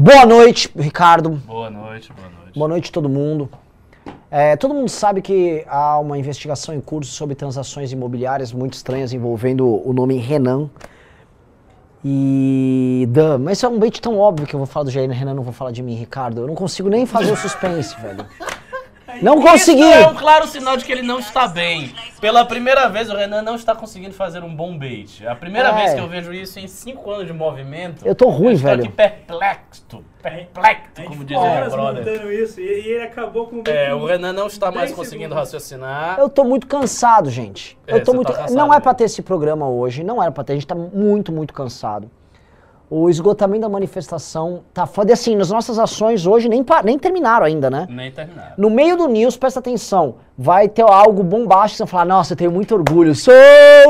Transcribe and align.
Boa 0.00 0.24
noite, 0.24 0.70
Ricardo. 0.76 1.30
Boa 1.44 1.68
noite, 1.68 2.12
boa 2.12 2.28
noite. 2.28 2.56
Boa 2.56 2.68
noite, 2.68 2.92
todo 2.92 3.08
mundo. 3.08 3.50
É, 4.30 4.54
todo 4.54 4.72
mundo 4.72 4.88
sabe 4.88 5.20
que 5.20 5.64
há 5.66 5.98
uma 5.98 6.16
investigação 6.16 6.72
em 6.72 6.80
curso 6.80 7.10
sobre 7.10 7.34
transações 7.34 7.90
imobiliárias 7.90 8.52
muito 8.52 8.74
estranhas 8.74 9.12
envolvendo 9.12 9.66
o 9.66 9.92
nome 9.92 10.16
Renan 10.18 10.70
e 12.04 13.08
Dan. 13.10 13.38
Mas 13.38 13.58
isso 13.58 13.66
é 13.66 13.68
um 13.68 13.76
bait 13.76 14.00
tão 14.00 14.16
óbvio 14.16 14.46
que 14.46 14.54
eu 14.54 14.58
vou 14.58 14.68
falar 14.68 14.84
do 14.84 14.90
Jair 14.92 15.10
Renan, 15.10 15.34
não 15.34 15.42
vou 15.42 15.52
falar 15.52 15.72
de 15.72 15.82
mim, 15.82 15.96
Ricardo. 15.96 16.42
Eu 16.42 16.46
não 16.46 16.54
consigo 16.54 16.88
nem 16.88 17.04
fazer 17.04 17.32
o 17.32 17.36
suspense, 17.36 17.96
velho. 18.00 18.24
Não 19.22 19.40
consegui! 19.40 19.80
Isso 19.82 19.92
é 19.92 20.06
um 20.08 20.14
claro 20.14 20.46
sinal 20.46 20.76
de 20.76 20.84
que 20.84 20.92
ele 20.92 21.02
não 21.02 21.18
está 21.18 21.46
bem. 21.48 21.92
Pela 22.20 22.44
primeira 22.44 22.88
vez, 22.88 23.08
o 23.10 23.16
Renan 23.16 23.42
não 23.42 23.54
está 23.54 23.74
conseguindo 23.74 24.12
fazer 24.14 24.42
um 24.44 24.54
bom 24.54 24.76
bait. 24.76 25.24
É 25.24 25.28
a 25.28 25.34
primeira 25.34 25.68
É. 25.70 25.72
vez 25.74 25.94
que 25.94 26.00
eu 26.00 26.08
vejo 26.08 26.32
isso 26.32 26.58
em 26.58 26.66
cinco 26.68 27.10
anos 27.10 27.26
de 27.26 27.32
movimento. 27.32 28.06
Eu 28.06 28.14
tô 28.14 28.28
ruim, 28.28 28.52
estou 28.52 28.70
velho. 28.70 28.84
aqui 28.84 28.92
perplexo. 28.92 30.04
Perplexo, 30.22 31.04
como 31.06 31.24
diz 31.24 31.36
o 31.36 31.40
horas 31.40 31.72
brother. 31.72 32.26
isso 32.32 32.60
e, 32.60 32.64
ele 32.64 33.02
acabou 33.04 33.46
com 33.46 33.62
É, 33.66 33.94
o 33.94 34.04
Renan 34.04 34.32
não 34.32 34.46
está 34.48 34.66
mais 34.70 34.88
10 34.90 34.96
conseguindo 34.96 35.34
segundos. 35.34 35.38
raciocinar. 35.52 36.18
Eu 36.18 36.28
tô 36.28 36.44
muito 36.44 36.66
cansado, 36.66 37.30
gente. 37.30 37.78
É, 37.86 37.94
eu 37.94 38.00
tô 38.02 38.10
você 38.12 38.16
muito. 38.16 38.32
tá 38.32 38.38
cansado 38.38 38.56
não 38.56 38.66
é 38.66 38.68
mesmo. 38.70 38.82
pra 38.82 38.94
ter 38.94 39.04
esse 39.04 39.22
programa 39.22 39.68
hoje, 39.68 40.02
não 40.04 40.22
era 40.22 40.30
pra 40.32 40.42
ter. 40.44 40.52
A 40.52 40.56
gente 40.56 40.66
tá 40.66 40.74
muito, 40.74 41.32
muito 41.32 41.54
cansado. 41.54 42.10
O 42.90 43.10
esgotamento 43.10 43.62
da 43.62 43.68
manifestação 43.68 44.64
tá 44.72 44.86
foda. 44.86 45.10
E 45.10 45.12
assim, 45.12 45.38
as 45.38 45.50
nossas 45.50 45.78
ações 45.78 46.26
hoje 46.26 46.48
nem, 46.48 46.64
nem 46.84 46.98
terminaram 46.98 47.44
ainda, 47.44 47.68
né? 47.68 47.86
Nem 47.90 48.10
terminaram. 48.10 48.54
No 48.56 48.70
meio 48.70 48.96
do 48.96 49.06
news, 49.06 49.36
presta 49.36 49.60
atenção, 49.60 50.16
vai 50.36 50.68
ter 50.68 50.82
algo 50.82 51.22
bombástico, 51.22 51.76
você 51.76 51.84
vai 51.84 51.90
falar, 51.90 52.04
nossa, 52.06 52.32
eu 52.32 52.36
tenho 52.36 52.50
muito 52.50 52.74
orgulho, 52.74 53.14
sou 53.14 53.34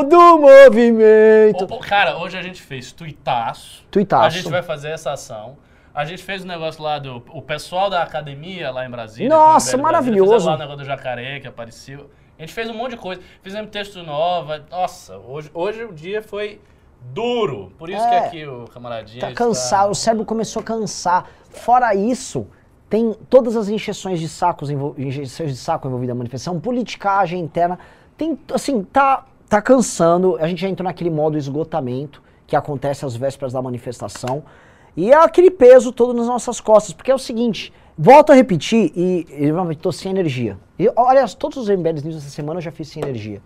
do 0.09 0.39
movimento. 0.39 1.65
Ô, 1.71 1.77
ô, 1.77 1.79
cara, 1.79 2.19
hoje 2.19 2.37
a 2.37 2.43
gente 2.43 2.61
fez 2.61 2.91
tuitaço. 2.91 3.85
Tuitaço. 3.91 4.27
A 4.27 4.31
gente 4.31 4.51
vai 4.51 4.63
fazer 4.63 4.89
essa 4.89 5.13
ação. 5.13 5.57
A 5.95 6.05
gente 6.05 6.23
fez 6.23 6.45
o 6.45 6.47
negócio 6.47 6.83
lá 6.83 6.99
do. 6.99 7.23
O 7.31 7.43
pessoal 7.43 7.91
da 7.91 8.03
academia 8.03 8.71
lá 8.71 8.87
em 8.87 8.91
Brasília. 8.91 9.29
Nossa, 9.29 9.73
com 9.73 9.77
o 9.77 9.81
MBL 9.81 9.83
maravilhoso. 9.83 10.31
Brasília, 10.31 10.51
lá 10.51 10.57
o 10.57 10.59
negócio 10.59 10.79
do 10.79 10.85
jacaré 10.85 11.41
que 11.41 11.49
apareceu. 11.49 12.11
A 12.39 12.43
gente 12.43 12.55
fez 12.55 12.71
um 12.71 12.75
monte 12.75 12.93
de 12.93 12.99
coisa. 12.99 13.21
Fizemos 13.43 13.71
texto 13.71 14.01
nova. 14.03 14.65
Nossa, 14.71 15.19
hoje, 15.19 15.51
hoje 15.53 15.85
o 15.85 15.93
dia 15.93 16.23
foi 16.23 16.61
duro. 17.01 17.73
Por 17.79 17.89
isso 17.91 18.01
É. 18.03 18.09
que 18.09 18.27
aqui 18.27 18.47
o 18.47 18.65
camaradinho. 18.73 19.21
Tá 19.21 19.31
está- 19.31 19.45
cansado, 19.45 19.91
o 19.91 19.95
cérebro 19.95 20.25
começou 20.25 20.61
a 20.61 20.65
cansar. 20.65 21.27
Fora 21.51 21.95
isso, 21.95 22.47
tem 22.89 23.15
todas 23.29 23.57
as 23.57 23.69
injeções 23.69 24.21
de 24.21 24.29
sacos, 24.29 24.71
injeções 24.71 25.51
de 25.51 25.57
saco 25.57 25.87
envolvidas 25.89 26.15
na 26.15 26.19
manifestação, 26.19 26.61
politicagem 26.61 27.41
interna. 27.41 27.79
Tem, 28.17 28.39
assim, 28.53 28.83
tá, 28.85 29.27
tá 29.49 29.61
cansando. 29.63 30.37
A 30.41 30.47
gente 30.49 30.61
já 30.63 30.69
entrou 30.69 30.85
naquele 30.85 31.11
modo 31.11 31.37
esgotamento 31.39 32.23
que 32.47 32.57
acontece 32.57 33.05
às 33.05 33.15
vésperas 33.15 33.53
da 33.53 33.61
manifestação. 33.63 34.43
E 34.97 35.11
é 35.13 35.15
aquele 35.17 35.51
peso 35.51 35.93
todo 35.93 36.13
nas 36.15 36.27
nossas 36.27 36.61
costas. 36.61 36.93
Porque 36.95 37.11
é 37.11 37.15
o 37.15 37.19
seguinte, 37.19 37.73
volto 37.97 38.33
a 38.33 38.35
repetir 38.35 38.91
e, 38.97 39.27
e 39.31 39.45
realmente 39.47 39.79
tô 39.79 39.93
sem 39.93 40.11
energia. 40.11 40.59
E, 40.79 40.91
olha, 40.97 41.27
todos 41.29 41.59
os 41.59 41.69
MBLs 41.69 42.05
News 42.05 42.17
essa 42.17 42.31
semana 42.31 42.59
eu 42.59 42.63
já 42.63 42.73
fiz 42.73 42.89
sem 42.89 43.03
energia. 43.03 43.41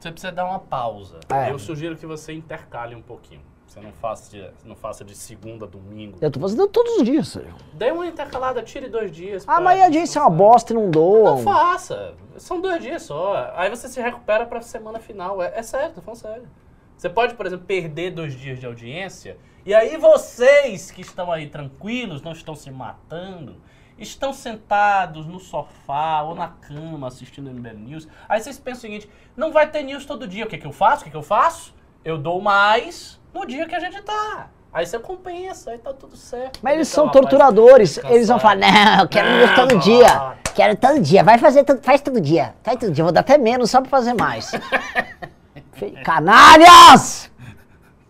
Você 0.00 0.10
precisa 0.10 0.32
dar 0.32 0.44
uma 0.44 0.58
pausa. 0.58 1.20
É. 1.28 1.50
Eu 1.50 1.58
sugiro 1.58 1.96
que 1.96 2.06
você 2.06 2.32
intercale 2.32 2.94
um 2.94 3.02
pouquinho. 3.02 3.42
Você 3.66 3.80
não 3.80 3.92
faça 3.92 4.30
de, 4.30 4.50
não 4.64 4.74
faça 4.74 5.04
de 5.04 5.14
segunda 5.14 5.66
a 5.66 5.68
domingo. 5.68 6.18
Eu 6.20 6.30
tô 6.30 6.40
fazendo 6.40 6.66
todos 6.68 6.96
os 6.98 7.04
dias, 7.04 7.28
Sérgio. 7.28 7.54
Dê 7.74 7.90
uma 7.90 8.06
intercalada, 8.06 8.62
tire 8.62 8.88
dois 8.88 9.10
dias. 9.10 9.44
Ah, 9.46 9.60
mas 9.60 9.80
a 9.80 9.84
audiência 9.84 10.18
é 10.18 10.22
uma 10.22 10.30
bosta 10.30 10.72
e 10.72 10.76
não 10.76 10.90
doam. 10.90 11.36
Não 11.36 11.38
faça. 11.42 12.14
São 12.38 12.60
dois 12.60 12.82
dias 12.82 13.02
só. 13.02 13.52
Aí 13.54 13.68
você 13.68 13.88
se 13.88 14.00
recupera 14.00 14.46
pra 14.46 14.62
semana 14.62 14.98
final. 14.98 15.42
É, 15.42 15.58
é 15.58 15.62
sério, 15.62 15.94
tô 15.94 16.00
falando 16.00 16.20
sério. 16.20 16.48
Você 16.96 17.10
pode, 17.10 17.34
por 17.34 17.44
exemplo, 17.44 17.66
perder 17.66 18.12
dois 18.12 18.34
dias 18.34 18.58
de 18.58 18.64
audiência. 18.64 19.36
E 19.66 19.74
aí 19.74 19.96
vocês 19.96 20.90
que 20.90 21.02
estão 21.02 21.30
aí 21.30 21.48
tranquilos, 21.48 22.22
não 22.22 22.32
estão 22.32 22.54
se 22.54 22.70
matando, 22.70 23.56
estão 23.98 24.32
sentados 24.32 25.26
no 25.26 25.38
sofá 25.40 26.22
ou 26.22 26.34
na 26.34 26.48
cama 26.48 27.06
assistindo 27.08 27.50
MBL 27.50 27.78
News. 27.78 28.08
Aí 28.28 28.40
vocês 28.40 28.58
pensam 28.58 28.78
o 28.78 28.82
seguinte: 28.82 29.10
não 29.36 29.52
vai 29.52 29.68
ter 29.68 29.82
news 29.82 30.04
todo 30.04 30.26
dia. 30.26 30.44
O 30.44 30.48
que, 30.48 30.58
que 30.58 30.66
eu 30.66 30.72
faço? 30.72 31.02
O 31.02 31.04
que, 31.04 31.10
que 31.10 31.16
eu 31.16 31.22
faço? 31.22 31.74
Eu 32.04 32.18
dou 32.18 32.40
mais 32.40 33.20
no 33.34 33.46
dia 33.46 33.66
que 33.66 33.74
a 33.74 33.80
gente 33.80 34.00
tá. 34.02 34.48
Aí 34.72 34.84
você 34.84 34.98
compensa, 34.98 35.70
aí 35.70 35.78
tá 35.78 35.92
tudo 35.94 36.16
certo. 36.16 36.60
Mas 36.62 36.74
eles 36.74 36.86
Deixa 36.88 36.94
são 36.96 37.06
rapaz 37.06 37.22
torturadores. 37.22 37.98
Eles 38.04 38.28
vão 38.28 38.38
falar, 38.38 38.56
não, 38.56 39.00
eu 39.00 39.08
quero 39.08 39.28
news 39.28 39.54
todo 39.54 39.78
dia. 39.78 40.32
Quero 40.54 40.76
todo 40.76 41.00
dia. 41.00 41.24
Vai 41.24 41.38
fazer, 41.38 41.64
todo- 41.64 41.82
faz 41.82 42.00
todo 42.02 42.20
dia. 42.20 42.54
Faz 42.62 42.78
todo 42.78 42.92
dia. 42.92 43.02
Vou 43.04 43.12
dar 43.12 43.20
até 43.20 43.38
menos 43.38 43.70
só 43.70 43.80
pra 43.80 43.88
fazer 43.90 44.12
mais. 44.14 44.52
Canalhas! 46.04 47.30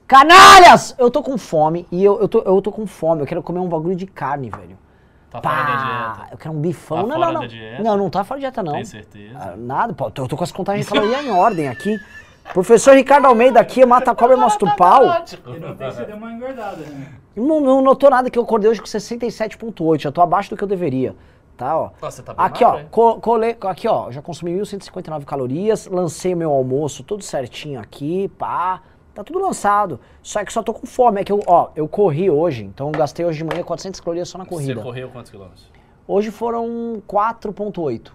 Canalhas! 0.06 0.94
Eu 0.98 1.10
tô 1.10 1.22
com 1.22 1.36
fome 1.36 1.86
e 1.90 2.04
eu, 2.04 2.20
eu, 2.20 2.28
tô, 2.28 2.40
eu 2.40 2.60
tô 2.62 2.70
com 2.70 2.86
fome. 2.86 3.22
Eu 3.22 3.26
quero 3.26 3.42
comer 3.42 3.58
um 3.60 3.68
bagulho 3.68 3.96
de 3.96 4.06
carne, 4.06 4.50
velho. 4.50 4.78
Tá 5.40 5.50
fora 5.50 5.64
da 5.64 5.72
Pá! 5.72 6.12
dieta. 6.16 6.28
Eu 6.32 6.38
quero 6.38 6.54
um 6.54 6.60
bifão. 6.60 6.96
Tá 6.98 7.02
não, 7.02 7.08
fora 7.14 7.26
não, 7.26 7.32
da 7.34 7.40
não. 7.40 7.46
dieta? 7.46 7.82
Não, 7.82 7.96
não 7.96 8.10
tá 8.10 8.24
fora 8.24 8.38
de 8.40 8.42
dieta, 8.42 8.62
não. 8.62 8.72
Tem 8.72 8.84
certeza? 8.84 9.38
Ah, 9.38 9.54
Nada, 9.56 9.92
pô. 9.94 10.06
Eu 10.16 10.28
tô 10.28 10.36
com 10.36 10.44
as 10.44 10.52
contagens 10.52 10.86
de 10.86 10.92
caloria 10.92 11.22
em 11.22 11.30
ordem 11.30 11.68
aqui. 11.68 11.98
Professor 12.52 12.94
Ricardo 12.94 13.26
Almeida 13.26 13.58
aqui, 13.58 13.84
mata 13.84 14.12
a 14.12 14.14
cobra 14.14 14.36
e 14.36 14.38
mostra 14.40 14.68
o 14.68 14.76
pau. 14.76 15.02
Eu 15.04 15.08
notei 15.60 15.88
que 15.88 15.94
você 15.94 16.04
deu 16.04 16.16
uma 16.16 16.32
engordada, 16.32 16.76
né? 16.76 17.08
Não, 17.34 17.60
não 17.60 17.82
notou 17.82 18.08
nada 18.08 18.30
que 18.30 18.38
eu 18.38 18.42
acordei 18.44 18.70
hoje 18.70 18.80
com 18.80 18.86
67.8. 18.86 20.00
Já 20.02 20.12
tô 20.12 20.20
abaixo 20.22 20.50
do 20.50 20.56
que 20.56 20.62
eu 20.62 20.68
deveria. 20.68 21.14
Tá, 21.56 21.76
ó. 21.76 21.90
Nossa, 22.00 22.22
tá 22.22 22.34
bem 22.34 22.44
Aqui, 22.44 22.62
ó, 22.64 22.68
magro, 22.68 22.82
hein? 22.82 22.88
co- 22.90 23.14
colei, 23.20 23.56
aqui, 23.62 23.88
ó, 23.88 24.10
já 24.10 24.20
consumi 24.20 24.52
1.159 24.60 25.24
calorias, 25.24 25.86
lancei 25.86 26.34
o 26.34 26.36
meu 26.36 26.52
almoço 26.52 27.02
tudo 27.02 27.24
certinho 27.24 27.80
aqui, 27.80 28.28
pá, 28.38 28.82
tá 29.16 29.24
tudo 29.24 29.40
lançado. 29.40 29.98
Só 30.22 30.44
que 30.44 30.52
só 30.52 30.62
tô 30.62 30.74
com 30.74 30.86
fome, 30.86 31.22
é 31.22 31.24
que 31.24 31.32
eu, 31.32 31.42
ó, 31.46 31.70
eu 31.74 31.88
corri 31.88 32.28
hoje, 32.28 32.64
então 32.64 32.88
eu 32.88 32.92
gastei 32.92 33.24
hoje 33.24 33.38
de 33.38 33.44
manhã 33.44 33.62
400 33.62 33.98
calorias 34.00 34.28
só 34.28 34.36
na 34.36 34.44
corrida. 34.44 34.74
Você 34.74 34.82
correu 34.82 35.08
quantos 35.08 35.30
quilômetros? 35.30 35.70
Hoje 36.06 36.30
foram 36.30 37.02
4.8. 37.08 38.10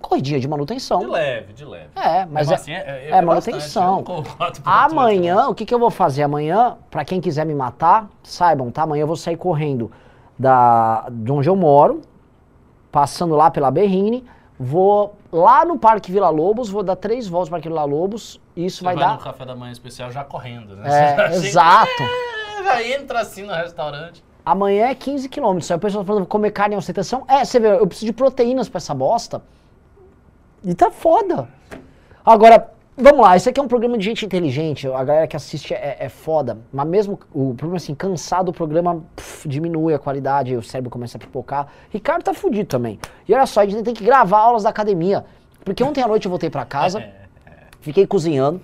Corridinha 0.00 0.38
de 0.38 0.46
manutenção. 0.46 1.00
De 1.00 1.06
leve, 1.06 1.52
de 1.54 1.64
leve. 1.64 1.88
É, 1.96 2.24
mas 2.26 2.50
é, 2.50 2.54
assim, 2.54 2.72
é, 2.72 3.08
é 3.10 3.22
manutenção. 3.22 4.02
bastante, 4.02 4.06
corro 4.06 4.36
quatro 4.36 4.62
por 4.62 4.70
Amanhã, 4.70 5.48
o 5.48 5.54
que, 5.54 5.64
que 5.64 5.74
eu 5.74 5.78
vou 5.78 5.90
fazer? 5.90 6.22
Amanhã, 6.22 6.76
pra 6.90 7.04
quem 7.04 7.20
quiser 7.20 7.44
me 7.44 7.54
matar, 7.54 8.08
saibam, 8.22 8.70
tá? 8.70 8.82
Amanhã 8.82 9.02
eu 9.02 9.06
vou 9.06 9.16
sair 9.16 9.36
correndo 9.36 9.90
da, 10.38 11.06
de 11.10 11.32
onde 11.32 11.48
eu 11.48 11.56
moro, 11.56 12.02
passando 12.92 13.34
lá 13.34 13.50
pela 13.50 13.70
Berrine, 13.70 14.24
vou 14.58 15.16
lá 15.32 15.64
no 15.64 15.78
Parque 15.78 16.12
Vila 16.12 16.28
Lobos, 16.30 16.68
vou 16.70 16.82
dar 16.82 16.96
três 16.96 17.26
voltas 17.26 17.48
no 17.48 17.52
Parque 17.52 17.68
Vila 17.68 17.84
Lobos, 17.84 18.40
isso 18.56 18.78
Você 18.78 18.84
vai, 18.84 18.94
vai, 18.94 19.04
dar... 19.04 19.12
no 19.14 19.18
café 19.20 19.44
da 19.44 19.54
manhã 19.56 19.72
especial 19.72 20.10
já 20.10 20.24
correndo, 20.24 20.76
né? 20.76 20.88
É, 20.88 20.90
já 21.16 21.30
chega- 21.32 21.46
exato. 21.46 22.02
É, 22.02 22.64
já 22.64 22.82
entra 22.82 23.20
assim 23.20 23.42
no 23.42 23.52
restaurante. 23.52 24.22
Amanhã 24.44 24.88
é 24.88 24.94
15 24.94 25.28
quilômetros. 25.28 25.70
Aí 25.70 25.76
o 25.76 25.80
pessoal 25.80 26.04
tá 26.04 26.06
falando, 26.06 26.22
vou 26.22 26.28
comer 26.28 26.50
carne 26.50 26.74
em 26.74 26.78
ostentação. 26.78 27.24
É, 27.26 27.44
você 27.44 27.58
vê, 27.58 27.68
eu 27.68 27.86
preciso 27.86 28.06
de 28.06 28.12
proteínas 28.12 28.68
pra 28.68 28.76
essa 28.76 28.94
bosta. 28.94 29.42
E 30.62 30.74
tá 30.74 30.90
foda. 30.90 31.48
Agora, 32.24 32.70
vamos 32.96 33.20
lá, 33.20 33.36
isso 33.36 33.48
aqui 33.48 33.60
é 33.60 33.62
um 33.62 33.68
programa 33.68 33.98
de 33.98 34.04
gente 34.04 34.24
inteligente. 34.24 34.88
A 34.88 35.04
galera 35.04 35.26
que 35.26 35.36
assiste 35.36 35.74
é, 35.74 35.96
é 36.00 36.08
foda. 36.08 36.58
Mas 36.72 36.86
mesmo 36.86 37.18
o 37.32 37.54
programa 37.54 37.76
assim, 37.76 37.94
cansado, 37.94 38.48
o 38.48 38.52
programa 38.52 39.04
pff, 39.16 39.48
diminui 39.48 39.94
a 39.94 39.98
qualidade, 39.98 40.56
o 40.56 40.62
cérebro 40.62 40.90
começa 40.90 41.16
a 41.16 41.20
pipocar. 41.20 41.68
Ricardo 41.90 42.22
tá 42.22 42.34
fudido 42.34 42.68
também. 42.68 42.98
E 43.28 43.34
olha 43.34 43.46
só, 43.46 43.60
a 43.60 43.66
gente 43.66 43.82
tem 43.82 43.94
que 43.94 44.04
gravar 44.04 44.38
aulas 44.38 44.62
da 44.62 44.70
academia. 44.70 45.24
Porque 45.64 45.82
ontem 45.82 46.02
à 46.02 46.08
noite 46.08 46.26
eu 46.26 46.30
voltei 46.30 46.50
pra 46.50 46.64
casa. 46.64 47.04
Fiquei 47.80 48.06
cozinhando. 48.06 48.60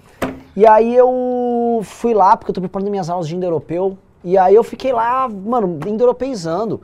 E 0.57 0.67
aí 0.67 0.95
eu 0.95 1.81
fui 1.85 2.15
lá, 2.15 2.37
porque 2.37 2.51
eu 2.51 2.55
tô 2.55 2.61
preparando 2.61 2.91
minhas 2.91 3.09
aulas 3.11 3.29
de 3.29 3.37
indo-europeu. 3.37 3.97
E 4.23 4.37
aí 4.37 4.55
eu 4.55 4.63
fiquei 4.63 4.93
lá, 4.93 5.29
mano, 5.29 5.79
indo-europeizando. 5.87 6.83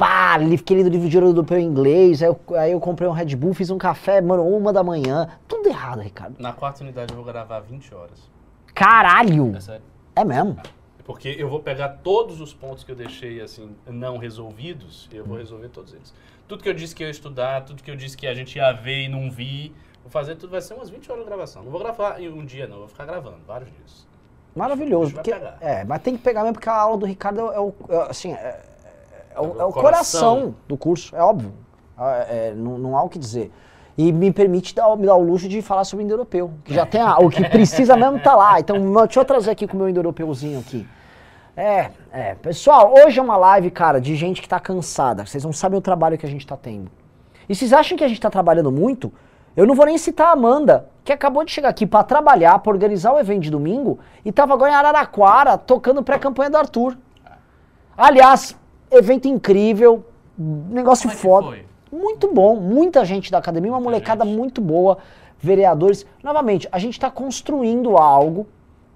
Pá, 0.00 0.38
li- 0.38 0.56
fiquei 0.56 0.78
lendo 0.78 0.88
livro 0.88 1.06
de 1.10 1.18
indo-europeu 1.18 1.58
em 1.58 1.66
inglês. 1.66 2.22
Aí 2.22 2.28
eu, 2.28 2.40
aí 2.56 2.72
eu 2.72 2.80
comprei 2.80 3.06
um 3.06 3.12
Red 3.12 3.36
Bull, 3.36 3.52
fiz 3.52 3.68
um 3.68 3.76
café, 3.76 4.18
mano, 4.22 4.42
uma 4.48 4.72
da 4.72 4.82
manhã. 4.82 5.28
Tudo 5.46 5.68
errado, 5.68 6.00
Ricardo. 6.00 6.36
Na 6.38 6.54
quarta 6.54 6.82
unidade 6.82 7.12
eu 7.12 7.16
vou 7.16 7.24
gravar 7.24 7.60
20 7.60 7.94
horas. 7.94 8.30
Caralho! 8.74 9.54
É 9.54 9.60
sério. 9.60 9.82
É 10.16 10.24
mesmo? 10.24 10.56
Porque 11.04 11.28
eu 11.38 11.50
vou 11.50 11.60
pegar 11.60 11.88
todos 12.02 12.40
os 12.40 12.54
pontos 12.54 12.82
que 12.82 12.90
eu 12.92 12.96
deixei 12.96 13.42
assim 13.42 13.76
não 13.86 14.16
resolvidos 14.16 15.06
e 15.12 15.16
eu 15.16 15.24
vou 15.26 15.36
resolver 15.36 15.68
todos 15.68 15.92
eles. 15.92 16.14
Tudo 16.48 16.62
que 16.62 16.68
eu 16.70 16.74
disse 16.74 16.94
que 16.94 17.02
eu 17.02 17.06
ia 17.08 17.10
estudar, 17.10 17.64
tudo 17.66 17.82
que 17.82 17.90
eu 17.90 17.96
disse 17.96 18.16
que 18.16 18.26
a 18.26 18.32
gente 18.32 18.56
ia 18.56 18.72
ver 18.72 19.02
e 19.04 19.08
não 19.08 19.30
vi, 19.30 19.74
vou 20.02 20.10
fazer 20.10 20.36
tudo, 20.36 20.52
vai 20.52 20.62
ser 20.62 20.72
umas 20.72 20.88
20 20.88 21.12
horas 21.12 21.24
de 21.24 21.28
gravação. 21.28 21.62
Não 21.62 21.70
vou 21.70 21.78
gravar 21.80 22.18
em 22.22 22.30
um 22.30 22.42
dia 22.42 22.66
não, 22.66 22.78
vou 22.78 22.88
ficar 22.88 23.04
gravando 23.04 23.36
vários 23.46 23.70
dias. 23.70 24.06
Maravilhoso. 24.56 25.12
Porque, 25.12 25.30
é, 25.60 25.84
mas 25.84 26.00
tem 26.00 26.16
que 26.16 26.22
pegar 26.22 26.40
mesmo, 26.40 26.54
porque 26.54 26.70
a 26.70 26.74
aula 26.74 26.96
do 26.96 27.04
Ricardo 27.06 27.40
é, 27.52 27.60
o, 27.60 27.74
é, 27.88 28.10
assim, 28.10 28.32
é, 28.32 28.62
é 29.34 29.40
o, 29.40 29.44
É 29.44 29.48
o 29.48 29.60
é 29.60 29.64
o 29.64 29.72
coração. 29.72 29.72
coração 29.72 30.54
do 30.68 30.76
curso, 30.76 31.14
é 31.16 31.22
óbvio. 31.22 31.52
Ah, 31.96 32.24
é, 32.28 32.52
não, 32.54 32.78
não 32.78 32.96
há 32.96 33.02
o 33.02 33.08
que 33.08 33.18
dizer. 33.18 33.52
E 33.98 34.10
me 34.12 34.32
permite 34.32 34.74
dar, 34.74 34.96
me 34.96 35.06
dar 35.06 35.16
o 35.16 35.22
luxo 35.22 35.48
de 35.48 35.60
falar 35.60 35.84
sobre 35.84 36.02
o 36.02 36.06
indo-europeu. 36.06 36.50
Que 36.64 36.72
já 36.72 36.86
tem 36.86 37.00
a- 37.00 37.18
o 37.18 37.28
que 37.28 37.46
precisa 37.48 37.96
mesmo 37.96 38.18
tá 38.20 38.34
lá. 38.34 38.58
Então, 38.58 38.76
deixa 39.04 39.20
eu 39.20 39.24
trazer 39.24 39.50
aqui 39.50 39.66
com 39.66 39.74
o 39.74 39.80
meu 39.80 39.88
indo-europeuzinho 39.88 40.58
aqui. 40.60 40.86
É, 41.56 41.90
é. 42.10 42.34
Pessoal, 42.36 42.94
hoje 42.94 43.18
é 43.18 43.22
uma 43.22 43.36
live, 43.36 43.70
cara, 43.70 44.00
de 44.00 44.16
gente 44.16 44.40
que 44.40 44.48
tá 44.48 44.58
cansada. 44.58 45.26
Vocês 45.26 45.44
não 45.44 45.52
sabem 45.52 45.78
o 45.78 45.82
trabalho 45.82 46.16
que 46.16 46.24
a 46.24 46.28
gente 46.28 46.46
tá 46.46 46.56
tendo. 46.56 46.90
E 47.48 47.54
vocês 47.54 47.72
acham 47.72 47.98
que 47.98 48.04
a 48.04 48.08
gente 48.08 48.20
tá 48.20 48.30
trabalhando 48.30 48.72
muito? 48.72 49.12
Eu 49.54 49.66
não 49.66 49.74
vou 49.74 49.84
nem 49.84 49.98
citar 49.98 50.28
a 50.28 50.32
Amanda, 50.32 50.88
que 51.04 51.12
acabou 51.12 51.44
de 51.44 51.50
chegar 51.50 51.68
aqui 51.68 51.84
pra 51.84 52.02
trabalhar, 52.04 52.58
pra 52.60 52.72
organizar 52.72 53.12
o 53.12 53.18
evento 53.18 53.42
de 53.42 53.50
domingo, 53.50 53.98
e 54.24 54.30
tava 54.32 54.54
agora 54.54 54.70
em 54.70 54.74
Araraquara, 54.74 55.58
tocando 55.58 56.02
pré-campanha 56.02 56.48
do 56.48 56.56
Arthur. 56.56 56.96
Aliás, 57.96 58.56
evento 58.90 59.28
incrível, 59.28 60.04
negócio 60.38 61.08
Como 61.08 61.14
é 61.14 61.22
foda. 61.22 61.58
Muito 61.92 62.32
bom, 62.32 62.56
muita 62.56 63.04
gente 63.04 63.30
da 63.30 63.38
academia, 63.38 63.72
uma 63.72 63.80
molecada 63.80 64.24
gente. 64.24 64.36
muito 64.36 64.60
boa, 64.60 64.98
vereadores. 65.38 66.06
Novamente, 66.22 66.68
a 66.70 66.78
gente 66.78 66.94
está 66.94 67.10
construindo 67.10 67.96
algo 67.96 68.46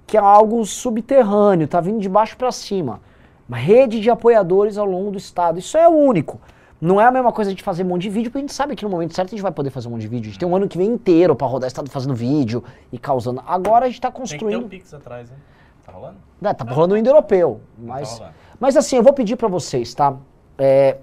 que 0.07 0.17
é 0.17 0.21
algo 0.21 0.65
subterrâneo, 0.65 1.67
tá 1.67 1.81
vindo 1.81 1.99
de 1.99 2.09
baixo 2.09 2.37
para 2.37 2.53
cima. 2.53 3.01
Uma 3.49 3.57
rede 3.59 4.01
de 4.01 4.09
apoiadores 4.11 4.79
ao 4.79 4.87
longo 4.87 5.11
do 5.11 5.19
estado. 5.19 5.59
Isso 5.59 5.77
é 5.77 5.89
único. 5.89 6.41
Não 6.81 7.01
é 7.01 7.05
a 7.05 7.11
mesma 7.11 7.33
coisa 7.33 7.55
de 7.55 7.63
fazer 7.63 7.83
um 7.83 7.87
monte 7.89 8.03
de 8.03 8.11
vídeo, 8.11 8.31
porque 8.31 8.39
a 8.39 8.41
gente 8.43 8.53
sabe 8.53 8.77
que 8.77 8.85
no 8.85 8.91
momento 8.91 9.15
certo 9.15 9.29
a 9.29 9.31
gente 9.31 9.43
vai 9.43 9.53
poder 9.53 9.71
fazer 9.71 9.89
um 9.89 9.93
monte 9.93 10.03
de 10.03 10.09
vídeo. 10.09 10.29
A 10.29 10.31
gente 10.31 10.39
tem 10.39 10.49
um 10.49 10.55
ano 10.55 10.69
que 10.69 10.77
vem 10.77 10.89
inteiro 10.89 11.35
para 11.35 11.47
rodar 11.47 11.67
o 11.67 11.69
estado 11.69 11.91
fazendo 11.91 12.15
vídeo 12.15 12.63
e 12.93 12.99
causando. 12.99 13.43
Agora 13.47 13.87
a 13.87 13.89
gente 13.89 14.01
tá 14.01 14.11
Tem 14.11 14.23
que 14.23 14.29
ter 14.29 14.35
construindo. 14.37 14.67
um 14.67 14.69
Pix 14.69 14.93
atrás, 14.93 15.31
hein? 15.31 15.37
Tá 15.85 15.93
rolando? 15.93 16.17
É, 16.43 16.53
tá 16.55 16.65
rolando 16.65 16.95
o 16.95 16.99
indo-europeu. 16.99 17.61
Tá 17.77 17.83
Mas, 17.87 18.19
rolando. 18.19 18.35
Mas 18.65 18.77
assim, 18.77 18.97
eu 18.97 19.03
vou 19.03 19.13
pedir 19.13 19.37
pra 19.37 19.49
vocês, 19.49 19.93
tá? 19.95 20.17
É, 20.59 20.97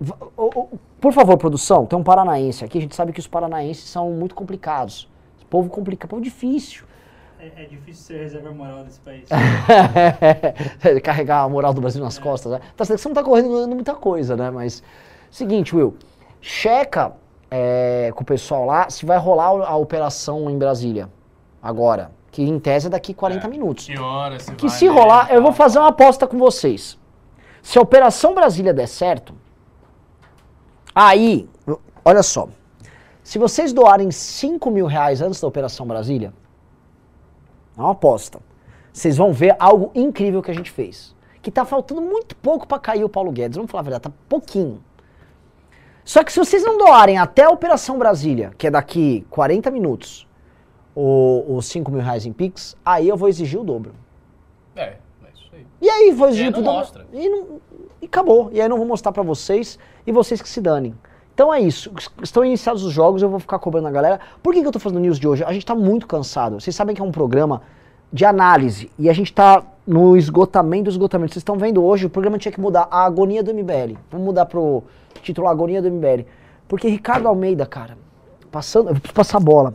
v- 0.00 0.12
o- 0.36 0.60
o- 0.60 0.78
por 1.00 1.12
favor, 1.12 1.36
produção, 1.36 1.84
tem 1.86 1.98
um 1.98 2.02
paranaense 2.02 2.64
aqui. 2.64 2.78
A 2.78 2.80
gente 2.80 2.94
sabe 2.94 3.12
que 3.12 3.20
os 3.20 3.26
paranaenses 3.26 3.88
são 3.88 4.10
muito 4.10 4.34
complicados. 4.34 5.08
Povo 5.50 5.68
complicado, 5.70 6.10
povo 6.10 6.22
difícil. 6.22 6.84
É, 7.40 7.62
é 7.62 7.66
difícil 7.66 8.04
ser 8.04 8.22
reserva 8.22 8.50
moral 8.50 8.84
desse 8.84 9.00
país. 9.00 9.24
Carregar 11.02 11.42
a 11.44 11.48
moral 11.48 11.72
do 11.72 11.80
Brasil 11.80 12.02
nas 12.02 12.18
costas, 12.18 12.52
né? 12.52 12.60
Tá 12.76 12.84
certo 12.84 12.98
que 12.98 13.02
você 13.02 13.08
não 13.08 13.14
tá 13.14 13.22
correndo 13.24 13.68
muita 13.74 13.94
coisa, 13.94 14.36
né? 14.36 14.50
Mas, 14.50 14.82
seguinte, 15.30 15.74
Will, 15.74 15.94
checa 16.40 17.12
é, 17.50 18.10
com 18.14 18.22
o 18.22 18.26
pessoal 18.26 18.64
lá 18.66 18.90
se 18.90 19.06
vai 19.06 19.18
rolar 19.18 19.46
a 19.66 19.76
operação 19.76 20.50
em 20.50 20.58
Brasília. 20.58 21.08
Agora. 21.62 22.10
Que 22.30 22.42
em 22.42 22.58
tese 22.60 22.86
é 22.88 22.90
daqui 22.90 23.14
40 23.14 23.46
É. 23.46 23.50
minutos. 23.50 23.86
Que 23.86 23.98
hora 23.98 24.38
você 24.38 24.54
Que 24.54 24.66
vai 24.68 24.76
se 24.76 24.86
rolar, 24.86 25.28
eu 25.32 25.40
vou 25.40 25.50
tal? 25.50 25.56
fazer 25.56 25.78
uma 25.78 25.88
aposta 25.88 26.26
com 26.26 26.36
vocês. 26.38 26.98
Se 27.62 27.78
a 27.78 27.82
Operação 27.82 28.34
Brasília 28.34 28.72
der 28.72 28.86
certo, 28.86 29.34
aí, 30.94 31.48
olha 32.04 32.22
só. 32.22 32.48
Se 33.22 33.38
vocês 33.38 33.72
doarem 33.72 34.10
5 34.10 34.70
mil 34.70 34.86
reais 34.86 35.20
antes 35.20 35.40
da 35.40 35.46
Operação 35.46 35.86
Brasília, 35.86 36.32
é 37.76 37.80
uma 37.80 37.92
aposta. 37.92 38.40
Vocês 38.92 39.16
vão 39.16 39.32
ver 39.32 39.54
algo 39.58 39.90
incrível 39.94 40.42
que 40.42 40.50
a 40.50 40.54
gente 40.54 40.70
fez. 40.70 41.14
Que 41.42 41.50
tá 41.50 41.64
faltando 41.64 42.00
muito 42.00 42.34
pouco 42.36 42.66
para 42.66 42.78
cair 42.78 43.04
o 43.04 43.08
Paulo 43.08 43.30
Guedes. 43.30 43.56
Vamos 43.56 43.70
falar 43.70 43.82
a 43.82 43.84
verdade, 43.84 44.02
tá 44.04 44.12
pouquinho. 44.28 44.82
Só 46.04 46.24
que 46.24 46.32
se 46.32 46.38
vocês 46.38 46.64
não 46.64 46.78
doarem 46.78 47.18
até 47.18 47.44
a 47.44 47.50
Operação 47.50 47.98
Brasília, 47.98 48.52
que 48.56 48.66
é 48.66 48.70
daqui 48.70 49.26
40 49.28 49.70
minutos, 49.70 50.26
os 50.96 51.66
5 51.66 51.92
mil 51.92 52.00
reais 52.00 52.24
em 52.24 52.32
Pix, 52.32 52.76
aí 52.84 53.06
eu 53.06 53.16
vou 53.16 53.28
exigir 53.28 53.60
o 53.60 53.64
dobro. 53.64 53.94
E 55.80 55.88
aí 55.88 56.12
vou 56.12 56.28
E 56.30 56.42
aí 56.42 56.50
não 56.50 56.62
mostra. 56.62 57.06
E, 57.12 57.28
não- 57.28 57.60
e 58.02 58.06
acabou. 58.06 58.50
E 58.52 58.60
aí 58.60 58.68
não 58.68 58.76
vou 58.76 58.86
mostrar 58.86 59.12
pra 59.12 59.22
vocês 59.22 59.78
e 60.06 60.12
vocês 60.12 60.42
que 60.42 60.48
se 60.48 60.60
danem. 60.60 60.94
Então 61.34 61.54
é 61.54 61.60
isso. 61.60 61.92
Estão 62.22 62.44
iniciados 62.44 62.82
os 62.82 62.92
jogos, 62.92 63.22
eu 63.22 63.28
vou 63.28 63.38
ficar 63.38 63.58
cobrando 63.60 63.86
a 63.86 63.90
galera. 63.90 64.18
Por 64.42 64.52
que, 64.52 64.60
que 64.60 64.66
eu 64.66 64.72
tô 64.72 64.78
fazendo 64.80 65.00
news 65.00 65.18
de 65.20 65.28
hoje? 65.28 65.44
A 65.44 65.52
gente 65.52 65.64
tá 65.64 65.74
muito 65.74 66.06
cansado. 66.06 66.60
Vocês 66.60 66.74
sabem 66.74 66.96
que 66.96 67.00
é 67.00 67.04
um 67.04 67.12
programa 67.12 67.62
de 68.12 68.24
análise 68.24 68.90
e 68.98 69.08
a 69.08 69.12
gente 69.12 69.32
tá 69.32 69.62
no 69.86 70.16
esgotamento 70.16 70.84
do 70.84 70.90
esgotamento. 70.90 71.32
Vocês 71.34 71.40
estão 71.42 71.56
vendo 71.56 71.84
hoje, 71.84 72.06
o 72.06 72.10
programa 72.10 72.38
tinha 72.38 72.50
que 72.50 72.60
mudar 72.60 72.88
a 72.90 73.04
agonia 73.04 73.42
do 73.42 73.52
MBL. 73.54 73.96
Vamos 74.10 74.26
mudar 74.26 74.46
pro 74.46 74.82
título 75.22 75.46
Agonia 75.46 75.80
do 75.80 75.88
MBL. 75.90 76.24
Porque 76.66 76.88
Ricardo 76.88 77.28
Almeida, 77.28 77.64
cara, 77.64 77.96
passando, 78.50 78.88
eu 78.88 78.94
preciso 78.94 79.14
passar 79.14 79.36
a 79.38 79.40
bola. 79.40 79.74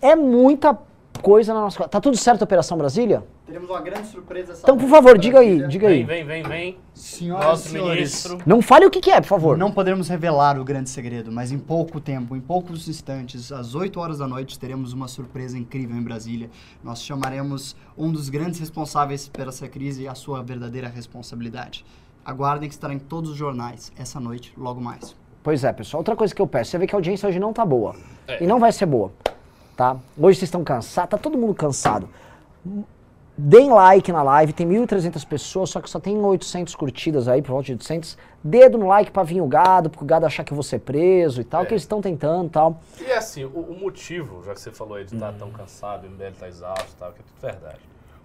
É 0.00 0.14
muita 0.14 0.78
coisa 1.22 1.52
na 1.52 1.62
nossa. 1.62 1.88
Tá 1.88 2.00
tudo 2.00 2.16
certo 2.16 2.42
a 2.42 2.44
Operação 2.44 2.78
Brasília? 2.78 3.24
Teremos 3.46 3.70
uma 3.70 3.80
grande 3.80 4.08
surpresa 4.08 4.52
essa 4.52 4.62
Então, 4.62 4.76
por 4.76 4.88
favor, 4.88 5.16
diga 5.16 5.38
aí, 5.38 5.68
diga 5.68 5.86
aí. 5.86 6.02
Vem, 6.02 6.24
vem, 6.24 6.42
vem, 6.42 6.42
vem. 6.42 6.78
Senhoras 6.92 7.46
Nosso 7.46 7.68
e 7.68 7.70
senhores, 7.70 8.24
ministro. 8.24 8.38
Não 8.44 8.60
fale 8.60 8.86
o 8.86 8.90
que, 8.90 9.00
que 9.00 9.08
é, 9.08 9.20
por 9.20 9.28
favor. 9.28 9.56
não 9.56 9.70
podemos 9.70 10.08
revelar 10.08 10.58
o 10.58 10.64
grande 10.64 10.90
segredo, 10.90 11.30
mas 11.30 11.52
em 11.52 11.58
pouco 11.58 12.00
tempo, 12.00 12.34
em 12.34 12.40
poucos 12.40 12.88
instantes, 12.88 13.52
às 13.52 13.76
8 13.76 14.00
horas 14.00 14.18
da 14.18 14.26
noite, 14.26 14.58
teremos 14.58 14.92
uma 14.92 15.06
surpresa 15.06 15.56
incrível 15.56 15.96
em 15.96 16.02
Brasília. 16.02 16.50
Nós 16.82 17.00
chamaremos 17.00 17.76
um 17.96 18.10
dos 18.10 18.28
grandes 18.28 18.58
responsáveis 18.58 19.28
por 19.28 19.46
essa 19.46 19.68
crise 19.68 20.02
e 20.02 20.08
a 20.08 20.16
sua 20.16 20.42
verdadeira 20.42 20.88
responsabilidade. 20.88 21.84
Aguardem 22.24 22.68
que 22.68 22.74
estará 22.74 22.92
em 22.92 22.98
todos 22.98 23.30
os 23.30 23.36
jornais 23.36 23.92
essa 23.96 24.18
noite, 24.18 24.52
logo 24.58 24.80
mais. 24.80 25.14
Pois 25.44 25.62
é, 25.62 25.72
pessoal. 25.72 26.00
Outra 26.00 26.16
coisa 26.16 26.34
que 26.34 26.42
eu 26.42 26.48
peço, 26.48 26.72
você 26.72 26.78
vê 26.78 26.86
que 26.88 26.96
a 26.96 26.98
audiência 26.98 27.28
hoje 27.28 27.38
não 27.38 27.52
tá 27.52 27.64
boa. 27.64 27.94
É. 28.26 28.42
E 28.42 28.46
não 28.48 28.58
vai 28.58 28.72
ser 28.72 28.86
boa, 28.86 29.12
tá? 29.76 29.96
Hoje 30.18 30.40
vocês 30.40 30.48
estão 30.48 30.64
cansados, 30.64 31.10
tá 31.10 31.16
todo 31.16 31.38
mundo 31.38 31.54
cansado. 31.54 32.08
Deem 33.38 33.70
like 33.70 34.10
na 34.10 34.22
live, 34.22 34.52
tem 34.54 34.66
1.300 34.66 35.26
pessoas, 35.26 35.68
só 35.68 35.80
que 35.80 35.90
só 35.90 36.00
tem 36.00 36.16
800 36.16 36.74
curtidas 36.74 37.28
aí, 37.28 37.42
por 37.42 37.50
volta 37.52 37.66
de 37.66 37.72
800. 37.72 38.16
Dedo 38.42 38.78
no 38.78 38.86
like 38.86 39.10
pra 39.10 39.22
vir 39.22 39.42
o 39.42 39.46
gado, 39.46 39.90
porque 39.90 40.02
o 40.04 40.06
gado 40.06 40.24
achar 40.24 40.42
que 40.42 40.54
vou 40.54 40.62
ser 40.62 40.78
preso 40.78 41.42
e 41.42 41.44
tal, 41.44 41.62
É. 41.62 41.66
que 41.66 41.74
eles 41.74 41.82
estão 41.82 42.00
tentando 42.00 42.46
e 42.46 42.50
tal. 42.50 42.80
E 42.98 43.12
assim, 43.12 43.44
o, 43.44 43.48
o 43.48 43.78
motivo, 43.78 44.42
já 44.42 44.54
que 44.54 44.60
você 44.60 44.72
falou 44.72 44.94
aí 44.96 45.04
de 45.04 45.14
estar 45.14 45.32
tão 45.34 45.50
cansado, 45.50 46.06
o 46.06 46.10
MBL 46.10 46.32
tá 46.38 46.48
exausto 46.48 46.92
e 46.92 46.96
tal, 46.98 47.12
que 47.12 47.20
é 47.20 47.24
tudo 47.24 47.40
verdade. 47.40 47.80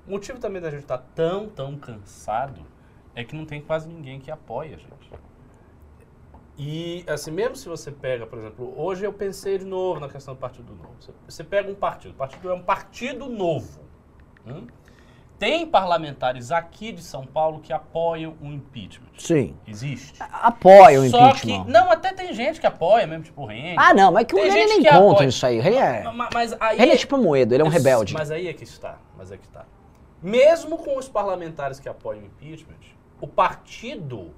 O 0.08 0.12
motivo 0.12 0.40
também 0.40 0.62
da 0.62 0.69
gente 0.69 0.84
estar 0.84 1.00
tão, 1.13 1.50
tão 1.50 1.75
cansado 1.75 2.62
é 3.13 3.24
que 3.25 3.36
não 3.36 3.46
tem 3.46 3.60
quase 3.62 3.90
ninguém 3.90 4.18
que 4.19 4.31
apoia 4.31 4.75
a 4.75 4.80
gente. 4.80 5.12
E, 6.58 7.04
assim, 7.08 7.31
mesmo 7.31 7.56
se 7.56 7.68
você 7.68 7.92
pega, 7.92 8.25
por 8.25 8.38
exemplo, 8.38 8.74
hoje 8.78 9.04
eu 9.06 9.12
pensei 9.12 9.58
de 9.58 9.66
novo 9.66 10.00
na 10.00 10.08
questão 10.08 10.34
do 10.36 10.40
Partido 10.40 10.74
Novo. 10.74 10.92
Você, 11.00 11.12
você 11.28 11.44
pega 11.44 11.69
um 11.72 11.75
partido, 11.75 12.12
o 12.12 12.16
partido 12.16 12.50
é 12.50 12.54
um 12.54 12.62
partido 12.62 13.28
novo. 13.28 13.81
hum? 14.46 14.68
Tem 15.41 15.65
parlamentares 15.65 16.51
aqui 16.51 16.91
de 16.91 17.01
São 17.01 17.25
Paulo 17.25 17.61
que 17.61 17.73
apoiam 17.73 18.35
o 18.39 18.45
impeachment. 18.45 19.07
Sim. 19.17 19.57
Existe. 19.65 20.13
Apoia 20.31 21.01
o 21.01 21.09
Só 21.09 21.29
impeachment. 21.29 21.65
que, 21.65 21.71
não, 21.71 21.91
até 21.91 22.13
tem 22.13 22.31
gente 22.31 22.59
que 22.61 22.67
apoia 22.67 23.07
mesmo, 23.07 23.23
tipo 23.23 23.41
o 23.41 23.45
Rende. 23.47 23.73
Ah, 23.75 23.91
não, 23.91 24.11
mas 24.11 24.27
que 24.27 24.35
o 24.35 24.39
gente 24.51 24.67
nem 24.67 24.83
conta 24.83 25.13
apoia. 25.13 25.27
isso 25.27 25.43
aí. 25.43 25.57
O 25.57 25.61
René 25.63 25.77
é, 26.01 26.03
Ma- 26.03 26.13
ma- 26.13 26.29
Mas 26.31 26.55
aí 26.59 26.77
René 26.77 26.93
é 26.93 26.97
tipo 26.97 27.17
moedo, 27.17 27.55
ele 27.55 27.63
é 27.63 27.65
um 27.65 27.69
rebelde. 27.69 28.13
Mas 28.13 28.29
aí 28.29 28.47
é 28.47 28.53
que 28.53 28.63
está. 28.63 28.99
Mas 29.17 29.31
é 29.31 29.38
que 29.38 29.43
está. 29.43 29.65
Mesmo 30.21 30.77
com 30.77 30.95
os 30.95 31.09
parlamentares 31.09 31.79
que 31.79 31.89
apoiam 31.89 32.21
o 32.21 32.25
impeachment, 32.27 32.77
o 33.19 33.25
partido 33.25 34.35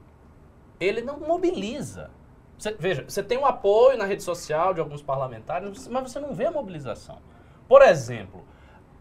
ele 0.80 1.02
não 1.02 1.20
mobiliza. 1.20 2.12
Você- 2.58 2.78
veja, 2.80 3.04
você 3.06 3.22
tem 3.22 3.38
um 3.38 3.46
apoio 3.46 3.98
na 3.98 4.06
rede 4.06 4.24
social 4.24 4.74
de 4.74 4.80
alguns 4.80 5.02
parlamentares, 5.02 5.86
mas 5.90 6.10
você 6.14 6.20
não 6.22 6.34
vê 6.34 6.46
a 6.46 6.52
mobilização. 6.52 7.18
Por 7.68 7.82
exemplo, 7.82 8.46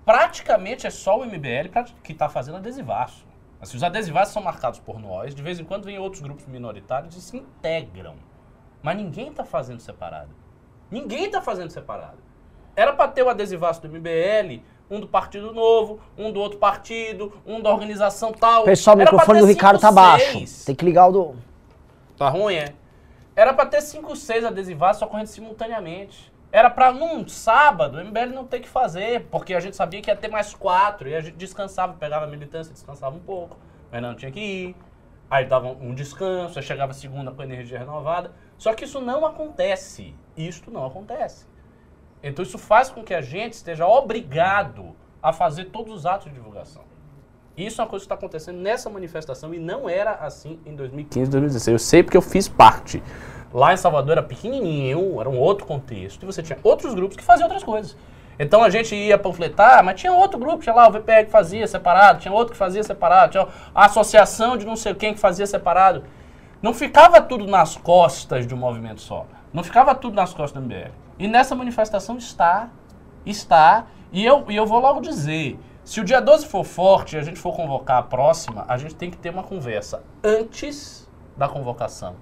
praticamente 0.04 0.86
é 0.86 0.90
só 0.90 1.18
o 1.18 1.24
MBL 1.24 1.68
que 2.02 2.12
está 2.12 2.28
fazendo 2.28 2.56
adesivaço. 2.56 3.26
Assim, 3.60 3.76
os 3.76 3.82
adesivaços 3.82 4.34
são 4.34 4.42
marcados 4.42 4.80
por 4.80 4.98
nós, 4.98 5.34
de 5.34 5.42
vez 5.42 5.60
em 5.60 5.64
quando 5.64 5.84
vem 5.84 5.98
outros 5.98 6.20
grupos 6.20 6.46
minoritários 6.46 7.16
e 7.16 7.20
se 7.20 7.36
integram. 7.36 8.16
Mas 8.82 8.96
ninguém 8.96 9.28
está 9.28 9.44
fazendo 9.44 9.80
separado. 9.80 10.30
Ninguém 10.90 11.26
está 11.26 11.40
fazendo 11.40 11.70
separado. 11.70 12.18
Era 12.74 12.92
para 12.92 13.08
ter 13.08 13.22
o 13.22 13.28
adesivaço 13.28 13.80
do 13.82 13.88
MBL, 13.88 14.62
um 14.90 14.98
do 14.98 15.06
Partido 15.06 15.52
Novo, 15.52 16.00
um 16.18 16.32
do 16.32 16.40
outro 16.40 16.58
partido, 16.58 17.32
um 17.46 17.60
da 17.60 17.70
organização 17.70 18.32
tal. 18.32 18.64
Pessoal, 18.64 18.96
o 18.96 18.98
microfone 18.98 19.40
do 19.40 19.46
Ricardo 19.46 19.80
tá 19.80 19.92
baixo. 19.92 20.64
Tem 20.66 20.74
que 20.74 20.84
ligar 20.84 21.08
o 21.08 21.12
do. 21.12 21.36
Tá 22.16 22.28
ruim, 22.28 22.54
é? 22.54 22.74
Era 23.36 23.54
pra 23.54 23.64
ter 23.64 23.80
5, 23.80 24.16
6 24.16 24.44
adesivados 24.44 25.00
ocorrendo 25.00 25.28
simultaneamente. 25.28 26.31
Era 26.52 26.68
pra 26.68 26.92
num 26.92 27.26
sábado 27.26 27.96
o 27.96 28.04
MBL 28.04 28.34
não 28.34 28.46
ter 28.46 28.60
que 28.60 28.68
fazer, 28.68 29.26
porque 29.30 29.54
a 29.54 29.60
gente 29.60 29.74
sabia 29.74 30.02
que 30.02 30.10
ia 30.10 30.16
ter 30.16 30.28
mais 30.28 30.54
quatro, 30.54 31.08
e 31.08 31.14
a 31.14 31.20
gente 31.20 31.36
descansava, 31.36 31.94
pegava 31.94 32.26
a 32.26 32.28
militância, 32.28 32.74
descansava 32.74 33.16
um 33.16 33.20
pouco, 33.20 33.56
mas 33.90 34.02
não 34.02 34.14
tinha 34.14 34.30
que 34.30 34.38
ir. 34.38 34.76
Aí 35.30 35.46
dava 35.46 35.68
um 35.68 35.94
descanso, 35.94 36.58
aí 36.58 36.62
chegava 36.62 36.92
segunda 36.92 37.30
com 37.30 37.42
energia 37.42 37.78
renovada. 37.78 38.32
Só 38.58 38.74
que 38.74 38.84
isso 38.84 39.00
não 39.00 39.24
acontece. 39.24 40.14
Isto 40.36 40.70
não 40.70 40.84
acontece. 40.84 41.46
Então 42.22 42.42
isso 42.42 42.58
faz 42.58 42.90
com 42.90 43.02
que 43.02 43.14
a 43.14 43.22
gente 43.22 43.54
esteja 43.54 43.86
obrigado 43.86 44.94
a 45.22 45.32
fazer 45.32 45.66
todos 45.66 45.94
os 45.94 46.04
atos 46.04 46.26
de 46.26 46.34
divulgação. 46.34 46.82
Isso 47.56 47.80
é 47.80 47.84
uma 47.84 47.88
coisa 47.88 48.02
que 48.02 48.06
está 48.06 48.14
acontecendo 48.14 48.58
nessa 48.58 48.90
manifestação 48.90 49.54
e 49.54 49.58
não 49.58 49.88
era 49.88 50.12
assim 50.16 50.60
em 50.66 50.76
2015, 50.76 51.30
2016. 51.30 51.72
Eu 51.72 51.78
sei 51.78 52.02
porque 52.02 52.16
eu 52.16 52.22
fiz 52.22 52.46
parte. 52.46 53.02
Lá 53.52 53.74
em 53.74 53.76
Salvador 53.76 54.12
era 54.12 54.22
pequenininho, 54.22 55.20
era 55.20 55.28
um 55.28 55.38
outro 55.38 55.66
contexto, 55.66 56.22
e 56.22 56.26
você 56.26 56.42
tinha 56.42 56.58
outros 56.62 56.94
grupos 56.94 57.16
que 57.16 57.22
faziam 57.22 57.46
outras 57.46 57.62
coisas. 57.62 57.96
Então 58.38 58.62
a 58.64 58.70
gente 58.70 58.94
ia 58.94 59.18
panfletar, 59.18 59.84
mas 59.84 60.00
tinha 60.00 60.12
outro 60.12 60.38
grupo, 60.38 60.62
tinha 60.62 60.74
lá 60.74 60.88
o 60.88 60.92
VPR 60.92 61.26
que 61.26 61.30
fazia 61.30 61.66
separado, 61.66 62.20
tinha 62.20 62.32
outro 62.32 62.52
que 62.52 62.58
fazia 62.58 62.82
separado, 62.82 63.32
tinha 63.32 63.46
a 63.74 63.84
associação 63.84 64.56
de 64.56 64.64
não 64.64 64.74
sei 64.74 64.94
quem 64.94 65.12
que 65.12 65.20
fazia 65.20 65.46
separado. 65.46 66.02
Não 66.62 66.72
ficava 66.72 67.20
tudo 67.20 67.46
nas 67.46 67.76
costas 67.76 68.46
de 68.46 68.54
um 68.54 68.56
movimento 68.56 69.02
só. 69.02 69.26
Não 69.52 69.62
ficava 69.62 69.94
tudo 69.94 70.14
nas 70.14 70.32
costas 70.32 70.52
do 70.52 70.66
MBL. 70.66 70.90
E 71.18 71.28
nessa 71.28 71.54
manifestação 71.54 72.16
está, 72.16 72.70
está, 73.26 73.86
e 74.10 74.24
eu, 74.24 74.46
e 74.48 74.56
eu 74.56 74.64
vou 74.64 74.80
logo 74.80 75.00
dizer, 75.00 75.58
se 75.84 76.00
o 76.00 76.04
dia 76.04 76.20
12 76.20 76.46
for 76.46 76.64
forte 76.64 77.16
e 77.16 77.18
a 77.18 77.22
gente 77.22 77.38
for 77.38 77.54
convocar 77.54 77.98
a 77.98 78.02
próxima, 78.02 78.64
a 78.66 78.78
gente 78.78 78.94
tem 78.94 79.10
que 79.10 79.18
ter 79.18 79.30
uma 79.30 79.42
conversa 79.42 80.02
antes 80.24 81.08
da 81.36 81.48
convocação 81.48 82.16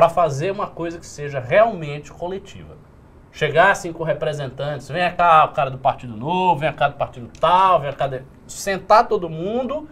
para 0.00 0.08
fazer 0.08 0.50
uma 0.50 0.66
coisa 0.66 0.98
que 0.98 1.04
seja 1.04 1.38
realmente 1.38 2.10
coletiva. 2.10 2.74
Chegar 3.30 3.70
assim 3.70 3.92
com 3.92 4.02
representantes, 4.02 4.88
vem 4.88 5.14
cá 5.14 5.44
o 5.44 5.48
cara 5.52 5.70
do 5.70 5.76
Partido 5.76 6.16
Novo, 6.16 6.60
vem 6.60 6.72
cá 6.72 6.88
do 6.88 6.94
Partido 6.96 7.30
tal, 7.38 7.80
vem 7.80 7.92
cá... 7.92 8.06
De... 8.06 8.22
Sentar 8.46 9.06
todo 9.06 9.28
mundo 9.28 9.86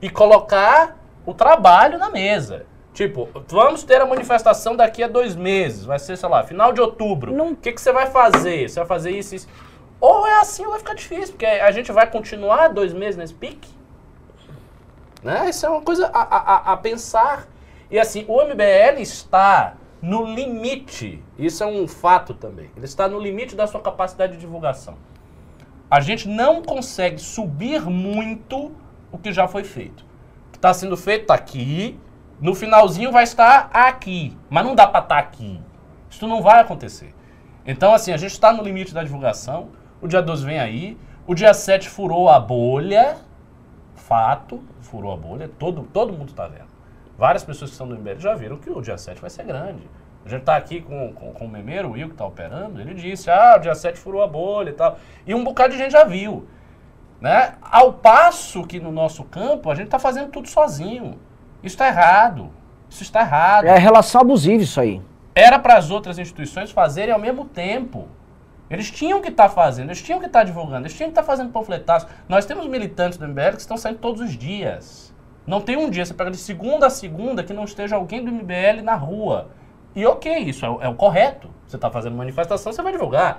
e 0.00 0.08
colocar 0.08 0.96
o 1.26 1.34
trabalho 1.34 1.98
na 1.98 2.08
mesa. 2.08 2.66
Tipo, 2.94 3.28
vamos 3.48 3.82
ter 3.82 4.00
a 4.00 4.06
manifestação 4.06 4.76
daqui 4.76 5.02
a 5.02 5.08
dois 5.08 5.34
meses, 5.34 5.84
vai 5.84 5.98
ser, 5.98 6.16
sei 6.16 6.28
lá, 6.28 6.44
final 6.44 6.72
de 6.72 6.80
outubro. 6.80 7.34
O 7.42 7.56
que, 7.56 7.72
que 7.72 7.80
você 7.80 7.90
vai 7.90 8.06
fazer? 8.06 8.68
Você 8.68 8.78
vai 8.78 8.86
fazer 8.86 9.10
isso, 9.10 9.34
isso. 9.34 9.48
Ou 10.00 10.24
é 10.24 10.38
assim 10.38 10.62
ou 10.64 10.70
vai 10.70 10.78
ficar 10.78 10.94
difícil, 10.94 11.34
porque 11.34 11.46
a 11.46 11.72
gente 11.72 11.90
vai 11.90 12.08
continuar 12.08 12.68
dois 12.68 12.92
meses 12.92 13.16
nesse 13.16 13.34
pique. 13.34 13.72
Né? 15.20 15.50
Isso 15.50 15.66
é 15.66 15.68
uma 15.68 15.82
coisa 15.82 16.06
a- 16.14 16.36
a- 16.68 16.72
a 16.74 16.76
pensar. 16.76 17.48
E 17.90 17.98
assim, 17.98 18.24
o 18.28 18.42
MBL 18.42 19.00
está 19.00 19.74
no 20.00 20.24
limite, 20.24 21.22
isso 21.38 21.64
é 21.64 21.66
um 21.66 21.88
fato 21.88 22.34
também, 22.34 22.70
ele 22.76 22.84
está 22.84 23.08
no 23.08 23.18
limite 23.18 23.56
da 23.56 23.66
sua 23.66 23.80
capacidade 23.80 24.34
de 24.34 24.38
divulgação. 24.38 24.96
A 25.90 26.00
gente 26.00 26.28
não 26.28 26.62
consegue 26.62 27.18
subir 27.18 27.80
muito 27.86 28.72
o 29.10 29.18
que 29.18 29.32
já 29.32 29.48
foi 29.48 29.64
feito. 29.64 30.04
O 30.48 30.52
que 30.52 30.58
está 30.58 30.72
sendo 30.74 30.96
feito 30.96 31.22
está 31.22 31.34
aqui, 31.34 31.98
no 32.40 32.54
finalzinho 32.54 33.10
vai 33.10 33.24
estar 33.24 33.70
aqui, 33.72 34.36
mas 34.50 34.64
não 34.64 34.74
dá 34.74 34.86
para 34.86 35.00
estar 35.00 35.18
aqui. 35.18 35.60
Isso 36.10 36.26
não 36.26 36.42
vai 36.42 36.60
acontecer. 36.60 37.14
Então, 37.66 37.92
assim, 37.92 38.12
a 38.12 38.16
gente 38.16 38.32
está 38.32 38.52
no 38.52 38.62
limite 38.62 38.94
da 38.94 39.02
divulgação. 39.02 39.68
O 40.00 40.06
dia 40.06 40.22
12 40.22 40.44
vem 40.44 40.58
aí. 40.58 40.96
O 41.26 41.34
dia 41.34 41.52
7 41.52 41.88
furou 41.88 42.28
a 42.28 42.40
bolha. 42.40 43.18
Fato, 43.94 44.62
furou 44.80 45.12
a 45.12 45.16
bolha. 45.16 45.50
Todo, 45.58 45.82
todo 45.92 46.12
mundo 46.12 46.30
está 46.30 46.46
vendo. 46.46 46.67
Várias 47.18 47.42
pessoas 47.42 47.70
que 47.70 47.74
estão 47.74 47.86
no 47.86 47.96
MBL 47.96 48.20
já 48.20 48.34
viram 48.36 48.56
que 48.56 48.70
o 48.70 48.80
dia 48.80 48.96
7 48.96 49.20
vai 49.20 49.28
ser 49.28 49.44
grande. 49.44 49.82
A 50.24 50.28
gente 50.28 50.40
está 50.40 50.56
aqui 50.56 50.80
com, 50.80 51.12
com, 51.12 51.32
com 51.32 51.46
o 51.46 51.48
Memeiro, 51.48 51.88
o 51.88 51.92
Will, 51.92 52.06
que 52.06 52.14
está 52.14 52.24
operando. 52.24 52.80
Ele 52.80 52.94
disse, 52.94 53.28
ah, 53.28 53.56
o 53.56 53.60
dia 53.60 53.74
7 53.74 53.98
furou 53.98 54.22
a 54.22 54.26
bolha 54.26 54.70
e 54.70 54.72
tal. 54.72 54.96
E 55.26 55.34
um 55.34 55.42
bocado 55.42 55.72
de 55.72 55.78
gente 55.78 55.90
já 55.90 56.04
viu. 56.04 56.46
Né? 57.20 57.54
Ao 57.60 57.92
passo 57.92 58.64
que 58.64 58.78
no 58.78 58.92
nosso 58.92 59.24
campo 59.24 59.68
a 59.68 59.74
gente 59.74 59.86
está 59.86 59.98
fazendo 59.98 60.30
tudo 60.30 60.48
sozinho. 60.48 61.18
Isso 61.60 61.74
está 61.74 61.88
errado. 61.88 62.50
Isso 62.88 63.02
está 63.02 63.22
errado. 63.22 63.64
É 63.64 63.76
relação 63.76 64.20
abusiva 64.20 64.62
isso 64.62 64.80
aí. 64.80 65.02
Era 65.34 65.58
para 65.58 65.76
as 65.76 65.90
outras 65.90 66.18
instituições 66.18 66.70
fazerem 66.70 67.12
ao 67.12 67.18
mesmo 67.18 67.44
tempo. 67.44 68.06
Eles 68.70 68.90
tinham 68.90 69.20
que 69.20 69.28
estar 69.28 69.48
fazendo, 69.48 69.88
eles 69.88 70.02
tinham 70.02 70.20
que 70.20 70.26
estar 70.26 70.44
divulgando, 70.44 70.82
eles 70.82 70.94
tinham 70.94 71.08
que 71.08 71.18
estar 71.18 71.22
fazendo 71.22 71.50
panfletaço. 71.50 72.06
Nós 72.28 72.44
temos 72.44 72.66
militantes 72.66 73.18
do 73.18 73.26
MBL 73.26 73.52
que 73.54 73.60
estão 73.60 73.76
saindo 73.76 73.98
todos 73.98 74.20
os 74.20 74.36
dias. 74.36 75.07
Não 75.48 75.62
tem 75.62 75.78
um 75.78 75.88
dia, 75.88 76.04
você 76.04 76.12
pega 76.12 76.30
de 76.30 76.36
segunda 76.36 76.88
a 76.88 76.90
segunda 76.90 77.42
que 77.42 77.54
não 77.54 77.64
esteja 77.64 77.96
alguém 77.96 78.22
do 78.22 78.30
MBL 78.30 78.82
na 78.84 78.94
rua. 78.94 79.48
E 79.96 80.04
ok, 80.04 80.40
isso 80.40 80.66
é, 80.66 80.68
é 80.68 80.88
o 80.90 80.94
correto. 80.94 81.48
Você 81.66 81.76
está 81.76 81.90
fazendo 81.90 82.14
manifestação, 82.14 82.70
você 82.70 82.82
vai 82.82 82.92
divulgar. 82.92 83.38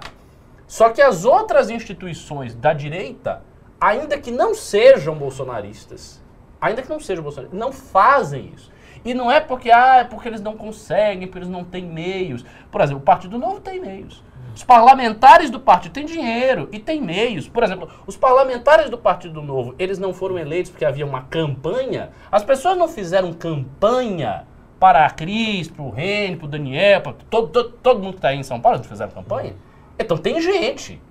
Só 0.65 0.89
que 0.89 1.03
as 1.03 1.23
outras 1.23 1.69
instituições 1.69 2.55
da 2.55 2.73
direita, 2.73 3.43
ainda 3.79 4.17
que 4.17 4.31
não 4.31 4.55
sejam 4.55 5.13
bolsonaristas, 5.13 6.19
ainda 6.59 6.81
que 6.81 6.89
não 6.89 6.99
sejam 6.99 7.23
bolsonaristas, 7.23 7.59
não 7.59 7.71
fazem 7.71 8.53
isso. 8.55 8.71
E 9.05 9.13
não 9.13 9.31
é 9.31 9.39
porque, 9.39 9.69
ah, 9.69 9.97
é 9.97 10.03
porque 10.03 10.27
eles 10.27 10.41
não 10.41 10.57
conseguem, 10.57 11.27
porque 11.27 11.37
eles 11.37 11.47
não 11.47 11.63
têm 11.63 11.85
meios. 11.85 12.43
Por 12.71 12.81
exemplo, 12.81 13.03
o 13.03 13.05
Partido 13.05 13.37
Novo 13.37 13.61
tem 13.61 13.79
meios. 13.79 14.23
Os 14.55 14.63
parlamentares 14.63 15.49
do 15.49 15.59
partido 15.59 15.93
têm 15.93 16.05
dinheiro 16.05 16.67
e 16.71 16.79
têm 16.79 17.01
meios. 17.01 17.47
Por 17.47 17.63
exemplo, 17.63 17.89
os 18.05 18.17
parlamentares 18.17 18.89
do 18.89 18.97
Partido 18.97 19.41
Novo, 19.41 19.75
eles 19.79 19.97
não 19.97 20.13
foram 20.13 20.37
eleitos 20.37 20.71
porque 20.71 20.85
havia 20.85 21.05
uma 21.05 21.21
campanha. 21.23 22.09
As 22.31 22.43
pessoas 22.43 22.77
não 22.77 22.87
fizeram 22.87 23.31
campanha 23.33 24.45
para 24.79 25.05
a 25.05 25.09
Cris, 25.09 25.67
para 25.67 25.83
o 25.83 25.89
Reni, 25.89 26.37
para 26.37 26.45
o 26.45 26.49
Daniel, 26.49 27.01
para 27.01 27.13
todo, 27.29 27.47
todo, 27.49 27.69
todo 27.83 27.99
mundo 27.99 28.13
que 28.13 28.19
está 28.19 28.29
aí 28.29 28.37
em 28.37 28.43
São 28.43 28.59
Paulo, 28.59 28.77
não 28.77 28.85
fizeram 28.85 29.11
campanha. 29.11 29.55
Então 29.97 30.17
tem 30.17 30.41
gente, 30.41 31.01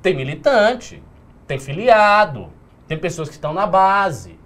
tem 0.00 0.14
militante, 0.14 1.02
tem 1.46 1.58
filiado, 1.58 2.48
tem 2.86 2.96
pessoas 2.96 3.28
que 3.28 3.34
estão 3.34 3.52
na 3.52 3.66
base. 3.66 4.38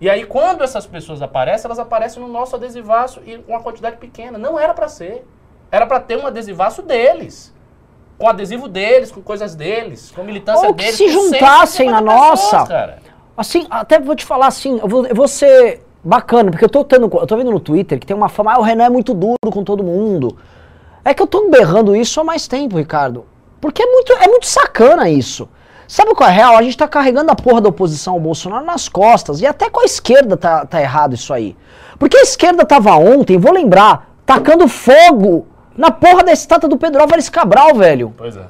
E 0.00 0.10
aí, 0.10 0.24
quando 0.26 0.62
essas 0.62 0.86
pessoas 0.86 1.22
aparecem, 1.22 1.66
elas 1.66 1.78
aparecem 1.78 2.22
no 2.22 2.28
nosso 2.28 2.54
adesivaço 2.56 3.22
e 3.24 3.38
com 3.38 3.52
uma 3.52 3.62
quantidade 3.62 3.96
pequena. 3.96 4.36
Não 4.36 4.58
era 4.58 4.74
para 4.74 4.88
ser. 4.88 5.26
Era 5.70 5.86
para 5.86 6.00
ter 6.00 6.18
um 6.18 6.26
adesivaço 6.26 6.82
deles. 6.82 7.54
Com 8.18 8.28
adesivo 8.28 8.68
deles, 8.68 9.12
com 9.12 9.20
coisas 9.20 9.54
deles, 9.54 10.10
com 10.14 10.22
militância 10.24 10.66
Ou 10.66 10.74
que 10.74 10.84
deles. 10.84 10.96
se 10.96 11.08
juntassem 11.08 11.88
150 11.88 11.92
na 11.92 12.00
nossa. 12.00 12.64
cara. 12.66 12.98
Assim, 13.36 13.66
até 13.68 14.00
vou 14.00 14.16
te 14.16 14.24
falar 14.24 14.46
assim, 14.46 14.78
eu 14.80 14.88
vou, 14.88 15.06
eu 15.06 15.14
vou 15.14 15.28
ser 15.28 15.82
bacana, 16.02 16.50
porque 16.50 16.64
eu 16.64 16.68
tô, 16.68 16.82
tendo, 16.82 17.04
eu 17.04 17.26
tô 17.26 17.36
vendo 17.36 17.50
no 17.50 17.60
Twitter 17.60 17.98
que 17.98 18.06
tem 18.06 18.16
uma 18.16 18.28
fama, 18.28 18.54
ah, 18.54 18.58
o 18.58 18.62
Renan 18.62 18.84
é 18.84 18.88
muito 18.88 19.12
duro 19.12 19.36
com 19.50 19.62
todo 19.62 19.82
mundo. 19.84 20.38
É 21.04 21.12
que 21.12 21.22
eu 21.22 21.26
tô 21.26 21.50
berrando 21.50 21.94
isso 21.94 22.20
há 22.20 22.24
mais 22.24 22.48
tempo, 22.48 22.78
Ricardo. 22.78 23.26
Porque 23.60 23.82
é 23.82 23.86
muito, 23.86 24.12
é 24.12 24.28
muito 24.28 24.46
sacana 24.46 25.08
isso. 25.10 25.48
Sabe 25.86 26.14
qual 26.14 26.28
é 26.28 26.32
a 26.32 26.34
real? 26.34 26.56
A 26.56 26.62
gente 26.62 26.76
tá 26.76 26.88
carregando 26.88 27.30
a 27.30 27.36
porra 27.36 27.60
da 27.60 27.68
oposição 27.68 28.14
ao 28.14 28.20
Bolsonaro 28.20 28.64
nas 28.64 28.88
costas. 28.88 29.40
E 29.40 29.46
até 29.46 29.70
com 29.70 29.80
a 29.80 29.84
esquerda 29.84 30.36
tá, 30.36 30.66
tá 30.66 30.80
errado 30.80 31.14
isso 31.14 31.32
aí. 31.32 31.56
Porque 31.98 32.16
a 32.16 32.22
esquerda 32.22 32.64
tava 32.64 32.94
ontem, 32.96 33.38
vou 33.38 33.52
lembrar, 33.52 34.16
tacando 34.26 34.66
fogo 34.66 35.46
na 35.76 35.90
porra 35.90 36.24
da 36.24 36.32
estátua 36.32 36.68
do 36.68 36.76
Pedro 36.76 37.00
Álvares 37.00 37.28
Cabral, 37.28 37.74
velho. 37.74 38.14
Pois 38.16 38.36
é. 38.36 38.44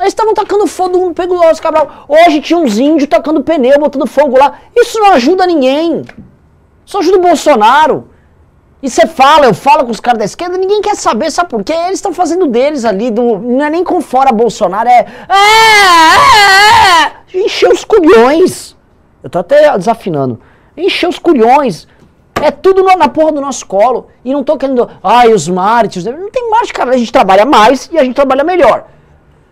Eles 0.00 0.12
estavam 0.12 0.34
tacando 0.34 0.66
fogo 0.66 0.98
no 0.98 1.14
Pedro 1.14 1.36
Álvares 1.36 1.60
Cabral. 1.60 2.06
Hoje 2.08 2.40
tinha 2.40 2.58
uns 2.58 2.78
índios 2.78 3.08
tacando 3.08 3.42
pneu, 3.42 3.78
botando 3.78 4.06
fogo 4.06 4.36
lá. 4.36 4.58
Isso 4.74 4.98
não 4.98 5.12
ajuda 5.12 5.46
ninguém. 5.46 6.04
Só 6.84 6.98
ajuda 6.98 7.18
o 7.18 7.22
Bolsonaro. 7.22 8.08
E 8.82 8.90
você 8.90 9.06
fala, 9.06 9.46
eu 9.46 9.54
falo 9.54 9.84
com 9.84 9.92
os 9.92 10.00
caras 10.00 10.18
da 10.18 10.24
esquerda, 10.24 10.58
ninguém 10.58 10.80
quer 10.80 10.96
saber, 10.96 11.30
sabe 11.30 11.50
por 11.50 11.62
quê? 11.62 11.72
Eles 11.72 11.98
estão 11.98 12.12
fazendo 12.12 12.48
deles 12.48 12.84
ali, 12.84 13.12
do, 13.12 13.38
não 13.38 13.64
é 13.64 13.70
nem 13.70 13.84
com 13.84 14.00
fora 14.00 14.32
Bolsonaro, 14.32 14.88
é. 14.88 15.06
é, 15.28 15.36
é, 16.98 17.36
é. 17.36 17.44
Encher 17.44 17.70
os 17.70 17.84
culhões. 17.84 18.76
Eu 19.22 19.30
tô 19.30 19.38
até 19.38 19.78
desafinando. 19.78 20.40
Encher 20.76 21.08
os 21.08 21.18
culhões. 21.18 21.86
É 22.42 22.50
tudo 22.50 22.82
na, 22.82 23.08
porra 23.08 23.32
do 23.32 23.40
nosso 23.40 23.64
colo. 23.66 24.08
E 24.24 24.32
não 24.32 24.42
tô 24.42 24.56
querendo. 24.56 24.88
Ai, 25.02 25.32
os 25.32 25.48
mártires. 25.48 26.04
Não 26.04 26.30
tem 26.30 26.50
mártir, 26.50 26.74
cara. 26.74 26.90
A 26.90 26.96
gente 26.96 27.12
trabalha 27.12 27.46
mais 27.46 27.88
e 27.92 27.98
a 27.98 28.04
gente 28.04 28.16
trabalha 28.16 28.42
melhor. 28.42 28.86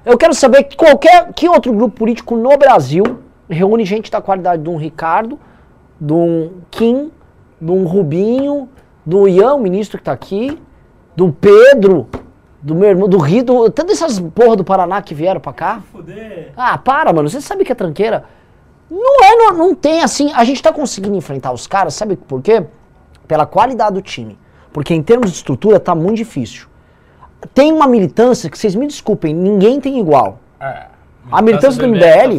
Eu 0.04 0.18
quero 0.18 0.34
saber 0.34 0.64
que 0.64 0.76
qualquer 0.76 1.32
que 1.32 1.48
outro 1.48 1.72
grupo 1.72 1.96
político 1.96 2.36
no 2.36 2.56
Brasil 2.56 3.04
reúne 3.48 3.84
gente 3.84 4.10
da 4.10 4.20
qualidade 4.20 4.62
de 4.62 4.68
um 4.68 4.76
Ricardo, 4.76 5.38
de 6.00 6.12
um 6.12 6.52
Kim, 6.70 7.12
de 7.60 7.70
um 7.70 7.84
Rubinho, 7.84 8.68
do 9.04 9.28
Ian, 9.28 9.54
o 9.54 9.60
ministro 9.60 9.98
que 9.98 10.04
tá 10.04 10.12
aqui, 10.12 10.58
do 11.14 11.32
Pedro, 11.32 12.08
do 12.62 12.74
meu 12.74 12.88
irmão, 12.88 13.08
do 13.08 13.18
Rio, 13.18 13.44
do, 13.44 13.70
tantas 13.70 14.02
essas 14.02 14.18
porra 14.18 14.56
do 14.56 14.64
Paraná 14.64 15.00
que 15.00 15.14
vieram 15.14 15.40
pra 15.40 15.52
cá. 15.52 15.82
Fuder. 15.92 16.52
Ah, 16.56 16.76
para, 16.76 17.12
mano. 17.12 17.28
Você 17.28 17.40
sabe 17.40 17.64
que 17.64 17.72
é 17.72 17.74
tranqueira? 17.74 18.24
Não 18.90 19.24
é, 19.24 19.36
não, 19.36 19.52
não 19.56 19.74
tem 19.74 20.02
assim. 20.02 20.32
A 20.34 20.44
gente 20.44 20.62
tá 20.62 20.72
conseguindo 20.72 21.16
enfrentar 21.16 21.52
os 21.52 21.66
caras, 21.66 21.94
sabe 21.94 22.16
por 22.16 22.42
quê? 22.42 22.64
Pela 23.30 23.46
qualidade 23.46 23.94
do 23.94 24.02
time. 24.02 24.36
Porque 24.72 24.92
em 24.92 25.00
termos 25.00 25.30
de 25.30 25.36
estrutura 25.36 25.78
tá 25.78 25.94
muito 25.94 26.16
difícil. 26.16 26.66
Tem 27.54 27.72
uma 27.72 27.86
militância 27.86 28.50
que 28.50 28.58
vocês 28.58 28.74
me 28.74 28.88
desculpem, 28.88 29.32
ninguém 29.32 29.80
tem 29.80 30.00
igual. 30.00 30.40
É. 30.58 30.86
A 31.30 31.40
militância 31.40 31.80
do 31.80 31.86
MBL 31.86 32.38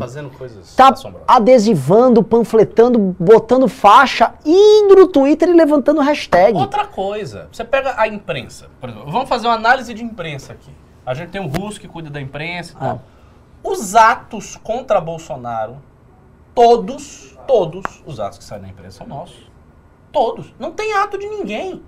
Tá 0.76 0.92
Tá 0.92 1.12
adesivando, 1.26 2.22
panfletando, 2.22 3.00
botando 3.18 3.70
faixa, 3.70 4.34
indo 4.46 4.96
no 4.98 5.08
Twitter 5.08 5.48
e 5.48 5.54
levantando 5.54 6.02
hashtag. 6.02 6.58
Outra 6.58 6.86
coisa, 6.86 7.48
você 7.50 7.64
pega 7.64 7.94
a 7.96 8.06
imprensa, 8.06 8.68
por 8.82 8.90
exemplo, 8.90 9.10
vamos 9.10 9.30
fazer 9.30 9.48
uma 9.48 9.56
análise 9.56 9.94
de 9.94 10.04
imprensa 10.04 10.52
aqui. 10.52 10.72
A 11.06 11.14
gente 11.14 11.30
tem 11.30 11.40
um 11.40 11.48
russo 11.48 11.80
que 11.80 11.88
cuida 11.88 12.10
da 12.10 12.20
imprensa 12.20 12.74
e 12.74 12.76
Ah. 12.76 12.80
tal. 12.80 13.02
Os 13.64 13.96
atos 13.96 14.58
contra 14.62 15.00
Bolsonaro, 15.00 15.78
todos, 16.54 17.38
todos 17.48 18.04
os 18.06 18.20
atos 18.20 18.40
que 18.40 18.44
saem 18.44 18.64
na 18.64 18.68
imprensa 18.68 18.98
são 18.98 19.08
nossos. 19.08 19.51
Todos. 20.12 20.54
Não 20.60 20.72
tem 20.72 20.94
ato 20.94 21.18
de 21.18 21.28
ninguém. 21.28 21.82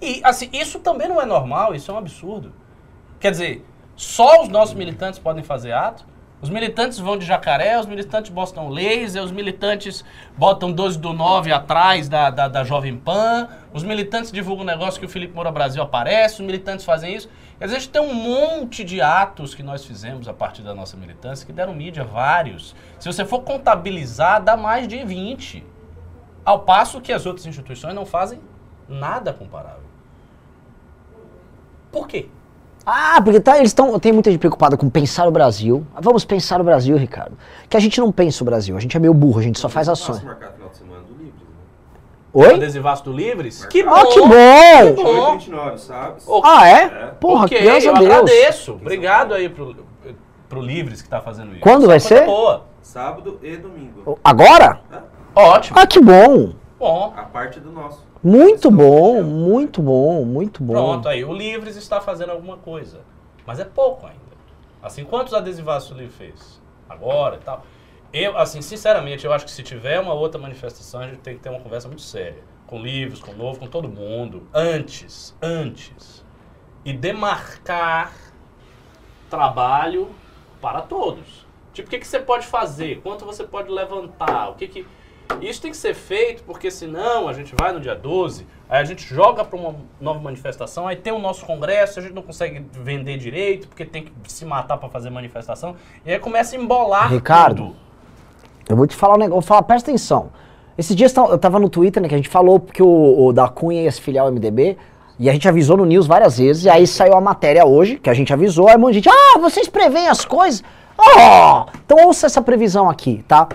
E, 0.00 0.20
assim, 0.24 0.48
isso 0.52 0.80
também 0.80 1.08
não 1.08 1.20
é 1.20 1.26
normal, 1.26 1.74
isso 1.74 1.90
é 1.90 1.94
um 1.94 1.98
absurdo. 1.98 2.52
Quer 3.18 3.30
dizer, 3.32 3.66
só 3.96 4.42
os 4.42 4.48
nossos 4.48 4.74
militantes 4.74 5.18
podem 5.18 5.44
fazer 5.44 5.72
ato? 5.72 6.06
Os 6.42 6.48
militantes 6.48 6.98
vão 6.98 7.18
de 7.18 7.26
jacaré, 7.26 7.78
os 7.78 7.84
militantes 7.84 8.30
botam 8.30 8.70
laser, 8.70 9.22
os 9.22 9.30
militantes 9.30 10.02
botam 10.38 10.72
12 10.72 10.98
do 10.98 11.12
9 11.12 11.52
atrás 11.52 12.08
da, 12.08 12.30
da, 12.30 12.48
da 12.48 12.64
Jovem 12.64 12.96
Pan, 12.96 13.46
os 13.74 13.82
militantes 13.82 14.32
divulgam 14.32 14.64
um 14.64 14.66
negócio 14.66 14.98
que 14.98 15.04
o 15.04 15.08
Felipe 15.08 15.34
Moura 15.34 15.52
Brasil 15.52 15.82
aparece, 15.82 16.36
os 16.36 16.40
militantes 16.40 16.86
fazem 16.86 17.14
isso. 17.14 17.28
Quer 17.58 17.66
dizer, 17.66 17.76
a 17.76 17.80
gente 17.80 17.90
tem 17.90 18.00
um 18.00 18.14
monte 18.14 18.82
de 18.82 19.02
atos 19.02 19.54
que 19.54 19.62
nós 19.62 19.84
fizemos 19.84 20.28
a 20.28 20.32
partir 20.32 20.62
da 20.62 20.72
nossa 20.72 20.96
militância, 20.96 21.44
que 21.44 21.52
deram 21.52 21.74
mídia, 21.74 22.04
vários. 22.04 22.74
Se 22.98 23.06
você 23.06 23.22
for 23.22 23.40
contabilizar, 23.40 24.42
dá 24.42 24.56
mais 24.56 24.88
de 24.88 25.04
20. 25.04 25.62
Ao 26.44 26.60
passo 26.60 27.00
que 27.00 27.12
as 27.12 27.26
outras 27.26 27.46
instituições 27.46 27.94
não 27.94 28.04
fazem 28.06 28.40
nada 28.88 29.32
comparável. 29.32 29.80
Por 31.92 32.06
quê? 32.06 32.28
Ah, 32.86 33.20
porque 33.22 33.40
tá, 33.40 33.58
eles 33.58 33.70
estão. 33.70 33.98
Tem 33.98 34.10
muita 34.12 34.30
gente 34.30 34.40
preocupada 34.40 34.76
com 34.76 34.88
pensar 34.88 35.28
o 35.28 35.30
Brasil. 35.30 35.86
Vamos 36.00 36.24
pensar 36.24 36.60
o 36.60 36.64
Brasil, 36.64 36.96
Ricardo. 36.96 37.36
Que 37.68 37.76
a 37.76 37.80
gente 37.80 38.00
não 38.00 38.10
pensa 38.10 38.42
o 38.42 38.46
Brasil, 38.46 38.76
a 38.76 38.80
gente 38.80 38.96
é 38.96 39.00
meio 39.00 39.12
burro, 39.12 39.38
a 39.38 39.42
gente 39.42 39.58
só 39.60 39.68
faz 39.68 39.88
ações. 39.88 40.18
De 40.20 40.24
semana 40.24 41.02
do 41.02 41.12
Livres, 41.12 41.34
né? 41.42 41.54
O 42.32 42.40
Oi? 42.40 42.54
adesivaço 42.54 43.04
do 43.04 43.12
Livres? 43.12 43.64
Que 43.66 43.82
bom! 43.82 43.90
Ah, 43.94 44.06
que 44.06 44.20
bom! 44.20 44.28
bom! 44.28 44.94
28 44.96 45.08
e 45.08 45.32
29, 45.38 45.78
sabe? 45.78 46.20
Ô, 46.26 46.40
Ah, 46.44 46.66
é? 46.68 46.82
É. 46.84 47.06
Porra, 47.20 47.44
ok, 47.44 47.62
graças 47.62 47.84
eu 47.84 47.94
a 47.94 47.98
Deus. 47.98 48.10
agradeço. 48.10 48.72
Obrigado 48.72 49.34
aí 49.34 49.48
pro, 49.48 49.76
pro 50.48 50.60
Livres 50.62 51.02
que 51.02 51.08
tá 51.08 51.20
fazendo 51.20 51.52
isso. 51.52 51.60
Quando 51.60 51.86
vai 51.86 51.98
Isso 51.98 52.14
é 52.14 52.18
ser? 52.20 52.26
Boa. 52.26 52.64
Sábado 52.80 53.38
e 53.42 53.56
domingo. 53.56 54.18
Agora? 54.24 54.80
Ótimo. 55.34 55.78
Ah, 55.78 55.86
que 55.86 56.00
bom! 56.00 56.52
Bom, 56.78 57.12
A 57.16 57.24
parte 57.24 57.60
do 57.60 57.70
nosso. 57.70 58.04
Muito 58.22 58.68
o 58.68 58.70
bom, 58.70 59.22
muito 59.22 59.82
bom, 59.82 60.24
muito 60.24 60.62
bom. 60.62 60.74
pronto, 60.74 61.08
aí 61.08 61.24
o 61.24 61.32
Livres 61.32 61.76
está 61.76 62.00
fazendo 62.00 62.30
alguma 62.32 62.56
coisa. 62.58 63.00
Mas 63.46 63.58
é 63.58 63.64
pouco 63.64 64.06
ainda. 64.06 64.18
Assim, 64.82 65.04
quantos 65.04 65.32
adesivaços 65.34 65.90
o 65.90 65.94
Livre 65.94 66.12
fez? 66.12 66.60
Agora 66.88 67.36
e 67.36 67.44
tal. 67.44 67.64
Eu, 68.12 68.36
assim, 68.36 68.60
sinceramente, 68.60 69.24
eu 69.24 69.32
acho 69.32 69.44
que 69.44 69.50
se 69.50 69.62
tiver 69.62 70.00
uma 70.00 70.12
outra 70.12 70.40
manifestação, 70.40 71.00
a 71.00 71.06
gente 71.06 71.18
tem 71.18 71.36
que 71.36 71.40
ter 71.40 71.48
uma 71.48 71.60
conversa 71.60 71.86
muito 71.86 72.02
séria. 72.02 72.42
Com 72.66 72.80
livros, 72.80 73.20
com 73.20 73.32
novo, 73.32 73.58
com 73.60 73.66
todo 73.66 73.88
mundo. 73.88 74.46
Antes, 74.52 75.36
antes. 75.40 76.24
E 76.84 76.92
demarcar 76.92 78.12
trabalho 79.28 80.08
para 80.60 80.82
todos. 80.82 81.46
Tipo, 81.72 81.88
o 81.88 81.90
que, 81.90 81.98
que 82.00 82.06
você 82.06 82.18
pode 82.18 82.46
fazer? 82.46 83.00
Quanto 83.00 83.24
você 83.24 83.44
pode 83.44 83.70
levantar? 83.70 84.50
O 84.50 84.54
que 84.54 84.66
que... 84.66 84.86
Isso 85.40 85.62
tem 85.62 85.70
que 85.70 85.76
ser 85.76 85.94
feito, 85.94 86.42
porque 86.44 86.70
senão 86.70 87.28
a 87.28 87.32
gente 87.32 87.54
vai 87.58 87.72
no 87.72 87.80
dia 87.80 87.94
12, 87.94 88.46
aí 88.68 88.80
a 88.80 88.84
gente 88.84 89.06
joga 89.06 89.44
para 89.44 89.58
uma 89.58 89.74
nova 90.00 90.20
manifestação, 90.20 90.86
aí 90.86 90.96
tem 90.96 91.12
o 91.12 91.18
nosso 91.18 91.44
congresso, 91.46 91.98
a 91.98 92.02
gente 92.02 92.14
não 92.14 92.22
consegue 92.22 92.64
vender 92.72 93.16
direito, 93.16 93.68
porque 93.68 93.84
tem 93.84 94.04
que 94.04 94.12
se 94.32 94.44
matar 94.44 94.76
para 94.76 94.88
fazer 94.88 95.10
manifestação, 95.10 95.76
e 96.04 96.12
aí 96.12 96.18
começa 96.18 96.56
a 96.56 96.58
embolar 96.58 97.10
Ricardo, 97.10 97.56
tudo. 97.56 97.76
Eu 98.68 98.76
vou 98.76 98.86
te 98.86 98.94
falar 98.96 99.14
um 99.14 99.18
negócio, 99.18 99.42
falar, 99.42 99.62
presta 99.62 99.90
atenção. 99.90 100.30
Esses 100.76 100.94
dias 100.94 101.14
eu 101.16 101.38
tava 101.38 101.58
no 101.58 101.68
Twitter, 101.68 102.02
né, 102.02 102.08
que 102.08 102.14
a 102.14 102.18
gente 102.18 102.28
falou 102.28 102.60
que 102.60 102.82
o, 102.82 103.26
o 103.26 103.32
da 103.32 103.48
Cunha 103.48 103.82
ia 103.82 103.92
se 103.92 104.00
filiar 104.00 104.24
ao 104.26 104.32
MDB, 104.32 104.76
e 105.18 105.28
a 105.28 105.32
gente 105.32 105.46
avisou 105.46 105.76
no 105.76 105.84
News 105.84 106.06
várias 106.06 106.38
vezes, 106.38 106.64
e 106.64 106.70
aí 106.70 106.86
saiu 106.86 107.14
a 107.14 107.20
matéria 107.20 107.66
hoje, 107.66 107.98
que 107.98 108.08
a 108.08 108.14
gente 108.14 108.32
avisou, 108.32 108.68
aí 108.68 108.76
um 108.76 108.80
monte 108.80 108.92
de 108.92 108.98
gente, 109.00 109.08
ah, 109.10 109.38
vocês 109.38 109.68
preveem 109.68 110.08
as 110.08 110.24
coisas? 110.24 110.62
Oh! 110.98 111.66
Então 111.84 112.06
ouça 112.06 112.26
essa 112.26 112.40
previsão 112.40 112.88
aqui, 112.88 113.24
tá? 113.26 113.48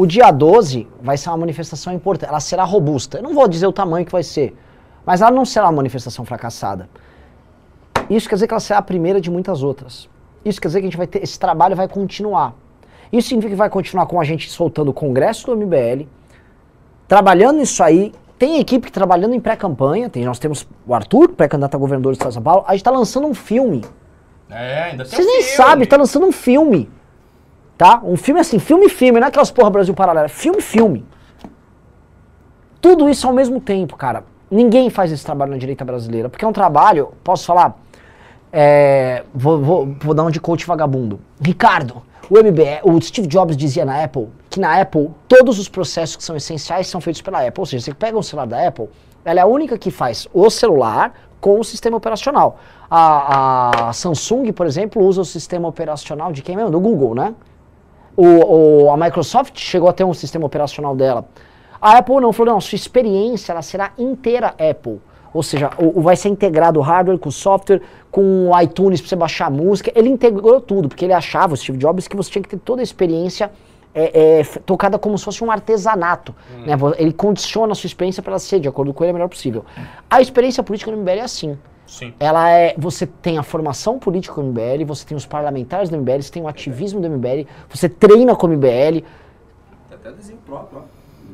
O 0.00 0.06
dia 0.06 0.30
12 0.30 0.88
vai 1.02 1.18
ser 1.18 1.28
uma 1.28 1.36
manifestação 1.36 1.92
importante, 1.92 2.30
ela 2.30 2.40
será 2.40 2.64
robusta. 2.64 3.18
Eu 3.18 3.22
não 3.22 3.34
vou 3.34 3.46
dizer 3.46 3.66
o 3.66 3.72
tamanho 3.72 4.06
que 4.06 4.10
vai 4.10 4.22
ser, 4.22 4.56
mas 5.04 5.20
ela 5.20 5.30
não 5.30 5.44
será 5.44 5.66
uma 5.66 5.72
manifestação 5.72 6.24
fracassada. 6.24 6.88
Isso 8.08 8.26
quer 8.26 8.36
dizer 8.36 8.46
que 8.46 8.54
ela 8.54 8.60
será 8.60 8.78
a 8.78 8.82
primeira 8.82 9.20
de 9.20 9.30
muitas 9.30 9.62
outras. 9.62 10.08
Isso 10.42 10.58
quer 10.58 10.68
dizer 10.68 10.80
que 10.80 10.86
a 10.86 10.88
gente 10.88 10.96
vai 10.96 11.06
ter, 11.06 11.22
esse 11.22 11.38
trabalho 11.38 11.76
vai 11.76 11.86
continuar. 11.86 12.54
Isso 13.12 13.28
significa 13.28 13.50
que 13.50 13.58
vai 13.58 13.68
continuar 13.68 14.06
com 14.06 14.18
a 14.18 14.24
gente 14.24 14.48
soltando 14.48 14.88
o 14.88 14.94
congresso 14.94 15.44
do 15.48 15.54
MBL, 15.54 16.06
trabalhando 17.06 17.58
nisso 17.58 17.82
aí. 17.82 18.14
Tem 18.38 18.58
equipe 18.58 18.90
trabalhando 18.90 19.34
em 19.34 19.40
pré-campanha. 19.40 20.08
Tem, 20.08 20.24
nós 20.24 20.38
temos 20.38 20.66
o 20.86 20.94
Arthur, 20.94 21.28
pré-candidato 21.28 21.74
a 21.74 21.78
governador 21.78 22.12
do 22.12 22.14
Estado 22.14 22.28
de 22.28 22.34
São 22.36 22.42
Paulo. 22.42 22.64
A 22.66 22.70
gente 22.70 22.80
está 22.80 22.90
lançando 22.90 23.26
um 23.26 23.34
filme. 23.34 23.84
É, 24.48 24.84
ainda 24.84 25.04
tem 25.04 25.12
Vocês 25.12 25.26
um 25.26 25.30
nem 25.30 25.42
filme. 25.42 25.56
sabem, 25.56 25.84
está 25.84 25.98
lançando 25.98 26.24
um 26.24 26.32
filme. 26.32 26.88
Tá? 27.80 27.98
Um 28.04 28.14
filme 28.14 28.38
assim, 28.38 28.58
filme-filme, 28.58 29.18
não 29.18 29.24
é 29.24 29.28
aquelas 29.30 29.50
porra 29.50 29.70
Brasil 29.70 29.94
Paralelo, 29.94 30.26
é 30.26 30.28
filme-filme. 30.28 31.02
Tudo 32.78 33.08
isso 33.08 33.26
ao 33.26 33.32
mesmo 33.32 33.58
tempo, 33.58 33.96
cara. 33.96 34.22
Ninguém 34.50 34.90
faz 34.90 35.10
esse 35.10 35.24
trabalho 35.24 35.52
na 35.52 35.56
direita 35.56 35.82
brasileira, 35.82 36.28
porque 36.28 36.44
é 36.44 36.48
um 36.48 36.52
trabalho, 36.52 37.14
posso 37.24 37.46
falar, 37.46 37.80
é, 38.52 39.24
vou, 39.32 39.62
vou, 39.62 39.96
vou 39.98 40.12
dar 40.12 40.24
um 40.24 40.30
de 40.30 40.38
coach 40.38 40.66
vagabundo. 40.66 41.20
Ricardo, 41.40 42.02
o 42.28 42.34
MBE, 42.34 42.80
o 42.82 43.00
Steve 43.00 43.26
Jobs 43.26 43.56
dizia 43.56 43.86
na 43.86 44.04
Apple 44.04 44.28
que 44.50 44.60
na 44.60 44.78
Apple 44.78 45.08
todos 45.26 45.58
os 45.58 45.66
processos 45.66 46.16
que 46.16 46.22
são 46.22 46.36
essenciais 46.36 46.86
são 46.86 47.00
feitos 47.00 47.22
pela 47.22 47.38
Apple. 47.38 47.62
Ou 47.62 47.66
seja, 47.66 47.86
você 47.86 47.94
pega 47.94 48.18
um 48.18 48.22
celular 48.22 48.46
da 48.46 48.68
Apple, 48.68 48.90
ela 49.24 49.40
é 49.40 49.42
a 49.42 49.46
única 49.46 49.78
que 49.78 49.90
faz 49.90 50.28
o 50.34 50.50
celular 50.50 51.14
com 51.40 51.58
o 51.58 51.64
sistema 51.64 51.96
operacional. 51.96 52.58
A, 52.90 53.88
a 53.88 53.92
Samsung, 53.94 54.52
por 54.52 54.66
exemplo, 54.66 55.02
usa 55.02 55.22
o 55.22 55.24
sistema 55.24 55.66
operacional 55.66 56.30
de 56.30 56.42
quem 56.42 56.56
mesmo? 56.56 56.70
Do 56.70 56.78
Google, 56.78 57.14
né? 57.14 57.34
O, 58.22 58.84
o- 58.86 58.90
a 58.90 58.96
Microsoft 58.96 59.58
chegou 59.58 59.88
a 59.88 59.92
ter 59.92 60.04
um 60.04 60.12
sistema 60.14 60.44
operacional 60.46 60.94
dela. 60.94 61.24
A 61.80 61.98
Apple 61.98 62.16
não, 62.20 62.32
falou, 62.32 62.52
não, 62.54 62.60
sua 62.60 62.76
experiência 62.76 63.52
ela 63.52 63.62
será 63.62 63.92
inteira 63.98 64.48
Apple. 64.58 65.00
Ou 65.32 65.42
seja, 65.42 65.70
o, 65.78 65.98
o- 66.00 66.02
vai 66.02 66.16
ser 66.16 66.28
integrado 66.28 66.78
o 66.78 66.82
hardware 66.82 67.18
com 67.18 67.28
o 67.28 67.32
software, 67.32 67.80
com 68.10 68.50
o 68.50 68.60
iTunes 68.60 69.00
para 69.00 69.08
você 69.08 69.16
baixar 69.16 69.46
a 69.46 69.50
música. 69.50 69.90
Ele 69.94 70.08
integrou 70.08 70.60
tudo, 70.60 70.88
porque 70.88 71.04
ele 71.04 71.14
achava, 71.14 71.54
o 71.54 71.56
Steve 71.56 71.78
Jobs, 71.78 72.06
que 72.08 72.16
você 72.16 72.30
tinha 72.30 72.42
que 72.42 72.48
ter 72.50 72.58
toda 72.58 72.82
a 72.82 72.84
experiência 72.84 73.50
é, 73.94 74.40
é, 74.40 74.42
tocada 74.66 74.98
como 74.98 75.16
se 75.18 75.24
fosse 75.24 75.42
um 75.42 75.50
artesanato. 75.50 76.34
né? 76.66 76.76
Vo- 76.76 76.94
Ele 76.98 77.12
condiciona 77.12 77.72
a 77.72 77.74
sua 77.74 77.86
experiência 77.86 78.22
para 78.22 78.32
ela 78.32 78.38
ser, 78.38 78.60
de 78.60 78.68
acordo 78.68 78.92
com 78.92 79.02
ele, 79.02 79.10
a 79.10 79.14
melhor 79.14 79.28
possível. 79.28 79.64
A 80.10 80.20
experiência 80.20 80.62
política 80.62 80.90
no 80.90 80.98
MBL 80.98 81.18
é 81.18 81.22
assim 81.22 81.56
Sim. 81.90 82.14
ela 82.20 82.48
é. 82.48 82.72
Você 82.78 83.04
tem 83.04 83.36
a 83.36 83.42
formação 83.42 83.98
política 83.98 84.36
do 84.36 84.44
MBL, 84.44 84.84
você 84.86 85.04
tem 85.04 85.16
os 85.16 85.26
parlamentares 85.26 85.90
do 85.90 85.98
MBL, 85.98 86.22
você 86.22 86.30
tem 86.30 86.40
o 86.40 86.46
ativismo 86.46 87.00
do 87.00 87.10
MBL, 87.10 87.48
você 87.68 87.88
treina 87.88 88.36
com 88.36 88.46
o 88.46 88.50
MBL. 88.50 89.00
Tem 89.00 89.04
até 89.90 90.12
desenho 90.12 90.38
próprio, 90.46 90.78
ó. 90.78 90.82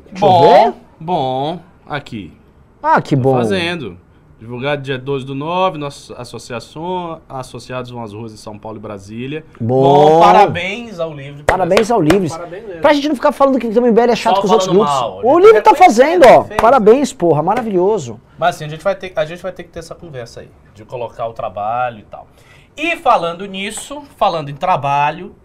Deixa 0.09 0.19
Bom, 0.19 0.73
bom. 0.99 1.59
Aqui. 1.85 2.35
Ah, 2.81 2.99
que 2.99 3.15
Tô 3.15 3.21
bom. 3.21 3.33
Fazendo. 3.35 3.97
Divulgado 4.39 4.83
dia 4.83 4.99
12 4.99 5.25
do 5.25 5.33
9, 5.33 5.79
nossa 5.79 6.13
associação, 6.13 7.19
associados 7.27 7.89
vão 7.89 8.03
às 8.03 8.13
ruas 8.13 8.31
de 8.31 8.37
São 8.37 8.55
Paulo 8.55 8.77
e 8.77 8.79
Brasília. 8.79 9.43
Bom. 9.59 10.19
parabéns 10.19 10.99
ao 10.99 11.11
livro. 11.11 11.43
Parabéns 11.43 11.89
ao 11.89 11.99
Livres. 11.99 12.37
Parabéns. 12.37 12.79
Pra 12.79 12.93
gente 12.93 13.07
não 13.07 13.15
ficar 13.15 13.31
falando 13.31 13.57
que 13.57 13.65
o 13.65 13.81
MBL 13.81 14.11
é 14.11 14.15
chato 14.15 14.35
Só 14.35 14.41
com 14.41 14.45
os 14.45 14.51
outros 14.51 14.69
grupos. 14.69 14.93
mal, 14.93 15.21
o 15.23 15.39
Livre 15.39 15.59
tá 15.63 15.73
fazendo, 15.73 16.23
o 16.23 16.29
ó. 16.29 16.43
fez. 16.43 16.61
Parabéns, 16.61 17.11
porra. 17.11 17.41
Maravilhoso. 17.41 18.21
Mas 18.37 18.55
assim, 18.55 18.65
a 18.65 18.67
gente, 18.67 18.83
vai 18.83 18.95
ter, 18.95 19.11
a 19.15 19.25
gente 19.25 19.41
vai 19.41 19.51
ter 19.51 19.63
que 19.63 19.69
ter 19.69 19.79
essa 19.79 19.95
conversa 19.95 20.41
aí, 20.41 20.51
de 20.75 20.85
colocar 20.85 21.25
o 21.25 21.33
trabalho 21.33 21.97
e 21.97 22.03
tal. 22.03 22.27
E 22.77 22.95
falando 22.95 23.43
nisso, 23.47 24.03
falando 24.17 24.49
em 24.49 24.55
trabalho, 24.55 25.35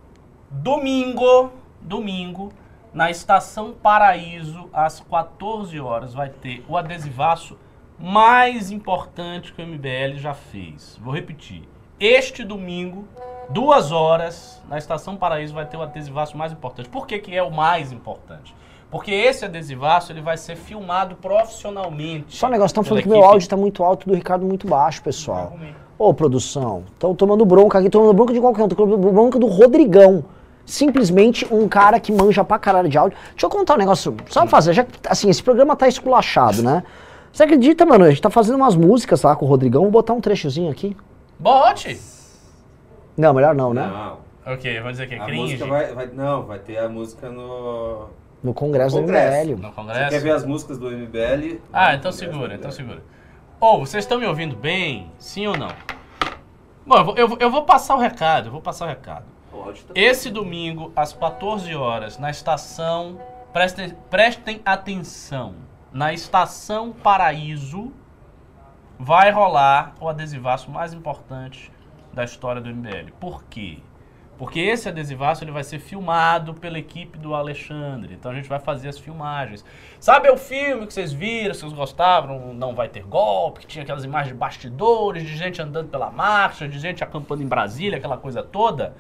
domingo, 0.51 1.51
domingo, 1.81 2.53
na 2.93 3.11
Estação 3.11 3.73
Paraíso, 3.73 4.69
às 4.71 5.01
14 5.01 5.81
horas, 5.81 6.13
vai 6.13 6.29
ter 6.29 6.63
o 6.69 6.77
adesivaço 6.77 7.57
mais 8.03 8.73
importante 8.73 9.53
que 9.53 9.63
o 9.63 9.67
MBL 9.67 10.17
já 10.17 10.35
fez. 10.35 10.99
Vou 11.01 11.15
repetir. 11.15 11.63
Este 12.01 12.43
domingo, 12.43 13.07
duas 13.49 13.93
horas, 13.93 14.61
na 14.69 14.77
Estação 14.77 15.15
Paraíso 15.15 15.55
vai 15.55 15.65
ter 15.65 15.77
o 15.77 15.83
adesivaço 15.83 16.37
mais 16.37 16.51
importante. 16.51 16.89
Por 16.89 17.07
que, 17.07 17.21
que 17.21 17.33
é 17.33 17.43
o 17.43 17.53
mais 17.53 17.93
importante? 17.93 18.53
Porque 18.91 19.13
esse 19.13 19.45
adesivaço 19.45 20.11
ele 20.11 20.21
vai 20.21 20.37
ser 20.37 20.57
filmado 20.57 21.15
profissionalmente. 21.15 22.37
Só 22.37 22.49
um 22.49 22.51
negócio, 22.51 22.73
estão 22.73 22.83
falando 22.83 23.05
que 23.05 23.09
meu 23.09 23.23
áudio 23.23 23.49
tá 23.49 23.57
muito 23.57 23.85
alto 23.85 24.05
e 24.05 24.11
do 24.11 24.17
Ricardo 24.17 24.45
muito 24.45 24.67
baixo, 24.67 25.01
pessoal. 25.01 25.57
Ô, 25.97 26.13
produção, 26.13 26.83
estão 26.93 27.15
tomando 27.15 27.47
bronca 27.47 27.79
aqui, 27.79 27.89
tomando 27.89 28.13
bronca 28.13 28.33
de 28.33 28.41
qualquer 28.41 28.65
um, 28.65 28.69
tomando 28.69 29.13
bronca 29.13 29.39
do 29.39 29.47
Rodrigão. 29.47 30.25
Simplesmente 30.67 31.47
um 31.55 31.69
cara 31.69 32.01
que 32.01 32.11
manja 32.13 32.43
pra 32.43 32.59
caralho 32.59 32.89
de 32.89 32.99
áudio. 32.99 33.17
Deixa 33.31 33.47
eu 33.47 33.51
contar 33.51 33.75
um 33.75 33.79
negócio, 33.79 34.17
só 34.29 34.45
fazer, 34.47 34.73
já 34.73 34.85
assim, 35.09 35.31
esse 35.31 35.43
programa 35.43 35.77
tá 35.77 35.87
esculachado, 35.87 36.63
né? 36.63 36.83
Você 37.33 37.45
acredita, 37.45 37.87
mano? 37.87 38.05
A 38.05 38.11
gente 38.11 38.21
tá 38.21 38.31
fazendo 38.31 38.57
umas 38.57 38.77
músicas 38.77 39.23
lá 39.23 39.35
com 39.35 39.45
o 39.47 39.49
Rodrigão, 39.49 39.83
vou 39.83 39.91
botar 39.91 40.13
um 40.13 40.21
trechozinho 40.21 40.71
aqui. 40.71 40.97
Bote! 41.39 41.99
Não, 43.17 43.33
melhor 43.33 43.55
não, 43.55 43.73
né? 43.73 43.87
Não. 43.87 44.53
Ok, 44.53 44.81
vou 44.81 44.91
dizer 44.91 45.07
que 45.07 45.15
é 45.15 45.19
A 45.21 45.25
cringe. 45.25 45.43
música 45.55 45.67
vai, 45.67 45.95
vai- 45.95 46.07
Não, 46.09 46.43
vai 46.45 46.59
ter 46.59 46.77
a 46.79 46.89
música 46.89 47.31
no. 47.31 48.09
No 48.43 48.53
Congresso, 48.53 48.97
Congresso. 48.97 49.47
do 49.47 49.53
MBL. 49.53 49.63
No 49.63 49.69
Você 49.69 49.75
congresso? 49.77 50.11
quer 50.11 50.21
ver 50.21 50.31
as 50.33 50.45
músicas 50.45 50.77
do 50.79 50.91
MBL? 50.91 51.61
Ah, 51.73 51.95
então 51.95 52.11
Congresso 52.11 52.19
segura, 52.19 52.55
então 52.57 52.71
segura. 52.73 53.03
Ô, 53.61 53.79
vocês 53.79 54.03
estão 54.03 54.19
me 54.19 54.27
ouvindo 54.27 54.57
bem? 54.57 55.13
Sim 55.19 55.47
ou 55.47 55.57
não? 55.57 55.69
Bom, 56.85 56.97
eu 56.97 57.05
vou, 57.05 57.17
eu 57.17 57.29
vou- 57.29 57.39
eu 57.41 57.51
vou 57.51 57.63
passar 57.63 57.95
o 57.95 57.99
recado, 58.01 58.49
eu 58.49 58.53
vou 58.53 58.61
passar 58.61 58.87
o 58.87 58.89
recado. 58.89 59.25
Tá- 59.53 59.93
Esse 59.95 60.29
domingo, 60.29 60.91
às 60.97 61.13
14 61.13 61.73
horas, 61.75 62.19
na 62.19 62.31
estação. 62.31 63.19
Prestem, 63.53 63.95
prestem 64.11 64.61
atenção. 64.65 65.55
Na 65.93 66.11
estação 66.11 66.91
Paraíso 66.91 67.93
vai 68.99 69.31
rolar 69.31 69.93
o 70.01 70.09
adesivaço 70.09 70.71
mais 70.71 70.95
importante 70.95 71.71
da 72.15 72.25
história 72.25 72.63
do 72.63 72.71
MBL. 72.71 73.13
Por 73.21 73.45
quê? 73.45 73.79
Porque 74.39 74.59
esse 74.59 74.89
adesivaço 74.89 75.45
ele 75.45 75.53
vai 75.53 75.63
ser 75.63 75.79
filmado 75.79 76.55
pela 76.55 76.79
equipe 76.79 77.19
do 77.19 77.35
Alexandre. 77.35 78.15
Então 78.15 78.33
a 78.33 78.35
gente 78.35 78.49
vai 78.49 78.59
fazer 78.59 78.89
as 78.89 78.99
filmagens. 78.99 79.63
Sabe 80.01 80.31
o 80.31 80.37
filme 80.39 80.87
que 80.87 80.95
vocês 80.95 81.13
viram, 81.13 81.53
vocês 81.53 81.73
gostavam, 81.75 82.55
Não 82.55 82.75
Vai 82.75 82.89
Ter 82.89 83.05
Golpe, 83.05 83.61
que 83.61 83.67
tinha 83.67 83.83
aquelas 83.83 84.03
imagens 84.03 84.33
de 84.33 84.39
bastidores, 84.39 85.25
de 85.25 85.37
gente 85.37 85.61
andando 85.61 85.91
pela 85.91 86.11
marcha, 86.11 86.67
de 86.67 86.79
gente 86.79 87.05
acampando 87.05 87.43
em 87.43 87.47
Brasília, 87.47 87.99
aquela 87.99 88.17
coisa 88.17 88.43
toda? 88.43 88.97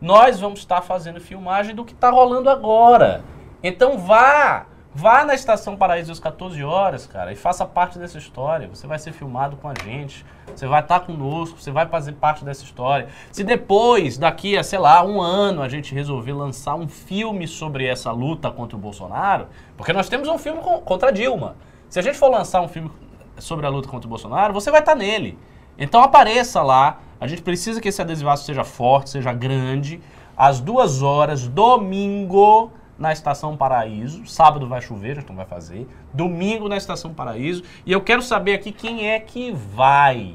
Nós 0.00 0.38
vamos 0.38 0.60
estar 0.60 0.80
fazendo 0.80 1.20
filmagem 1.20 1.74
do 1.74 1.84
que 1.84 1.92
está 1.92 2.08
rolando 2.08 2.48
agora. 2.48 3.24
Então 3.62 3.98
vá, 3.98 4.66
vá 4.96 5.26
na 5.26 5.34
Estação 5.34 5.76
Paraíso 5.76 6.10
às 6.10 6.18
14 6.18 6.64
horas, 6.64 7.06
cara, 7.06 7.30
e 7.30 7.36
faça 7.36 7.66
parte 7.66 7.98
dessa 7.98 8.16
história. 8.16 8.66
Você 8.66 8.86
vai 8.86 8.98
ser 8.98 9.12
filmado 9.12 9.54
com 9.58 9.68
a 9.68 9.74
gente, 9.84 10.24
você 10.46 10.66
vai 10.66 10.80
estar 10.80 11.00
conosco, 11.00 11.60
você 11.60 11.70
vai 11.70 11.86
fazer 11.86 12.12
parte 12.12 12.42
dessa 12.46 12.64
história. 12.64 13.08
Se 13.30 13.44
depois, 13.44 14.16
daqui 14.16 14.56
a, 14.56 14.64
sei 14.64 14.78
lá, 14.78 15.04
um 15.04 15.20
ano, 15.20 15.60
a 15.60 15.68
gente 15.68 15.94
resolver 15.94 16.32
lançar 16.32 16.76
um 16.76 16.88
filme 16.88 17.46
sobre 17.46 17.86
essa 17.86 18.10
luta 18.10 18.50
contra 18.50 18.74
o 18.74 18.80
Bolsonaro, 18.80 19.48
porque 19.76 19.92
nós 19.92 20.08
temos 20.08 20.28
um 20.28 20.38
filme 20.38 20.62
contra 20.86 21.12
Dilma. 21.12 21.56
Se 21.90 21.98
a 21.98 22.02
gente 22.02 22.16
for 22.16 22.30
lançar 22.30 22.62
um 22.62 22.68
filme 22.68 22.90
sobre 23.36 23.66
a 23.66 23.68
luta 23.68 23.90
contra 23.90 24.06
o 24.06 24.08
Bolsonaro, 24.08 24.54
você 24.54 24.70
vai 24.70 24.80
estar 24.80 24.94
nele. 24.94 25.38
Então 25.76 26.00
apareça 26.00 26.62
lá. 26.62 27.00
A 27.20 27.26
gente 27.26 27.42
precisa 27.42 27.82
que 27.82 27.88
esse 27.88 28.00
adesivaço 28.00 28.46
seja 28.46 28.64
forte, 28.64 29.10
seja 29.10 29.34
grande. 29.34 30.00
Às 30.34 30.58
duas 30.58 31.02
horas, 31.02 31.46
domingo, 31.46 32.70
na 32.98 33.12
Estação 33.12 33.56
Paraíso. 33.56 34.26
Sábado 34.26 34.66
vai 34.68 34.80
chover, 34.80 35.18
então 35.18 35.34
vai 35.36 35.44
fazer. 35.46 35.86
Domingo 36.12 36.68
na 36.68 36.76
Estação 36.76 37.12
Paraíso. 37.12 37.62
E 37.84 37.92
eu 37.92 38.00
quero 38.00 38.22
saber 38.22 38.54
aqui 38.54 38.72
quem 38.72 39.08
é 39.10 39.18
que 39.20 39.52
vai. 39.52 40.34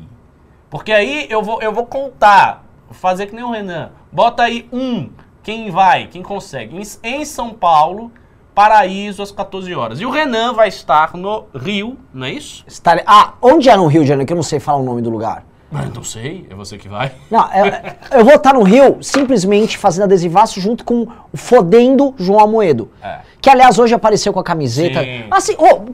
Porque 0.69 0.91
aí 0.91 1.28
eu 1.30 1.41
vou, 1.43 1.62
eu 1.62 1.74
vou 1.74 1.86
contar. 1.86 2.63
Fazer 2.91 3.28
que 3.28 3.36
nem 3.36 3.43
o 3.43 3.52
Renan. 3.52 3.91
Bota 4.12 4.43
aí 4.43 4.67
um. 4.71 5.10
Quem 5.43 5.71
vai, 5.71 6.08
quem 6.08 6.21
consegue. 6.21 6.80
Em, 7.04 7.26
São 7.26 7.54
Paulo, 7.54 8.12
Paraíso, 8.54 9.24
às 9.24 9.32
14 9.32 9.74
horas. 9.74 10.00
E 10.02 10.06
o 10.06 10.12
Renan 10.12 10.54
vai 10.54 10.67
estar 10.67 11.15
no 11.15 11.45
Rio, 11.56 11.97
não 12.13 12.26
é 12.28 12.32
isso? 12.34 12.63
Estarei- 12.67 13.04
Ah, 13.08 13.34
onde 13.41 13.69
é 13.69 13.76
no 13.78 13.88
Rio 13.88 14.02
de 14.04 14.10
Janeiro? 14.10 14.28
Que 14.28 14.34
eu 14.34 14.36
não 14.36 14.43
sei 14.43 14.60
falar 14.60 14.78
o 14.80 14.84
nome 14.84 15.02
do 15.02 15.10
lugar. 15.10 15.45
Ah, 15.73 15.86
não 15.93 16.03
sei, 16.03 16.45
é 16.49 16.53
você 16.55 16.77
que 16.77 16.89
vai. 16.89 17.13
Não, 17.29 17.41
é- 17.51 17.95
eu 18.12 18.25
vou 18.25 18.36
estar 18.36 18.53
no 18.53 18.62
Rio 18.63 18.97
simplesmente 19.01 19.77
fazendo 19.77 20.03
adesivaço 20.03 20.60
junto 20.60 20.84
com 20.84 21.07
o 21.31 21.38
fodendo 21.38 22.13
João 22.17 22.41
Amoedo. 22.41 22.91
É. 23.01 23.19
Que, 23.39 23.49
aliás, 23.49 23.79
hoje 23.79 23.93
apareceu 23.95 24.34
com 24.34 24.39
a 24.39 24.43
camiseta. 24.43 25.01
Sim. 25.01 25.23
Assim, 25.31 25.55
ô, 25.57 25.93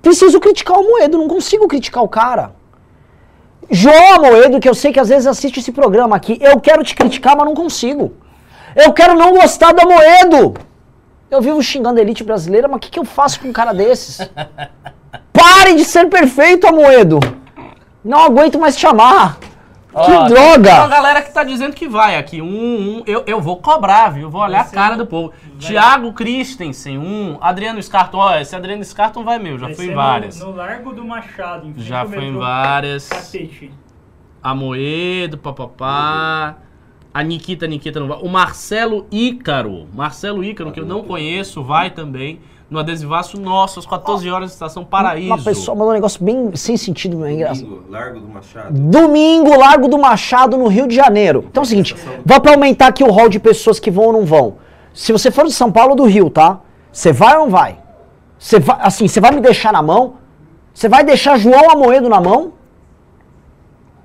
preciso 0.00 0.38
criticar 0.38 0.78
o 0.78 0.84
Amoedo, 0.84 1.18
não 1.18 1.26
consigo 1.26 1.66
criticar 1.66 2.02
o 2.04 2.08
cara. 2.08 2.52
João 3.70 4.14
Amoedo, 4.14 4.60
que 4.60 4.68
eu 4.68 4.74
sei 4.74 4.92
que 4.92 5.00
às 5.00 5.08
vezes 5.08 5.26
assiste 5.26 5.58
esse 5.60 5.72
programa 5.72 6.14
aqui, 6.16 6.38
eu 6.40 6.58
quero 6.60 6.84
te 6.84 6.94
criticar, 6.94 7.36
mas 7.36 7.44
não 7.44 7.54
consigo. 7.54 8.12
Eu 8.76 8.92
quero 8.92 9.14
não 9.14 9.32
gostar 9.32 9.72
do 9.72 9.82
Amoedo. 9.82 10.54
Eu 11.30 11.42
vivo 11.42 11.60
xingando 11.62 11.98
a 11.98 12.02
elite 12.02 12.22
brasileira, 12.24 12.68
mas 12.68 12.76
o 12.76 12.80
que, 12.80 12.90
que 12.90 12.98
eu 12.98 13.04
faço 13.04 13.40
com 13.40 13.48
um 13.48 13.52
cara 13.52 13.74
desses? 13.74 14.18
Pare 15.32 15.74
de 15.74 15.84
ser 15.84 16.08
perfeito, 16.08 16.66
Amoedo. 16.66 17.18
Não 18.08 18.20
aguento 18.24 18.58
mais 18.58 18.74
te 18.74 18.86
amar. 18.86 19.38
Que 19.38 19.48
Ó, 19.92 20.04
Tem 20.04 20.14
uma 20.16 20.28
droga! 20.28 20.86
galera 20.88 21.22
que 21.22 21.32
tá 21.32 21.42
dizendo 21.44 21.74
que 21.74 21.88
vai 21.88 22.16
aqui. 22.16 22.40
Um, 22.40 22.46
um, 22.98 23.02
eu, 23.06 23.22
eu 23.26 23.40
vou 23.40 23.56
cobrar, 23.56 24.10
viu? 24.10 24.22
Eu 24.24 24.30
vou 24.30 24.40
olhar 24.42 24.60
a 24.60 24.62
Vai 24.64 24.72
cara 24.72 24.96
do 24.96 25.06
povo. 25.06 25.30
vai- 25.30 25.58
Tiago 25.58 26.12
Christensen, 26.12 26.98
um. 26.98 27.36
Adriano 27.40 27.82
Scarton, 27.82 28.18
ó, 28.18 28.36
esse 28.36 28.54
Adriano 28.56 28.84
Scarton 28.84 29.24
vai 29.24 29.38
meu, 29.38 29.58
já 29.58 29.66
Vai 29.66 29.74
fui 29.74 29.84
em 29.86 29.88
ser 29.88 29.94
várias. 29.94 30.40
No, 30.40 30.46
no 30.50 30.56
Largo 30.56 30.92
do 30.92 31.04
Machado, 31.04 31.66
em 31.66 31.72
frente 31.74 31.86
Já 31.88 32.04
foi 32.06 32.24
em 32.24 32.36
várias. 32.36 33.08
Catete. 33.08 33.72
Amoedo, 34.42 35.36
papapá. 35.36 36.56
A 37.12 37.22
Nikita, 37.22 37.66
Nikita 37.66 37.98
não 37.98 38.08
vai. 38.08 38.18
O 38.18 38.28
Marcelo 38.28 39.06
Ícaro. 39.10 39.86
Marcelo 39.92 40.44
Ícaro, 40.44 40.70
que 40.70 40.80
eu 40.80 40.86
não 40.86 41.02
conheço, 41.02 41.62
vai 41.64 41.90
também. 41.90 42.40
No 42.70 42.78
adesivaço 42.78 43.40
nosso, 43.40 43.78
às 43.78 43.86
14 43.86 44.28
horas, 44.30 44.52
Estação 44.52 44.84
Paraíso. 44.84 45.32
Uma 45.32 45.42
pessoa 45.42 45.74
mandou 45.74 45.90
um 45.90 45.94
negócio 45.94 46.22
bem 46.22 46.54
sem 46.54 46.76
sentido, 46.76 47.24
é 47.24 47.32
engraçado. 47.32 47.66
Domingo, 47.66 47.90
Largo 47.90 48.20
do 48.20 48.28
Machado. 48.28 48.72
Domingo, 48.78 49.58
Largo 49.58 49.88
do 49.88 49.98
Machado, 49.98 50.56
no 50.58 50.68
Rio 50.68 50.86
de 50.86 50.94
Janeiro. 50.94 51.46
Então 51.48 51.62
é 51.62 51.64
o 51.64 51.68
seguinte, 51.68 51.96
vou 52.26 52.40
pra 52.40 52.52
aumentar 52.52 52.88
aqui 52.88 53.02
o 53.02 53.10
hall 53.10 53.28
de 53.30 53.38
pessoas 53.38 53.80
que 53.80 53.90
vão 53.90 54.06
ou 54.06 54.12
não 54.12 54.24
vão. 54.26 54.56
Se 54.92 55.12
você 55.12 55.30
for 55.30 55.46
de 55.46 55.52
São 55.52 55.72
Paulo 55.72 55.90
ou 55.90 55.96
do 55.96 56.04
Rio, 56.04 56.28
tá? 56.28 56.60
Você 56.92 57.10
vai 57.10 57.36
ou 57.38 57.44
não 57.44 57.50
vai? 57.50 57.78
Você 58.38 58.60
vai, 58.60 58.78
assim, 58.80 59.08
você 59.08 59.20
vai 59.20 59.32
me 59.32 59.40
deixar 59.40 59.72
na 59.72 59.80
mão? 59.80 60.14
Você 60.74 60.88
vai 60.88 61.02
deixar 61.02 61.38
João 61.38 61.70
Amoedo 61.70 62.08
na 62.08 62.20
mão? 62.20 62.52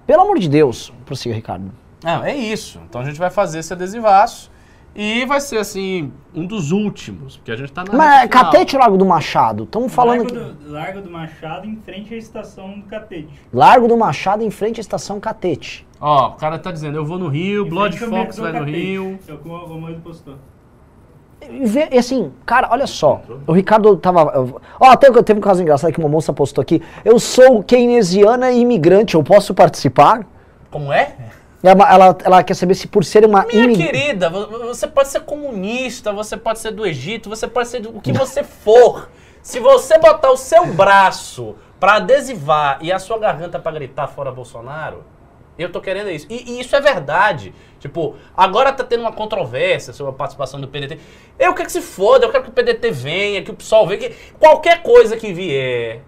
Pelo 0.08 0.21
amor 0.21 0.39
de 0.39 0.47
Deus. 0.47 0.93
Prossiga, 1.06 1.36
Ricardo. 1.36 1.69
Não, 2.02 2.23
é 2.23 2.36
isso. 2.36 2.80
Então 2.89 3.02
a 3.02 3.04
gente 3.06 3.19
vai 3.19 3.30
fazer 3.30 3.60
esse 3.60 3.73
adesivaço. 3.73 4.53
E 4.96 5.26
vai 5.26 5.42
ser, 5.42 5.58
assim, 5.58 6.12
um 6.36 6.46
dos 6.46 6.72
últimos. 6.72 7.38
Porque 7.38 7.52
a 7.52 7.56
gente 7.56 7.72
tá 7.72 7.84
na. 7.84 7.94
Mas 7.94 8.24
é. 8.24 8.28
Catete 8.28 8.76
ou 8.76 8.82
Largo 8.82 8.98
do 8.98 9.06
Machado? 9.06 9.64
Estamos 9.64 9.92
falando 9.92 10.32
Largo 10.32 10.54
do, 10.54 10.72
Largo 10.72 11.02
do 11.02 11.10
Machado, 11.10 11.66
em 11.66 11.76
frente 11.78 12.14
à 12.14 12.18
estação 12.18 12.80
do 12.80 12.86
Catete. 12.86 13.34
Largo 13.52 13.88
do 13.88 13.98
Machado 13.98 14.44
em 14.44 14.52
frente 14.52 14.80
à 14.80 14.82
estação 14.82 15.20
Catete. 15.20 15.88
Ó, 16.00 16.30
o 16.30 16.32
cara 16.34 16.60
tá 16.60 16.72
dizendo, 16.72 16.98
eu 16.98 17.06
vou 17.06 17.18
no 17.18 17.28
Rio, 17.28 17.66
Em 17.66 17.70
Blood 17.70 17.98
Fox 17.98 18.38
vai 18.38 18.52
no 18.52 18.60
Catete. 18.60 18.78
Rio. 18.78 19.20
É 19.28 19.34
o 19.34 19.38
que 19.38 19.50
o 19.50 20.02
postou. 20.02 20.36
E 21.42 21.96
e 21.96 21.98
assim, 21.98 22.32
cara, 22.46 22.70
olha 22.72 22.88
só. 22.88 23.22
O 23.48 23.52
Ricardo 23.52 23.98
tava. 23.98 24.62
Ó, 24.80 24.86
até 24.90 25.12
que 25.12 25.24
teve 25.24 25.40
um 25.40 25.44
caso 25.44 25.62
engraçado 25.62 25.92
que 25.92 26.00
uma 26.00 26.08
moça 26.08 26.32
postou 26.32 26.62
aqui. 26.62 26.82
Eu 27.04 27.20
sou 27.20 27.64
keynesiana 27.64 28.52
e 28.52 28.62
imigrante, 28.62 29.16
eu 29.16 29.24
posso 29.24 29.54
participar? 29.54 30.26
Como 30.70 30.92
é? 30.94 31.16
Ela, 31.63 31.93
ela, 31.93 32.17
ela 32.26 32.43
quer 32.43 32.54
saber 32.56 32.76
se 32.76 32.88
por 32.88 33.06
ser 33.06 33.26
uma 33.26 33.45
Minha 33.45 33.63
imigrante. 33.63 33.91
querida, 33.91 34.30
vo- 34.30 34.47
você 34.67 34.86
pode 34.86 35.08
ser 35.10 35.21
comunista, 35.21 36.12
você 36.12 36.36
pode 36.36 36.60
ser 36.60 36.71
do 36.71 36.86
Egito, 36.86 37.30
você 37.30 37.47
pode 37.47 37.69
ser 37.69 37.80
do, 37.80 37.97
o 37.97 38.02
que 38.02 38.12
você 38.12 38.43
for. 38.43 39.10
Se 39.41 39.60
você 39.60 39.97
botar 39.97 40.32
o 40.32 40.38
seu 40.38 40.65
braço 40.67 41.56
pra 41.80 41.95
adesivar 41.95 42.80
e 42.82 42.91
a 42.91 42.99
sua 42.99 43.17
garganta 43.17 43.60
pra 43.60 43.71
gritar 43.71 44.08
fora 44.08 44.32
Bolsonaro, 44.32 45.04
eu 45.58 45.71
tô 45.71 45.80
querendo 45.80 46.10
isso. 46.10 46.26
E, 46.30 46.52
e 46.54 46.60
isso 46.60 46.76
é 46.76 46.82
verdade. 46.82 47.54
Tipo, 47.80 48.15
agora 48.36 48.71
tá 48.73 48.84
tendo 48.84 49.02
uma 49.02 49.12
controvérsia 49.13 49.93
sobre 49.93 50.12
a 50.12 50.15
participação 50.15 50.60
do 50.60 50.67
PDT. 50.67 50.97
Eu 51.39 51.54
quero 51.54 51.67
que 51.67 51.71
se 51.71 51.82
foda, 51.82 52.26
eu 52.26 52.32
quero 52.32 52.43
que 52.43 52.49
o 52.49 52.54
PDT 52.54 52.91
venha, 52.91 53.41
que 53.43 53.52
o 53.52 53.54
PSOL 53.54 53.88
venha, 53.88 53.99
que 53.99 54.15
qualquer 54.39 54.82
coisa 54.82 55.15
que 55.15 55.32
vier 55.34 56.02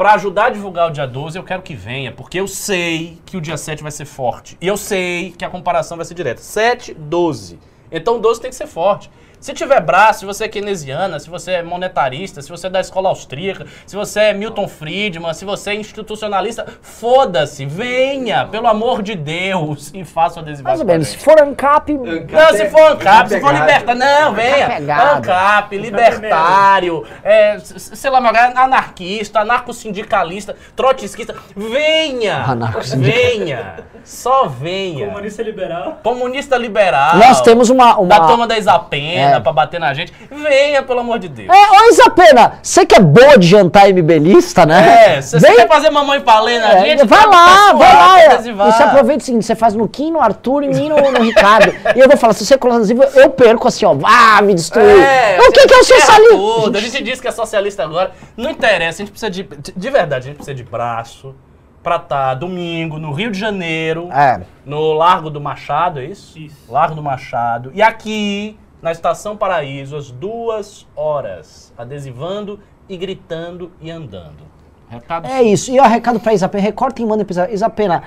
Pra 0.00 0.14
ajudar 0.14 0.46
a 0.46 0.48
divulgar 0.48 0.88
o 0.88 0.90
dia 0.90 1.06
12, 1.06 1.36
eu 1.36 1.44
quero 1.44 1.60
que 1.60 1.74
venha, 1.74 2.10
porque 2.10 2.40
eu 2.40 2.48
sei 2.48 3.18
que 3.26 3.36
o 3.36 3.40
dia 3.40 3.58
7 3.58 3.82
vai 3.82 3.92
ser 3.92 4.06
forte. 4.06 4.56
E 4.58 4.66
eu 4.66 4.74
sei 4.74 5.32
que 5.32 5.44
a 5.44 5.50
comparação 5.50 5.94
vai 5.98 6.06
ser 6.06 6.14
direta. 6.14 6.40
7, 6.40 6.94
12. 6.94 7.58
Então 7.92 8.18
12 8.18 8.40
tem 8.40 8.48
que 8.48 8.56
ser 8.56 8.66
forte. 8.66 9.10
Se 9.40 9.54
tiver 9.54 9.80
braço, 9.80 10.20
se 10.20 10.26
você 10.26 10.44
é 10.44 10.48
keynesiana, 10.48 11.18
se 11.18 11.30
você 11.30 11.52
é 11.52 11.62
monetarista, 11.62 12.42
se 12.42 12.50
você 12.50 12.66
é 12.66 12.70
da 12.70 12.78
escola 12.80 13.08
austríaca, 13.08 13.66
se 13.86 13.96
você 13.96 14.20
é 14.20 14.34
Milton 14.34 14.68
Friedman, 14.68 15.32
se 15.32 15.46
você 15.46 15.70
é 15.70 15.74
institucionalista, 15.76 16.66
foda-se, 16.82 17.64
venha, 17.64 18.46
pelo 18.46 18.66
amor 18.66 19.02
de 19.02 19.14
Deus, 19.14 19.90
e 19.94 20.04
faça 20.04 20.40
o 20.40 20.42
adesivo. 20.42 20.64
Mais 20.64 20.80
ou 20.80 20.84
menos. 20.86 21.08
Se 21.08 21.16
for 21.16 21.40
ANCAP. 21.40 21.94
Não, 21.94 22.52
se 22.52 22.68
for 22.68 22.92
ANCAP, 22.92 23.28
se 23.30 23.40
for 23.40 23.54
libertário. 23.54 23.98
Não, 23.98 24.34
venha. 24.34 24.66
pegado. 24.68 25.16
ANCAP, 25.16 25.78
libertário, 25.78 27.06
é, 27.24 27.54
s- 27.56 27.76
s- 27.76 27.96
sei 27.96 28.10
lá, 28.10 28.18
anarquista, 28.56 29.40
anarcossindicalista, 29.40 30.54
trotskista. 30.76 31.34
Venha! 31.56 32.44
Anarcossindicalista. 32.46 33.38
Venha! 33.38 33.74
Só 34.04 34.46
venha. 34.48 35.06
Comunista 35.08 35.42
liberal. 35.42 36.00
Comunista 36.02 36.56
liberal. 36.56 37.16
Nós 37.16 37.40
temos 37.42 37.68
uma. 37.70 37.98
uma... 37.98 38.08
Da 38.08 38.26
turma 38.26 38.46
da 38.46 38.58
Isapena 38.58 39.29
É. 39.29 39.29
pra 39.38 39.52
bater 39.52 39.78
na 39.78 39.92
gente. 39.92 40.12
Venha, 40.30 40.82
pelo 40.82 41.00
amor 41.00 41.18
de 41.18 41.28
Deus. 41.28 41.48
É, 41.48 41.70
ô 41.70 41.88
Isapena, 41.90 42.54
você 42.62 42.86
que 42.86 42.94
é 42.94 43.00
boa 43.00 43.36
de 43.36 43.46
jantar 43.46 43.88
MBLista, 43.90 44.64
né? 44.64 45.16
É, 45.16 45.20
você 45.22 45.38
quer 45.54 45.68
fazer 45.68 45.90
mamãe 45.90 46.20
palê 46.20 46.58
na 46.58 46.78
É, 46.78 46.80
gente, 46.96 47.06
vai 47.06 47.26
lá, 47.26 47.72
vai 47.74 47.94
lá. 47.94 48.20
é. 48.22 48.34
E 48.48 48.52
você 48.52 48.82
aproveita 48.82 49.22
o 49.22 49.26
seguinte, 49.26 49.44
você 49.44 49.54
faz 49.54 49.74
no 49.74 49.86
Kim, 49.86 50.10
no 50.10 50.20
Arthur 50.20 50.64
e 50.64 50.68
mim 50.68 50.88
no, 50.88 50.96
no 51.12 51.22
Ricardo. 51.22 51.70
E 51.94 52.00
eu 52.00 52.08
vou 52.08 52.16
falar, 52.16 52.32
se 52.32 52.46
você 52.46 52.56
colar 52.56 52.76
adesivo, 52.76 53.02
eu 53.02 53.28
perco 53.30 53.68
assim, 53.68 53.84
ó. 53.84 53.94
Ah, 54.04 54.40
me 54.40 54.54
destruiu. 54.54 54.96
o 54.98 55.52
que, 55.52 55.66
que 55.66 55.74
é 55.74 55.76
o 55.76 55.80
erra 55.80 55.84
socialismo? 55.84 56.38
tudo. 56.62 56.78
A 56.78 56.80
gente 56.80 57.02
diz 57.02 57.20
que 57.20 57.28
é 57.28 57.30
socialista 57.30 57.82
agora. 57.82 58.12
Não 58.36 58.50
interessa, 58.50 59.02
a 59.02 59.04
gente 59.04 59.10
precisa 59.10 59.30
de. 59.30 59.42
De 59.76 59.90
verdade, 59.90 60.24
a 60.24 60.28
gente 60.28 60.36
precisa 60.36 60.54
de 60.54 60.62
braço 60.64 61.34
pra 61.82 61.96
estar 61.96 62.34
domingo 62.34 62.98
no 62.98 63.12
Rio 63.12 63.30
de 63.30 63.38
Janeiro, 63.38 64.08
É. 64.12 64.40
no 64.64 64.92
Largo 64.92 65.30
do 65.30 65.40
Machado, 65.40 65.98
é 66.00 66.04
isso? 66.04 66.38
Isso. 66.38 66.56
Largo 66.70 66.94
do 66.94 67.02
Machado. 67.02 67.70
E 67.74 67.82
aqui, 67.82 68.58
na 68.82 68.92
Estação 68.92 69.36
Paraíso, 69.36 69.96
às 69.96 70.10
duas 70.10 70.86
horas, 70.96 71.72
adesivando 71.76 72.58
e 72.88 72.96
gritando 72.96 73.70
e 73.80 73.90
andando. 73.90 74.48
Recado 74.88 75.26
É 75.28 75.42
isso. 75.42 75.70
E 75.70 75.78
ó, 75.78 75.84
recado 75.84 76.18
pra 76.18 76.34
Isapena, 76.34 76.62
recorta 76.64 77.00
e 77.00 77.06
manda 77.06 77.24
pra 77.24 77.32
Isapena. 77.32 77.54
Isapena, 77.54 78.02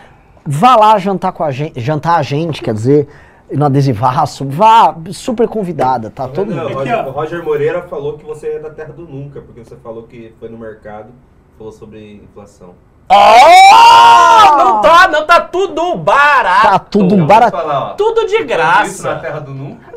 vá 0.45 0.75
lá 0.75 0.97
jantar 0.99 1.31
com 1.31 1.43
a 1.43 1.51
gente, 1.51 1.79
jantar 1.79 2.17
a 2.17 2.21
gente, 2.23 2.61
quer 2.61 2.73
dizer, 2.73 3.07
no 3.51 3.65
adesivaço. 3.65 4.45
Vá, 4.45 4.95
super 5.11 5.47
convidada, 5.47 6.09
tá? 6.09 6.27
Todo 6.27 6.53
Não, 6.53 6.63
mundo. 6.63 6.73
o 6.73 6.77
Roger, 6.79 7.07
o 7.07 7.11
Roger 7.11 7.43
Moreira 7.43 7.81
falou 7.83 8.17
que 8.17 8.25
você 8.25 8.47
é 8.53 8.59
da 8.59 8.69
terra 8.69 8.91
do 8.93 9.03
nunca, 9.07 9.41
porque 9.41 9.63
você 9.63 9.75
falou 9.77 10.03
que 10.03 10.33
foi 10.39 10.49
no 10.49 10.57
mercado, 10.57 11.09
falou 11.57 11.71
sobre 11.71 12.15
inflação. 12.15 12.73
Oh! 13.13 14.57
Não 14.57 14.81
tá, 14.81 15.07
não 15.11 15.25
tá 15.25 15.41
tudo 15.41 15.95
barato. 15.95 16.67
Tá 16.67 16.79
tudo 16.79 17.17
barato. 17.25 17.57
falar, 17.57 17.79
ó, 17.81 17.93
Tudo 17.93 18.25
de 18.27 18.43
graça. 18.43 19.21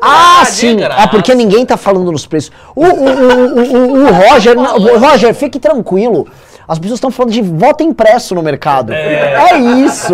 Ah, 0.01 0.41
Ah, 0.41 0.45
sim. 0.45 0.77
É 0.81 1.07
porque 1.07 1.33
ninguém 1.33 1.65
tá 1.65 1.77
falando 1.77 2.11
nos 2.11 2.25
preços. 2.25 2.51
O, 2.75 2.85
o, 2.85 2.87
o, 2.87 3.59
o, 3.59 4.03
o, 4.03 4.05
o 4.05 4.11
Roger, 4.13 4.55
não, 4.55 4.75
o 4.77 4.99
Roger, 4.99 5.33
fique 5.33 5.59
tranquilo. 5.59 6.27
As 6.67 6.77
pessoas 6.77 6.97
estão 6.97 7.09
falando 7.09 7.31
de 7.31 7.41
voto 7.41 7.81
impresso 7.81 8.35
no 8.35 8.43
mercado. 8.43 8.91
É. 8.93 9.57
isso. 9.57 10.13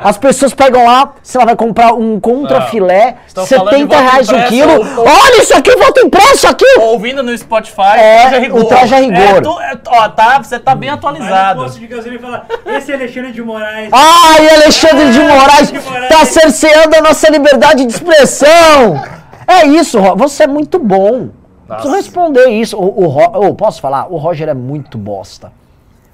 As 0.00 0.16
pessoas 0.16 0.54
pegam 0.54 0.84
lá, 0.86 1.14
sei 1.24 1.40
lá, 1.40 1.44
vai 1.46 1.56
comprar 1.56 1.92
um 1.92 2.20
contrafilé, 2.20 3.16
de 3.34 3.46
70 3.46 3.96
voto 3.96 4.00
reais 4.02 4.28
o 4.28 4.32
impresso, 4.32 4.48
quilo. 4.52 4.72
o- 4.74 5.00
o- 5.00 5.08
Olha 5.08 5.42
isso 5.42 5.56
aqui, 5.56 5.74
voto 5.76 6.00
impresso 6.00 6.46
aqui! 6.46 6.64
Ouvindo 6.80 7.20
no 7.22 7.36
Spotify, 7.36 7.96
É, 7.98 8.48
o 8.52 8.64
Traje 8.64 8.94
a 8.94 8.98
rigor. 8.98 9.18
É, 9.18 9.40
tu- 9.40 9.60
é, 9.60 9.78
ó, 9.88 10.08
tá, 10.08 10.38
você 10.40 10.58
tá 10.58 10.74
bem 10.74 10.88
atualizado. 10.90 11.62
posto 11.64 11.80
de 11.80 11.86
gasolina 11.88 12.16
e 12.16 12.22
fala, 12.22 12.46
esse 12.66 12.92
é 12.92 12.94
Alexandre 12.94 13.32
de 13.32 13.42
Moraes. 13.42 13.88
Ai, 13.92 14.48
Alexandre 14.54 15.10
de 15.12 15.20
Ah, 15.20 15.24
Moraes 15.34 15.72
de 15.72 15.80
Moraes. 15.80 16.08
tá 16.08 16.24
cerceando 16.24 16.96
a 16.96 17.00
nossa 17.00 17.28
liberdade 17.28 17.84
de 17.84 17.92
expressão. 17.92 19.02
É 19.48 19.66
isso, 19.66 19.98
você 20.16 20.44
é 20.44 20.46
muito 20.46 20.78
bom. 20.78 21.30
Preciso 21.66 21.88
Nossa. 21.88 21.96
responder 21.96 22.46
isso. 22.50 22.78
O, 22.78 23.04
o 23.04 23.46
ô, 23.48 23.54
posso 23.54 23.80
falar? 23.80 24.06
O 24.10 24.16
Roger 24.16 24.48
é 24.48 24.54
muito 24.54 24.96
bosta. 24.96 25.52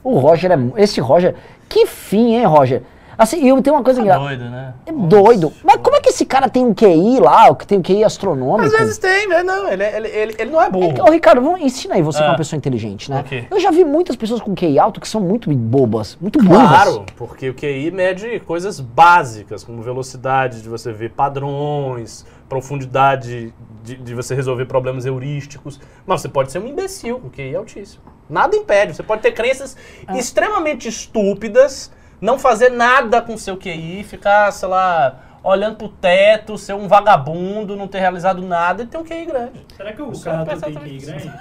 O 0.05 0.19
Roger 0.19 0.53
é. 0.53 0.59
Esse 0.83 1.01
Roger. 1.01 1.35
Que 1.69 1.87
fim, 1.87 2.37
hein, 2.37 2.45
Roger? 2.45 2.83
Assim, 3.17 3.45
e 3.45 3.49
eu 3.49 3.62
tenho 3.62 3.77
uma 3.77 3.85
coisa 3.85 4.01
Tá 4.01 4.05
engraçada. 4.05 4.27
doido, 4.37 4.51
né? 4.51 4.75
É 4.87 4.90
doido. 4.93 5.53
Mas 5.62 5.77
como 5.77 5.95
é 5.95 6.01
que 6.01 6.09
esse 6.09 6.27
cara 6.27 6.49
tem 6.49 6.67
um 6.67 6.75
QI 6.75 7.21
lá, 7.21 7.49
o 7.49 7.55
que 7.55 7.64
tem 7.64 7.79
um 7.79 7.81
QI 7.83 8.03
astronômico. 8.03 8.64
Às 8.67 8.73
vezes 8.73 8.99
tem, 8.99 9.29
né? 9.29 9.40
Não, 9.45 9.69
ele, 9.71 9.85
ele, 9.85 10.09
ele, 10.09 10.35
ele 10.37 10.51
não 10.51 10.61
é 10.61 10.69
burro. 10.69 10.93
Ô, 11.01 11.11
Ricardo, 11.12 11.40
vamos, 11.40 11.61
ensina 11.61 11.95
aí 11.95 12.03
você 12.03 12.19
que 12.19 12.25
é 12.25 12.27
Ah. 12.27 12.31
uma 12.33 12.37
pessoa 12.37 12.59
inteligente, 12.59 13.09
né? 13.09 13.21
Ok. 13.21 13.47
Eu 13.49 13.61
já 13.61 13.71
vi 13.71 13.85
muitas 13.85 14.17
pessoas 14.17 14.40
com 14.40 14.53
QI 14.53 14.81
alto 14.81 15.01
que 15.01 15.07
são 15.09 15.21
muito 15.21 15.49
bobas, 15.55 16.19
muito 16.21 16.43
burras. 16.43 16.69
Claro, 16.69 17.07
porque 17.17 17.49
o 17.51 17.55
QI 17.55 17.93
mede 17.93 18.40
coisas 18.40 18.81
básicas, 18.81 19.62
como 19.62 19.81
velocidade 19.81 20.61
de 20.61 20.69
você 20.69 20.93
ver 20.93 21.11
padrões, 21.12 22.27
profundidade 22.49 23.55
de, 23.85 23.97
de 23.97 24.12
você 24.14 24.35
resolver 24.35 24.64
problemas 24.67 25.07
heurísticos. 25.07 25.79
Mas 26.05 26.21
você 26.21 26.29
pode 26.29 26.51
ser 26.51 26.59
um 26.59 26.67
imbecil 26.67 27.21
com 27.21 27.31
QI 27.31 27.55
altíssimo. 27.55 28.03
Nada 28.28 28.56
impede. 28.56 28.94
Você 28.94 29.02
pode 29.02 29.22
ter 29.22 29.32
crenças 29.32 29.76
É. 30.08 30.16
extremamente 30.18 30.88
estúpidas, 30.88 31.90
não 32.20 32.38
fazer 32.38 32.70
nada 32.70 33.20
com 33.20 33.37
seu 33.37 33.56
QI, 33.56 34.02
ficar, 34.04 34.50
sei 34.52 34.68
lá, 34.68 35.14
olhando 35.42 35.76
pro 35.76 35.88
teto, 35.88 36.56
ser 36.56 36.72
um 36.74 36.88
vagabundo, 36.88 37.76
não 37.76 37.87
ter 37.87 37.98
realizado 38.00 38.40
nada 38.42 38.82
e 38.82 38.87
ter 38.87 38.96
um 38.96 39.04
QI 39.04 39.26
grande. 39.26 39.66
Será 39.76 39.92
que 39.92 40.00
o 40.02 40.10
é 40.12 40.20
carro 40.24 40.46
tem 40.46 40.74
QI 40.74 40.98
grande? 40.98 41.32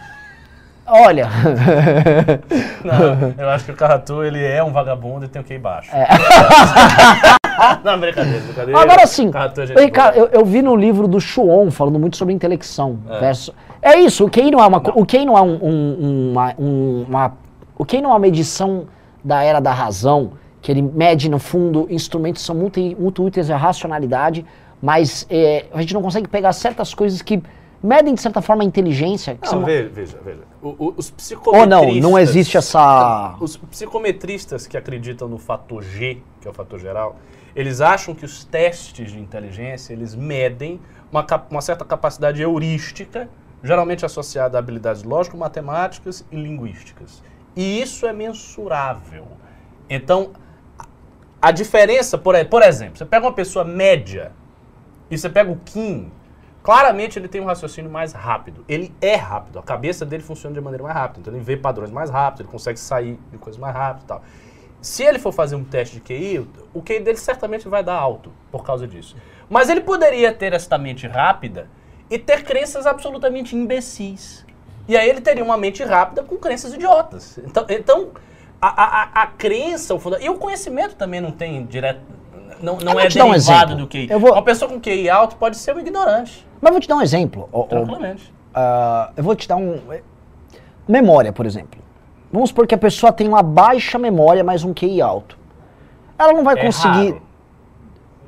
Olha, 0.86 1.30
Não, 2.84 3.34
eu 3.38 3.50
acho 3.50 3.64
que 3.64 3.72
o 3.72 3.76
Carratu, 3.76 4.22
ele 4.22 4.44
é 4.44 4.62
um 4.62 4.72
vagabundo 4.74 5.24
e 5.26 5.30
tem 5.30 5.42
um 5.42 5.46
QI 5.46 5.58
baixo. 5.58 5.90
não, 7.84 7.98
brincadeira, 8.00 8.40
brincadeira. 8.42 8.82
agora 8.82 9.08
sim, 9.08 9.32
Carratu 9.32 9.62
é 9.62 9.66
eu, 10.16 10.28
eu 10.28 10.44
vi 10.46 10.62
no 10.62 10.76
livro 10.76 11.08
do 11.08 11.22
Chuon 11.22 11.72
falando 11.72 11.98
muito 11.98 12.18
sobre 12.18 12.34
intelecção. 12.34 13.00
É. 13.10 13.20
versus- 13.20 13.54
É 13.86 14.00
isso, 14.00 14.26
o 14.26 14.30
QI 14.30 14.50
não 14.50 14.60
é 14.64 14.66
uma, 14.68 14.80
co- 14.80 14.94
o 15.00 15.06
QI 15.06 15.26
não 15.26 15.38
é 15.38 15.42
um, 15.42 15.56
um- 15.62 16.32
uma, 16.32 16.56
um- 16.58 17.06
uma- 17.08 17.38
o 17.78 17.86
QI 17.86 18.02
não 18.02 18.12
é 18.12 18.14
uma 18.14 18.20
medição 18.20 18.86
da 19.24 19.44
era 19.44 19.60
da 19.60 19.74
razão, 19.74 20.32
que 20.62 20.72
ele 20.72 20.82
mede 20.82 21.30
no 21.30 21.38
fundo 21.38 21.86
instrumentos 21.90 22.42
que 22.42 22.46
são 22.46 22.56
muito, 22.56 22.80
muito 22.80 23.24
úteis 23.24 23.50
à 23.50 23.58
racionalidade, 23.58 24.46
mas 24.82 25.28
é, 25.30 25.66
a 25.74 25.82
gente 25.82 25.94
não 25.94 26.02
consegue 26.02 26.28
pegar 26.30 26.54
certas 26.54 26.94
coisas 26.94 27.22
que 27.22 27.44
medem 27.84 28.14
de 28.16 28.22
certa 28.22 28.42
forma 28.42 28.64
a 28.64 28.66
inteligência. 28.66 29.38
Não, 29.42 29.50
são- 29.50 29.66
veja, 29.66 29.90
veja, 29.94 30.18
veja. 30.24 30.40
O- 30.62 30.70
o- 30.70 30.94
os 30.96 31.10
Ou 31.10 31.16
psicometristas... 31.18 31.70
não, 32.02 32.12
não 32.12 32.18
existe 32.20 32.56
essa. 32.56 33.36
Os 33.42 33.58
psicometristas 33.58 34.66
que 34.66 34.78
acreditam 34.78 35.28
no 35.28 35.38
fator 35.38 35.84
G, 35.84 36.20
que 36.40 36.48
é 36.48 36.52
o 36.52 36.54
fator 36.54 36.80
geral, 36.80 37.18
eles 37.54 37.82
acham 37.82 38.16
que 38.16 38.24
os 38.24 38.46
testes 38.46 39.12
de 39.12 39.20
inteligência, 39.20 39.92
eles 39.92 40.16
medem 40.16 40.80
uma, 41.12 41.26
uma 41.52 41.62
certa 41.62 41.84
capacidade 41.84 42.42
heurística, 42.42 43.30
geralmente 43.64 44.06
associada 44.06 44.58
a 44.58 44.60
habilidades 44.60 45.04
lógico-matemáticas 45.04 46.26
e 46.32 46.36
linguísticas. 46.36 47.24
E 47.56 47.82
isso 47.82 48.06
é 48.06 48.12
mensurável. 48.14 49.26
Então, 49.90 50.32
a- 51.42 51.52
diferença, 51.52 52.18
por, 52.18 52.36
por 52.46 52.62
exemplo, 52.62 52.98
você 52.98 53.06
pega 53.06 53.26
uma 53.26 53.34
pessoa 53.34 53.64
média 53.64 54.32
e 55.10 55.18
você 55.18 55.30
pega 55.30 55.52
o 55.52 55.58
Kim, 55.58 56.12
claramente 56.62 57.18
ele 57.20 57.28
tem 57.28 57.40
um 57.42 57.46
raciocínio 57.46 57.90
mais 57.92 58.12
rápido. 58.14 58.66
Ele 58.68 58.94
é 59.00 59.16
rápido, 59.16 59.60
a 59.60 59.64
cabeça 59.64 60.06
dele 60.06 60.24
funciona 60.24 60.54
de 60.54 60.62
maneira 60.62 60.84
mais 60.84 60.96
rápida. 60.96 61.20
Então 61.22 61.34
ele 61.34 61.44
vê 61.44 61.56
padrões 61.56 61.92
mais 61.92 62.10
rápido, 62.10 62.42
ele 62.44 62.50
consegue 62.50 62.80
sair 62.80 63.20
de 63.32 63.38
coisas 63.38 63.60
mais 63.60 63.74
rápido 63.76 64.04
e 64.04 64.08
tal. 64.08 64.24
Se 64.82 65.04
ele 65.04 65.20
for 65.20 65.32
fazer 65.32 65.56
um 65.56 65.64
teste 65.64 65.96
de 65.96 66.02
QI, 66.02 66.46
o 66.74 66.82
QI 66.82 67.00
dele 67.00 67.18
certamente 67.18 67.70
vai 67.70 67.82
dar 67.84 67.96
alto 67.96 68.30
por 68.52 68.66
causa 68.66 68.86
disso. 68.86 69.16
Mas 69.50 69.70
ele 69.70 69.80
poderia 69.80 70.34
ter 70.34 70.52
esta 70.52 70.78
mente 70.78 71.08
rápida 71.08 71.70
e 72.14 72.20
ter 72.20 72.44
crenças 72.44 72.86
absolutamente 72.86 73.56
imbecis. 73.56 74.46
E 74.88 74.96
aí 74.96 75.10
ele 75.10 75.20
teria 75.22 75.44
uma 75.44 75.58
mente 75.58 75.84
rápida 75.84 76.22
com 76.24 76.36
crenças 76.38 76.74
idiotas. 76.74 77.40
Então, 77.40 77.66
então 77.70 78.10
a, 78.62 78.68
a, 78.68 79.24
a- 79.24 79.28
crença, 79.28 79.96
o 79.96 80.00
funda... 80.00 80.20
e 80.22 80.30
o 80.30 80.36
conhecimento 80.36 80.96
também 80.96 81.20
não 81.20 81.32
tem 81.32 81.66
direto. 81.66 82.02
Não, 82.62 82.78
não 82.78 82.94
é 83.00 83.06
um 83.06 83.08
derivado 83.10 83.34
exemplo. 83.34 83.76
do 83.78 83.88
QI. 83.88 84.08
Eu 84.12 84.20
vou- 84.20 84.32
Uma 84.34 84.44
pessoa 84.44 84.70
com 84.70 84.80
QI 84.80 85.10
alto 85.10 85.36
pode 85.38 85.58
ser 85.58 85.76
um 85.76 85.80
ignorante, 85.80 86.46
Mas 86.62 86.72
vou 86.72 86.80
te 86.80 86.88
dar 86.88 86.96
um 86.98 87.02
exemplo. 87.02 87.50
tranquilamente. 87.68 88.32
ah, 88.54 89.12
eu 89.18 89.24
vou 89.24 89.36
te 89.36 89.48
dar 89.48 89.56
um. 89.56 89.80
Memória, 90.88 91.34
por 91.34 91.46
exemplo. 91.48 91.82
Vamos 92.32 92.50
supor 92.50 92.68
que 92.68 92.76
a 92.76 92.78
pessoa 92.78 93.12
tem 93.12 93.28
uma 93.28 93.42
baixa 93.42 93.98
memória, 93.98 94.44
mas 94.44 94.64
um 94.64 94.74
QI 94.74 95.02
alto. 95.02 95.38
Ela 96.18 96.34
não 96.34 96.44
vai 96.44 96.56
É 96.60 96.64
conseguir. 96.66 97.10
raro. 97.12 97.22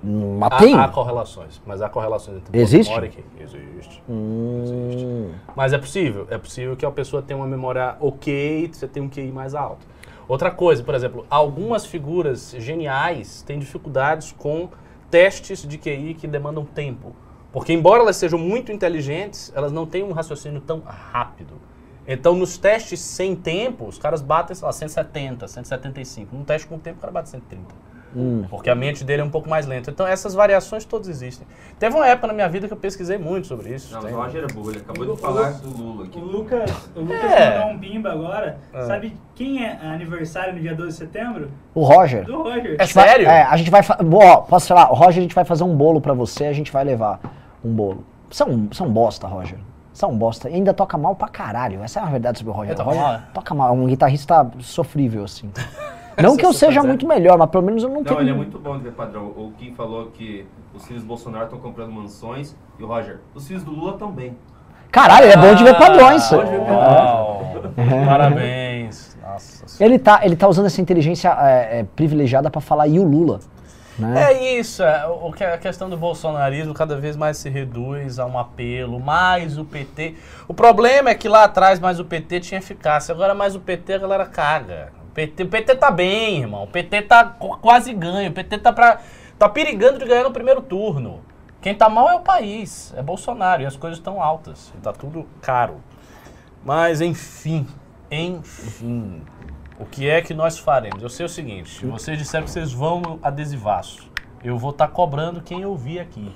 Mas 0.08 0.52
Há, 0.52 0.58
tem? 0.58 0.76
há 0.78 0.88
correlações, 0.88 1.60
mas 1.66 1.82
há 1.82 1.90
correlações 1.90 2.38
entre 2.38 2.60
Existe? 2.60 2.90
memória 2.90 3.08
e 3.08 3.10
QI. 3.10 3.24
Existe. 3.40 4.04
Hum, 4.08 5.32
Mas 5.56 5.74
é 5.74 5.78
possível. 5.80 6.28
É 6.30 6.38
possível 6.38 6.76
que 6.76 6.86
a 6.86 6.92
pessoa 6.92 7.22
tenha 7.24 7.38
uma 7.38 7.48
memória 7.48 7.96
ok 8.00 8.66
e 8.66 8.68
você 8.76 8.88
tenha 8.88 9.04
um 9.04 9.10
QI 9.10 9.32
mais 9.32 9.56
alto. 9.56 9.86
Outra 10.28 10.52
coisa, 10.52 10.84
por 10.84 10.94
exemplo, 10.94 11.26
algumas 11.30 11.86
figuras 11.86 12.56
geniais 12.58 13.42
têm 13.42 13.58
dificuldades 13.58 14.32
com 14.32 14.70
testes 15.10 15.66
de 15.68 15.78
QI 15.78 16.14
que 16.14 16.28
demandam 16.28 16.66
tempo. 16.66 17.16
Porque, 17.52 17.74
embora 17.74 18.02
elas 18.04 18.18
sejam 18.18 18.38
muito 18.38 18.72
inteligentes, 18.72 19.52
elas 19.56 19.72
não 19.72 19.86
têm 19.86 20.04
um 20.04 20.12
raciocínio 20.12 20.62
tão 20.62 20.82
rápido. 20.86 21.54
Então, 22.08 22.36
nos 22.36 22.58
testes 22.58 23.00
sem 23.00 23.36
tempo, 23.36 23.86
os 23.88 23.98
caras 23.98 24.22
batem, 24.22 24.56
sei 24.56 24.66
lá, 24.66 24.72
170, 24.74 25.48
175. 25.48 26.36
Num 26.36 26.44
teste 26.44 26.68
com 26.68 26.78
tempo, 26.78 26.98
o 26.98 27.02
cara 27.02 27.12
bate 27.14 27.30
130. 27.30 27.74
Hum. 28.16 28.46
Porque 28.50 28.70
a 28.70 28.76
mente 28.76 29.04
dele 29.04 29.22
é 29.22 29.26
um 29.26 29.30
pouco 29.30 29.50
mais 29.50 29.66
lenta. 29.66 29.92
Então, 29.92 30.08
essas 30.08 30.34
variações 30.34 30.86
todas 30.86 31.08
existem. 31.10 31.46
Teve 31.78 31.96
uma 31.96 32.08
época 32.08 32.28
na 32.28 32.34
minha 32.34 32.48
vida 32.48 32.68
que 32.68 32.74
eu 32.74 32.78
pesquisei 32.78 33.18
muito 33.18 33.48
sobre 33.48 33.70
isso. 33.74 33.94
Não, 33.94 34.02
Tem- 34.02 34.14
o 34.14 34.18
Roger 34.18 34.44
é 34.44 34.54
burro, 34.54 34.72
ele 34.72 34.80
acabou 34.80 35.16
de 35.16 35.22
falar 35.22 35.52
do 35.54 35.70
Lula 35.70 36.06
aqui. 36.06 36.18
O 36.18 36.24
Lucas, 36.24 36.72
o 36.96 37.02
Lucas 37.02 37.24
É. 37.32 37.58
mandou 37.60 37.74
um 37.74 37.80
pimba 37.80 38.12
agora. 38.12 38.58
Ah. 38.74 38.82
Sabe 38.84 39.18
quem 39.36 39.64
é 39.66 39.78
aniversário 39.82 40.54
no 40.54 40.60
dia 40.62 40.74
12 40.74 40.92
de 40.92 40.96
setembro? 40.98 41.52
O 41.74 41.84
Roger. 41.84 42.24
Do 42.26 42.44
Roger. 42.44 42.76
É 42.80 42.86
sério? 42.86 43.28
é, 43.28 43.44
a 43.44 43.58
gente 43.58 43.70
vai. 43.70 43.82
Ó, 43.82 44.38
posso 44.38 44.68
falar? 44.68 44.92
O 44.92 44.96
Roger, 44.96 45.20
a 45.20 45.22
gente 45.24 45.36
vai 45.36 45.44
fazer 45.46 45.64
um 45.64 45.76
bolo 45.76 46.00
pra 46.00 46.14
você, 46.14 46.46
a 46.46 46.54
gente 46.54 46.72
vai 46.72 46.84
levar 46.84 47.20
um 47.64 47.74
bolo. 47.74 48.04
É 48.40 48.44
um, 48.44 48.70
é 48.78 48.84
um 48.84 48.90
bosta, 48.92 49.28
Roger. 49.28 49.58
Você 49.94 50.04
é 50.04 50.08
um 50.10 50.18
bosta. 50.18 50.50
E 50.50 50.56
ainda 50.56 50.74
toca 50.74 50.98
mal 50.98 51.16
pra 51.16 51.28
caralho. 51.30 51.82
Essa 51.82 52.02
é 52.02 52.04
a 52.04 52.06
verdade 52.08 52.38
sobre 52.40 52.52
o 52.52 52.54
Roger. 52.54 52.76
Toca 52.76 52.90
Roger 52.90 53.02
mal, 53.02 53.14
é? 53.14 53.24
toca 53.34 53.54
mal. 53.56 53.70
É 53.70 53.72
um 53.72 53.86
guitarrista 53.88 54.52
sofrível, 54.60 55.24
assim. 55.24 55.50
Não 56.22 56.38
que 56.38 56.46
eu 56.46 56.54
seja 56.54 56.82
muito 56.84 57.08
melhor, 57.08 57.38
mas 57.38 57.50
pelo 57.50 57.64
menos 57.64 57.84
eu 57.84 57.90
não, 57.90 57.98
Não, 57.98 58.04
tenho. 58.04 58.20
ele 58.22 58.30
é 58.30 58.34
muito 58.34 58.58
bom 58.58 58.78
de 58.78 58.84
ver 58.84 58.94
padrão. 58.94 59.26
O 59.26 59.52
Kim 59.58 59.74
falou 59.74 60.08
que 60.08 60.46
os 60.74 60.86
filhos 60.86 61.04
do 61.04 61.08
Bolsonaro 61.08 61.46
estão 61.46 61.60
comprando 61.60 61.92
mansões 61.92 62.56
e 62.80 62.84
o 62.84 62.88
Roger, 62.88 63.20
os 63.34 63.48
filhos 63.48 63.64
do 63.64 63.72
Lula 63.72 63.98
também. 63.98 64.38
Caralho, 64.92 65.26
ele 65.26 65.34
é 65.34 65.38
bom 65.38 65.54
de 65.56 65.64
ver 65.64 65.78
padrões. 65.78 66.32
Ah, 66.32 66.38
uau. 67.18 67.42
Parabéns. 68.06 69.18
Nossa 69.22 69.68
senhora. 69.68 69.76
Ele 69.94 70.00
tá, 70.00 70.22
ele 70.24 70.36
tá 70.38 70.48
usando 70.48 70.68
essa 70.68 70.80
inteligência 70.80 71.36
é, 71.42 71.80
é, 71.80 71.84
privilegiada 71.84 72.50
pra 72.50 72.62
falar 72.62 72.88
e 72.88 72.98
o 72.98 73.04
Lula. 73.04 73.42
Né? 74.00 74.32
É 74.32 74.60
isso, 74.60 74.84
é, 74.84 75.06
o 75.08 75.32
que 75.32 75.44
a 75.44 75.58
questão 75.58 75.90
do 75.90 75.98
bolsonarismo 75.98 76.74
cada 76.74 76.98
vez 76.98 77.16
mais 77.18 77.38
se 77.38 77.50
reduz 77.50 78.20
a 78.20 78.26
um 78.26 78.38
apelo, 78.38 79.00
mais 79.00 79.58
o 79.58 79.66
PT. 79.66 80.16
O 80.48 80.54
problema 80.54 81.10
é 81.10 81.16
que 81.16 81.28
lá 81.28 81.44
atrás 81.46 81.80
mais 81.80 82.00
o 82.00 82.06
PT 82.06 82.40
tinha 82.42 82.60
eficácia, 82.60 83.14
agora 83.14 83.34
mais 83.34 83.56
o 83.56 83.60
PT 83.60 83.94
a 83.94 83.98
galera 83.98 84.26
caga. 84.26 84.94
PT, 85.16 85.44
o 85.44 85.48
PT 85.48 85.76
tá 85.76 85.90
bem, 85.90 86.42
irmão. 86.42 86.64
O 86.64 86.68
PT 86.68 87.02
tá 87.04 87.24
qu- 87.26 87.58
quase 87.58 87.92
ganho. 87.94 88.30
O 88.30 88.34
PT 88.34 88.60
tá, 88.60 88.72
pra, 88.72 89.00
tá 89.40 89.50
perigando 89.50 89.98
de 89.98 90.06
ganhar 90.06 90.24
no 90.24 90.32
primeiro 90.32 90.62
turno. 90.62 91.22
Quem 91.62 91.74
tá 91.74 91.90
mal 91.90 92.08
é 92.10 92.14
o 92.16 92.20
país, 92.20 92.94
é 92.96 93.02
Bolsonaro, 93.02 93.64
e 93.64 93.66
as 93.66 93.76
coisas 93.76 93.98
estão 93.98 94.22
altas, 94.22 94.72
tá 94.84 94.94
tudo 94.94 95.26
caro. 95.42 95.78
Mas 96.64 97.02
enfim, 97.02 97.66
enfim. 98.12 99.24
O 99.80 99.86
que 99.86 100.08
é 100.10 100.22
que 100.22 100.34
nós 100.34 100.58
faremos? 100.60 101.02
Eu 101.02 101.10
sei 101.10 101.26
o 101.26 101.30
seguinte: 101.30 101.86
vocês 101.86 102.18
disseram 102.18 102.46
que 102.46 102.52
vocês 102.52 102.72
vão 102.72 103.20
adesivaço. 103.24 104.10
Eu 104.44 104.58
vou 104.60 104.70
estar 104.70 104.88
cobrando 104.90 105.42
quem 105.42 105.66
ouvir 105.66 106.00
aqui. 106.00 106.32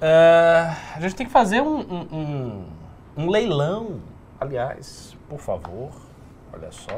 É, 0.00 0.70
a 0.96 1.00
gente 1.00 1.14
tem 1.14 1.26
que 1.26 1.32
fazer 1.32 1.60
um, 1.60 1.78
um- 1.78 2.08
um- 2.12 2.64
um 3.16 3.30
leilão. 3.30 4.00
Aliás, 4.40 5.16
por 5.28 5.38
favor, 5.38 5.90
olha 6.54 6.70
só. 6.70 6.96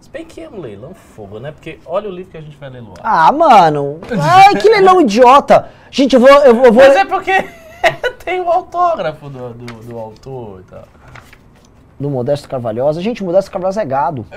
Se 0.00 0.10
bem 0.10 0.24
que 0.24 0.40
é 0.40 0.48
um 0.48 0.60
leilão 0.60 0.94
fogo, 0.94 1.38
né? 1.40 1.52
Porque 1.52 1.78
olha 1.86 2.08
o 2.08 2.12
livro 2.12 2.30
que 2.30 2.36
a 2.36 2.40
gente 2.40 2.56
vai 2.56 2.70
leiloar. 2.70 2.96
Ah, 3.02 3.30
mano. 3.32 3.98
Ai, 4.20 4.54
que 4.56 4.68
leilão 4.68 5.00
idiota. 5.00 5.68
Gente, 5.90 6.14
eu 6.14 6.20
vou. 6.20 6.28
Eu 6.28 6.54
vou, 6.54 6.64
eu 6.66 6.72
vou- 6.72 6.82
Mas 6.86 6.96
é 6.96 7.04
porque 7.04 7.32
tem 8.24 8.40
o 8.40 8.48
autógrafo 8.50 9.28
do, 9.28 9.50
do, 9.54 9.66
do 9.84 9.98
autor 9.98 10.60
e 10.60 10.70
tal. 10.70 10.84
Do 11.98 12.10
Modesto 12.10 12.48
Carvalhosa. 12.48 13.00
Gente, 13.00 13.22
o 13.22 13.26
Modesto 13.26 13.50
Carvalhosa 13.50 13.82
é 13.82 13.84
gado. 13.84 14.26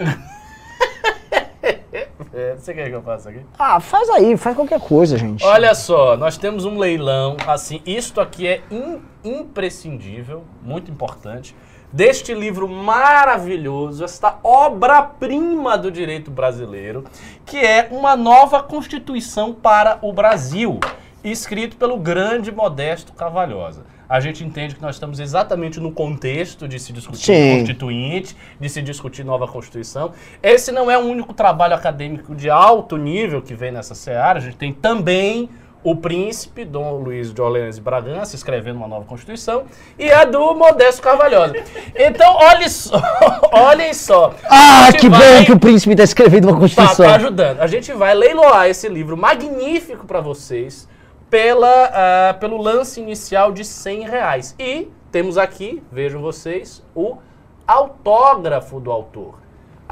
É, 2.31 2.55
você 2.55 2.73
quer 2.73 2.87
que 2.89 2.95
eu 2.95 3.01
faça 3.01 3.29
aqui? 3.29 3.41
Ah, 3.57 3.79
faz 3.79 4.07
aí, 4.11 4.37
faz 4.37 4.55
qualquer 4.55 4.79
coisa, 4.79 5.17
gente. 5.17 5.43
Olha 5.43 5.73
só, 5.73 6.15
nós 6.15 6.37
temos 6.37 6.63
um 6.63 6.77
leilão, 6.77 7.35
assim, 7.47 7.81
isto 7.85 8.21
aqui 8.21 8.47
é 8.47 8.61
im- 8.69 9.01
imprescindível, 9.23 10.43
muito 10.61 10.91
importante, 10.91 11.55
deste 11.91 12.33
livro 12.33 12.67
maravilhoso, 12.67 14.03
esta 14.03 14.37
obra-prima 14.43 15.77
do 15.77 15.91
direito 15.91 16.29
brasileiro, 16.29 17.03
que 17.45 17.57
é 17.57 17.87
uma 17.91 18.15
nova 18.15 18.61
Constituição 18.61 19.53
para 19.53 19.99
o 20.01 20.13
Brasil, 20.13 20.79
escrito 21.23 21.75
pelo 21.77 21.97
grande 21.97 22.51
Modesto 22.51 23.13
Carvalhosa. 23.13 23.83
A 24.07 24.19
gente 24.19 24.43
entende 24.43 24.73
que 24.73 24.81
nós 24.81 24.95
estamos 24.95 25.19
exatamente 25.19 25.79
no 25.79 25.91
contexto 25.91 26.67
de 26.67 26.79
se 26.79 26.91
discutir 26.91 27.25
Sim. 27.25 27.59
constituinte, 27.59 28.35
de 28.59 28.67
se 28.67 28.81
discutir 28.81 29.23
nova 29.23 29.47
Constituição. 29.47 30.13
Esse 30.41 30.71
não 30.71 30.89
é 30.89 30.97
o 30.97 31.01
único 31.01 31.31
trabalho 31.31 31.75
acadêmico 31.75 32.33
de 32.33 32.49
alto 32.49 32.97
nível 32.97 33.39
que 33.39 33.53
vem 33.53 33.71
nessa 33.71 33.93
seara. 33.93 34.39
A 34.39 34.41
gente 34.41 34.57
tem 34.57 34.73
também 34.73 35.47
o 35.83 35.95
príncipe 35.95 36.65
Dom 36.65 36.95
Luiz 36.97 37.33
de 37.33 37.41
Orleans 37.41 37.77
e 37.77 37.81
Bragança 37.81 38.35
escrevendo 38.35 38.75
uma 38.77 38.87
nova 38.87 39.05
Constituição 39.05 39.63
e 39.97 40.11
a 40.11 40.25
do 40.25 40.53
Modesto 40.53 41.01
Carvalhosa. 41.01 41.55
Então, 41.95 42.35
olhem 42.35 42.67
só, 42.67 43.01
olhem 43.51 43.93
só. 43.93 44.33
Ah, 44.43 44.89
que 44.97 45.09
vai- 45.09 45.39
bom 45.39 45.45
que 45.45 45.51
o 45.53 45.59
príncipe 45.59 45.95
tá 45.95 46.03
escrevendo 46.03 46.45
uma 46.45 46.53
Tá, 46.53 46.59
Constituição. 46.59 47.05
tá 47.05 47.15
ajudando. 47.15 47.61
A 47.61 47.67
gente 47.67 47.93
vai 47.93 48.13
leiloar 48.13 48.67
esse 48.67 48.89
livro 48.89 49.15
magnífico 49.15 50.05
para 50.05 50.19
vocês 50.19 50.87
pela, 51.29 51.89
ah, 51.93 52.33
pelo 52.33 52.57
lance 52.57 52.99
inicial 52.99 53.51
de 53.53 53.63
100 53.63 54.01
reais. 54.07 54.55
E 54.59 54.89
temos 55.11 55.37
aqui, 55.37 55.81
vejam 55.91 56.21
vocês, 56.21 56.83
o 56.93 57.17
autógrafo 57.65 58.79
do 58.79 58.91
autor. 58.91 59.35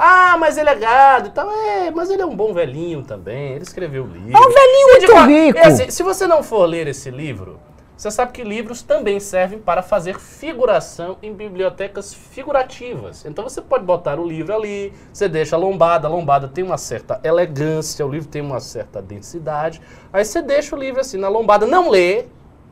Ah, 0.00 0.36
mas 0.38 0.56
ele 0.56 0.70
é 0.70 0.74
gado 0.76 1.28
e 1.28 1.30
tal. 1.32 1.50
É, 1.50 1.90
mas 1.90 2.08
ele 2.08 2.22
é 2.22 2.26
um 2.26 2.36
bom 2.36 2.54
velhinho 2.54 3.02
também. 3.02 3.54
Ele 3.54 3.64
escreveu 3.64 4.04
o 4.04 4.06
livro. 4.06 4.36
É 4.36 4.40
um 4.40 4.52
velhinho 4.52 5.00
de 5.00 5.06
muito 5.08 5.12
fa- 5.12 5.26
rico. 5.26 5.58
é 5.58 5.66
assim, 5.66 5.90
se 5.90 6.02
você 6.04 6.24
não 6.26 6.40
for 6.42 6.64
ler 6.66 6.86
esse 6.86 7.10
livro, 7.10 7.58
você 7.96 8.08
sabe 8.12 8.30
que 8.30 8.44
livros 8.44 8.80
também 8.80 9.18
servem 9.18 9.58
para 9.58 9.82
fazer 9.82 10.20
figuração 10.20 11.16
em 11.20 11.32
bibliotecas 11.34 12.14
figurativas. 12.14 13.24
Então 13.26 13.42
você 13.42 13.60
pode 13.60 13.82
botar 13.84 14.20
o 14.20 14.24
livro 14.24 14.54
ali, 14.54 14.92
você 15.12 15.28
deixa 15.28 15.56
a 15.56 15.58
lombada, 15.58 16.06
a 16.06 16.10
lombada 16.10 16.46
tem 16.46 16.62
uma 16.62 16.78
certa 16.78 17.20
elegância, 17.24 18.06
o 18.06 18.08
livro 18.08 18.28
tem 18.28 18.40
uma 18.40 18.60
certa 18.60 19.02
densidade. 19.02 19.82
Aí 20.12 20.24
você 20.24 20.40
deixa 20.40 20.76
o 20.76 20.78
livro 20.78 21.00
assim 21.00 21.18
na 21.18 21.28
lombada, 21.28 21.66
não 21.66 21.90
lê, 21.90 22.26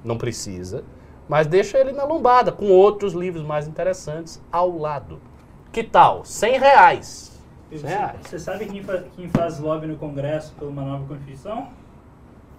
não 0.04 0.16
precisa, 0.16 0.84
mas 1.28 1.48
deixa 1.48 1.76
ele 1.76 1.90
na 1.90 2.04
lombada, 2.04 2.52
com 2.52 2.66
outros 2.70 3.12
livros 3.12 3.42
mais 3.42 3.66
interessantes 3.66 4.40
ao 4.52 4.78
lado. 4.78 5.20
Que 5.76 5.82
tal? 5.82 6.24
100 6.24 6.58
reais. 6.58 7.32
E 7.70 7.78
100 7.78 7.80
Você, 7.90 7.94
reais. 7.94 8.16
você 8.24 8.38
sabe 8.38 8.64
quem, 8.64 8.82
fa- 8.82 9.02
quem 9.14 9.28
faz 9.28 9.58
lobby 9.58 9.86
no 9.86 9.96
Congresso 9.98 10.54
por 10.58 10.68
uma 10.68 10.80
nova 10.80 11.04
Constituição? 11.06 11.66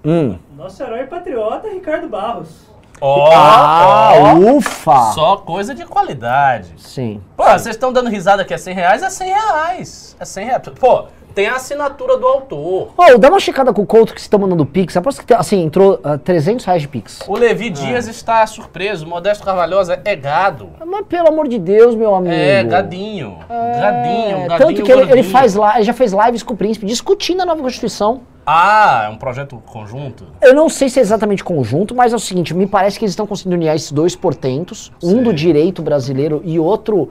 Hum. 0.06 0.38
Nosso 0.56 0.84
herói 0.84 1.08
patriota, 1.08 1.67
Ricardo 1.67 2.08
Barros. 2.08 2.67
Ó, 3.01 3.32
Ah, 3.34 4.12
ó, 4.15 4.36
ufa! 4.56 5.13
só 5.13 5.38
coisa 5.38 5.73
de 5.73 5.84
qualidade. 5.84 6.75
Sim. 6.77 7.19
Pô, 7.36 7.43
vocês 7.45 7.69
estão 7.75 7.91
dando 7.91 8.08
risada 8.08 8.45
que 8.45 8.53
é 8.53 8.58
100 8.60 8.75
reais? 8.75 9.01
É 9.01 9.10
100 9.10 9.30
reais. 9.34 10.15
É 10.19 10.23
100 10.23 10.45
reais. 10.45 10.62
Pô, 10.80 11.08
tem 11.38 11.45
a 11.45 11.54
assinatura 11.58 12.17
do 12.17 12.26
autor. 12.26 12.93
Ô, 12.97 13.17
dá 13.19 13.30
uma 13.30 13.39
checada 13.39 13.71
com 13.71 13.84
o 13.84 13.86
Couto 13.86 14.12
que 14.12 14.19
vocês 14.19 14.26
estão 14.26 14.39
mandando 14.39 14.65
Pix. 14.65 14.97
Aposto 14.97 15.23
que, 15.23 15.32
assim, 15.36 15.62
entrou 15.62 16.00
ah, 16.04 16.17
300 16.17 16.65
reais 16.65 16.82
de 16.82 16.88
Pix. 16.88 17.19
O 17.28 17.38
Levi 17.38 17.69
Dias 17.69 18.08
está 18.08 18.43
surpreso. 18.47 19.06
Modesto 19.06 19.45
Carvalhosa 19.45 20.02
é 20.04 20.15
gado. 20.15 20.71
Mas 20.84 21.06
pelo 21.06 21.28
amor 21.28 21.47
de 21.47 21.60
Deus, 21.60 21.93
meu 21.93 22.15
amigo. 22.15 22.34
É, 22.34 22.63
gadinho. 22.63 23.38
É, 23.47 23.80
gadinho, 23.80 24.47
gadinho. 24.47 24.58
Tanto 24.58 24.84
que 24.84 24.91
ele, 24.91 25.12
ele 25.12 25.21
faz 25.21 25.54
lá, 25.54 25.76
ele 25.76 25.84
já 25.84 25.93
fez 25.93 26.12
lives 26.12 26.41
com 26.41 26.56
o 26.56 26.58
príncipe 26.58 26.88
discutindo 26.88 27.41
a 27.41 27.45
nova 27.45 27.62
Constituição. 27.62 28.21
Ah, 28.43 29.04
é 29.06 29.10
um 29.10 29.17
projeto 29.17 29.62
conjunto? 29.63 30.23
Eu 30.41 30.56
não 30.56 30.69
sei 30.69 30.89
se 30.89 30.97
é 30.97 31.04
exatamente 31.04 31.43
conjunto, 31.43 31.93
mas 31.93 32.13
é 32.13 32.15
o 32.15 32.19
seguinte, 32.19 32.52
me 32.56 32.65
parece 32.65 32.97
que 32.97 33.06
eles 33.06 33.12
estão 33.12 33.28
conseguindo 33.28 33.58
unir 33.58 33.76
esses 33.76 33.91
dois 33.91 34.15
portentos, 34.15 34.91
um 35.04 35.12
Sei. 35.12 35.21
do 35.21 35.34
direito 35.34 35.84
brasileiro 35.84 36.41
e 36.43 36.58
outro 36.58 37.10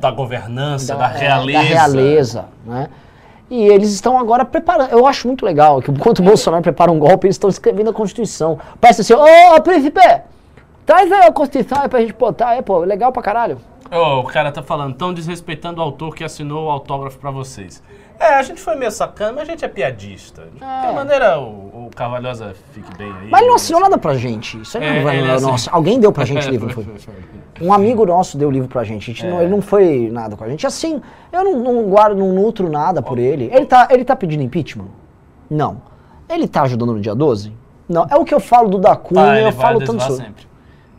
Da 0.00 0.10
governança, 0.10 0.94
da, 0.96 1.10
é, 1.12 1.18
realeza. 1.18 1.58
da 1.58 1.64
realeza, 1.64 2.44
né? 2.64 2.88
E 3.50 3.64
eles 3.66 3.90
estão 3.92 4.16
agora 4.18 4.44
preparando. 4.44 4.90
Eu 4.92 5.06
acho 5.06 5.26
muito 5.26 5.44
legal 5.44 5.82
que 5.82 5.90
enquanto 5.90 6.20
o 6.20 6.22
Bolsonaro 6.22 6.62
prepara 6.62 6.90
um 6.90 6.98
golpe, 6.98 7.26
eles 7.26 7.34
estão 7.34 7.50
escrevendo 7.50 7.90
a 7.90 7.92
Constituição. 7.92 8.58
Parece 8.80 9.00
assim, 9.00 9.12
ô 9.14 9.60
príncipe, 9.60 10.00
traz 10.86 11.10
a 11.10 11.32
Constituição 11.32 11.82
aí 11.82 11.88
pra 11.88 12.00
gente 12.00 12.12
botar 12.12 12.50
aí, 12.50 12.62
pô, 12.62 12.78
legal 12.78 13.10
pra 13.12 13.20
caralho. 13.22 13.58
Ô, 13.90 14.20
o 14.20 14.24
cara 14.24 14.52
tá 14.52 14.62
falando, 14.62 14.94
tão 14.94 15.12
desrespeitando 15.12 15.80
o 15.80 15.84
autor 15.84 16.14
que 16.14 16.22
assinou 16.22 16.68
o 16.68 16.70
autógrafo 16.70 17.18
pra 17.18 17.32
vocês. 17.32 17.82
É, 18.20 18.34
a 18.34 18.42
gente 18.42 18.60
foi 18.60 18.76
meio 18.76 18.92
sacana, 18.92 19.32
mas 19.32 19.42
a 19.48 19.52
gente 19.52 19.64
é 19.64 19.68
piadista. 19.68 20.42
De 20.52 20.60
qualquer 20.60 20.92
maneira, 20.92 21.40
o, 21.40 21.86
o 21.86 21.90
Carvalhosa 21.96 22.54
fique 22.72 22.96
bem 22.96 23.10
aí. 23.10 23.28
Mas 23.30 23.40
ele 23.40 23.48
não 23.48 23.56
assinou 23.56 23.80
nada 23.80 23.98
pra 23.98 24.14
gente. 24.14 24.60
Isso 24.60 24.78
aí 24.78 24.84
É, 24.84 24.94
não 24.96 25.02
vai. 25.02 25.40
nossa, 25.40 25.70
alguém 25.72 25.98
deu 25.98 26.12
pra 26.12 26.24
gente 26.24 26.46
livro, 26.50 26.68
não 26.68 26.74
foi? 26.74 26.86
Um 27.60 27.72
amigo 27.72 28.06
nosso 28.06 28.38
deu 28.38 28.48
o 28.48 28.50
livro 28.50 28.68
pra 28.68 28.82
gente. 28.84 29.02
A 29.10 29.14
gente 29.14 29.26
É. 29.26 29.30
não, 29.30 29.40
ele 29.40 29.50
não 29.50 29.60
foi 29.60 30.08
nada 30.10 30.36
com 30.36 30.44
a 30.44 30.48
gente. 30.48 30.66
Assim, 30.66 31.00
eu 31.32 31.44
não, 31.44 31.58
não 31.58 31.82
guardo, 31.84 32.16
não 32.16 32.32
nutro 32.32 32.70
nada 32.70 33.02
por 33.02 33.18
ele. 33.18 33.50
Ele 33.52 33.66
tá, 33.66 33.88
ele 33.90 34.04
tá 34.04 34.16
pedindo 34.16 34.42
impeachment? 34.42 34.86
Não. 35.50 35.82
Ele 36.28 36.46
tá 36.48 36.62
ajudando 36.62 36.92
no 36.94 37.00
dia 37.00 37.14
12? 37.14 37.52
Não. 37.88 38.06
É 38.08 38.16
o 38.16 38.24
que 38.24 38.32
eu 38.34 38.40
falo 38.40 38.68
do 38.68 38.78
da 38.78 38.94
Cunha, 38.96 39.20
Tá, 39.24 39.38
ele 39.38 39.48
eu 39.48 39.52
falo 39.52 39.80
tanto 39.80 40.02
sobre. 40.02 40.24
sempre. 40.24 40.44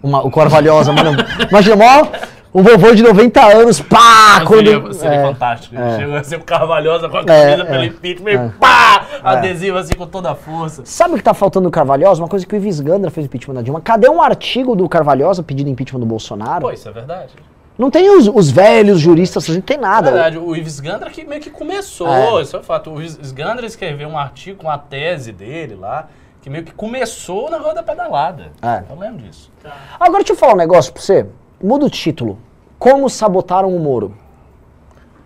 Uma, 0.04 0.22
o 0.26 0.30
Corvalhosa, 0.32 0.92
mano. 0.92 1.12
Imagina, 1.50 1.76
mó, 1.78 2.08
um 2.54 2.62
vovô 2.64 2.94
de 2.94 3.02
90 3.04 3.40
anos, 3.46 3.80
pá! 3.80 4.42
Quando, 4.46 4.66
seria 4.66 4.94
seria 4.94 5.16
é, 5.18 5.24
fantástico. 5.28 5.76
é. 5.76 5.98
Chega 5.98 6.20
a 6.20 6.24
ser 6.24 6.36
o 6.38 6.44
Carvalhosa 6.44 7.08
com 7.08 7.18
a 7.18 7.22
É, 7.22 7.24
camisa 7.26 7.62
é, 7.62 7.66
pelo 7.66 7.84
impeachment, 7.86 8.32
é. 8.32 8.52
pá! 8.60 8.91
Adesivo 9.24 9.78
assim 9.78 9.94
com 9.96 10.08
toda 10.08 10.32
a 10.32 10.36
força. 10.36 10.82
Sabe 10.86 11.14
o 11.14 11.18
que 11.18 11.24
tá 11.24 11.34
faltando 11.34 11.66
no 11.66 11.72
Carvalhosa? 11.72 12.22
Uma 12.22 12.28
coisa 12.28 12.46
que 12.46 12.54
o 12.54 12.58
Ives 12.58 12.80
Gandra 12.80 13.10
fez 13.12 13.26
impeachment 13.26 13.56
da 13.56 13.62
Dilma. 13.62 13.82
Cadê 13.82 14.10
um 14.10 14.22
artigo 14.22 14.76
do 14.76 14.88
Carvalhosa 14.90 15.42
pedindo 15.44 15.70
impeachment 15.70 16.00
do 16.00 16.06
Bolsonaro? 16.06 16.62
Pô, 16.62 16.72
isso 16.72 16.88
é 16.88 16.92
verdade. 16.92 17.34
Não 17.78 17.90
tem 17.90 18.10
os, 18.16 18.28
os 18.28 18.52
velhos 18.52 19.00
juristas, 19.00 19.50
a 19.50 19.54
gente 19.54 19.64
tem 19.64 19.78
É 19.78 19.80
nada. 19.80 20.12
verdade, 20.12 20.38
o 20.38 20.56
Ives 20.56 20.80
Gandra 20.80 21.10
que 21.10 21.24
meio 21.26 21.42
que 21.42 21.50
começou, 21.50 22.08
É. 22.08 22.42
isso 22.42 22.56
é 22.58 22.62
fato. 22.62 22.92
O 22.92 23.02
Ives 23.02 23.32
Gandra 23.32 23.66
escreveu 23.66 24.08
um 24.10 24.18
artigo, 24.18 24.64
uma 24.64 24.78
tese 24.78 25.32
dele 25.32 25.76
lá, 25.76 26.08
que 26.42 26.50
meio 26.50 26.64
que 26.64 26.74
começou 26.74 27.50
na 27.50 27.58
roda 27.58 27.82
pedalada. 27.82 28.52
É. 28.62 28.84
Eu 28.90 29.00
lembro 29.00 29.20
disso. 29.24 29.52
Agora 30.00 30.20
deixa 30.20 30.34
eu 30.34 30.38
falar 30.38 30.54
um 30.54 30.58
negócio 30.58 30.92
pra 30.94 31.02
você. 31.02 31.26
Muda 31.64 31.86
o 31.86 31.90
título. 31.90 32.38
Como 32.78 33.10
sabotaram 33.10 33.76
o 33.76 33.80
Moro. 33.80 34.14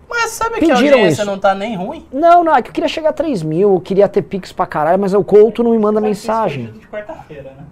Mas 0.08 0.30
sabe 0.32 0.58
que 0.60 0.70
a 0.70 0.76
Pediram 0.76 0.98
audiência 0.98 1.22
isso. 1.22 1.30
não 1.30 1.38
tá 1.38 1.54
nem 1.54 1.74
ruim? 1.76 2.06
Não, 2.12 2.44
não, 2.44 2.54
é 2.54 2.62
que 2.62 2.68
eu 2.70 2.72
queria 2.72 2.88
chegar 2.88 3.10
a 3.10 3.12
3 3.12 3.42
mil, 3.42 3.74
eu 3.74 3.80
queria 3.80 4.08
ter 4.08 4.22
pix 4.22 4.52
pra 4.52 4.64
caralho, 4.66 4.98
mas 5.00 5.12
o 5.14 5.22
Couto 5.24 5.62
não 5.64 5.72
me 5.72 5.78
manda 5.78 6.00
Sabe 6.00 6.06
que 6.06 6.12
isso 6.12 6.26
foi 6.26 6.34
mensagem. 6.34 6.66
dito 6.66 6.78
de 6.80 6.86
quarta-feira, 6.88 7.52
né? 7.58 7.64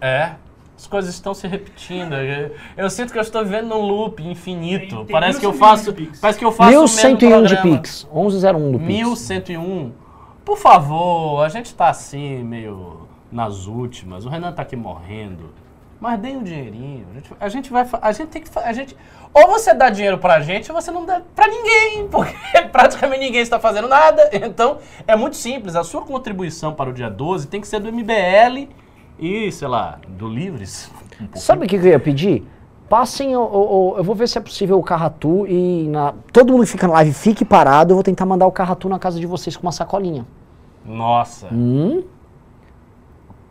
É. 0.00 0.32
As 0.76 0.86
coisas 0.86 1.12
estão 1.14 1.34
se 1.34 1.46
repetindo. 1.46 2.14
Eu, 2.14 2.52
eu 2.76 2.88
sinto 2.90 3.12
que 3.12 3.18
eu 3.18 3.22
estou 3.22 3.44
vivendo 3.44 3.68
num 3.68 3.80
loop 3.82 4.22
infinito. 4.26 4.96
Tem- 4.96 5.04
tem 5.04 5.12
parece 5.12 5.38
que 5.38 5.44
eu 5.44 5.50
1101 5.52 5.58
faço. 5.68 5.92
de 5.92 6.06
Pix. 6.06 6.20
Parece 6.20 6.38
que 6.38 6.44
eu 6.44 6.52
faço 6.52 6.70
o 6.70 6.80
mesmo 6.82 6.88
1101 6.88 7.42
de 7.42 7.54
programa. 7.54 7.76
pix. 7.78 8.08
1101 8.12 8.72
do 8.72 8.78
pix. 8.78 8.88
1101. 8.90 9.92
Por 10.44 10.56
favor, 10.56 11.42
a 11.44 11.48
gente 11.50 11.74
tá 11.74 11.90
assim, 11.90 12.42
meio 12.42 13.06
nas 13.30 13.66
últimas. 13.66 14.24
O 14.24 14.30
Renan 14.30 14.52
tá 14.52 14.62
aqui 14.62 14.74
morrendo. 14.74 15.50
Mas 16.00 16.18
deem 16.18 16.38
um 16.38 16.42
dinheirinho. 16.42 17.06
A 17.10 17.14
gente, 17.14 17.30
a 17.40 17.48
gente 17.50 17.70
vai. 17.70 17.84
fa- 17.84 17.98
A 18.00 18.10
gente 18.10 18.28
tem 18.28 18.40
que. 18.40 18.48
fa- 18.48 18.62
A 18.64 18.72
gente, 18.72 18.96
ou 19.32 19.46
você 19.48 19.72
dá 19.74 19.90
dinheiro 19.90 20.18
pra 20.18 20.40
gente, 20.40 20.70
ou 20.72 20.80
você 20.80 20.90
não 20.90 21.04
dá 21.06 21.20
pra 21.34 21.46
ninguém. 21.46 22.06
Porque 22.10 22.34
praticamente 22.72 23.24
ninguém 23.24 23.40
está 23.40 23.58
fazendo 23.60 23.88
nada. 23.88 24.28
Então, 24.32 24.78
é 25.06 25.14
muito 25.16 25.36
simples. 25.36 25.76
A 25.76 25.84
sua 25.84 26.02
contribuição 26.02 26.72
para 26.74 26.90
o 26.90 26.92
dia 26.92 27.08
12 27.10 27.46
tem 27.48 27.60
que 27.60 27.68
ser 27.68 27.80
do 27.80 27.92
MBL 27.92 28.68
e, 29.18 29.50
sei 29.52 29.68
lá, 29.68 29.98
do 30.08 30.28
Livres. 30.28 30.90
Um. 31.20 31.36
Sabe 31.38 31.64
o 31.66 31.68
que 31.68 31.78
que 31.78 31.86
eu 31.86 31.90
ia 31.90 32.00
pedir? 32.00 32.44
Passem, 32.88 33.36
o, 33.36 33.40
o- 33.40 33.92
o- 33.92 33.96
eu 33.98 34.02
vou 34.02 34.16
ver 34.16 34.26
se 34.28 34.36
é 34.36 34.40
possível 34.40 34.76
o 34.76 34.82
Carratu 34.82 35.46
e 35.46 35.86
na, 35.88 36.12
todo 36.32 36.52
mundo 36.52 36.64
que 36.64 36.70
fica 36.72 36.88
na 36.88 36.94
live 36.94 37.12
fique 37.12 37.44
parado, 37.44 37.92
eu 37.92 37.96
vou 37.96 38.02
tentar 38.02 38.26
mandar 38.26 38.48
o 38.48 38.52
Carratu 38.52 38.88
na 38.88 38.98
casa 38.98 39.20
de 39.20 39.26
vocês 39.26 39.56
com 39.56 39.62
uma 39.62 39.70
sacolinha. 39.70 40.26
Nossa. 40.84 41.48
Hum? 41.52 42.02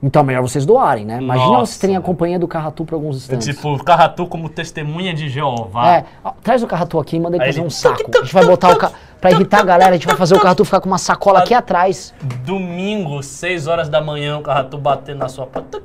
Então, 0.02 0.24
melhor 0.24 0.42
vocês 0.42 0.66
doarem, 0.66 1.04
né? 1.06 1.22
Imagina 1.22 1.50
Nossa, 1.52 1.66
vocês 1.66 1.78
terem 1.78 1.96
a 1.98 2.00
velho. 2.00 2.06
companhia 2.06 2.40
do 2.40 2.48
Carratu 2.48 2.86
por 2.86 2.96
alguns 2.96 3.16
É 3.16 3.18
instantes. 3.36 3.48
tipo, 3.48 3.74
o 3.76 3.84
Carratu 3.84 4.26
como 4.28 4.48
testemunha 4.48 5.14
de 5.14 5.28
Jeová. 5.28 5.90
É, 5.98 6.06
ó, 6.24 6.32
traz 6.42 6.64
o 6.64 6.68
Carratu 6.68 6.98
aqui 7.00 7.18
e 7.18 7.20
manda 7.20 7.36
ele 7.36 7.44
Aí 7.44 7.50
fazer 7.50 7.60
ele- 7.60 7.68
um 7.68 7.70
saco. 7.70 8.02
A 8.16 8.22
gente 8.24 8.34
vai 8.34 8.46
botar 8.46 8.70
o 8.70 8.78
ca... 8.78 8.92
Pra 9.20 9.32
irritar 9.32 9.60
a 9.60 9.64
galera, 9.64 9.90
a 9.90 9.94
gente 9.96 10.08
vai 10.08 10.16
fazer 10.16 10.36
o 10.36 10.40
Carratu 10.40 10.64
ficar 10.64 10.80
com 10.80 10.88
uma 10.88 10.98
sacola 10.98 11.40
aqui 11.40 11.54
atrás. 11.54 12.14
Domingo, 12.46 13.22
6 13.22 13.68
horas 13.68 13.90
da 13.90 14.00
manhã, 14.00 14.38
o 14.38 14.42
Carratu 14.42 14.78
batendo 14.78 15.18
na 15.20 15.28
sua 15.28 15.46
porta. 15.46 15.78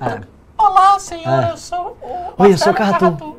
É. 0.00 0.20
Olá, 0.56 0.96
senhor, 1.00 1.42
É. 1.42 1.50
eu 1.50 1.56
sou 1.56 1.96
o 2.00 2.42
Oi, 2.42 2.52
eu 2.52 2.58
sou 2.58 2.72
o 2.72 2.76
Carratu. 2.76 3.36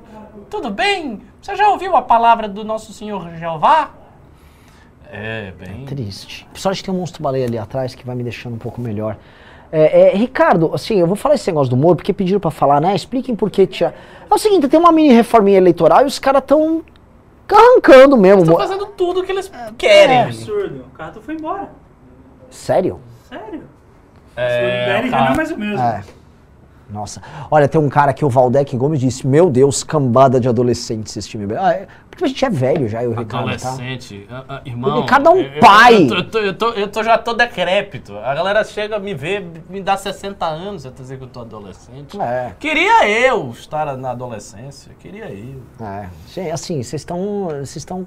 Tudo 0.49 0.69
bem? 0.69 1.21
Você 1.41 1.55
já 1.55 1.69
ouviu 1.69 1.95
a 1.95 2.01
palavra 2.01 2.49
do 2.49 2.65
nosso 2.65 2.91
senhor 2.91 3.25
Jeová? 3.37 3.91
É, 5.11 5.53
bem... 5.57 5.85
Triste. 5.85 6.45
Sorte 6.53 6.81
que 6.81 6.89
tem 6.89 6.93
um 6.93 6.99
monstro 6.99 7.23
baleia 7.23 7.45
ali 7.45 7.57
atrás 7.57 7.95
que 7.95 8.05
vai 8.05 8.15
me 8.15 8.23
deixando 8.23 8.55
um 8.55 8.59
pouco 8.59 8.79
melhor. 8.81 9.15
É, 9.71 10.13
é, 10.13 10.15
Ricardo, 10.15 10.71
assim, 10.73 10.99
eu 10.99 11.05
vou 11.05 11.15
falar 11.15 11.35
esse 11.35 11.47
negócio 11.47 11.69
do 11.69 11.77
Moro 11.77 11.95
porque 11.95 12.11
pediram 12.11 12.39
pra 12.39 12.49
falar, 12.49 12.81
né? 12.81 12.95
Expliquem 12.95 13.35
por 13.35 13.51
que 13.51 13.67
tinha. 13.67 13.93
É 14.29 14.33
o 14.33 14.37
seguinte, 14.37 14.67
tem 14.67 14.79
uma 14.79 14.91
mini 14.91 15.13
reforminha 15.13 15.57
eleitoral 15.57 16.01
e 16.01 16.05
os 16.05 16.17
caras 16.17 16.43
tão 16.45 16.83
arrancando 17.47 18.17
mesmo. 18.17 18.43
Estão 18.43 18.57
fazendo 18.57 18.85
tudo 18.87 19.23
que 19.23 19.31
eles 19.31 19.51
querem. 19.77 20.17
É 20.17 20.23
absurdo. 20.23 20.85
O 20.91 20.97
Carto 20.97 21.21
foi 21.21 21.35
embora. 21.35 21.69
Sério? 22.49 22.99
Sério. 23.27 23.63
É, 24.35 25.01
o 25.03 25.07
o 25.07 25.09
já 25.09 25.19
não 25.19 25.27
é 25.27 25.35
mais 25.35 25.51
o 25.51 25.57
mesmo. 25.57 25.79
É. 25.79 26.03
Nossa. 26.89 27.21
Olha, 27.51 27.67
tem 27.67 27.79
um 27.79 27.89
cara 27.89 28.11
aqui, 28.11 28.25
o 28.25 28.29
Valdec 28.29 28.75
Gomes, 28.75 28.99
disse: 28.99 29.27
Meu 29.27 29.49
Deus, 29.49 29.83
cambada 29.83 30.39
de 30.39 30.49
adolescentes 30.49 31.15
esse 31.15 31.29
time. 31.29 31.45
Ah, 31.55 31.73
é, 31.73 31.87
a 32.25 32.27
gente 32.29 32.45
é 32.45 32.49
velho 32.49 32.87
já, 32.87 33.03
eu 33.03 33.11
e 33.11 33.15
o 33.15 33.17
Ricardo, 33.19 33.45
tá? 33.57 33.69
Adolescente, 33.69 34.27
Ah, 34.29 34.43
ah, 34.47 34.61
irmão. 34.65 35.01
Ricardo 35.01 35.27
é 35.27 35.31
um 35.31 35.37
eu- 35.39 35.59
pai. 35.59 36.03
Eu, 36.03 36.07
tô- 36.07 36.15
eu 36.15 36.23
tô- 36.29 36.39
eu 36.39 36.53
tô- 36.53 36.71
eu 36.71 36.87
tô- 36.87 37.03
já 37.03 37.17
tô 37.17 37.33
decrépito. 37.33 38.17
A 38.17 38.33
galera 38.33 38.63
chega 38.63 38.95
a 38.95 38.99
me 38.99 39.13
ver, 39.13 39.45
me 39.69 39.81
dá 39.81 39.95
60 39.97 40.45
anos, 40.45 40.85
eu 40.85 40.91
tô 40.91 41.01
dizendo 41.01 41.17
que 41.19 41.23
eu 41.25 41.29
tô 41.29 41.41
adolescente. 41.41 42.19
É. 42.19 42.53
Queria 42.59 43.07
eu 43.09 43.49
estar 43.51 43.95
na 43.97 44.11
adolescência, 44.11 44.91
queria 44.99 45.31
eu. 45.31 45.61
É, 45.85 46.07
Gente, 46.33 46.51
assim, 46.51 46.81
vocês 46.83 47.01
estão. 47.01 47.47
Vocês 47.49 47.77
estão 47.77 48.05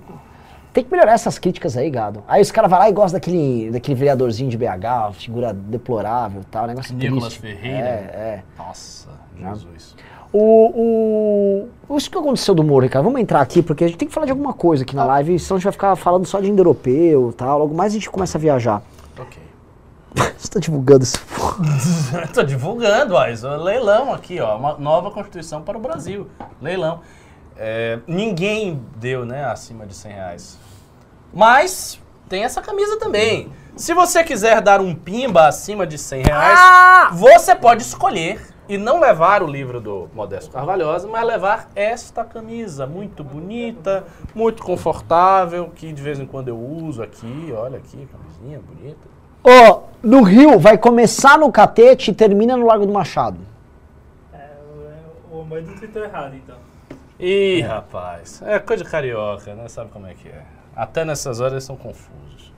Tem 0.72 0.82
que 0.82 0.90
melhorar 0.90 1.12
essas 1.12 1.38
críticas 1.38 1.76
aí, 1.76 1.90
gado. 1.90 2.24
Aí 2.26 2.40
os 2.40 2.50
caras 2.50 2.70
vão 2.70 2.78
lá 2.78 2.88
e 2.88 2.92
gostam 2.94 3.20
daquele, 3.20 3.70
daquele 3.70 3.94
vereadorzinho 3.94 4.48
de 4.48 4.56
BH, 4.56 5.12
figura 5.12 5.52
deplorável 5.52 6.40
e 6.40 6.44
tal, 6.46 6.66
negócio 6.66 6.94
Nicolas 6.96 7.24
triste. 7.24 7.40
Ferreira. 7.40 7.86
É, 7.86 7.92
é. 7.92 8.42
Nossa, 8.56 9.10
Jesus. 9.38 9.94
O, 10.32 11.68
o, 11.88 11.96
isso 11.98 12.10
que 12.10 12.16
aconteceu 12.16 12.54
do 12.54 12.64
Moro, 12.64 12.88
cara, 12.88 13.02
vamos 13.02 13.20
entrar 13.20 13.40
aqui, 13.40 13.62
porque 13.62 13.84
a 13.84 13.86
gente 13.86 13.98
tem 13.98 14.08
que 14.08 14.14
falar 14.14 14.24
de 14.24 14.32
alguma 14.32 14.54
coisa 14.54 14.82
aqui 14.82 14.96
na 14.96 15.04
live, 15.04 15.38
senão 15.38 15.56
a 15.56 15.58
gente 15.58 15.64
vai 15.64 15.72
ficar 15.72 15.94
falando 15.96 16.24
só 16.26 16.40
de 16.40 16.48
indo-europeu 16.50 17.30
e 17.30 17.32
tal, 17.34 17.58
logo 17.58 17.74
mais 17.74 17.92
a 17.92 17.96
gente 17.96 18.08
começa 18.08 18.38
a 18.38 18.40
viajar. 18.40 18.82
Ok. 19.18 19.42
Você 20.38 20.48
tá 20.48 20.58
divulgando 20.58 21.04
isso? 21.04 21.20
Tô 22.32 22.42
divulgando, 22.42 23.14
ó, 23.14 23.26
isso 23.28 23.46
é 23.46 23.56
leilão 23.58 24.12
aqui, 24.12 24.40
ó, 24.40 24.56
uma 24.56 24.78
nova 24.78 25.10
Constituição 25.10 25.60
para 25.60 25.76
o 25.76 25.80
Brasil. 25.80 26.26
Leilão. 26.62 27.00
É, 27.56 27.98
ninguém 28.06 28.82
deu, 28.96 29.26
né, 29.26 29.44
acima 29.44 29.86
de 29.86 29.94
100 29.94 30.12
reais. 30.12 30.58
Mas 31.32 32.00
tem 32.28 32.44
essa 32.44 32.62
camisa 32.62 32.98
também. 32.98 33.52
Se 33.76 33.92
você 33.92 34.24
quiser 34.24 34.62
dar 34.62 34.80
um 34.80 34.94
pimba 34.94 35.46
acima 35.46 35.86
de 35.86 35.98
100 35.98 36.22
reais, 36.22 36.58
Ah! 36.58 37.10
você 37.12 37.54
pode 37.54 37.82
escolher 37.82 38.40
e 38.72 38.78
não 38.78 38.98
levar 38.98 39.42
o 39.42 39.46
livro 39.46 39.82
do 39.82 40.08
Modesto 40.14 40.50
Carvalhosa, 40.50 41.06
mas 41.06 41.26
levar 41.26 41.68
esta 41.76 42.24
camisa 42.24 42.86
muito 42.86 43.22
bonita, 43.22 44.02
muito 44.34 44.62
confortável, 44.62 45.70
que 45.76 45.92
de 45.92 46.00
vez 46.00 46.18
em 46.18 46.24
quando 46.24 46.48
eu 46.48 46.58
uso 46.58 47.02
aqui, 47.02 47.52
olha 47.54 47.76
aqui, 47.76 48.08
camisinha 48.10 48.60
bonita. 48.60 48.96
Ó, 49.44 49.82
no 50.02 50.22
Rio 50.22 50.58
vai 50.58 50.78
começar 50.78 51.36
no 51.36 51.52
Catete 51.52 52.12
e 52.12 52.14
termina 52.14 52.56
no 52.56 52.64
Largo 52.64 52.86
do 52.86 52.92
Machado. 52.94 53.36
É, 54.32 54.38
o, 55.30 55.40
o 55.40 55.44
Moedo 55.44 55.78
tweetou 55.78 56.02
errado, 56.02 56.34
então. 56.34 56.56
Ih, 57.20 57.60
rapaz, 57.60 58.40
é 58.46 58.58
coisa 58.58 58.84
de 58.84 58.90
carioca, 58.90 59.54
né? 59.54 59.68
Sabe 59.68 59.90
como 59.90 60.06
é 60.06 60.14
que 60.14 60.30
é? 60.30 60.44
Até 60.74 61.04
nessas 61.04 61.40
horas 61.40 61.52
eles 61.52 61.64
são 61.64 61.76
confusos. 61.76 62.50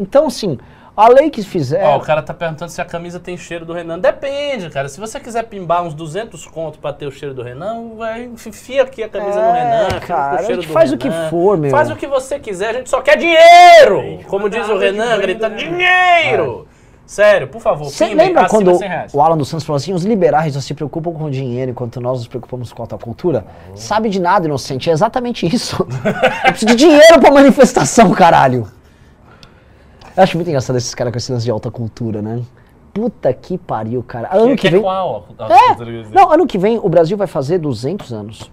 Então, 0.00 0.28
assim, 0.28 0.58
a 1.00 1.08
lei 1.08 1.30
que 1.30 1.42
fizer. 1.42 1.82
Ó, 1.84 1.96
o 1.96 2.00
cara 2.00 2.22
tá 2.22 2.34
perguntando 2.34 2.70
se 2.70 2.80
a 2.80 2.84
camisa 2.84 3.20
tem 3.20 3.36
cheiro 3.36 3.64
do 3.64 3.72
Renan. 3.72 3.98
Depende, 3.98 4.68
cara. 4.70 4.88
Se 4.88 4.98
você 4.98 5.18
quiser 5.20 5.44
pimbar 5.44 5.82
uns 5.82 5.94
200 5.94 6.46
conto 6.46 6.78
pra 6.78 6.92
ter 6.92 7.06
o 7.06 7.10
cheiro 7.12 7.34
do 7.34 7.42
Renan, 7.42 7.94
vai, 7.96 8.24
enfia 8.24 8.82
aqui 8.82 9.02
a 9.02 9.08
camisa 9.08 9.40
no 9.40 9.48
É, 9.56 9.62
Renan. 9.62 9.84
fica 9.90 10.00
com 10.00 10.06
cara, 10.06 10.34
o 10.34 10.38
cheiro 10.38 10.52
a 10.52 10.56
gente 10.56 10.66
do 10.66 10.72
faz 10.72 10.92
o 10.92 10.96
que 10.98 11.08
Renan. 11.08 11.28
for, 11.30 11.56
meu. 11.56 11.70
Faz 11.70 11.90
o 11.90 11.96
que 11.96 12.06
você 12.06 12.38
quiser, 12.38 12.70
a 12.70 12.72
gente 12.74 12.90
só 12.90 13.00
quer 13.00 13.16
dinheiro! 13.16 14.00
Gente, 14.02 14.24
Como 14.26 14.48
diz 14.50 14.68
o 14.68 14.76
Renan, 14.78 15.18
gritando, 15.18 15.54
do 15.56 15.60
Renan. 15.62 15.76
dinheiro! 15.76 16.66
Sério, 17.06 17.48
por 17.48 17.62
favor, 17.62 17.86
Você 17.88 18.12
lembra 18.12 18.46
quando 18.48 18.70
de 18.72 18.78
100 18.78 18.88
reais. 18.88 19.14
o 19.14 19.22
Alan 19.22 19.38
dos 19.38 19.48
Santos 19.48 19.64
falou 19.64 19.78
assim: 19.78 19.94
os 19.94 20.04
liberais 20.04 20.52
só 20.52 20.60
se 20.60 20.74
preocupam 20.74 21.10
com 21.12 21.24
o 21.24 21.30
dinheiro 21.30 21.70
enquanto 21.70 22.02
nós 22.02 22.18
nos 22.18 22.28
preocupamos 22.28 22.70
com 22.70 22.82
a 22.82 22.86
tua 22.86 22.98
cultura? 22.98 23.46
Sabe 23.74 24.10
de 24.10 24.20
nada, 24.20 24.44
inocente. 24.46 24.90
É 24.90 24.92
exatamente 24.92 25.46
isso. 25.46 25.86
Eu 26.44 26.50
preciso 26.50 26.66
de 26.66 26.74
dinheiro 26.76 27.18
pra 27.18 27.30
manifestação, 27.30 28.10
caralho. 28.10 28.68
Eu 30.18 30.24
acho 30.24 30.36
muito 30.36 30.48
engraçado 30.48 30.74
esses 30.76 30.94
caras 30.94 31.12
com 31.12 31.18
esse 31.18 31.30
lance 31.30 31.44
de 31.44 31.50
alta 31.50 31.70
cultura, 31.70 32.20
né? 32.20 32.42
Puta 32.92 33.32
que 33.32 33.56
pariu, 33.56 34.02
cara. 34.02 34.28
Ano 34.32 34.56
que 34.56 34.66
é 34.66 34.70
vem. 34.70 34.82
qual? 34.82 35.26
a- 35.38 35.44
a- 35.44 35.48
É, 35.70 35.74
não, 36.12 36.32
ano 36.32 36.44
que 36.46 36.58
vem 36.58 36.78
o 36.82 36.88
Brasil 36.88 37.16
vai 37.16 37.28
fazer 37.28 37.58
200 37.58 38.12
anos. 38.12 38.50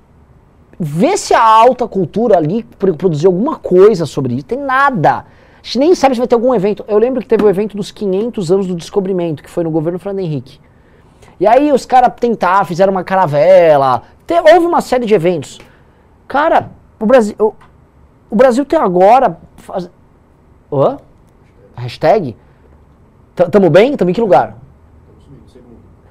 Vê 0.80 1.18
se 1.18 1.34
a 1.34 1.42
alta 1.44 1.88
cultura 1.88 2.38
ali 2.38 2.64
pro- 2.64 2.96
produziu 2.96 3.30
alguma 3.32 3.56
coisa 3.56 4.06
sobre 4.06 4.36
isso. 4.36 4.46
Tem 4.46 4.60
nada. 4.60 5.20
A 5.20 5.26
gente 5.64 5.80
nem 5.80 5.96
sabe 5.96 6.14
se 6.14 6.20
vai 6.20 6.28
ter 6.28 6.36
algum 6.36 6.54
evento. 6.54 6.86
Eu 6.88 7.00
lembro 7.00 7.20
que 7.22 7.28
teve 7.28 7.44
o 7.44 7.50
evento 7.50 7.76
dos 7.76 7.90
500 7.92 8.52
anos 8.52 8.68
do 8.68 8.76
descobrimento, 8.76 9.42
que 9.42 9.50
foi 9.50 9.64
no 9.64 9.72
governo 9.72 9.98
Fernando 9.98 10.24
Henrique. 10.24 10.60
E 11.40 11.48
aí 11.48 11.72
os 11.72 11.84
caras 11.86 12.14
tentaram, 12.20 12.64
fizeram 12.66 12.92
uma 12.92 13.04
caravela. 13.04 14.04
Te- 14.28 14.40
houve 14.40 14.68
uma 14.68 14.82
série 14.82 15.06
de 15.08 15.16
eventos. 15.16 15.60
Cara, 16.28 16.70
o 17.00 17.06
Brasil. 17.08 17.36
O, 17.40 17.54
o 18.30 18.36
Brasil 18.36 18.64
tem 18.66 18.78
agora. 18.78 19.40
Faz... 19.58 19.90
Hã? 20.72 20.98
Hashtag? 21.76 22.36
Tamo 23.36 23.70
bem? 23.70 23.96
Tamo 23.96 24.12
em 24.12 24.14
que 24.14 24.22
lugar? 24.22 24.58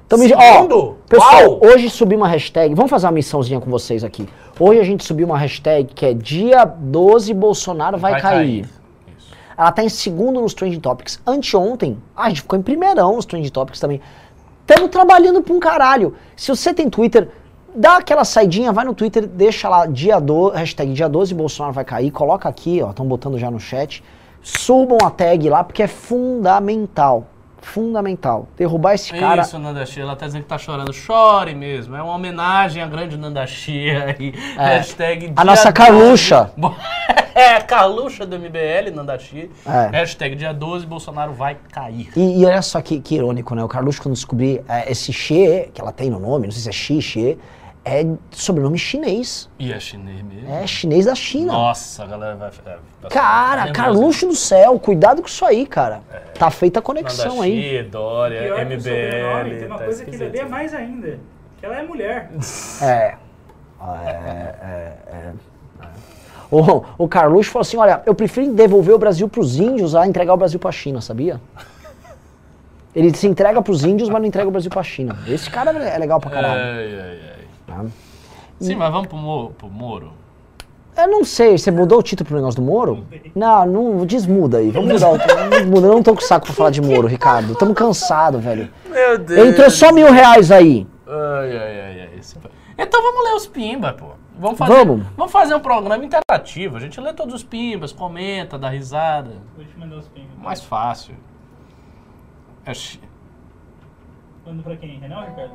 Tamo 0.07 0.23
em- 0.23 0.33
ó, 0.33 0.39
Segundo? 0.53 0.97
pessoal, 1.09 1.41
Uau! 1.49 1.59
hoje 1.63 1.89
subi 1.89 2.15
uma 2.15 2.27
hashtag. 2.27 2.75
Vamos 2.75 2.91
fazer 2.91 3.07
uma 3.07 3.13
missãozinha 3.13 3.59
com 3.59 3.69
vocês 3.69 4.03
aqui. 4.03 4.29
Hoje 4.59 4.79
a 4.79 4.83
gente 4.83 5.03
subiu 5.03 5.25
uma 5.25 5.37
hashtag 5.37 5.85
que 5.93 6.05
é 6.05 6.13
dia 6.13 6.63
12 6.63 7.33
Bolsonaro 7.33 7.97
vai, 7.97 8.21
cair. 8.21 8.61
Isso. 8.61 9.33
Ela 9.57 9.71
tá 9.71 9.83
em 9.83 9.89
segundo 9.89 10.39
nos 10.41 10.53
Trending 10.53 10.79
Topics. 10.79 11.19
Anteontem, 11.25 11.97
a 12.15 12.29
gente 12.29 12.41
ficou 12.41 12.59
em 12.59 12.61
primeirão 12.61 13.15
nos 13.15 13.25
Trending 13.25 13.49
Topics 13.49 13.79
também. 13.79 13.99
Estamos 14.67 14.89
trabalhando 14.91 15.41
pra 15.41 15.53
um 15.53 15.59
caralho. 15.59 16.13
Se 16.35 16.49
você 16.49 16.73
tem 16.73 16.89
Twitter, 16.89 17.29
dá 17.73 17.97
aquela 17.97 18.25
saidinha, 18.25 18.71
vai 18.71 18.85
no 18.85 18.93
Twitter, 18.93 19.25
deixa 19.25 19.67
lá 19.69 19.85
dia 19.85 20.19
do, 20.19 20.49
hashtag 20.49 20.93
dia 20.93 21.07
12 21.09 21.33
Bolsonaro 21.33 21.73
vai 21.73 21.85
cair, 21.85 22.11
coloca 22.11 22.47
aqui, 22.49 22.81
ó, 22.83 22.89
estão 22.91 23.05
botando 23.07 23.39
já 23.39 23.49
no 23.49 23.59
chat. 23.59 24.03
Subam 24.45 24.99
a 25.03 25.09
tag 25.09 25.49
lá, 25.49 25.63
porque 25.63 25.81
é 25.81 25.87
fundamental. 25.87 27.25
Fundamental. 27.63 28.47
Derrubar 28.55 28.93
esse 28.93 29.11
cara. 29.11 29.41
Isso, 29.41 29.57
Nanda 29.57 29.83
Chia, 29.87 30.03
ela 30.03 30.15
tá 30.15 30.27
dizendo 30.27 30.43
que 30.43 30.47
tá 30.47 30.59
chorando. 30.59 30.93
Chore 30.93 31.55
mesmo. 31.55 31.95
É 31.95 32.03
uma 32.03 32.13
homenagem 32.13 32.83
à 32.83 32.85
grande 32.85 33.17
Nanda 33.17 33.47
Chia 33.47 34.15
aí. 34.15 34.35
É. 34.55 34.77
Hashtag 34.77 35.33
A 35.35 35.43
nossa 35.43 35.71
12. 35.71 35.73
Carluxa. 35.73 36.51
é, 37.33 37.55
a 37.55 37.61
Carluxa 37.61 38.23
do 38.23 38.37
MBL, 38.37 38.93
Nanda 38.93 39.17
Chia. 39.17 39.49
É. 39.65 39.87
Hashtag 39.87 40.35
dia 40.35 40.53
12, 40.53 40.85
Bolsonaro 40.85 41.33
vai 41.33 41.57
cair. 41.71 42.11
E, 42.15 42.41
e 42.41 42.45
olha 42.45 42.61
só 42.61 42.79
que, 42.83 42.99
que 42.99 43.15
irônico, 43.15 43.55
né? 43.55 43.63
O 43.63 43.67
Carluxo, 43.67 43.99
quando 43.99 44.13
descobri 44.13 44.63
é, 44.69 44.91
esse 44.91 45.11
Xie, 45.11 45.71
que 45.73 45.81
ela 45.81 45.91
tem 45.91 46.11
no 46.11 46.19
nome, 46.19 46.45
não 46.45 46.51
sei 46.51 46.61
se 46.61 46.69
é 46.69 46.71
Xi, 46.71 47.01
Xie, 47.01 47.39
é 47.85 48.03
sobrenome 48.31 48.77
chinês. 48.79 49.47
E 49.59 49.71
é 49.71 49.79
chinês 49.79 50.21
mesmo. 50.23 50.51
É 50.51 50.65
chinês 50.65 51.05
da 51.05 51.13
China. 51.13 51.53
Nossa, 51.53 52.03
a 52.03 52.07
galera 52.07 52.35
vai... 52.35 52.49
é, 52.49 52.77
vai- 53.01 53.11
Cara, 53.11 53.71
Carluxo 53.71 54.25
do 54.27 54.35
céu, 54.35 54.79
cuidado 54.79 55.21
com 55.21 55.27
isso 55.27 55.45
aí, 55.45 55.67
cara. 55.67 56.01
Tá 56.37 56.49
feita 56.49 56.79
a 56.79 56.81
Nanda 56.81 56.85
conexão 56.85 57.41
aí. 57.41 57.61
Chia, 57.61 57.83
Dória, 57.83 58.41
Pior 58.41 58.55
que 58.57 58.65
MBL. 58.65 58.77
sobrenome, 58.79 59.55
tem 59.57 59.67
uma 59.67 59.77
tá 59.77 59.83
coisa 59.85 60.03
que 60.03 60.09
esquisito. 60.09 60.31
bebê 60.33 60.49
mais 60.49 60.73
ainda. 60.73 61.19
Que 61.59 61.65
ela 61.65 61.77
é 61.77 61.83
mulher. 61.83 62.29
É. 62.81 63.15
É, 64.05 64.09
é, 64.09 64.93
é. 65.13 65.31
O, 66.51 66.83
o 66.97 67.07
Carluxo 67.07 67.51
falou 67.51 67.61
assim: 67.61 67.77
olha, 67.77 68.01
eu 68.05 68.15
prefiro 68.15 68.51
devolver 68.53 68.95
o 68.95 68.97
Brasil 68.97 69.27
pros 69.29 69.57
índios 69.59 69.93
a 69.95 70.07
entregar 70.07 70.33
o 70.33 70.37
Brasil 70.37 70.59
pra 70.59 70.71
China, 70.71 71.01
sabia? 71.01 71.39
Ele 72.95 73.13
se 73.15 73.27
entrega 73.27 73.61
pros 73.61 73.83
índios, 73.83 74.09
mas 74.09 74.21
não 74.21 74.27
entrega 74.27 74.47
o 74.47 74.51
Brasil 74.51 74.71
pra 74.71 74.81
China. 74.81 75.17
Esse 75.27 75.49
cara 75.49 75.71
é 75.71 75.97
legal 75.97 76.19
pra 76.19 76.31
caralho. 76.31 76.61
Ai, 76.61 76.93
ai, 76.99 77.19
ai. 77.29 77.34
Tá? 77.83 77.85
Sim, 78.59 78.75
mas 78.75 78.91
vamos 78.91 79.07
pro, 79.07 79.17
Mo- 79.17 79.51
pro 79.51 79.67
Moro. 79.69 80.13
Eu 80.97 81.07
não 81.09 81.25
sei, 81.25 81.57
você 81.57 81.69
mudou 81.71 81.99
o 81.99 82.03
título 82.03 82.25
pro 82.27 82.37
negócio 82.37 82.61
do 82.61 82.65
Moro? 82.65 83.05
Não, 83.35 83.65
não 83.65 84.05
desmuda 84.05 84.59
aí. 84.59 84.71
Vamos 84.71 84.93
mudar 84.93 85.09
o 85.11 85.17
desmuda. 85.49 85.87
Eu 85.87 85.93
não 85.93 86.01
tô 86.03 86.15
com 86.15 86.21
saco 86.21 86.45
pra 86.45 86.55
falar 86.55 86.69
de 86.69 86.81
Moro, 86.81 87.05
Ricardo. 87.07 87.53
Tamo 87.55 87.73
cansado, 87.73 88.39
velho. 88.39 88.69
Meu 88.89 89.17
Deus. 89.17 89.49
Entrou 89.49 89.69
só 89.69 89.91
mil 89.91 90.09
reais 90.09 90.51
aí. 90.51 90.87
Ai, 91.05 91.57
ai, 91.57 91.81
ai, 91.81 92.01
ai. 92.01 92.19
Então 92.77 93.01
vamos 93.01 93.23
ler 93.25 93.33
os 93.35 93.45
pimbas, 93.47 93.91
pô. 93.93 94.05
Vamos 94.37 94.57
fazer, 94.57 94.73
Vamos. 94.73 95.05
vamos 95.15 95.31
fazer 95.31 95.55
um 95.55 95.59
programa 95.59 96.03
interativo. 96.03 96.75
A 96.77 96.79
gente 96.79 96.99
lê 96.99 97.13
todos 97.13 97.33
os 97.35 97.43
pimbas, 97.43 97.91
comenta, 97.93 98.57
dá 98.57 98.69
risada. 98.69 99.31
Vou 99.55 99.65
te 99.65 99.77
mandar 99.77 99.97
os 99.97 100.07
pingos. 100.09 100.29
Mais 100.41 100.61
fácil. 100.61 101.15
É 102.65 102.71
Manda 104.45 104.63
pra 104.63 104.75
quem? 104.77 104.99
Renan 104.99 105.19
ou 105.19 105.25
Ricardo? 105.25 105.51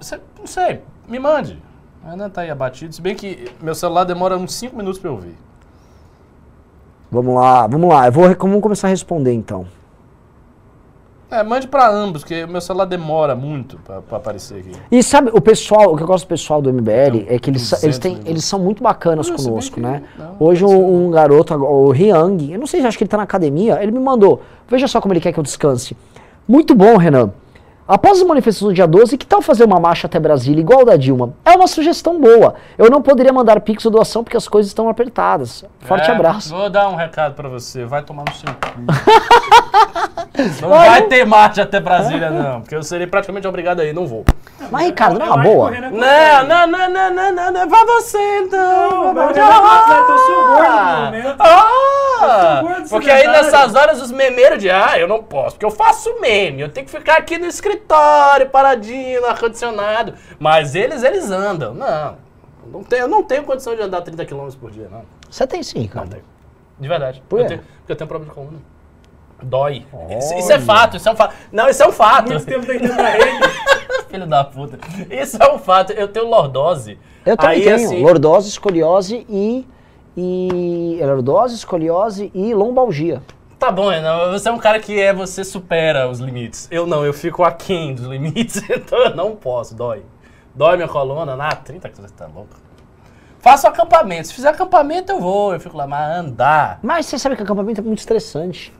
Cê- 0.00 0.20
não 0.38 0.46
sei, 0.46 0.80
me 1.08 1.18
mande. 1.18 1.62
Ainda 2.04 2.30
tá 2.30 2.42
aí 2.42 2.50
abatido. 2.50 2.94
Se 2.94 3.02
bem 3.02 3.14
que 3.16 3.50
meu 3.60 3.74
celular 3.74 4.04
demora 4.04 4.36
uns 4.38 4.54
5 4.54 4.76
minutos 4.76 4.98
pra 5.00 5.10
eu 5.10 5.14
ouvir. 5.14 5.34
Vamos 7.10 7.34
lá, 7.34 7.66
vamos 7.66 7.88
lá. 7.88 8.06
Eu 8.06 8.12
vou, 8.12 8.28
vamos 8.38 8.60
começar 8.60 8.88
a 8.88 8.90
responder 8.90 9.32
então. 9.32 9.66
É, 11.28 11.42
mande 11.42 11.66
pra 11.66 11.90
ambos, 11.90 12.22
porque 12.22 12.44
o 12.44 12.48
meu 12.48 12.60
celular 12.60 12.84
demora 12.84 13.34
muito 13.34 13.78
pra 13.78 14.16
aparecer 14.16 14.60
aqui. 14.60 14.70
E 14.92 15.02
sabe, 15.02 15.30
o 15.34 15.40
pessoal, 15.40 15.92
o 15.92 15.96
que 15.96 16.02
eu 16.04 16.06
gosto 16.06 16.24
do 16.24 16.28
pessoal 16.28 16.62
do 16.62 16.72
MBL 16.72 17.26
é 17.26 17.36
que 17.36 17.50
eles, 17.50 17.72
eles, 17.82 17.98
200 17.98 17.98
têm, 17.98 18.20
eles 18.24 18.44
são 18.44 18.60
muito 18.60 18.80
bacanas 18.80 19.28
Não, 19.28 19.36
conosco, 19.36 19.74
que- 19.74 19.80
né? 19.80 20.04
não, 20.16 20.36
Hoje 20.38 20.64
um, 20.64 21.06
um 21.06 21.10
garoto, 21.10 21.52
o 21.54 21.90
Hyang, 21.90 22.52
eu 22.52 22.58
não 22.60 22.66
sei 22.66 22.80
se 22.80 22.86
acho 22.86 22.96
que 22.96 23.02
ele 23.02 23.08
tá 23.08 23.16
na 23.16 23.24
academia, 23.24 23.82
ele 23.82 23.90
me 23.90 23.98
mandou. 23.98 24.40
Veja 24.68 24.86
só 24.86 25.00
como 25.00 25.14
ele 25.14 25.20
quer 25.20 25.32
que 25.32 25.38
eu 25.40 25.42
descanse. 25.42 25.96
Muito 26.46 26.76
bom, 26.76 26.96
Renan. 26.96 27.32
Após 27.88 28.18
as 28.20 28.26
manifestações 28.26 28.70
do 28.72 28.74
dia 28.74 28.86
12, 28.86 29.16
que 29.16 29.24
tal 29.24 29.40
fazer 29.40 29.62
uma 29.64 29.78
marcha 29.78 30.08
até 30.08 30.18
Brasília 30.18 30.60
igual 30.60 30.84
da 30.84 30.96
Dilma? 30.96 31.34
É 31.44 31.52
uma 31.52 31.68
sugestão 31.68 32.20
boa. 32.20 32.56
Eu 32.76 32.90
não 32.90 33.00
poderia 33.00 33.32
mandar 33.32 33.60
pix 33.60 33.84
ou 33.84 33.92
doação 33.92 34.24
porque 34.24 34.36
as 34.36 34.48
coisas 34.48 34.70
estão 34.70 34.88
apertadas. 34.88 35.64
Forte 35.80 36.10
É, 36.10 36.12
abraço. 36.12 36.52
Vou 36.54 36.68
dar 36.68 36.88
um 36.88 36.96
recado 36.96 37.34
pra 37.34 37.48
você. 37.48 37.84
Vai 37.84 38.02
tomar 38.02 38.24
no 38.28 38.34
seu 38.34 38.48
cu. 38.48 38.80
não 40.62 40.68
vai 40.70 41.02
ter 41.02 41.24
marcha 41.24 41.62
até 41.62 41.78
Brasília, 41.78 42.28
não. 42.28 42.60
Porque 42.60 42.74
eu 42.74 42.82
serei 42.82 43.06
praticamente 43.06 43.46
obrigado 43.46 43.78
aí. 43.80 43.92
Não 43.92 44.04
vou. 44.04 44.24
Mas, 44.68 44.86
Ricardo, 44.86 45.20
não 45.20 45.26
é 45.26 45.30
uma 45.30 45.42
boa. 45.44 45.70
Não, 45.70 45.90
não, 45.90 46.66
não, 46.66 46.90
não, 46.90 47.10
não, 47.10 47.32
não, 47.32 47.52
não. 47.52 47.68
Vai 47.68 47.84
você, 47.84 48.38
então. 48.40 49.04
Não, 49.04 49.14
Vai 49.14 49.28
você. 49.32 49.40
eu 49.40 50.18
sou 50.18 50.46
gordo 50.46 50.70
no 50.70 51.04
momento. 51.04 51.36
Ah! 51.40 52.62
Porque 52.88 53.10
aí 53.10 53.26
nessas 53.26 53.74
horas 53.74 54.00
os 54.00 54.10
memeiros 54.10 54.58
de 54.58 54.70
ah, 54.70 54.98
eu 54.98 55.06
não 55.06 55.22
posso, 55.22 55.52
porque 55.52 55.66
eu 55.66 55.70
faço 55.70 56.18
meme, 56.20 56.62
eu 56.62 56.68
tenho 56.68 56.86
que 56.86 56.92
ficar 56.92 57.18
aqui 57.18 57.36
no 57.38 57.46
escritório, 57.46 57.75
paradinho, 57.76 59.20
no 59.20 59.26
ar-condicionado. 59.26 60.14
Mas 60.38 60.74
eles, 60.74 61.02
eles 61.02 61.30
andam. 61.30 61.74
Não. 61.74 62.16
Não 62.72 62.82
tenho, 62.82 63.02
eu 63.02 63.08
não 63.08 63.22
tenho 63.22 63.44
condição 63.44 63.74
de 63.76 63.82
andar 63.82 64.02
30 64.02 64.24
km 64.26 64.48
por 64.60 64.70
dia, 64.70 64.88
não. 64.90 65.02
Você 65.30 65.46
tem 65.46 65.62
sim, 65.62 65.78
Não 65.78 65.82
Ricardo. 65.82 66.10
tenho. 66.10 66.24
De 66.78 66.88
verdade. 66.88 67.22
Por 67.28 67.38
Eu 67.40 67.44
quê? 67.44 67.48
tenho, 67.48 67.62
porque 67.78 67.92
eu 67.92 67.96
tenho 67.96 68.08
problema 68.08 68.30
de 68.32 68.34
coluna. 68.34 68.58
Dói. 69.42 69.86
Isso, 70.18 70.34
isso 70.34 70.52
é 70.52 70.58
fato, 70.58 70.96
isso 70.96 71.08
é 71.08 71.12
um 71.12 71.16
fato. 71.16 71.34
Não, 71.52 71.68
isso 71.68 71.82
é 71.82 71.88
um 71.88 71.92
fato. 71.92 72.30
Muito 72.30 72.46
tempo 72.46 72.66
rede. 72.66 72.88
Filho 74.08 74.26
da 74.26 74.44
puta. 74.44 74.78
Isso 75.10 75.36
é 75.42 75.52
um 75.52 75.58
fato. 75.58 75.92
Eu 75.92 76.08
tenho 76.08 76.26
lordose. 76.26 76.98
Eu 77.24 77.36
também 77.36 77.56
Aí, 77.58 77.64
tenho 77.64 77.76
assim, 77.76 78.02
lordose, 78.02 78.48
escoliose 78.48 79.26
e, 79.28 79.66
e... 80.16 80.98
Lordose, 81.02 81.54
escoliose 81.54 82.30
e 82.34 82.54
lombalgia. 82.54 83.20
Tá 83.58 83.70
bom, 83.70 83.88
Renan, 83.88 84.30
você 84.32 84.48
é 84.48 84.52
um 84.52 84.58
cara 84.58 84.78
que 84.78 85.00
é, 85.00 85.12
você 85.14 85.42
supera 85.42 86.08
os 86.08 86.18
limites. 86.20 86.68
Eu 86.70 86.86
não, 86.86 87.04
eu 87.04 87.12
fico 87.14 87.42
aquém 87.42 87.94
dos 87.94 88.04
limites, 88.04 88.62
então 88.68 88.98
eu 88.98 89.16
não 89.16 89.34
posso, 89.34 89.74
dói. 89.74 90.02
Dói 90.54 90.76
minha 90.76 90.88
coluna, 90.88 91.34
na 91.36 91.48
30 91.52 91.88
que 91.88 92.00
você 92.00 92.12
tá 92.14 92.26
louco. 92.26 92.56
Faço 93.38 93.66
acampamento, 93.66 94.28
se 94.28 94.34
fizer 94.34 94.48
acampamento 94.48 95.12
eu 95.12 95.20
vou, 95.20 95.54
eu 95.54 95.60
fico 95.60 95.76
lá, 95.76 95.86
mas 95.86 96.18
andar. 96.18 96.78
Mas 96.82 97.06
você 97.06 97.18
sabe 97.18 97.36
que 97.36 97.42
acampamento 97.42 97.80
é 97.80 97.84
muito 97.84 97.98
estressante. 98.00 98.72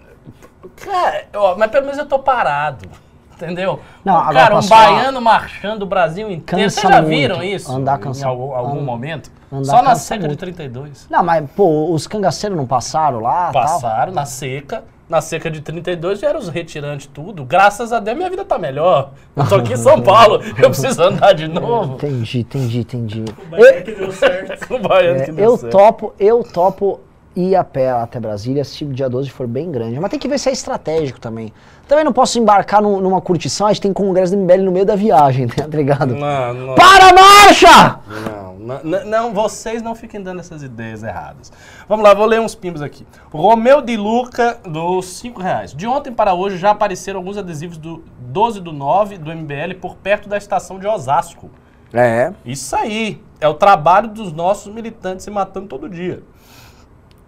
Cara, 0.76 1.26
ó, 1.34 1.54
mas 1.56 1.70
pelo 1.70 1.84
menos 1.84 1.98
eu 1.98 2.06
tô 2.06 2.18
parado. 2.18 2.88
Entendeu? 3.34 3.80
Não, 4.04 4.16
agora 4.16 4.34
cara, 4.46 4.58
um 4.58 4.66
baiano 4.66 5.20
marchando 5.20 5.82
o 5.82 5.86
Brasil 5.86 6.30
inteiro. 6.30 6.62
Cansa 6.64 6.80
Vocês 6.80 6.92
já 6.94 7.02
muito. 7.02 7.16
viram 7.16 7.42
isso? 7.42 7.70
Andar 7.70 7.98
em 7.98 8.02
cansa- 8.02 8.26
algum, 8.26 8.52
algum 8.54 8.78
and- 8.80 8.84
momento? 8.84 9.30
Andar 9.52 9.64
Só 9.64 9.82
na 9.82 9.94
seca 9.94 10.22
de 10.22 10.26
muito. 10.28 10.38
32. 10.40 11.06
Não, 11.10 11.22
mas, 11.22 11.48
pô, 11.56 11.92
os 11.92 12.06
cangaceiros 12.06 12.56
não 12.56 12.66
passaram 12.66 13.20
lá 13.20 13.50
tal? 13.52 13.62
Passaram 13.62 14.12
na 14.12 14.24
seca. 14.24 14.84
Na 15.08 15.20
seca 15.20 15.48
de 15.48 15.60
32 15.60 16.18
vieram 16.20 16.40
os 16.40 16.48
retirantes 16.48 17.06
tudo. 17.06 17.44
Graças 17.44 17.92
a 17.92 18.00
Deus 18.00 18.16
minha 18.16 18.28
vida 18.28 18.44
tá 18.44 18.58
melhor. 18.58 19.10
Eu 19.36 19.46
tô 19.48 19.54
aqui 19.54 19.74
em 19.74 19.76
São 19.76 20.02
Paulo, 20.02 20.40
eu 20.58 20.68
preciso 20.68 21.00
andar 21.00 21.32
de 21.32 21.46
novo. 21.46 21.94
Entendi, 21.94 22.40
entendi, 22.40 22.78
entendi. 22.80 23.24
O 23.46 23.50
Bahia 23.50 23.82
que 23.82 23.92
deu 23.92 24.10
certo. 24.10 24.66
O 24.74 24.78
baiano 24.80 25.20
É, 25.20 25.24
que 25.26 25.30
deu 25.32 25.44
eu 25.44 25.56
certo. 25.56 25.70
topo, 25.72 26.12
eu 26.18 26.42
topo 26.42 26.98
ir 27.36 27.54
a 27.54 27.62
pé 27.62 27.90
até 27.92 28.18
Brasília 28.18 28.64
se 28.64 28.82
o 28.84 28.88
dia 28.92 29.08
12 29.08 29.30
for 29.30 29.46
bem 29.46 29.70
grande. 29.70 30.00
Mas 30.00 30.10
tem 30.10 30.18
que 30.18 30.26
ver 30.26 30.38
se 30.40 30.48
é 30.48 30.52
estratégico 30.52 31.20
também. 31.20 31.52
Também 31.86 32.04
não 32.04 32.12
posso 32.12 32.36
embarcar 32.40 32.82
num- 32.82 33.00
numa 33.00 33.20
curtição, 33.20 33.68
a 33.68 33.72
gente 33.72 33.82
tem 33.82 33.92
congresso 33.92 34.32
do 34.34 34.42
MBL 34.42 34.62
no 34.64 34.72
meio 34.72 34.84
da 34.86 34.96
viagem, 34.96 35.46
tá 35.46 35.66
ligado? 35.68 36.16
Não, 36.16 36.52
não, 36.52 36.74
Para 36.74 37.10
a 37.10 37.12
marcha! 37.12 38.00
não, 38.08 38.45
não, 38.66 39.04
não, 39.04 39.34
vocês 39.34 39.82
não 39.82 39.94
fiquem 39.94 40.20
dando 40.22 40.40
essas 40.40 40.62
ideias 40.62 41.02
erradas. 41.02 41.52
Vamos 41.88 42.04
lá, 42.04 42.12
vou 42.12 42.26
ler 42.26 42.40
uns 42.40 42.54
pimbos 42.54 42.82
aqui. 42.82 43.06
Romeu 43.30 43.80
de 43.80 43.96
Luca, 43.96 44.58
dos 44.64 45.06
5 45.06 45.40
reais. 45.40 45.72
De 45.72 45.86
ontem 45.86 46.12
para 46.12 46.34
hoje 46.34 46.58
já 46.58 46.70
apareceram 46.70 47.20
alguns 47.20 47.36
adesivos 47.36 47.78
do 47.78 48.04
12 48.18 48.60
do 48.60 48.72
9 48.72 49.18
do 49.18 49.34
MBL 49.34 49.74
por 49.80 49.96
perto 49.96 50.28
da 50.28 50.36
estação 50.36 50.78
de 50.78 50.86
Osasco. 50.86 51.50
É. 51.92 52.32
Isso 52.44 52.74
aí 52.74 53.22
é 53.40 53.48
o 53.48 53.54
trabalho 53.54 54.08
dos 54.08 54.32
nossos 54.32 54.72
militantes 54.72 55.24
se 55.24 55.30
matando 55.30 55.68
todo 55.68 55.88
dia. 55.88 56.22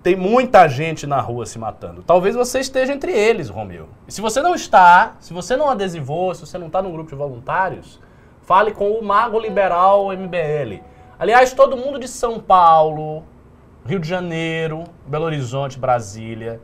Tem 0.03 0.16
muita 0.16 0.68
gente 0.68 1.07
na 1.07 1.20
rua 1.20 1.45
se 1.45 1.59
matando. 1.59 2.03
Talvez 2.03 2.34
você 2.34 2.61
esteja 2.61 2.93
entre 2.93 3.12
eles, 3.12 3.49
Romeu. 3.49 3.89
E 4.07 4.12
se 4.12 4.20
você 4.20 4.41
não 4.41 4.55
está, 4.55 5.16
se 5.20 5.32
você 5.32 5.57
não 5.57 5.68
adesivou, 5.68 6.34
se 6.34 6.41
você 6.47 6.57
não 6.57 6.68
está 6.68 6.80
num 6.80 6.93
grupo 6.93 7.11
de 7.11 7.16
voluntários, 7.16 8.01
fale 8.43 8.72
com 8.72 8.93
o 8.93 9.05
Mago 9.05 9.39
Liberal 9.39 10.09
MBL. 10.12 10.82
Aliás, 11.19 11.53
todo 11.53 11.77
mundo 11.77 11.99
de 11.99 12.07
São 12.07 12.39
Paulo, 12.39 13.25
Rio 13.85 13.99
de 13.99 14.09
Janeiro, 14.09 14.85
Belo 15.05 15.25
Horizonte, 15.25 15.77
Brasília, 15.77 16.61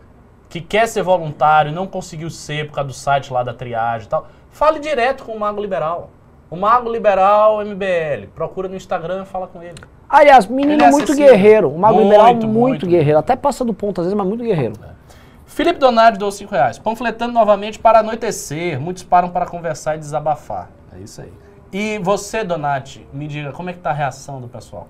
que 0.49 0.61
quer 0.61 0.87
ser 0.87 1.03
voluntário 1.03 1.73
e 1.73 1.75
não 1.75 1.89
conseguiu 1.89 2.31
ser 2.31 2.69
por 2.69 2.75
causa 2.75 2.89
do 2.89 2.95
site 2.95 3.33
lá 3.33 3.43
da 3.43 3.53
triagem 3.53 4.07
e 4.07 4.11
tal, 4.11 4.29
fale 4.51 4.79
direto 4.79 5.25
com 5.25 5.33
o 5.33 5.41
Mago 5.41 5.61
Liberal. 5.61 6.11
O 6.49 6.55
Mago 6.55 6.89
Liberal 6.89 7.65
MBL. 7.65 8.29
Procura 8.33 8.69
no 8.69 8.77
Instagram 8.77 9.23
e 9.23 9.27
fala 9.27 9.49
com 9.49 9.61
ele. 9.61 9.75
Aliás, 10.09 10.47
menino 10.47 10.85
é 10.85 10.91
muito 10.91 11.17
guerreiro. 11.17 11.71
O 11.71 11.79
Mago 11.79 11.95
Muito, 11.95 12.07
Liberal 12.07 12.35
muito, 12.35 12.47
muito. 12.47 12.87
guerreiro. 12.87 13.19
Até 13.19 13.35
passa 13.35 13.65
do 13.65 13.75
ponto 13.75 14.01
às 14.01 14.07
vezes, 14.07 14.17
mas 14.17 14.27
muito 14.27 14.45
guerreiro. 14.45 14.75
Felipe 15.47 15.81
Donati 15.81 16.17
deu 16.17 16.31
5 16.31 16.53
reais. 16.53 16.79
Panfletando 16.79 17.33
novamente 17.33 17.81
para 17.81 17.99
anoitecer. 17.99 18.79
Muitos 18.79 19.03
param 19.03 19.31
para 19.31 19.47
conversar 19.47 19.97
e 19.97 19.99
desabafar. 19.99 20.71
É 20.97 21.01
isso 21.01 21.21
aí. 21.23 21.33
E 21.75 21.99
você, 21.99 22.45
Donati, 22.45 23.05
me 23.13 23.27
diga 23.27 23.51
como 23.51 23.69
é 23.69 23.73
que 23.73 23.81
tá 23.81 23.91
a 23.91 23.93
reação 23.93 24.41
do 24.41 24.47
pessoal. 24.47 24.87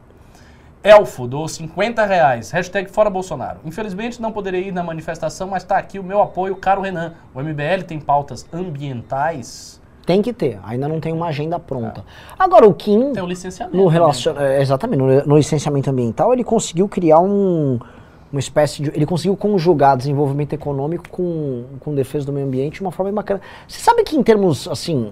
Elfo 0.83 1.27
dou 1.27 1.49
50 1.49 2.05
reais. 2.05 2.51
Hashtag 2.51 2.91
fora 2.91 3.09
Bolsonaro. 3.09 3.59
Infelizmente 3.65 4.21
não 4.21 4.31
poderei 4.31 4.69
ir 4.69 4.73
na 4.73 4.83
manifestação, 4.83 5.49
mas 5.49 5.63
está 5.63 5.79
aqui 5.79 5.99
o 5.99 6.05
meu 6.05 6.21
apoio, 6.21 6.55
caro 6.57 6.83
Renan. 6.83 7.15
O 7.35 7.41
MBL 7.41 7.85
tem 7.89 7.99
pautas 7.99 8.47
ambientais. 8.53 9.81
Tem 10.05 10.21
que 10.21 10.31
ter. 10.31 10.61
Ainda 10.63 10.87
não 10.87 11.01
tem 11.01 11.11
uma 11.11 11.29
agenda 11.29 11.59
pronta. 11.59 12.05
Agora, 12.39 12.69
o 12.69 12.75
Kim, 12.75 13.15
Tem 13.15 13.23
o 13.23 13.27
licenciamento. 13.27 13.75
no 13.75 13.85
também. 13.85 13.99
relacion... 13.99 14.35
é, 14.37 14.61
exatamente, 14.61 14.99
no, 14.99 15.25
no 15.25 15.37
licenciamento 15.39 15.89
ambiental, 15.89 16.35
ele 16.35 16.45
conseguiu 16.45 16.87
criar 16.87 17.21
um, 17.21 17.79
uma 18.31 18.41
espécie 18.41 18.83
de. 18.83 18.91
Ele 18.91 19.07
conseguiu 19.07 19.35
conjugar 19.39 19.97
desenvolvimento 19.97 20.53
econômico 20.53 21.09
com, 21.09 21.65
com 21.81 21.95
defesa 21.95 22.27
do 22.27 22.33
meio 22.35 22.47
ambiente 22.47 22.75
de 22.75 22.81
uma 22.83 22.93
forma 22.93 23.11
bacana. 23.11 23.41
Você 23.67 23.81
sabe 23.81 24.05
que 24.05 24.15
em 24.15 24.23
termos 24.23 24.69
assim 24.69 25.11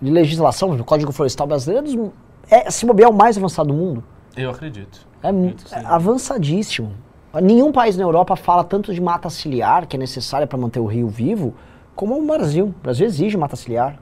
de 0.00 0.10
legislação, 0.10 0.70
o 0.70 0.84
Código 0.84 1.12
Florestal 1.12 1.46
brasileiro 1.46 2.12
é, 2.50 2.70
se 2.70 2.86
bobear, 2.86 3.10
o 3.10 3.14
mais 3.14 3.36
avançado 3.36 3.68
do 3.68 3.74
mundo. 3.74 4.02
Eu 4.36 4.50
acredito. 4.50 5.06
É, 5.22 5.28
Acredito, 5.28 5.74
é 5.74 5.84
avançadíssimo. 5.84 6.94
Nenhum 7.42 7.70
país 7.70 7.96
na 7.96 8.04
Europa 8.04 8.34
fala 8.36 8.64
tanto 8.64 8.92
de 8.94 9.00
mata 9.00 9.28
ciliar, 9.28 9.86
que 9.86 9.96
é 9.96 9.98
necessária 9.98 10.46
para 10.46 10.58
manter 10.58 10.80
o 10.80 10.86
rio 10.86 11.08
vivo, 11.08 11.54
como 11.94 12.18
o 12.18 12.26
Brasil. 12.26 12.66
O 12.66 12.82
Brasil 12.82 13.06
exige 13.06 13.36
mata 13.36 13.54
ciliar. 13.54 13.98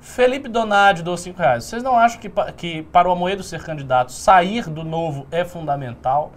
Felipe 0.00 0.48
Donadi 0.48 1.02
dou 1.02 1.16
5 1.16 1.38
reais. 1.38 1.64
Vocês 1.64 1.82
não 1.82 1.96
acham 1.96 2.20
que, 2.20 2.28
que 2.56 2.82
para 2.82 3.08
o 3.08 3.12
Amoedo 3.12 3.42
ser 3.42 3.62
candidato, 3.64 4.12
sair 4.12 4.68
do 4.68 4.84
novo 4.84 5.26
é 5.30 5.44
fundamental? 5.44 6.32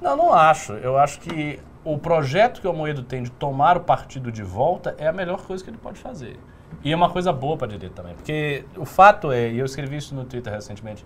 Não, 0.00 0.16
não 0.16 0.32
acho. 0.32 0.72
Eu 0.72 0.96
acho 0.96 1.20
que 1.20 1.60
o 1.84 1.98
projeto 1.98 2.62
que 2.62 2.66
o 2.66 2.70
Amoedo 2.70 3.02
tem 3.02 3.22
de 3.22 3.30
tomar 3.30 3.76
o 3.76 3.80
partido 3.80 4.32
de 4.32 4.42
volta 4.42 4.94
é 4.96 5.06
a 5.06 5.12
melhor 5.12 5.42
coisa 5.42 5.62
que 5.62 5.68
ele 5.68 5.76
pode 5.76 5.98
fazer. 5.98 6.38
E 6.84 6.92
é 6.92 6.96
uma 6.96 7.08
coisa 7.08 7.32
boa 7.32 7.56
para 7.56 7.66
a 7.66 7.70
direita 7.70 7.94
também. 7.96 8.14
Porque 8.14 8.64
o 8.76 8.84
fato 8.84 9.32
é, 9.32 9.48
e 9.48 9.58
eu 9.58 9.64
escrevi 9.64 9.96
isso 9.96 10.14
no 10.14 10.24
Twitter 10.24 10.52
recentemente, 10.52 11.04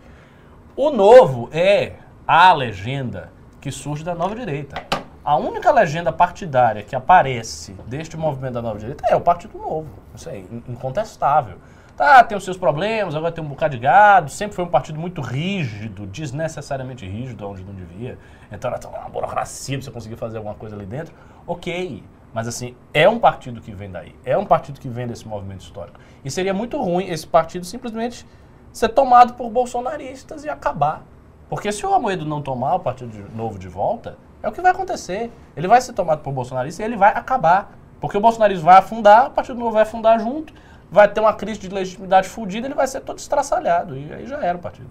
o 0.76 0.91
novo 0.91 1.49
é 1.53 1.95
a 2.26 2.53
legenda 2.53 3.31
que 3.61 3.70
surge 3.70 4.03
da 4.05 4.14
nova 4.14 4.35
direita. 4.35 4.83
A 5.24 5.37
única 5.37 5.70
legenda 5.70 6.11
partidária 6.12 6.83
que 6.83 6.97
aparece 6.97 7.72
deste 7.87 8.16
movimento 8.16 8.55
da 8.55 8.62
nova 8.62 8.79
direita 8.79 9.05
é 9.09 9.14
o 9.14 9.20
Partido 9.20 9.59
Novo. 9.59 9.89
Isso 10.14 10.31
in- 10.31 10.62
incontestável. 10.68 11.59
Tá, 11.97 12.22
tem 12.22 12.39
os 12.39 12.45
seus 12.45 12.57
problemas, 12.57 13.14
agora 13.16 13.33
tem 13.33 13.43
um 13.43 13.49
bocado 13.49 13.74
de 13.76 13.83
gado, 13.83 14.31
sempre 14.31 14.55
foi 14.55 14.64
um 14.64 14.68
partido 14.68 14.99
muito 15.01 15.20
rígido, 15.20 16.07
desnecessariamente 16.07 17.05
rígido, 17.05 17.47
onde 17.49 17.64
não 17.64 17.74
devia. 17.74 18.16
Então 18.51 18.70
era 18.72 18.89
uma 18.89 19.09
burocracia 19.09 19.76
pra 19.76 19.85
você 19.85 19.91
conseguir 19.91 20.16
fazer 20.16 20.37
alguma 20.39 20.55
coisa 20.55 20.76
ali 20.76 20.87
dentro. 20.87 21.12
Ok, 21.47 22.03
mas 22.33 22.47
assim, 22.47 22.76
é 22.93 23.09
um 23.09 23.18
partido 23.18 23.61
que 23.61 23.72
vem 23.72 23.91
daí, 23.91 24.14
é 24.24 24.37
um 24.37 24.45
partido 24.45 24.79
que 24.81 24.89
vem 24.89 25.07
desse 25.07 25.26
movimento 25.26 25.61
histórico. 25.62 25.99
E 26.24 26.31
seria 26.31 26.53
muito 26.55 26.81
ruim 26.81 27.07
esse 27.09 27.26
partido 27.26 27.64
simplesmente 27.64 28.26
ser 28.72 28.89
tomado 28.91 29.35
por 29.35 29.51
bolsonaristas 29.51 30.45
e 30.45 30.49
acabar. 30.49 31.03
Porque 31.49 31.72
se 31.72 31.85
o 31.87 31.95
Amoedo 31.95 32.26
não 32.26 32.43
tomar 32.43 32.74
o 32.74 32.81
Partido 32.81 33.11
de- 33.11 33.35
Novo 33.37 33.59
de 33.59 33.68
volta, 33.68 34.18
é 34.43 34.49
o 34.49 34.53
que 34.53 34.61
vai 34.61 34.70
acontecer. 34.70 35.33
Ele 35.57 35.66
vai 35.66 35.81
ser 35.81 35.95
tomado 35.95 36.20
por 36.20 36.33
bolsonaristas 36.33 36.81
e 36.81 36.83
ele 36.87 36.97
vai 36.97 37.11
acabar. 37.11 37.72
Porque 38.01 38.16
o 38.16 38.20
bolsonarismo 38.20 38.66
vai 38.66 38.76
afundar, 38.76 39.29
o 39.29 39.31
Partido 39.31 39.59
Novo 39.59 39.72
vai 39.72 39.83
afundar 39.83 40.20
junto, 40.20 40.53
vai 40.91 41.09
ter 41.09 41.20
uma 41.20 41.33
crise 41.33 41.59
de 41.59 41.68
legitimidade 41.68 42.29
fodida, 42.29 42.66
ele 42.66 42.74
vai 42.74 42.87
ser 42.87 43.01
todo 43.01 43.18
estraçalhado. 43.18 43.97
E 43.97 44.12
aí 44.12 44.26
já 44.26 44.37
era 44.45 44.59
o 44.59 44.61
partido. 44.61 44.91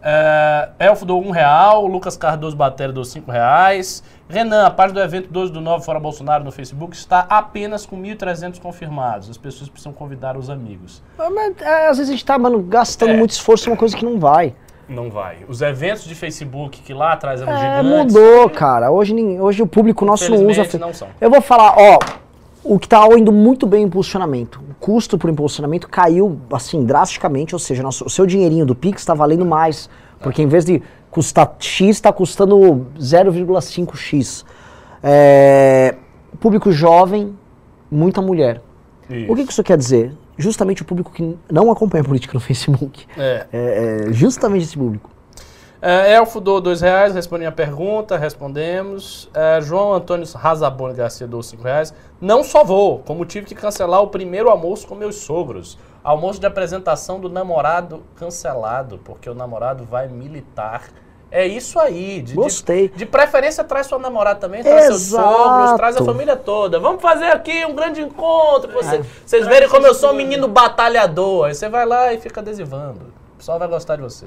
É, 0.00 0.68
Elfo 0.78 1.04
deu 1.06 1.18
um 1.18 1.30
real, 1.30 1.86
Lucas 1.86 2.16
Cardoso 2.16 2.54
Batera 2.56 2.92
deu 2.92 3.04
cinco 3.04 3.30
reais. 3.30 4.02
Renan, 4.28 4.64
a 4.66 4.70
página 4.70 5.00
do 5.00 5.04
evento 5.04 5.28
12 5.30 5.52
do 5.52 5.60
9 5.60 5.84
Fora 5.84 6.00
Bolsonaro 6.00 6.42
no 6.44 6.50
Facebook 6.50 6.96
está 6.96 7.26
apenas 7.28 7.84
com 7.84 8.00
1.300 8.00 8.58
confirmados. 8.60 9.28
As 9.28 9.36
pessoas 9.36 9.68
precisam 9.68 9.92
convidar 9.92 10.36
os 10.36 10.48
amigos. 10.48 11.02
Mas, 11.18 11.54
é, 11.60 11.88
às 11.88 11.98
vezes 11.98 12.08
a 12.10 12.12
gente 12.12 12.24
tá, 12.24 12.38
mano, 12.38 12.60
gastando 12.62 13.10
É. 13.12 13.16
muito 13.16 13.32
esforço 13.32 13.68
em 13.68 13.72
uma 13.72 13.78
coisa 13.78 13.94
que 13.96 14.04
não 14.04 14.18
vai. 14.18 14.54
Não 14.88 15.10
vai. 15.10 15.38
Os 15.48 15.60
eventos 15.62 16.04
de 16.04 16.14
Facebook 16.14 16.80
que 16.82 16.92
lá 16.94 17.12
atrás 17.12 17.40
eram 17.42 17.52
É, 17.52 17.58
gigantes. 17.82 18.14
mudou, 18.14 18.50
cara. 18.50 18.90
Hoje, 18.90 19.14
hoje 19.38 19.62
o 19.62 19.66
público 19.66 20.04
nosso 20.04 20.30
não 20.30 20.46
usa. 20.46 20.78
Não 20.78 20.92
são. 20.92 21.08
Eu 21.20 21.30
vou 21.30 21.40
falar, 21.42 21.74
ó, 21.76 21.98
o 22.62 22.78
que 22.78 22.88
tá 22.88 23.06
indo 23.16 23.30
muito 23.32 23.66
bem 23.66 23.82
em 23.82 23.86
impulsionamento. 23.86 24.60
O 24.70 24.74
custo 24.74 25.16
por 25.18 25.28
impulsionamento 25.30 25.86
caiu, 25.88 26.38
assim, 26.52 26.84
drasticamente, 26.84 27.54
ou 27.54 27.58
seja, 27.58 27.82
nosso- 27.82 28.04
o 28.06 28.10
seu 28.10 28.26
dinheirinho 28.26 28.64
do 28.66 28.74
Pix 28.74 29.02
está 29.02 29.12
valendo 29.14 29.44
mais. 29.44 29.88
Porque 30.20 30.40
em 30.40 30.46
vez 30.46 30.64
de 30.64 30.82
custar 31.14 31.54
X, 31.60 31.90
está 31.90 32.12
custando 32.12 32.88
0,5X. 32.98 34.44
É, 35.00 35.94
público 36.40 36.72
jovem, 36.72 37.38
muita 37.88 38.20
mulher. 38.20 38.60
O 39.28 39.36
que 39.36 39.46
que 39.46 39.52
isso 39.52 39.62
quer 39.62 39.78
dizer? 39.78 40.12
Justamente 40.36 40.82
o 40.82 40.84
público 40.84 41.12
que 41.12 41.38
não 41.48 41.70
acompanha 41.70 42.02
a 42.02 42.04
política 42.04 42.34
no 42.34 42.40
Facebook. 42.40 43.06
É. 43.16 43.46
É, 43.52 44.06
é 44.08 44.12
justamente 44.12 44.64
esse 44.64 44.76
público. 44.76 45.08
É, 45.80 46.14
Elfo 46.14 46.40
dou 46.40 46.60
dois 46.60 46.80
reais, 46.80 47.14
respondi 47.14 47.44
a 47.44 47.52
pergunta, 47.52 48.16
respondemos. 48.16 49.30
É, 49.32 49.60
João 49.60 49.92
Antônio 49.92 50.26
Razaboni 50.34 50.94
Garcia 50.94 51.28
dou 51.28 51.44
cinco 51.44 51.62
reais. 51.62 51.94
Não 52.20 52.42
só 52.42 52.64
vou, 52.64 53.00
como 53.00 53.24
tive 53.24 53.46
que 53.46 53.54
cancelar 53.54 54.02
o 54.02 54.08
primeiro 54.08 54.48
almoço 54.48 54.88
com 54.88 54.96
meus 54.96 55.16
sogros. 55.16 55.78
Almoço 56.02 56.40
de 56.40 56.46
apresentação 56.46 57.20
do 57.20 57.28
namorado 57.28 58.02
cancelado, 58.16 58.98
porque 59.04 59.30
o 59.30 59.34
namorado 59.34 59.84
vai 59.84 60.08
militar. 60.08 60.82
É 61.36 61.44
isso 61.48 61.80
aí. 61.80 62.22
De, 62.22 62.28
de- 62.30 62.34
Gostei. 62.34 62.88
De, 62.88 63.04
preferência, 63.04 63.64
traz 63.64 63.88
sua 63.88 63.98
namorada 63.98 64.38
também, 64.38 64.62
traz 64.62 64.84
seus 64.86 65.02
Exato. 65.08 65.36
sogros, 65.36 65.72
traz 65.76 65.96
a 65.96 66.04
família 66.04 66.36
toda. 66.36 66.78
Vamos 66.78 67.02
fazer 67.02 67.24
aqui 67.24 67.66
um 67.66 67.74
grande 67.74 68.00
encontro. 68.00 68.70
pra 68.70 68.80
Você, 68.80 68.96
É. 68.98 69.02
Vocês 69.26 69.46
verem 69.48 69.68
como 69.68 69.84
eu 69.84 69.94
sou 69.94 70.12
um 70.12 70.14
menino 70.14 70.46
batalhador. 70.46 71.46
Aí 71.46 71.54
você 71.54 71.68
vai 71.68 71.84
lá 71.84 72.12
e 72.12 72.18
fica 72.20 72.40
adesivando. 72.40 73.12
O 73.34 73.38
pessoal 73.38 73.58
vai 73.58 73.66
gostar 73.66 73.96
de 73.96 74.02
você. 74.02 74.26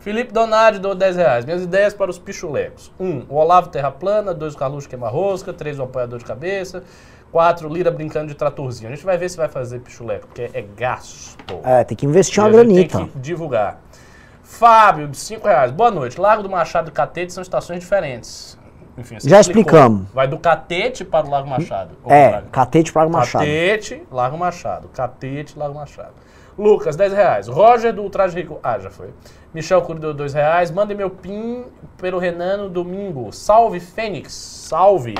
Felipe 0.00 0.32
Donadi 0.32 0.80
dou 0.80 0.92
10 0.94 1.16
reais. 1.16 1.44
Minhas 1.44 1.62
ideias 1.62 1.94
para 1.94 2.10
os 2.10 2.18
pichulecos. 2.18 2.90
1. 2.98 3.04
Um, 3.06 3.26
o 3.28 3.36
Olavo 3.36 3.68
Terra 3.68 3.92
Plana. 3.92 4.34
2. 4.34 4.54
O 4.54 4.58
Carluxo 4.58 4.88
Queima 4.88 5.08
Rosca. 5.08 5.52
3. 5.52 5.78
O 5.78 5.84
Apoiador 5.84 6.18
de 6.18 6.24
Cabeça. 6.24 6.82
4. 7.30 7.68
Lira 7.68 7.92
brincando 7.92 8.26
de 8.26 8.34
tratorzinho. 8.34 8.90
A 8.90 8.94
gente 8.96 9.04
vai 9.04 9.16
ver 9.16 9.28
se 9.28 9.36
vai 9.36 9.46
fazer 9.48 9.78
pichuleco, 9.78 10.26
porque 10.26 10.50
é 10.52 10.62
gasto. 10.76 11.36
É, 11.62 11.84
tem 11.84 11.96
que 11.96 12.04
investir 12.06 12.42
uma 12.42 12.50
granita. 12.50 12.98
Tem 12.98 13.06
que 13.06 13.18
divulgar. 13.20 13.80
Fábio, 14.54 15.06
de 15.06 15.16
5 15.16 15.46
reais. 15.46 15.70
Boa 15.70 15.90
noite. 15.92 16.20
Largo 16.20 16.42
do 16.42 16.50
Machado 16.50 16.88
e 16.88 16.92
Catete 16.92 17.32
são 17.32 17.40
estações 17.40 17.78
diferentes. 17.80 18.58
Enfim, 18.98 19.16
Já 19.20 19.40
explicou. 19.40 19.62
explicamos. 19.78 20.08
Vai 20.12 20.26
do 20.26 20.38
Catete 20.38 21.04
para 21.04 21.24
o 21.24 21.30
Largo 21.30 21.48
Machado. 21.48 21.90
É, 22.06 22.42
catete 22.50 22.92
para 22.92 23.08
Machado. 23.08 23.42
Catete, 23.44 24.02
Largo 24.10 24.36
Machado. 24.36 24.88
Catete, 24.92 25.56
Largo 25.58 25.76
Machado. 25.76 26.12
Lucas, 26.58 26.96
10 26.96 27.12
reais. 27.12 27.46
Roger 27.48 27.94
do 27.94 28.02
Ultraje 28.02 28.36
Rico. 28.36 28.58
Ah, 28.62 28.78
já 28.78 28.90
foi. 28.90 29.10
Michel 29.54 29.80
Cury 29.82 30.00
deu 30.00 30.12
2 30.12 30.34
reais. 30.34 30.70
Mandem 30.72 30.96
meu 30.96 31.08
PIN 31.08 31.64
pelo 31.96 32.18
Renan 32.18 32.56
no 32.64 32.68
domingo. 32.68 33.32
Salve, 33.32 33.78
Fênix. 33.80 34.32
Salve. 34.32 35.14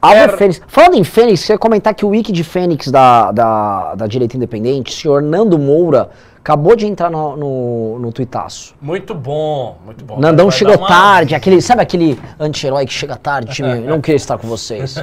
Quero- 0.00 0.38
Fênix. 0.38 0.60
Falando 0.68 0.94
em 0.94 1.04
Fênix, 1.04 1.40
você 1.40 1.52
ia 1.54 1.58
comentar 1.58 1.92
que 1.92 2.04
o 2.06 2.10
wiki 2.10 2.30
de 2.32 2.44
Fênix 2.44 2.90
da, 2.90 3.32
da, 3.32 3.94
da 3.96 4.06
direita 4.06 4.36
independente, 4.36 4.92
o 4.92 4.94
senhor 4.94 5.20
Nando 5.22 5.58
Moura, 5.58 6.10
acabou 6.44 6.76
de 6.76 6.86
entrar 6.86 7.10
no, 7.10 7.34
no, 7.38 7.98
no 7.98 8.12
tuitaço. 8.12 8.74
Muito 8.78 9.14
bom, 9.14 9.78
muito 9.82 10.04
bom. 10.04 10.20
Nandão 10.20 10.50
Vai 10.50 10.58
chegou 10.58 10.76
uma- 10.76 10.86
tarde, 10.86 11.34
aquele, 11.34 11.62
sabe 11.62 11.80
aquele 11.80 12.20
anti-herói 12.38 12.84
que 12.84 12.92
chega 12.92 13.16
tarde, 13.16 13.54
time, 13.54 13.80
não 13.88 13.98
queria 13.98 14.16
estar 14.16 14.36
com 14.36 14.46
vocês. 14.46 14.94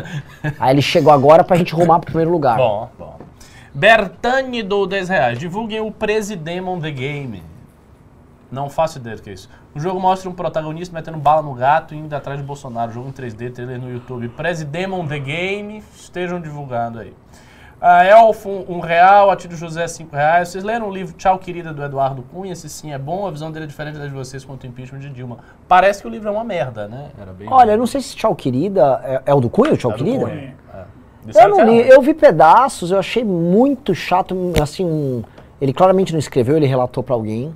Aí 0.60 0.72
ele 0.76 0.84
chegou 0.84 1.12
agora 1.12 1.44
pra 1.44 1.58
gente 1.58 1.74
rumar 1.74 2.00
pro 2.00 2.06
primeiro 2.12 2.30
lugar. 2.30 2.58
Bom, 2.58 2.88
bom. 2.98 3.18
Bertani 3.74 4.62
do 4.62 4.86
10 4.86 5.10
reais. 5.10 5.40
Divulguem 5.40 5.80
o 5.82 5.92
Presidemon 5.92 6.80
The 6.80 6.92
Game. 6.92 7.42
Não 8.52 8.70
faço 8.70 9.00
ideia 9.00 9.16
do 9.16 9.24
que 9.24 9.32
é 9.32 9.34
isso. 9.34 9.50
O 9.74 9.80
jogo 9.80 10.00
mostra 10.00 10.30
um 10.30 10.34
protagonista 10.34 10.94
metendo 10.94 11.18
bala 11.18 11.42
no 11.42 11.54
gato 11.56 11.96
e 11.96 11.98
indo 11.98 12.14
atrás 12.14 12.38
de 12.40 12.46
Bolsonaro. 12.46 12.92
Jogo 12.92 13.08
em 13.10 13.12
3D, 13.14 13.52
trailer 13.52 13.80
no 13.80 13.90
YouTube. 13.90 14.28
Presidemon 14.30 15.08
The 15.08 15.18
Game. 15.20 15.84
Estejam 15.96 16.40
divulgando 16.40 17.00
aí. 17.00 17.14
A 17.82 18.06
Elfo, 18.06 18.64
um 18.70 18.80
real. 18.80 19.32
Atílio 19.32 19.58
José, 19.58 19.88
cinco 19.88 20.16
reais. 20.16 20.50
Vocês 20.50 20.64
leram 20.64 20.88
o 20.88 20.94
livro 20.94 21.16
Tchau, 21.18 21.40
Querida, 21.40 21.74
do 21.74 21.84
Eduardo 21.84 22.24
Cunha? 22.32 22.56
Se 22.56 22.70
sim 22.70 22.94
é 22.94 22.98
bom, 23.00 23.26
a 23.26 23.32
visão 23.32 23.52
dele 23.52 23.66
é 23.66 23.68
diferente 23.68 23.98
da 23.98 24.06
de 24.06 24.14
vocês 24.14 24.46
quanto 24.46 24.66
ao 24.66 24.70
impeachment 24.70 25.00
de 25.00 25.10
Dilma. 25.10 25.40
Parece 25.68 26.02
que 26.04 26.08
o 26.08 26.12
livro 26.12 26.28
é 26.30 26.32
uma 26.32 26.44
merda, 26.44 26.88
né? 26.88 27.08
Era 27.20 27.34
bem... 27.34 27.48
Olha, 27.50 27.72
eu 27.72 27.78
não 27.80 27.88
sei 27.88 28.00
se 28.02 28.16
Tchau 28.16 28.36
Querida, 28.36 29.02
é, 29.04 29.22
é 29.26 29.34
o 29.34 29.42
do 29.42 29.50
Cunha, 29.50 29.74
o 29.74 29.78
Tchau 29.78 29.92
É 29.92 29.98
do 29.98 30.04
Querida? 30.04 30.26
Cunha, 30.26 30.36
é. 30.36 30.52
Eu 31.24 31.28
Disseram 31.28 31.58
não 31.58 31.66
li, 31.66 31.88
eu 31.90 32.02
vi 32.02 32.14
pedaços, 32.14 32.92
eu 32.92 33.00
achei 33.00 33.24
muito 33.24 33.94
chato, 33.96 34.36
assim, 34.62 34.86
um- 34.86 35.24
ele 35.60 35.72
claramente 35.74 36.12
não 36.12 36.20
escreveu, 36.20 36.58
ele 36.58 36.66
relatou 36.68 37.04
pra 37.04 37.16
alguém. 37.16 37.54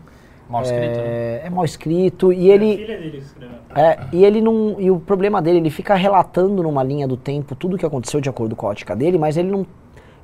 Mal 0.49 0.61
escrito, 0.61 0.97
né? 0.97 1.03
É, 1.03 1.41
é 1.45 1.49
mal 1.49 1.65
escrito 1.65 2.31
e 2.33 2.51
A 2.51 2.53
ele 2.55 2.77
filha 2.77 2.97
dele 2.99 3.11
que 3.11 3.17
escreveu. 3.17 3.55
é, 3.75 3.99
e 4.11 4.23
ele 4.23 4.41
não 4.41 4.75
e 4.79 4.91
o 4.91 4.99
problema 4.99 5.41
dele, 5.41 5.57
ele 5.57 5.71
fica 5.71 5.95
relatando 5.95 6.61
numa 6.61 6.83
linha 6.83 7.07
do 7.07 7.17
tempo 7.17 7.55
tudo 7.55 7.75
o 7.75 7.79
que 7.79 7.85
aconteceu 7.85 8.21
de 8.21 8.29
acordo 8.29 8.55
com 8.55 8.67
a 8.67 8.69
ótica 8.69 8.95
dele, 8.95 9.17
mas 9.17 9.37
ele 9.37 9.49
não 9.49 9.65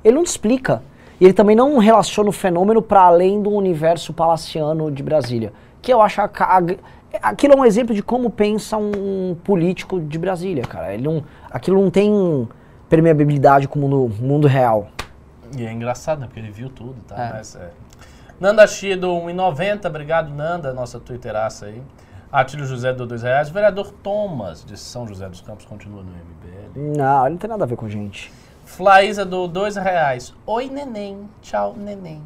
ele 0.04 0.16
não 0.16 0.24
te 0.24 0.28
explica. 0.28 0.82
E 1.20 1.24
ele 1.24 1.32
também 1.32 1.54
não 1.54 1.78
relaciona 1.78 2.28
o 2.28 2.32
fenômeno 2.32 2.82
para 2.82 3.02
além 3.02 3.40
do 3.42 3.50
universo 3.50 4.12
palaciano 4.12 4.90
de 4.90 5.02
Brasília, 5.02 5.52
que 5.80 5.92
eu 5.92 6.00
acho 6.00 6.20
a, 6.20 6.24
a- 6.24 6.62
aquilo 7.22 7.54
é 7.54 7.56
um 7.56 7.64
exemplo 7.64 7.94
de 7.94 8.02
como 8.02 8.28
pensa 8.30 8.76
um 8.76 9.36
político 9.44 10.00
de 10.00 10.18
Brasília, 10.18 10.64
cara. 10.64 10.92
Ele 10.92 11.04
não, 11.04 11.22
aquilo 11.50 11.80
não 11.80 11.90
tem 11.90 12.48
permeabilidade 12.88 13.68
como 13.68 13.86
no 13.88 14.08
mundo 14.08 14.46
real. 14.48 14.88
E 15.56 15.64
é 15.64 15.72
engraçado, 15.72 16.18
né? 16.20 16.26
Porque 16.26 16.40
ele 16.40 16.50
viu 16.50 16.68
tudo, 16.68 16.96
tá? 17.06 17.14
É. 17.24 17.32
Mas, 17.34 17.54
é. 17.56 17.70
Nanda 18.40 18.66
Chido, 18.66 19.08
1,90. 19.08 19.86
Obrigado, 19.86 20.30
Nanda, 20.30 20.72
nossa 20.72 20.98
twitteraça 20.98 21.66
aí. 21.66 21.80
Atílio 22.32 22.64
José 22.64 22.92
do 22.92 23.06
2 23.06 23.22
reais. 23.22 23.50
O 23.50 23.52
vereador 23.52 23.92
Thomas, 24.02 24.64
de 24.64 24.76
São 24.76 25.06
José 25.06 25.28
dos 25.28 25.40
Campos, 25.42 25.64
continua 25.66 26.02
no 26.02 26.08
MBL. 26.10 26.96
Não, 26.98 27.22
ele 27.26 27.30
não 27.34 27.38
tem 27.38 27.48
nada 27.50 27.64
a 27.64 27.66
ver 27.66 27.76
com 27.76 27.88
gente. 27.88 28.32
Flaísa 28.76 29.22
do 29.26 29.46
2 29.46 29.76
reais. 29.76 30.32
Oi, 30.46 30.70
neném. 30.72 31.28
Tchau, 31.42 31.74
neném. 31.76 32.22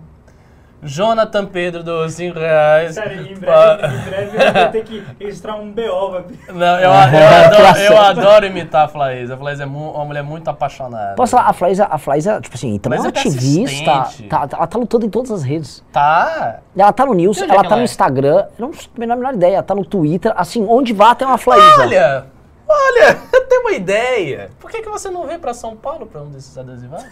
Jonathan 0.81 1.45
Pedro 1.47 1.83
do 1.83 2.09
5 2.09 2.39
reais. 2.39 2.95
Sério, 2.95 3.23
em 3.23 3.35
breve, 3.35 3.87
em 3.87 4.01
breve 4.09 4.37
eu 4.37 4.53
vou 4.53 4.69
ter 4.71 4.85
que 4.85 5.05
registrar 5.19 5.57
um 5.57 5.73
BO. 5.73 6.23
Não, 6.53 6.79
eu, 6.79 6.83
eu, 6.83 6.91
Tá 6.93 7.47
adoro, 7.51 7.79
eu 7.81 7.99
adoro 7.99 8.47
imitar 8.47 8.85
a 8.85 8.89
Flaísa. 8.89 9.35
A 9.35 9.37
Flaísa 9.37 9.65
é 9.65 9.67
uma 9.67 10.05
mulher 10.05 10.23
muito 10.23 10.49
apaixonada. 10.49 11.17
Posso 11.17 11.33
falar, 11.33 11.49
a 11.49 11.53
Flaísa, 11.53 11.89
a 11.91 11.99
Flaísa, 11.99 12.41
tipo 12.41 12.55
assim, 12.55 12.79
também 12.79 12.99
é 12.99 13.03
uma 13.03 13.09
Mas 13.13 13.17
é 13.17 13.29
ativista, 13.29 13.93
persistente. 13.93 14.29
tá, 14.29 14.49
ela 14.53 14.67
tá 14.69 14.79
lutando 14.79 15.05
em 15.05 15.11
todas 15.11 15.33
as 15.33 15.43
redes. 15.43 15.83
Tá. 15.91 16.61
Ela 16.77 16.93
tá 16.93 17.05
no 17.07 17.15
News, 17.15 17.39
ela 17.43 17.49
tá 17.49 17.55
ela 17.67 17.75
no 17.77 17.83
é? 17.83 17.85
Instagram, 17.85 18.47
eu 18.57 18.67
não 18.67 18.71
tenho 18.71 19.13
a 19.13 19.17
menor 19.17 19.35
ideia, 19.35 19.55
ela 19.55 19.63
tá 19.65 19.75
no 19.75 19.85
Twitter, 19.85 20.33
assim, 20.37 20.65
onde 20.69 20.93
vá 20.93 21.13
tem 21.13 21.27
uma 21.27 21.39
Flaísa. 21.39 21.81
Olha, 21.81 22.27
olha, 22.69 23.19
eu 23.33 23.47
tenho 23.47 23.61
uma 23.63 23.73
ideia. 23.73 24.51
Por 24.59 24.71
que, 24.71 24.83
que 24.83 24.89
você 24.89 25.11
não 25.11 25.27
vem 25.27 25.39
pra 25.39 25.55
São 25.55 25.77
Paulo 25.77 26.07
pra 26.07 26.23
um 26.23 26.31
desses 26.31 26.57
adesivados? 26.57 27.07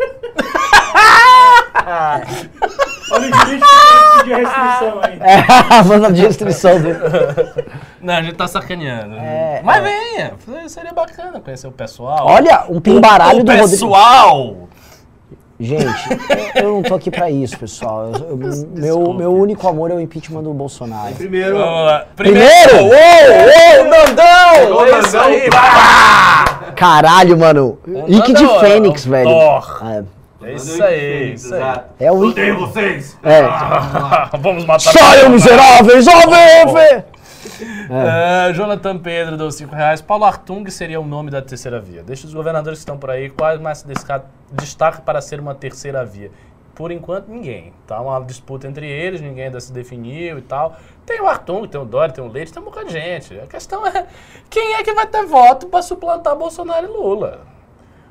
Olha 3.12 3.28
o 3.28 3.32
que 3.32 3.38
pedir 4.18 4.36
restrição 4.36 5.00
aí. 5.02 5.18
É, 5.20 5.82
manda 5.84 6.12
de 6.12 6.20
restrição 6.22 6.80
dele. 6.80 6.98
Não, 8.00 8.14
a 8.14 8.22
gente 8.22 8.36
tá 8.36 8.46
sacaneando. 8.46 9.16
É, 9.16 9.60
Mas 9.62 9.82
venha, 9.82 10.34
seria 10.68 10.92
bacana 10.92 11.40
conhecer 11.40 11.66
o 11.66 11.72
pessoal. 11.72 12.26
Olha, 12.26 12.64
um 12.68 12.80
pimbaralho 12.80 13.40
o 13.40 13.44
do 13.44 13.50
Rodrigo. 13.52 13.70
pessoal! 13.70 14.69
Gente, 15.60 15.84
eu, 16.56 16.62
eu 16.62 16.72
não 16.72 16.82
tô 16.82 16.94
aqui 16.94 17.10
pra 17.10 17.30
isso, 17.30 17.58
pessoal. 17.58 18.10
Eu- 18.12 18.40
eu- 18.40 18.68
meu, 18.74 19.12
meu 19.12 19.32
único 19.34 19.68
amor 19.68 19.90
é 19.90 19.94
o 19.94 20.00
impeachment 20.00 20.42
do 20.42 20.54
Bolsonaro. 20.54 21.14
Primeiro, 21.14 21.58
Vamos 21.58 21.84
lá. 21.84 22.04
Primeiro! 22.16 22.76
Uou, 22.76 22.86
uou, 22.88 23.84
Nandão! 23.90 24.86
É 24.86 24.98
isso 25.00 25.18
aí! 25.18 25.50
Caralho, 26.74 27.36
mano. 27.38 27.78
Ike 28.08 28.32
de 28.32 28.46
Fênix, 28.60 29.04
é 29.04 29.08
um 29.08 29.10
velho. 29.12 29.28
Thor. 29.30 29.82
É, 29.84 30.04
É 30.42 30.54
isso 30.54 30.82
aí, 30.82 31.32
isso 31.34 31.54
aí. 31.54 31.80
É 32.00 32.10
o. 32.10 32.16
Odeio 32.28 32.58
vocês! 32.60 33.18
É. 33.22 33.42
Vamos 34.40 34.64
matar 34.64 34.92
Saiam, 34.92 35.28
miseráveis! 35.28 36.06
Ó, 36.08 36.72
vê, 36.72 37.04
vê! 37.64 37.90
É, 38.50 38.52
Jonathan 38.52 38.98
Pedro 38.98 39.36
deu 39.36 39.50
5 39.50 39.74
reais. 39.74 40.00
Paulo 40.00 40.24
Artung 40.24 40.68
seria 40.70 41.00
o 41.00 41.04
nome 41.04 41.30
da 41.30 41.42
terceira 41.42 41.80
via. 41.80 42.02
Deixa 42.02 42.26
os 42.26 42.34
governadores 42.34 42.78
que 42.78 42.82
estão 42.82 42.98
por 42.98 43.10
aí, 43.10 43.30
quais 43.30 43.60
mais 43.60 43.78
se 43.78 43.86
destaca 44.52 45.00
para 45.02 45.20
ser 45.20 45.40
uma 45.40 45.54
terceira 45.54 46.04
via? 46.04 46.30
Por 46.74 46.90
enquanto, 46.90 47.28
ninguém. 47.28 47.72
Tá 47.86 48.00
uma 48.00 48.18
disputa 48.20 48.66
entre 48.66 48.88
eles, 48.88 49.20
ninguém 49.20 49.44
ainda 49.44 49.60
se 49.60 49.72
definiu 49.72 50.38
e 50.38 50.42
tal. 50.42 50.76
Tem 51.04 51.20
o 51.20 51.26
Artung, 51.26 51.66
tem 51.66 51.80
o 51.80 51.84
Dória, 51.84 52.14
tem 52.14 52.24
o 52.24 52.28
Leite, 52.28 52.52
tem 52.52 52.62
um 52.62 52.64
bocado 52.64 52.86
de 52.86 52.92
gente. 52.92 53.38
A 53.38 53.46
questão 53.46 53.86
é 53.86 54.06
quem 54.48 54.74
é 54.74 54.82
que 54.82 54.94
vai 54.94 55.06
ter 55.06 55.26
voto 55.26 55.66
para 55.66 55.82
suplantar 55.82 56.34
Bolsonaro 56.36 56.86
e 56.86 56.90
Lula? 56.90 57.40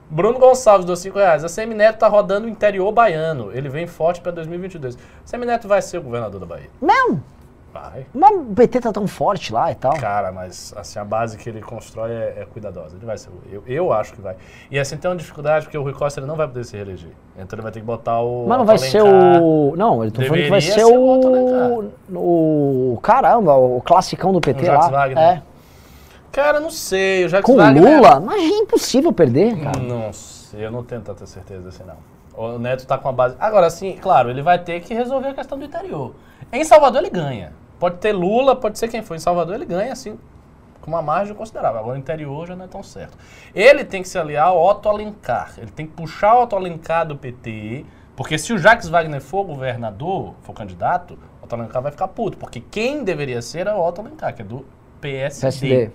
Bruno 0.10 0.40
Gonçalves 0.40 0.86
deu 0.86 0.96
5 0.96 1.18
reais. 1.18 1.44
A 1.44 1.50
Semineto 1.50 2.00
tá 2.00 2.08
rodando 2.08 2.48
o 2.48 2.50
interior 2.50 2.92
baiano. 2.92 3.52
Ele 3.54 3.70
vem 3.70 3.86
forte 3.86 4.22
para 4.22 4.32
2022. 4.32 4.98
Semineto 5.24 5.68
vai 5.68 5.82
ser 5.82 6.00
o 6.00 6.02
governador 6.02 6.40
da 6.40 6.46
Bahia. 6.46 6.70
Não, 6.82 7.22
Vai. 7.74 8.06
mas 8.14 8.32
o 8.36 8.54
PT 8.56 8.82
tá 8.82 8.92
tão 8.92 9.06
forte 9.08 9.54
lá 9.54 9.72
e 9.72 9.76
tal. 9.76 9.94
Cara, 9.98 10.32
mas 10.32 10.74
assim, 10.76 10.98
a 10.98 11.06
base 11.06 11.38
que 11.38 11.48
ele 11.50 11.62
constrói 11.62 12.12
é, 12.12 12.34
é 12.42 12.48
cuidadosa. 12.52 12.96
Ele 12.96 13.06
vai 13.06 13.18
ser. 13.18 13.30
Eu, 13.52 13.64
eu 13.68 13.94
acho 13.94 14.14
que 14.14 14.22
vai. 14.22 14.36
E 14.72 14.80
assim 14.80 14.98
tem 14.98 15.10
uma 15.10 15.16
dificuldade 15.18 15.66
porque 15.66 15.78
o 15.78 15.84
Rui 15.84 15.94
Costa 15.94 16.20
ele 16.20 16.28
não 16.28 16.36
vai 16.36 16.48
poder 16.48 16.64
se 16.66 16.76
reeleger. 16.76 17.12
Então 17.38 17.56
ele 17.56 17.62
vai 17.62 17.72
ter 17.72 17.80
que 17.80 17.86
botar 17.86 18.20
o. 18.22 18.46
Mas 18.48 18.58
não 18.58 18.66
vai 18.66 18.78
ser 18.78 19.04
o. 19.04 19.76
Não, 19.78 20.04
ele 20.04 20.12
tô 20.12 20.22
falando 20.24 20.44
que 20.44 20.50
vai 20.50 20.62
ser, 20.62 20.72
ser 20.74 20.86
o 20.86 21.92
o. 22.12 22.94
O. 22.94 23.00
Caramba, 23.02 23.54
o 23.56 23.82
classicão 23.82 24.34
do 24.34 24.42
PT 24.42 24.64
O 24.64 24.66
Jacques 24.66 24.86
lá. 24.92 24.98
Wagner. 25.00 25.24
É. 25.24 25.42
Cara, 26.32 26.60
não 26.60 26.70
sei. 26.70 27.26
O 27.26 27.30
Jacques 27.30 27.46
Com 27.46 27.58
Wagner- 27.58 27.98
Lula, 27.98 28.20
mas 28.20 28.42
é 28.42 28.48
impossível 28.48 29.12
perder, 29.14 29.58
cara. 29.60 29.80
Não 29.80 30.12
sei, 30.14 30.66
eu 30.66 30.72
não 30.72 30.84
tenho 30.84 31.02
tanta 31.02 31.26
certeza 31.26 31.70
assim, 31.70 31.84
não. 31.86 31.96
O 32.40 32.58
Neto 32.58 32.88
tá 32.88 32.98
com 32.98 33.10
a 33.10 33.12
base. 33.12 33.36
Agora, 33.38 33.68
assim, 33.68 33.98
claro, 33.98 34.30
ele 34.30 34.42
vai 34.42 34.58
ter 34.58 34.80
que 34.80 34.94
resolver 34.94 35.28
a 35.28 35.34
questão 35.34 35.60
do 35.60 35.66
interior. 35.66 36.16
Em 36.54 36.64
Salvador 36.64 37.02
ele 37.02 37.10
ganha. 37.10 37.52
Pode 37.78 37.98
ter 37.98 38.14
Lula, 38.14 38.56
pode 38.56 38.80
ser 38.80 38.88
quem 38.88 39.02
for. 39.02 39.16
Em 39.16 39.20
Salvador 39.20 39.56
ele 39.56 39.66
ganha, 39.66 39.92
assim, 39.92 40.18
com 40.80 40.90
uma 40.90 41.02
margem 41.02 41.36
considerável. 41.36 41.82
Agora, 41.82 41.98
o 41.98 42.00
interior 42.00 42.48
já 42.48 42.56
não 42.56 42.64
é 42.64 42.68
tão 42.70 42.82
certo. 42.82 43.18
Ele 43.54 43.84
tem 43.84 44.02
que 44.02 44.08
se 44.08 44.18
aliar 44.18 44.48
ao 44.48 44.58
Otto 44.58 44.88
Alencar. 44.88 45.54
Ele 45.58 45.70
tem 45.70 45.86
que 45.86 45.92
puxar 45.92 46.36
o 46.36 46.44
Otto 46.44 46.56
Alencar 46.56 47.06
do 47.06 47.18
PT. 47.18 47.86
Porque 48.16 48.38
se 48.38 48.54
o 48.54 48.58
Jacques 48.58 48.88
Wagner 48.88 49.20
for 49.20 49.44
governador, 49.44 50.34
for 50.42 50.54
candidato, 50.54 51.20
o 51.42 51.44
Otto 51.44 51.56
Alencar 51.56 51.82
vai 51.82 51.92
ficar 51.92 52.08
puto. 52.08 52.38
Porque 52.38 52.62
quem 52.62 53.04
deveria 53.04 53.42
ser 53.42 53.68
é 53.68 53.74
o 53.74 53.86
Otto 53.86 54.00
Alencar, 54.00 54.34
que 54.34 54.44
é 54.44 54.46
do 54.46 54.66
PSD. 55.02 55.42
PSD. 55.42 55.92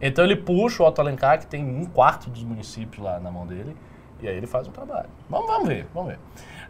Então 0.00 0.24
ele 0.24 0.36
puxa 0.36 0.82
o 0.82 0.86
Otto 0.86 1.02
Alencar, 1.02 1.38
que 1.38 1.46
tem 1.46 1.62
um 1.62 1.84
quarto 1.84 2.30
dos 2.30 2.42
municípios 2.42 3.04
lá 3.04 3.20
na 3.20 3.30
mão 3.30 3.46
dele, 3.46 3.76
e 4.22 4.28
aí 4.28 4.36
ele 4.36 4.46
faz 4.46 4.66
o 4.66 4.70
trabalho. 4.70 5.08
Vamos, 5.28 5.46
vamos 5.46 5.68
ver, 5.68 5.86
vamos 5.94 6.10
ver. 6.10 6.18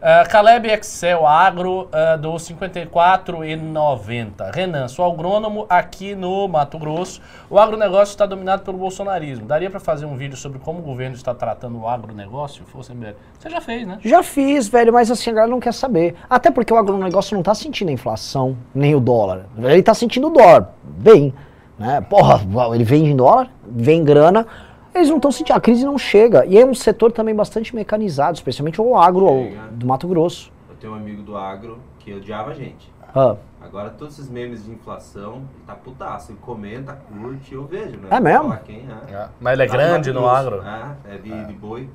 Ah, 0.01 0.23
Caleb 0.29 0.67
Excel 0.67 1.25
Agro 1.25 1.87
ah, 1.91 2.15
do 2.15 2.33
54,90. 2.33 4.53
Renan, 4.53 4.87
sou 4.87 5.11
agrônomo 5.11 5.65
aqui 5.69 6.13
no 6.13 6.47
Mato 6.47 6.77
Grosso. 6.77 7.21
O 7.49 7.57
agronegócio 7.57 8.11
está 8.11 8.25
dominado 8.25 8.63
pelo 8.63 8.77
bolsonarismo. 8.77 9.45
Daria 9.45 9.69
para 9.69 9.79
fazer 9.79 10.05
um 10.05 10.15
vídeo 10.15 10.37
sobre 10.37 10.59
como 10.59 10.79
o 10.79 10.83
governo 10.83 11.15
está 11.15 11.33
tratando 11.33 11.79
o 11.79 11.87
agronegócio? 11.87 12.63
MBL. 12.75 13.15
Você 13.39 13.49
já 13.49 13.61
fez, 13.61 13.87
né? 13.87 13.97
Já 14.03 14.21
fiz, 14.21 14.67
velho, 14.67 14.93
mas 14.93 15.09
assim, 15.09 15.31
a 15.31 15.33
galera 15.33 15.51
não 15.51 15.59
quer 15.59 15.73
saber. 15.73 16.15
Até 16.29 16.51
porque 16.51 16.73
o 16.73 16.77
agronegócio 16.77 17.35
não 17.35 17.41
tá 17.41 17.55
sentindo 17.55 17.89
a 17.89 17.91
inflação, 17.91 18.55
nem 18.75 18.93
o 18.93 18.99
dólar. 18.99 19.45
Ele 19.57 19.81
tá 19.81 19.93
sentindo 19.93 20.27
o 20.27 20.29
dólar, 20.29 20.69
bem. 20.83 21.33
Né? 21.79 22.01
Porra, 22.01 22.41
ele 22.73 22.83
vende 22.83 23.09
em 23.09 23.15
dólar, 23.15 23.49
vem 23.65 24.03
grana, 24.03 24.45
eles 24.95 25.09
não 25.09 25.17
estão 25.17 25.31
sentindo, 25.31 25.55
a 25.55 25.61
crise 25.61 25.85
não 25.85 25.97
chega. 25.97 26.45
E 26.45 26.57
é 26.57 26.65
um 26.65 26.73
setor 26.73 27.11
também 27.11 27.35
bastante 27.35 27.75
mecanizado, 27.75 28.35
especialmente 28.35 28.81
o 28.81 28.95
agro 28.97 29.27
Chega. 29.27 29.61
do 29.71 29.85
Mato 29.85 30.07
Grosso. 30.07 30.51
Eu 30.69 30.75
tenho 30.77 30.93
um 30.93 30.95
amigo 30.95 31.21
do 31.21 31.37
agro 31.37 31.79
que 31.99 32.13
odiava 32.13 32.51
a 32.51 32.53
gente. 32.53 32.93
Ah, 33.13 33.35
Agora 33.61 33.89
todos 33.89 34.13
esses 34.19 34.29
memes 34.29 34.65
de 34.65 34.71
inflação, 34.71 35.37
ele 35.55 35.63
tá 35.65 35.73
putaço. 35.73 36.31
Ele 36.31 36.39
comenta, 36.41 36.93
curte, 36.93 37.53
eu 37.53 37.65
vejo, 37.65 37.97
né? 37.97 38.09
É 38.11 38.19
mesmo? 38.19 38.55
Quem 38.65 38.85
é. 39.09 39.27
Mas 39.39 39.53
ele 39.53 39.63
é 39.63 39.67
grande 39.67 40.11
Mato 40.11 40.13
no 40.13 40.27
Grosso. 40.27 40.35
agro. 40.35 40.61
É, 41.09 41.15
é 41.15 41.17
de, 41.17 41.45
de 41.45 41.53
boi. 41.53 41.89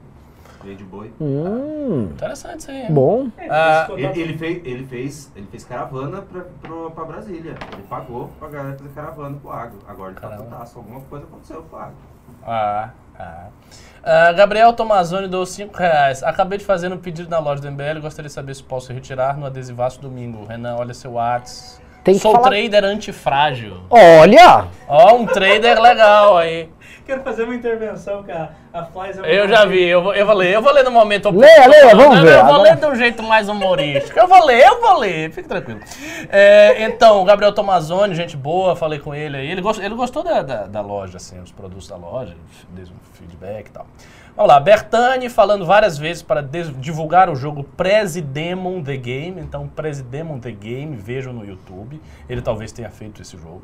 Veio 0.62 0.76
de 0.76 0.84
boi. 0.84 1.10
hum, 1.20 2.10
Interessante 2.12 2.60
isso 2.60 2.70
aí. 2.70 2.82
hein? 2.82 2.86
bom. 2.92 3.28
Ah, 3.48 3.88
Ele, 3.96 4.20
ele 4.20 4.38
fez, 4.38 4.60
ele, 4.64 4.86
fez, 4.86 5.32
ele 5.34 5.46
fez 5.50 5.64
caravana 5.64 6.20
pra, 6.22 6.42
pra, 6.60 6.90
pra 6.90 7.04
Brasília. 7.04 7.54
Ele 7.72 7.82
pagou 7.88 8.28
pra 8.38 8.48
galera 8.48 8.76
fazer 8.76 8.90
caravana 8.90 9.36
pro 9.40 9.50
agro. 9.50 9.78
Agora 9.88 10.10
ele 10.10 10.20
tá 10.20 10.28
Caramba. 10.28 10.44
putaço. 10.50 10.78
Alguma 10.78 11.00
coisa 11.00 11.24
aconteceu 11.24 11.62
com 11.62 11.76
o 11.76 11.78
agro. 11.78 11.94
Ah, 12.46 12.90
ah. 13.18 13.46
Ah, 14.02 14.32
Gabriel 14.32 14.72
Tomazoni 14.72 15.28
deu 15.28 15.44
5 15.44 15.76
reais. 15.76 16.22
Acabei 16.22 16.58
de 16.58 16.64
fazer 16.64 16.92
um 16.92 16.98
pedido 16.98 17.28
na 17.28 17.38
loja 17.38 17.60
do 17.62 17.70
MBL. 17.70 18.00
Gostaria 18.00 18.28
de 18.28 18.32
saber 18.34 18.54
se 18.54 18.62
posso 18.62 18.92
retirar 18.92 19.36
no 19.36 19.46
adesivaço 19.46 20.00
domingo. 20.00 20.44
Renan, 20.46 20.76
olha 20.76 20.94
seu 20.94 21.14
Whats. 21.14 21.80
Sou 22.18 22.32
falar- 22.32 22.48
trader 22.48 22.82
antifrágil. 22.84 23.76
Olha! 23.90 24.68
Ó, 24.88 25.16
um 25.16 25.26
trader 25.26 25.78
legal 25.80 26.38
aí. 26.38 26.70
Quero 27.10 27.24
fazer 27.24 27.42
uma 27.42 27.56
intervenção 27.56 28.22
com 28.22 28.30
a, 28.30 28.50
a 28.72 28.84
Flies. 28.84 29.18
Eu 29.24 29.48
já 29.48 29.64
vi, 29.64 29.82
eu 29.82 30.00
vou, 30.00 30.14
eu 30.14 30.24
vou 30.24 30.32
ler, 30.36 30.54
eu 30.54 30.62
vou 30.62 30.72
ler 30.72 30.84
no 30.84 30.92
momento 30.92 31.28
Leia, 31.30 31.66
leia, 31.66 31.96
vamos 31.96 32.20
ver. 32.20 32.38
Eu 32.38 32.44
vou 32.44 32.54
Agora- 32.54 32.62
ler 32.62 32.76
de 32.76 32.86
um 32.86 32.94
jeito 32.94 33.20
mais 33.20 33.48
humorístico. 33.48 34.16
Eu 34.16 34.28
vou 34.28 34.44
ler, 34.46 34.64
eu 34.64 34.80
vou 34.80 34.96
ler, 34.96 35.28
fique 35.32 35.48
tranquilo. 35.48 35.80
É, 36.28 36.84
então, 36.84 37.20
o 37.20 37.24
Gabriel 37.24 37.52
Tomazoni, 37.52 38.14
gente 38.14 38.36
boa, 38.36 38.76
falei 38.76 39.00
com 39.00 39.12
ele 39.12 39.36
aí. 39.38 39.50
Ele 39.50 39.60
gostou, 39.60 39.84
ele 39.84 39.94
gostou 39.96 40.22
da, 40.22 40.40
da, 40.42 40.66
da 40.68 40.80
loja, 40.80 41.16
assim, 41.16 41.40
os 41.40 41.50
produtos 41.50 41.88
da 41.88 41.96
loja, 41.96 42.36
deu 42.68 42.84
um 42.84 43.14
feedback 43.14 43.66
e 43.66 43.70
tal. 43.72 43.86
Vamos 44.36 44.52
lá, 44.54 44.60
Bertani 44.60 45.28
falando 45.28 45.66
várias 45.66 45.98
vezes 45.98 46.22
para 46.22 46.40
divulgar 46.40 47.28
o 47.28 47.34
jogo 47.34 47.64
Presidemon 47.64 48.84
The 48.84 48.96
Game. 48.96 49.40
Então, 49.40 49.66
Presidemon 49.66 50.38
The 50.38 50.52
Game, 50.52 50.94
vejam 50.94 51.32
no 51.32 51.44
YouTube. 51.44 52.00
Ele 52.28 52.40
talvez 52.40 52.70
tenha 52.70 52.88
feito 52.88 53.20
esse 53.20 53.36
jogo. 53.36 53.62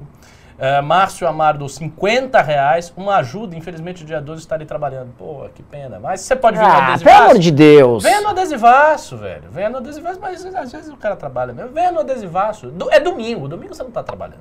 É, 0.59 0.81
Márcio 0.81 1.29
Amaro 1.29 1.59
deu 1.59 1.69
50 1.69 2.41
reais. 2.41 2.93
Uma 2.97 3.17
ajuda, 3.17 3.55
infelizmente 3.55 4.03
o 4.03 4.07
dia 4.07 4.21
12 4.21 4.41
estarei 4.41 4.67
trabalhando. 4.67 5.11
Pô, 5.19 5.47
que 5.55 5.63
pena. 5.63 5.99
Mas 6.01 6.23
você 6.23 6.35
pode 6.35 6.57
vir 6.59 6.65
no 6.65 6.69
Ah, 6.71 6.75
pelo 6.77 6.89
adesivaço. 6.93 7.23
amor 7.23 7.39
de 7.39 7.51
Deus. 7.51 8.03
Venha 8.03 8.21
no 8.23 8.29
adesivaço, 8.31 9.17
velho. 9.19 9.51
Venha 9.51 9.69
no 9.69 9.77
adesivaço, 9.79 10.19
mas 10.21 10.45
às 10.47 10.73
vezes 10.73 10.89
o 10.91 10.97
cara 10.97 11.15
trabalha 11.15 11.53
mesmo. 11.53 11.73
Venha 11.73 11.93
no 11.93 12.01
adesivaço. 12.01 12.73
É 12.91 12.99
domingo. 12.99 13.49
Domingo 13.49 13.75
você 13.75 13.83
não 13.83 13.91
tá 13.91 14.03
trabalhando. 14.03 14.41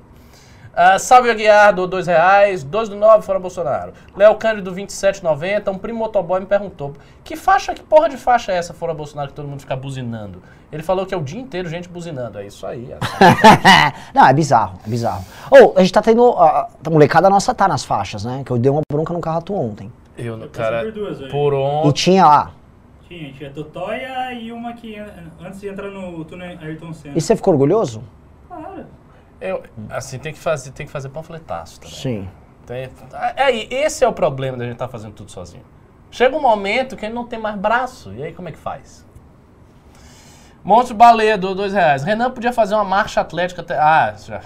Ah, 0.78 0.98
Salve 0.98 1.30
Aguiar, 1.30 1.72
do 1.74 1.86
2 1.86 2.06
reais. 2.06 2.62
2 2.62 2.90
do 2.90 2.96
9, 2.96 3.24
fora 3.24 3.38
Bolsonaro. 3.38 3.92
Léo 4.14 4.34
Cândido, 4.34 4.74
27,90. 4.74 5.72
Um 5.72 5.78
primo 5.78 5.98
motoboy 6.00 6.38
me 6.40 6.44
perguntou, 6.46 6.92
que 7.24 7.34
faixa, 7.34 7.72
que 7.72 7.82
porra 7.82 8.10
de 8.10 8.18
faixa 8.18 8.52
é 8.52 8.56
essa 8.58 8.74
fora 8.74 8.92
Bolsonaro 8.92 9.28
que 9.28 9.34
todo 9.34 9.48
mundo 9.48 9.60
fica 9.60 9.74
buzinando? 9.74 10.42
Ele 10.70 10.82
falou 10.82 11.06
que 11.06 11.14
é 11.14 11.16
o 11.16 11.22
dia 11.22 11.40
inteiro 11.40 11.66
gente 11.68 11.88
buzinando. 11.88 12.38
É 12.38 12.46
isso 12.46 12.66
aí. 12.66 12.92
é 12.92 12.98
não, 14.12 14.26
é 14.26 14.32
bizarro, 14.34 14.78
é 14.86 14.88
bizarro. 14.90 15.24
Ou, 15.50 15.72
a 15.76 15.80
gente 15.80 15.92
tá 15.92 16.02
tendo. 16.02 16.32
A, 16.32 16.68
a 16.84 16.90
molecada 16.90 17.30
nossa 17.30 17.54
tá 17.54 17.66
nas 17.66 17.82
faixas, 17.84 18.24
né? 18.24 18.42
Que 18.44 18.50
eu 18.50 18.58
dei 18.58 18.70
uma 18.70 18.82
bronca 18.92 19.14
no 19.14 19.20
carrato 19.20 19.54
ontem. 19.54 19.90
Eu, 20.18 20.38
Eu 20.38 20.48
cara, 20.50 20.82
por 20.82 20.92
duas 20.92 21.18
por 21.30 21.52
E 21.54 21.56
ontem. 21.56 21.92
tinha 21.92 22.26
lá. 22.26 22.50
Tinha, 23.08 23.32
tinha 23.32 23.50
Totóia 23.50 24.32
e 24.34 24.50
uma 24.52 24.72
que 24.74 24.98
an- 24.98 25.06
antes 25.40 25.60
de 25.60 25.68
entrar 25.68 25.88
no 25.88 26.24
túnel 26.24 26.58
Ayrton 26.60 26.92
Senna. 26.92 27.16
E 27.16 27.20
você 27.20 27.34
ficou 27.36 27.54
orgulhoso? 27.54 28.02
Claro. 28.48 28.84
Eu, 29.40 29.62
assim, 29.90 30.18
tem 30.18 30.32
que 30.32 30.38
fazer, 30.38 30.70
tem 30.72 30.86
que 30.86 30.92
fazer 30.92 31.08
panfletaço 31.10 31.80
também. 31.80 31.94
Sim. 31.96 32.28
Tem- 32.66 32.88
Aí, 33.36 33.68
esse 33.70 34.04
é 34.04 34.08
o 34.08 34.12
problema 34.12 34.56
da 34.56 34.64
gente 34.64 34.74
estar 34.74 34.88
fazendo 34.88 35.12
tudo 35.14 35.30
sozinho. 35.30 35.62
Chega 36.10 36.36
um 36.36 36.40
momento 36.40 36.96
que 36.96 37.04
a 37.04 37.08
gente 37.08 37.14
não 37.16 37.26
tem 37.26 37.38
mais 37.38 37.56
braço. 37.56 38.12
E 38.14 38.22
aí, 38.22 38.32
como 38.32 38.48
é 38.48 38.52
que 38.52 38.58
faz? 38.58 39.04
Monstro 40.64 40.96
Baleia, 40.96 41.38
do 41.38 41.54
dois 41.54 41.72
reais. 41.72 42.02
Renan 42.02 42.30
podia 42.30 42.52
fazer 42.52 42.74
uma 42.74 42.84
marcha 42.84 43.20
atlética 43.20 43.60
até. 43.62 43.78
Ah, 43.78 44.14
já. 44.18 44.40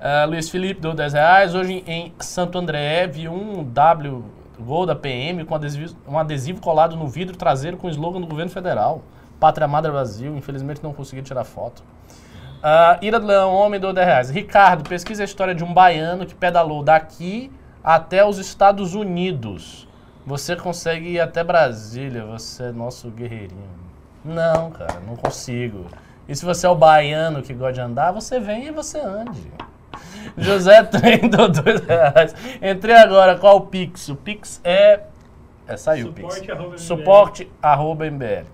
Ah, 0.00 0.24
Luiz 0.24 0.48
Felipe, 0.48 0.80
do 0.80 0.94
10 0.94 1.12
reais. 1.12 1.54
Hoje 1.54 1.84
em 1.86 2.12
Santo 2.20 2.56
André, 2.58 3.06
vi 3.06 3.28
um 3.28 3.62
W 3.64 4.24
gol 4.58 4.86
da 4.86 4.94
PM 4.96 5.44
com 5.44 5.54
adesivo, 5.54 5.94
um 6.08 6.18
adesivo 6.18 6.60
colado 6.60 6.96
no 6.96 7.06
vidro 7.06 7.36
traseiro 7.36 7.76
com 7.76 7.86
o 7.86 7.90
slogan 7.90 8.20
do 8.20 8.26
governo 8.26 8.50
federal. 8.50 9.02
Pátria 9.38 9.66
Amada 9.66 9.90
Brasil. 9.90 10.34
Infelizmente 10.36 10.82
não 10.82 10.94
consegui 10.94 11.20
tirar 11.22 11.44
foto. 11.44 11.82
Ah, 12.62 12.98
Ira 13.00 13.18
do 13.18 13.26
Leão, 13.26 13.54
homem 13.54 13.80
do 13.80 13.92
10 13.92 14.06
reais. 14.06 14.30
Ricardo, 14.30 14.86
pesquisa 14.86 15.22
a 15.22 15.24
história 15.24 15.54
de 15.54 15.64
um 15.64 15.72
baiano 15.72 16.26
que 16.26 16.34
pedalou 16.34 16.82
daqui 16.82 17.50
até 17.82 18.24
os 18.24 18.36
Estados 18.38 18.94
Unidos. 18.94 19.88
Você 20.26 20.54
consegue 20.54 21.12
ir 21.12 21.20
até 21.20 21.42
Brasília, 21.42 22.24
você 22.24 22.64
é 22.64 22.72
nosso 22.72 23.08
guerreirinho. 23.10 23.80
Não, 24.22 24.70
cara, 24.70 25.00
não 25.06 25.16
consigo. 25.16 25.86
E 26.28 26.36
se 26.36 26.44
você 26.44 26.66
é 26.66 26.68
o 26.68 26.74
baiano 26.74 27.42
que 27.42 27.54
gosta 27.54 27.72
de 27.72 27.80
andar, 27.80 28.12
você 28.12 28.38
vem 28.38 28.66
e 28.66 28.70
você 28.70 29.00
ande. 29.00 29.50
José 30.36 30.82
Trem 30.84 31.30
do 31.30 31.48
2 31.48 31.80
reais. 31.80 32.34
Entrei 32.60 32.94
agora, 32.94 33.38
qual 33.38 33.56
o 33.56 33.60
Pix? 33.62 34.10
O 34.10 34.16
Pix 34.16 34.60
é. 34.62 35.00
É, 35.72 35.76
saiu 35.76 36.08
o 36.08 36.12
Pix. 36.12 36.34
Suporte 36.34 36.50
arroba 36.52 36.68
MBL. 36.74 36.78
Suporte 36.78 37.50
arroba. 37.62 38.04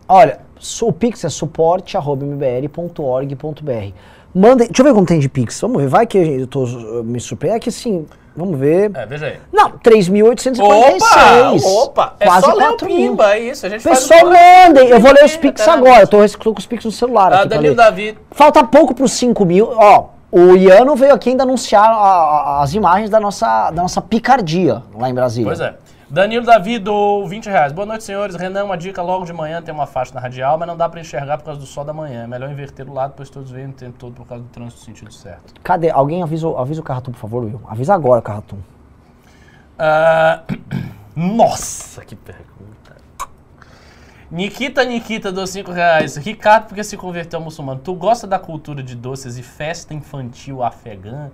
Olha, 0.08 0.38
o 0.82 0.92
Pix 0.92 1.24
é 1.24 1.28
suporte.mbl.org.br. 1.28 3.92
Mandem. 4.34 4.66
Deixa 4.66 4.82
eu 4.82 4.84
ver 4.84 4.92
como 4.94 5.06
tem 5.06 5.18
de 5.18 5.28
Pix. 5.28 5.60
Vamos 5.60 5.82
ver. 5.82 5.88
Vai 5.88 6.06
que 6.06 6.18
eu 6.18 6.46
tô 6.46 6.66
me 7.04 7.18
surpreendendo. 7.18 7.56
É 7.56 7.60
que 7.60 7.68
assim, 7.70 8.06
vamos 8.36 8.58
ver. 8.58 8.90
É, 8.94 9.06
veja 9.06 9.26
aí. 9.26 9.38
Não, 9.50 9.70
3.846. 9.78 10.60
Opa! 10.60 11.68
Opa! 11.82 12.16
É 12.20 12.26
Quase 12.26 12.44
só 12.46 12.52
ler 12.52 12.64
o 12.64 12.68
4 12.68 12.86
mil. 12.86 12.96
Pimba, 13.10 13.32
é 13.34 13.40
isso. 13.40 13.64
A 13.64 13.68
gente 13.70 13.80
faz 13.82 14.00
Pessoal, 14.00 14.26
um- 14.26 14.32
mandem. 14.32 14.88
Eu 14.88 15.00
vou 15.00 15.12
ler 15.12 15.24
os 15.24 15.36
Pix 15.36 15.66
na 15.66 15.72
agora. 15.72 16.06
Eu 16.12 16.22
lista. 16.22 16.38
tô, 16.38 16.52
com 16.52 16.58
os 16.60 16.66
Pix 16.66 16.84
no 16.84 16.92
celular. 16.92 17.32
Ah, 17.32 17.38
aqui 17.40 17.48
Danilo 17.48 17.74
ler. 17.74 17.76
Davi. 17.76 18.18
Falta 18.30 18.62
pouco 18.64 18.94
para 18.94 19.04
os 19.06 19.12
5 19.12 19.46
mil. 19.46 19.70
Ó, 19.74 20.08
o 20.30 20.54
Iano 20.54 20.94
veio 20.96 21.14
aqui 21.14 21.30
ainda 21.30 21.44
anunciar 21.44 21.88
a- 21.88 21.94
a- 21.94 22.62
as 22.62 22.74
imagens 22.74 23.08
da 23.08 23.18
nossa, 23.18 23.70
da 23.70 23.80
nossa 23.80 24.02
picardia 24.02 24.82
lá 24.98 25.08
em 25.08 25.14
Brasília. 25.14 25.48
Pois 25.48 25.60
é. 25.60 25.74
Danilo 26.16 26.46
Davi 26.46 26.78
do 26.78 27.26
20 27.26 27.44
reais. 27.44 27.72
Boa 27.74 27.84
noite, 27.84 28.02
senhores. 28.02 28.36
Renan, 28.36 28.64
uma 28.64 28.78
dica 28.78 29.02
logo 29.02 29.26
de 29.26 29.34
manhã 29.34 29.60
tem 29.60 29.74
uma 29.74 29.86
faixa 29.86 30.14
na 30.14 30.20
radial, 30.22 30.56
mas 30.56 30.66
não 30.66 30.74
dá 30.74 30.88
pra 30.88 30.98
enxergar 30.98 31.36
por 31.36 31.44
causa 31.44 31.60
do 31.60 31.66
sol 31.66 31.84
da 31.84 31.92
manhã. 31.92 32.24
É 32.24 32.26
melhor 32.26 32.50
inverter 32.50 32.88
o 32.88 32.94
lado, 32.94 33.12
pois 33.14 33.28
todos 33.28 33.50
veem 33.50 33.66
o 33.68 33.72
tempo 33.74 33.98
todo 33.98 34.14
por 34.14 34.26
causa 34.26 34.42
do 34.42 34.48
trânsito 34.48 34.80
no 34.80 34.86
sentido 34.86 35.12
certo. 35.12 35.52
Cadê? 35.62 35.90
Alguém 35.90 36.22
avisa, 36.22 36.48
o- 36.48 36.56
avisa 36.56 36.80
o 36.80 36.82
Carratum, 36.82 37.12
por 37.12 37.18
favor, 37.18 37.44
Will. 37.44 37.60
Avisa 37.68 37.92
agora, 37.92 38.22
Carratum. 38.22 38.56
Ah, 39.78 40.42
nossa, 41.14 42.02
que 42.02 42.16
pergunta. 42.16 42.96
Nikita 44.30 44.84
Nikita 44.84 45.30
dos 45.30 45.50
5 45.50 45.70
reais. 45.70 46.16
Ricardo, 46.16 46.68
porque 46.68 46.82
se 46.82 46.96
converteu 46.96 47.40
ao 47.40 47.44
muçulmano. 47.44 47.78
Tu 47.84 47.92
gosta 47.94 48.26
da 48.26 48.38
cultura 48.38 48.82
de 48.82 48.96
doces 48.96 49.36
e 49.36 49.42
festa 49.42 49.92
infantil 49.92 50.62
afegã? 50.62 51.30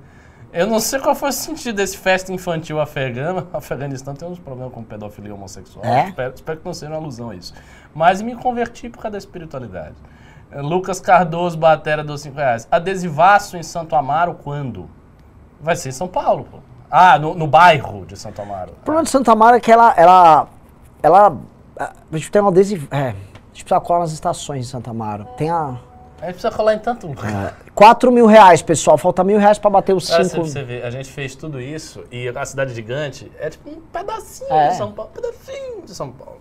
Eu 0.52 0.66
não 0.66 0.78
sei 0.80 1.00
qual 1.00 1.14
foi 1.14 1.30
o 1.30 1.32
sentido 1.32 1.76
desse 1.76 1.96
festa 1.96 2.32
infantil 2.32 2.78
afegã. 2.78 3.46
O 3.52 3.56
Afeganistão 3.56 4.14
tem 4.14 4.28
uns 4.28 4.38
problemas 4.38 4.72
com 4.74 4.84
pedofilia 4.84 5.34
homossexual. 5.34 5.84
É? 5.84 6.08
Espero, 6.08 6.34
espero 6.34 6.58
que 6.58 6.66
não 6.66 6.74
seja 6.74 6.92
uma 6.92 6.98
alusão 6.98 7.30
a 7.30 7.34
isso. 7.34 7.54
Mas 7.94 8.20
me 8.20 8.36
converti 8.36 8.90
por 8.90 8.98
causa 8.98 9.12
da 9.12 9.18
espiritualidade. 9.18 9.94
Eh, 10.50 10.60
Lucas 10.60 11.00
Cardoso, 11.00 11.56
Batera 11.56 12.04
dos 12.04 12.20
5 12.20 12.36
reais. 12.36 12.68
Adesivaço 12.70 13.56
em 13.56 13.62
Santo 13.62 13.96
Amaro 13.96 14.34
quando? 14.34 14.90
Vai 15.58 15.74
ser 15.74 15.88
em 15.88 15.92
São 15.92 16.06
Paulo, 16.06 16.44
pô. 16.44 16.58
Ah, 16.90 17.18
no, 17.18 17.34
no 17.34 17.46
bairro 17.46 18.04
de 18.04 18.18
Santo 18.18 18.42
Amaro. 18.42 18.72
O 18.72 18.84
problema 18.84 19.04
de 19.04 19.10
Santa 19.10 19.34
Mara 19.34 19.56
é 19.56 19.60
que 19.60 19.72
ela. 19.72 19.94
ela, 19.96 20.46
ela 21.02 21.38
a 21.78 21.94
gente 22.12 22.30
tem 22.30 22.42
um 22.42 22.48
adesivo. 22.48 22.86
É, 22.90 22.98
a 22.98 23.06
gente 23.06 23.64
precisa 23.64 23.80
colar 23.80 24.00
nas 24.00 24.12
estações 24.12 24.66
de 24.66 24.70
Santa 24.70 24.92
Mara. 24.92 25.24
Tem 25.38 25.48
a. 25.48 25.78
A 26.20 26.26
gente 26.26 26.34
precisa 26.34 26.50
colar 26.50 26.74
em 26.74 26.78
tanto 26.78 27.06
lugar. 27.06 27.56
4 27.74 28.12
mil 28.12 28.26
reais, 28.26 28.60
pessoal. 28.62 28.98
Falta 28.98 29.24
mil 29.24 29.38
reais 29.38 29.58
pra 29.58 29.70
bater 29.70 29.94
os 29.94 30.10
Olha, 30.10 30.24
5. 30.24 30.44
você, 30.44 30.52
você 30.52 30.62
vê, 30.62 30.82
a 30.82 30.90
gente 30.90 31.10
fez 31.10 31.34
tudo 31.34 31.60
isso 31.60 32.04
e 32.10 32.28
a 32.28 32.44
cidade 32.44 32.74
gigante 32.74 33.30
é 33.40 33.48
tipo 33.50 33.70
um 33.70 33.80
pedacinho 33.92 34.52
É. 34.52 34.68
de 34.68 34.76
São 34.76 34.92
Paulo. 34.92 35.10
pedacinho 35.14 35.82
de 35.84 35.94
São 35.94 36.10
Paulo. 36.12 36.36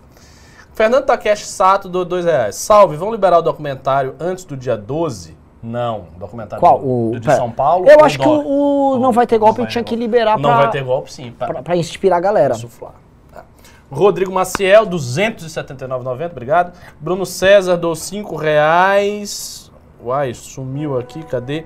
Fernando 0.73 1.05
Takeshi 1.05 1.45
Sato 1.45 1.88
do 1.89 2.03
2 2.03 2.25
reais. 2.25 2.55
Salve, 2.55 2.95
vão 2.97 3.11
liberar 3.11 3.39
o 3.39 3.41
documentário 3.41 4.15
antes 4.19 4.43
do 4.45 4.57
dia 4.57 4.75
12? 4.77 5.38
Não, 5.63 6.07
documentário 6.17 6.59
Qual? 6.59 6.79
do, 6.79 6.86
O, 6.88 7.11
do 7.11 7.19
de. 7.19 7.36
São 7.36 7.51
Paulo. 7.51 7.88
Eu 7.88 8.03
acho 8.03 8.17
que 8.17 8.27
o, 8.27 8.93
o 8.95 8.99
Não 8.99 9.11
Vai 9.11 9.27
Ter 9.27 9.38
Golpe 9.38 9.65
tinha 9.67 9.84
que 9.84 9.95
liberar 9.95 10.38
Não 10.39 10.49
pra, 10.49 10.57
vai 10.63 10.71
ter 10.71 10.84
golpe, 10.84 11.13
sim. 11.13 11.32
Pra 11.63 11.75
inspirar 11.75 12.17
a 12.17 12.19
galera. 12.19 12.55
Insuflar. 12.55 12.93
Tá. 13.32 13.45
Rodrigo 13.91 14.32
Maciel, 14.32 14.88
279,90, 14.88 16.32
obrigado. 16.32 16.73
Bruno 16.99 17.25
César, 17.25 17.77
dou 17.77 17.95
5 17.95 18.36
reais. 18.36 19.70
Uai, 20.03 20.33
sumiu 20.33 20.97
aqui, 20.97 21.23
cadê? 21.23 21.65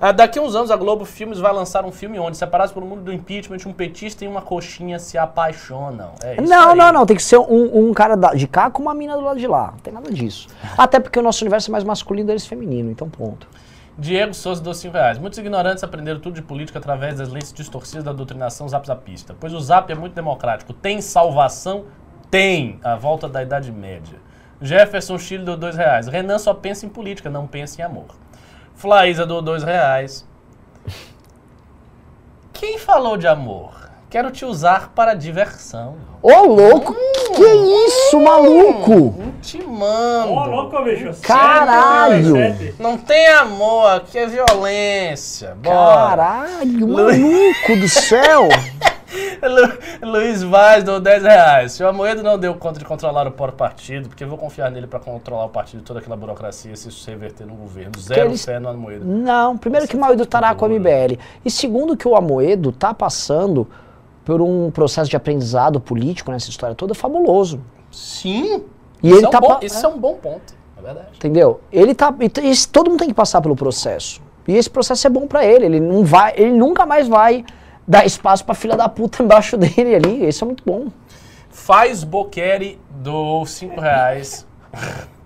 Ah, 0.00 0.12
daqui 0.12 0.38
a 0.38 0.42
uns 0.42 0.54
anos 0.54 0.70
a 0.70 0.76
Globo 0.76 1.04
Filmes 1.04 1.38
vai 1.38 1.52
lançar 1.52 1.84
um 1.84 1.92
filme 1.92 2.18
onde, 2.18 2.36
separados 2.36 2.72
pelo 2.72 2.84
mundo 2.84 3.02
do 3.02 3.12
impeachment, 3.12 3.58
um 3.66 3.72
petista 3.72 4.24
e 4.24 4.28
uma 4.28 4.42
coxinha 4.42 4.98
se 4.98 5.16
apaixonam. 5.16 6.10
É 6.22 6.34
isso 6.34 6.42
Não, 6.50 6.70
aí. 6.70 6.76
não, 6.76 6.92
não. 6.92 7.06
Tem 7.06 7.16
que 7.16 7.22
ser 7.22 7.38
um, 7.38 7.88
um 7.88 7.94
cara 7.94 8.14
de 8.34 8.46
cá 8.46 8.70
com 8.70 8.82
uma 8.82 8.92
mina 8.94 9.14
do 9.16 9.22
lado 9.22 9.38
de 9.38 9.46
lá. 9.46 9.68
Não 9.72 9.78
tem 9.78 9.94
nada 9.94 10.10
disso. 10.12 10.48
Até 10.76 11.00
porque 11.00 11.18
o 11.18 11.22
nosso 11.22 11.42
universo 11.42 11.70
é 11.70 11.72
mais 11.72 11.84
masculino, 11.84 12.30
eles 12.30 12.46
feminino. 12.46 12.90
Então, 12.90 13.08
ponto. 13.08 13.48
Diego 13.98 14.34
Souza 14.34 14.62
deu 14.62 14.74
5 14.74 14.92
reais. 14.92 15.18
Muitos 15.18 15.38
ignorantes 15.38 15.82
aprenderam 15.82 16.20
tudo 16.20 16.34
de 16.34 16.42
política 16.42 16.78
através 16.78 17.16
das 17.16 17.30
lentes 17.30 17.50
distorcidas 17.50 18.04
da 18.04 18.12
doutrinação 18.12 18.68
zap-zapista. 18.68 19.34
Pois 19.40 19.54
o 19.54 19.60
zap 19.60 19.90
é 19.90 19.94
muito 19.94 20.12
democrático. 20.12 20.74
Tem 20.74 21.00
salvação? 21.00 21.84
Tem. 22.30 22.78
A 22.84 22.96
volta 22.96 23.26
da 23.26 23.42
Idade 23.42 23.72
Média. 23.72 24.18
Jefferson 24.60 25.18
Chile 25.18 25.44
deu 25.44 25.56
2 25.56 25.76
reais. 25.76 26.08
Renan 26.08 26.38
só 26.38 26.54
pensa 26.54 26.86
em 26.86 26.88
política, 26.88 27.28
não 27.28 27.46
pensa 27.46 27.80
em 27.80 27.84
amor. 27.84 28.06
Flaísa 28.74 29.26
deu 29.26 29.42
2 29.42 29.62
reais. 29.62 30.26
Quem 32.52 32.78
falou 32.78 33.16
de 33.16 33.26
amor? 33.26 33.86
Quero 34.08 34.30
te 34.30 34.44
usar 34.44 34.92
para 34.94 35.14
diversão. 35.14 35.96
Ô, 36.22 36.46
louco! 36.46 36.94
Que 37.34 37.42
isso, 37.86 38.18
maluco? 38.20 39.32
Te 39.42 39.62
mando. 39.62 40.32
Ô, 40.32 40.44
louco, 40.46 40.82
bicho. 40.84 41.10
Caralho! 41.20 42.34
Não 42.78 42.96
tem 42.96 43.28
amor, 43.28 43.96
aqui 43.96 44.16
é 44.16 44.26
violência. 44.26 45.54
Bora. 45.56 46.16
Caralho, 46.16 46.88
maluco 46.88 47.76
do 47.78 47.88
céu! 47.88 48.48
Lu- 49.42 50.10
Luiz 50.12 50.42
Vaz 50.42 50.82
deu 50.84 51.00
10 51.00 51.22
reais. 51.22 51.72
Se 51.72 51.82
o 51.84 51.88
Amoedo 51.88 52.22
não 52.22 52.38
deu 52.38 52.54
conta 52.54 52.78
de 52.78 52.84
controlar 52.84 53.26
o 53.26 53.30
próprio 53.30 53.56
partido, 53.56 54.08
porque 54.08 54.24
eu 54.24 54.28
vou 54.28 54.36
confiar 54.38 54.70
nele 54.70 54.86
para 54.86 54.98
controlar 54.98 55.44
o 55.44 55.48
partido 55.48 55.82
toda 55.82 56.00
aquela 56.00 56.16
burocracia 56.16 56.74
se 56.76 56.88
isso 56.88 57.00
se 57.04 57.10
reverter 57.10 57.46
no 57.46 57.54
governo. 57.54 57.92
Zero 57.98 58.28
eles- 58.30 58.44
fé 58.44 58.58
no 58.58 58.68
Amoedo. 58.68 59.04
Não, 59.04 59.56
primeiro 59.56 59.86
que 59.86 59.96
o 59.96 60.00
Mauído 60.00 60.22
estará 60.24 60.54
com 60.54 60.64
a 60.64 60.68
MBL. 60.68 61.18
E 61.44 61.50
segundo 61.50 61.96
que 61.96 62.06
o 62.08 62.16
Amoedo 62.16 62.72
tá 62.72 62.92
passando 62.92 63.66
por 64.24 64.40
um 64.40 64.70
processo 64.72 65.08
de 65.08 65.16
aprendizado 65.16 65.78
político 65.80 66.30
nessa 66.32 66.50
história 66.50 66.74
toda 66.74 66.94
fabuloso. 66.94 67.60
Sim. 67.92 68.64
E 69.02 69.08
isso 69.08 69.18
ele 69.18 69.24
é 69.26 69.28
um 69.28 69.30
tá 69.30 69.40
bom, 69.40 69.58
Isso 69.62 69.86
é 69.86 69.88
um 69.88 69.98
bom 69.98 70.14
ponto, 70.14 70.54
é 70.76 70.82
verdade. 70.82 71.06
Entendeu? 71.14 71.60
Ele 71.70 71.94
tá. 71.94 72.12
esse- 72.42 72.68
todo 72.68 72.90
mundo 72.90 72.98
tem 72.98 73.08
que 73.08 73.14
passar 73.14 73.40
pelo 73.40 73.54
processo. 73.54 74.20
E 74.48 74.56
esse 74.56 74.68
processo 74.70 75.06
é 75.06 75.10
bom 75.10 75.26
pra 75.26 75.44
ele. 75.44 75.66
Ele 75.66 75.80
não 75.80 76.04
vai. 76.04 76.32
Ele 76.36 76.52
nunca 76.52 76.84
mais 76.86 77.06
vai 77.06 77.44
dar 77.86 78.04
espaço 78.06 78.44
pra 78.44 78.54
filha 78.54 78.76
da 78.76 78.88
puta 78.88 79.22
embaixo 79.22 79.56
dele 79.58 79.94
ali. 79.94 80.28
Isso 80.28 80.44
é 80.44 80.46
muito 80.46 80.62
bom. 80.64 80.88
Faz 81.50 82.04
Boqueri 82.04 82.78
do 82.90 83.44
5 83.46 83.80
reais. 83.80 84.46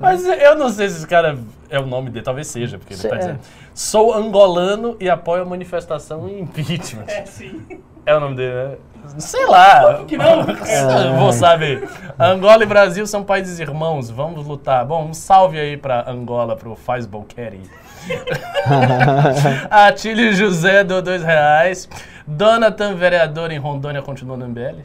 Mas 0.00 0.24
eu 0.26 0.56
não 0.56 0.68
sei 0.68 0.88
se 0.88 0.96
esse 0.98 1.06
cara 1.06 1.38
é 1.70 1.78
o 1.78 1.86
nome 1.86 2.10
dele, 2.10 2.24
talvez 2.24 2.46
seja, 2.48 2.76
porque 2.78 2.92
ele 2.94 3.00
Cê- 3.00 3.08
tá 3.08 3.16
é. 3.16 3.18
dizendo. 3.18 3.40
Sou 3.74 4.12
angolano 4.12 4.96
e 5.00 5.08
apoio 5.08 5.42
a 5.42 5.46
manifestação 5.46 6.28
e 6.28 6.40
impeachment. 6.40 7.04
É, 7.08 7.24
sim. 7.24 7.62
É 8.04 8.14
o 8.14 8.20
nome 8.20 8.36
dele, 8.36 8.52
né? 8.54 8.76
Sei 9.18 9.46
lá. 9.46 10.04
que 10.04 10.16
não? 10.16 10.40
Eu 11.08 11.14
Vou 11.18 11.32
saber. 11.32 11.88
Angola 12.18 12.62
e 12.62 12.66
Brasil 12.66 13.06
são 13.06 13.22
países 13.22 13.58
irmãos. 13.58 14.10
Vamos 14.10 14.46
lutar. 14.46 14.84
Bom, 14.84 15.04
um 15.06 15.14
salve 15.14 15.58
aí 15.58 15.76
pra 15.76 16.08
Angola, 16.10 16.56
pro 16.56 16.74
Faz 16.76 17.06
Boqueri. 17.06 17.62
Atílio 19.70 20.32
José 20.32 20.84
deu 20.84 21.02
dois 21.02 21.22
reais. 21.22 21.88
Donatan, 22.26 22.94
vereador 22.94 23.50
em 23.50 23.58
Rondônia, 23.58 24.02
continua 24.02 24.36
no 24.36 24.48
MBL? 24.48 24.78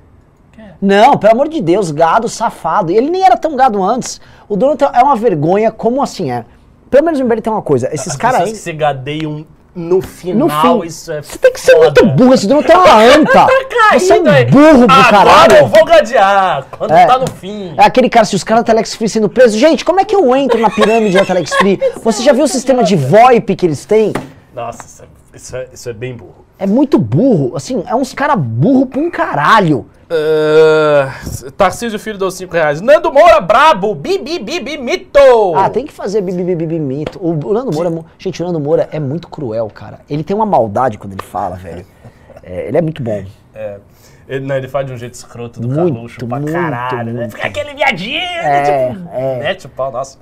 Não, 0.81 1.17
pelo 1.17 1.33
amor 1.33 1.49
de 1.49 1.61
Deus, 1.61 1.91
gado 1.91 2.27
safado. 2.27 2.91
Ele 2.91 3.09
nem 3.09 3.23
era 3.23 3.37
tão 3.37 3.55
gado 3.55 3.83
antes. 3.83 4.19
O 4.47 4.55
Donald 4.55 4.83
é 4.83 5.03
uma 5.03 5.15
vergonha, 5.15 5.71
como 5.71 6.01
assim 6.01 6.31
é? 6.31 6.45
Pelo 6.89 7.05
menos 7.05 7.19
no 7.19 7.25
MBL 7.25 7.41
tem 7.41 7.51
uma 7.53 7.61
coisa. 7.61 7.93
Esses 7.93 8.13
As 8.13 8.15
caras 8.15 8.41
aí. 8.41 8.51
que 8.51 8.57
se 8.57 8.71
gadeiam 8.73 9.45
no 9.75 10.01
final, 10.01 10.47
No 10.47 10.81
fim, 10.81 10.87
isso 10.87 11.11
é 11.11 11.21
você 11.21 11.37
tem 11.37 11.51
que 11.51 11.59
ser 11.59 11.73
foda. 11.75 11.85
muito 12.01 12.05
burro, 12.15 12.33
esse 12.33 12.47
Donald 12.47 12.71
é 12.71 12.77
uma 12.77 13.03
anta. 13.03 13.47
Você 13.93 14.13
é 14.13 14.15
um 14.19 14.23
burro 14.49 14.87
do 14.87 14.93
Agora 14.93 15.09
caralho. 15.11 15.55
eu 15.57 15.67
vou 15.67 15.83
gadear, 15.85 16.65
quando 16.71 16.91
É. 16.91 17.05
tá 17.05 17.17
no 17.19 17.27
fim. 17.29 17.73
É 17.77 17.83
aquele 17.83 18.09
cara, 18.09 18.25
se 18.25 18.35
os 18.35 18.43
caras 18.43 18.63
da 18.63 18.67
Telex 18.71 18.95
Free 18.95 19.09
sendo 19.09 19.27
presos. 19.27 19.59
Gente, 19.59 19.83
como 19.83 19.99
é 19.99 20.05
que 20.05 20.15
eu 20.15 20.33
entro 20.35 20.59
na 20.61 20.69
pirâmide 20.69 21.17
da 21.17 21.25
Telex 21.25 21.53
Free? 21.55 21.77
Você 22.03 22.23
já 22.23 22.31
viu 22.31 22.45
o 22.45 22.47
sistema 22.47 22.83
de 22.83 22.95
VoIP 22.95 23.55
que 23.55 23.65
eles 23.65 23.83
têm? 23.85 24.13
Nossa, 24.53 24.83
isso 24.83 25.03
é, 25.03 25.07
isso 25.35 25.55
é- 25.57 25.67
isso 25.73 25.89
é 25.89 25.93
bem 25.93 26.15
burro. 26.15 26.44
É 26.57 26.65
muito 26.65 26.97
burro. 26.97 27.55
Assim, 27.55 27.83
é 27.87 27.95
uns 27.95 28.13
caras 28.13 28.37
burro 28.37 28.85
pra 28.85 28.99
um 28.99 29.09
caralho. 29.11 29.85
Uh, 30.07 31.51
Tarcísio 31.51 31.97
Filho 31.97 32.17
deu 32.17 32.29
5 32.29 32.53
reais. 32.53 32.79
Nando 32.79 33.11
Moura, 33.11 33.41
brabo! 33.41 33.95
Bibi, 33.95 34.37
bibi, 34.39 34.77
mito! 34.77 35.19
Ah, 35.55 35.69
tem 35.69 35.85
que 35.85 35.91
fazer 35.91 36.21
bibi, 36.21 36.43
bibi, 36.43 36.55
bibi, 36.67 36.79
mito. 36.79 37.19
O, 37.19 37.31
o 37.31 37.53
Nando 37.53 37.71
Moura, 37.73 37.89
é 37.89 38.03
gente, 38.19 38.41
o 38.41 38.45
Nando 38.45 38.59
Moura 38.59 38.87
é 38.91 38.99
muito 38.99 39.27
cruel, 39.27 39.67
cara. 39.73 39.99
Ele 40.09 40.23
tem 40.23 40.35
uma 40.35 40.45
maldade 40.45 40.97
quando 40.97 41.13
ele 41.13 41.23
fala, 41.23 41.55
velho. 41.55 41.85
É, 42.43 42.67
ele 42.67 42.77
é 42.77 42.81
muito 42.81 43.01
bom. 43.01 43.25
É, 43.55 43.79
ele, 44.27 44.45
não, 44.45 44.55
ele 44.55 44.67
faz 44.67 44.85
de 44.85 44.93
um 44.93 44.97
jeito 44.97 45.15
escroto 45.15 45.59
do 45.59 45.67
Muito, 45.67 45.93
Carluxo 45.93 46.27
pra 46.27 46.39
muito, 46.39 46.51
caralho, 46.53 47.11
né? 47.13 47.19
muito. 47.21 47.35
Fica 47.35 47.47
aquele 47.47 47.73
viadinho, 47.73 48.19
É, 48.19 48.91
tipo, 48.93 49.09
é. 49.11 49.39
mete 49.39 49.65
o 49.65 49.69
pau, 49.69 49.91
nossa. 49.91 50.19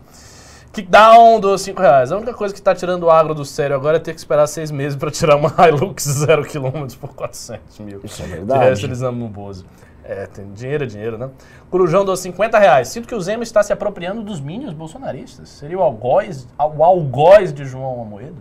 Kickdown 0.73 1.39
dos 1.39 1.61
5 1.61 1.79
reais. 1.79 2.11
A 2.11 2.17
única 2.17 2.33
coisa 2.33 2.51
que 2.51 2.59
tá 2.59 2.73
tirando 2.73 3.03
o 3.03 3.11
agro 3.11 3.35
do 3.35 3.45
sério 3.45 3.75
agora 3.75 3.97
é 3.97 3.99
ter 3.99 4.11
que 4.11 4.19
esperar 4.19 4.47
6 4.47 4.71
meses 4.71 4.97
pra 4.97 5.11
tirar 5.11 5.35
uma 5.35 5.53
Hilux 5.69 6.03
0km 6.25 6.97
por 6.97 7.13
400 7.13 7.79
mil. 7.79 8.01
Isso 8.03 8.23
é 8.23 8.25
De 8.25 8.31
verdade. 8.31 8.63
resto, 8.65 8.85
eles 8.87 9.03
amam 9.03 9.27
o 9.27 9.29
Bozo. 9.29 9.65
É, 10.03 10.25
tem 10.25 10.51
dinheiro 10.51 10.83
é 10.83 10.87
dinheiro, 10.87 11.17
né? 11.17 11.29
Corujão 11.69 12.03
deu 12.03 12.15
50 12.17 12.57
reais. 12.57 12.87
Sinto 12.87 13.07
que 13.07 13.13
o 13.13 13.21
Zema 13.21 13.43
está 13.43 13.61
se 13.61 13.71
apropriando 13.71 14.23
dos 14.23 14.41
minions 14.41 14.73
bolsonaristas. 14.73 15.47
Seria 15.47 15.77
o 15.77 15.81
algoz, 15.83 16.47
o 16.57 16.83
algoz 16.83 17.53
de 17.53 17.63
João 17.65 18.01
Amoedo? 18.01 18.37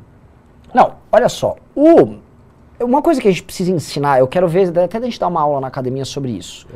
Não, 0.73 0.95
olha 1.13 1.29
só. 1.29 1.55
O, 1.77 2.17
uma 2.81 3.03
coisa 3.03 3.21
que 3.21 3.29
a 3.29 3.31
gente 3.31 3.43
precisa 3.43 3.71
ensinar, 3.71 4.19
eu 4.19 4.27
quero 4.27 4.49
ver, 4.49 4.77
até 4.77 4.97
a 4.97 5.01
gente 5.03 5.21
dar 5.21 5.29
uma 5.29 5.43
aula 5.43 5.61
na 5.61 5.69
academia 5.69 6.07
sobre 6.07 6.33
isso. 6.33 6.67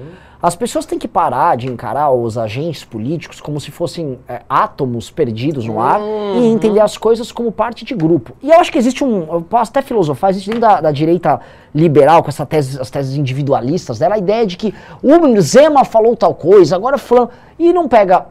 As 0.46 0.54
pessoas 0.54 0.86
têm 0.86 0.96
que 0.96 1.08
parar 1.08 1.56
de 1.56 1.66
encarar 1.66 2.12
os 2.12 2.38
agentes 2.38 2.84
políticos 2.84 3.40
como 3.40 3.60
se 3.60 3.72
fossem 3.72 4.16
é, 4.28 4.42
átomos 4.48 5.10
perdidos 5.10 5.66
no 5.66 5.80
ar 5.80 6.00
e 6.36 6.46
entender 6.46 6.78
as 6.78 6.96
coisas 6.96 7.32
como 7.32 7.50
parte 7.50 7.84
de 7.84 7.96
grupo. 7.96 8.32
E 8.40 8.50
eu 8.52 8.60
acho 8.60 8.70
que 8.70 8.78
existe 8.78 9.02
um. 9.02 9.26
Eu 9.28 9.42
posso 9.42 9.72
até 9.72 9.82
filosofar, 9.82 10.30
existe 10.30 10.46
dentro 10.46 10.60
da, 10.60 10.80
da 10.80 10.92
direita 10.92 11.40
liberal, 11.74 12.22
com 12.22 12.28
essa 12.28 12.46
tese, 12.46 12.80
as 12.80 12.88
teses 12.88 13.16
individualistas 13.16 13.98
dela, 13.98 14.14
a 14.14 14.18
ideia 14.18 14.46
de 14.46 14.56
que 14.56 14.72
o 15.02 15.40
Zema 15.40 15.84
falou 15.84 16.14
tal 16.14 16.32
coisa, 16.32 16.76
agora 16.76 16.96
fulano. 16.96 17.28
E 17.58 17.72
não 17.72 17.88
pega 17.88 18.26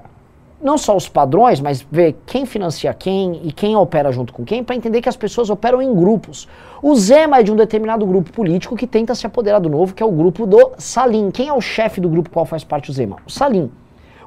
não 0.61 0.77
só 0.77 0.95
os 0.95 1.07
padrões, 1.07 1.59
mas 1.59 1.85
ver 1.91 2.15
quem 2.25 2.45
financia 2.45 2.93
quem 2.93 3.41
e 3.43 3.51
quem 3.51 3.75
opera 3.75 4.11
junto 4.11 4.33
com 4.33 4.43
quem, 4.43 4.63
para 4.63 4.75
entender 4.75 5.01
que 5.01 5.09
as 5.09 5.17
pessoas 5.17 5.49
operam 5.49 5.81
em 5.81 5.93
grupos. 5.93 6.47
O 6.81 6.95
Zema 6.95 7.39
é 7.39 7.43
de 7.43 7.51
um 7.51 7.55
determinado 7.55 8.05
grupo 8.05 8.31
político 8.31 8.75
que 8.75 8.87
tenta 8.87 9.13
se 9.15 9.25
apoderar 9.27 9.59
do 9.59 9.69
novo, 9.69 9.93
que 9.93 10.01
é 10.01 10.05
o 10.05 10.11
grupo 10.11 10.45
do 10.45 10.71
Salim. 10.77 11.29
Quem 11.31 11.49
é 11.49 11.53
o 11.53 11.61
chefe 11.61 11.99
do 11.99 12.09
grupo 12.09 12.29
qual 12.29 12.45
faz 12.45 12.63
parte 12.63 12.89
o 12.89 12.93
Zema? 12.93 13.17
O 13.25 13.31
Salim. 13.31 13.69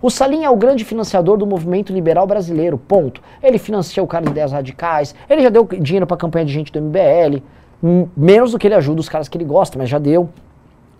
O 0.01 0.11
Salim 0.11 0.45
é 0.45 0.51
o 0.51 0.57
grande 0.57 0.85
financiador 0.85 1.37
do 1.37 1.47
movimento 1.47 1.93
liberal 1.93 2.27
brasileiro, 2.27 2.79
ponto. 2.79 3.21
Ele 3.43 3.59
financia 3.59 4.03
o 4.03 4.07
cara 4.07 4.25
de 4.25 4.31
ideias 4.31 4.53
radicais, 4.53 5.15
ele 5.29 5.43
já 5.43 5.49
deu 5.49 5.65
dinheiro 5.65 6.07
para 6.07 6.17
campanha 6.17 6.45
de 6.45 6.53
gente 6.53 6.73
do 6.73 6.81
MBL, 6.81 7.43
menos 8.17 8.53
do 8.53 8.59
que 8.59 8.67
ele 8.67 8.75
ajuda 8.75 9.01
os 9.01 9.09
caras 9.09 9.29
que 9.29 9.37
ele 9.37 9.45
gosta, 9.45 9.77
mas 9.77 9.89
já 9.89 9.99
deu. 9.99 10.29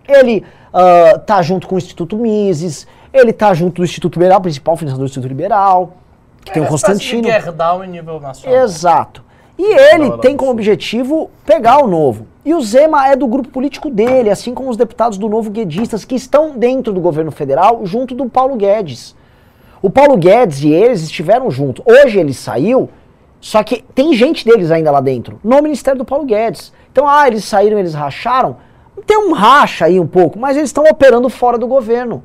Ele 0.09 0.43
ah, 0.73 1.19
tá 1.25 1.43
junto 1.43 1.67
com 1.67 1.75
o 1.75 1.79
Instituto 1.79 2.17
Mises, 2.17 2.87
ele 3.13 3.33
tá 3.33 3.55
junto 3.55 3.77
do 3.77 3.85
Instituto 3.85 4.19
Liberal, 4.19 4.41
principal 4.41 4.77
financiador 4.77 5.07
do 5.07 5.11
Instituto 5.11 5.29
Liberal, 5.29 5.97
que 6.45 6.53
tem 6.53 6.63
o 6.63 6.67
Constantino. 6.67 7.29
Gerdau 7.29 7.85
em 7.85 7.89
nível 7.89 8.21
nacional. 8.21 8.65
Exato. 8.65 9.25
E 9.59 9.65
ele 9.65 10.17
tem 10.19 10.37
como 10.37 10.53
objetivo 10.53 11.31
pegar 11.45 11.83
o 11.83 11.89
Novo. 11.89 12.27
E 12.45 12.55
o 12.55 12.61
Zema 12.61 13.09
é 13.09 13.17
do 13.17 13.27
grupo 13.27 13.49
político 13.49 13.91
dele, 13.91 14.31
assim 14.31 14.55
como 14.55 14.71
os 14.71 14.77
deputados 14.77 15.19
do 15.19 15.29
Novo 15.29 15.51
Guedistas, 15.51 16.05
que 16.05 16.15
estão 16.15 16.57
dentro 16.57 16.93
do 16.93 17.01
governo 17.01 17.33
federal, 17.33 17.85
junto 17.85 18.15
do 18.15 18.29
Paulo 18.29 18.57
Guedes. 18.57 19.17
O 19.83 19.91
Paulo 19.91 20.17
Guedes 20.17 20.63
e 20.63 20.73
eles 20.73 21.03
estiveram 21.03 21.51
juntos. 21.51 21.85
Hoje 21.87 22.19
ele 22.19 22.33
saiu, 22.33 22.89
só 23.41 23.63
que 23.63 23.85
tem 23.95 24.15
gente 24.15 24.45
deles 24.45 24.71
ainda 24.71 24.91
lá 24.91 25.01
dentro, 25.01 25.41
no 25.43 25.61
ministério 25.61 25.99
do 25.99 26.05
Paulo 26.05 26.25
Guedes. 26.25 26.73
Então, 26.91 27.07
ah, 27.09 27.27
eles 27.27 27.45
saíram, 27.45 27.79
eles 27.79 27.95
racharam. 27.95 28.57
Tem 29.07 29.19
um 29.19 29.33
racha 29.33 29.85
aí 29.85 29.99
um 29.99 30.07
pouco, 30.07 30.39
mas 30.39 30.57
eles 30.57 30.71
estão 30.71 30.85
operando 30.85 31.29
fora 31.29 31.59
do 31.59 31.67
governo. 31.67 32.23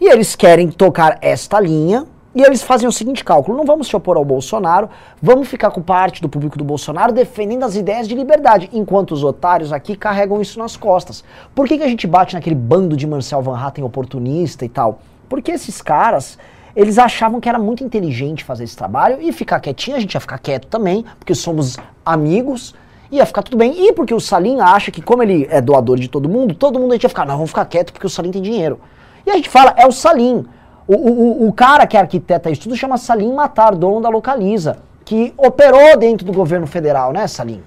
E 0.00 0.08
eles 0.08 0.36
querem 0.36 0.68
tocar 0.68 1.18
esta 1.22 1.58
linha 1.58 2.06
e 2.36 2.42
eles 2.42 2.62
fazem 2.62 2.86
o 2.86 2.92
seguinte 2.92 3.24
cálculo: 3.24 3.56
não 3.56 3.64
vamos 3.64 3.88
se 3.88 3.96
opor 3.96 4.18
ao 4.18 4.24
Bolsonaro, 4.24 4.90
vamos 5.22 5.48
ficar 5.48 5.70
com 5.70 5.80
parte 5.80 6.20
do 6.20 6.28
público 6.28 6.58
do 6.58 6.64
Bolsonaro 6.64 7.10
defendendo 7.10 7.64
as 7.64 7.76
ideias 7.76 8.06
de 8.06 8.14
liberdade, 8.14 8.68
enquanto 8.74 9.12
os 9.12 9.24
otários 9.24 9.72
aqui 9.72 9.96
carregam 9.96 10.42
isso 10.42 10.58
nas 10.58 10.76
costas. 10.76 11.24
Por 11.54 11.66
que, 11.66 11.78
que 11.78 11.82
a 11.82 11.88
gente 11.88 12.06
bate 12.06 12.34
naquele 12.34 12.54
bando 12.54 12.94
de 12.94 13.06
Marcel 13.06 13.40
Van 13.40 13.58
Hatten 13.58 13.82
oportunista 13.82 14.66
e 14.66 14.68
tal? 14.68 15.00
Porque 15.28 15.50
esses 15.50 15.80
caras. 15.80 16.38
Eles 16.76 16.98
achavam 16.98 17.40
que 17.40 17.48
era 17.48 17.58
muito 17.58 17.82
inteligente 17.82 18.44
fazer 18.44 18.64
esse 18.64 18.76
trabalho 18.76 19.16
e 19.18 19.32
ficar 19.32 19.60
quietinho, 19.60 19.96
a 19.96 20.00
gente 20.00 20.12
ia 20.12 20.20
ficar 20.20 20.36
quieto 20.38 20.66
também, 20.66 21.06
porque 21.18 21.34
somos 21.34 21.78
amigos. 22.04 22.74
Ia 23.10 23.24
ficar 23.24 23.42
tudo 23.42 23.56
bem. 23.56 23.88
E 23.88 23.94
porque 23.94 24.12
o 24.12 24.20
Salim 24.20 24.60
acha 24.60 24.90
que, 24.90 25.00
como 25.00 25.22
ele 25.22 25.46
é 25.48 25.62
doador 25.62 25.98
de 25.98 26.06
todo 26.06 26.28
mundo, 26.28 26.54
todo 26.54 26.78
mundo 26.78 26.92
ia 26.94 27.08
ficar, 27.08 27.24
não, 27.24 27.36
vamos 27.36 27.48
ficar 27.48 27.64
quieto 27.64 27.94
porque 27.94 28.06
o 28.06 28.10
Salim 28.10 28.30
tem 28.30 28.42
dinheiro. 28.42 28.78
E 29.26 29.30
a 29.30 29.34
gente 29.34 29.48
fala, 29.50 29.74
é 29.76 29.86
o 29.86 29.92
Salim. 29.92 30.46
O, 30.86 30.94
o, 30.94 31.48
o- 31.48 31.52
cara 31.52 31.84
que 31.84 31.96
arquiteta 31.96 32.48
isso 32.48 32.62
tudo 32.62 32.76
chama 32.76 32.96
Salim 32.96 33.32
Matar, 33.34 33.74
dono 33.74 34.00
da 34.00 34.08
Localiza, 34.08 34.78
que 35.04 35.34
operou 35.36 35.96
dentro 35.98 36.24
do 36.24 36.32
governo 36.32 36.66
federal, 36.66 37.12
né, 37.12 37.26
Salim? 37.26 37.60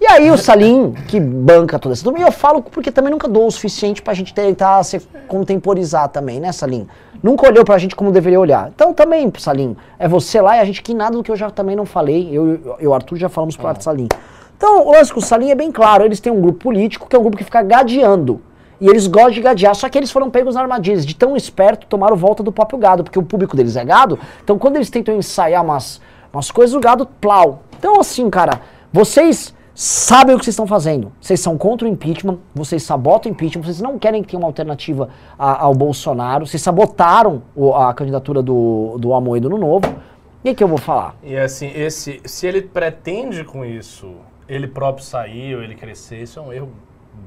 E 0.00 0.06
aí 0.06 0.30
o 0.30 0.36
Salim, 0.36 0.92
que 1.06 1.18
banca 1.20 1.78
toda 1.78 1.92
essa 1.94 2.02
turma, 2.02 2.18
e 2.18 2.22
eu 2.22 2.32
falo 2.32 2.60
porque 2.60 2.90
também 2.90 3.12
nunca 3.12 3.28
dou 3.28 3.46
o 3.46 3.50
suficiente 3.52 4.02
pra 4.02 4.12
gente 4.14 4.34
tentar 4.34 4.82
se 4.82 4.98
contemporizar 5.28 6.08
também, 6.08 6.40
né, 6.40 6.50
Salim? 6.50 6.88
Nunca 7.22 7.48
olhou 7.48 7.64
pra 7.64 7.78
gente 7.78 7.94
como 7.94 8.10
deveria 8.10 8.38
olhar. 8.40 8.70
Então 8.74 8.92
também, 8.92 9.32
Salim, 9.38 9.76
é 9.98 10.08
você 10.08 10.40
lá 10.40 10.56
e 10.56 10.60
a 10.60 10.64
gente 10.64 10.82
que 10.82 10.92
nada 10.92 11.16
do 11.16 11.22
que 11.22 11.30
eu 11.30 11.36
já 11.36 11.50
também 11.50 11.76
não 11.76 11.86
falei, 11.86 12.28
eu 12.32 12.76
e 12.80 12.86
o 12.86 12.92
Arthur 12.92 13.16
já 13.16 13.28
falamos 13.28 13.56
pro 13.56 13.74
Salim. 13.80 14.08
Então 14.56 14.86
o 14.86 14.90
lance 14.92 15.12
com 15.12 15.20
o 15.20 15.22
Salim 15.22 15.50
é 15.50 15.54
bem 15.54 15.70
claro, 15.70 16.04
eles 16.04 16.18
têm 16.18 16.32
um 16.32 16.40
grupo 16.40 16.58
político 16.58 17.08
que 17.08 17.14
é 17.14 17.18
um 17.18 17.22
grupo 17.22 17.36
que 17.36 17.44
fica 17.44 17.62
gadeando. 17.62 18.40
E 18.80 18.88
eles 18.88 19.06
gostam 19.06 19.30
de 19.32 19.40
gadear, 19.40 19.74
só 19.74 19.88
que 19.88 19.96
eles 19.96 20.10
foram 20.10 20.30
pegos 20.30 20.54
na 20.54 20.60
armadilhas, 20.62 21.06
de 21.06 21.14
tão 21.14 21.36
esperto 21.36 21.86
tomaram 21.86 22.16
volta 22.16 22.42
do 22.42 22.52
próprio 22.52 22.78
gado, 22.78 23.02
porque 23.04 23.18
o 23.18 23.22
público 23.22 23.56
deles 23.56 23.74
é 23.76 23.84
gado, 23.84 24.18
então 24.42 24.58
quando 24.58 24.76
eles 24.76 24.90
tentam 24.90 25.16
ensaiar 25.16 25.64
umas, 25.64 26.00
umas 26.32 26.50
coisas, 26.50 26.74
o 26.74 26.80
gado 26.80 27.06
plau. 27.06 27.62
Então 27.78 27.98
assim, 28.00 28.28
cara, 28.28 28.60
vocês 28.92 29.54
sabem 29.74 30.34
o 30.34 30.38
que 30.38 30.44
vocês 30.44 30.54
estão 30.54 30.66
fazendo. 30.66 31.12
Vocês 31.20 31.38
são 31.40 31.56
contra 31.58 31.86
o 31.86 31.90
impeachment, 31.90 32.38
vocês 32.54 32.82
sabotam 32.82 33.30
o 33.30 33.34
impeachment, 33.34 33.62
vocês 33.62 33.80
não 33.80 33.98
querem 33.98 34.22
que 34.22 34.28
tenha 34.30 34.40
uma 34.40 34.48
alternativa 34.48 35.08
a- 35.38 35.64
ao 35.64 35.74
Bolsonaro, 35.74 36.46
vocês 36.46 36.62
sabotaram 36.62 37.42
o- 37.54 37.74
a 37.74 37.92
candidatura 37.92 38.42
do, 38.42 38.96
do 38.98 39.12
Amoedo 39.12 39.48
no 39.50 39.58
Novo. 39.58 39.86
E 40.44 40.54
que 40.54 40.62
eu 40.62 40.68
vou 40.68 40.78
falar? 40.78 41.14
E 41.22 41.36
assim, 41.36 41.70
esse, 41.74 42.20
se 42.24 42.46
ele 42.46 42.62
pretende 42.62 43.42
com 43.44 43.64
isso, 43.64 44.12
ele 44.48 44.66
próprio 44.68 45.04
sair 45.04 45.56
ou 45.56 45.62
ele 45.62 45.74
crescer, 45.74 46.22
isso 46.22 46.38
é 46.38 46.42
um 46.42 46.52
erro 46.52 46.68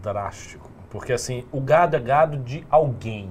drástico. 0.01 0.68
Porque 0.89 1.13
assim, 1.13 1.45
o 1.51 1.61
gado 1.61 1.95
é 1.95 1.99
gado 1.99 2.37
de 2.37 2.65
alguém. 2.69 3.29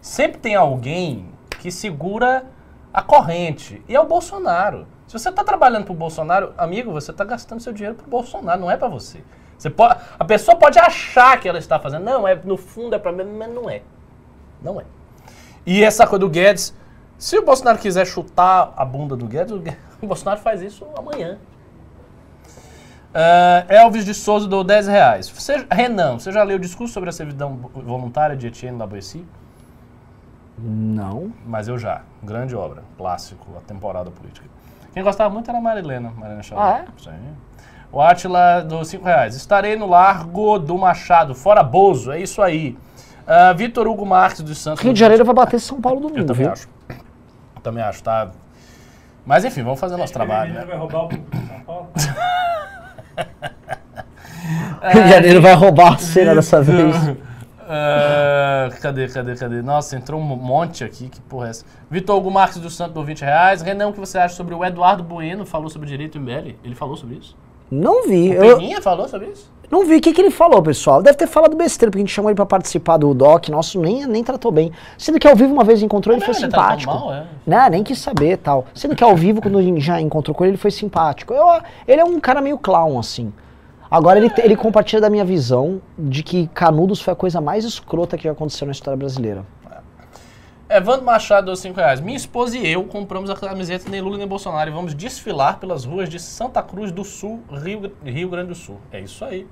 Sempre 0.00 0.38
tem 0.38 0.54
alguém 0.54 1.26
que 1.60 1.70
segura 1.70 2.44
a 2.92 3.00
corrente. 3.02 3.82
E 3.88 3.94
é 3.94 4.00
o 4.00 4.04
Bolsonaro. 4.06 4.86
Se 5.06 5.18
você 5.18 5.28
está 5.28 5.44
trabalhando 5.44 5.84
para 5.84 5.92
o 5.92 5.96
Bolsonaro, 5.96 6.52
amigo, 6.56 6.90
você 6.90 7.10
está 7.10 7.24
gastando 7.24 7.60
seu 7.60 7.72
dinheiro 7.72 7.94
para 7.96 8.06
o 8.06 8.10
Bolsonaro, 8.10 8.60
não 8.60 8.70
é 8.70 8.76
para 8.76 8.88
você. 8.88 9.22
você 9.58 9.70
pode, 9.70 10.00
a 10.18 10.24
pessoa 10.24 10.56
pode 10.56 10.78
achar 10.78 11.38
que 11.38 11.48
ela 11.48 11.58
está 11.58 11.78
fazendo. 11.78 12.04
Não, 12.04 12.26
é, 12.26 12.34
no 12.34 12.56
fundo 12.56 12.94
é 12.94 12.98
para 12.98 13.12
mim, 13.12 13.24
mas 13.24 13.52
não 13.52 13.68
é. 13.68 13.82
Não 14.62 14.80
é. 14.80 14.84
E 15.64 15.82
essa 15.84 16.06
coisa 16.06 16.20
do 16.20 16.28
Guedes, 16.30 16.74
se 17.18 17.38
o 17.38 17.44
Bolsonaro 17.44 17.78
quiser 17.78 18.06
chutar 18.06 18.72
a 18.76 18.84
bunda 18.84 19.14
do 19.16 19.26
Guedes, 19.26 19.52
o 19.52 19.58
Guedes- 19.58 19.78
o 20.02 20.06
Bolsonaro 20.06 20.40
faz 20.40 20.60
isso 20.62 20.86
amanhã. 20.96 21.38
Ah, 23.14 23.64
Elvis 23.68 24.04
de 24.04 24.14
Souza 24.14 24.48
dou 24.48 24.64
10 24.64 24.86
reais. 24.88 25.28
Você, 25.28 25.66
Renan, 25.70 26.18
você 26.18 26.32
já 26.32 26.42
leu 26.42 26.56
o 26.56 26.60
discurso 26.60 26.94
sobre 26.94 27.10
a 27.10 27.12
servidão 27.12 27.56
voluntária 27.74 28.36
de 28.36 28.46
Etienne 28.46 28.78
Laboissy? 28.78 29.24
Não. 30.58 31.32
Mas 31.46 31.68
eu 31.68 31.78
já. 31.78 32.02
Grande 32.22 32.54
obra. 32.54 32.82
Clássico, 32.96 33.46
a 33.56 33.60
temporada 33.60 34.10
política. 34.10 34.46
Quem 34.94 35.02
gostava 35.02 35.32
muito 35.32 35.48
era 35.48 35.58
a 35.58 35.60
Marilena. 35.60 36.10
Marilena 36.16 36.42
Xavier. 36.42 36.66
Ah, 36.66 36.78
é? 36.78 37.02
Sim. 37.02 37.10
O 37.90 38.00
Atila 38.00 38.62
dos 38.62 38.88
5 38.88 39.04
reais. 39.04 39.34
Estarei 39.34 39.76
no 39.76 39.86
Largo 39.86 40.58
do 40.58 40.76
Machado, 40.78 41.34
fora 41.34 41.62
Bozo. 41.62 42.12
É 42.12 42.20
isso 42.20 42.40
aí. 42.40 42.76
Ah, 43.26 43.52
Vitor 43.52 43.86
Hugo 43.86 44.06
Marques 44.06 44.40
dos 44.42 44.58
Santos. 44.58 44.82
Rio 44.82 44.92
de 44.94 45.00
Janeiro 45.00 45.24
vai 45.24 45.34
bater 45.34 45.60
São 45.60 45.80
Paulo 45.80 45.98
Eu 45.98 46.08
domingo, 46.08 46.26
também 46.26 46.44
viu? 46.44 46.52
acho. 46.52 46.68
Eu 46.88 47.60
também 47.62 47.82
acho, 47.82 48.02
tá? 48.02 48.30
Mas 49.24 49.44
enfim, 49.44 49.62
vamos 49.62 49.78
fazer 49.78 49.96
nosso 49.96 50.12
trabalho, 50.12 50.52
né? 50.52 50.64
vai 50.64 50.76
roubar 50.76 51.04
o 51.06 51.10
São 51.10 51.60
Paulo? 51.66 51.88
Rio 54.92 55.02
de 55.04 55.08
Janeiro 55.10 55.40
vai 55.40 55.54
roubar 55.54 55.94
a 55.94 55.98
cena 55.98 56.34
dessa 56.34 56.60
vez. 56.60 56.94
Ah, 57.74 58.68
cadê, 58.80 59.08
cadê, 59.08 59.34
cadê? 59.34 59.62
Nossa, 59.62 59.96
entrou 59.96 60.20
um 60.20 60.24
monte 60.24 60.84
aqui, 60.84 61.08
que 61.08 61.20
porra 61.22 61.46
é 61.46 61.50
essa? 61.50 61.64
Vitor 61.90 62.16
Hugo 62.16 62.30
Marques 62.30 62.58
do 62.58 62.68
Santos 62.68 62.94
do 62.94 63.02
20 63.02 63.22
reais. 63.22 63.62
Renan, 63.62 63.88
o 63.88 63.92
que 63.92 64.00
você 64.00 64.18
acha 64.18 64.34
sobre 64.34 64.54
o 64.54 64.64
Eduardo 64.64 65.02
Bueno? 65.02 65.46
Falou 65.46 65.70
sobre 65.70 65.88
direito 65.88 66.18
MBL? 66.18 66.56
Ele 66.62 66.74
falou 66.74 66.96
sobre 66.96 67.16
isso? 67.16 67.36
Não 67.70 68.06
vi. 68.06 68.30
O 68.30 68.44
Eu 68.44 68.56
Peninha 68.58 68.82
falou 68.82 69.08
sobre 69.08 69.28
isso? 69.28 69.50
Não 69.72 69.86
vi 69.86 69.96
o 69.96 70.00
que, 70.02 70.12
que 70.12 70.20
ele 70.20 70.30
falou, 70.30 70.62
pessoal. 70.62 71.02
Deve 71.02 71.16
ter 71.16 71.26
falado 71.26 71.56
besteira, 71.56 71.90
porque 71.90 72.02
a 72.02 72.04
gente 72.04 72.12
chamou 72.12 72.30
ele 72.30 72.36
pra 72.36 72.44
participar 72.44 72.98
do 72.98 73.14
doc. 73.14 73.48
Nosso 73.48 73.80
nem, 73.80 74.06
nem 74.06 74.22
tratou 74.22 74.52
bem. 74.52 74.70
Sendo 74.98 75.18
que 75.18 75.26
ao 75.26 75.34
vivo 75.34 75.50
uma 75.50 75.64
vez 75.64 75.82
encontrou, 75.82 76.14
ele 76.14 76.22
foi 76.22 76.34
Ele 76.34 76.44
simpático. 76.44 76.92
mal, 76.92 77.14
é. 77.14 77.24
Né, 77.46 77.70
nem 77.70 77.82
quis 77.82 77.98
saber 77.98 78.36
tal. 78.36 78.66
Sendo 78.74 78.94
que 78.94 79.02
ao 79.02 79.16
vivo, 79.16 79.40
quando 79.40 79.56
a 79.56 79.62
gente 79.62 79.80
já 79.80 79.98
encontrou 79.98 80.34
com 80.34 80.44
ele, 80.44 80.50
ele 80.50 80.58
foi 80.58 80.70
simpático. 80.70 81.32
Eu, 81.32 81.46
ele 81.88 82.02
é 82.02 82.04
um 82.04 82.20
cara 82.20 82.42
meio 82.42 82.58
clown, 82.58 82.98
assim. 82.98 83.32
Agora 83.90 84.18
ele, 84.18 84.30
ele 84.44 84.56
compartilha 84.56 85.00
da 85.00 85.08
minha 85.08 85.24
visão 85.24 85.80
de 85.98 86.22
que 86.22 86.48
Canudos 86.48 87.00
foi 87.00 87.14
a 87.14 87.16
coisa 87.16 87.40
mais 87.40 87.64
escrota 87.64 88.18
que 88.18 88.24
já 88.24 88.32
aconteceu 88.32 88.66
na 88.66 88.72
história 88.72 88.96
brasileira. 88.98 89.42
Evandro 90.74 91.04
Machado 91.04 91.46
deu 91.46 91.56
5 91.56 91.76
reais. 91.76 92.00
Minha 92.00 92.16
esposa 92.16 92.56
e 92.56 92.66
eu 92.66 92.84
compramos 92.84 93.28
a 93.28 93.36
camiseta 93.36 93.90
nem 93.90 94.00
Lula 94.00 94.16
nem 94.16 94.26
Bolsonaro 94.26 94.70
e 94.70 94.72
vamos 94.72 94.94
desfilar 94.94 95.58
pelas 95.58 95.84
ruas 95.84 96.08
de 96.08 96.18
Santa 96.18 96.62
Cruz 96.62 96.90
do 96.90 97.04
Sul, 97.04 97.42
Rio, 97.50 97.92
Rio 98.02 98.28
Grande 98.30 98.48
do 98.48 98.54
Sul. 98.54 98.80
É 98.90 98.98
isso 98.98 99.22
aí. 99.22 99.46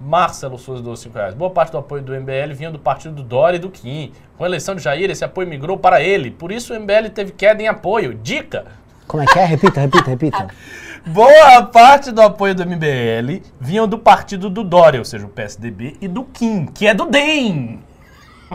Marcelo 0.00 0.56
Souza 0.56 0.80
deu 0.80 0.94
5 0.94 1.14
reais. 1.16 1.34
Boa 1.34 1.50
parte 1.50 1.72
do 1.72 1.78
apoio 1.78 2.02
do 2.02 2.12
MBL 2.12 2.54
vinha 2.54 2.70
do 2.70 2.78
partido 2.78 3.14
do 3.14 3.22
Dória 3.24 3.56
e 3.56 3.60
do 3.60 3.70
Kim. 3.70 4.12
Com 4.38 4.44
a 4.44 4.46
eleição 4.46 4.76
de 4.76 4.82
Jair, 4.82 5.10
esse 5.10 5.24
apoio 5.24 5.48
migrou 5.48 5.76
para 5.76 6.00
ele. 6.00 6.30
Por 6.30 6.52
isso 6.52 6.72
o 6.72 6.78
MBL 6.78 7.08
teve 7.12 7.32
queda 7.32 7.60
em 7.60 7.66
apoio. 7.66 8.14
Dica! 8.14 8.66
Como 9.08 9.22
é 9.22 9.26
que 9.26 9.38
é? 9.38 9.44
Repita, 9.44 9.80
repita, 9.80 10.10
repita. 10.10 10.48
Boa 11.04 11.64
parte 11.64 12.12
do 12.12 12.22
apoio 12.22 12.54
do 12.54 12.64
MBL 12.64 13.42
vinham 13.60 13.88
do 13.88 13.98
partido 13.98 14.48
do 14.48 14.62
Dória, 14.62 15.00
ou 15.00 15.04
seja, 15.04 15.26
o 15.26 15.28
PSDB, 15.28 15.96
e 16.00 16.06
do 16.06 16.22
Kim, 16.22 16.66
que 16.66 16.86
é 16.86 16.94
do 16.94 17.06
DEM. 17.06 17.80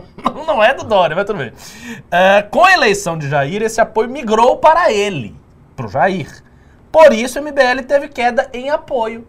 Não 0.48 0.64
é 0.64 0.74
do 0.74 0.84
Dória, 0.84 1.16
mas 1.16 1.26
tudo 1.26 1.40
bem. 1.40 1.52
É, 2.12 2.42
com 2.42 2.64
a 2.64 2.74
eleição 2.74 3.18
de 3.18 3.28
Jair, 3.30 3.62
esse 3.62 3.80
apoio 3.82 4.10
migrou 4.10 4.58
para 4.58 4.92
ele, 4.92 5.36
para 5.76 5.86
o 5.86 5.90
Jair. 5.90 6.44
Por 6.92 7.14
isso 7.14 7.40
o 7.40 7.44
MBL 7.44 7.84
teve 7.88 8.08
queda 8.08 8.50
em 8.54 8.70
apoio. 8.70 9.28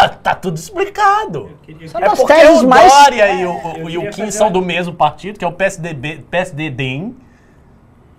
Ah, 0.00 0.08
tá 0.08 0.34
tudo 0.34 0.56
explicado. 0.56 1.50
queria- 1.62 1.86
É 1.86 2.08
porque 2.16 2.32
o 2.64 2.68
mais- 2.68 2.92
Dória 2.92 3.32
e 3.34 3.44
o, 3.46 3.50
o- 3.52 3.76
eu 3.78 3.90
e 3.90 3.98
o 3.98 4.10
Kim 4.10 4.20
fazer 4.24 4.32
são 4.32 4.50
do 4.50 4.62
mesmo 4.62 4.94
partido, 4.94 5.38
que 5.38 5.44
é 5.44 5.48
o 5.48 5.52
PSDB, 5.52 6.24
PSD 6.30 6.70
DEM, 6.70 7.16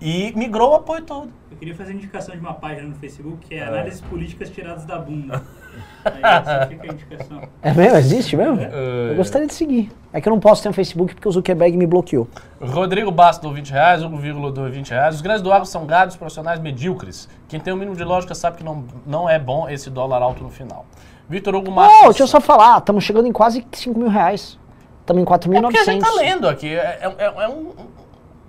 e 0.02 0.32
migrou 0.36 0.72
o 0.72 0.76
apoio 0.76 1.02
todo. 1.04 1.32
Eu 1.54 1.58
queria 1.58 1.76
fazer 1.76 1.94
indicação 1.94 2.34
de 2.34 2.42
uma 2.42 2.56
página 2.56 2.88
no 2.90 2.96
Facebook 2.96 3.46
que 3.48 3.54
é 3.54 3.60
É. 3.60 3.68
Análises 3.68 4.02
Políticas 4.02 4.50
Tiradas 4.50 4.86
da 4.86 4.98
Bunda. 4.98 5.44
Aí 6.04 6.20
essa 6.22 6.66
fica 6.68 6.84
a 6.84 6.94
indicação. 6.94 7.42
É 7.62 7.72
mesmo? 7.72 7.98
Existe 7.98 8.36
mesmo? 8.36 8.60
É. 8.60 9.12
Eu 9.12 9.16
gostaria 9.16 9.46
de 9.48 9.54
seguir. 9.54 9.92
É 10.12 10.20
que 10.20 10.28
eu 10.28 10.32
não 10.32 10.40
posso 10.40 10.64
ter 10.64 10.70
um 10.70 10.74
Facebook 10.74 11.14
porque 11.14 11.28
o 11.28 11.32
Zuckerberg 11.32 11.78
me 11.78 11.86
bloqueou. 11.86 12.28
Rodrigo 12.60 13.12
Basto 13.12 13.48
do 13.48 13.54
20 13.54 13.70
reais, 13.70 14.02
Hugo 14.04 14.18
Vírgula 14.18 14.52
do 14.52 14.68
20 14.68 14.90
reais. 14.90 15.16
Os 15.16 15.22
grandes 15.22 15.44
do 15.44 15.54
agro 15.54 15.68
são 15.68 15.86
gados 15.86 16.16
profissionais 16.16 16.60
medíocres. 16.60 17.30
Quem 17.48 17.60
tem 17.60 17.72
o 17.72 17.78
mínimo 17.78 17.96
de 17.96 18.04
lógica 18.04 18.34
sabe 18.34 18.58
que 18.58 18.64
não, 18.64 18.84
não 19.06 19.30
é 19.30 19.38
bom 19.38 19.70
esse 19.70 19.92
dólar 19.92 20.24
alto 20.24 20.44
no 20.44 20.50
final. 20.50 20.88
Vitor 21.30 21.54
Hugo 21.54 21.72
Marques. 21.72 22.00
Oh, 22.02 22.06
deixa 22.10 22.24
eu 22.24 22.28
só 22.28 22.42
falar. 22.42 22.80
Estamos 22.80 23.04
chegando 23.04 23.28
em 23.28 23.32
quase 23.32 23.64
5 23.72 23.98
mil 24.00 24.10
reais. 24.10 24.58
Estamos 25.02 25.22
em 25.22 25.24
É 25.24 25.62
porque 25.62 25.78
a 25.78 25.84
gente 25.84 26.02
4.900. 26.02 26.10
tá 26.10 26.16
lendo 26.16 26.48
aqui. 26.50 26.74
É, 26.74 27.00
é- 27.02 27.16
é- 27.26 27.44
é 27.44 27.48
um. 27.48 27.72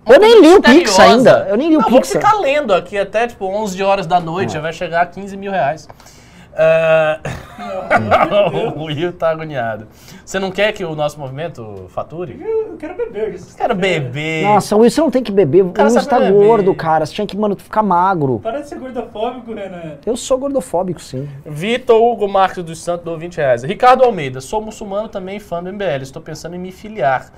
Eu 0.07 0.21
nem 0.21 0.41
li 0.41 0.55
o 0.55 0.63
Pix 0.63 0.99
ainda. 0.99 1.47
Eu 1.49 1.57
nem 1.57 1.69
li 1.69 1.77
o 1.77 1.81
Pix. 1.81 1.91
Vou 1.91 2.03
ficar 2.05 2.35
lendo 2.35 2.73
aqui 2.75 2.99
até 2.99 3.27
tipo 3.27 3.47
11 3.47 3.83
horas 3.83 4.07
da 4.07 4.21
noite. 4.21 4.53
Já 4.53 4.61
vai 4.61 4.73
chegar 4.73 5.03
a 5.03 5.07
15 5.07 5.37
mil 5.37 5.51
reais. 5.51 5.89
Ah, 6.57 7.19
o 8.77 8.85
Will 8.85 9.13
tá 9.13 9.31
agoniado. 9.31 9.89
Você 10.25 10.39
não 10.39 10.53
quer 10.53 10.73
que 10.73 10.85
o 10.85 10.95
nosso 10.95 11.19
movimento 11.19 11.87
fature? 11.89 12.39
Eu, 12.41 12.69
eu 12.69 12.77
quero 12.77 12.95
beber. 12.95 13.41
Quero 13.57 13.75
beber. 13.75 14.45
Nossa, 14.45 14.77
Will, 14.77 14.89
você 14.89 15.01
não 15.01 15.11
tem 15.11 15.23
que 15.23 15.33
beber. 15.33 15.65
O 15.65 15.73
cara 15.73 15.89
Will 15.89 15.99
está 15.99 16.21
beber. 16.21 16.33
gordo, 16.33 16.75
cara. 16.75 17.05
Você 17.05 17.15
tinha 17.15 17.27
que, 17.27 17.37
mano, 17.37 17.57
ficar 17.57 17.83
magro. 17.83 18.39
Para 18.39 18.61
de 18.61 18.69
ser 18.69 18.79
gordofóbico, 18.79 19.53
Renan. 19.53 19.95
Eu 20.07 20.17
sou 20.17 20.39
gordofóbico, 20.39 21.03
sim. 21.03 21.29
Vitor 21.45 22.01
Hugo 22.01 22.29
Marques 22.29 22.63
dos 22.63 22.79
Santos 22.81 23.05
dou 23.05 23.19
20 23.19 23.37
reais. 23.37 23.65
Ricardo 23.65 24.05
Almeida, 24.05 24.41
sou 24.41 24.61
muçulmano 24.61 25.09
também 25.09 25.41
fã 25.41 25.63
do 25.63 25.73
MBL. 25.73 26.03
Estou 26.03 26.23
pensando 26.23 26.55
em 26.55 26.59
me 26.59 26.71
filiar. 26.71 27.33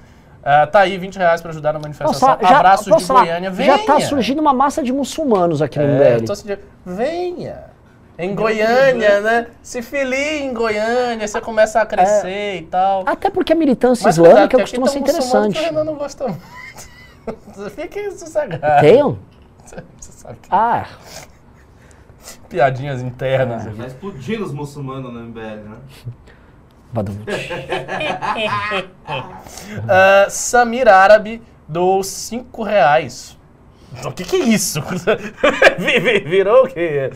Ah, 0.48 0.64
tá 0.64 0.78
aí 0.80 0.96
20 0.96 1.16
reais 1.16 1.40
para 1.40 1.50
ajudar 1.50 1.72
na 1.72 1.80
manifestação. 1.80 2.20
falar? 2.20 2.38
Já, 2.48 2.56
Abraços 2.58 2.96
de 2.96 3.04
falar? 3.04 3.24
Goiânia. 3.24 3.50
Venha. 3.50 3.76
Já 3.78 3.84
tá 3.84 3.98
surgindo 4.00 4.40
uma 4.40 4.52
massa 4.52 4.80
de 4.80 4.92
muçulmanos 4.92 5.60
aqui 5.60 5.76
no 5.76 5.84
É, 5.84 6.14
MBL. 6.18 6.34
sentindo. 6.36 6.58
Venha. 6.84 7.64
Em 8.16 8.32
Goiânia, 8.34 9.20
né? 9.20 9.46
Se 9.60 9.82
filie 9.82 10.42
em 10.44 10.54
Goiânia, 10.54 11.26
você 11.26 11.40
começa 11.40 11.80
a 11.82 11.84
crescer 11.86 12.58
e 12.58 12.62
tal. 12.62 13.02
Até 13.06 13.28
porque 13.28 13.52
a 13.52 13.56
militância 13.56 14.04
Mas 14.04 14.16
islâmica 14.16 14.56
costuma 14.58 14.86
ser 14.86 15.00
interessante. 15.00 15.54
Que 15.54 15.60
o 15.60 15.64
Renan 15.64 15.84
não 15.84 15.96
gosta 15.96 16.28
muito. 16.28 16.40
Fique 17.74 18.10
sossegado. 18.12 18.62
Tenham? 18.80 19.18
Você 19.64 20.12
sabe 20.12 20.38
que 20.40 20.48
Ah, 20.50 20.86
piadinhas 22.48 23.02
internas. 23.02 23.64
Tá 23.64 23.70
aqui. 23.70 23.80
explodindo 23.86 24.44
os 24.44 24.52
muçulmanos 24.52 25.12
no 25.12 25.20
MBL, 25.20 25.68
né? 25.68 25.76
Badum. 26.92 27.14
Ah, 29.88 30.26
Samir 30.28 30.88
Árabe 30.88 31.42
dou 31.68 32.02
5 32.02 32.62
reais. 32.62 33.36
O 34.04 34.10
que, 34.12 34.24
que 34.24 34.36
é 34.36 34.40
isso? 34.44 34.82
Vi- 35.78 36.00
vi- 36.00 36.20
Virou 36.20 36.64
o 36.64 36.68
quê? 36.68 37.10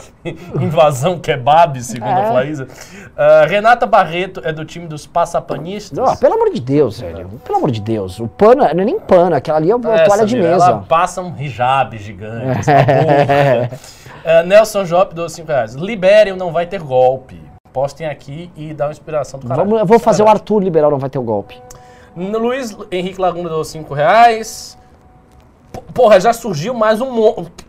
Invasão 0.58 1.18
kebab, 1.18 1.78
segundo 1.82 2.08
É. 2.10 2.22
a 2.22 2.30
Flaísa. 2.30 2.68
Ah, 3.16 3.44
Renata 3.46 3.86
Barreto 3.86 4.40
é 4.44 4.52
do 4.52 4.64
time 4.64 4.86
dos 4.86 5.06
passapanistas. 5.06 5.98
Não, 5.98 6.16
pelo 6.16 6.34
amor 6.34 6.50
de 6.50 6.60
Deus, 6.60 7.00
velho. 7.00 7.28
Pelo 7.44 7.58
amor 7.58 7.70
de 7.70 7.80
Deus. 7.82 8.18
O 8.18 8.26
pano, 8.26 8.62
não 8.62 8.68
é 8.68 8.74
nem 8.84 8.98
pano, 8.98 9.36
aquela 9.36 9.58
ali 9.58 9.70
é 9.70 9.76
uma 9.76 9.94
É, 9.94 10.04
toalha 10.04 10.24
de 10.24 10.36
mesa. 10.36 10.64
Ela 10.66 10.78
passa 10.88 11.20
um 11.20 11.36
hijab 11.38 11.96
gigante, 11.98 12.64
porra. 12.64 13.70
Ah, 14.22 14.42
Nelson 14.42 14.84
Job, 14.84 15.14
doou 15.14 15.28
5 15.30 15.48
reais. 15.48 15.74
Liberem, 15.74 16.36
não 16.36 16.52
vai 16.52 16.66
ter 16.66 16.80
golpe. 16.82 17.40
Postem 17.72 18.06
aqui 18.06 18.50
e 18.56 18.74
dá 18.74 18.86
uma 18.86 18.92
inspiração 18.92 19.38
do 19.38 19.46
caralho. 19.46 19.68
Vamos, 19.68 19.80
eu 19.80 19.86
vou 19.86 19.98
fazer 19.98 20.22
o 20.22 20.26
verdade. 20.26 20.42
Arthur 20.42 20.62
liberal, 20.62 20.90
não 20.90 20.98
vai 20.98 21.10
ter 21.10 21.18
o 21.18 21.22
golpe. 21.22 21.60
No 22.16 22.38
Luiz 22.38 22.76
Henrique 22.90 23.20
Laguna 23.20 23.48
doou 23.48 23.64
5 23.64 23.94
reais. 23.94 24.76
Porra, 25.94 26.18
já 26.18 26.32
surgiu 26.32 26.74
mais 26.74 27.00
um. 27.00 27.10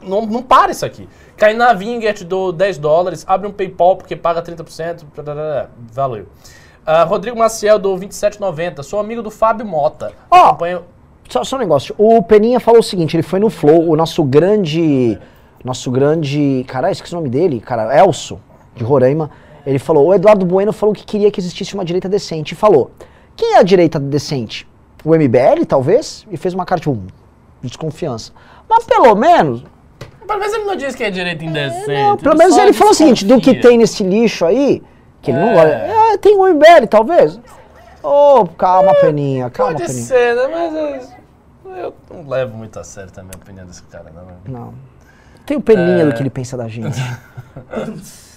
Não, 0.01 0.25
não 0.25 0.41
para 0.41 0.71
isso 0.71 0.85
aqui. 0.85 1.07
Kainá 1.37 1.73
Vinget 1.73 2.23
do 2.23 2.51
10 2.51 2.77
dólares. 2.77 3.23
Abre 3.27 3.47
um 3.47 3.51
PayPal 3.51 3.95
porque 3.95 4.15
paga 4.15 4.41
30%. 4.41 5.03
tarará. 5.23 5.69
Valeu. 5.91 6.27
Ah, 6.85 7.03
Rodrigo 7.03 7.37
Maciel 7.37 7.77
do 7.77 7.95
27,90. 7.95 8.81
Sou 8.81 8.99
amigo 8.99 9.21
do 9.21 9.29
Fábio 9.29 9.65
Mota. 9.65 10.11
Ó. 10.29 10.47
Acompanho. 10.47 10.83
Só, 11.29 11.43
só 11.43 11.55
um 11.55 11.59
negócio. 11.59 11.95
O 11.97 12.21
Peninha 12.23 12.59
falou 12.59 12.79
o 12.79 12.83
seguinte, 12.83 13.15
ele 13.15 13.23
foi 13.23 13.39
no 13.39 13.49
Flow, 13.49 13.89
o 13.89 13.95
nosso 13.95 14.23
grande... 14.23 15.17
Nosso 15.63 15.91
grande... 15.91 16.65
Caralho, 16.67 16.91
esqueci 16.91 17.13
o 17.13 17.17
nome 17.17 17.29
dele, 17.29 17.59
cara. 17.59 17.95
Elso, 17.97 18.39
de 18.75 18.83
Roraima. 18.83 19.29
Ele 19.65 19.79
falou, 19.79 20.07
o 20.07 20.13
Eduardo 20.13 20.45
Bueno 20.45 20.73
falou 20.73 20.93
que 20.93 21.03
queria 21.05 21.29
que 21.31 21.39
existisse 21.39 21.73
uma 21.75 21.85
direita 21.85 22.09
decente. 22.09 22.53
E 22.53 22.55
falou, 22.55 22.91
quem 23.35 23.53
é 23.55 23.57
a 23.59 23.63
direita 23.63 23.99
decente? 23.99 24.67
O 25.03 25.15
MBL, 25.15 25.65
talvez? 25.67 26.25
E 26.31 26.37
fez 26.37 26.53
uma 26.53 26.65
cara, 26.65 26.79
tipo, 26.81 26.95
de 27.61 27.67
desconfiança. 27.67 28.31
Mas 28.69 28.83
pelo 28.85 29.15
menos... 29.15 29.63
Pelo 30.27 30.39
menos 30.39 30.53
ele 30.53 30.63
não 30.63 30.75
diz 30.75 30.95
que 30.95 31.03
é 31.03 31.11
direito 31.11 31.43
indecente. 31.43 31.87
Não, 31.87 32.15
pelo 32.17 32.37
menos 32.37 32.57
ele 32.57 32.71
falou 32.73 32.91
o 32.91 32.95
seguinte, 32.95 33.25
do 33.25 33.39
que 33.41 33.55
tem 33.59 33.77
nesse 33.77 34.03
lixo 34.03 34.45
aí, 34.45 34.81
que 35.21 35.31
ele 35.31 35.39
não 35.39 35.49
É. 35.49 35.53
gosta. 35.53 35.69
É, 35.69 36.17
tem 36.17 36.35
o 36.37 36.45
MBL, 36.47 36.87
talvez. 36.89 37.39
Ô, 38.01 38.45
calma, 38.57 38.93
Peninha, 38.95 39.49
calma, 39.49 39.73
Pode 39.73 39.85
Peninha. 39.85 40.05
ser, 40.05 40.35
né? 40.35 40.47
Mas 40.51 41.13
eu, 41.65 41.75
eu 41.75 41.93
não 42.13 42.27
levo 42.29 42.55
muito 42.57 42.79
a 42.79 42.83
sério 42.83 43.11
também 43.11 43.31
a 43.33 43.37
opinião 43.43 43.65
desse 43.65 43.83
cara, 43.83 44.11
não. 44.45 44.51
Não. 44.67 44.73
Tem 45.45 45.57
o 45.57 45.61
Peninha 45.61 46.03
É. 46.03 46.05
do 46.05 46.13
que 46.13 46.21
ele 46.21 46.29
pensa 46.29 46.55
da 46.55 46.67
gente. 46.67 46.97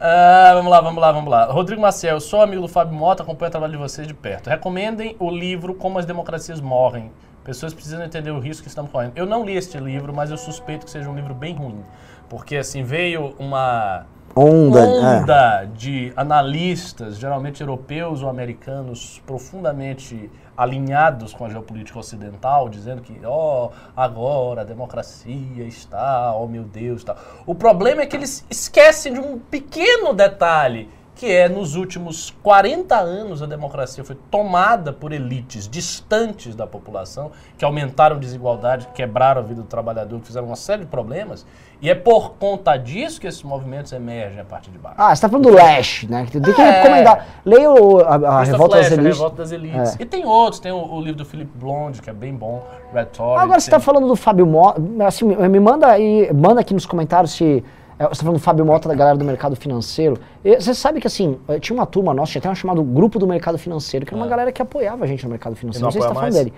Ah, 0.00 0.52
vamos 0.54 0.70
lá, 0.70 0.80
vamos 0.80 1.00
lá, 1.00 1.12
vamos 1.12 1.30
lá. 1.30 1.44
Rodrigo 1.46 1.82
Maciel, 1.82 2.20
sou 2.20 2.40
amigo 2.40 2.62
do 2.62 2.68
Fábio 2.68 2.94
Mota, 2.94 3.22
acompanho 3.24 3.48
o 3.48 3.50
trabalho 3.50 3.72
de 3.72 3.78
vocês 3.78 4.06
de 4.06 4.14
perto. 4.14 4.48
Recomendem 4.48 5.16
o 5.18 5.28
livro 5.28 5.74
Como 5.74 5.98
as 5.98 6.06
Democracias 6.06 6.60
Morrem. 6.60 7.10
Pessoas 7.42 7.74
precisam 7.74 8.04
entender 8.04 8.30
o 8.30 8.38
risco 8.38 8.62
que 8.62 8.68
estamos 8.68 8.90
correndo. 8.90 9.12
Eu 9.16 9.26
não 9.26 9.44
li 9.44 9.56
este 9.56 9.78
livro, 9.78 10.14
mas 10.14 10.30
eu 10.30 10.36
suspeito 10.36 10.84
que 10.84 10.90
seja 10.92 11.08
um 11.10 11.16
livro 11.16 11.34
bem 11.34 11.54
ruim. 11.54 11.82
Porque, 12.28 12.56
assim, 12.56 12.82
veio 12.82 13.34
uma 13.38 14.06
Onda, 14.36 14.80
é. 14.80 14.84
onda 14.84 15.64
de 15.74 16.12
analistas, 16.14 17.18
geralmente 17.18 17.60
europeus 17.60 18.22
ou 18.22 18.28
americanos, 18.28 19.20
profundamente 19.26 20.30
alinhados 20.58 21.32
com 21.32 21.44
a 21.44 21.48
geopolítica 21.48 22.00
ocidental, 22.00 22.68
dizendo 22.68 23.00
que, 23.00 23.16
ó, 23.24 23.70
agora 23.96 24.62
a 24.62 24.64
democracia 24.64 25.64
está, 25.64 26.34
ó 26.34 26.48
meu 26.48 26.64
Deus, 26.64 27.04
tá. 27.04 27.16
O 27.46 27.54
problema 27.54 28.02
é 28.02 28.06
que 28.06 28.16
eles 28.16 28.44
esquecem 28.50 29.12
de 29.12 29.20
um 29.20 29.38
pequeno 29.38 30.12
detalhe, 30.12 30.90
que 31.18 31.26
é 31.26 31.48
nos 31.48 31.74
últimos 31.74 32.32
40 32.44 32.96
anos 32.96 33.42
a 33.42 33.46
democracia 33.46 34.04
foi 34.04 34.16
tomada 34.30 34.92
por 34.92 35.12
elites 35.12 35.68
distantes 35.68 36.54
da 36.54 36.64
população, 36.64 37.32
que 37.58 37.64
aumentaram 37.64 38.18
desigualdade, 38.20 38.86
quebraram 38.94 39.40
a 39.42 39.44
vida 39.44 39.62
do 39.62 39.66
trabalhador, 39.66 40.20
fizeram 40.20 40.46
uma 40.46 40.54
série 40.54 40.82
de 40.82 40.86
problemas, 40.86 41.44
e 41.82 41.90
é 41.90 41.94
por 41.94 42.34
conta 42.34 42.76
disso 42.76 43.20
que 43.20 43.26
esses 43.26 43.42
movimentos 43.42 43.92
emergem 43.92 44.40
a 44.40 44.44
partir 44.44 44.70
de 44.70 44.78
baixo. 44.78 44.94
Ah, 44.96 45.14
você 45.14 45.22
tá 45.22 45.28
falando 45.28 45.48
do 45.50 45.54
Lash, 45.54 46.04
né? 46.08 46.24
Tem 46.30 46.40
que 46.40 46.60
É. 46.62 46.82
recomendar. 46.82 47.26
Leia 47.44 47.70
o- 47.70 47.98
a, 48.00 48.14
a 48.14 48.42
Revolta 48.44 48.76
das 48.76 48.86
Flesch, 48.86 48.92
a 48.98 49.02
Elites. 49.02 49.16
Revolta 49.18 49.36
das 49.36 49.52
Elites. 49.52 49.94
É. 49.98 50.02
E 50.02 50.06
tem 50.06 50.24
outros, 50.24 50.60
tem 50.60 50.70
o, 50.70 50.76
o 50.76 51.00
livro 51.00 51.16
do 51.18 51.24
Philip 51.24 51.50
Blonde, 51.56 52.00
que 52.00 52.08
é 52.10 52.12
bem 52.12 52.32
bom, 52.34 52.64
Rhetoric. 52.94 53.38
Agora 53.40 53.58
você 53.60 53.70
tem- 53.70 53.78
tá 53.78 53.84
falando 53.84 54.06
do 54.06 54.14
Fábio 54.14 54.46
Mota. 54.46 54.80
Assim, 55.04 55.24
me 55.24 55.58
manda 55.60 55.88
aí, 55.88 56.32
manda 56.32 56.60
aqui 56.60 56.72
nos 56.74 56.86
comentários 56.86 57.32
se. 57.32 57.64
É, 57.98 58.04
Você 58.04 58.10
tá 58.20 58.24
falando 58.24 58.36
do 58.36 58.42
Fábio 58.42 58.64
Mota, 58.64 58.88
da 58.88 58.94
galera 58.94 59.16
do 59.16 59.24
mercado 59.24 59.56
financeiro. 59.56 60.18
E 60.44 60.56
Você 60.60 60.74
sabe 60.74 61.00
que 61.00 61.06
assim, 61.06 61.38
eh, 61.48 61.58
tinha 61.58 61.74
uma 61.76 61.86
turma 61.86 62.14
nossa, 62.14 62.32
tinha 62.32 62.40
até 62.40 62.50
um 62.50 62.54
chamado 62.54 62.82
Grupo 62.82 63.18
do 63.18 63.26
Mercado 63.26 63.58
Financeiro, 63.58 64.06
que 64.06 64.12
era 64.14 64.20
uma 64.20 64.26
Ah. 64.26 64.28
galera 64.28 64.52
que 64.52 64.62
apoiava 64.62 65.04
a 65.04 65.06
gente 65.06 65.24
no 65.24 65.30
mercado 65.30 65.54
financeiro. 65.56 65.82
não 65.82 65.86
Não 65.88 65.92
sei 65.92 66.00
se 66.02 66.06
você 66.08 66.12
tá 66.14 66.18
apoia 66.18 66.32
falando 66.32 66.44
dele. 66.44 66.54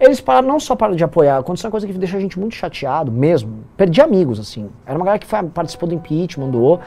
Eles 0.00 0.20
pararam, 0.20 0.48
não 0.48 0.58
só 0.58 0.74
pararam 0.74 0.96
de 0.96 1.04
apoiar, 1.04 1.38
aconteceu 1.38 1.68
uma 1.68 1.70
coisa 1.70 1.86
que 1.86 1.92
deixou 1.92 2.18
a 2.18 2.20
gente 2.20 2.38
muito 2.38 2.54
chateado 2.56 3.12
mesmo. 3.12 3.60
Perdi 3.76 4.00
amigos, 4.00 4.40
assim. 4.40 4.68
Era 4.84 4.96
uma 4.98 5.04
galera 5.04 5.18
que 5.20 5.26
foi- 5.26 5.42
participou 5.44 5.88
do 5.88 5.94
impeachment, 5.94 6.50
doou, 6.50 6.80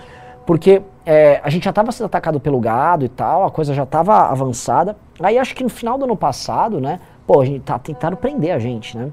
porque 0.46 0.82
eh, 1.06 1.40
a 1.44 1.50
gente 1.50 1.64
já 1.64 1.70
estava 1.70 1.90
sendo 1.94 2.06
atacado 2.08 2.38
pelo 2.40 2.60
gado 2.60 3.06
e 3.06 3.10
tal, 3.10 3.46
a 3.46 3.52
coisa 3.52 3.74
já 3.74 3.84
estava 3.84 4.14
avançada. 4.30 4.98
Aí 5.22 5.38
acho 5.38 5.56
que 5.56 5.64
no 5.64 5.70
final 5.70 5.98
do 5.98 6.04
ano 6.04 6.18
passado, 6.18 6.82
né? 6.82 7.00
Pô, 7.26 7.40
a 7.42 7.46
gente 7.46 7.62
tá 7.62 7.80
tentando 7.80 8.18
prender 8.18 8.52
a 8.54 8.60
gente, 8.60 8.98
né? 8.98 9.10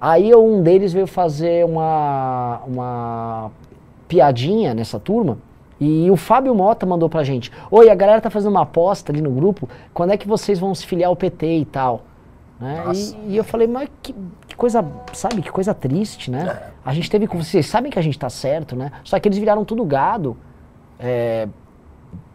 Aí 0.00 0.32
um 0.34 0.62
deles 0.62 0.92
veio 0.92 1.06
fazer 1.08 1.64
uma, 1.64 2.60
uma 2.66 3.50
piadinha 4.12 4.74
nessa 4.74 5.00
turma. 5.00 5.38
E 5.80 6.10
o 6.10 6.16
Fábio 6.16 6.54
Mota 6.54 6.84
mandou 6.84 7.08
pra 7.08 7.24
gente: 7.24 7.50
Oi, 7.70 7.88
a 7.88 7.94
galera 7.94 8.20
tá 8.20 8.28
fazendo 8.28 8.50
uma 8.50 8.62
aposta 8.62 9.10
ali 9.10 9.22
no 9.22 9.30
grupo, 9.30 9.66
quando 9.94 10.12
é 10.12 10.16
que 10.18 10.28
vocês 10.28 10.58
vão 10.58 10.74
se 10.74 10.86
filiar 10.86 11.08
ao 11.08 11.16
PT 11.16 11.46
e 11.46 11.64
tal? 11.64 12.02
Né? 12.60 12.84
E, 12.94 13.32
e 13.32 13.36
eu 13.36 13.42
falei, 13.42 13.66
mas 13.66 13.88
que, 14.00 14.14
que 14.46 14.54
coisa, 14.54 14.84
sabe, 15.12 15.42
que 15.42 15.50
coisa 15.50 15.74
triste, 15.74 16.30
né? 16.30 16.60
A 16.84 16.94
gente 16.94 17.10
teve 17.10 17.26
com 17.26 17.42
vocês, 17.42 17.66
sabem 17.66 17.90
que 17.90 17.98
a 17.98 18.02
gente 18.02 18.16
tá 18.16 18.30
certo, 18.30 18.76
né? 18.76 18.92
Só 19.02 19.18
que 19.18 19.26
eles 19.26 19.38
viraram 19.38 19.64
tudo 19.64 19.84
gado. 19.84 20.36
É, 21.00 21.48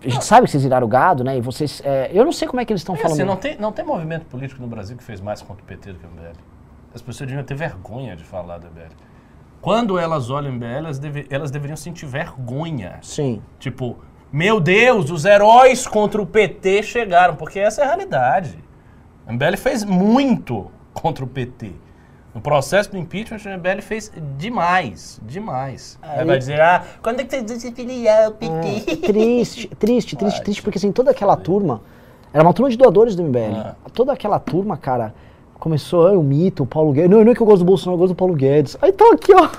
a 0.04 0.10
gente 0.10 0.26
sabe 0.26 0.46
que 0.46 0.52
vocês 0.52 0.64
viraram 0.64 0.88
gado, 0.90 1.24
né? 1.24 1.38
E 1.38 1.42
vocês. 1.42 1.82
é, 1.86 2.10
eu 2.12 2.26
não 2.26 2.32
sei 2.34 2.48
como 2.48 2.60
é 2.60 2.66
que 2.66 2.74
eles 2.74 2.82
estão 2.82 2.96
É, 2.96 2.98
falando. 2.98 3.14
assim, 3.14 3.24
não, 3.24 3.38
tem, 3.38 3.58
não 3.58 3.72
tem 3.72 3.86
movimento 3.86 4.26
político 4.26 4.62
no 4.62 4.68
Brasil 4.68 4.98
que 4.98 5.04
fez 5.04 5.22
mais 5.22 5.42
contra 5.42 5.64
o 5.64 5.66
PT 5.66 5.94
do 5.94 6.00
que 6.00 6.06
o 6.06 6.10
MBL. 6.10 6.36
As 6.94 7.02
pessoas 7.02 7.28
deviam 7.30 7.46
ter 7.46 7.56
vergonha 7.56 8.16
de 8.16 8.24
falar 8.26 8.58
do 8.58 8.68
MBL. 8.68 8.92
Quando 9.62 9.98
elas 9.98 10.30
olham 10.30 10.52
o 10.52 10.54
MBL, 10.56 10.66
elas, 10.78 11.00
deve- 11.00 11.28
elas 11.30 11.52
deveriam 11.52 11.76
sentir 11.78 12.06
vergonha. 12.06 13.00
Sim. 13.02 13.42
Tipo, 13.60 13.98
meu 14.32 14.60
Deus, 14.60 15.10
os 15.10 15.26
heróis 15.26 15.88
contra 15.88 16.22
o 16.22 16.26
PT 16.26 16.84
chegaram, 16.84 17.36
porque 17.36 17.60
essa 17.60 17.82
é 17.82 17.84
a 17.86 17.88
realidade. 17.88 18.58
O 19.28 19.32
MBL 19.34 19.58
fez 19.58 19.84
muito 19.84 20.72
contra 20.94 21.24
o 21.24 21.28
PT. 21.28 21.72
No 22.34 22.42
processo 22.42 22.92
do 22.92 22.98
impeachment, 22.98 23.40
o 23.46 23.50
MBL 23.58 23.82
fez 23.82 24.12
demais, 24.38 25.20
demais. 25.24 25.98
Aí 26.04 26.24
vai 26.24 26.38
dizer, 26.38 26.62
ah, 26.62 26.84
quando 27.02 27.20
é 27.22 27.24
que 27.24 27.32
vocês 27.32 27.50
vão 27.50 27.60
se 27.60 27.72
filiar 27.72 28.26
ao 28.26 28.32
PT? 28.34 28.92
É, 28.92 28.96
triste, 29.08 29.68
triste, 29.76 30.16
triste, 30.16 30.44
triste, 30.44 30.62
porque 30.62 30.78
assim, 30.78 30.92
toda 30.92 31.10
aquela 31.12 31.36
turma, 31.36 31.82
era 32.32 32.44
uma 32.44 32.54
turma 32.54 32.70
de 32.70 32.78
doadores 32.78 33.16
do 33.16 33.24
MBL. 33.24 33.56
Ah. 33.58 33.76
Toda 33.92 34.14
aquela 34.14 34.38
turma, 34.40 34.78
cara, 34.78 35.16
começou, 35.68 36.08
ah, 36.08 36.12
o 36.14 36.24
mito, 36.24 36.64
o 36.64 36.66
Paulo 36.66 36.94
Guedes. 36.94 37.12
Não, 37.12 37.24
não 37.24 37.32
é 37.32 37.36
que 37.36 37.42
eu 37.42 37.46
gosto 37.46 37.60
do 37.60 37.66
Bolsonaro, 37.66 37.96
eu 37.96 38.00
gosto 38.00 38.14
do 38.14 38.18
Paulo 38.18 38.34
Guedes. 38.34 38.78
Aí 38.82 38.92
tá 38.92 39.06
aqui, 39.14 39.34
ó. 39.34 39.50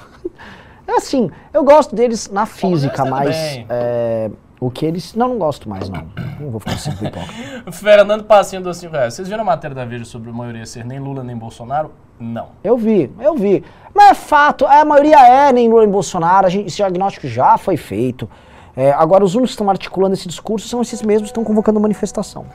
É 0.86 0.96
assim, 0.96 1.30
eu 1.52 1.62
gosto 1.64 1.94
deles 1.94 2.30
na 2.30 2.46
física, 2.46 3.02
Guedes 3.02 3.11
mas 3.11 3.36
é, 3.68 4.30
o 4.59 4.70
que 4.70 4.86
eles. 4.86 5.14
Não, 5.14 5.28
não 5.28 5.38
gosto 5.38 5.68
mais, 5.68 5.90
não. 5.90 6.02
Não 6.40 6.50
vou 6.50 6.59
ficar 6.59 6.78
sempre 6.78 7.09
hipócrita. 7.09 7.42
Fernando 7.70 8.24
Passinho 8.24 8.62
dos 8.62 8.78
5 8.78 8.94
reais. 8.94 9.12
Vocês 9.12 9.28
viram 9.28 9.42
a 9.42 9.44
matéria 9.44 9.74
da 9.76 9.84
Veja 9.84 10.06
sobre 10.06 10.30
a 10.30 10.32
maioria 10.32 10.64
ser 10.64 10.86
nem 10.86 10.98
Lula 10.98 11.22
nem 11.22 11.36
Bolsonaro? 11.36 11.90
Não. 12.18 12.48
Eu 12.64 12.78
vi, 12.78 13.12
eu 13.20 13.35
vi. 13.35 13.62
Mas 13.94 14.12
é 14.12 14.14
fato, 14.14 14.66
a 14.66 14.82
maioria 14.82 15.18
é 15.18 15.52
nem 15.52 15.68
Lula 15.68 15.82
nem 15.82 15.90
Bolsonaro, 15.90 16.47
a 16.47 16.48
gente, 16.48 16.68
esse 16.68 16.76
diagnóstico 16.76 17.28
já 17.28 17.59
foi 17.59 17.76
feito. 17.76 18.26
É, 18.74 18.90
agora, 18.93 19.22
os 19.22 19.35
únicos 19.35 19.51
que 19.51 19.56
estão 19.56 19.68
articulando 19.68 20.14
esse 20.14 20.26
discurso 20.26 20.66
são 20.68 20.80
esses 20.80 21.02
mesmos 21.02 21.24
que 21.24 21.32
estão 21.32 21.44
convocando 21.44 21.78
manifestação. 21.78 22.47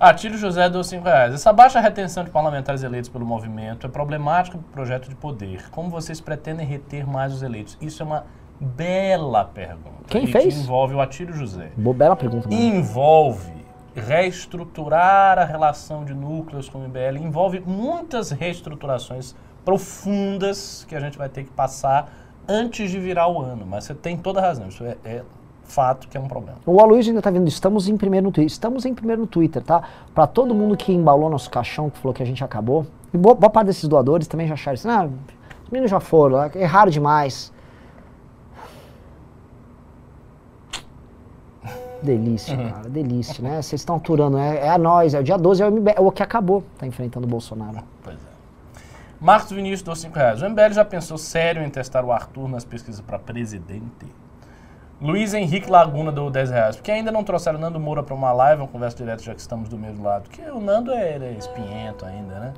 Atílio 0.00 0.38
José 0.38 0.68
dos 0.68 0.86
5 0.86 1.04
reais. 1.04 1.34
Essa 1.34 1.52
baixa 1.52 1.80
retenção 1.80 2.22
de 2.22 2.30
parlamentares 2.30 2.84
eleitos 2.84 3.10
pelo 3.10 3.26
movimento 3.26 3.84
é 3.84 3.90
problemática 3.90 4.56
para 4.56 4.66
o 4.68 4.72
projeto 4.72 5.08
de 5.08 5.16
poder. 5.16 5.68
Como 5.70 5.90
vocês 5.90 6.20
pretendem 6.20 6.64
reter 6.64 7.04
mais 7.04 7.34
os 7.34 7.42
eleitos? 7.42 7.76
Isso 7.80 8.02
é 8.04 8.06
uma 8.06 8.24
bela 8.60 9.44
pergunta. 9.44 10.04
Quem 10.06 10.22
e 10.22 10.26
fez? 10.28 10.54
Que 10.54 10.60
envolve 10.60 10.94
o 10.94 11.00
Atílio 11.00 11.34
José. 11.34 11.72
Boa, 11.76 11.96
bela 11.96 12.14
pergunta. 12.14 12.48
mesmo. 12.48 12.62
Envolve 12.62 13.52
reestruturar 13.96 15.36
a 15.36 15.44
relação 15.44 16.04
de 16.04 16.14
núcleos 16.14 16.68
com 16.68 16.78
o 16.78 16.82
MBL, 16.82 17.18
envolve 17.20 17.60
muitas 17.66 18.30
reestruturações 18.30 19.34
profundas 19.64 20.86
que 20.88 20.94
a 20.94 21.00
gente 21.00 21.18
vai 21.18 21.28
ter 21.28 21.42
que 21.42 21.50
passar 21.50 22.08
antes 22.46 22.88
de 22.88 23.00
virar 23.00 23.26
o 23.26 23.42
ano. 23.42 23.66
Mas 23.66 23.84
você 23.84 23.94
tem 23.94 24.16
toda 24.16 24.38
a 24.38 24.42
razão, 24.42 24.68
isso 24.68 24.84
é, 24.84 24.96
é 25.04 25.24
fato 25.68 26.08
que 26.08 26.16
é 26.16 26.20
um 26.20 26.26
problema. 26.26 26.58
O 26.66 26.80
Aloysio 26.80 27.10
ainda 27.10 27.22
tá 27.22 27.30
vendo, 27.30 27.46
estamos 27.48 27.88
em 27.88 27.96
primeiro 27.96 28.26
no 28.26 28.32
Twitter. 28.32 28.52
Estamos 28.52 28.84
em 28.84 28.94
primeiro 28.94 29.22
no 29.22 29.26
Twitter, 29.26 29.62
tá? 29.62 29.82
Pra 30.14 30.26
todo 30.26 30.54
mundo 30.54 30.76
que 30.76 30.92
embalou 30.92 31.30
nosso 31.30 31.50
caixão, 31.50 31.90
que 31.90 31.98
falou 31.98 32.14
que 32.14 32.22
a 32.22 32.26
gente 32.26 32.42
acabou. 32.42 32.86
E 33.12 33.16
boa, 33.16 33.34
boa 33.34 33.50
parte 33.50 33.68
desses 33.68 33.88
doadores 33.88 34.26
também 34.26 34.46
já 34.46 34.54
acharam 34.54 34.74
isso. 34.74 34.88
Ah, 34.88 35.08
os 35.64 35.70
meninos 35.70 35.90
já 35.90 36.00
foram, 36.00 36.38
ah, 36.38 36.50
erraram 36.54 36.90
demais. 36.90 37.52
Delícia, 42.02 42.56
cara, 42.56 42.88
delícia, 42.88 43.42
né? 43.42 43.60
Vocês 43.60 43.80
estão 43.80 43.96
aturando, 43.96 44.38
é, 44.38 44.58
é 44.58 44.70
a 44.70 44.78
nós, 44.78 45.14
é 45.14 45.20
o 45.20 45.22
dia 45.22 45.36
12, 45.36 45.62
é 45.62 45.66
o, 45.66 45.72
MBL, 45.72 45.90
é 45.96 46.00
o 46.00 46.12
que 46.12 46.22
acabou, 46.22 46.62
tá 46.78 46.86
enfrentando 46.86 47.26
o 47.26 47.28
Bolsonaro. 47.28 47.78
Pois 48.04 48.16
é. 48.16 48.28
Marcos 49.20 49.50
Vinícius 49.50 49.82
deu 49.82 49.96
5 49.96 50.14
reais. 50.14 50.40
O 50.40 50.48
MBL 50.48 50.72
já 50.72 50.84
pensou 50.84 51.18
sério 51.18 51.62
em 51.62 51.68
testar 51.68 52.04
o 52.04 52.12
Arthur 52.12 52.48
nas 52.48 52.64
pesquisas 52.64 53.00
para 53.00 53.18
presidente? 53.18 54.06
Luiz 55.00 55.32
Henrique 55.32 55.70
Laguna 55.70 56.10
deu 56.10 56.28
10 56.28 56.50
reais. 56.50 56.76
Porque 56.76 56.90
ainda 56.90 57.12
não 57.12 57.22
trouxeram 57.22 57.56
o 57.56 57.60
Nando 57.60 57.78
Moura 57.78 58.02
para 58.02 58.14
uma 58.14 58.32
live, 58.32 58.62
uma 58.62 58.68
conversa 58.68 58.96
direta, 58.96 59.22
já 59.22 59.34
que 59.34 59.40
estamos 59.40 59.68
do 59.68 59.78
mesmo 59.78 60.02
lado. 60.02 60.24
Porque 60.24 60.42
o 60.50 60.60
Nando 60.60 60.92
é, 60.92 61.14
ele 61.14 61.24
é 61.26 61.32
espinhento 61.32 62.04
ainda, 62.04 62.34
né? 62.38 62.54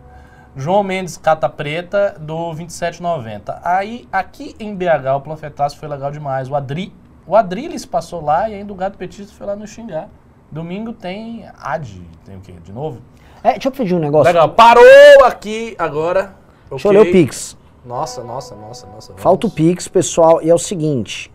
João 0.56 0.82
Mendes 0.82 1.16
Cata 1.16 1.48
Preta 1.48 2.16
do 2.18 2.52
27,90. 2.52 3.60
Aí, 3.62 4.08
aqui 4.10 4.56
em 4.58 4.74
BH, 4.74 5.16
o 5.16 5.20
Planfetaço 5.20 5.78
foi 5.78 5.88
legal 5.88 6.10
demais. 6.10 6.48
O 6.48 6.56
Adri, 6.56 6.92
o 7.26 7.36
Adriles 7.36 7.84
passou 7.84 8.24
lá 8.24 8.48
e 8.48 8.54
ainda 8.54 8.72
o 8.72 8.76
Gato 8.76 8.96
Petista 8.96 9.32
foi 9.36 9.46
lá 9.46 9.54
no 9.54 9.66
xingar. 9.66 10.08
Domingo 10.50 10.92
tem 10.92 11.46
AD, 11.60 12.02
tem 12.24 12.36
o 12.36 12.40
quê? 12.40 12.54
De 12.64 12.72
novo? 12.72 13.00
É, 13.44 13.52
deixa 13.52 13.68
eu 13.68 13.72
pedir 13.72 13.94
um 13.94 14.00
negócio. 14.00 14.26
Legal, 14.26 14.48
parou 14.48 15.24
aqui 15.24 15.76
agora. 15.78 16.34
Deixa 16.68 16.88
eu 16.88 16.92
ler 16.92 17.00
o 17.00 17.12
Pix. 17.12 17.56
Nossa, 17.84 18.24
nossa, 18.24 18.56
nossa, 18.56 18.86
nossa. 18.86 19.08
vamos. 19.08 19.22
Falta 19.22 19.46
o 19.46 19.50
Pix, 19.50 19.86
pessoal, 19.86 20.42
e 20.42 20.50
é 20.50 20.54
o 20.54 20.58
seguinte. 20.58 21.30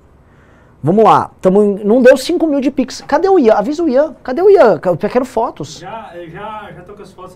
Vamos 0.85 1.03
lá, 1.03 1.31
tamo 1.41 1.63
em- 1.63 1.83
não 1.83 1.99
deu 1.99 2.15
5 2.15 2.45
mil 2.45 2.61
de 2.61 2.69
Pix. 2.69 3.01
Cadê 3.07 3.27
o 3.27 3.39
Ian? 3.39 3.55
Avisa 3.55 3.81
o 3.83 3.89
Ian. 3.89 4.15
Cadê 4.23 4.43
o 4.43 4.51
Ian? 4.51 4.79
Eu 4.85 4.95
quero 4.97 5.25
fotos. 5.25 5.79
Já, 5.79 6.11
já, 6.31 6.69
já 6.75 6.81
tô 6.83 6.93
com 6.93 7.01
as 7.01 7.11
fotos, 7.11 7.33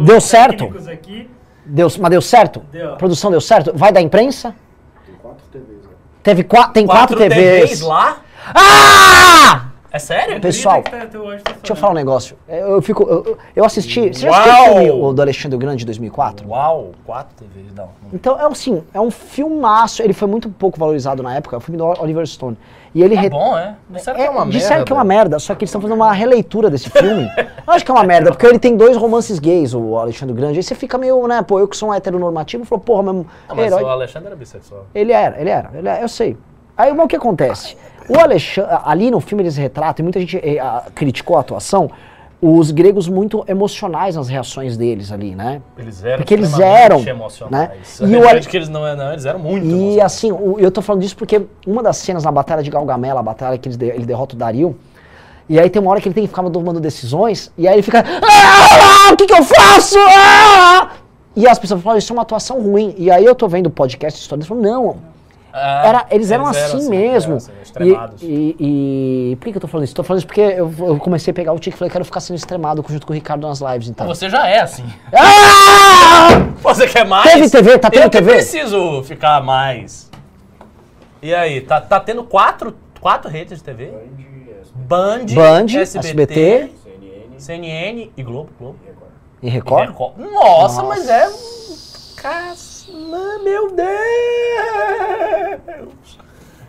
Deu 0.00 0.20
certo? 0.20 0.64
aqui. 0.92 1.30
Deu, 1.64 1.88
mas 1.98 2.10
deu 2.10 2.20
certo? 2.20 2.62
Deu. 2.70 2.92
A 2.92 2.96
produção 2.96 3.30
deu 3.30 3.40
certo? 3.40 3.72
Vai 3.74 3.90
da 3.92 4.02
imprensa? 4.02 4.54
Tem 5.06 5.14
quatro 5.14 5.46
TVs 5.50 5.84
lá. 5.86 5.90
Teve 6.22 6.44
qua- 6.44 6.68
tem 6.68 6.86
quatro, 6.86 7.16
TVs. 7.16 7.80
lá? 7.80 8.18
Ah! 8.54 9.66
É 9.96 9.98
sério? 9.98 10.40
Pessoal, 10.40 10.82
tá- 10.82 10.90
tá 10.90 11.06
Deixa 11.06 11.38
eu 11.70 11.76
falar 11.76 11.92
um 11.92 11.94
negócio. 11.94 12.36
Eu, 12.46 12.72
eu 12.72 12.82
fico. 12.82 13.02
Eu, 13.04 13.38
eu- 13.56 13.64
assisti. 13.64 14.12
Você 14.12 14.20
já 14.20 14.30
Uau! 14.30 14.40
assistiu 14.40 14.72
o 14.72 14.76
filme 14.84 14.90
o 15.02 15.12
do 15.14 15.22
Alexandre 15.22 15.58
Grande 15.58 15.78
de 15.78 15.86
2004? 15.86 16.46
Uau, 16.46 16.92
quatro 17.06 17.34
TVs, 17.36 17.72
não. 17.74 17.84
não. 17.84 17.90
Então, 18.12 18.38
é 18.38 18.44
assim, 18.44 18.82
é 18.92 19.00
um 19.00 19.10
filmaço. 19.10 20.02
Ele 20.02 20.12
foi 20.12 20.28
muito 20.28 20.50
pouco 20.50 20.78
valorizado 20.78 21.22
na 21.22 21.34
época. 21.34 21.56
É 21.56 21.58
o 21.58 21.60
filme 21.60 21.78
do 21.78 21.84
Oliver 21.86 22.26
Stone. 22.26 22.58
E 22.94 23.02
ele 23.02 23.14
É 23.14 23.20
re- 23.20 23.30
bom, 23.30 23.56
é? 23.56 23.74
Disseram 23.88 24.16
que 24.18 24.22
é 24.24 24.30
uma 24.30 24.44
merda. 24.44 24.58
disseram 24.58 24.84
que 24.84 24.92
é 24.92 24.96
uma 24.96 25.04
merda, 25.04 25.38
só 25.38 25.54
que 25.54 25.64
eles 25.64 25.70
estão 25.70 25.80
fazendo 25.80 25.96
uma 25.96 26.12
releitura 26.12 26.68
desse 26.70 26.88
filme. 26.90 27.30
Eu 27.66 27.72
acho 27.72 27.84
que 27.84 27.90
é 27.90 27.94
uma 27.94 28.04
merda, 28.04 28.30
porque 28.30 28.46
ele 28.46 28.58
tem 28.58 28.76
dois 28.76 28.96
romances 28.96 29.38
gays, 29.38 29.74
o 29.74 29.96
Alexandre 29.96 30.34
Grande. 30.34 30.58
Aí 30.58 30.62
você 30.62 30.74
fica 30.74 30.96
meio, 30.98 31.26
né, 31.26 31.42
pô, 31.42 31.58
eu 31.60 31.68
que 31.68 31.76
sou 31.76 31.88
um 31.90 31.94
heteronormativo, 31.94 32.64
falou, 32.64 32.82
porra, 32.84 33.02
mesmo. 33.02 33.26
Ah, 33.48 33.54
mas 33.54 33.66
herói. 33.66 33.82
o 33.82 33.88
Alexandre 33.88 34.28
era 34.28 34.36
bissexual. 34.36 34.86
Ele 34.94 35.12
era, 35.12 35.38
ele 35.40 35.50
era, 35.50 35.70
ele 35.74 35.88
era, 35.88 36.00
eu 36.00 36.08
sei. 36.08 36.36
Aí 36.76 36.92
o 36.92 37.06
que 37.08 37.16
acontece? 37.16 37.76
O 38.08 38.18
Alexandre, 38.18 38.70
ali 38.84 39.10
no 39.10 39.20
filme 39.20 39.42
eles 39.42 39.56
retratam, 39.56 40.02
e 40.02 40.04
muita 40.04 40.20
gente 40.20 40.36
eh, 40.36 40.60
criticou 40.94 41.36
a 41.36 41.40
atuação, 41.40 41.90
os 42.40 42.70
gregos 42.70 43.08
muito 43.08 43.42
emocionais 43.48 44.14
nas 44.14 44.28
reações 44.28 44.76
deles 44.76 45.10
ali, 45.10 45.34
né? 45.34 45.62
Eles 45.78 46.04
eram 46.04 46.16
Porque 46.18 46.34
eles 46.34 46.58
eram, 46.60 47.00
né? 47.00 47.10
emocionais. 47.10 47.98
E 48.00 48.04
E 48.04 48.16
o 48.16 48.28
Ale- 48.28 48.40
que 48.40 48.56
eles 48.56 48.68
não, 48.68 48.82
não, 48.96 49.12
eles 49.12 49.24
eram 49.24 49.38
muito 49.38 49.64
E 49.64 49.68
emocionais. 49.70 50.00
assim, 50.04 50.30
o- 50.30 50.56
eu 50.58 50.70
tô 50.70 50.82
falando 50.82 51.00
disso 51.02 51.16
porque 51.16 51.42
uma 51.66 51.82
das 51.82 51.96
cenas 51.96 52.22
na 52.24 52.30
Batalha 52.30 52.62
de 52.62 52.70
Galgamela, 52.70 53.20
a 53.20 53.22
batalha 53.22 53.56
que 53.58 53.66
eles 53.68 53.76
de- 53.76 53.86
ele 53.86 54.04
derrota 54.04 54.34
o 54.34 54.38
Dario, 54.38 54.76
e 55.48 55.58
aí 55.58 55.70
tem 55.70 55.80
uma 55.80 55.90
hora 55.90 56.00
que 56.00 56.08
ele 56.08 56.14
tem 56.14 56.24
que 56.24 56.28
ficar 56.28 56.42
tomando 56.50 56.78
decisões, 56.78 57.50
e 57.56 57.66
aí 57.66 57.74
ele 57.76 57.82
fica. 57.82 58.04
"Ah, 58.04 59.12
o 59.12 59.16
que, 59.16 59.26
que 59.26 59.32
eu 59.32 59.42
faço? 59.42 59.96
Ah!" 59.98 60.90
E 61.34 61.48
as 61.48 61.58
pessoas 61.58 61.82
falam, 61.82 61.98
isso 61.98 62.12
é 62.12 62.14
uma 62.14 62.22
atuação 62.22 62.60
ruim. 62.62 62.94
E 62.98 63.10
aí 63.10 63.24
eu 63.24 63.34
tô 63.34 63.46
vendo 63.48 63.66
o 63.66 63.70
podcast 63.70 64.20
história, 64.20 64.40
eles 64.40 64.48
falam, 64.48 64.62
não, 64.62 64.96
Ah, 65.58 65.82
era, 65.86 66.06
eles 66.10 66.30
eram 66.30 66.46
assim, 66.46 66.88
mesmo. 66.90 67.30
eram 67.32 67.36
assim, 67.38 67.52
extremados. 67.62 68.22
e, 68.22 68.26
e, 68.60 69.30
e- 69.32 69.36
por 69.36 69.50
que, 69.50 69.56
eu 69.56 69.60
tô 69.60 69.66
falando 69.66 69.84
isso? 69.86 69.94
Tô 69.94 70.02
falando 70.02 70.18
isso 70.18 70.26
porque 70.26 70.40
eu, 70.42 70.70
eu 70.78 70.98
comecei 70.98 71.30
a 71.30 71.34
pegar 71.34 71.52
o 71.54 71.58
tique 71.58 71.74
e 71.74 71.78
falei, 71.78 71.90
quero 71.90 72.04
ficar 72.04 72.20
sendo 72.20 72.36
extremado 72.36 72.84
junto 72.86 73.06
com 73.06 73.12
o 73.12 73.14
Ricardo 73.14 73.46
nas 73.48 73.60
lives, 73.60 73.88
então. 73.88 74.06
Você 74.06 74.28
já 74.28 74.46
é 74.46 74.60
assim. 74.60 74.84
Ah! 75.14 76.46
Você 76.60 76.86
quer 76.86 77.06
mais? 77.06 77.32
Teve 77.32 77.48
TV? 77.50 77.78
Tá 77.78 77.88
tendo 77.88 78.02
eu 78.04 78.10
TV? 78.10 78.32
preciso 78.34 79.02
ficar 79.04 79.42
mais. 79.42 80.10
E 81.22 81.34
aí, 81.34 81.62
tá, 81.62 81.80
tá 81.80 81.98
tendo 81.98 82.22
quatro, 82.24 82.76
quatro 83.00 83.30
redes 83.30 83.58
de 83.58 83.64
TV? 83.64 83.92
Band, 84.74 85.24
Band, 85.34 85.64
SBT, 85.80 85.98
SBT, 85.98 86.70
CNN 87.38 87.38
CNN 87.38 88.10
e 88.16 88.22
Globo. 88.22 88.50
Globo. 88.58 88.76
e 88.84 88.88
Record. 88.88 89.10
E 89.42 89.46
E 89.46 89.50
Record? 89.50 89.88
Record. 89.88 90.18
Nossa, 90.18 90.82
Nossa. 90.82 90.82
mas 90.82 91.08
é... 91.08 91.26
Caça, 92.20 92.75
meu 92.92 93.70
Deus! 93.72 93.86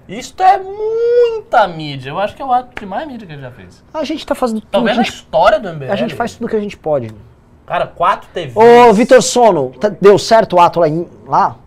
Isto 0.07 0.41
é 0.41 0.57
muita 0.57 1.67
mídia. 1.67 2.11
Eu 2.11 2.19
acho 2.19 2.33
que 2.35 2.41
é 2.41 2.45
o 2.45 2.51
ato 2.53 2.79
de 2.79 2.85
mais 2.85 3.05
mídia 3.07 3.27
que 3.27 3.33
ele 3.33 3.41
já 3.41 3.51
fez. 3.51 3.83
A 3.93 4.03
gente 4.05 4.25
tá 4.25 4.33
fazendo 4.33 4.61
tudo. 4.61 4.71
Talvez 4.71 4.95
a 4.95 4.99
na 4.99 5.03
gente, 5.03 5.13
história 5.15 5.59
do 5.59 5.67
MBL. 5.69 5.91
a 5.91 5.95
gente 5.95 6.15
faz 6.15 6.35
tudo 6.35 6.47
que 6.49 6.55
a 6.55 6.59
gente 6.61 6.77
pode. 6.77 7.11
Cara, 7.65 7.87
quatro 7.87 8.29
TVs. 8.33 8.55
Ô, 8.55 8.93
Vitor 8.93 9.21
Sono, 9.21 9.71
tá- 9.71 9.89
deu 9.89 10.17
certo 10.17 10.55
o 10.55 10.61
ato 10.61 10.79
lá? 10.79 10.87
em- 10.87 11.07
lá? 11.27 11.57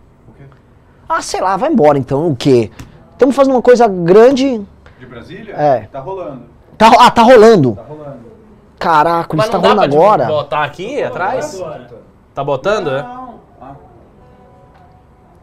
Ah, 1.07 1.21
sei 1.21 1.39
lá, 1.41 1.55
vai 1.57 1.69
embora 1.71 1.99
então. 1.99 2.27
O 2.29 2.35
quê? 2.35 2.71
Estamos 3.11 3.35
fazendo 3.35 3.53
uma 3.53 3.61
coisa 3.61 3.87
grande. 3.87 4.65
De 4.99 5.05
Brasília? 5.05 5.53
É. 5.55 5.81
Tá 5.91 5.99
rolando. 5.99 6.45
Tá, 6.77 6.89
ah, 6.97 7.11
tá 7.11 7.21
rolando. 7.21 7.75
Tá 7.75 7.83
rolando. 7.83 8.31
Caraca, 8.79 9.37
Mas 9.37 9.45
isso 9.45 9.51
tá 9.51 9.57
rolando 9.59 9.75
pra 9.81 9.85
agora. 9.85 10.25
botar 10.25 10.63
aqui 10.63 11.03
atrás? 11.03 11.53
Agora. 11.61 11.87
Tá 12.33 12.43
botando, 12.43 12.89
é? 12.89 13.03
Não. 13.03 13.09
Ah, 13.09 13.33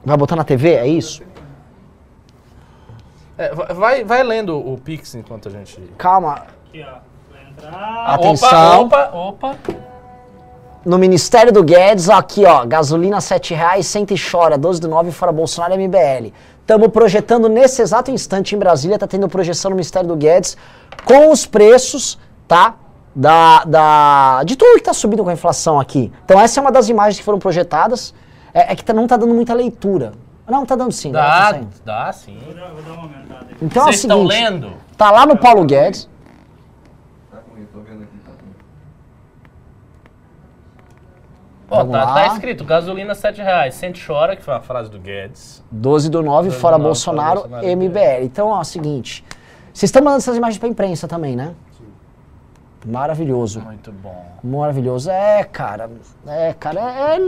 Vai 0.04 0.16
botar 0.16 0.36
na 0.36 0.44
TV? 0.44 0.74
É 0.74 0.86
isso? 0.86 1.22
É, 3.36 3.54
va- 3.54 3.66
vai, 3.72 4.04
vai 4.04 4.22
lendo 4.22 4.56
o 4.58 4.78
Pix 4.78 5.14
enquanto 5.14 5.48
a 5.48 5.50
gente. 5.50 5.80
Calma. 5.96 6.42
Aqui, 6.68 6.82
ó. 6.82 6.98
Vai 7.32 7.50
entrar. 7.50 8.04
Atenção. 8.14 8.82
Opa, 8.82 9.10
opa, 9.12 9.48
opa. 9.50 9.74
No 10.84 10.96
Ministério 10.98 11.52
do 11.52 11.62
Guedes, 11.62 12.08
aqui 12.08 12.46
ó, 12.46 12.64
gasolina 12.64 13.20
7 13.20 13.52
reais, 13.52 13.86
senta 13.86 14.14
e 14.14 14.16
chora, 14.18 14.56
12 14.56 14.80
do 14.80 14.88
9, 14.88 15.10
fora 15.12 15.30
Bolsonaro 15.30 15.74
e 15.74 15.76
MBL. 15.86 16.32
Estamos 16.60 16.88
projetando 16.88 17.48
nesse 17.48 17.82
exato 17.82 18.10
instante 18.10 18.54
em 18.54 18.58
Brasília, 18.58 18.98
tá 18.98 19.06
tendo 19.06 19.28
projeção 19.28 19.70
no 19.70 19.74
Ministério 19.76 20.08
do 20.08 20.16
Guedes 20.16 20.56
com 21.04 21.30
os 21.30 21.44
preços, 21.44 22.18
tá? 22.46 22.76
Da, 23.14 23.64
da, 23.64 24.42
de 24.44 24.54
tudo 24.56 24.76
que 24.76 24.82
tá 24.84 24.92
subindo 24.94 25.24
com 25.24 25.30
a 25.30 25.32
inflação 25.32 25.78
aqui. 25.80 26.12
Então 26.24 26.40
essa 26.40 26.58
é 26.58 26.62
uma 26.62 26.70
das 26.72 26.88
imagens 26.88 27.18
que 27.18 27.24
foram 27.24 27.38
projetadas. 27.38 28.14
É, 28.58 28.72
é 28.72 28.76
que 28.76 28.84
tá- 28.84 28.92
não 28.92 29.06
tá 29.06 29.16
dando 29.16 29.34
muita 29.34 29.54
leitura. 29.54 30.12
Não, 30.48 30.64
tá 30.66 30.74
dando 30.74 30.90
sim. 30.92 31.12
tá 31.12 31.20
Dá, 31.20 31.50
saindo. 31.50 31.68
dá 31.84 32.12
sim. 32.12 32.38
Vou 32.44 32.54
dar, 32.54 32.70
vou 32.70 32.82
dar 32.82 32.92
uma 32.92 33.02
aumentada 33.02 33.44
aqui. 33.52 33.64
Então 33.64 33.82
é 33.82 33.84
o 33.84 33.88
Vocês 33.92 33.96
estão 34.04 34.26
seguinte, 34.28 34.42
lendo? 34.42 34.72
tá 34.96 35.10
lá 35.10 35.26
no 35.26 35.36
Paulo 35.36 35.64
Guedes. 35.64 36.08
Tá 37.30 37.36
comigo, 37.38 37.68
tô 37.72 37.80
vendo 37.80 38.02
aqui. 38.02 38.18
Tá 38.24 38.32
comigo. 38.32 38.56
Ó, 41.70 41.84
tá, 41.84 42.14
tá 42.14 42.26
escrito 42.28 42.64
gasolina 42.64 43.14
7 43.14 43.42
reais. 43.42 43.74
Sente 43.74 44.04
chora, 44.04 44.34
que 44.34 44.42
foi 44.42 44.54
uma 44.54 44.60
frase 44.62 44.90
do 44.90 44.98
Guedes. 44.98 45.62
12 45.70 46.08
do 46.08 46.22
9, 46.22 46.48
12 46.48 46.56
do 46.56 46.60
fora 46.60 46.78
9, 46.78 46.84
Bolsonaro, 46.88 47.40
Bolsonaro, 47.42 47.66
MBL. 47.76 48.24
Então, 48.24 48.48
ó, 48.48 48.58
é 48.58 48.60
o 48.62 48.64
seguinte. 48.64 49.22
Vocês 49.72 49.88
estão 49.90 50.02
mandando 50.02 50.18
essas 50.22 50.36
imagens 50.36 50.58
pra 50.58 50.68
imprensa 50.68 51.06
também, 51.06 51.36
né? 51.36 51.54
Maravilhoso. 52.86 53.60
Muito 53.60 53.92
bom. 53.92 54.24
Maravilhoso. 54.42 55.10
É, 55.10 55.44
cara. 55.44 55.90
É, 56.26 56.54
cara. 56.54 56.80
É, 56.80 57.18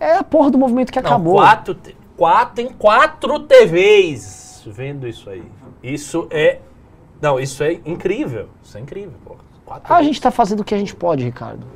é 0.00 0.16
a 0.16 0.22
porra 0.24 0.50
do 0.50 0.58
movimento 0.58 0.92
que 0.92 1.00
Não, 1.00 1.08
acabou. 1.10 1.34
quatro, 1.36 1.76
quatro, 2.16 2.54
tem 2.54 2.68
quatro 2.68 3.40
TVs 3.40 4.62
vendo 4.66 5.06
isso 5.06 5.28
aí. 5.30 5.44
Isso 5.82 6.26
é. 6.30 6.58
Não, 7.20 7.38
isso 7.40 7.62
é 7.62 7.72
incrível. 7.84 8.48
Isso 8.62 8.76
é 8.76 8.80
incrível, 8.80 9.14
pô. 9.24 9.36
Quatro 9.64 9.92
A 9.92 10.02
gente 10.02 10.20
tá 10.20 10.30
fazendo 10.30 10.60
o 10.60 10.64
que 10.64 10.74
a 10.74 10.78
gente 10.78 10.94
pode, 10.94 11.24
Ricardo. 11.24 11.66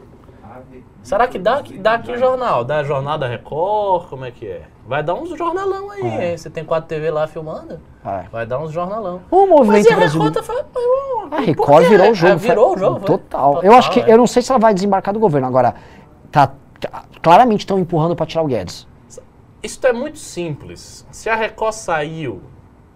Será 1.03 1.27
que 1.27 1.36
dá, 1.36 1.61
dá 1.81 1.94
aqui 1.94 2.16
jornal? 2.16 2.65
Dá 2.65 2.85
jornal 2.85 3.19
da 3.19 3.27
Record? 3.27 4.09
Como 4.09 4.24
é 4.24 4.31
que 4.31 4.47
é? 4.47 4.62
Vai 4.86 5.03
dar 5.03 5.15
uns 5.15 5.36
jornalão 5.36 5.90
aí, 5.90 6.01
É. 6.01 6.31
hein? 6.31 6.36
Você 6.39 6.49
tem 6.49 6.65
quatro 6.65 6.89
TV 6.89 7.11
lá 7.11 7.27
filmando? 7.27 7.81
É. 8.07 8.23
Vai 8.31 8.47
dar 8.47 8.61
uns 8.61 8.70
jornalão. 8.70 9.20
O 9.28 9.40
Mas 9.40 9.49
movimento 9.49 9.90
e 9.90 9.93
a 9.93 9.97
brasileiro. 9.97 10.32
Record 10.32 10.35
tá 10.35 10.43
falando... 10.43 11.35
A 11.35 11.40
Record 11.40 11.89
virou 11.89 12.11
o 12.11 12.15
jogo. 12.15 12.32
É, 12.32 12.36
virou 12.36 12.74
o 12.74 12.78
jogo, 12.78 12.99
foi? 13.01 13.07
Total. 13.07 13.62
Eu 13.65 13.73
acho 13.73 13.90
que. 13.90 13.99
é. 14.01 14.12
Eu 14.12 14.19
não 14.19 14.28
sei 14.28 14.43
se 14.43 14.53
ela 14.53 14.61
vai 14.61 14.73
desembarcar 14.73 15.12
do 15.12 15.19
governo. 15.19 15.49
Agora, 15.49 15.74
tá. 16.31 16.53
Claramente 17.20 17.60
estão 17.60 17.78
empurrando 17.78 18.16
pra 18.16 18.26
tirar 18.26 18.42
o 18.42 18.46
Guedes. 18.46 18.86
Isso 19.62 19.86
é 19.86 19.92
muito 19.92 20.18
simples. 20.18 21.06
Se 21.10 21.28
a 21.30 21.36
Record 21.36 21.74
saiu, 21.74 22.42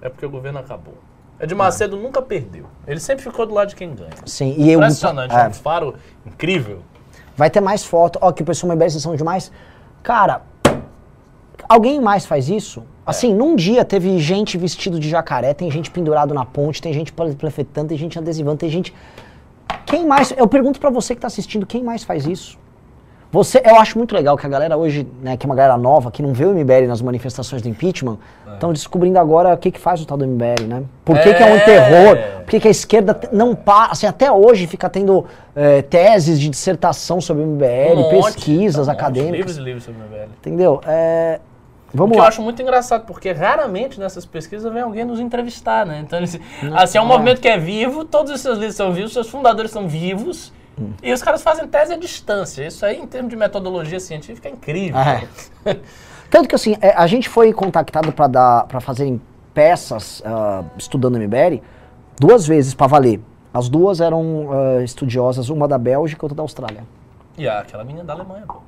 é 0.02 0.08
porque 0.08 0.26
o 0.26 0.30
governo 0.30 0.58
acabou. 0.58 0.94
Ed 1.38 1.54
Macedo 1.54 1.96
nunca 1.96 2.22
perdeu. 2.22 2.64
Ele 2.86 2.98
sempre 2.98 3.22
ficou 3.22 3.46
do 3.46 3.54
lado 3.54 3.68
de 3.68 3.76
quem 3.76 3.94
ganha. 3.94 4.10
Sim. 4.24 4.54
E 4.56 4.72
eu. 4.72 4.80
Impressionante, 4.80 5.34
é. 5.34 5.40
é 5.40 5.48
um 5.48 5.52
faro 5.52 5.94
incrível. 6.24 6.80
Vai 7.36 7.50
ter 7.50 7.60
mais 7.60 7.84
foto. 7.84 8.18
Ó, 8.22 8.32
que 8.32 8.42
o 8.42 8.46
pessoal 8.46 8.74
MBL 8.74 8.88
vocês 8.88 9.02
são 9.02 9.14
demais. 9.14 9.52
Cara, 10.02 10.42
alguém 11.68 12.00
mais 12.00 12.24
faz 12.24 12.48
isso? 12.48 12.82
Assim, 13.04 13.32
num 13.32 13.54
dia 13.54 13.84
teve 13.84 14.18
gente 14.18 14.58
vestido 14.58 14.98
de 14.98 15.08
jacaré, 15.08 15.54
tem 15.54 15.70
gente 15.70 15.90
pendurado 15.90 16.34
na 16.34 16.44
ponte, 16.44 16.82
tem 16.82 16.92
gente 16.92 17.12
panfletando, 17.12 17.88
tem 17.88 17.98
gente 17.98 18.18
adesivando, 18.18 18.56
tem 18.56 18.70
gente. 18.70 18.92
Quem 19.84 20.04
mais? 20.04 20.32
Eu 20.36 20.48
pergunto 20.48 20.80
pra 20.80 20.90
você 20.90 21.14
que 21.14 21.20
tá 21.20 21.28
assistindo, 21.28 21.66
quem 21.66 21.84
mais 21.84 22.02
faz 22.02 22.26
isso? 22.26 22.58
Você, 23.32 23.60
eu 23.64 23.76
acho 23.76 23.98
muito 23.98 24.14
legal 24.14 24.36
que 24.36 24.46
a 24.46 24.48
galera 24.48 24.76
hoje, 24.76 25.06
né, 25.20 25.36
que 25.36 25.44
é 25.44 25.48
uma 25.48 25.54
galera 25.56 25.76
nova, 25.76 26.10
que 26.10 26.22
não 26.22 26.32
vê 26.32 26.44
o 26.46 26.54
MBL 26.54 26.86
nas 26.86 27.02
manifestações 27.02 27.60
do 27.60 27.68
impeachment, 27.68 28.18
estão 28.54 28.72
descobrindo 28.72 29.18
agora 29.18 29.52
o 29.52 29.58
que, 29.58 29.70
que 29.70 29.80
faz 29.80 30.00
o 30.00 30.06
tal 30.06 30.16
do 30.16 30.26
MBL, 30.26 30.64
né? 30.66 30.84
Por 31.04 31.18
que, 31.18 31.34
que 31.34 31.42
é 31.42 31.46
um 31.46 31.56
É. 31.56 31.60
terror? 31.60 32.16
Por 32.42 32.50
que, 32.50 32.60
que 32.60 32.68
a 32.68 32.70
esquerda 32.70 33.18
não 33.32 33.54
para, 33.54 33.92
assim, 33.92 34.06
até 34.06 34.30
hoje 34.30 34.66
fica 34.66 34.88
tendo 34.88 35.26
eh, 35.54 35.82
teses 35.82 36.40
de 36.40 36.48
dissertação 36.48 37.20
sobre 37.20 37.42
o 37.42 37.46
MBL, 37.46 37.98
Um 37.98 38.22
pesquisas 38.22 38.86
um 38.86 38.90
monte, 38.90 38.96
acadêmicas, 39.00 39.36
Livros 39.36 39.56
e 39.58 39.60
livros 39.60 39.84
sobre 39.84 40.00
o 40.00 40.04
MBL. 40.04 40.28
entendeu? 40.38 40.80
É, 40.86 41.40
O 41.92 41.96
vamos 41.98 42.12
que 42.12 42.18
eu 42.18 42.22
lá. 42.22 42.28
acho 42.28 42.40
muito 42.40 42.62
engraçado, 42.62 43.04
porque 43.06 43.32
raramente 43.32 43.98
nessas 44.00 44.24
pesquisas 44.24 44.72
vem 44.72 44.82
alguém 44.82 45.04
nos 45.04 45.18
entrevistar, 45.20 45.84
né? 45.84 46.00
Então, 46.06 46.20
assim, 46.22 46.38
assim, 46.74 46.96
é 46.96 47.02
um 47.02 47.06
movimento 47.06 47.40
que 47.40 47.48
é 47.48 47.58
vivo, 47.58 48.04
todos 48.04 48.32
os 48.32 48.40
seus 48.40 48.54
líderes 48.54 48.76
são 48.76 48.92
vivos, 48.92 49.12
seus 49.12 49.28
fundadores 49.28 49.72
são 49.72 49.86
vivos, 49.88 50.52
Hum. 50.78 50.92
e 51.02 51.12
os 51.12 51.22
caras 51.22 51.42
fazem 51.42 51.66
tese 51.66 51.94
à 51.94 51.96
distância. 51.96 52.66
Isso 52.66 52.84
aí, 52.84 52.98
em 52.98 53.06
termos 53.06 53.30
de 53.30 53.36
metodologia 53.36 53.98
científica, 53.98 54.48
é 54.48 54.52
incrível. 54.52 54.98
É. 54.98 55.26
Tanto 56.30 56.48
que 56.48 56.54
assim, 56.54 56.76
é, 56.80 56.90
a 56.90 57.06
gente 57.06 57.28
foi 57.28 57.52
contactado 57.52 58.12
para 58.12 58.80
fazerem 58.80 59.20
peças 59.54 60.22
ah, 60.24 60.64
estudando 60.76 61.18
MBL 61.18 61.62
duas 62.20 62.46
vezes 62.46 62.74
para 62.74 62.86
valer. 62.86 63.20
As 63.54 63.68
duas 63.68 64.00
eram 64.00 64.48
ah, 64.52 64.82
estudiosas, 64.82 65.48
uma 65.48 65.66
da 65.66 65.78
Bélgica 65.78 66.22
e 66.22 66.24
outra 66.24 66.36
da 66.36 66.42
Austrália. 66.42 66.84
E 67.38 67.48
aquela 67.48 67.84
menina 67.84 68.04
da 68.04 68.12
Alemanha, 68.12 68.44
pô. 68.46 68.60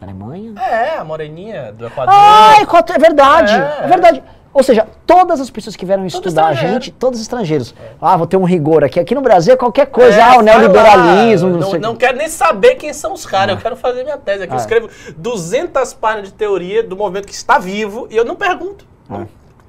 Da 0.00 0.06
Alemanha? 0.06 0.54
É, 0.58 0.96
a 0.96 1.04
moreninha 1.04 1.72
do 1.72 1.86
Equador. 1.86 2.14
Ah, 2.16 2.54
é, 2.58 2.94
é 2.94 2.98
verdade, 2.98 3.52
É, 3.52 3.84
é, 3.84 3.86
verdade. 3.86 4.22
Ou 4.52 4.64
seja, 4.64 4.86
todas 5.06 5.40
as 5.40 5.48
pessoas 5.48 5.76
que 5.76 5.86
vieram 5.86 6.02
Todos 6.02 6.14
estudar 6.14 6.46
a 6.48 6.54
gente, 6.54 6.90
todos 6.90 7.20
estrangeiros. 7.20 7.72
Ah, 8.00 8.16
vou 8.16 8.26
ter 8.26 8.36
um 8.36 8.42
rigor 8.44 8.82
aqui. 8.82 8.98
Aqui 8.98 9.14
no 9.14 9.20
Brasil 9.20 9.54
é 9.54 9.56
qualquer 9.56 9.86
coisa. 9.86 10.18
É, 10.18 10.22
ah, 10.22 10.38
o 10.38 10.42
neoliberalismo, 10.42 11.50
lá. 11.52 11.58
não, 11.58 11.70
não, 11.72 11.78
não 11.80 11.96
quero 11.96 12.18
nem 12.18 12.28
saber 12.28 12.74
quem 12.74 12.92
são 12.92 13.12
os 13.12 13.24
caras, 13.24 13.54
eu 13.54 13.60
quero 13.62 13.76
fazer 13.76 14.02
minha 14.02 14.18
tese 14.18 14.42
aqui. 14.42 14.52
Eu 14.52 14.56
Ah. 14.56 14.60
escrevo 14.60 14.88
200 15.16 15.94
páginas 15.94 16.28
de 16.28 16.34
teoria 16.34 16.82
do 16.82 16.96
movimento 16.96 17.26
que 17.28 17.34
está 17.34 17.58
vivo 17.58 18.08
e 18.10 18.16
eu 18.16 18.24
não 18.24 18.34
pergunto. 18.34 18.84
Não 19.08 19.28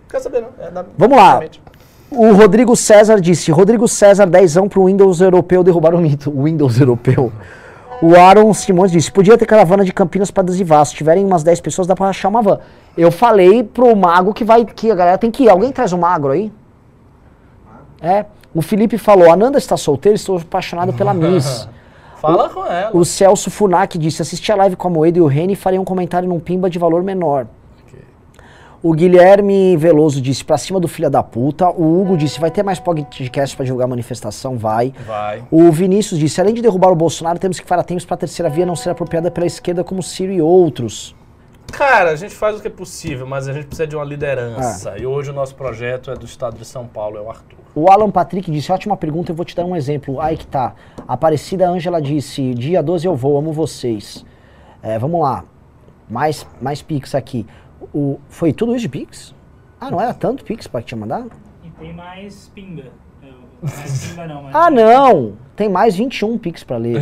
quero 0.09 0.23
saber, 0.23 0.41
não. 0.41 0.49
É 0.59 0.71
da- 0.71 0.85
Vamos 0.97 1.15
lá. 1.17 1.27
realmente. 1.29 1.61
O 2.09 2.33
Rodrigo 2.33 2.75
César 2.75 3.21
disse: 3.21 3.51
Rodrigo 3.51 3.87
César, 3.87 4.25
dezão 4.25 4.67
pro 4.67 4.85
Windows 4.87 5.21
europeu 5.21 5.63
derrubar 5.63 5.93
o 5.93 5.99
mito. 5.99 6.29
O 6.31 6.43
Windows 6.45 6.79
europeu. 6.79 7.31
O 8.01 8.15
Aaron 8.15 8.51
Simões 8.53 8.91
disse: 8.91 9.11
podia 9.11 9.37
ter 9.37 9.45
caravana 9.45 9.85
de 9.85 9.93
Campinas 9.93 10.31
para 10.31 10.41
adesivar. 10.41 10.83
Se 10.85 10.95
tiverem 10.95 11.23
umas 11.23 11.43
10 11.43 11.61
pessoas, 11.61 11.87
dá 11.87 11.95
pra 11.95 12.07
achar 12.07 12.29
uma 12.29 12.41
van. 12.41 12.59
Eu 12.97 13.11
falei 13.11 13.63
pro 13.63 13.95
mago 13.95 14.33
que 14.33 14.43
vai 14.43 14.65
que 14.65 14.89
a 14.89 14.95
galera 14.95 15.17
tem 15.17 15.29
que 15.29 15.43
ir. 15.43 15.49
Alguém 15.49 15.71
traz 15.71 15.93
o 15.93 15.97
magro 15.97 16.31
aí? 16.31 16.51
É. 18.01 18.25
O 18.55 18.61
Felipe 18.61 18.97
falou: 18.97 19.31
Ananda 19.31 19.59
está 19.59 19.77
solteiro, 19.77 20.15
estou 20.15 20.37
apaixonado 20.37 20.93
pela 20.93 21.13
Miss. 21.13 21.69
Fala 22.19 22.49
com 22.49 22.65
ela. 22.65 22.95
O 22.95 23.05
Celso 23.05 23.51
Funak 23.51 23.97
disse: 23.97 24.21
assisti 24.21 24.51
a 24.51 24.55
live 24.55 24.75
com 24.75 24.87
a 24.87 24.91
Moeda 24.91 25.19
e 25.19 25.21
o 25.21 25.27
Reni 25.27 25.53
e 25.53 25.55
farei 25.55 25.77
um 25.77 25.85
comentário 25.85 26.27
num 26.27 26.39
pimba 26.39 26.69
de 26.69 26.79
valor 26.79 27.03
menor. 27.03 27.45
O 28.83 28.93
Guilherme 28.93 29.77
Veloso 29.77 30.19
disse: 30.19 30.43
pra 30.43 30.57
cima 30.57 30.79
do 30.79 30.87
filho 30.87 31.09
da 31.09 31.21
puta. 31.21 31.69
O 31.69 32.01
Hugo 32.01 32.17
disse: 32.17 32.39
vai 32.39 32.49
ter 32.49 32.63
mais 32.63 32.79
podcast 32.79 33.55
pra 33.55 33.63
divulgar 33.63 33.85
a 33.85 33.89
manifestação? 33.89 34.57
Vai. 34.57 34.91
Vai. 35.05 35.43
O 35.51 35.71
Vinícius 35.71 36.19
disse: 36.19 36.41
além 36.41 36.53
de 36.53 36.61
derrubar 36.61 36.91
o 36.91 36.95
Bolsonaro, 36.95 37.37
temos 37.37 37.59
que 37.59 37.63
ficar 37.65 37.77
atentos 37.79 38.05
pra 38.05 38.17
terceira 38.17 38.49
via 38.49 38.65
não 38.65 38.75
ser 38.75 38.89
apropriada 38.89 39.29
pela 39.29 39.45
esquerda 39.45 39.83
como 39.83 40.01
Ciro 40.01 40.31
e 40.31 40.41
outros. 40.41 41.15
Cara, 41.71 42.09
a 42.09 42.15
gente 42.15 42.33
faz 42.33 42.57
o 42.57 42.61
que 42.61 42.67
é 42.67 42.71
possível, 42.71 43.25
mas 43.25 43.47
a 43.47 43.53
gente 43.53 43.67
precisa 43.67 43.87
de 43.87 43.95
uma 43.95 44.03
Ah. 44.03 44.07
liderança. 44.07 44.97
E 44.97 45.05
hoje 45.05 45.29
o 45.29 45.33
nosso 45.33 45.55
projeto 45.55 46.09
é 46.11 46.15
do 46.15 46.25
estado 46.25 46.57
de 46.57 46.65
São 46.65 46.85
Paulo, 46.85 47.17
é 47.17 47.21
o 47.21 47.29
Arthur. 47.29 47.57
O 47.75 47.89
Alan 47.89 48.09
Patrick 48.09 48.49
disse: 48.51 48.71
ótima 48.71 48.97
pergunta, 48.97 49.31
eu 49.31 49.35
vou 49.35 49.45
te 49.45 49.55
dar 49.55 49.63
um 49.63 49.75
exemplo. 49.75 50.19
Aí 50.19 50.35
que 50.37 50.47
tá. 50.47 50.73
Aparecida 51.07 51.69
Ângela 51.69 52.01
disse: 52.01 52.55
dia 52.55 52.81
12 52.81 53.05
eu 53.05 53.15
vou, 53.15 53.37
amo 53.37 53.53
vocês. 53.53 54.25
É, 54.81 54.97
vamos 54.97 55.21
lá. 55.21 55.43
Mais, 56.09 56.45
mais 56.59 56.81
Pix 56.81 57.13
aqui. 57.13 57.45
O, 57.93 58.19
foi 58.29 58.53
tudo 58.53 58.73
isso 58.75 58.81
de 58.83 58.89
Pix? 58.89 59.33
Ah, 59.79 59.91
não 59.91 59.99
era 59.99 60.13
tanto 60.13 60.43
Pix 60.43 60.67
pra 60.67 60.81
te 60.81 60.95
mandar? 60.95 61.25
E 61.63 61.69
tem 61.79 61.93
mais 61.93 62.49
pinga. 62.53 62.85
Eu- 63.23 63.33
Mais 63.61 64.07
pinga 64.07 64.27
não, 64.27 64.43
mas. 64.43 64.55
Ah, 64.55 64.69
não! 64.71 65.33
Tem 65.55 65.67
mais 65.69 65.95
21 65.95 66.37
Pix 66.37 66.63
pra 66.63 66.77
ler. 66.77 67.01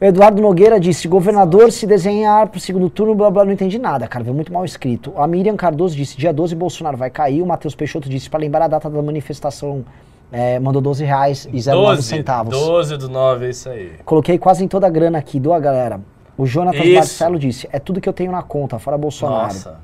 O 0.00 0.04
Eduardo 0.04 0.40
Nogueira 0.42 0.78
disse: 0.78 1.08
governador 1.08 1.72
se 1.72 1.86
desenhar 1.86 2.46
pro 2.48 2.60
segundo 2.60 2.88
turno, 2.90 3.14
blá 3.14 3.30
blá, 3.30 3.44
não 3.44 3.52
entendi 3.52 3.78
nada, 3.78 4.06
cara, 4.06 4.22
veio 4.22 4.34
muito 4.34 4.52
mal 4.52 4.64
escrito. 4.64 5.12
A 5.16 5.26
Miriam 5.26 5.56
Cardoso 5.56 5.96
disse: 5.96 6.16
dia 6.16 6.32
12 6.32 6.54
Bolsonaro 6.54 6.96
vai 6.96 7.10
cair. 7.10 7.42
O 7.42 7.46
Matheus 7.46 7.74
Peixoto 7.74 8.08
disse: 8.08 8.28
pra 8.30 8.38
lembrar 8.38 8.64
a 8.66 8.68
data 8.68 8.88
da 8.90 9.02
manifestação, 9.02 9.84
é, 10.30 10.58
mandou 10.60 10.80
12 10.82 11.04
reais 11.04 11.46
e 11.52 11.58
09 11.62 11.86
12, 11.96 12.02
centavos. 12.02 12.52
12 12.54 12.96
do 12.98 13.08
9, 13.08 13.46
é 13.46 13.50
isso 13.50 13.68
aí. 13.68 13.92
Coloquei 14.04 14.38
quase 14.38 14.62
em 14.64 14.68
toda 14.68 14.86
a 14.86 14.90
grana 14.90 15.18
aqui, 15.18 15.40
doa 15.40 15.58
galera. 15.58 16.00
O 16.38 16.44
Isso. 16.44 16.60
Marcelo 16.94 17.38
disse: 17.38 17.68
é 17.72 17.78
tudo 17.78 18.00
que 18.00 18.08
eu 18.08 18.12
tenho 18.12 18.30
na 18.32 18.42
conta, 18.42 18.78
fora 18.78 18.96
Bolsonaro. 18.96 19.42
Nossa. 19.44 19.80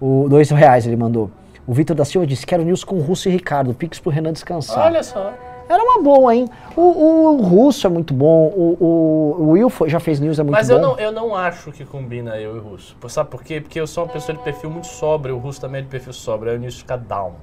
O 0.00 0.26
dois 0.28 0.50
reais 0.50 0.86
ele 0.86 0.96
mandou. 0.96 1.30
O 1.66 1.72
Vitor 1.72 1.96
da 1.96 2.04
Silva 2.04 2.26
disse: 2.26 2.46
quero 2.46 2.62
news 2.62 2.84
com 2.84 2.96
o 2.96 3.00
Russo 3.00 3.28
e 3.28 3.32
Ricardo, 3.32 3.72
Pix 3.74 3.98
pro 3.98 4.10
Renan 4.10 4.32
descansar. 4.32 4.86
Olha 4.86 5.02
só. 5.02 5.32
Era 5.68 5.80
uma 5.84 6.02
boa, 6.02 6.34
hein? 6.34 6.48
O, 6.76 6.80
o, 6.80 7.36
o 7.36 7.42
Russo 7.42 7.86
é 7.86 7.90
muito 7.90 8.12
bom, 8.12 8.46
o, 8.48 8.76
o, 8.80 9.36
o 9.44 9.50
Will 9.50 9.70
foi- 9.70 9.88
já 9.88 10.00
fez 10.00 10.18
news, 10.18 10.36
é 10.40 10.42
muito 10.42 10.52
Mas 10.56 10.66
bom. 10.66 10.74
eu 10.74 10.80
não, 10.80 10.98
eu 10.98 11.12
não 11.12 11.32
acho 11.36 11.70
que 11.70 11.84
combina 11.84 12.36
eu 12.38 12.56
e 12.56 12.58
o 12.58 12.62
Russo. 12.62 12.96
Sabe 13.08 13.30
por 13.30 13.44
quê? 13.44 13.60
Porque 13.60 13.78
eu 13.78 13.86
sou 13.86 14.02
uma 14.02 14.12
pessoa 14.12 14.36
de 14.36 14.42
perfil 14.42 14.68
muito 14.68 14.88
sóbrio, 14.88 15.36
o 15.36 15.38
Russo 15.38 15.60
também 15.60 15.78
é 15.78 15.82
de 15.82 15.88
perfil 15.88 16.12
sóbrio, 16.12 16.50
aí 16.50 16.58
o 16.58 16.60
Nilson 16.60 16.78
fica 16.78 16.96
down. 16.98 17.34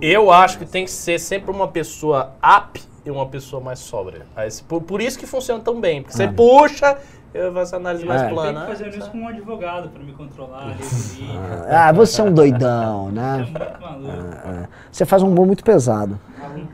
Eu 0.00 0.30
acho 0.30 0.58
que 0.58 0.64
tem 0.64 0.84
que 0.84 0.92
ser 0.92 1.18
sempre 1.18 1.50
uma 1.50 1.66
pessoa 1.66 2.34
up 2.40 2.80
e 3.04 3.10
uma 3.10 3.26
pessoa 3.26 3.60
mais 3.60 3.80
sóbria. 3.80 4.22
Por, 4.68 4.80
por 4.82 5.00
isso 5.02 5.18
que 5.18 5.26
funciona 5.26 5.60
tão 5.60 5.80
bem, 5.80 6.02
porque 6.02 6.16
você 6.16 6.28
puxa, 6.28 6.96
eu 7.34 7.52
faço 7.52 7.76
análise 7.76 8.04
mais 8.04 8.22
É. 8.22 8.24
Eu 8.24 8.28
tenho 8.28 8.40
plana. 8.42 8.60
que 8.60 8.66
fazer 8.66 8.88
isso 8.90 9.10
com 9.10 9.18
um 9.18 9.28
advogado 9.28 9.88
pra 9.88 10.02
me 10.02 10.12
controlar, 10.12 10.66
reunir. 10.68 11.66
Ah, 11.68 11.92
você 11.92 12.20
é 12.20 12.24
um 12.24 12.32
doidão, 12.32 13.08
É 13.08 13.12
né? 13.12 13.36
muito 13.38 13.80
maluco. 13.80 14.68
Você 14.90 15.04
faz 15.04 15.22
um 15.22 15.28
humor 15.28 15.46
muito 15.46 15.64
pesado. 15.64 16.18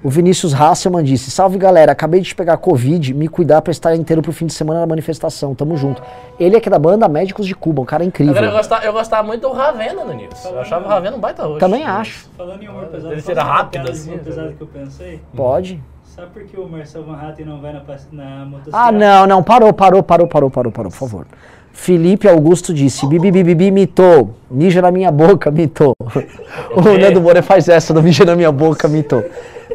O 0.03 0.11
Vinícius 0.11 0.53
Hasselman 0.55 1.05
disse: 1.05 1.31
Salve 1.31 1.59
galera, 1.59 1.93
acabei 1.93 2.21
de 2.21 2.35
pegar 2.35 2.57
Covid, 2.57 3.15
me 3.15 3.29
cuidar 3.29 3.63
pra 3.63 3.71
estar 3.71 3.95
inteiro 3.95 4.23
pro 4.23 4.33
fim 4.33 4.47
de 4.47 4.53
semana 4.55 4.81
na 4.81 4.87
manifestação, 4.87 5.55
tamo 5.55 5.77
junto. 5.77 6.03
Ele 6.41 6.57
é 6.57 6.61
que 6.61 6.69
é 6.69 6.71
da 6.71 6.79
banda 6.79 7.07
Médicos 7.09 7.47
de 7.47 7.55
Cuba, 7.55 7.83
um 7.83 7.85
cara 7.85 8.05
incrível. 8.05 8.33
Agora, 8.33 8.47
eu, 8.47 8.53
gostava, 8.57 8.85
eu 8.85 8.93
gostava 8.93 9.23
muito 9.27 9.43
do 9.43 9.53
Ravena 9.53 10.05
no 10.05 10.15
Nilson. 10.15 10.49
Eu 10.49 10.61
achava 10.61 10.85
o 10.87 10.89
Ravena 10.89 11.17
um 11.17 11.21
baita 11.21 11.43
roxo. 11.45 11.59
Também 11.59 11.85
acho. 11.85 12.29
Falando 12.37 12.63
em 12.63 12.69
humor 12.69 12.87
pesado, 12.87 13.13
Ele 13.13 13.23
uma 13.33 13.43
rápido 13.43 13.91
assim, 13.91 14.11
humor 14.11 14.25
pesado 14.25 14.49
né? 14.49 14.55
que 14.57 14.63
eu 14.63 14.67
pensei? 14.67 15.21
Pode. 15.37 15.83
Sabe 16.19 16.33
por 16.33 16.43
que 16.43 16.59
o 16.59 16.69
Marcel 16.69 17.05
Van 17.05 17.15
Hatten 17.15 17.47
não 17.47 17.61
vai 17.61 17.73
na, 17.73 17.81
na 18.11 18.45
motocicleta? 18.45 18.77
Ah, 18.77 18.91
não, 18.91 19.25
não, 19.25 19.41
parou, 19.41 19.73
parou, 19.73 20.03
parou, 20.03 20.27
parou, 20.27 20.51
parou, 20.51 20.73
parou, 20.73 20.91
por 20.91 20.99
favor. 20.99 21.27
Felipe 21.73 22.27
Augusto 22.27 22.75
disse: 22.75 23.07
Bibi, 23.07 23.31
bibi, 23.31 23.55
bibi, 23.55 23.71
mitou. 23.71 24.35
Mija 24.51 24.83
na 24.83 24.91
minha 24.91 25.13
boca, 25.13 25.49
mitou. 25.49 25.95
O 26.75 26.99
Nando 26.99 27.21
Moura 27.21 27.41
faz 27.41 27.69
essa 27.69 27.95
do 27.95 28.03
mija 28.03 28.25
na 28.25 28.35
minha 28.35 28.51
boca, 28.51 28.89
mitou. 28.89 29.25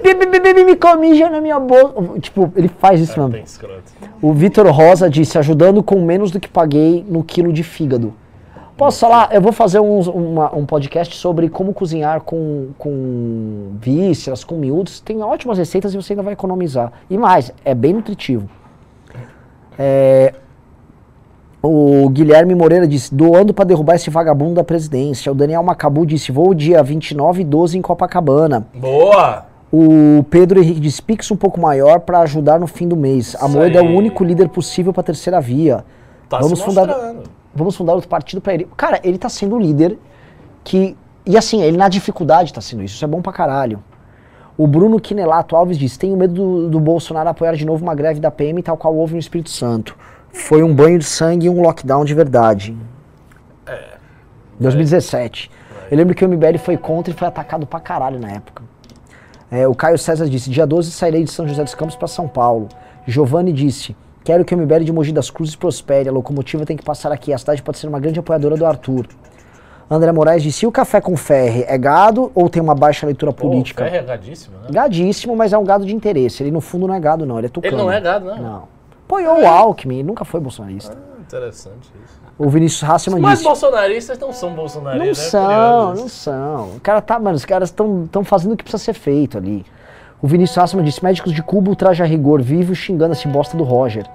Bibi, 0.04 0.26
bibi, 0.26 0.54
bibi, 0.54 0.78
mija 1.00 1.30
na 1.30 1.40
minha 1.40 1.58
boca. 1.58 2.20
Tipo, 2.20 2.52
ele 2.58 2.68
faz 2.68 3.00
isso 3.00 3.18
mesmo. 3.22 3.38
escroto. 3.38 3.84
O 4.22 4.34
Vitor 4.34 4.68
Rosa 4.68 5.10
disse: 5.10 5.38
ajudando 5.38 5.82
com 5.82 6.02
menos 6.02 6.30
do 6.30 6.42
que 6.42 6.50
paguei 6.50 7.06
no 7.08 7.24
quilo 7.24 7.54
de 7.54 7.64
fígado. 7.64 8.14
Posso 8.76 9.00
falar? 9.00 9.30
Eu 9.32 9.40
vou 9.42 9.52
fazer 9.52 9.80
uns- 9.80 10.08
uma- 10.08 10.54
um 10.56 10.66
podcast 10.66 11.16
sobre 11.16 11.48
como 11.48 11.74
cozinhar 11.74 12.22
com, 12.22 12.70
com 12.78 13.72
vísceras, 13.80 14.44
com 14.44 14.56
miúdos. 14.56 15.00
Tem 15.00 15.22
ótimas 15.22 15.58
receitas 15.58 15.94
e 15.94 15.98
você 15.98 16.14
ainda 16.14 16.24
vai 16.24 16.34
economizar. 16.34 16.92
E 17.10 17.18
mais, 17.18 17.52
é 17.64 17.76
bem 17.76 17.94
nutritivo. 17.94 18.50
É, 19.78 20.34
o 21.62 22.10
Guilherme 22.10 22.56
Moreira 22.56 22.88
disse: 22.88 23.14
doando 23.14 23.54
para 23.54 23.66
derrubar 23.66 23.96
esse 23.96 24.10
vagabundo 24.10 24.56
da 24.56 24.64
presidência. 24.64 25.32
O 25.32 25.36
Daniel 25.36 25.64
Macabu 25.64 26.06
disse: 26.06 26.32
vou 26.32 26.54
dia 26.54 26.82
29 26.84 27.42
e 27.42 27.46
12 27.46 27.78
em 27.78 27.82
Copacabana. 27.82 28.66
Boa! 28.74 29.46
O 29.72 30.24
Pedro 30.30 30.60
Henrique 30.60 30.80
disse: 30.80 31.02
Pix 31.02 31.30
um 31.32 31.36
pouco 31.38 31.60
maior 31.60 32.00
para 32.02 32.20
ajudar 32.22 32.60
no 32.60 32.68
fim 32.68 32.88
do 32.88 32.96
mês. 32.98 33.36
A 33.40 33.46
Isso 33.48 33.58
Moeda 33.58 33.80
é 33.80 33.82
o 33.82 33.88
aí. 33.88 33.96
único 33.96 34.24
líder 34.24 34.50
possível 34.50 34.92
para 34.94 35.04
terceira 35.04 35.40
via. 35.40 35.84
Tá 36.30 36.40
Vamos 36.40 36.62
fundar- 36.62 36.88
mostrando. 36.88 37.24
Vamos 37.56 37.76
fundar 37.76 37.94
outro 37.94 38.10
partido 38.10 38.42
para 38.42 38.54
ele. 38.54 38.68
Cara, 38.76 39.00
ele 39.04 39.18
tá 39.18 39.30
sendo 39.30 39.56
o 39.56 39.60
líder 39.60 39.98
que. 40.64 40.96
E 41.26 41.38
assim, 41.38 41.62
ele 41.62 41.78
na 41.78 41.88
dificuldade 41.88 42.52
tá 42.52 42.62
sendo 42.62 42.84
isso. 42.84 42.96
Isso 42.96 43.06
é 43.06 43.08
bom 43.08 43.22
pra 43.22 43.32
caralho. 43.32 43.84
O 44.58 44.68
Bruno 44.68 45.00
Quinelato 45.00 45.56
Alves 45.56 45.78
disse: 45.78 45.98
Tenho 45.98 46.18
medo 46.18 46.34
do, 46.34 46.70
do 46.70 46.80
Bolsonaro 46.80 47.30
apoiar 47.30 47.56
de 47.56 47.66
novo 47.66 47.84
uma 47.84 47.96
greve 47.96 48.20
da 48.20 48.30
PM, 48.30 48.62
tal 48.62 48.78
qual 48.78 48.96
houve 48.96 49.14
no 49.14 49.20
Espírito 49.20 49.50
Santo. 49.50 49.96
Foi 50.32 50.64
um 50.64 50.74
banho 50.74 50.98
de 50.98 51.06
sangue 51.06 51.46
e 51.46 51.50
um 51.50 51.62
lockdown 51.62 52.04
de 52.04 52.14
verdade. 52.14 52.76
É. 53.66 53.98
2017. 54.60 55.52
Eu 55.92 55.98
lembro 55.98 56.16
que 56.16 56.26
o 56.26 56.30
MBL 56.30 56.58
foi 56.58 56.76
contra 56.76 57.14
e 57.14 57.16
foi 57.16 57.28
atacado 57.28 57.68
pra 57.68 57.80
caralho 57.80 58.20
na 58.20 58.32
época. 58.32 58.64
É, 59.52 59.68
o 59.68 59.76
Caio 59.76 59.98
César 59.98 60.28
disse: 60.28 60.50
Dia 60.50 60.66
12 60.66 60.92
sairei 60.92 61.24
de 61.24 61.32
São 61.32 61.48
José 61.48 61.64
dos 61.64 61.76
Campos 61.76 61.96
para 61.96 62.08
São 62.08 62.28
Paulo. 62.28 62.68
Giovanni 63.06 63.54
disse: 63.54 63.96
Quero 64.24 64.46
que 64.46 64.56
o 64.56 64.58
MBL 64.58 64.84
de 64.84 64.92
Mogi 64.94 65.12
das 65.12 65.30
Cruzes 65.30 65.56
prospere. 65.56 66.08
A 66.08 66.12
locomotiva 66.12 66.66
tem 66.66 66.78
que 66.78 66.84
passar 66.84 67.12
aqui. 67.12 67.34
A 67.34 67.38
cidade 67.38 67.62
pode 67.62 67.78
ser 67.78 67.88
uma 67.88 68.00
grande 68.00 68.20
apoiadora 68.20 68.56
do 68.56 68.66
Arthur. 68.66 69.08
André 69.90 70.12
Moraes 70.12 70.42
disse: 70.42 70.66
E 70.66 70.68
o 70.68 70.72
café 70.72 71.02
com 71.02 71.16
ferre 71.18 71.66
é 71.68 71.78
gado 71.78 72.32
ou 72.34 72.50
tem 72.50 72.62
uma 72.62 72.74
baixa 72.74 73.06
leitura 73.06 73.34
Pô, 73.34 73.50
política? 73.50 73.84
o 73.84 73.86
ferro 73.86 73.98
é 73.98 74.08
gadíssimo, 74.08 74.58
né? 74.60 74.68
Gadíssimo, 74.72 75.36
mas 75.36 75.52
é 75.52 75.58
um 75.58 75.64
gado 75.66 75.86
de 75.86 75.94
interesse. 75.94 76.42
Ele 76.42 76.52
no 76.52 76.62
fundo 76.62 76.88
não 76.88 76.96
é 76.96 77.00
gado, 77.00 77.26
não. 77.26 77.38
Ele 77.38 77.48
é 77.48 77.50
tucano. 77.50 77.76
Ele 77.76 77.84
não 77.84 77.92
é 77.92 78.00
gado, 78.00 78.26
não. 78.26 78.38
Não. 78.38 78.64
Apoiou 79.06 79.42
o 79.42 79.46
Alckmin, 79.46 79.96
ele 79.96 80.08
nunca 80.08 80.24
foi 80.24 80.40
bolsonarista. 80.40 80.98
Ah, 80.98 81.22
interessante 81.22 81.92
isso. 82.04 82.24
O 82.40 82.50
Vinícius 82.50 82.90
Hasselman 82.90 83.22
Mas 83.22 83.34
disse... 83.34 83.44
bolsonaristas 83.44 84.18
não 84.18 84.34
são 84.34 84.50
Não 84.50 84.56
bolsonaristas. 84.56 85.28
é 85.28 85.30
são, 85.30 85.46
curioso 85.46 86.02
não 86.02 86.10
são. 86.10 86.68
O 86.78 86.80
cara 86.80 87.00
tá, 87.02 87.20
mano, 87.20 87.36
os 87.36 87.46
caras 87.46 87.70
estão 87.70 88.24
fazendo 88.24 88.54
o 88.54 88.58
que 88.58 88.64
precisa 88.64 88.84
ser 88.84 88.94
feito 88.94 89.38
ali. 89.38 89.64
O 90.24 90.28
Vinícius 90.28 90.58
Hasselman 90.58 90.86
disse: 90.86 91.04
médicos 91.04 91.34
de 91.34 91.44
Cuba 91.44 91.70
ultraja 91.70 92.06
rigor, 92.06 92.42
vivo 92.42 92.74
xingando 92.74 93.12
esse 93.12 93.28
bosta 93.28 93.58
do 93.58 93.64
Roger. 93.66 94.06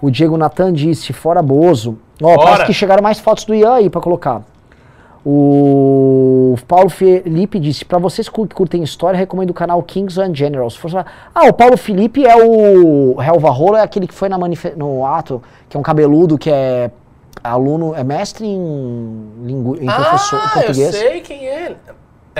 O 0.00 0.08
Diego 0.10 0.36
Natan 0.36 0.72
disse: 0.72 1.12
fora 1.12 1.42
Bozo. 1.42 1.98
Ó, 2.22 2.36
parece 2.38 2.66
que 2.66 2.72
chegaram 2.72 3.02
mais 3.02 3.18
fotos 3.18 3.44
do 3.44 3.52
Ian 3.54 3.74
aí 3.74 3.90
pra 3.90 4.00
colocar. 4.00 4.42
O 5.26 6.54
Paulo 6.66 6.88
Felipe 6.88 7.58
disse: 7.58 7.84
pra 7.84 7.98
vocês 7.98 8.28
que 8.28 8.46
curtem 8.54 8.82
história, 8.82 9.18
recomendo 9.18 9.50
o 9.50 9.54
canal 9.54 9.82
Kings 9.82 10.18
and 10.20 10.34
Generals. 10.34 10.74
Se 10.74 10.78
for 10.78 10.90
só- 10.90 11.04
Ah, 11.34 11.46
o 11.48 11.52
Paulo 11.52 11.76
Felipe 11.76 12.24
é 12.24 12.36
o 12.36 13.20
Helva 13.20 13.50
Rolo, 13.50 13.76
é 13.76 13.82
aquele 13.82 14.06
que 14.06 14.14
foi 14.14 14.28
na 14.28 14.38
manife- 14.38 14.74
no 14.76 15.04
ato, 15.04 15.42
que 15.68 15.76
é 15.76 15.80
um 15.80 15.82
cabeludo 15.82 16.38
que 16.38 16.50
é 16.50 16.90
aluno, 17.44 17.94
é 17.94 18.02
mestre 18.02 18.46
em, 18.46 19.28
lingu... 19.44 19.76
em 19.80 19.88
Ah, 19.88 20.16
português. 20.54 20.78
eu 20.78 20.92
sei 20.92 21.20
quem 21.20 21.46
é. 21.46 21.76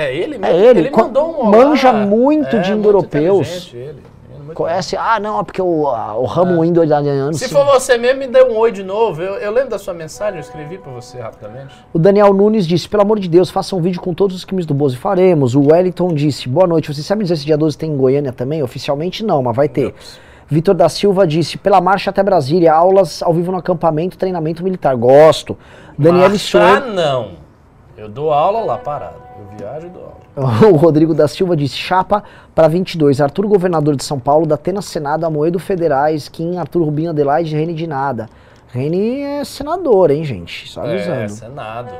É 0.01 0.15
ele 0.15 0.37
mesmo? 0.37 0.45
É 0.45 0.57
ele, 0.57 0.79
Ele 0.81 0.89
mandou 0.91 1.41
um 1.41 1.45
manja 1.49 1.89
olá. 1.89 2.05
muito 2.05 2.55
É, 2.55 2.59
de 2.59 2.71
indo-europeus. 2.71 3.73
é 3.75 4.09
Conhece? 4.53 4.97
Ah, 4.97 5.19
não, 5.19 5.39
é 5.39 5.43
porque 5.43 5.61
o, 5.61 5.87
a- 5.87 6.15
o 6.17 6.25
ramo 6.25 6.65
indo-italiano. 6.65 7.33
Se 7.35 7.47
sim. 7.47 7.53
for 7.53 7.63
você 7.65 7.97
mesmo, 7.99 8.19
me 8.19 8.27
dê 8.27 8.41
um 8.43 8.57
oi 8.57 8.71
de 8.71 8.83
novo. 8.83 9.21
Eu, 9.21 9.35
eu 9.35 9.51
lembro 9.51 9.69
da 9.69 9.77
sua 9.77 9.93
mensagem, 9.93 10.35
eu 10.35 10.41
escrevi 10.41 10.79
pra 10.79 10.91
você 10.91 11.19
rapidamente. 11.19 11.73
O 11.93 11.99
Daniel 11.99 12.33
Nunes 12.33 12.65
disse: 12.65 12.89
pelo 12.89 13.03
amor 13.03 13.19
de 13.19 13.29
Deus, 13.29 13.51
faça 13.51 13.75
um 13.75 13.81
vídeo 13.81 14.01
com 14.01 14.11
todos 14.13 14.35
os 14.35 14.43
crimes 14.43 14.65
do 14.65 14.73
Bozo 14.73 14.95
e 14.95 14.97
faremos. 14.97 15.53
O 15.53 15.67
Wellington 15.71 16.13
disse: 16.15 16.49
boa 16.49 16.65
noite, 16.65 16.91
você 16.91 17.03
sabe 17.03 17.21
dizer 17.23 17.35
se 17.37 17.45
dia 17.45 17.55
12 17.57 17.77
tem 17.77 17.91
em 17.91 17.95
Goiânia 17.97 18.33
também? 18.33 18.63
Oficialmente 18.63 19.23
não, 19.23 19.43
mas 19.43 19.55
vai 19.55 19.69
ter. 19.69 19.93
Vitor 20.47 20.73
da 20.73 20.89
Silva 20.89 21.27
disse: 21.27 21.55
pela 21.59 21.79
marcha 21.79 22.09
até 22.09 22.23
Brasília, 22.23 22.73
aulas 22.73 23.21
ao 23.21 23.31
vivo 23.33 23.51
no 23.51 23.57
acampamento, 23.59 24.17
treinamento 24.17 24.63
militar. 24.63 24.95
Gosto. 24.95 25.55
Daniel 25.95 26.27
Marchar, 26.27 26.79
Soares. 26.79 26.95
não. 26.95 27.31
Eu 27.95 28.09
dou 28.09 28.33
aula 28.33 28.61
lá 28.61 28.77
parado. 28.79 29.28
Eu 29.39 29.57
viajo 29.57 29.87
e 29.87 29.89
dou 29.89 30.03
aula. 30.03 30.69
O 30.71 30.75
Rodrigo 30.75 31.13
da 31.13 31.27
Silva 31.27 31.55
disse: 31.55 31.75
chapa 31.75 32.23
para 32.53 32.67
22. 32.67 33.21
Arthur, 33.21 33.47
governador 33.47 33.95
de 33.95 34.03
São 34.03 34.19
Paulo, 34.19 34.45
Datena 34.45 34.81
Senado, 34.81 35.25
Amoedo 35.25 35.59
Federais, 35.59 36.27
Kim, 36.27 36.57
Arthur 36.57 36.83
Rubinho, 36.83 37.09
Adelaide, 37.09 37.55
Rene 37.55 37.73
de 37.73 37.87
nada. 37.87 38.29
Rene 38.71 39.21
é 39.21 39.43
senador, 39.43 40.11
hein, 40.11 40.23
gente? 40.23 40.69
Só 40.69 40.81
avisando. 40.81 41.21
É, 41.21 41.27
Senado. 41.27 41.91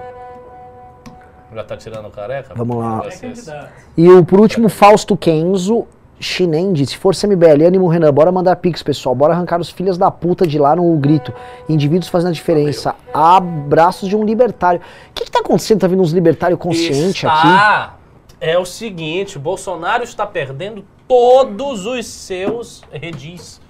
Já 1.53 1.63
tá 1.63 1.75
tirando 1.75 2.07
o 2.07 2.11
careca? 2.11 2.53
Vamos 2.55 2.77
lá. 2.77 3.03
É. 3.07 3.67
E 3.97 4.07
o, 4.07 4.23
por 4.23 4.39
último, 4.39 4.69
Fausto 4.69 5.17
Kenzo, 5.17 5.87
Shinen 6.19 6.73
disse, 6.73 6.97
Força 6.97 7.25
MBL, 7.25 7.65
ânimo 7.65 7.87
Renan, 7.87 8.13
bora 8.13 8.31
mandar 8.31 8.55
pix, 8.57 8.83
pessoal, 8.83 9.15
bora 9.15 9.33
arrancar 9.33 9.59
os 9.59 9.69
filhos 9.69 9.97
da 9.97 10.11
puta 10.11 10.45
de 10.45 10.59
lá 10.59 10.75
no 10.75 10.95
grito. 10.97 11.33
Indivíduos 11.67 12.09
fazendo 12.09 12.29
a 12.29 12.33
diferença. 12.33 12.93
Abraços 13.13 14.09
de 14.09 14.15
um 14.15 14.23
libertário. 14.23 14.81
O 15.09 15.13
que 15.13 15.25
que 15.25 15.31
tá 15.31 15.39
acontecendo? 15.39 15.79
Tá 15.79 15.87
vindo 15.87 16.01
uns 16.01 16.11
libertários 16.11 16.59
conscientes 16.59 17.23
aqui? 17.23 17.93
É 18.41 18.57
o 18.57 18.65
seguinte, 18.65 19.37
Bolsonaro 19.37 20.03
está 20.03 20.25
perdendo 20.25 20.85
todos 21.07 21.85
os 21.85 22.05
seus 22.05 22.83
redis. 22.91 23.61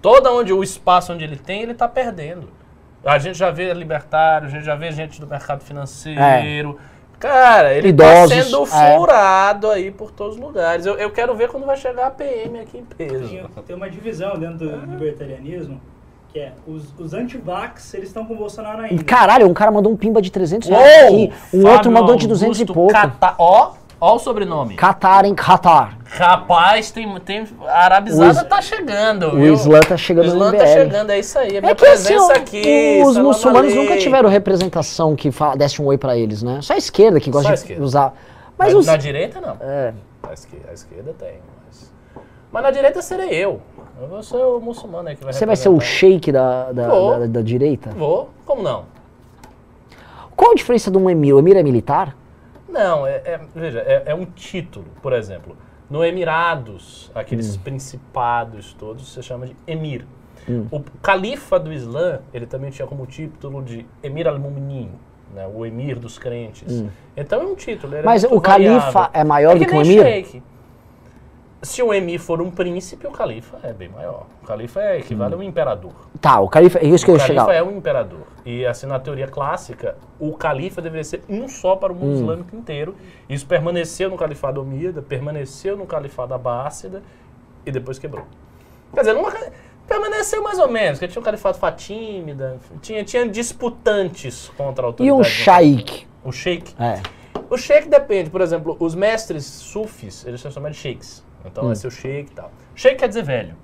Todo 0.00 0.30
onde 0.30 0.52
o 0.52 0.62
espaço 0.62 1.12
onde 1.12 1.24
ele 1.24 1.36
tem, 1.36 1.62
ele 1.62 1.72
está 1.72 1.88
perdendo. 1.88 2.48
A 3.04 3.18
gente 3.18 3.36
já 3.36 3.50
vê 3.50 3.72
libertário, 3.74 4.48
a 4.48 4.50
gente 4.50 4.64
já 4.64 4.74
vê 4.74 4.90
gente 4.92 5.20
do 5.20 5.26
mercado 5.26 5.62
financeiro. 5.62 6.78
Cara, 7.18 7.72
ele 7.74 7.88
está 7.90 8.04
Idosos, 8.26 8.44
sendo 8.44 8.62
é. 8.64 8.96
furado 8.96 9.70
aí 9.70 9.90
por 9.90 10.10
todos 10.10 10.36
os 10.36 10.40
lugares. 10.40 10.84
Eu, 10.86 10.94
eu 10.94 11.10
quero 11.10 11.34
ver 11.34 11.48
quando 11.48 11.64
vai 11.64 11.76
chegar 11.76 12.06
a 12.06 12.10
PM 12.10 12.58
aqui 12.60 12.78
em 12.78 12.84
peso. 12.84 13.28
Tem, 13.28 13.48
tem 13.66 13.76
uma 13.76 13.88
divisão 13.88 14.36
dentro 14.38 14.58
do 14.58 14.86
libertarianismo, 14.90 15.80
que 16.32 16.38
é 16.40 16.52
os, 16.66 16.92
os 16.98 17.14
anti-vax, 17.14 17.94
eles 17.94 18.08
estão 18.08 18.26
com 18.26 18.34
o 18.34 18.36
Bolsonaro 18.36 18.82
ainda. 18.82 19.02
Caralho, 19.04 19.46
um 19.48 19.54
cara 19.54 19.70
mandou 19.70 19.92
um 19.92 19.96
pimba 19.96 20.20
de 20.20 20.30
300 20.30 20.68
reais 20.68 21.04
aqui, 21.06 21.32
um 21.52 21.62
Fábio 21.62 21.68
outro 21.72 21.92
mandou 21.92 22.16
de 22.16 22.26
200 22.26 22.60
e 22.60 22.66
pouco. 22.66 22.92
Cata- 22.92 23.34
Ó, 23.38 23.72
ó 24.04 24.16
o 24.16 24.18
sobrenome. 24.18 24.76
Qatar, 24.76 25.24
hein? 25.24 25.34
Qatar. 25.34 25.96
Rapaz, 26.06 26.90
tem, 26.90 27.18
tem 27.20 27.46
a 27.66 27.84
arabizada 27.84 28.44
tá 28.44 28.60
chegando. 28.62 29.34
O? 29.34 29.40
Islã 29.46 29.80
tá 29.80 29.96
chegando 29.96 30.24
O 30.24 30.28
Islã 30.28 30.52
tá 30.52 30.66
chegando, 30.66 31.10
é 31.10 31.18
isso 31.18 31.38
aí. 31.38 31.60
Minha 31.60 31.72
É 31.72 31.74
que 31.74 31.86
assim, 31.86 32.14
aqui. 32.32 33.02
os 33.04 33.16
muçulmanos 33.16 33.70
nunca 33.74 33.86
aleikum. 33.88 34.02
tiveram 34.04 34.28
representação 34.28 35.16
que 35.16 35.30
fa- 35.32 35.54
desse 35.56 35.80
um 35.82 35.86
oi 35.86 35.98
pra 35.98 36.16
eles, 36.16 36.42
né? 36.42 36.60
Só 36.62 36.74
a 36.74 36.76
esquerda 36.76 37.18
que 37.18 37.30
gosta 37.30 37.56
de 37.56 37.80
usar. 37.80 38.12
Mas 38.56 38.68
Mas 38.72 38.74
os... 38.74 38.86
na 38.86 38.96
direita, 38.96 39.40
não. 39.40 39.56
É. 39.60 39.92
A 40.22 40.32
esquerda, 40.32 40.66
a 40.70 40.72
esquerda 40.74 41.14
tem. 41.18 41.34
Mas... 41.66 41.92
mas 42.52 42.62
na 42.62 42.70
direita 42.70 43.02
serei 43.02 43.30
eu. 43.30 43.60
Eu 44.00 44.08
vou 44.08 44.22
ser 44.22 44.36
o 44.36 44.60
muçulmano 44.60 45.08
aí 45.08 45.16
que 45.16 45.24
vai 45.24 45.32
Você 45.32 45.46
vai 45.46 45.56
ser 45.56 45.68
o 45.68 45.80
sheik 45.80 46.30
da, 46.30 46.70
da, 46.72 46.86
da- 46.88 47.26
da 47.26 47.42
direita? 47.42 47.90
Vou. 47.90 48.28
Como 48.46 48.62
não? 48.62 48.84
Qual 50.36 50.52
a 50.52 50.54
diferença 50.54 50.90
de 50.90 50.98
um 50.98 51.08
emir? 51.08 51.32
O 51.32 51.38
emir 51.38 51.56
é 51.56 51.62
militar? 51.62 52.16
Não, 52.74 53.06
é, 53.06 53.22
é- 53.24 53.40
veja, 53.54 53.78
é, 53.80 54.02
é 54.06 54.14
um 54.14 54.24
título, 54.24 54.86
por 55.00 55.12
exemplo. 55.12 55.56
No 55.88 56.04
Emirados, 56.04 57.08
Hum. 57.14 57.18
aqueles 57.20 57.56
principados 57.56 58.74
todos, 58.74 59.12
se 59.12 59.22
chama 59.22 59.46
de 59.46 59.56
emir. 59.66 60.04
Hum. 60.48 60.66
O 60.70 60.80
califa 61.00 61.58
do 61.58 61.72
Islã, 61.72 62.18
ele 62.32 62.46
também 62.46 62.70
tinha 62.70 62.86
como 62.86 63.06
título 63.06 63.62
de 63.62 63.86
Emir 64.02 64.26
al-Mu'minin, 64.26 64.90
né, 65.34 65.46
o 65.46 65.64
emir 65.64 65.98
dos 65.98 66.18
crentes. 66.18 66.84
Então 67.16 67.40
é 67.42 67.44
um 67.46 67.54
título. 67.54 67.96
Hum. 67.96 68.02
Mas 68.04 68.24
o 68.24 68.40
califa 68.40 68.90
variável. 68.90 69.10
é 69.20 69.24
maior 69.24 69.56
É 69.56 69.58
do 69.60 69.66
que 69.66 69.74
um 69.74 69.80
nem 69.82 69.92
emir? 69.92 70.02
sheik. 70.02 70.42
Se 71.64 71.82
o 71.82 71.92
emir 71.94 72.18
for 72.18 72.40
um 72.42 72.50
príncipe, 72.50 73.06
o 73.06 73.10
califa 73.10 73.58
é 73.62 73.72
bem 73.72 73.88
maior. 73.88 74.26
O 74.42 74.46
califa 74.46 74.80
é, 74.82 74.98
equivale 74.98 75.34
a 75.34 75.36
um 75.38 75.42
imperador. 75.42 75.92
Tá, 76.20 76.38
o 76.40 76.48
califa, 76.48 76.78
é 76.78 76.84
isso 76.86 77.04
que 77.04 77.10
eu 77.10 77.14
O 77.14 77.18
ia 77.18 77.22
califa 77.26 77.44
chegar. 77.46 77.54
é 77.56 77.62
um 77.62 77.76
imperador. 77.76 78.20
E 78.44 78.66
assim, 78.66 78.86
na 78.86 78.98
teoria 79.00 79.26
clássica, 79.26 79.96
o 80.20 80.34
califa 80.34 80.82
deveria 80.82 81.04
ser 81.04 81.22
um 81.28 81.48
só 81.48 81.74
para 81.74 81.92
o 81.92 81.96
Hum. 81.96 82.00
mundo 82.00 82.14
islâmico 82.16 82.54
inteiro. 82.54 82.94
Isso 83.28 83.46
permaneceu 83.46 84.10
no 84.10 84.16
califado 84.16 84.60
Omíada, 84.60 85.00
permaneceu 85.00 85.76
no 85.76 85.86
califado 85.86 86.34
Abássida 86.34 87.02
e 87.64 87.72
depois 87.72 87.98
quebrou. 87.98 88.26
Quer 88.92 89.00
dizer, 89.00 89.14
numa, 89.14 89.32
permaneceu 89.88 90.42
mais 90.42 90.58
ou 90.58 90.68
menos, 90.68 90.98
porque 90.98 91.10
tinha 91.12 91.22
o 91.22 91.24
califado 91.24 91.56
Fatímida, 91.56 92.58
tinha, 92.82 93.02
tinha 93.04 93.26
disputantes 93.26 94.50
contra 94.56 94.84
a 94.84 94.86
E 94.86 95.08
autoridade. 95.08 95.12
um 95.12 95.22
do 95.22 95.24
shaik? 95.24 96.06
O 96.22 96.30
sheik. 96.30 96.74
É. 96.78 97.00
O 97.48 97.56
sheik 97.56 97.88
depende, 97.88 98.28
por 98.28 98.40
exemplo, 98.42 98.76
os 98.78 98.94
mestres 98.94 99.44
sufis, 99.46 100.26
eles 100.26 100.40
são 100.42 100.50
chamados 100.50 100.76
de 100.76 100.82
sheiks. 100.82 101.23
Então 101.44 101.66
vai 101.66 101.76
ser 101.76 101.86
o 101.86 101.90
sheik 101.90 102.30
e 102.30 102.34
tal. 102.34 102.50
Sheik 102.74 102.96
quer 102.96 103.08
dizer 103.08 103.22
velho. 103.22 103.54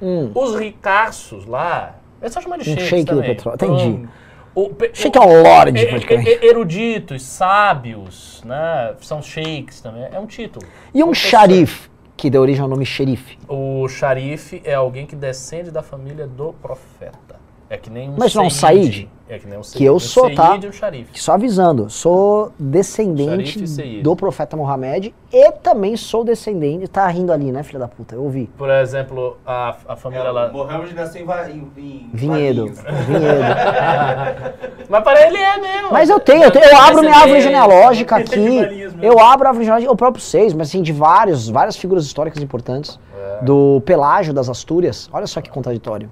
Hum. 0.00 0.30
Os 0.34 0.54
ricaços 0.58 1.46
lá, 1.46 1.96
eles 2.20 2.32
são 2.32 2.42
chamados 2.42 2.64
de 2.64 2.72
Um 2.72 2.74
sheiks 2.76 2.88
sheik 2.88 3.04
do 3.14 3.20
petróleo, 3.22 3.56
entendi. 3.56 4.08
O, 4.54 4.70
Sheik 4.92 5.16
é 5.16 5.20
um 5.20 5.42
lorde, 5.42 5.86
praticamente. 5.86 6.30
eruditos, 6.44 7.22
sábios, 7.22 8.42
né? 8.44 8.94
São 9.00 9.22
sheiks 9.22 9.80
também. 9.80 10.08
É 10.12 10.18
um 10.18 10.26
título. 10.26 10.66
E 10.92 11.02
um 11.04 11.08
fosse- 11.08 11.20
sharif, 11.28 11.88
que 12.16 12.28
deu 12.28 12.42
origem 12.42 12.60
ao 12.62 12.68
nome 12.68 12.84
xerife. 12.84 13.38
O 13.46 13.86
xarife 13.88 14.60
é 14.64 14.74
alguém 14.74 15.06
que 15.06 15.14
descende 15.14 15.70
da 15.70 15.82
família 15.82 16.26
do 16.26 16.52
profeta. 16.54 17.36
É 17.70 17.76
que 17.76 17.90
nem 17.90 18.08
um 18.08 18.14
Mas 18.16 18.34
não 18.34 18.44
é 18.44 18.46
um 18.46 18.50
Said. 18.50 19.08
É 19.28 19.38
que 19.38 19.46
nem 19.46 19.58
um 19.58 19.62
Said. 19.62 19.76
Que 19.76 19.84
eu 19.84 19.96
um 19.96 19.98
sou, 19.98 20.34
tá? 20.34 20.58
Said 20.58 20.66
um. 20.66 21.04
Só 21.12 21.32
avisando, 21.34 21.90
sou 21.90 22.50
descendente 22.58 23.62
do 24.02 24.16
profeta 24.16 24.56
Mohammed 24.56 25.14
e 25.30 25.52
também 25.52 25.94
sou 25.96 26.24
descendente. 26.24 26.88
Tá 26.88 27.06
rindo 27.08 27.30
ali, 27.30 27.52
né, 27.52 27.62
filha 27.62 27.78
da 27.80 27.88
puta? 27.88 28.14
Eu 28.14 28.22
ouvi. 28.24 28.48
Por 28.56 28.70
exemplo, 28.70 29.36
a, 29.46 29.76
a 29.86 29.96
família 29.96 30.30
lá. 30.30 30.46
É, 30.46 30.50
Mohamed 30.50 30.94
nasceu 30.94 31.20
em, 31.20 31.24
Va- 31.26 31.50
em, 31.50 31.70
em 31.76 32.10
Vinhedo. 32.14 32.66
Vinhedo. 32.66 32.78
Mas 34.88 35.04
para 35.04 35.26
ele 35.26 35.36
é 35.36 35.60
mesmo. 35.60 35.92
Mas 35.92 36.08
eu 36.08 36.18
tenho, 36.18 36.44
eu, 36.44 36.50
tenho- 36.50 36.64
eu 36.64 36.76
abro 36.78 37.00
minha 37.02 37.16
árvore 37.16 37.40
genealógica 37.42 38.16
aqui. 38.20 38.88
Eu 39.02 39.18
abro 39.18 39.46
a 39.46 39.50
árvore 39.50 39.64
genealógica, 39.66 39.92
o 39.92 39.96
próprio 39.96 40.22
seis, 40.22 40.54
mas 40.54 40.68
assim, 40.68 40.80
de 40.82 40.92
vários, 40.92 41.48
várias 41.50 41.76
figuras 41.76 42.06
históricas 42.06 42.42
importantes. 42.42 42.98
Do 43.42 43.82
Pelágio 43.84 44.32
das 44.32 44.48
Astúrias. 44.48 45.08
Olha 45.12 45.26
só 45.26 45.40
que 45.40 45.50
contraditório. 45.50 46.10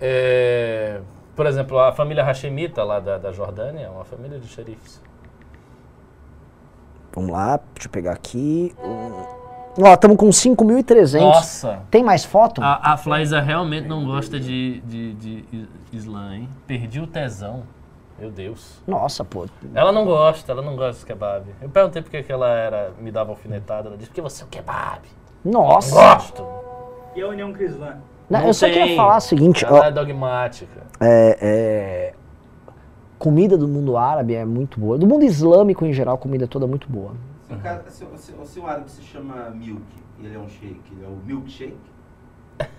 É, 0.00 1.00
por 1.36 1.46
exemplo, 1.46 1.78
a 1.78 1.92
família 1.92 2.24
Hashemita 2.24 2.82
lá 2.82 3.00
da, 3.00 3.18
da 3.18 3.32
Jordânia 3.32 3.86
é 3.86 3.88
uma 3.88 4.04
família 4.04 4.38
de 4.38 4.46
xerifes. 4.46 5.02
Vamos 7.12 7.30
lá, 7.30 7.60
deixa 7.74 7.88
eu 7.88 7.90
pegar 7.90 8.12
aqui. 8.12 8.74
Ó, 8.80 9.92
estamos 9.92 10.16
com 10.16 10.28
5.300. 10.28 11.20
Nossa! 11.20 11.82
Tem 11.90 12.02
mais 12.02 12.24
foto? 12.24 12.62
A, 12.62 12.92
a 12.92 12.96
Flaisa 12.96 13.40
realmente 13.40 13.88
não 13.88 14.04
gosta 14.04 14.38
de, 14.38 14.80
de, 14.80 15.14
de 15.14 15.68
Islã, 15.92 16.34
hein? 16.34 16.48
Perdi 16.66 17.00
o 17.00 17.06
tesão. 17.06 17.64
Meu 18.18 18.30
Deus. 18.30 18.82
Nossa, 18.86 19.24
pô. 19.24 19.46
Ela 19.74 19.92
não 19.92 20.04
gosta, 20.04 20.52
ela 20.52 20.60
não 20.60 20.76
gosta 20.76 21.00
de 21.00 21.06
kebab. 21.06 21.46
Eu 21.62 21.70
perguntei 21.70 22.02
por 22.02 22.10
que 22.10 22.30
ela 22.30 22.50
era, 22.50 22.92
me 23.00 23.10
dava 23.10 23.30
alfinetada. 23.30 23.88
Ela 23.88 23.96
disse, 23.96 24.10
porque 24.10 24.20
você 24.20 24.42
é 24.42 24.46
o 24.46 24.48
kebab. 24.48 25.00
Nossa. 25.42 25.94
Gosto. 25.94 26.46
E 27.16 27.22
a 27.22 27.28
União 27.28 27.50
Cristã? 27.52 27.96
Não, 28.30 28.40
Não 28.40 28.46
eu 28.46 28.54
só 28.54 28.66
tem. 28.66 28.74
queria 28.74 28.96
falar 28.96 29.16
o 29.16 29.20
seguinte, 29.20 29.64
Ela 29.64 29.80
ó, 29.80 29.84
é 29.84 29.90
dogmática. 29.90 30.82
é, 31.00 31.38
é, 31.40 32.12
comida 33.18 33.58
do 33.58 33.66
mundo 33.66 33.96
árabe 33.96 34.34
é 34.36 34.44
muito 34.44 34.78
boa. 34.78 34.96
Do 34.96 35.06
mundo 35.06 35.24
islâmico 35.24 35.84
em 35.84 35.92
geral, 35.92 36.14
a 36.14 36.18
comida 36.18 36.44
é 36.44 36.46
toda 36.46 36.66
muito 36.66 36.88
boa. 36.88 37.12
Se, 37.48 37.54
o 37.54 37.58
cara, 37.58 37.82
se, 37.88 38.06
se, 38.16 38.32
se 38.44 38.60
um 38.60 38.66
árabe 38.66 38.88
se 38.90 39.02
chama 39.02 39.50
Milk 39.50 39.82
e 40.20 40.26
ele 40.26 40.36
é 40.36 40.38
um 40.38 40.48
shake, 40.48 40.80
ele 40.92 41.04
é 41.04 41.08
o 41.08 41.16
milkshake? 41.26 41.74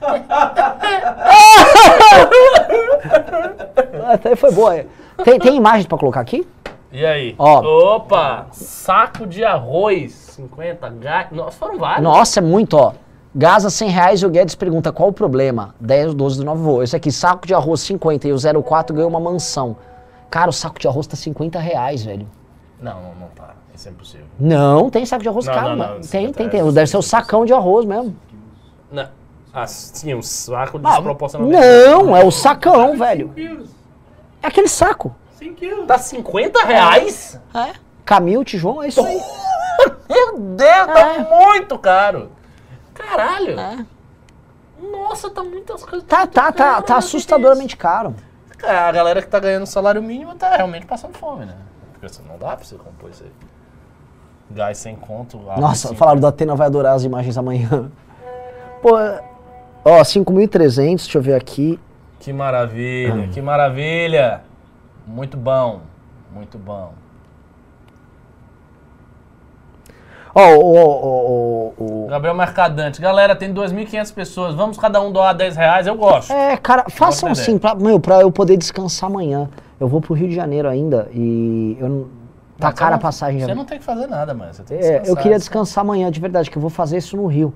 Até 4.07 4.35
foi 4.35 4.51
boa. 4.53 4.85
Tem, 5.23 5.39
tem 5.39 5.55
imagens 5.55 5.85
pra 5.85 5.97
colocar 5.97 6.21
aqui? 6.21 6.47
E 6.91 7.05
aí? 7.05 7.35
Ó. 7.37 7.95
Opa! 7.95 8.47
Saco 8.51 9.25
de 9.25 9.43
arroz, 9.43 10.11
50 10.11 10.89
ga... 10.89 11.27
Nossa, 11.31 11.57
foram 11.57 11.77
vários. 11.77 12.03
Nossa, 12.03 12.39
é 12.39 12.43
muito, 12.43 12.75
ó. 12.75 12.93
Gaza 13.33 13.69
100 13.69 13.89
reais 13.89 14.21
e 14.21 14.25
o 14.25 14.29
Guedes 14.29 14.55
pergunta 14.55 14.91
qual 14.91 15.09
o 15.09 15.13
problema? 15.13 15.73
10, 15.79 16.13
12 16.13 16.37
do 16.39 16.45
novo 16.45 16.63
voo. 16.63 16.83
Esse 16.83 16.95
aqui, 16.95 17.11
saco 17.11 17.47
de 17.47 17.53
arroz 17.53 17.79
50 17.81 18.27
e 18.27 18.33
o 18.33 18.63
04 18.63 18.93
ganhou 18.93 19.09
uma 19.09 19.19
mansão. 19.19 19.77
Cara, 20.29 20.49
o 20.49 20.53
saco 20.53 20.79
de 20.79 20.87
arroz 20.87 21.07
tá 21.07 21.15
50 21.15 21.57
reais, 21.59 22.03
velho. 22.03 22.27
Não, 22.81 22.93
não, 23.01 23.15
não 23.21 23.27
tá. 23.29 23.51
Isso 23.73 23.87
é 23.87 23.91
impossível. 23.91 24.25
Não, 24.37 24.89
tem 24.89 25.05
saco 25.05 25.23
de 25.23 25.29
arroz 25.29 25.45
Não, 25.45 25.53
caro, 25.53 25.75
não, 25.75 26.01
Tem, 26.01 26.27
é 26.27 26.31
tem, 26.31 26.49
tem. 26.49 26.71
Deve 26.73 26.87
ser 26.87 26.97
o 26.97 27.01
sacão 27.01 27.45
de 27.45 27.53
arroz 27.53 27.85
mesmo. 27.85 28.15
Não. 28.91 29.07
Ah, 29.53 29.67
sim, 29.67 30.13
um 30.13 30.21
saco 30.21 30.79
Ah, 30.83 30.91
desproporcionalmente. 30.95 31.59
Não, 31.61 32.15
é 32.15 32.23
o 32.23 32.31
sacão, 32.31 32.97
velho. 32.97 33.27
5 33.27 33.33
quilos. 33.33 33.69
É 34.43 34.47
aquele 34.47 34.67
saco. 34.67 35.15
5 35.37 35.55
quilos. 35.55 35.85
Tá 35.87 35.97
50 35.97 36.65
reais? 36.65 37.39
É. 37.53 37.73
Camil, 38.03 38.43
Tijon, 38.43 38.83
é 38.83 38.87
isso 38.89 39.03
aí. 39.05 39.19
Meu 40.09 40.37
Deus, 40.37 40.87
tá 40.87 41.15
É. 41.15 41.45
muito 41.47 41.77
caro. 41.77 42.29
Caralho. 42.93 43.59
É. 43.59 43.85
Nossa, 44.81 45.29
tá 45.29 45.43
muitas 45.43 45.83
coisas. 45.85 46.07
Tá, 46.07 46.25
tá, 46.25 46.51
tá, 46.51 46.81
tá 46.81 46.97
assustadoramente 46.97 47.77
caro. 47.77 48.15
Cara, 48.57 48.87
a 48.89 48.91
galera 48.91 49.21
que 49.21 49.27
tá 49.27 49.39
ganhando 49.39 49.65
salário 49.65 50.01
mínimo 50.01 50.35
tá 50.35 50.55
realmente 50.55 50.85
passando 50.85 51.15
fome, 51.17 51.45
né? 51.45 51.55
Porque 51.93 52.05
assim, 52.05 52.23
não 52.27 52.37
dá 52.37 52.55
pra 52.55 52.65
você 52.65 52.75
compor 52.75 53.09
isso 53.09 53.23
aí. 53.23 53.31
Gás 54.51 54.77
sem 54.77 54.95
conto. 54.95 55.37
Nossa, 55.57 55.89
sem- 55.89 55.97
falaram 55.97 56.19
do 56.19 56.27
Atena 56.27 56.55
vai 56.55 56.67
adorar 56.67 56.95
as 56.95 57.03
imagens 57.03 57.37
amanhã. 57.37 57.91
Pô, 58.81 58.97
é- 58.99 59.23
ó, 59.85 60.03
5.300, 60.03 61.03
deixa 61.03 61.17
eu 61.17 61.21
ver 61.21 61.35
aqui. 61.35 61.79
Que 62.19 62.31
maravilha, 62.33 63.27
que 63.29 63.41
maravilha. 63.41 64.41
Muito 65.07 65.37
bom, 65.37 65.81
muito 66.31 66.57
bom. 66.57 66.93
Ó, 70.33 70.55
o, 70.57 72.07
Gabriel 72.09 72.35
Mercadante. 72.35 73.01
Galera, 73.01 73.35
tem 73.35 73.53
2.500 73.53 74.13
pessoas. 74.13 74.55
Vamos 74.55 74.77
cada 74.77 75.01
um 75.01 75.11
doar 75.11 75.33
10 75.35 75.55
reais? 75.55 75.87
Eu 75.87 75.95
gosto. 75.95 76.31
É, 76.31 76.55
cara, 76.57 76.85
façam 76.89 77.29
assim, 77.31 77.57
pra, 77.57 77.75
meu, 77.75 77.99
pra 77.99 78.21
eu 78.21 78.31
poder 78.31 78.57
descansar 78.57 79.09
amanhã. 79.09 79.49
Eu 79.79 79.87
vou 79.87 79.99
pro 80.01 80.13
Rio 80.13 80.27
de 80.29 80.35
Janeiro 80.35 80.67
ainda 80.69 81.07
e 81.13 81.77
eu 81.79 81.89
não. 81.89 82.01
Tá 82.59 82.67
Mas 82.67 82.75
você 82.75 82.79
cara 82.79 82.91
a 82.91 82.97
não- 82.97 83.01
passagem 83.01 83.39
já. 83.39 83.45
Você 83.47 83.55
não 83.55 83.65
tem 83.65 83.79
que 83.79 83.83
fazer 83.83 84.05
nada, 84.07 84.33
mano. 84.35 84.53
Você 84.53 84.61
tem 84.63 84.77
que 84.77 84.85
É, 84.85 85.01
eu 85.05 85.15
queria 85.15 85.37
descansar 85.39 85.83
amanhã, 85.83 86.11
de 86.11 86.19
verdade, 86.19 86.51
que 86.51 86.57
eu 86.57 86.61
vou 86.61 86.69
fazer 86.69 86.97
isso 86.97 87.17
no 87.17 87.25
Rio. 87.25 87.53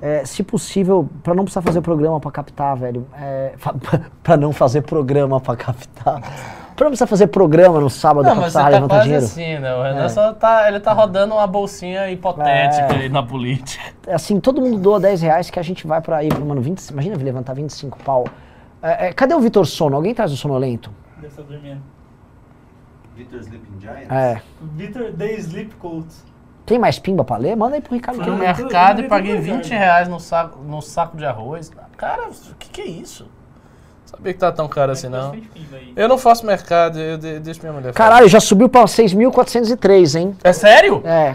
É, 0.00 0.24
se 0.26 0.42
possível, 0.42 1.08
pra 1.22 1.32
não 1.34 1.44
precisar 1.44 1.62
fazer 1.62 1.80
programa 1.80 2.20
pra 2.20 2.30
captar, 2.30 2.76
velho. 2.76 3.06
É, 3.18 3.52
pra 4.22 4.36
não 4.36 4.52
fazer 4.52 4.82
programa 4.82 5.40
pra 5.40 5.56
captar. 5.56 6.20
Pra 6.82 6.86
não 6.86 6.90
precisar 6.90 7.06
fazer 7.06 7.28
programa 7.28 7.78
no 7.78 7.88
sábado 7.88 8.24
Não, 8.24 8.32
pra 8.32 8.40
precisar 8.42 8.62
tá 8.64 8.68
levantar 8.70 8.94
quase 8.96 9.04
dinheiro. 9.04 9.24
assim, 9.24 9.58
né? 9.60 9.72
O 9.76 9.82
Renan 9.84 10.04
É. 10.04 10.08
só 10.08 10.32
tá, 10.32 10.66
ele 10.66 10.80
tá 10.80 10.92
rodando 10.92 11.32
uma 11.34 11.46
bolsinha 11.46 12.10
hipotética 12.10 12.94
É. 12.94 13.02
aí 13.02 13.08
na 13.08 13.22
política. 13.22 13.84
É 14.04 14.14
Assim, 14.14 14.40
todo 14.40 14.60
mundo 14.60 14.78
doa 14.80 14.98
10 14.98 15.22
reais 15.22 15.48
que 15.48 15.60
a 15.60 15.62
gente 15.62 15.86
vai 15.86 16.00
pra 16.00 16.24
ir 16.24 16.34
pro, 16.34 16.44
mano, 16.44 16.60
20, 16.60 16.80
imagina 16.88 17.16
levantar 17.16 17.52
25 17.54 18.00
pau. 18.02 18.24
É, 18.82 19.06
é, 19.06 19.12
cadê 19.12 19.32
o 19.32 19.38
Vitor 19.38 19.64
Sono? 19.64 19.94
Alguém 19.94 20.12
traz 20.12 20.32
o 20.32 20.36
sonolento? 20.36 20.90
Deve 21.14 21.28
estar 21.28 21.42
dormindo. 21.42 21.80
Victor 23.14 23.38
Sleeping 23.38 23.80
Giants? 23.80 24.10
É. 24.10 24.42
Vitor 24.60 25.12
The 25.12 25.32
Sleep 25.34 25.76
Coat. 25.76 26.08
Tem 26.66 26.80
mais 26.80 26.98
pimba 26.98 27.22
pra 27.22 27.36
ler? 27.36 27.54
Manda 27.54 27.76
aí 27.76 27.80
pro 27.80 27.94
Ricardo. 27.94 28.16
Fui 28.24 28.26
no 28.28 28.38
Queiro. 28.38 28.50
eu 28.50 28.56
tô- 28.56 28.62
mercado 28.64 29.00
e 29.02 29.08
paguei 29.08 29.36
ligado. 29.36 29.56
20 29.58 29.68
reais 29.70 30.08
no 30.08 30.18
saco, 30.18 30.58
no 30.64 30.82
saco 30.82 31.16
de 31.16 31.24
arroz. 31.24 31.70
Cara, 31.96 32.28
o 32.28 32.54
que, 32.58 32.68
que 32.70 32.80
é 32.80 32.86
isso? 32.86 33.28
Sabia 34.14 34.32
que 34.34 34.38
tá 34.38 34.52
tão 34.52 34.68
caro 34.68 34.92
assim, 34.92 35.08
não. 35.08 35.34
Eu 35.96 36.08
não 36.08 36.16
faço 36.18 36.46
mercado, 36.46 36.98
eu 36.98 37.18
de, 37.18 37.40
deixo 37.40 37.60
minha 37.60 37.72
mulher 37.72 37.92
fazer. 37.92 37.96
Caralho, 37.96 38.28
já 38.28 38.38
subiu 38.40 38.68
pra 38.68 38.84
6.403, 38.84 40.18
hein? 40.20 40.36
É 40.44 40.52
sério? 40.52 41.02
É. 41.04 41.34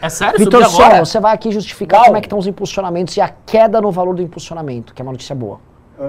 É 0.00 0.08
sério? 0.08 0.38
Vitor? 0.38 0.64
Sono, 0.66 1.04
você 1.06 1.20
vai 1.20 1.34
aqui 1.34 1.50
justificar 1.50 1.98
Uau. 2.00 2.06
como 2.06 2.16
é 2.16 2.20
que 2.20 2.26
estão 2.26 2.38
os 2.38 2.46
impulsionamentos 2.46 3.16
e 3.16 3.20
a 3.20 3.28
queda 3.46 3.80
no 3.80 3.90
valor 3.90 4.14
do 4.14 4.22
impulsionamento, 4.22 4.94
que 4.94 5.00
é 5.00 5.04
uma 5.04 5.12
notícia 5.12 5.34
boa. 5.34 5.60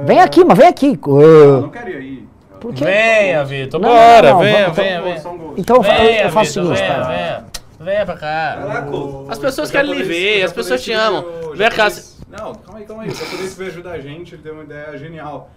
Vem 0.05 0.19
aqui, 0.19 0.43
mas 0.43 0.57
vem 0.57 0.67
aqui. 0.67 0.99
Eu 1.07 1.61
não 1.61 1.69
queria 1.69 1.99
ir. 1.99 2.27
Por 2.59 2.73
quê? 2.73 2.83
Venha, 2.83 3.43
Vitor, 3.45 3.79
Não, 3.79 3.89
bora, 3.89 4.21
não, 4.21 4.33
não, 4.33 4.39
venha, 4.41 4.59
vamos- 4.63 4.75
venha, 4.75 5.01
venha. 5.01 5.21
Então 5.57 5.81
Venha, 5.81 6.23
eu 6.23 6.29
faço 6.29 6.49
o 6.61 6.75
seguinte, 6.75 6.77
venha, 6.81 7.03
venha. 7.03 7.45
Venha 7.79 8.05
pra 8.05 8.15
cá. 8.15 8.57
Caraca, 8.61 8.91
As 9.29 9.39
pessoas 9.39 9.71
querem 9.71 9.93
lhe 9.93 10.03
ver, 10.03 10.43
as 10.43 10.51
pessoas 10.51 10.81
te 10.83 10.91
amam. 10.91 11.23
Vem 11.55 11.69
cá. 11.69 11.87
Não, 12.29 12.53
calma 12.55 12.79
aí, 12.79 12.85
calma 12.85 13.03
aí. 13.03 13.09
O 13.09 13.15
japonês 13.15 13.55
veio 13.57 13.69
ajudar 13.71 13.91
a 13.93 13.99
gente, 13.99 14.35
ele 14.35 14.41
deu 14.43 14.53
uma 14.53 14.63
ideia 14.63 14.97
genial. 14.97 15.49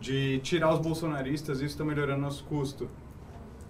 De 0.00 0.38
tirar 0.40 0.72
os 0.72 0.78
bolsonaristas, 0.78 1.60
isso 1.60 1.76
tá 1.76 1.84
melhorando 1.84 2.20
nosso 2.22 2.42
custo. 2.44 2.88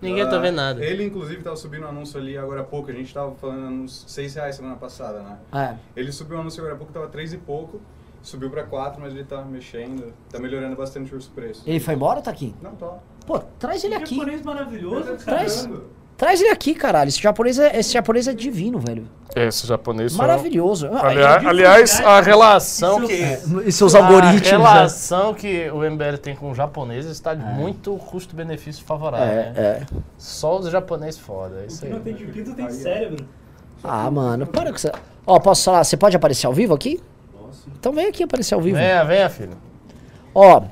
Ninguém 0.01 0.27
tá 0.29 0.37
Ah, 0.37 0.41
vendo 0.41 0.55
nada. 0.57 0.85
Ele, 0.85 1.05
inclusive, 1.05 1.43
tava 1.43 1.57
subindo 1.57 1.85
um 1.85 1.89
anúncio 1.89 2.19
ali 2.19 2.39
agora 2.39 2.61
há 2.63 2.65
pouco. 2.65 2.89
A 2.91 2.95
gente 2.95 3.13
tava 3.13 3.35
falando 3.35 3.67
uns 3.83 4.05
6 4.09 4.35
reais 4.37 4.57
semana 4.57 4.77
passada, 4.77 5.21
né? 5.21 5.39
É. 5.53 5.77
Ele 6.01 6.11
subiu 6.13 6.37
um 6.39 6.41
anúncio 6.41 6.61
agora 6.61 6.75
há 6.75 6.79
pouco, 6.79 6.93
tava 6.93 7.09
3 7.09 7.33
e 7.35 7.39
pouco. 7.39 7.81
Subiu 8.23 8.49
pra 8.51 8.63
4, 8.65 9.01
mas 9.01 9.13
ele 9.13 9.25
tá 9.25 9.43
mexendo. 9.43 10.13
Tá 10.31 10.39
melhorando 10.39 10.77
bastante 10.77 11.15
os 11.15 11.27
preços. 11.29 11.67
Ele 11.67 11.81
foi 11.81 11.95
embora 11.95 12.19
ou 12.19 12.23
tá 12.23 12.31
aqui? 12.31 12.55
Não, 12.63 12.75
tá. 12.77 12.99
Pô, 13.27 13.39
traz 13.59 13.83
ele 13.85 13.97
Que 13.97 14.03
aqui. 14.05 14.15
japonês 14.17 14.43
maravilhoso, 14.43 15.05
cara. 15.05 15.17
Traz. 15.19 15.69
Traz 16.21 16.39
ele 16.39 16.51
aqui, 16.51 16.75
caralho. 16.75 17.09
Esse 17.09 17.19
japonês 17.23 17.59
é, 17.59 17.79
esse 17.79 17.95
japonês 17.95 18.29
é 18.29 18.35
divino, 18.35 18.79
velho. 18.79 19.09
Esse 19.35 19.67
japonês 19.67 20.15
Maravilhoso. 20.15 20.87
Ah, 20.93 21.07
Aliás, 21.07 21.47
aliás, 21.47 22.01
a 22.01 22.21
relação 22.21 23.05
E 23.05 23.07
que. 23.07 23.17
seus- 23.39 23.67
E 23.67 23.73
seus 23.73 23.95
A 23.95 24.01
algoritmos. 24.05 24.43
né? 24.51 24.57
relação 24.59 25.33
que 25.33 25.71
o 25.71 25.83
MBL 25.83 26.19
tem 26.19 26.37
com 26.37 26.51
os 26.51 26.57
japoneses 26.59 27.13
está 27.13 27.33
de 27.35 27.43
muito 27.43 27.97
custo-benefício 27.97 28.85
favorável. 28.85 29.27
né? 29.27 29.53
É, 29.57 29.61
é. 29.61 29.87
Só 30.19 30.59
os 30.59 30.71
japoneses 30.71 31.19
foda, 31.19 31.63
é 31.63 31.67
isso 31.69 31.81
Que 31.81 31.87
aí. 31.87 31.93
não 31.95 32.01
tem 32.01 32.15
de 32.15 32.27
pinto 32.27 32.53
tem 32.53 32.69
cérebro. 32.71 33.27
Ah, 33.83 34.11
mano, 34.11 34.47
para 34.47 34.71
com 34.73 34.77
você. 34.77 34.93
Ó, 35.27 35.41
posso 35.41 35.65
falar? 35.65 35.85
Você 35.85 35.97
pode 35.97 36.15
aparecer 36.15 36.47
ao 36.47 36.53
vivo 36.53 36.75
aqui? 36.75 37.01
Então 37.79 37.93
vem 37.95 38.09
aqui 38.09 38.25
aparecer 38.25 38.53
ao 38.55 38.61
vivo. 38.61 38.77
Venha, 38.77 39.03
venha, 39.05 39.31
filho. 39.31 39.57
Ó, 40.35 40.65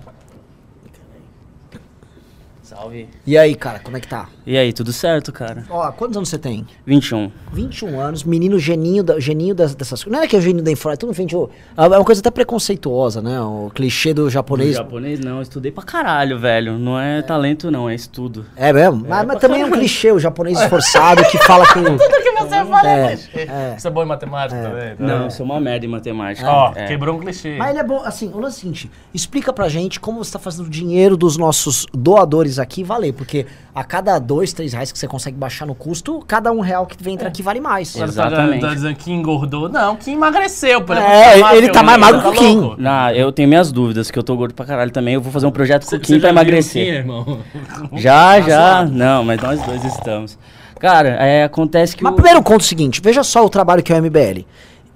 Salve. 2.63 3.09
e 3.27 3.39
aí, 3.39 3.55
cara, 3.55 3.79
como 3.79 3.97
é 3.97 4.01
que 4.01 4.09
tá? 4.09 4.29
E 4.51 4.57
aí, 4.57 4.73
tudo 4.73 4.95
certo, 4.95 5.31
cara? 5.31 5.65
Ó, 5.69 5.93
quantos 5.93 6.17
anos 6.17 6.31
você 6.31 6.39
tem? 6.39 6.67
21. 6.87 7.31
21 7.53 8.01
anos, 8.01 8.25
menino 8.25 8.59
geninho, 8.59 9.03
da, 9.03 9.21
geninho 9.21 9.55
das- 9.55 9.75
dessas 9.75 10.03
coisas. 10.03 10.19
Não 10.19 10.25
é 10.25 10.27
que 10.27 10.35
é 10.35 10.39
o 10.39 10.41
geninho 10.43 10.65
da 10.65 10.71
informática, 10.71 11.01
tudo 11.07 11.13
frente. 11.15 11.37
ô, 11.37 11.51
É 11.77 11.87
uma 11.87 12.03
coisa 12.03 12.23
até 12.23 12.31
preconceituosa, 12.31 13.21
né? 13.21 13.39
O 13.43 13.71
clichê 13.75 14.15
do 14.15 14.31
japonês. 14.31 14.75
japonês 14.77 15.21
não, 15.21 15.37
eu 15.37 15.43
estudei 15.43 15.71
pra 15.71 15.85
caralho, 15.85 16.39
velho. 16.39 16.79
Não 16.79 16.99
é 16.99 17.21
talento, 17.21 17.71
não, 17.71 17.91
é 17.91 17.95
estudo. 17.95 18.47
É 18.57 18.73
mesmo? 18.73 19.05
mas 19.07 19.27
mas 19.27 19.39
também 19.39 19.61
é 19.61 19.67
um 19.67 19.71
clichê, 19.71 20.11
o 20.13 20.19
japonês 20.19 20.59
esforçado 20.59 21.23
que 21.27 21.37
fala 21.45 21.67
com. 21.75 21.83
Tudo 21.99 22.23
que 22.23 22.31
você 22.39 22.65
fala 22.65 22.89
É, 22.91 23.05
é, 23.05 23.09
clichê. 23.17 23.41
é. 23.51 23.75
Você 23.77 23.87
é 23.87 23.91
bom 23.91 24.03
em 24.03 24.07
matemática 24.07 24.63
também? 24.63 24.97
tá? 24.97 25.05
Não, 25.05 25.25
eu 25.25 25.31
sou 25.31 25.45
uma 25.45 25.61
merda 25.61 25.85
em 25.85 25.91
matemática. 25.91 26.49
Ó, 26.51 26.73
É. 26.75 26.87
quebrou 26.87 27.17
um 27.17 27.21
clichê. 27.21 27.57
Mas 27.59 27.69
ele 27.71 27.81
é 27.81 27.85
bom, 27.85 28.01
assim, 28.03 28.29
o 28.33 28.39
lance 28.41 28.57
é 28.57 28.59
o 28.59 28.61
seguinte, 28.63 28.91
explica 29.13 29.53
pra 29.53 29.69
gente 29.69 30.01
como 30.01 30.25
você 30.25 30.33
tá 30.33 30.39
fazendo 30.39 30.65
o 30.69 30.71
dinheiro 30.71 31.19
dos 31.19 31.37
nossos 31.37 31.85
doadores 31.93 32.59
aqui 32.59 32.83
valer, 32.83 33.13
porque 33.13 33.45
a 33.75 33.85
cada 33.85 34.19
dois, 34.19 34.38
três 34.53 34.73
reais 34.73 34.91
que 34.93 34.99
você 34.99 35.07
consegue 35.07 35.37
baixar 35.37 35.67
no 35.67 35.75
custo, 35.75 36.23
cada 36.27 36.51
um 36.53 36.61
real 36.61 36.87
que 36.87 36.97
entra 37.11 37.29
aqui 37.29 37.43
vale 37.43 37.61
mais. 37.61 37.89
Você 37.89 37.99
tá 37.99 38.05
Exatamente. 38.05 38.61
tá 38.61 38.75
dizendo 38.75 38.97
que 38.97 39.13
engordou? 39.13 39.69
Não, 39.69 39.97
que 39.97 40.11
emagreceu. 40.11 40.83
pô, 40.83 40.93
É, 40.93 41.37
muito 41.39 41.55
ele 41.55 41.69
tá 41.71 41.83
mais 41.83 41.99
magro 41.99 42.21
que 42.23 42.29
o 42.29 42.33
Kim. 42.33 42.75
Não, 42.79 43.11
eu 43.11 43.33
tenho 43.33 43.49
minhas 43.49 43.73
dúvidas, 43.73 44.11
que 44.11 44.19
eu 44.19 44.23
tô 44.23 44.37
gordo 44.37 44.55
pra 44.55 44.65
caralho 44.65 44.91
também. 44.91 45.15
Eu 45.15 45.21
vou 45.21 45.33
fazer 45.33 45.47
um 45.47 45.51
projeto 45.51 45.87
com 45.87 45.97
o 45.97 46.01
Kim 46.01 46.21
pra 46.21 46.31
emagrecer. 46.31 46.85
Kim, 46.85 46.91
irmão? 46.93 47.39
Já, 47.95 48.41
já. 48.41 48.85
Não, 48.85 49.25
mas 49.25 49.41
nós 49.41 49.61
dois 49.63 49.85
estamos. 49.85 50.39
Cara, 50.79 51.09
é, 51.09 51.45
acontece 51.45 51.97
que 51.97 52.05
Mas 52.05 52.13
o... 52.13 52.17
primeiro 52.17 52.43
conta 52.43 52.63
o 52.63 52.67
seguinte, 52.67 53.01
veja 53.03 53.25
só 53.25 53.45
o 53.45 53.49
trabalho 53.49 53.83
que 53.83 53.93
é 53.93 53.97
o 53.97 54.03
MBL. 54.03 54.45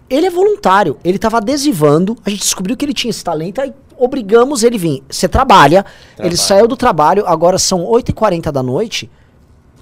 Ele 0.08 0.26
é 0.26 0.30
voluntário, 0.30 0.96
ele 1.02 1.18
tava 1.18 1.38
adesivando, 1.38 2.16
a 2.24 2.30
gente 2.30 2.40
descobriu 2.40 2.76
que 2.76 2.84
ele 2.84 2.92
tinha 2.92 3.10
esse 3.10 3.24
talento, 3.24 3.60
aí 3.60 3.72
obrigamos 3.96 4.62
ele 4.62 4.76
a 4.76 4.78
vir. 4.78 5.02
Você 5.08 5.26
trabalha, 5.28 5.84
ele 6.18 6.36
saiu 6.36 6.68
do 6.68 6.76
trabalho, 6.76 7.24
agora 7.26 7.58
são 7.58 7.84
8h40 7.86 8.50
da 8.52 8.62
noite. 8.62 9.10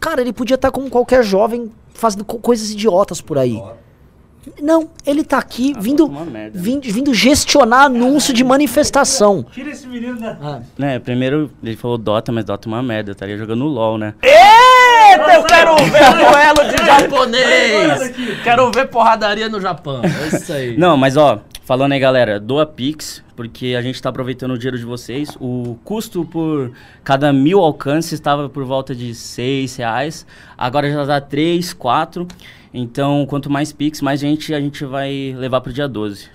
Cara, 0.00 0.20
ele 0.22 0.32
podia 0.32 0.54
estar 0.54 0.70
com 0.70 0.88
qualquer 0.88 1.22
jovem 1.22 1.70
fazendo 1.94 2.24
co- 2.24 2.38
coisas 2.38 2.70
idiotas 2.70 3.20
por 3.20 3.36
aí. 3.38 3.62
Não, 4.60 4.88
ele 5.06 5.22
tá 5.22 5.36
aqui 5.36 5.74
vindo, 5.78 6.06
uma 6.06 6.24
merda, 6.24 6.56
né? 6.56 6.64
vindo, 6.64 6.82
vindo 6.90 7.12
gestionar 7.12 7.84
anúncio 7.84 8.32
de 8.32 8.42
manifestação. 8.42 9.44
Tira 9.52 9.70
esse 9.70 9.86
menino 9.86 10.18
da. 10.18 10.62
Né, 10.78 10.98
primeiro 10.98 11.50
ele 11.62 11.76
falou 11.76 11.98
Dota, 11.98 12.32
mas 12.32 12.46
Dota 12.46 12.66
é 12.66 12.72
uma 12.72 12.82
merda, 12.82 13.10
eu 13.10 13.12
estaria 13.12 13.36
jogando 13.36 13.66
LOL, 13.66 13.98
né? 13.98 14.14
Eita, 14.22 15.34
eu 15.34 15.44
quero 15.44 15.76
ver 15.76 16.08
o 16.08 16.14
duelo 16.14 16.70
de 16.74 16.84
japonês! 16.86 18.16
Quero 18.42 18.70
ver 18.72 18.88
porradaria 18.88 19.48
no 19.50 19.60
Japão. 19.60 20.00
É 20.04 20.36
isso 20.36 20.52
aí. 20.54 20.76
Não, 20.78 20.96
mas 20.96 21.18
ó, 21.18 21.40
falando 21.70 21.92
aí, 21.92 22.00
galera, 22.00 22.40
doa 22.40 22.66
Pix, 22.66 23.22
porque 23.36 23.76
a 23.78 23.80
gente 23.80 24.02
tá 24.02 24.08
aproveitando 24.08 24.50
o 24.50 24.58
dinheiro 24.58 24.76
de 24.76 24.84
vocês. 24.84 25.36
O 25.40 25.78
custo 25.84 26.24
por 26.24 26.72
cada 27.04 27.32
mil 27.32 27.60
alcances 27.60 28.14
estava 28.14 28.48
por 28.48 28.64
volta 28.64 28.92
de 28.92 29.14
6 29.14 29.76
reais. 29.76 30.26
Agora 30.58 30.90
já 30.90 31.04
dá 31.04 31.20
3, 31.20 31.72
4. 31.72 32.26
Então, 32.74 33.24
quanto 33.24 33.48
mais 33.48 33.72
Pix, 33.72 34.00
mais 34.00 34.18
gente 34.18 34.52
a 34.52 34.58
gente 34.58 34.84
vai 34.84 35.32
levar 35.38 35.60
pro 35.60 35.72
dia 35.72 35.86
12. 35.86 36.28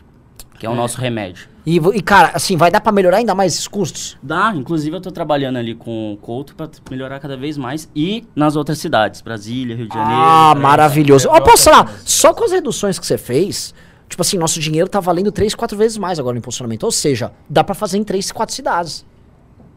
que 0.57 0.65
é 0.65 0.69
o 0.69 0.73
nosso 0.73 1.01
remédio. 1.01 1.49
E, 1.65 1.75
e, 1.75 2.01
cara, 2.01 2.31
assim, 2.33 2.55
vai 2.55 2.71
dar 2.71 2.79
pra 2.79 2.93
melhorar 2.93 3.17
ainda 3.17 3.35
mais 3.35 3.55
esses 3.55 3.67
custos? 3.67 4.17
Dá, 4.23 4.53
inclusive 4.55 4.95
eu 4.95 5.01
tô 5.01 5.11
trabalhando 5.11 5.57
ali 5.57 5.75
com 5.75 6.13
o 6.13 6.17
Couto 6.17 6.55
pra 6.55 6.69
melhorar 6.89 7.19
cada 7.19 7.35
vez 7.35 7.57
mais 7.57 7.89
e 7.93 8.23
nas 8.33 8.55
outras 8.55 8.77
cidades, 8.77 9.19
Brasília, 9.19 9.75
Rio 9.75 9.89
de 9.89 9.93
Janeiro. 9.93 10.21
Ah, 10.23 10.55
maravilhoso. 10.55 11.27
Ó, 11.29 11.35
é 11.35 11.41
posso 11.41 11.65
falar, 11.65 11.91
só 12.05 12.33
com 12.33 12.45
as 12.45 12.53
reduções 12.53 12.97
que 12.97 13.05
você 13.05 13.17
fez, 13.17 13.73
tipo 14.07 14.21
assim, 14.21 14.37
nosso 14.37 14.59
dinheiro 14.59 14.89
tá 14.89 14.99
valendo 14.99 15.31
3, 15.31 15.53
4 15.55 15.77
vezes 15.77 15.97
mais 15.97 16.19
agora 16.19 16.33
no 16.33 16.39
impulsionamento. 16.39 16.85
Ou 16.85 16.91
seja, 16.91 17.31
dá 17.49 17.63
pra 17.63 17.75
fazer 17.75 17.97
em 17.97 18.03
3, 18.03 18.31
4 18.31 18.53
cidades. 18.55 19.05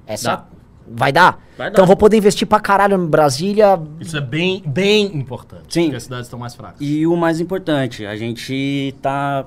Essa 0.07 0.37
Dá. 0.37 0.45
vai 0.89 1.13
dar? 1.13 1.45
Vai 1.57 1.67
dar. 1.69 1.73
Então 1.73 1.83
eu 1.83 1.87
vou 1.87 1.97
poder 1.97 2.17
investir 2.17 2.47
pra 2.47 2.61
caralho 2.61 2.97
em 2.97 3.07
Brasília. 3.07 3.81
Isso 4.01 4.17
é 4.17 4.21
bem, 4.21 4.63
bem 4.65 5.07
importante. 5.17 5.75
Sim. 5.75 5.83
Porque 5.85 5.97
as 5.97 6.03
cidades 6.05 6.27
estão 6.27 6.39
mais 6.39 6.55
fracas. 6.55 6.79
E 6.81 7.07
o 7.07 7.17
mais 7.17 7.41
importante, 7.41 8.07
a 8.07 8.17
gente 8.17 8.95
tá 9.03 9.45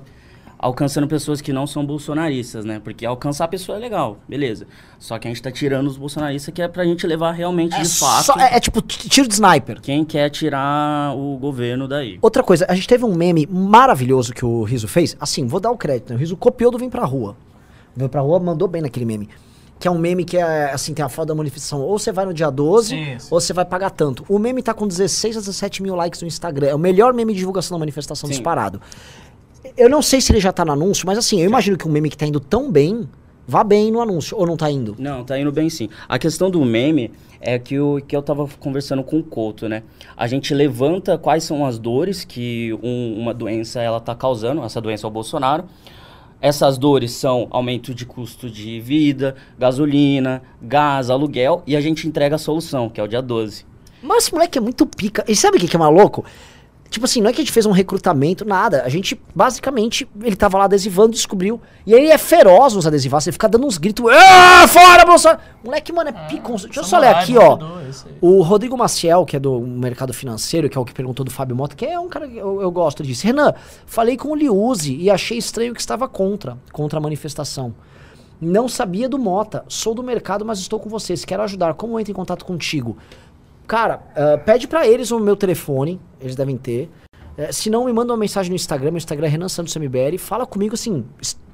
alcançando 0.61 1.07
pessoas 1.07 1.41
que 1.41 1.51
não 1.51 1.65
são 1.65 1.83
bolsonaristas, 1.83 2.63
né? 2.63 2.79
Porque 2.83 3.03
alcançar 3.05 3.45
a 3.45 3.47
pessoa 3.47 3.77
é 3.77 3.81
legal, 3.81 4.19
beleza. 4.29 4.67
Só 4.99 5.17
que 5.17 5.27
a 5.27 5.31
gente 5.31 5.41
tá 5.41 5.51
tirando 5.51 5.87
os 5.87 5.97
bolsonaristas 5.97 6.53
que 6.53 6.61
é 6.61 6.67
pra 6.67 6.85
gente 6.85 7.07
levar 7.07 7.31
realmente 7.31 7.73
É, 7.75 7.81
de 7.81 7.89
fato 7.89 8.25
só- 8.25 8.39
é- 8.39 8.55
é 8.57 8.59
tipo 8.59 8.79
tiro 8.81 9.27
de 9.27 9.33
sniper. 9.33 9.81
quem 9.81 10.05
quer 10.05 10.29
tirar 10.29 11.15
o 11.17 11.35
governo 11.37 11.87
daí. 11.87 12.19
Outra 12.21 12.43
coisa, 12.43 12.65
a 12.69 12.75
gente 12.75 12.87
teve 12.87 13.03
um 13.03 13.15
meme 13.15 13.47
maravilhoso 13.51 14.33
que 14.33 14.45
o 14.45 14.61
Riso 14.63 14.87
fez. 14.87 15.17
Assim, 15.19 15.47
vou 15.47 15.59
dar 15.59 15.71
o 15.71 15.77
crédito. 15.77 16.11
né? 16.11 16.15
O 16.15 16.19
Riso 16.19 16.37
copiou 16.37 16.71
do 16.71 16.77
Vem 16.77 16.89
Pra 16.89 17.03
Rua. 17.05 17.35
Vem 17.95 18.07
Pra 18.07 18.21
Rua 18.21 18.39
mandou 18.39 18.67
bem 18.67 18.83
naquele 18.83 19.05
meme. 19.05 19.27
Que 19.79 19.87
é 19.87 19.91
um 19.91 19.97
meme 19.97 20.23
que 20.23 20.37
é, 20.37 20.71
assim, 20.71 20.93
tem 20.93 21.03
a 21.03 21.09
foto 21.09 21.29
da 21.29 21.33
manifestação. 21.33 21.81
Ou 21.81 21.97
você 21.97 22.11
vai 22.11 22.23
no 22.23 22.33
dia 22.35 22.51
12, 22.51 22.89
Sim, 22.89 23.17
sim. 23.17 23.27
ou 23.31 23.41
você 23.41 23.51
vai 23.51 23.65
pagar 23.65 23.89
tanto. 23.89 24.23
O 24.29 24.37
meme 24.37 24.61
tá 24.61 24.75
com 24.75 24.87
16 24.87 25.35
a 25.35 25.39
17 25.39 25.81
mil 25.81 25.95
likes 25.95 26.21
no 26.21 26.27
Instagram. 26.27 26.67
É 26.67 26.75
o 26.75 26.77
melhor 26.77 27.15
meme 27.15 27.33
de 27.33 27.39
divulgação 27.39 27.75
da 27.75 27.79
manifestação 27.79 28.27
Sim. 28.27 28.33
disparado. 28.33 28.79
Eu 29.77 29.89
não 29.89 30.01
sei 30.01 30.19
se 30.21 30.31
ele 30.31 30.39
já 30.39 30.51
tá 30.51 30.65
no 30.65 30.71
anúncio, 30.71 31.05
mas 31.05 31.17
assim, 31.17 31.39
eu 31.41 31.45
imagino 31.45 31.77
que 31.77 31.87
um 31.87 31.91
meme 31.91 32.09
que 32.09 32.17
tá 32.17 32.25
indo 32.25 32.39
tão 32.39 32.71
bem, 32.71 33.07
vá 33.47 33.63
bem 33.63 33.91
no 33.91 34.01
anúncio. 34.01 34.37
Ou 34.37 34.45
não 34.47 34.57
tá 34.57 34.69
indo? 34.71 34.95
Não, 34.97 35.23
tá 35.23 35.39
indo 35.39 35.51
bem 35.51 35.69
sim. 35.69 35.89
A 36.09 36.17
questão 36.17 36.49
do 36.49 36.63
meme 36.65 37.11
é 37.39 37.57
que, 37.59 37.79
o, 37.79 38.01
que 38.07 38.15
eu 38.15 38.21
tava 38.21 38.47
conversando 38.59 39.03
com 39.03 39.19
o 39.19 39.23
Couto, 39.23 39.67
né? 39.69 39.83
A 40.17 40.27
gente 40.27 40.53
levanta 40.53 41.17
quais 41.17 41.43
são 41.43 41.65
as 41.65 41.77
dores 41.79 42.23
que 42.23 42.73
um- 42.83 43.15
uma 43.19 43.33
doença 43.33 43.81
ela 43.81 43.99
tá 43.99 44.13
causando, 44.15 44.63
essa 44.63 44.81
doença 44.81 45.05
é 45.05 45.07
o 45.07 45.11
Bolsonaro. 45.11 45.65
Essas 46.39 46.75
dores 46.79 47.11
são 47.11 47.47
aumento 47.51 47.93
de 47.93 48.03
custo 48.03 48.49
de 48.49 48.79
vida, 48.79 49.35
gasolina, 49.59 50.41
gás, 50.59 51.11
aluguel, 51.11 51.61
e 51.67 51.75
a 51.75 51.81
gente 51.81 52.07
entrega 52.07 52.35
a 52.35 52.39
solução, 52.39 52.89
que 52.89 52.99
é 52.99 53.03
o 53.03 53.07
dia 53.07 53.21
12. 53.21 53.63
Mas 54.01 54.23
esse 54.23 54.33
moleque 54.33 54.57
é 54.57 54.61
muito 54.61 54.83
pica. 54.87 55.23
E 55.27 55.35
sabe 55.35 55.57
o 55.57 55.59
que, 55.59 55.67
que 55.67 55.75
é 55.75 55.79
maluco? 55.79 56.25
Tipo 56.91 57.05
assim, 57.05 57.21
não 57.21 57.29
é 57.29 57.33
que 57.33 57.39
a 57.39 57.43
gente 57.43 57.53
fez 57.53 57.65
um 57.65 57.71
recrutamento, 57.71 58.43
nada. 58.43 58.83
A 58.83 58.89
gente, 58.89 59.17
basicamente, 59.33 60.05
ele 60.21 60.35
tava 60.35 60.57
lá 60.57 60.65
adesivando, 60.65 61.13
descobriu. 61.13 61.61
E 61.87 61.93
ele 61.93 62.07
é 62.07 62.17
feroz 62.17 62.73
nos 62.73 62.85
adesivar. 62.85 63.21
Você 63.21 63.31
fica 63.31 63.47
dando 63.47 63.65
uns 63.65 63.77
gritos. 63.77 64.05
Ah, 64.11 64.67
fora, 64.67 65.05
Bolsonaro! 65.05 65.39
Moleque, 65.63 65.93
mano, 65.93 66.09
é 66.09 66.27
pica. 66.27 66.49
Deixa 66.49 66.81
eu 66.81 66.83
só 66.83 66.99
ler 66.99 67.07
aqui, 67.07 67.37
ó. 67.37 67.55
batedor, 67.55 67.89
esse 67.89 68.07
aí. 68.09 68.15
O 68.19 68.41
Rodrigo 68.41 68.77
Maciel, 68.77 69.23
que 69.23 69.37
é 69.37 69.39
do 69.39 69.61
mercado 69.61 70.13
financeiro, 70.13 70.69
que 70.69 70.77
é 70.77 70.81
o 70.81 70.83
que 70.83 70.93
perguntou 70.93 71.23
do 71.23 71.31
Fábio 71.31 71.55
Mota, 71.55 71.77
que 71.77 71.85
é 71.85 71.97
um 71.97 72.09
cara 72.09 72.27
que 72.27 72.35
eu, 72.35 72.61
eu 72.61 72.69
gosto 72.69 73.03
disso. 73.03 73.25
Renan, 73.25 73.53
falei 73.85 74.17
com 74.17 74.27
o 74.27 74.35
Liuzzi 74.35 74.97
e 74.97 75.09
achei 75.09 75.37
estranho 75.37 75.73
que 75.73 75.79
estava 75.79 76.09
contra, 76.09 76.57
contra 76.73 76.99
a 76.99 77.01
manifestação. 77.01 77.73
Não 78.41 78.67
sabia 78.67 79.07
do 79.07 79.17
Mota. 79.17 79.63
Sou 79.69 79.95
do 79.95 80.03
mercado, 80.03 80.43
mas 80.43 80.59
estou 80.59 80.77
com 80.77 80.89
vocês. 80.89 81.23
Quero 81.23 81.43
ajudar. 81.43 81.73
Como 81.75 81.93
eu 81.93 82.01
entro 82.01 82.11
em 82.11 82.15
contato 82.15 82.43
contigo? 82.43 82.97
Cara, 83.71 84.01
ah, 84.17 84.37
pede 84.37 84.67
pra 84.67 84.85
eles 84.85 85.11
o 85.11 85.19
meu 85.21 85.37
telefone, 85.37 85.97
eles 86.19 86.35
devem 86.35 86.57
ter. 86.57 86.89
Eh, 87.37 87.53
se 87.53 87.69
não, 87.69 87.85
me 87.85 87.93
manda 87.93 88.11
uma 88.11 88.19
mensagem 88.19 88.49
no 88.49 88.55
Instagram, 88.57 88.91
meu 88.91 88.97
Instagram 88.97 89.27
é 89.27 89.29
Renan 89.29 89.47
Santos 89.47 89.73
MBL, 89.73 90.17
fala 90.19 90.45
comigo 90.45 90.73
assim, 90.73 91.05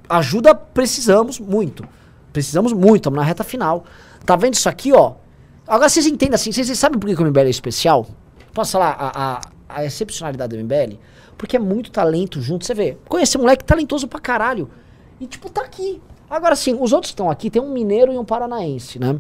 ajuda 0.10 0.56
precisamos 0.56 1.40
muito. 1.40 1.88
Precisamos 2.34 2.74
muito, 2.74 2.96
estamos 2.96 3.18
na 3.18 3.24
reta 3.24 3.44
final. 3.44 3.86
Tá 4.26 4.36
vendo 4.36 4.56
isso 4.56 4.68
aqui, 4.68 4.92
ó? 4.94 5.14
Agora 5.68 5.88
vocês 5.90 6.08
entendem 6.08 6.34
assim, 6.34 6.52
vocês, 6.52 6.68
sabem 6.80 6.98
por 6.98 7.08
que 7.08 7.22
o 7.22 7.24
MBL 7.24 7.42
é 7.42 7.50
especial? 7.52 8.08
Posso 8.52 8.72
falar 8.72 8.96
a, 8.98 9.12
a, 9.36 9.42
a 9.70 9.86
excepcionalidade 9.86 10.58
do 10.58 10.64
MBL? 10.64 10.98
Porque 11.38 11.56
é 11.56 11.60
muito 11.60 11.92
talento 11.92 12.42
junto, 12.42 12.66
você 12.66 12.74
vê. 12.74 12.98
Conheci 13.08 13.38
um 13.38 13.42
moleque 13.42 13.64
talentoso 13.64 14.08
pra 14.08 14.20
caralho. 14.20 14.72
E 15.20 15.28
tipo, 15.28 15.52
tá 15.52 15.62
aqui. 15.62 16.02
Agora 16.28 16.56
sim, 16.56 16.76
os 16.82 16.92
outros 16.94 17.12
estão 17.12 17.30
aqui, 17.30 17.52
tem 17.52 17.62
um 17.62 17.72
mineiro 17.72 18.12
e 18.12 18.18
um 18.18 18.26
paranaense, 18.26 18.98
né? 18.98 19.20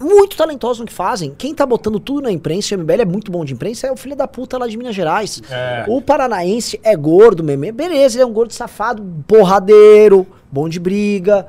Muito 0.00 0.36
talentosos 0.36 0.80
no 0.80 0.86
que 0.86 0.92
fazem. 0.92 1.34
Quem 1.36 1.54
tá 1.54 1.64
botando 1.66 1.98
tudo 2.00 2.22
na 2.22 2.30
imprensa, 2.32 2.74
o 2.74 2.78
MBL 2.78 3.02
é 3.02 3.04
muito 3.04 3.30
bom 3.30 3.44
de 3.44 3.52
imprensa, 3.52 3.86
é 3.86 3.92
o 3.92 3.96
filho 3.96 4.16
da 4.16 4.26
puta 4.28 4.56
lá 4.58 4.66
de 4.66 4.76
Minas 4.76 4.94
Gerais. 4.94 5.40
É. 5.50 5.84
O 5.88 6.00
paranaense 6.02 6.80
é 6.82 6.94
gordo, 6.96 7.42
meme. 7.44 7.70
Beleza, 7.72 8.16
ele 8.16 8.22
é 8.22 8.26
um 8.26 8.32
gordo 8.32 8.52
safado, 8.52 9.02
porradeiro, 9.26 10.26
bom 10.50 10.68
de 10.68 10.78
briga, 10.80 11.46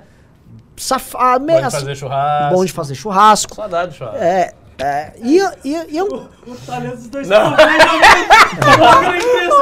safado, 0.78 1.46
Bom 1.46 1.54
meio 1.54 1.66
de 1.66 1.72
fazer 1.72 1.96
churrasco. 1.96 2.56
bom 2.56 2.66
de 2.66 2.72
fazer 2.72 2.96
churrasco. 2.96 3.56
Saudade 3.56 3.92
de 3.92 3.98
churrasco. 3.98 4.18
É, 4.24 4.54
é, 4.78 5.14
e, 5.24 5.38
e, 5.64 5.94
e 5.94 5.98
é 5.98 6.04
um, 6.04 6.08
O 6.48 6.56
talento 6.66 6.98
dos 6.98 7.08
dois 7.08 7.28
Não. 7.30 7.54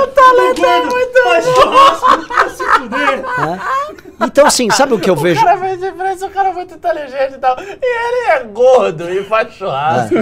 O 0.04 0.08
talento 0.08 0.66
é 0.66 0.82
muito 0.86 1.24
faz 1.24 1.46
churrasco 1.46 2.28
pra 2.28 2.50
se 2.50 2.64
fuder. 2.64 3.22
né? 3.22 3.62
Então, 4.26 4.46
assim, 4.46 4.70
sabe 4.70 4.94
o 4.94 5.00
que 5.00 5.10
eu 5.10 5.16
vejo? 5.16 5.42
O 5.42 5.44
cara 5.44 5.58
faz 5.58 5.80
diferença, 5.80 6.26
o 6.26 6.30
cara 6.30 6.50
é 6.50 6.54
muito 6.54 6.74
inteligente 6.74 7.34
e 7.36 7.38
tal. 7.38 7.58
E 7.60 7.64
ele 7.82 8.32
é 8.32 8.44
gordo 8.44 9.10
e 9.10 9.24
faz 9.24 9.54
churrasco. 9.54 10.16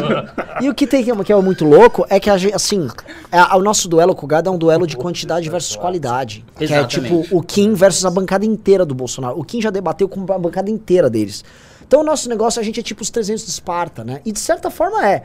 E 0.61 0.69
o 0.69 0.73
que 0.73 0.87
tem 0.87 1.03
que, 1.03 1.23
que 1.23 1.33
é 1.33 1.35
muito 1.35 1.65
louco 1.65 2.05
é 2.09 2.19
que, 2.19 2.29
a 2.29 2.37
gente, 2.37 2.53
assim, 2.53 2.87
é, 3.31 3.41
o 3.55 3.61
nosso 3.61 3.87
duelo 3.87 4.15
com 4.15 4.25
o 4.25 4.27
Gado 4.27 4.49
é 4.49 4.51
um 4.51 4.57
duelo 4.57 4.85
de 4.85 4.97
quantidade 4.97 5.49
versus 5.49 5.75
qualidade. 5.75 6.45
Que 6.57 6.63
é 6.63 6.67
Exatamente. 6.67 7.01
tipo 7.01 7.37
o 7.37 7.41
Kim 7.41 7.73
versus 7.73 8.05
a 8.05 8.09
bancada 8.09 8.45
inteira 8.45 8.85
do 8.85 8.93
Bolsonaro. 8.93 9.39
O 9.39 9.43
Kim 9.43 9.61
já 9.61 9.69
debateu 9.69 10.07
com 10.07 10.21
a 10.31 10.37
bancada 10.37 10.69
inteira 10.69 11.09
deles. 11.09 11.43
Então 11.91 12.01
o 12.01 12.03
nosso 12.03 12.29
negócio, 12.29 12.61
a 12.61 12.63
gente 12.63 12.79
é 12.79 12.83
tipo 12.83 13.01
os 13.01 13.09
300 13.09 13.43
de 13.43 13.51
Esparta, 13.51 14.03
né? 14.03 14.21
E 14.25 14.31
de 14.31 14.39
certa 14.39 14.69
forma 14.69 15.05
é. 15.05 15.23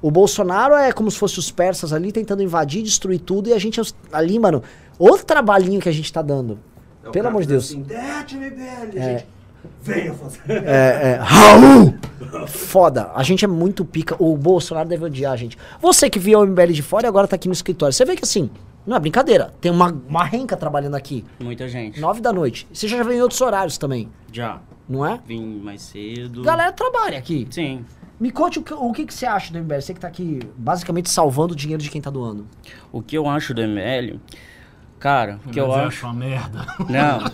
O 0.00 0.10
Bolsonaro 0.10 0.74
é 0.74 0.92
como 0.92 1.10
se 1.10 1.18
fosse 1.18 1.38
os 1.38 1.50
persas 1.50 1.92
ali 1.92 2.12
tentando 2.12 2.42
invadir, 2.42 2.82
destruir 2.82 3.18
tudo, 3.18 3.48
e 3.48 3.52
a 3.52 3.58
gente 3.58 3.80
é 3.80 3.82
ali, 4.12 4.38
mano, 4.38 4.62
outro 4.98 5.24
trabalhinho 5.24 5.80
que 5.80 5.88
a 5.88 5.92
gente 5.92 6.12
tá 6.12 6.22
dando. 6.22 6.58
É 7.08 7.10
o 7.10 7.12
Pelo 7.12 7.28
amor 7.28 7.40
de 7.42 7.46
que 7.46 7.52
Deus. 7.52 7.64
Assim, 7.64 7.80
MBL, 8.36 8.98
É. 8.98 9.02
gente. 9.18 9.26
Venha 9.82 10.14
fazer. 10.14 10.40
É, 10.48 11.12
é, 11.12 11.18
Raul! 11.20 11.94
Foda, 12.46 13.10
a 13.14 13.22
gente 13.22 13.44
é 13.44 13.48
muito 13.48 13.84
pica. 13.84 14.14
O 14.22 14.36
Bolsonaro 14.36 14.88
deve 14.88 15.04
odiar 15.04 15.32
a 15.32 15.36
gente. 15.36 15.58
Você 15.80 16.08
que 16.08 16.18
via 16.18 16.38
o 16.38 16.46
MBL 16.46 16.72
de 16.72 16.82
fora 16.82 17.06
e 17.06 17.08
agora 17.08 17.26
tá 17.26 17.36
aqui 17.36 17.48
no 17.48 17.54
escritório, 17.54 17.92
você 17.92 18.04
vê 18.04 18.14
que 18.14 18.22
assim, 18.24 18.50
não 18.86 18.96
é 18.96 19.00
brincadeira. 19.00 19.52
Tem 19.60 19.70
uma, 19.72 19.90
uma 20.08 20.24
renca 20.24 20.56
trabalhando 20.56 20.94
aqui, 20.94 21.24
Muita 21.40 21.68
gente. 21.68 22.00
nove 22.00 22.20
da 22.20 22.32
noite. 22.32 22.66
Você 22.72 22.86
já 22.86 23.02
veio 23.02 23.18
em 23.18 23.22
outros 23.22 23.40
horários 23.40 23.76
também, 23.78 24.08
Já. 24.32 24.60
não 24.88 25.04
é? 25.04 25.18
Vim 25.26 25.58
mais 25.60 25.82
cedo. 25.82 26.42
Galera 26.42 26.72
trabalha 26.72 27.18
aqui. 27.18 27.46
Sim. 27.50 27.84
Me 28.20 28.30
conte 28.30 28.58
o 28.58 28.62
que, 28.62 28.74
o 28.74 28.92
que, 28.92 29.06
que 29.06 29.14
você 29.14 29.26
acha 29.26 29.52
do 29.52 29.58
MBL. 29.60 29.80
Você 29.80 29.94
que 29.94 30.00
tá 30.00 30.08
aqui 30.08 30.40
basicamente 30.56 31.08
salvando 31.10 31.52
o 31.52 31.56
dinheiro 31.56 31.82
de 31.82 31.90
quem 31.90 32.00
tá 32.00 32.10
doando. 32.10 32.46
O 32.92 33.00
que 33.02 33.16
eu 33.16 33.28
acho 33.28 33.52
do 33.54 33.60
ML, 33.62 34.20
cara, 34.98 35.38
o 35.46 35.50
que 35.50 35.60
eu 35.60 35.72
é 35.74 35.84
acho. 35.84 36.06
uma 36.06 36.12
merda. 36.14 36.66
Não, 36.88 37.30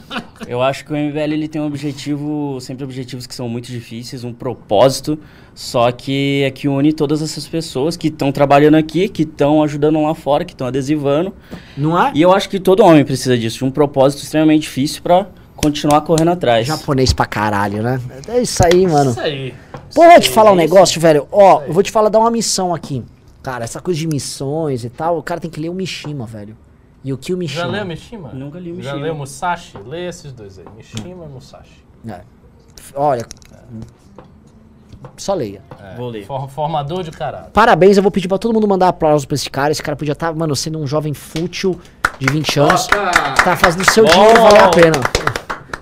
eu 0.47 0.63
acho 0.63 0.85
que 0.85 0.93
o 0.93 0.97
MBL 0.97 1.33
ele 1.33 1.49
tem 1.49 1.61
um 1.61 1.67
objetivo, 1.67 2.59
sempre 2.61 2.85
objetivos 2.85 3.27
que 3.27 3.35
são 3.35 3.49
muito 3.49 3.67
difíceis, 3.67 4.25
um 4.25 4.33
propósito, 4.33 5.19
só 5.55 5.91
que 5.93 6.43
é 6.45 6.51
que 6.51 6.69
une 6.69 6.93
todas 6.93 7.23
essas 7.23 7.47
pessoas 7.47 7.97
que 7.97 8.09
estão 8.09 8.31
trabalhando 8.33 8.77
aqui, 8.77 9.09
que 9.09 9.23
estão 9.23 9.63
ajudando 9.63 10.03
lá 10.03 10.15
fora, 10.15 10.45
que 10.45 10.53
estão 10.53 10.67
adesivando. 10.67 11.33
Não 11.77 12.01
é? 12.01 12.13
E 12.15 12.23
eu 12.23 12.33
acho 12.33 12.49
que 12.49 12.59
todo 12.61 12.83
homem 12.83 13.05
precisa 13.05 13.37
disso, 13.37 13.59
de 13.59 13.65
um 13.65 13.71
propósito 13.71 14.23
extremamente 14.23 14.63
difícil 14.63 15.03
pra 15.03 15.27
continuar 15.57 16.01
correndo 16.03 16.31
atrás. 16.31 16.67
Japonês 16.67 17.13
pra 17.13 17.27
caralho, 17.27 17.83
né? 17.83 18.01
É 18.29 18.41
isso 18.43 18.63
aí, 18.65 18.87
mano. 18.87 19.13
Isso 19.13 19.21
aí. 19.21 19.55
Pô, 19.95 20.03
vou 20.03 20.21
te 20.21 20.29
falar 20.29 20.53
um 20.53 20.57
negócio, 20.57 21.01
velho. 21.01 21.27
Ó, 21.31 21.63
eu 21.63 21.73
vou 21.73 21.83
te 21.83 21.91
falar, 21.91 22.09
dar 22.09 22.19
uma 22.19 22.31
missão 22.31 22.75
aqui. 22.75 23.05
Cara, 23.43 23.65
essa 23.65 23.81
coisa 23.81 24.01
de 24.01 24.07
missões 24.07 24.85
e 24.85 24.91
tal, 24.91 25.19
o 25.19 25.23
cara 25.23 25.41
tem 25.41 25.51
que 25.51 25.61
ler 25.61 25.69
o 25.69 25.75
Mishima, 25.75 26.27
velho. 26.27 26.57
E 27.05 27.13
o 27.13 27.19
que 27.19 27.35
o 27.35 27.37
Mishima... 27.37 27.65
Já 27.65 27.67
leu 27.71 27.85
Mishima? 27.85 28.31
Nunca 28.33 28.59
li 28.59 28.73
o 28.73 28.77
Já 28.77 28.93
Mishima. 28.93 29.03
leu 29.05 29.15
Musashi? 29.15 29.77
Lê 29.87 30.09
esses 30.09 30.33
dois 30.33 30.59
aí. 30.59 30.65
Mishima 30.75 31.25
e 31.25 31.29
Musashi. 31.29 31.85
É. 32.09 32.21
Olha. 32.95 33.27
Só 35.17 35.35
leia. 35.35 35.61
É. 35.81 35.97
Vou 35.97 36.09
ler. 36.09 36.25
For- 36.25 36.49
formador 36.49 37.03
de 37.03 37.11
caráter. 37.11 37.51
Parabéns, 37.53 37.97
eu 37.97 38.03
vou 38.03 38.11
pedir 38.11 38.27
pra 38.27 38.39
todo 38.39 38.55
mundo 38.55 38.67
mandar 38.67 38.89
aplausos 38.89 39.27
pra 39.27 39.35
esse 39.35 39.51
cara. 39.51 39.71
Esse 39.71 39.83
cara 39.83 39.97
podia 39.97 40.13
estar, 40.13 40.35
mano, 40.35 40.57
sendo 40.57 40.79
um 40.79 40.87
jovem 40.87 41.13
fútil 41.13 41.79
de 42.19 42.27
20 42.33 42.61
anos. 42.61 42.87
Tá 42.87 43.55
fazendo 43.57 43.83
o 43.83 43.91
seu 43.91 44.05
Bom. 44.05 44.11
dinheiro 44.11 44.41
valer 44.43 44.63
a 44.63 44.69
pena. 44.71 45.01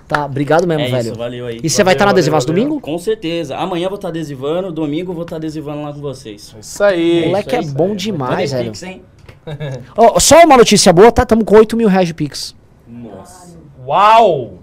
Tá, 0.07 0.25
obrigado 0.25 0.67
mesmo, 0.67 0.83
É 0.83 0.89
velho. 0.89 1.07
isso, 1.11 1.15
valeu 1.17 1.47
aí. 1.47 1.59
E 1.63 1.69
você 1.69 1.83
vai 1.83 1.93
estar 1.93 2.03
na 2.05 2.09
Valeu, 2.11 2.15
Adesivaço 2.19 2.45
domingo? 2.45 2.79
Com 2.81 2.97
certeza. 2.97 3.55
Amanhã 3.57 3.85
eu 3.85 3.89
vou 3.89 3.95
estar 3.95 4.09
adesivando, 4.09 4.71
domingo 4.71 5.11
eu 5.11 5.15
vou 5.15 5.23
estar 5.23 5.37
adesivando 5.37 5.81
lá 5.81 5.93
com 5.93 6.01
vocês. 6.01 6.53
Isso 6.59 6.83
aí. 6.83 7.27
Moleque 7.27 7.55
é 7.55 7.59
isso 7.61 7.69
aí, 7.69 7.75
bom 7.75 7.83
isso 7.85 7.91
aí. 7.93 7.97
demais, 7.97 8.51
velho. 8.51 8.65
Pix, 8.71 8.83
hein? 8.83 9.01
Ó, 9.97 10.19
só 10.19 10.43
uma 10.43 10.57
notícia 10.57 10.91
boa, 10.93 11.11
tá? 11.11 11.25
Tamo 11.25 11.43
com 11.45 11.55
8 11.57 11.75
mil 11.77 11.87
reais 11.87 12.07
de 12.07 12.13
Pix. 12.13 12.55
Nossa. 12.87 13.57
Uau! 13.85 14.59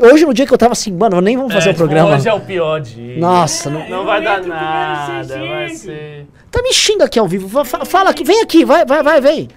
Hoje, 0.00 0.24
no 0.26 0.34
dia 0.34 0.44
que 0.46 0.52
eu 0.52 0.58
tava 0.58 0.72
assim, 0.72 0.92
mano, 0.92 1.20
nem 1.20 1.36
vamos 1.36 1.52
fazer 1.52 1.68
É, 1.68 1.72
o 1.72 1.76
programa. 1.76 2.16
Hoje 2.16 2.28
é 2.28 2.34
o 2.34 2.40
pior 2.40 2.80
dia. 2.80 3.16
Nossa, 3.18 3.70
não... 3.70 3.88
Não 3.88 4.04
vai 4.04 4.20
dar 4.22 4.42
nada, 4.42 5.38
vai 5.38 5.68
ser... 5.70 6.26
Tá 6.50 6.60
me 6.62 6.72
xinga 6.72 7.04
aqui 7.04 7.18
ao 7.18 7.28
vivo. 7.28 7.48
Fa- 7.48 7.64
fa- 7.64 7.84
Fala 7.84 8.10
aqui, 8.10 8.24
vem 8.24 8.40
aqui, 8.42 8.64
vai, 8.64 8.84
vai, 8.84 9.02
vai, 9.04 9.20
vem. 9.20 9.48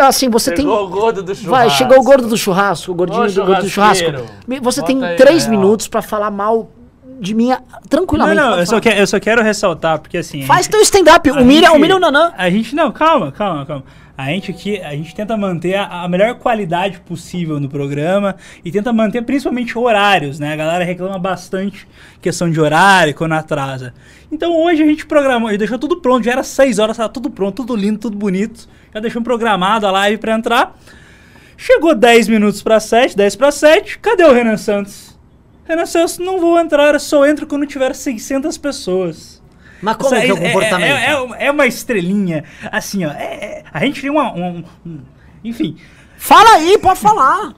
Assim, 0.00 0.28
você 0.28 0.54
Chegou 0.54 0.76
tem. 0.76 0.84
o 0.86 0.88
gordo 0.88 1.22
do 1.22 1.34
churrasco. 1.34 1.50
Vai, 1.50 1.70
chegou 1.70 1.98
o 1.98 2.04
gordo 2.04 2.28
do 2.28 2.36
churrasco, 2.36 2.92
o 2.92 2.94
gordinho 2.94 3.22
Ô, 3.24 3.26
do 3.26 3.44
gordo 3.46 3.62
do 3.62 3.68
churrasco. 3.68 4.10
Você 4.46 4.60
bota 4.60 4.82
tem 4.82 5.02
aí, 5.04 5.16
três 5.16 5.46
real. 5.46 5.50
minutos 5.58 5.88
pra 5.88 6.02
falar 6.02 6.30
mal 6.30 6.70
de 7.20 7.34
mim 7.34 7.48
Não, 7.50 7.58
tranquilamente. 7.88 8.36
não, 8.36 8.48
pode 8.50 8.60
eu 8.62 8.66
só, 8.66 8.80
quero, 8.80 8.98
eu 9.00 9.06
só 9.06 9.20
quero 9.20 9.42
ressaltar, 9.42 9.98
porque 9.98 10.18
assim. 10.18 10.42
Faz 10.42 10.62
gente- 10.66 10.72
teu 10.72 10.80
stand-up, 10.82 11.28
a 11.30 11.34
humilha, 11.34 11.72
o 11.72 11.98
Nanã. 11.98 12.32
A 12.36 12.48
gente, 12.50 12.74
não, 12.74 12.90
calma, 12.90 13.30
calma, 13.30 13.66
calma. 13.66 13.84
A 14.16 14.26
gente 14.26 14.50
aqui, 14.50 14.78
a 14.82 14.90
gente 14.90 15.14
tenta 15.14 15.34
manter 15.34 15.76
a, 15.76 16.02
a 16.02 16.08
melhor 16.08 16.34
qualidade 16.34 17.00
possível 17.00 17.58
no 17.58 17.70
programa 17.70 18.36
e 18.62 18.70
tenta 18.70 18.92
manter 18.92 19.22
principalmente 19.22 19.78
horários, 19.78 20.38
né? 20.38 20.52
A 20.52 20.56
galera 20.56 20.84
reclama 20.84 21.18
bastante 21.18 21.88
questão 22.20 22.50
de 22.50 22.60
horário 22.60 23.14
quando 23.14 23.32
atrasa. 23.32 23.94
Então 24.30 24.54
hoje 24.62 24.82
a 24.82 24.86
gente 24.86 25.06
programou, 25.06 25.48
a 25.48 25.52
gente 25.52 25.60
deixou 25.60 25.78
tudo 25.78 25.96
pronto, 26.02 26.22
já 26.22 26.32
era 26.32 26.42
6 26.42 26.78
horas, 26.78 26.98
tava 26.98 27.08
tudo 27.08 27.30
pronto, 27.30 27.56
tudo 27.64 27.74
lindo, 27.74 27.98
tudo 27.98 28.16
bonito. 28.16 28.68
Já 28.92 29.00
deixamos 29.00 29.24
programado 29.24 29.86
a 29.86 29.90
live 29.90 30.18
pra 30.18 30.34
entrar. 30.34 30.76
Chegou 31.56 31.94
10 31.94 32.28
minutos 32.28 32.62
pra 32.62 32.78
7, 32.78 33.16
10 33.16 33.36
pra 33.36 33.50
7, 33.50 33.98
cadê 34.00 34.24
o 34.24 34.32
Renan 34.32 34.56
Santos? 34.58 35.09
Renan 35.64 35.86
Santos, 35.86 36.18
não 36.18 36.40
vou 36.40 36.58
entrar, 36.58 36.94
eu 36.94 37.00
só 37.00 37.24
entro 37.26 37.46
quando 37.46 37.66
tiver 37.66 37.94
600 37.94 38.58
pessoas. 38.58 39.40
Mas 39.80 39.96
como 39.96 40.14
Essa- 40.14 40.24
que 40.24 40.30
é 40.30 40.34
o 40.34 40.36
comportamento? 40.36 40.90
É, 40.96 41.12
é- 41.12 41.46
é 41.46 41.50
uma 41.50 41.66
estrelinha, 41.66 42.44
assim, 42.70 43.04
ó. 43.06 43.10
é- 43.12 43.34
é- 43.34 43.64
a 43.72 43.80
gente 43.84 44.00
tem 44.00 44.10
uma. 44.10 44.32
um- 44.34 44.64
um- 44.84 45.00
enfim. 45.44 45.76
Fala 46.18 46.56
aí, 46.56 46.76
pode 46.78 47.00
falar. 47.00 47.54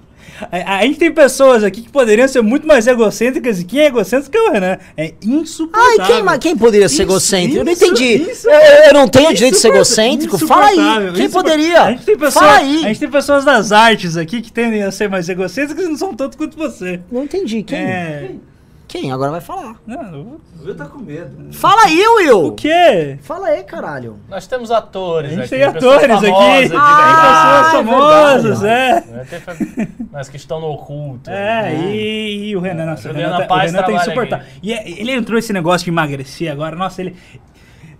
A, 0.50 0.78
a 0.78 0.82
gente 0.82 0.98
tem 0.98 1.12
pessoas 1.12 1.62
aqui 1.64 1.82
que 1.82 1.88
poderiam 1.90 2.26
ser 2.26 2.40
muito 2.42 2.66
mais 2.66 2.86
egocêntricas 2.86 3.60
e 3.60 3.64
quem 3.64 3.80
é 3.80 3.86
egocêntrico 3.86 4.36
é 4.36 4.40
o 4.40 4.52
Renan. 4.52 4.78
É 4.96 5.02
Ai, 5.02 5.14
insuportável. 5.22 6.06
quem, 6.06 6.22
ma- 6.22 6.38
quem 6.38 6.56
poderia 6.56 6.88
ser 6.88 7.02
egocêntrico? 7.02 7.58
eu 7.58 7.64
não 7.64 7.72
entendi. 7.72 8.30
isso. 8.30 8.48
eu, 8.48 8.60
eu 8.88 8.94
não 8.94 9.08
tenho 9.08 9.32
direito 9.34 9.54
de 9.54 9.60
ser 9.60 9.68
egocêntrico? 9.68 10.38
Fala 10.46 10.66
aí. 10.66 11.12
Quem 11.14 11.28
poderia? 11.30 11.82
A 11.82 11.90
gente, 11.92 12.04
tem 12.04 12.16
pessoas, 12.16 12.44
Fala 12.44 12.58
aí. 12.58 12.84
a 12.84 12.88
gente 12.88 13.00
tem 13.00 13.10
pessoas 13.10 13.44
das 13.44 13.72
artes 13.72 14.16
aqui 14.16 14.40
que 14.40 14.52
tendem 14.52 14.82
a 14.82 14.90
ser 14.90 15.08
mais 15.08 15.28
egocêntricas 15.28 15.84
e 15.84 15.88
não 15.88 15.96
são 15.96 16.14
tanto 16.14 16.36
quanto 16.36 16.56
você. 16.56 17.00
Não 17.10 17.24
entendi. 17.24 17.62
Quem? 17.62 17.78
É. 17.78 18.24
Quem? 18.28 18.40
Agora 19.12 19.30
vai 19.30 19.40
falar. 19.40 19.76
Não, 19.86 20.38
O 20.60 20.64
Will 20.64 20.74
tá 20.76 20.86
com 20.86 20.98
medo. 20.98 21.52
Fala 21.52 21.82
aí, 21.86 21.98
Will. 22.18 22.46
o 22.46 22.52
quê? 22.52 23.18
Fala 23.22 23.48
aí, 23.48 23.62
caralho. 23.64 24.18
Nós 24.28 24.46
temos 24.46 24.70
atores 24.70 25.32
A 25.32 25.34
gente 25.34 25.40
aqui, 25.42 25.50
tem 25.50 25.62
atores 25.64 26.10
aqui. 26.10 26.26
famosas 26.26 26.70
Tem 26.70 26.78
Ah, 26.78 27.62
pessoas 27.64 27.66
é 27.66 27.72
famosas, 27.72 28.60
verdade. 28.60 29.08
é. 29.08 29.12
Né, 29.12 29.26
tem 29.30 29.40
fa- 29.40 29.56
Mas 30.12 30.28
que 30.28 30.36
estão 30.36 30.60
no 30.60 30.66
oculto. 30.68 31.30
É, 31.30 31.62
né? 31.62 31.84
e, 31.94 32.48
e 32.50 32.56
o 32.56 32.60
Renan, 32.60 32.86
nossa, 32.86 33.08
o 33.08 33.12
Juliana 33.12 33.36
Renan, 33.36 33.46
tá, 33.48 33.54
o 33.54 33.56
Paz 33.58 33.70
Renan 33.72 33.78
tá 33.78 33.84
trabalha 33.84 34.06
insuportável. 34.06 34.46
aqui. 34.46 34.58
E 34.62 34.72
é- 34.72 34.90
ele 35.00 35.12
entrou 35.12 35.38
esse 35.38 35.52
negócio 35.52 35.84
de 35.84 35.90
emagrecer 35.90 36.50
agora, 36.52 36.76
nossa, 36.76 37.00
ele. 37.00 37.16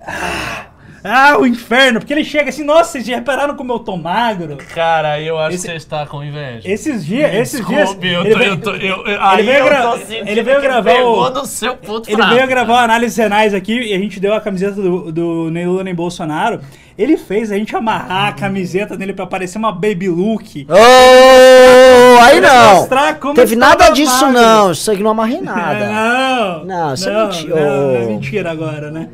Ah, 0.05 0.67
ah, 1.05 1.37
o 1.39 1.47
inferno, 1.47 1.99
porque 1.99 2.13
ele 2.13 2.25
chega 2.25 2.49
assim, 2.51 2.65
nossa, 2.65 2.93
vocês 2.93 3.07
já 3.07 3.17
repararam 3.17 3.55
como 3.57 3.73
eu 3.73 3.79
tô 3.81 3.97
magro? 3.97 4.57
Cara, 4.75 5.21
eu 5.21 5.39
acho 5.39 5.57
Esse- 5.57 5.67
que 5.67 5.73
você 5.73 5.77
está 5.77 6.07
com 6.07 6.23
inveja. 6.23 6.61
Esses 6.69 7.05
dias, 7.05 7.35
esses 7.35 7.67
dias. 7.67 7.81
Desculpe, 7.91 8.09
eu 8.09 8.23
tô, 8.33 8.39
veio- 8.39 8.51
eu 8.53 8.57
tô, 8.61 8.71
eu, 8.73 9.07
eu, 9.07 9.23
aí 9.23 9.43
veio 9.45 9.59
eu 9.59 9.65
gra- 9.65 9.83
tô 9.83 9.99
sentindo 9.99 10.29
ele 10.29 10.43
veio 10.43 10.57
que 10.61 10.67
gravar 10.67 10.91
pegou 10.95 11.27
o- 11.27 11.31
no 11.31 11.45
seu 11.47 11.77
ponto 11.77 12.09
Ele 12.09 12.17
fraco. 12.17 12.35
veio 12.35 12.47
gravar 12.47 12.73
uma 12.75 12.83
análise 12.83 13.21
renais 13.21 13.53
aqui 13.55 13.79
e 13.81 13.95
a 13.95 13.99
gente 13.99 14.21
deu 14.21 14.33
a 14.35 14.41
camiseta 14.41 14.75
do, 14.81 15.11
do 15.11 15.51
nem 15.51 15.67
Lula 15.67 15.83
nem 15.85 15.95
Bolsonaro. 15.95 16.61
Ele 16.97 17.17
fez 17.17 17.51
a 17.51 17.57
gente 17.57 17.75
amarrar 17.75 18.29
a 18.29 18.33
camiseta 18.33 18.97
dele 18.97 19.15
pra 19.15 19.27
parecer 19.27 19.57
uma 19.59 19.73
baby 19.73 20.09
look. 20.11 20.67
Ô, 20.69 22.21
aí 22.23 22.39
Pra 22.41 22.53
não. 22.55 22.75
mostrar 22.77 23.15
como 23.19 23.35
Teve 23.35 23.57
nada 23.57 23.89
disso, 23.89 24.27
magro. 24.27 24.41
não. 24.41 24.73
Isso 24.73 24.91
aqui 24.91 25.03
não 25.03 25.11
amarrei 25.11 25.41
nada. 25.43 25.87
Não, 25.89 26.65
Não, 26.67 26.95
isso 26.95 27.09
é 27.09 27.25
mentira. 27.27 27.55
Não, 27.61 27.91
é 27.97 28.05
mentira 28.07 28.51
agora, 28.51 28.91
né? 28.91 29.09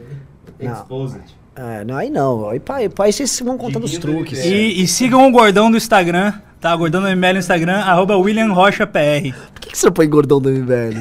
Não. 0.60 0.72
Exposed. 0.72 1.37
É, 1.60 1.84
não, 1.84 1.96
aí 1.96 2.08
não. 2.08 2.48
Aí, 2.50 2.60
pai, 2.60 2.88
pai, 2.88 3.10
vocês 3.10 3.40
vão 3.40 3.58
contando 3.58 3.82
os 3.84 3.90
Diguinho 3.90 4.14
truques. 4.18 4.44
E, 4.44 4.80
e 4.80 4.86
sigam 4.86 5.26
o 5.26 5.32
Gordão 5.32 5.68
do 5.68 5.76
Instagram, 5.76 6.32
tá? 6.60 6.74
Gordão 6.76 7.02
do 7.02 7.08
MBL 7.08 7.32
no 7.32 7.38
Instagram, 7.40 7.78
arroba 7.80 8.16
William 8.16 8.52
Rocha 8.52 8.86
PR. 8.86 9.34
Por 9.52 9.60
que, 9.60 9.70
que 9.70 9.76
você 9.76 9.86
não 9.86 9.92
põe 9.92 10.08
gordão 10.08 10.40
do 10.40 10.48
MBL? 10.50 11.00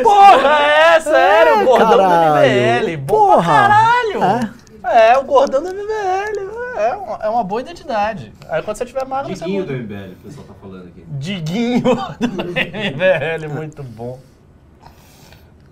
Porra, 0.00 0.58
é 0.60 1.00
sério, 1.00 1.52
É, 1.54 1.62
o 1.62 1.66
gordão 1.66 1.98
caralho. 1.98 2.84
do 2.84 2.88
MBL. 2.92 3.04
Porra. 3.06 3.52
caralho. 3.52 4.52
É. 4.84 5.18
o 5.18 5.24
gordão 5.24 5.60
do 5.60 5.70
MBL. 5.70 6.54
É 6.78 6.94
uma, 6.94 7.16
é 7.24 7.28
uma 7.28 7.42
boa 7.42 7.62
identidade. 7.62 8.32
Aí 8.48 8.62
quando 8.62 8.76
você 8.76 8.84
tiver 8.86 9.04
magro, 9.06 9.34
você 9.34 9.44
Diguinho 9.44 9.64
do 9.64 9.72
MBL, 9.72 10.12
o 10.12 10.16
pessoal 10.28 10.46
tá 10.46 10.54
falando 10.60 10.86
aqui. 10.86 11.04
Diguinho 11.18 11.80
do 12.20 12.44
MBL, 12.44 13.52
muito 13.52 13.82
bom. 13.82 14.20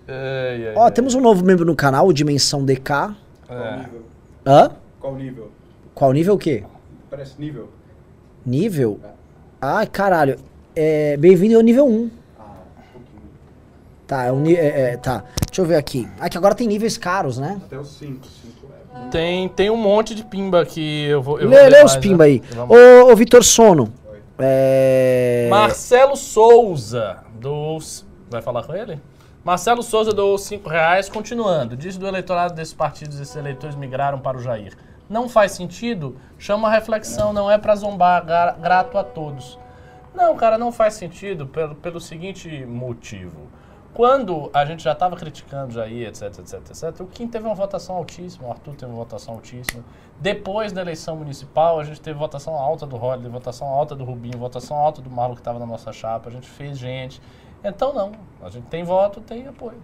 Ai, 0.07 0.67
ai, 0.67 0.73
Ó, 0.75 0.83
ai. 0.85 0.91
temos 0.91 1.15
um 1.15 1.21
novo 1.21 1.45
membro 1.45 1.63
no 1.63 1.75
canal, 1.75 2.07
o 2.07 2.11
Dimensão 2.13 2.65
DK. 2.65 3.15
É. 3.47 3.85
Hã? 4.45 4.69
Qual 4.99 5.15
nível? 5.15 5.51
Qual 5.95 6.13
nível 6.13 6.35
o 6.35 6.37
quê? 6.37 6.63
Parece 7.09 7.33
nível. 7.39 7.69
Nível? 8.45 8.99
Ai, 9.59 9.87
caralho. 9.87 10.37
É, 10.75 11.17
Bem-vindo 11.17 11.55
ao 11.55 11.63
nível 11.63 11.87
1. 11.87 12.11
Tá, 14.05 14.25
é 14.25 14.31
um 14.31 14.45
é, 14.45 14.91
é, 14.91 14.97
tá. 14.97 15.23
Deixa 15.47 15.61
eu 15.63 15.65
ver 15.65 15.77
aqui. 15.77 16.07
Ah, 16.19 16.29
que 16.29 16.37
agora 16.37 16.53
tem 16.53 16.67
níveis 16.67 16.95
caros, 16.95 17.39
né? 17.39 17.59
Até 17.65 17.79
os 17.79 17.87
5. 17.97 18.23
5 18.23 18.67
é. 18.93 19.09
Tem, 19.09 19.49
tem 19.49 19.71
um 19.71 19.77
monte 19.77 20.13
de 20.13 20.23
pimba 20.23 20.63
que 20.63 21.05
eu 21.07 21.23
vou. 21.23 21.39
Eu 21.39 21.49
Lê, 21.49 21.61
vou 21.61 21.69
lê 21.71 21.83
os 21.83 21.95
pimba 21.95 22.25
né? 22.25 22.33
aí. 22.33 22.41
Ô, 22.69 23.11
ô 23.11 23.15
Vitor 23.15 23.43
Sono. 23.43 23.91
É... 24.37 25.47
Marcelo 25.49 26.15
Souza, 26.15 27.17
dos. 27.33 28.05
Vai 28.29 28.43
falar 28.43 28.61
com 28.61 28.75
ele? 28.75 28.99
Marcelo 29.45 29.83
Souza 29.83 30.11
doou 30.11 30.39
5 30.39 30.67
reais, 30.67 31.07
continuando. 31.07 31.77
Diz 31.77 31.97
do 31.97 32.07
eleitorado 32.07 32.55
desses 32.55 32.73
partidos, 32.73 33.19
esses 33.19 33.35
eleitores 33.35 33.75
migraram 33.75 34.17
para 34.19 34.37
o 34.37 34.41
Jair. 34.41 34.75
Não 35.07 35.29
faz 35.29 35.51
sentido? 35.51 36.17
Chama 36.39 36.67
a 36.67 36.71
reflexão, 36.71 37.31
não 37.31 37.51
é 37.51 37.55
para 37.55 37.75
zombar, 37.75 38.25
gra- 38.25 38.53
grato 38.59 38.97
a 38.97 39.03
todos. 39.03 39.59
Não, 40.15 40.35
cara, 40.35 40.57
não 40.57 40.71
faz 40.71 40.95
sentido 40.95 41.45
pelo, 41.45 41.75
pelo 41.75 41.99
seguinte 42.01 42.65
motivo. 42.65 43.41
Quando 43.93 44.49
a 44.51 44.65
gente 44.65 44.83
já 44.83 44.93
estava 44.93 45.15
criticando 45.15 45.73
Jair, 45.73 46.07
etc, 46.07 46.23
etc, 46.39 46.53
etc, 46.71 46.99
o 47.01 47.05
Kim 47.05 47.27
teve 47.27 47.45
uma 47.45 47.53
votação 47.53 47.95
altíssima, 47.97 48.47
o 48.47 48.51
Arthur 48.51 48.73
teve 48.73 48.91
uma 48.91 48.97
votação 48.97 49.35
altíssima. 49.35 49.83
Depois 50.19 50.71
da 50.73 50.81
eleição 50.81 51.15
municipal, 51.15 51.79
a 51.79 51.83
gente 51.83 52.01
teve 52.01 52.17
votação 52.17 52.55
alta 52.55 52.87
do 52.87 52.97
Rodley, 52.97 53.29
votação 53.31 53.67
alta 53.67 53.95
do 53.95 54.03
Rubinho, 54.03 54.39
votação 54.39 54.75
alta 54.75 55.03
do 55.03 55.09
Marlon 55.11 55.35
que 55.35 55.41
estava 55.41 55.59
na 55.59 55.67
nossa 55.67 55.93
chapa, 55.93 56.29
a 56.29 56.31
gente 56.31 56.47
fez 56.49 56.79
gente. 56.79 57.21
Então 57.63 57.93
não, 57.93 58.11
a 58.43 58.49
gente 58.49 58.65
tem 58.67 58.83
voto, 58.83 59.21
tem 59.21 59.47
apoio. 59.47 59.77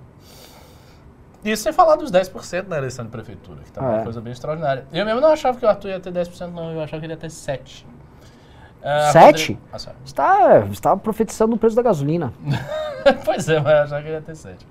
Isso 1.43 1.63
sem 1.63 1.73
falar 1.73 1.95
dos 1.95 2.11
10% 2.11 2.67
na 2.67 2.77
eleição 2.77 3.03
de 3.03 3.09
prefeitura, 3.11 3.61
que 3.63 3.71
tá 3.71 3.81
Ah, 3.81 3.85
uma 3.89 4.01
é. 4.01 4.03
coisa 4.03 4.21
bem 4.21 4.31
extraordinária. 4.31 4.85
Eu 4.93 5.03
mesmo 5.05 5.19
não 5.19 5.29
achava 5.29 5.57
que 5.57 5.65
o 5.65 5.69
Arthur 5.69 5.89
ia 5.89 5.99
ter 5.99 6.11
10%, 6.13 6.51
não, 6.51 6.71
eu 6.71 6.81
achava 6.81 6.99
que 6.99 7.05
ele 7.07 7.13
ia 7.13 7.17
ter 7.17 7.27
7%. 7.27 7.83
Ah, 8.83 9.11
Sete? 9.11 9.59
Ah, 9.71 9.77
sério. 9.79 9.99
Você 10.03 10.13
tá, 10.15 10.59
você 10.61 10.81
tá 10.81 10.97
profetizando 10.97 11.55
o 11.55 11.57
preço 11.57 11.75
da 11.75 11.81
gasolina. 11.83 12.33
pois 13.25 13.47
é, 13.49 13.59
mas 13.59 13.73
eu 13.73 13.83
achava 13.83 14.01
que 14.01 14.07
ele 14.07 14.15
ia 14.17 14.21
ter 14.21 14.35
7. 14.35 14.65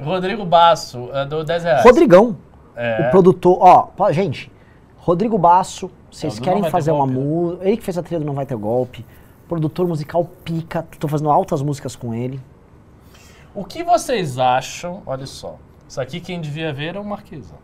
Rodrigo 0.00 0.44
Basso, 0.44 1.04
uh, 1.04 1.26
dou 1.26 1.42
10 1.44 1.64
reais. 1.64 1.82
Rodrigão, 1.84 2.36
É. 2.74 3.06
o 3.08 3.10
produtor. 3.10 3.58
Ó, 3.60 4.12
gente, 4.12 4.50
Rodrigo 4.98 5.38
Basso, 5.38 5.90
vocês 6.10 6.34
Não, 6.34 6.40
do 6.40 6.44
querem 6.44 6.62
Não 6.62 6.70
fazer 6.70 6.90
uma 6.92 7.06
né? 7.06 7.12
música. 7.14 7.64
Ele 7.66 7.76
que 7.78 7.84
fez 7.84 7.96
a 7.96 8.02
trilha 8.02 8.20
do 8.20 8.26
Não 8.26 8.34
Vai 8.34 8.44
Ter 8.44 8.56
Golpe. 8.56 9.04
Produtor 9.48 9.86
musical 9.86 10.24
pica. 10.44 10.82
Tô 10.98 11.06
fazendo 11.08 11.30
altas 11.30 11.62
músicas 11.62 11.94
com 11.94 12.12
ele. 12.14 12.40
O 13.54 13.64
que 13.64 13.82
vocês 13.82 14.38
acham? 14.38 15.02
Olha 15.06 15.26
só. 15.26 15.58
Isso 15.88 16.00
aqui 16.00 16.20
quem 16.20 16.40
devia 16.40 16.72
ver 16.72 16.96
é 16.96 17.00
o 17.00 17.04
Marquesão. 17.04 17.58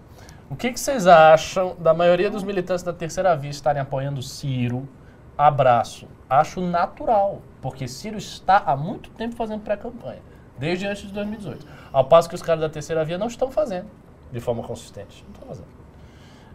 O 0.48 0.54
que, 0.54 0.70
que 0.70 0.78
vocês 0.78 1.06
acham 1.06 1.74
da 1.78 1.92
maioria 1.92 2.30
dos 2.30 2.44
militantes 2.44 2.84
da 2.84 2.92
terceira 2.92 3.34
via 3.34 3.50
estarem 3.50 3.80
apoiando 3.80 4.22
Ciro? 4.22 4.88
Abraço. 5.36 6.06
Acho 6.28 6.60
natural, 6.60 7.40
porque 7.60 7.88
Ciro 7.88 8.18
está 8.18 8.58
há 8.58 8.76
muito 8.76 9.10
tempo 9.10 9.34
fazendo 9.34 9.62
pré-campanha, 9.62 10.20
desde 10.58 10.86
antes 10.86 11.02
de 11.02 11.12
2018. 11.12 11.66
Ao 11.92 12.04
passo 12.04 12.28
que 12.28 12.34
os 12.34 12.42
caras 12.42 12.60
da 12.60 12.68
terceira 12.68 13.04
via 13.04 13.18
não 13.18 13.26
estão 13.26 13.50
fazendo 13.50 13.88
de 14.30 14.40
forma 14.40 14.62
consistente. 14.62 15.24
Não 15.24 15.32
estão 15.32 15.48
fazendo. 15.48 15.81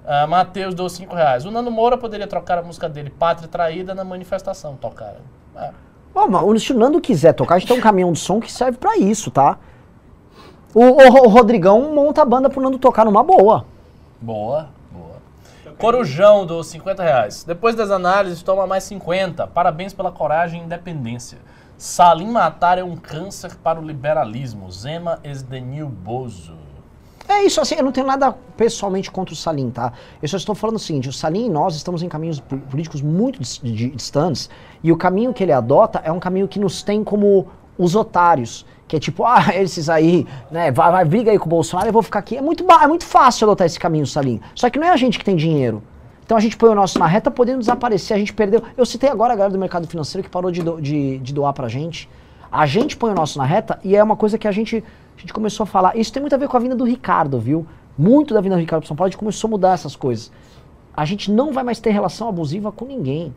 Ah, 0.07 0.25
Matheus 0.25 0.73
deu 0.73 0.87
5 0.87 1.13
reais. 1.13 1.43
O 1.45 1.51
Nando 1.51 1.69
Moura 1.69 1.97
poderia 1.97 2.25
trocar 2.27 2.57
a 2.59 2.61
música 2.61 2.87
dele, 2.87 3.09
Pátria 3.09 3.47
Traída, 3.49 3.93
na 3.93 4.05
manifestação. 4.05 4.77
Tocaram. 4.77 5.19
É. 5.55 5.71
Ó, 6.15 6.27
mas 6.27 6.63
se 6.63 6.71
o 6.71 6.77
Nando 6.77 7.01
quiser 7.01 7.33
tocar, 7.33 7.55
a 7.55 7.59
gente 7.59 7.67
tem 7.67 7.77
um 7.77 7.81
caminhão 7.81 8.11
de 8.13 8.19
som 8.19 8.39
que 8.39 8.51
serve 8.51 8.77
pra 8.77 8.95
isso, 8.97 9.29
tá? 9.29 9.57
O, 10.73 10.81
o- 10.81 11.25
o 11.25 11.27
Rodrigão 11.27 11.93
monta 11.93 12.21
a 12.21 12.25
banda 12.25 12.49
pro 12.49 12.61
Nando 12.61 12.79
tocar 12.79 13.03
numa 13.05 13.21
boa. 13.23 13.65
Boa, 14.21 14.69
boa. 14.91 15.17
Corujão 15.77 16.45
dos 16.45 16.67
50 16.67 17.03
reais. 17.03 17.43
Depois 17.43 17.75
das 17.75 17.91
análises, 17.91 18.41
toma 18.41 18.65
mais 18.65 18.83
50. 18.85 19.45
Parabéns 19.47 19.93
pela 19.93 20.11
coragem 20.11 20.61
e 20.61 20.65
independência. 20.65 21.37
Salim 21.77 22.31
Matar 22.31 22.77
é 22.79 22.83
um 22.83 22.95
câncer 22.95 23.55
para 23.57 23.79
o 23.79 23.83
liberalismo. 23.85 24.71
Zema 24.71 25.19
is 25.23 25.43
the 25.43 25.59
new 25.59 25.87
Bozo. 25.87 26.55
É 27.29 27.43
isso, 27.43 27.59
assim, 27.59 27.75
eu 27.75 27.83
não 27.83 27.91
tenho 27.91 28.07
nada 28.07 28.31
pessoalmente 28.55 29.11
contra 29.11 29.33
o 29.33 29.37
Salim, 29.37 29.69
tá? 29.69 29.91
Eu 30.21 30.27
só 30.29 30.37
estou 30.37 30.55
falando 30.55 30.77
o 30.77 30.79
seguinte, 30.79 31.09
o 31.09 31.13
Salim 31.13 31.47
e 31.47 31.49
nós 31.49 31.75
estamos 31.75 32.01
em 32.01 32.07
caminhos 32.07 32.39
po- 32.39 32.57
políticos 32.57 33.01
muito 33.01 33.39
dis- 33.39 33.59
di- 33.61 33.89
distantes, 33.89 34.49
e 34.83 34.91
o 34.91 34.97
caminho 34.97 35.33
que 35.33 35.43
ele 35.43 35.51
adota 35.51 36.01
é 36.05 36.11
um 36.11 36.19
caminho 36.19 36.47
que 36.47 36.57
nos 36.59 36.81
tem 36.81 37.03
como 37.03 37.47
os 37.77 37.95
otários, 37.95 38.65
que 38.87 38.95
é 38.95 38.99
tipo, 38.99 39.25
ah, 39.25 39.43
esses 39.55 39.89
aí, 39.89 40.25
né, 40.49 40.71
vai, 40.71 40.89
vai 40.91 41.03
briga 41.05 41.29
aí 41.31 41.37
com 41.37 41.47
o 41.47 41.49
Bolsonaro, 41.49 41.89
eu 41.89 41.93
vou 41.93 42.01
ficar 42.01 42.19
aqui. 42.19 42.37
É 42.37 42.41
muito, 42.41 42.63
é 42.71 42.87
muito 42.87 43.05
fácil 43.05 43.45
adotar 43.45 43.67
esse 43.67 43.77
caminho, 43.79 44.07
Salim. 44.07 44.39
Só 44.55 44.69
que 44.69 44.79
não 44.79 44.87
é 44.87 44.91
a 44.91 44.95
gente 44.97 45.19
que 45.19 45.25
tem 45.25 45.35
dinheiro. 45.35 45.83
Então 46.25 46.37
a 46.37 46.41
gente 46.41 46.55
põe 46.57 46.69
o 46.69 46.75
nosso 46.75 46.97
na 46.99 47.07
reta, 47.07 47.29
podendo 47.31 47.59
desaparecer. 47.59 48.15
A 48.15 48.19
gente 48.19 48.33
perdeu. 48.33 48.61
Eu 48.75 48.85
citei 48.85 49.09
agora 49.09 49.31
a 49.33 49.35
galera 49.35 49.51
do 49.53 49.59
mercado 49.59 49.87
financeiro 49.87 50.23
que 50.23 50.29
parou 50.29 50.51
de, 50.51 50.61
do- 50.61 50.81
de, 50.81 51.17
de 51.19 51.33
doar 51.33 51.53
pra 51.53 51.67
gente. 51.69 52.09
A 52.51 52.65
gente 52.65 52.97
põe 52.97 53.11
o 53.11 53.15
nosso 53.15 53.37
na 53.37 53.45
reta 53.45 53.79
e 53.83 53.95
é 53.95 54.03
uma 54.03 54.15
coisa 54.17 54.37
que 54.37 54.45
a 54.47 54.51
gente, 54.51 54.83
a 55.17 55.19
gente 55.19 55.33
começou 55.33 55.63
a 55.63 55.67
falar. 55.67 55.97
Isso 55.97 56.13
tem 56.13 56.21
muito 56.21 56.33
a 56.33 56.37
ver 56.37 56.47
com 56.47 56.55
a 56.55 56.59
vinda 56.59 56.75
do 56.75 56.83
Ricardo, 56.83 57.39
viu? 57.39 57.65
Muito 57.97 58.33
da 58.33 58.41
vinda 58.41 58.55
do 58.55 58.59
Ricardo 58.59 58.83
para 58.83 58.87
São 58.87 58.95
Paulo, 58.95 59.07
a 59.07 59.09
gente 59.09 59.17
começou 59.17 59.47
a 59.47 59.51
mudar 59.51 59.73
essas 59.73 59.95
coisas. 59.95 60.31
A 60.95 61.03
gente 61.05 61.31
não 61.31 61.51
vai 61.51 61.63
mais 61.63 61.79
ter 61.79 61.89
relação 61.89 62.29
abusiva 62.29 62.71
com 62.71 62.85
ninguém. 62.85 63.33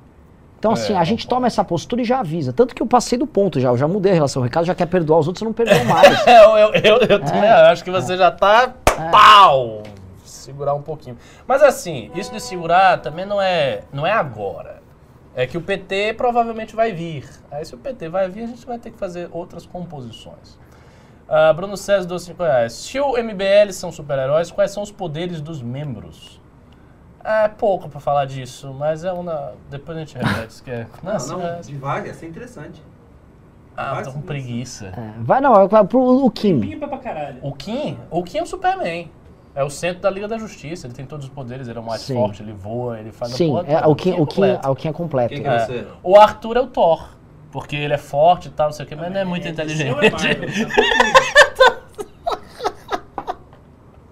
Então, 0.58 0.72
assim, 0.72 0.94
a 0.94 1.04
gente 1.04 1.26
toma 1.26 1.46
essa 1.46 1.64
postura 1.64 2.02
e 2.02 2.04
já 2.04 2.20
avisa. 2.20 2.52
Tanto 2.52 2.74
que 2.74 2.82
eu 2.82 2.86
passei 2.86 3.16
do 3.16 3.26
ponto 3.26 3.58
já, 3.58 3.70
eu 3.70 3.78
já 3.78 3.88
mudei 3.88 4.12
a 4.12 4.14
relação. 4.14 4.42
O 4.42 4.44
Ricardo 4.44 4.66
já 4.66 4.74
quer 4.74 4.84
perdoar 4.84 5.18
os 5.18 5.26
outros, 5.26 5.40
eu 5.40 5.46
não 5.46 5.54
perdoo 5.54 5.82
mais. 5.86 6.20
É, 6.28 6.44
eu, 6.44 6.58
eu, 6.58 6.72
eu, 6.74 6.98
eu 7.08 7.24
também 7.24 7.48
acho 7.48 7.82
que 7.82 7.90
você 7.90 8.14
já 8.14 8.30
tá. 8.30 8.74
Pau! 9.10 9.82
Segurar 10.22 10.74
um 10.74 10.82
pouquinho. 10.82 11.16
Mas 11.48 11.62
assim, 11.62 12.10
isso 12.14 12.30
de 12.30 12.40
segurar 12.40 13.00
também 13.00 13.24
não 13.24 13.40
é, 13.40 13.84
não 13.90 14.06
é 14.06 14.12
agora. 14.12 14.82
É 15.34 15.46
que 15.46 15.56
o 15.56 15.62
PT 15.62 16.12
provavelmente 16.14 16.76
vai 16.76 16.92
vir. 16.92 17.26
Aí 17.50 17.64
se 17.64 17.74
o 17.74 17.78
PT 17.78 18.10
vai 18.10 18.28
vir, 18.28 18.44
a 18.44 18.46
gente 18.48 18.66
vai 18.66 18.78
ter 18.78 18.90
que 18.90 18.98
fazer 18.98 19.30
outras 19.32 19.64
composições. 19.64 20.58
Ah, 21.32 21.52
Bruno 21.52 21.76
César 21.76 22.08
dos 22.08 22.24
5 22.24 22.42
reais. 22.42 22.72
Se 22.72 22.98
o 22.98 23.12
MBL 23.16 23.70
são 23.72 23.92
super-heróis, 23.92 24.50
quais 24.50 24.72
são 24.72 24.82
os 24.82 24.90
poderes 24.90 25.40
dos 25.40 25.62
membros? 25.62 26.40
É 27.22 27.46
pouco 27.46 27.88
pra 27.88 28.00
falar 28.00 28.24
disso, 28.24 28.74
mas 28.76 29.04
é 29.04 29.12
uma. 29.12 29.52
Depois 29.70 29.96
a 29.96 30.00
gente 30.00 30.16
repete 30.18 30.52
se 30.54 30.62
quer. 30.62 30.88
Não, 31.02 31.12
Nossa, 31.12 31.32
não, 31.36 31.46
é- 31.46 31.60
devagar, 31.60 32.08
isso 32.12 32.24
é 32.24 32.28
interessante. 32.28 32.82
Ah, 33.76 34.02
tô 34.02 34.12
com 34.12 34.20
preguiça. 34.22 34.86
É, 34.86 35.12
vai 35.20 35.40
não, 35.40 35.68
vai 35.68 35.84
pro 35.86 36.00
o 36.24 36.30
Kim. 36.30 36.60
Caralho. 37.02 37.38
O 37.42 37.52
Kim, 37.52 37.96
o 38.10 38.22
Kim 38.24 38.38
é 38.38 38.42
o 38.42 38.46
Superman. 38.46 39.10
É 39.54 39.62
o 39.64 39.70
centro 39.70 40.00
da 40.02 40.10
Liga 40.10 40.28
da 40.28 40.38
Justiça, 40.38 40.86
ele 40.86 40.94
tem 40.94 41.04
todos 41.04 41.26
os 41.26 41.32
poderes, 41.32 41.66
ele 41.68 41.78
é 41.78 41.80
o 41.80 41.84
mais 41.84 42.02
Sim. 42.02 42.14
forte, 42.14 42.42
ele 42.42 42.52
voa, 42.52 42.98
ele 43.00 43.10
faz 43.10 43.32
a 43.32 43.36
Sim, 43.36 43.48
porra 43.48 43.64
é, 43.66 43.74
toda. 43.76 43.88
o, 43.88 43.94
Kim, 43.96 44.12
o, 44.12 44.26
Kim, 44.26 44.42
o 44.68 44.74
Kim 44.76 44.88
é 44.88 44.92
completo. 44.92 45.34
Quem 45.34 45.42
que 45.42 45.48
É. 45.48 45.54
é 45.54 45.58
você? 45.66 45.86
O 46.02 46.16
Arthur 46.18 46.56
é 46.56 46.60
o 46.60 46.66
Thor, 46.68 47.16
porque 47.50 47.76
ele 47.76 47.94
é 47.94 47.98
forte 47.98 48.48
e 48.48 48.50
tal, 48.50 48.66
não 48.68 48.72
sei 48.72 48.84
o 48.86 48.88
que, 48.88 48.94
mas 48.96 49.12
não 49.12 49.20
é 49.20 49.24
muito 49.24 49.46
inteligente. 49.48 49.90
É 50.06 50.10
Marvel. 50.10 50.48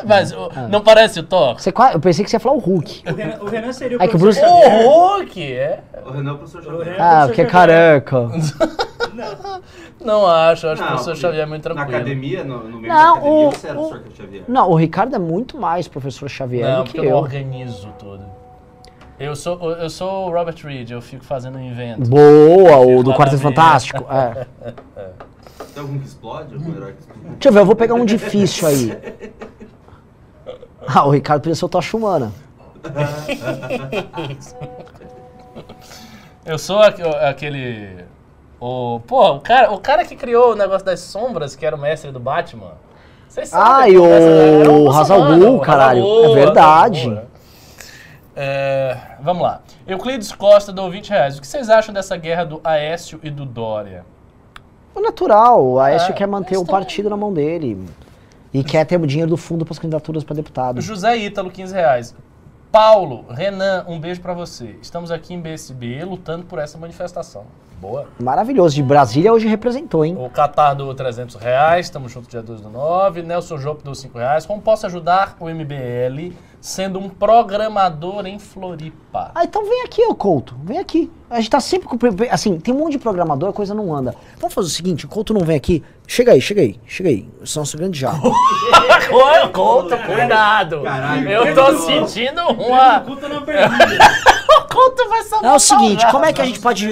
Mas 0.07 0.33
o- 0.33 0.51
não 0.69 0.83
parece 0.83 1.19
o 1.21 1.23
Thor? 1.23 1.59
Você, 1.59 1.71
eu 1.95 2.01
pensei 2.01 2.23
que 2.23 2.31
você 2.31 2.37
ia 2.37 2.41
falar 2.41 2.55
o 2.57 2.59
Hulk. 2.59 3.05
O 3.11 3.15
Renan, 3.15 3.39
o 3.41 3.47
Renan 3.47 3.73
seria 3.73 3.97
o 3.99 4.03
É 4.03 4.07
que 4.07 4.15
o 4.15 4.19
professor 4.19 4.47
Bruce-. 4.47 4.85
O 4.85 4.89
Hulk, 5.17 5.53
é. 5.55 5.81
O 6.05 6.11
Renan 6.11 6.31
é 6.31 6.33
o 6.35 6.37
professor 6.39 6.63
Xavier. 6.63 6.85
Renan- 6.93 6.97
Ah, 7.23 7.27
porque 7.27 7.41
é 7.41 7.45
careca. 7.47 8.29
Não 10.05 10.27
acho, 10.27 10.69
acho 10.69 10.77
que 10.77 10.83
o 10.83 10.91
Não, 10.91 10.97
professor 10.97 11.17
Xavier 11.17 11.43
é 11.43 11.47
muito 11.47 11.67
Na 11.69 11.75
tranquilo. 11.75 11.97
academia, 11.97 12.45
no, 12.45 12.69
no 12.69 12.79
meio 12.81 12.93
Não, 12.93 13.15
da 13.15 13.21
academia, 13.21 13.49
o- 13.49 13.51
você 13.51 13.69
era 13.69 13.79
o- 13.81 13.85
o 13.87 13.89
professor 13.89 14.15
Xavier. 14.17 14.45
Não, 14.47 14.71
o 14.71 14.75
Ricardo 14.77 15.17
é 15.17 15.19
muito 15.19 15.57
mais 15.59 15.89
professor 15.89 16.29
Xavier 16.29 16.69
Não, 16.69 16.79
do 16.79 16.85
que 16.85 16.91
porque 16.93 17.07
eu 17.07 17.11
não 17.11 17.17
eu. 17.19 17.23
organizo 17.23 17.89
tudo. 17.99 18.25
Eu 19.19 19.35
sou, 19.35 19.73
eu 19.73 19.91
sou 19.91 20.29
o 20.29 20.33
Robert 20.33 20.55
Reed, 20.65 20.91
eu 20.91 21.03
fico 21.03 21.25
fazendo 21.25 21.59
um 21.59 21.61
invento. 21.61 22.09
Boa, 22.09 22.77
o 22.79 23.03
do 23.03 23.13
Quarteto. 23.13 23.43
Fantástico. 23.43 24.05
É. 24.13 24.47
Tem 25.75 25.83
algum 25.83 25.99
que 25.99 26.07
explode? 26.07 26.55
Explode? 26.55 26.95
Deixa 27.33 27.49
eu 27.49 27.53
ver, 27.53 27.59
eu 27.61 27.67
vou 27.67 27.75
pegar 27.75 27.95
um 27.95 28.05
difícil 28.05 28.69
aí. 28.69 28.97
Ah, 30.87 31.05
o 31.05 31.11
Ricardo 31.11 31.43
podia 31.43 31.55
ser 31.57 31.65
o 31.65 31.69
Tocha 31.69 31.97
Humana. 31.97 32.33
Eu 36.47 36.59
sou 36.59 36.79
aque- 36.79 37.03
aquele. 37.03 38.05
O, 38.61 39.01
pô, 39.07 39.35
o 39.35 39.41
cara, 39.41 39.71
o 39.73 39.79
cara 39.79 40.05
que 40.05 40.17
criou 40.17 40.53
o 40.53 40.57
negócio 40.57 40.85
das 40.87 41.01
sombras, 41.01 41.55
que 41.55 41.65
era 41.67 41.77
o 41.77 41.79
mestre 41.79 42.11
do 42.11 42.19
Batman. 42.21 42.73
Vocês 43.29 43.49
sabem. 43.51 43.73
Ah, 43.73 43.89
e 43.89 43.95
é 43.95 43.99
o 43.99 45.57
o 45.57 45.61
caralho. 45.61 46.05
É 46.25 46.35
verdade. 46.35 47.21
É, 48.41 48.97
vamos 49.21 49.43
lá. 49.43 49.63
Euclides 49.85 50.31
Costa 50.31 50.73
dou 50.73 50.89
20 50.89 51.11
reais. 51.11 51.37
O 51.39 51.41
que 51.41 51.47
vocês 51.47 51.69
acham 51.69 51.93
dessa 51.93 52.17
guerra 52.17 52.45
do 52.45 52.61
Aécio 52.63 53.19
e 53.25 53.31
do 53.31 53.45
Dória? 53.45 54.05
É 54.95 55.01
natural, 55.01 55.65
o 55.65 55.81
Aécio 55.81 56.11
É, 56.11 56.15
quer 56.15 56.29
manter 56.29 56.57
o 56.57 56.61
também- 56.61 56.71
partido 56.73 57.11
na 57.11 57.17
mão 57.17 57.33
dele. 57.33 57.85
E 58.55 58.63
quer 58.63 58.85
ter 58.87 58.97
o 59.01 59.07
dinheiro 59.09 59.29
do 59.31 59.37
fundo 59.37 59.65
para 59.65 59.73
as 59.73 59.79
candidaturas 59.81 60.23
para 60.23 60.37
deputado. 60.37 60.81
José 60.81 61.17
Ítalo, 61.17 61.51
15 61.51 61.75
reais. 61.75 62.15
Paulo, 62.71 63.25
Renan, 63.29 63.85
um 63.89 63.99
beijo 63.99 64.21
pra 64.21 64.33
você. 64.35 64.77
Estamos 64.81 65.11
aqui 65.11 65.35
em 65.35 65.41
BSB 65.41 66.05
lutando 66.05 66.45
por 66.47 66.61
essa 66.61 66.79
manifestação. 66.79 67.45
Boa. 67.81 68.07
Maravilhoso. 68.21 68.75
De 68.75 68.83
Brasília 68.83 69.33
hoje 69.33 69.47
representou, 69.47 70.05
hein? 70.05 70.17
O 70.19 70.29
Qatar 70.29 70.75
do 70.75 70.93
300 70.93 71.37
reais, 71.37 71.87
estamos 71.87 72.11
juntos 72.13 72.29
dia 72.29 72.43
2 72.43 72.61
do 72.61 72.69
9. 72.71 73.23
Nelson 73.23 73.59
Jope 73.59 73.85
do 73.85 73.95
5 73.95 74.19
reais. 74.19 74.45
Como 74.45 74.61
posso 74.61 74.87
ajudar 74.87 75.37
o 75.39 75.49
MBL 75.49 76.35
sendo 76.61 76.99
um 76.99 77.09
programador 77.09 78.27
em 78.27 78.39
Floripa? 78.39 79.31
Ah, 79.35 79.45
então 79.45 79.65
vem 79.65 79.83
aqui, 79.83 80.05
ô 80.05 80.15
Couto. 80.15 80.57
Vem 80.65 80.79
aqui. 80.79 81.11
A 81.31 81.37
gente 81.37 81.51
tá 81.51 81.61
sempre 81.61 81.89
com. 81.89 81.97
Assim, 82.31 82.59
tem 82.59 82.75
um 82.75 82.79
monte 82.79 82.93
de 82.93 82.99
programador, 82.99 83.51
a 83.51 83.53
coisa 83.53 83.75
não 83.75 83.95
anda. 83.95 84.15
Vamos 84.39 84.55
fazer 84.55 84.67
o 84.69 84.71
seguinte: 84.71 85.07
o 85.07 85.09
Couto 85.09 85.33
não 85.33 85.43
vem 85.43 85.57
aqui. 85.57 85.85
Chega 86.07 86.33
aí, 86.33 86.41
chega 86.41 86.63
aí, 86.63 86.81
chega 86.87 87.09
aí. 87.11 87.29
Eu 87.39 87.47
sou 87.47 87.61
nosso 87.61 87.77
grande 87.77 88.01
já. 88.01 88.13
Ô, 88.13 89.49
Couto, 89.53 89.97
cuidado! 89.99 90.83
Caralho, 90.83 91.29
Eu 91.29 91.55
tô 91.55 91.79
sentindo 91.79 92.41
uma. 92.53 93.01
Culta 93.01 93.29
não 93.29 93.43
pergunta. 93.43 94.38
O 94.49 94.63
Couto 94.69 95.09
vai 95.09 95.23
salvar 95.25 95.53
É 95.53 95.55
o 95.55 95.59
seguinte, 95.59 96.07
como 96.11 96.25
é 96.25 96.33
que 96.33 96.41
a 96.41 96.45
gente 96.47 96.59
pode. 96.61 96.89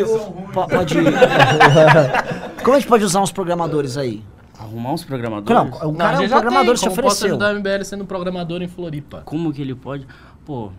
po- 0.53 0.66
pode 0.69 0.95
como 2.62 2.77
a 2.77 2.78
gente 2.81 2.89
pode 2.89 3.05
usar 3.05 3.20
uns 3.20 3.33
programadores 3.33 3.97
aí? 3.97 4.23
Arrumar 4.59 4.93
uns 4.93 5.05
programadores? 5.05 5.70
Não, 5.73 5.89
o 5.89 5.93
Não, 5.93 5.97
cara 5.99 6.16
é 6.23 6.27
um 6.27 6.28
programador 6.28 6.74
tem. 6.74 6.77
se 6.77 6.89
Como 6.89 7.03
posso 7.03 7.16
ofereceu. 7.27 7.28
ajudar 7.28 7.55
o 7.55 7.59
MBL 7.59 7.85
sendo 7.85 8.05
programador 8.05 8.62
em 8.62 8.69
Floripa? 8.69 9.23
Como 9.24 9.53
que 9.53 9.61
ele 9.62 9.74
pode? 9.74 10.07
Pô, 10.45 10.70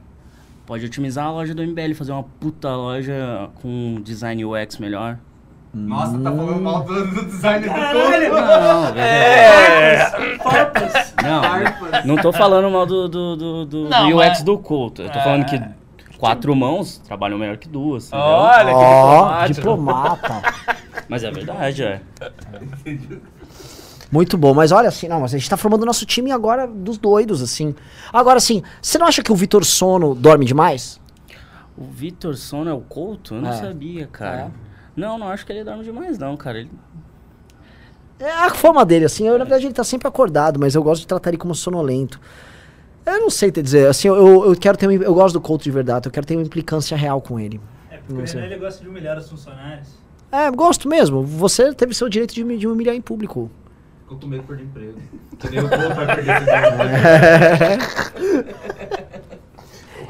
pode 0.65 0.85
otimizar 0.85 1.25
a 1.27 1.31
loja 1.31 1.53
do 1.53 1.61
MBL, 1.63 1.93
fazer 1.95 2.11
uma 2.11 2.23
puta 2.23 2.69
loja 2.75 3.49
com 3.61 3.99
design 4.03 4.43
UX 4.45 4.77
melhor. 4.77 5.17
Nossa, 5.73 6.17
tá 6.17 6.31
falando 6.31 6.61
mal 6.61 6.83
do, 6.83 7.07
do 7.07 7.25
design 7.25 7.67
do 7.67 7.73
Caralho! 7.73 8.33
Não, 8.33 8.81
velho. 8.93 8.99
É. 8.99 10.11
Não, 11.23 12.15
não 12.15 12.21
tô 12.21 12.31
falando 12.33 12.69
mal 12.71 12.85
do, 12.85 13.07
do, 13.07 13.35
do, 13.35 13.65
do- 13.65 13.89
Não, 13.89 14.09
do 14.09 14.15
UX 14.17 14.27
mas- 14.27 14.43
do 14.43 14.57
culto. 14.57 15.01
Eu 15.03 15.09
tô 15.11 15.19
É. 15.19 15.23
falando 15.23 15.45
que 15.45 15.61
quatro 16.17 16.55
mãos 16.55 16.97
trabalham 17.05 17.37
melhor 17.37 17.57
que 17.57 17.67
duas. 17.67 18.07
entendeu? 18.07 18.25
Olha 18.25 18.75
Ó, 18.75 19.43
que 19.47 19.53
diplomático. 19.53 19.53
diplomata. 19.53 20.41
Mas 21.09 21.23
é 21.23 21.31
verdade, 21.31 21.83
é. 21.83 22.01
Muito 24.11 24.37
bom, 24.37 24.53
mas 24.53 24.71
olha 24.71 24.87
assim, 24.87 25.07
não, 25.07 25.19
mas 25.19 25.33
a 25.33 25.37
gente 25.37 25.49
tá 25.49 25.57
formando 25.57 25.83
o 25.83 25.85
nosso 25.85 26.05
time 26.05 26.31
agora 26.31 26.65
dos 26.65 26.97
doidos, 26.97 27.41
assim. 27.41 27.75
Agora, 28.11 28.37
assim, 28.37 28.63
você 28.81 28.97
não 28.97 29.05
acha 29.05 29.21
que 29.21 29.31
o 29.31 29.35
Vitor 29.35 29.65
Sono 29.65 30.15
dorme 30.15 30.45
demais? 30.45 30.99
O 31.77 31.83
Vitor 31.85 32.35
Sono 32.35 32.69
é 32.69 32.73
o 32.73 32.79
Couto? 32.79 33.35
Eu 33.35 33.41
não 33.41 33.49
É. 33.49 33.53
sabia, 33.53 34.07
cara. 34.07 34.51
Não, 34.95 35.17
não 35.17 35.27
acho 35.27 35.45
que 35.45 35.51
ele 35.51 35.63
dorme 35.63 35.83
demais, 35.83 36.17
não, 36.17 36.37
cara. 36.37 36.59
Ele... 36.59 36.71
É 38.19 38.31
a 38.31 38.49
forma 38.49 38.83
dele, 38.85 39.05
assim, 39.05 39.27
eu, 39.27 39.37
na 39.37 39.43
verdade 39.43 39.65
ele 39.67 39.73
tá 39.73 39.83
sempre 39.83 40.07
acordado, 40.07 40.57
mas 40.59 40.73
eu 40.73 40.81
gosto 40.81 41.01
de 41.01 41.07
tratar 41.07 41.29
ele 41.29 41.37
como 41.37 41.53
sonolento. 41.53 42.19
Eu 43.07 43.21
não 43.21 43.29
sei 43.29 43.49
te 43.51 43.61
dizer, 43.61 43.87
assim, 43.87 44.09
eu, 44.09 44.49
eu 44.49 44.55
quero 44.55 44.77
ter 44.77 44.85
uma, 44.85 44.93
eu 44.93 45.13
gosto 45.13 45.33
do 45.33 45.41
Couto 45.41 45.63
de 45.63 45.71
verdade, 45.71 46.07
eu 46.07 46.11
quero 46.11 46.25
ter 46.25 46.35
uma 46.35 46.43
implicância 46.43 46.97
real 46.97 47.21
com 47.21 47.39
ele. 47.39 47.61
É 47.89 47.95
porque 47.97 48.13
o 48.13 48.17
Não 48.17 48.27
sei. 48.27 48.43
Ele 48.43 48.57
gosta 48.57 48.83
de 48.83 48.89
humilhar 48.89 49.17
os 49.17 49.29
funcionários. 49.29 49.87
É, 50.29 50.51
gosto 50.51 50.89
mesmo, 50.89 51.23
você 51.23 51.73
teve 51.73 51.93
seu 51.93 52.09
direito 52.09 52.33
de 52.33 52.43
me, 52.43 52.57
de 52.57 52.67
humilhar 52.67 52.93
em 52.93 52.99
público. 53.01 53.49
Ficou 54.01 54.19
com 54.19 54.27
medo 54.27 54.41
de 54.41 54.47
perder 54.47 54.63
emprego. 54.63 54.99
Povo 55.69 55.95
vai 55.95 56.15
perder 56.15 56.37
esse 56.37 56.45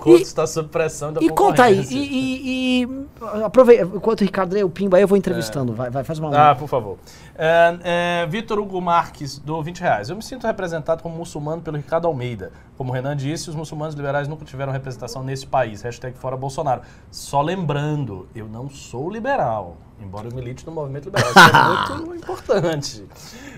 Couto 0.07 0.23
está 0.23 0.47
sob 0.47 0.69
pressão 0.69 1.11
da 1.11 1.21
E 1.21 1.29
conta 1.29 1.63
aí, 1.63 1.85
e, 1.89 1.97
e, 1.97 2.83
e 2.83 3.07
aproveita, 3.43 3.83
enquanto 3.83 4.21
o 4.21 4.23
Ricardo 4.23 4.53
lê 4.53 4.63
o 4.63 4.69
Pimba 4.69 4.97
aí, 4.97 5.03
eu 5.03 5.07
vou 5.07 5.17
entrevistando, 5.17 5.73
vai, 5.73 5.89
vai, 5.89 6.03
faz 6.03 6.17
uma... 6.19 6.51
Ah, 6.51 6.55
por 6.55 6.67
favor. 6.67 6.97
É, 7.35 8.23
é, 8.23 8.27
Vitor 8.27 8.57
Hugo 8.59 8.81
Marques, 8.81 9.37
do 9.37 9.61
20 9.61 9.79
reais. 9.81 10.09
Eu 10.09 10.15
me 10.15 10.23
sinto 10.23 10.47
representado 10.47 11.03
como 11.03 11.15
muçulmano 11.15 11.61
pelo 11.61 11.77
Ricardo 11.77 12.07
Almeida. 12.07 12.51
Como 12.77 12.91
o 12.91 12.93
Renan 12.93 13.15
disse, 13.15 13.49
os 13.49 13.55
muçulmanos 13.55 13.95
liberais 13.95 14.27
nunca 14.27 14.45
tiveram 14.45 14.71
representação 14.71 15.23
nesse 15.23 15.45
país. 15.45 15.81
Hashtag 15.81 16.17
fora 16.17 16.37
Bolsonaro. 16.37 16.81
Só 17.11 17.41
lembrando, 17.41 18.27
eu 18.35 18.47
não 18.47 18.69
sou 18.69 19.09
liberal. 19.09 19.77
Embora 19.99 20.27
eu 20.27 20.35
milite 20.35 20.65
no 20.65 20.71
movimento 20.71 21.05
liberal. 21.05 21.29
Isso 21.29 21.93
é 21.93 21.97
muito 22.05 22.23
importante. 22.23 23.05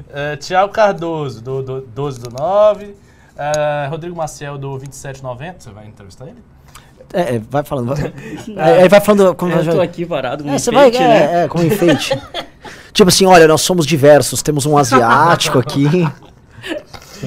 É, 0.09 0.35
Tiago 0.37 0.71
Cardoso, 0.71 1.41
do, 1.41 1.61
do 1.61 1.81
12 1.81 2.19
do 2.21 2.29
9. 2.29 2.95
É, 3.39 3.87
Rodrigo 3.87 4.15
Maciel, 4.15 4.57
do 4.57 4.77
2790. 4.77 5.59
Você 5.59 5.69
vai 5.71 5.87
entrevistar 5.87 6.25
ele? 6.27 6.43
É, 7.13 7.35
é, 7.35 7.39
vai 7.39 7.63
falando, 7.63 7.95
vai, 7.95 8.79
é, 8.79 8.81
é, 8.83 8.89
vai 8.89 8.99
falando... 9.01 9.33
Como 9.33 9.51
Eu 9.51 9.65
tô 9.65 9.81
aqui 9.81 10.05
parado 10.05 10.43
com 10.43 10.49
É, 10.49 10.53
um 10.53 10.59
você 10.59 10.71
vai, 10.71 10.89
enfeite, 10.89 11.03
né? 11.07 11.41
é, 11.41 11.43
é, 11.43 11.47
como 11.47 11.63
enfeite. 11.63 12.21
tipo 12.93 13.09
assim, 13.09 13.25
olha, 13.25 13.47
nós 13.47 13.61
somos 13.61 13.87
diversos, 13.87 14.43
temos 14.43 14.65
um 14.65 14.77
asiático 14.77 15.57
aqui. 15.57 15.87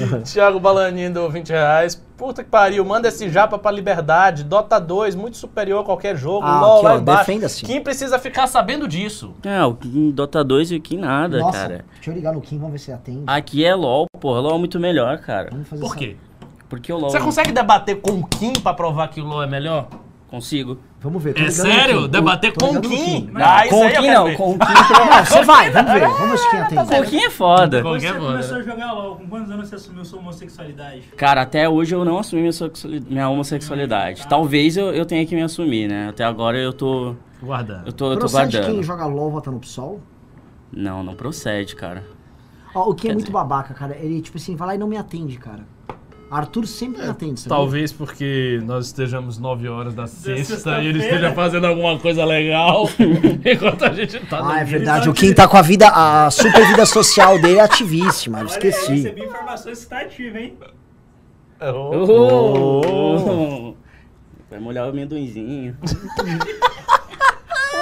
Thiago 0.25 0.59
Balaninho 0.59 1.13
deu 1.13 1.29
20 1.29 1.49
reais. 1.49 2.01
Puta 2.17 2.43
que 2.43 2.49
pariu, 2.49 2.85
manda 2.85 3.07
esse 3.07 3.27
japa 3.29 3.57
pra 3.57 3.71
liberdade. 3.71 4.43
Dota 4.43 4.79
2, 4.79 5.15
muito 5.15 5.35
superior 5.37 5.81
a 5.81 5.83
qualquer 5.83 6.15
jogo. 6.15 6.45
Ah, 6.45 6.61
LOL 6.61 6.75
aqui, 6.77 6.85
lá 6.85 6.93
ó, 6.93 6.97
embaixo. 6.99 7.19
defenda-se. 7.25 7.65
Quem 7.65 7.81
precisa 7.81 8.17
ficar 8.19 8.47
sabendo 8.47 8.87
disso? 8.87 9.33
É, 9.43 9.63
o 9.63 9.73
Kim 9.73 10.11
Dota 10.11 10.43
2 10.43 10.71
e 10.71 10.75
o 10.77 10.81
Kim 10.81 10.97
nada, 10.97 11.39
Nossa, 11.39 11.57
cara. 11.57 11.85
deixa 11.95 12.11
eu 12.11 12.15
ligar 12.15 12.33
no 12.33 12.39
Kim, 12.41 12.57
vamos 12.57 12.71
ver 12.73 12.79
se 12.79 12.91
atende. 12.91 13.23
Aqui 13.27 13.65
é 13.65 13.73
LOL, 13.75 14.05
porra. 14.19 14.39
LOL 14.39 14.55
é 14.55 14.59
muito 14.59 14.79
melhor, 14.79 15.17
cara. 15.19 15.49
Vamos 15.51 15.67
fazer 15.67 15.81
Por 15.81 15.87
essa- 15.89 15.97
quê? 15.97 16.15
Porque 16.69 16.91
o 16.93 16.97
LOL. 16.97 17.09
Você 17.09 17.19
consegue 17.19 17.51
debater 17.51 17.99
com 17.99 18.11
o 18.13 18.25
Kim 18.27 18.53
pra 18.53 18.73
provar 18.73 19.07
que 19.09 19.19
o 19.19 19.25
LOL 19.25 19.43
é 19.43 19.47
melhor? 19.47 19.87
Consigo. 20.29 20.79
Vamos 21.03 21.21
ver. 21.21 21.37
É 21.37 21.51
sério? 21.51 22.07
Debater 22.07 22.53
com 22.53 22.65
o. 22.75 22.77
Ah, 23.35 23.63
com 23.69 23.89
quero 23.89 24.03
não, 24.07 24.33
com 24.35 24.51
o 24.51 24.57
Kim. 24.59 24.65
Não, 25.13 25.25
você 25.25 25.43
vai, 25.43 25.69
vamos 25.69 25.91
ver. 25.91 25.99
Vamos 26.07 26.29
ver 26.31 26.37
se 26.37 26.49
Kim 26.49 26.57
atende. 26.57 26.85
com 26.87 26.99
o 26.99 27.03
Kim 27.05 27.17
é 27.17 27.29
foda. 27.29 27.81
Qualquer 27.81 28.13
Você 28.13 28.19
foda. 28.19 28.31
começou 28.31 28.57
a 28.57 28.61
jogar 28.63 28.91
LOL, 28.93 29.15
com 29.17 29.27
quantos 29.27 29.51
anos 29.51 29.67
você 29.67 29.75
assumiu 29.75 30.05
sua 30.05 30.19
homossexualidade? 30.19 31.01
Cara, 31.17 31.41
até 31.41 31.67
hoje 31.67 31.93
eu 31.93 32.05
não 32.05 32.17
assumi 32.19 32.41
minha, 32.43 32.53
sexuali- 32.53 33.03
minha 33.09 33.27
homossexualidade. 33.29 34.25
Talvez 34.29 34.77
eu, 34.77 34.93
eu 34.93 35.05
tenha 35.05 35.25
que 35.25 35.35
me 35.35 35.41
assumir, 35.41 35.89
né? 35.89 36.07
Até 36.09 36.23
agora 36.23 36.57
eu 36.57 36.71
tô. 36.71 37.15
Guardando. 37.41 37.85
Eu 37.85 37.91
tô, 37.91 38.05
eu 38.05 38.13
tô 38.13 38.19
Procede 38.19 38.55
guardando. 38.57 38.73
quem 38.75 38.83
joga 38.83 39.05
LOL 39.05 39.29
vota 39.29 39.51
no 39.51 39.59
PSOL? 39.59 39.99
Não, 40.71 41.03
não 41.03 41.15
procede, 41.15 41.75
cara. 41.75 42.03
Ó, 42.73 42.89
o 42.89 42.95
Kim 42.95 43.09
é 43.09 43.11
muito 43.11 43.25
dizer- 43.25 43.33
babaca, 43.33 43.73
cara. 43.73 43.95
Ele, 43.97 44.21
tipo 44.21 44.37
assim, 44.37 44.55
vai 44.55 44.69
lá 44.69 44.75
e 44.75 44.77
não 44.77 44.87
me 44.87 44.95
atende, 44.97 45.37
cara. 45.37 45.65
Arthur 46.33 46.65
sempre 46.65 47.01
me 47.03 47.09
atende, 47.09 47.39
sabe? 47.39 47.49
Talvez 47.49 47.91
porque 47.93 48.59
nós 48.65 48.87
estejamos 48.87 49.37
9 49.37 49.67
horas 49.69 49.93
da 49.93 50.07
sexta 50.07 50.81
e 50.81 50.87
ele 50.87 50.99
esteja 50.99 51.31
fazendo 51.33 51.67
alguma 51.67 51.97
coisa 51.99 52.25
legal 52.25 52.89
enquanto 53.45 53.85
a 53.85 53.93
gente 53.93 54.19
tá 54.21 54.39
Ah, 54.43 54.61
é 54.61 54.63
verdade. 54.63 55.09
O 55.09 55.13
Kim 55.13 55.33
tá 55.33 55.47
com 55.47 55.57
a 55.57 55.61
vida, 55.61 55.87
a 55.87 56.31
super 56.31 56.65
vida 56.67 56.85
social 56.85 57.39
dele 57.39 57.59
ativíssima. 57.59 58.39
Eu 58.39 58.45
Olha 58.47 58.51
aí, 58.51 58.57
esqueci. 58.69 58.93
recebi 58.93 59.23
informações 59.25 59.77
que 59.79 59.83
você 59.83 59.89
tá 59.89 60.01
ativo, 60.01 60.37
hein? 60.37 60.57
Oh. 61.61 62.05
Oh! 62.09 63.75
Vai 64.49 64.59
molhar 64.59 64.85
o 64.85 64.89
amendoinzinho. 64.89 65.77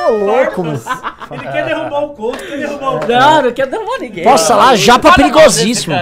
Ô, 0.10 0.11
louco, 0.26 0.64
mano. 0.64 0.82
Ele 1.32 1.44
quer 1.44 1.65
derrubar 1.65 2.03
o 2.03 2.10
Couto, 2.10 2.38
quer 2.40 2.57
derrubar 2.57 2.90
o 2.90 2.99
Couto. 2.99 3.07
Não, 3.07 3.41
não 3.44 3.52
quero 3.53 3.72
derrubar 3.72 3.99
ninguém. 3.99 4.26
Nossa, 4.26 4.56
lá, 4.56 4.76
japa 4.76 5.11
Fala 5.11 5.18
mal 5.18 5.32
perigosíssimo. 5.34 5.95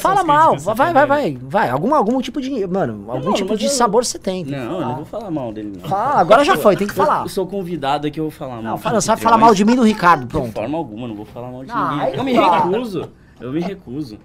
Fala 0.00 0.24
mal, 0.24 0.56
vai, 0.58 0.92
vai, 0.92 1.06
vai, 1.06 1.38
vai. 1.42 1.68
Algum, 1.70 1.94
algum 1.94 2.20
tipo 2.20 2.40
de. 2.40 2.66
Mano, 2.66 3.10
algum 3.10 3.26
Não, 3.26 3.34
tipo 3.34 3.56
de 3.56 3.68
sabor 3.68 4.04
você 4.04 4.18
tem. 4.18 4.44
Não, 4.44 4.58
eu 4.80 4.86
não 4.86 4.96
vou 4.96 5.04
falar 5.04 5.30
mal 5.30 5.52
dele, 5.52 5.72
não. 5.80 5.88
Fala, 5.88 6.20
agora 6.20 6.44
já 6.44 6.56
foi, 6.56 6.76
tem 6.76 6.86
que 6.86 6.94
falar. 6.94 7.22
eu 7.22 7.28
sou 7.28 7.46
convidado 7.46 8.06
aqui, 8.06 8.18
eu 8.20 8.24
vou 8.24 8.30
falar 8.30 8.54
mal. 8.54 8.62
Não, 8.62 8.78
fala, 8.78 9.00
você 9.00 9.08
vai 9.08 9.14
anfitrião, 9.14 9.30
falar 9.32 9.44
mal 9.46 9.54
de 9.54 9.64
mim 9.64 9.76
do 9.76 9.82
Ricardo, 9.82 10.22
De 10.22 10.28
pronto. 10.28 10.52
forma 10.52 10.78
alguma, 10.78 11.08
não 11.08 11.14
vou 11.14 11.26
falar 11.26 11.48
mal 11.50 11.64
de 11.64 11.72
ninguém. 11.74 12.14
Eu 12.16 12.24
me 12.24 12.32
recuso. 12.32 13.08
Eu 13.40 13.52
me 13.52 13.60
recuso. 13.60 14.18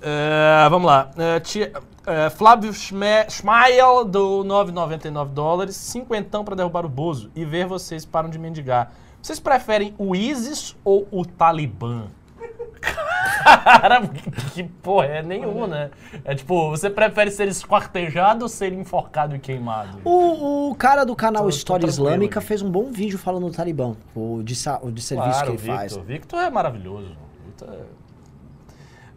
É, 0.00 0.66
vamos 0.68 0.86
lá. 0.86 1.10
É, 1.16 1.40
tia- 1.40 1.72
é, 2.06 2.30
Flávio 2.30 2.72
Schmael 2.72 4.04
do 4.04 4.42
9,99 4.44 5.28
dólares, 5.28 5.76
cinquentão 5.76 6.44
pra 6.44 6.54
derrubar 6.54 6.84
o 6.84 6.88
Bozo 6.88 7.30
e 7.34 7.44
ver 7.44 7.66
vocês 7.66 8.04
param 8.04 8.28
de 8.28 8.38
mendigar. 8.38 8.92
Vocês 9.22 9.38
preferem 9.38 9.94
o 9.98 10.16
ISIS 10.16 10.76
ou 10.84 11.06
o 11.10 11.24
Talibã? 11.24 12.06
Cara, 13.54 14.06
que 14.54 14.62
porra, 14.64 15.06
é 15.06 15.22
nenhum, 15.22 15.66
né? 15.66 15.90
É 16.24 16.34
tipo, 16.34 16.70
você 16.70 16.88
prefere 16.90 17.30
ser 17.30 17.46
esquartejado 17.48 18.44
ou 18.44 18.48
ser 18.48 18.72
enforcado 18.72 19.34
e 19.36 19.38
queimado? 19.38 19.98
O, 20.04 20.70
o 20.70 20.74
cara 20.74 21.04
do 21.04 21.14
canal 21.14 21.42
Tô- 21.44 21.48
tô 21.50 21.56
História 21.56 21.86
tranquilo 21.86 22.08
Islâmica 22.08 22.38
aqui. 22.40 22.48
fez 22.48 22.62
um 22.62 22.70
bom 22.70 22.90
vídeo 22.90 23.18
falando 23.18 23.46
do 23.46 23.52
Talibã, 23.52 23.94
o 24.14 24.42
de, 24.42 24.54
o 24.82 24.90
de 24.90 25.02
serviço 25.02 25.30
Claro, 25.30 25.46
que 25.46 25.50
ele 25.52 25.58
Victor. 25.58 25.76
faz. 25.76 25.96
Victor 25.96 26.40
é 26.40 26.50
maravilhoso. 26.50 27.16
Victor 27.46 27.68
é... 27.74 27.78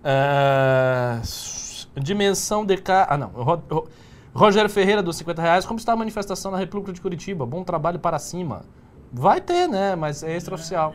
Ah, 0.04 1.18
s- 1.22 1.65
dimensão 2.00 2.66
DK. 2.66 2.92
Ah, 3.08 3.18
não. 3.18 3.28
Ro- 3.30 3.62
Ro- 3.70 3.88
Rogério 4.34 4.70
Ferreira, 4.70 5.02
dos 5.02 5.16
50 5.18 5.42
reais. 5.42 5.66
Como 5.66 5.80
está 5.80 5.94
a 5.94 5.96
manifestação 5.96 6.52
na 6.52 6.58
República 6.58 6.92
de 6.92 7.00
Curitiba? 7.02 7.46
Bom 7.46 7.64
trabalho 7.64 8.00
para 8.00 8.20
cima. 8.20 8.64
Vai 9.12 9.40
ter, 9.40 9.68
né? 9.68 9.96
Mas 9.96 10.24
é 10.24 10.36
extraoficial. 10.36 10.94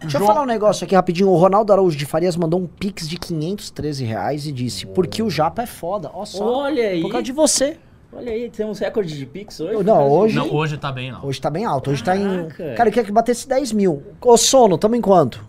Deixa 0.00 0.16
eu 0.16 0.20
João- 0.20 0.26
falar 0.32 0.42
um 0.42 0.46
negócio 0.46 0.84
aqui 0.84 0.94
rapidinho. 0.94 1.28
O 1.30 1.36
Ronaldo 1.36 1.72
Araújo 1.72 1.96
de 1.96 2.04
Farias 2.06 2.36
mandou 2.36 2.60
um 2.60 2.66
pix 2.66 3.08
de 3.08 3.16
513 3.18 4.04
reais 4.04 4.46
e 4.46 4.52
disse: 4.52 4.86
Porque 4.86 5.22
o 5.22 5.30
Japa 5.30 5.62
é 5.62 5.66
foda. 5.66 6.10
Ó 6.12 6.24
só. 6.24 6.44
Olha 6.64 6.88
aí. 6.90 7.00
Por 7.00 7.10
causa 7.10 7.24
de 7.24 7.32
você. 7.32 7.78
Olha 8.12 8.30
aí, 8.32 8.48
temos 8.48 8.78
recorde 8.78 9.18
de 9.18 9.26
Pix 9.26 9.58
hoje? 9.60 9.82
Não, 9.82 10.08
hoje-. 10.08 10.36
Não, 10.36 10.50
hoje 10.54 10.78
tá 10.78 10.90
bem, 10.92 11.10
não. 11.12 11.24
Hoje 11.26 11.38
tá 11.40 11.50
bem 11.50 11.64
alto. 11.66 11.90
Hoje 11.90 12.02
tá 12.04 12.16
em. 12.16 12.22
Caraca. 12.48 12.74
Cara, 12.74 12.88
eu 12.88 12.92
queria 12.92 13.04
que 13.04 13.12
batesse 13.12 13.46
10 13.48 13.72
mil. 13.72 14.02
Ô, 14.22 14.36
sono, 14.38 14.78
tamo 14.78 14.94
em 14.96 15.00
quanto? 15.00 15.44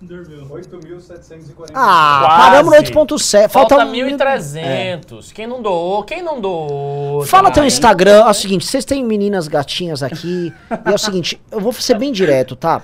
Dormiu. 0.00 0.44
8.740. 0.50 1.70
Ah, 1.74 2.20
Quase. 2.26 2.42
paramos 2.42 2.72
no 2.72 2.78
8.7. 2.78 3.48
Falta, 3.50 3.76
Falta 3.76 3.86
um- 3.86 3.92
1.300. 3.92 5.32
Quem 5.32 5.46
não 5.46 5.62
doou? 5.62 6.02
Quem 6.04 6.22
não 6.22 6.38
doou? 6.40 7.24
Fala 7.24 7.48
Ah, 7.48 7.52
teu? 7.52 7.64
Instagram. 7.64 8.24
É 8.26 8.30
o 8.30 8.34
seguinte, 8.34 8.66
vocês 8.66 8.84
têm 8.84 9.02
meninas 9.02 9.48
gatinhas 9.48 10.02
aqui. 10.02 10.52
e 10.70 10.90
é 10.90 10.94
o 10.94 10.98
seguinte, 10.98 11.40
eu 11.50 11.60
vou 11.60 11.72
ser 11.72 11.98
bem 11.98 12.12
direto, 12.12 12.54
tá? 12.54 12.82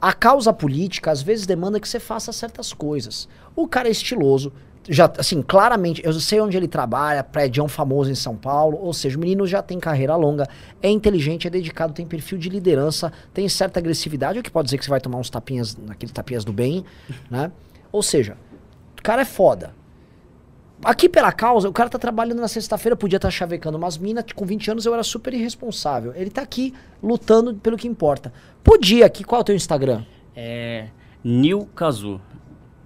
A 0.00 0.12
causa 0.12 0.52
política 0.52 1.10
às 1.10 1.20
vezes 1.20 1.44
demanda 1.44 1.78
que 1.78 1.88
você 1.88 2.00
faça 2.00 2.32
certas 2.32 2.72
coisas. 2.72 3.28
O 3.54 3.66
cara 3.68 3.88
é 3.88 3.90
estiloso. 3.90 4.52
Já, 4.88 5.12
assim, 5.18 5.42
claramente, 5.42 6.00
eu 6.02 6.12
sei 6.14 6.40
onde 6.40 6.56
ele 6.56 6.66
trabalha, 6.66 7.22
prédio 7.22 7.68
famoso 7.68 8.10
em 8.10 8.14
São 8.14 8.34
Paulo, 8.34 8.78
ou 8.80 8.94
seja, 8.94 9.18
o 9.18 9.20
menino 9.20 9.46
já 9.46 9.60
tem 9.60 9.78
carreira 9.78 10.16
longa, 10.16 10.48
é 10.82 10.88
inteligente, 10.88 11.46
é 11.46 11.50
dedicado, 11.50 11.92
tem 11.92 12.06
perfil 12.06 12.38
de 12.38 12.48
liderança, 12.48 13.12
tem 13.34 13.46
certa 13.50 13.78
agressividade, 13.78 14.38
o 14.38 14.42
que 14.42 14.50
pode 14.50 14.66
dizer 14.66 14.78
que 14.78 14.84
você 14.84 14.90
vai 14.90 15.00
tomar 15.00 15.18
uns 15.18 15.28
tapinhas, 15.28 15.76
naqueles 15.76 16.12
tapinhas 16.12 16.42
do 16.42 16.54
bem, 16.54 16.86
né? 17.30 17.52
Ou 17.92 18.02
seja, 18.02 18.36
o 18.98 19.02
cara 19.02 19.22
é 19.22 19.24
foda. 19.26 19.74
Aqui 20.82 21.08
pela 21.08 21.32
causa, 21.32 21.68
o 21.68 21.72
cara 21.72 21.90
tá 21.90 21.98
trabalhando 21.98 22.40
na 22.40 22.48
sexta-feira, 22.48 22.96
podia 22.96 23.16
estar 23.16 23.30
chavecando 23.30 23.76
umas 23.76 23.98
minas, 23.98 24.24
com 24.34 24.46
20 24.46 24.70
anos 24.70 24.86
eu 24.86 24.94
era 24.94 25.02
super 25.02 25.34
irresponsável. 25.34 26.14
Ele 26.14 26.30
tá 26.30 26.40
aqui 26.40 26.72
lutando 27.02 27.54
pelo 27.56 27.76
que 27.76 27.88
importa. 27.88 28.32
Podia 28.62 29.04
aqui, 29.04 29.24
qual 29.24 29.40
é 29.40 29.42
o 29.42 29.44
teu 29.44 29.56
Instagram? 29.56 30.04
É. 30.36 30.86
Nil 31.22 31.68
Kazu. 31.74 32.20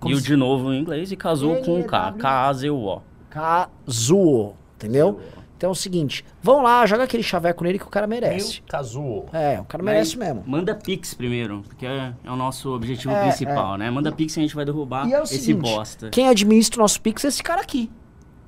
Nil 0.09 0.20
de 0.20 0.37
novo 0.37 0.73
em 0.73 0.81
inglês 0.81 1.11
e 1.12 1.16
Kazu 1.16 1.57
com 1.65 1.81
um 1.81 1.83
K. 1.83 2.12
K-A-Z-U-O. 2.12 3.01
Kazuo, 3.31 4.55
entendeu? 4.77 5.20
Então 5.57 5.70
é 5.70 5.73
o 5.73 5.77
seguinte, 5.77 6.24
vão 6.43 6.61
lá, 6.61 6.85
joga 6.87 7.05
aquele 7.05 7.23
chaveco 7.23 7.62
nele 7.62 7.79
que 7.79 7.85
o 7.87 7.89
cara 7.89 8.05
merece. 8.07 8.55
Mil 8.55 8.62
Kazuo. 8.69 9.27
É, 9.33 9.61
o 9.61 9.65
cara 9.65 9.83
merece 9.83 10.19
mesmo. 10.19 10.43
Manda 10.45 10.74
Pix 10.74 11.15
primeiro, 11.15 11.62
porque 11.62 11.87
é, 11.87 12.12
é 12.24 12.31
o 12.31 12.35
nosso 12.35 12.74
objetivo 12.74 13.15
É, 13.15 13.23
principal, 13.29 13.77
né? 13.79 13.89
Manda 13.89 14.11
Pix 14.11 14.37
e 14.37 14.41
a 14.41 14.43
gente 14.43 14.57
vai 14.57 14.65
derrubar 14.65 15.07
E 15.09 15.12
é 15.12 15.20
o 15.20 15.23
esse 15.23 15.39
seguinte, 15.39 15.62
bosta. 15.62 16.11
quem 16.11 16.29
administra 16.29 16.81
o 16.81 16.83
nosso 16.83 17.01
Pix 17.01 17.24
é 17.24 17.29
esse 17.29 17.43
cara 17.43 17.61
aqui. 17.62 17.89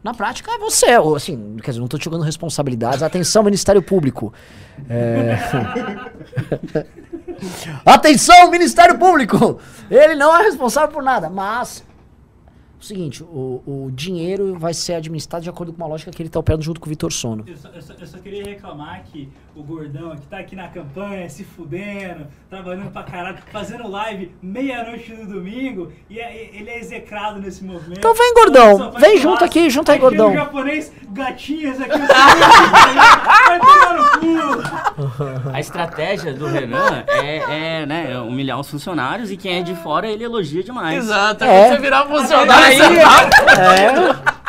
Na 0.03 0.13
prática 0.13 0.51
é 0.53 0.59
você, 0.59 0.99
ou, 0.99 1.15
assim, 1.17 1.57
quer 1.63 1.71
dizer, 1.71 1.81
não 1.81 1.89
tô 1.89 1.97
te 1.97 2.05
jogando 2.05 2.23
responsabilidades. 2.23 3.03
Atenção, 3.03 3.43
Ministério 3.45 3.81
Público. 3.81 4.35
É... 4.91 5.39
Atenção, 7.85 8.51
Ministério 8.51 8.99
Público! 8.99 9.59
Ele 9.91 10.15
não 10.15 10.35
é 10.39 10.43
responsável 10.43 10.91
por 10.91 11.03
nada, 11.03 11.29
mas... 11.31 11.85
O 12.81 12.85
seguinte, 12.85 13.23
o, 13.23 13.63
o 13.67 13.91
dinheiro 13.93 14.59
vai 14.59 14.75
ser 14.75 14.95
administrado 14.95 15.43
de 15.43 15.49
acordo 15.49 15.73
com 15.73 15.79
uma 15.83 15.87
lógica 15.89 16.11
que 16.11 16.21
ele 16.23 16.29
tá 16.29 16.39
operando 16.39 16.63
junto 16.63 16.79
com 16.81 16.87
o 16.87 16.91
Vitor 16.91 17.11
Sono. 17.11 17.43
Eu 17.47 17.57
só, 17.57 17.69
eu 17.71 17.81
só- 17.81 17.95
eu 17.95 18.07
só 18.07 18.19
queria 18.19 18.45
reclamar 18.45 19.03
que 19.05 19.31
o 19.57 19.63
gordão 19.63 20.17
que 20.17 20.27
tá 20.27 20.39
aqui 20.39 20.57
na 20.57 20.69
campanha, 20.69 21.29
se 21.29 21.45
fudendo, 21.45 22.27
trabalhando 22.51 22.91
pra 22.91 23.03
caralho, 23.05 23.39
fazendo 23.53 23.89
live 23.89 24.33
meia-noite 24.43 25.13
no 25.13 25.27
domingo, 25.27 25.93
e 26.11 26.19
é- 26.19 26.51
ele 26.53 26.69
é 26.71 26.79
execrado 26.79 27.41
nesse 27.41 27.63
movimento. 27.65 27.99
Então 27.99 28.15
vem, 28.15 28.35
gordão. 28.35 28.93
Vem 28.99 29.13
junto 29.17 29.23
churrasco. 29.23 29.45
aqui, 29.45 29.71
junto 29.71 29.93
aí, 29.93 29.99
gordão. 29.99 30.31
o 30.33 30.35
japonês, 30.35 30.93
gatinhas 31.11 31.81
aqui, 31.81 31.99
vai 31.99 33.59
tomar 33.61 33.95
no 33.95 34.05
cu. 34.21 35.51
A 35.53 35.61
estratégia 35.61 36.33
do 36.33 36.47
Renan 36.47 37.05
é, 37.07 37.37
é, 37.83 37.87
né, 37.87 38.13
é 38.13 38.19
humilhar 38.19 38.59
os 38.59 38.69
funcionários 38.71 39.31
e 39.31 39.37
quem 39.37 39.59
é 39.59 39.63
de 39.63 39.75
fora 39.77 40.07
ele 40.09 40.25
elogia 40.25 40.63
demais. 40.63 40.99
Exato, 41.05 41.45
É. 41.45 41.69
é. 41.69 41.69
você 41.71 41.79
virar 41.81 42.07
funcionário, 42.07 42.65
Aí- 42.67 42.77
você 42.77 43.01
tá... 43.01 44.44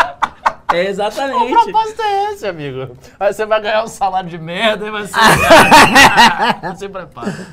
É 0.73 0.77
O 0.77 0.81
exatamente. 0.87 1.51
propósito 1.51 2.01
é 2.01 2.33
esse, 2.33 2.47
amigo. 2.47 2.97
Aí 3.19 3.33
você 3.33 3.45
vai 3.45 3.61
ganhar 3.61 3.83
um 3.83 3.87
salário 3.87 4.29
de 4.29 4.37
merda 4.37 4.87
e 4.87 4.91
vai 4.91 5.05
ser... 5.07 5.15
se 6.77 6.89
prepara. 6.89 7.47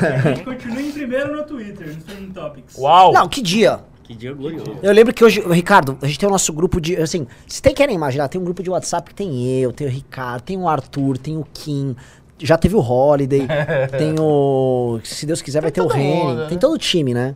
A 0.00 0.28
gente 0.30 0.44
continua 0.44 0.80
em 0.80 0.92
primeiro 0.92 1.36
no 1.36 1.44
Twitter, 1.44 1.88
no 1.88 2.02
Trending 2.02 2.32
Topics. 2.32 2.76
Uau! 2.76 3.12
Não, 3.12 3.28
que 3.28 3.40
dia? 3.40 3.80
Que 4.04 4.14
dia 4.14 4.32
glorioso. 4.34 4.76
Eu 4.82 4.92
lembro 4.92 5.14
que 5.14 5.24
hoje, 5.24 5.40
Ricardo, 5.40 5.98
a 6.02 6.06
gente 6.06 6.18
tem 6.18 6.28
o 6.28 6.32
nosso 6.32 6.52
grupo 6.52 6.80
de. 6.80 6.96
Assim, 6.96 7.26
vocês 7.46 7.60
tem 7.60 7.74
querem 7.74 7.94
imaginar, 7.94 8.28
tem 8.28 8.40
um 8.40 8.44
grupo 8.44 8.62
de 8.62 8.68
WhatsApp 8.68 9.08
que 9.08 9.14
tem 9.14 9.48
eu, 9.60 9.72
tem 9.72 9.86
o 9.86 9.90
Ricardo, 9.90 10.42
tem 10.42 10.58
o 10.58 10.68
Arthur, 10.68 11.16
tem 11.16 11.38
o 11.38 11.46
Kim, 11.54 11.96
já 12.38 12.58
teve 12.58 12.76
o 12.76 12.80
Holiday, 12.80 13.46
tem 13.96 14.14
o. 14.18 15.00
Se 15.04 15.24
Deus 15.24 15.40
quiser, 15.40 15.62
vai 15.62 15.70
ter 15.70 15.80
o 15.80 15.86
Reni, 15.86 16.04
mundo, 16.06 16.34
né? 16.40 16.46
tem 16.48 16.58
todo 16.58 16.74
o 16.74 16.78
time, 16.78 17.14
né? 17.14 17.34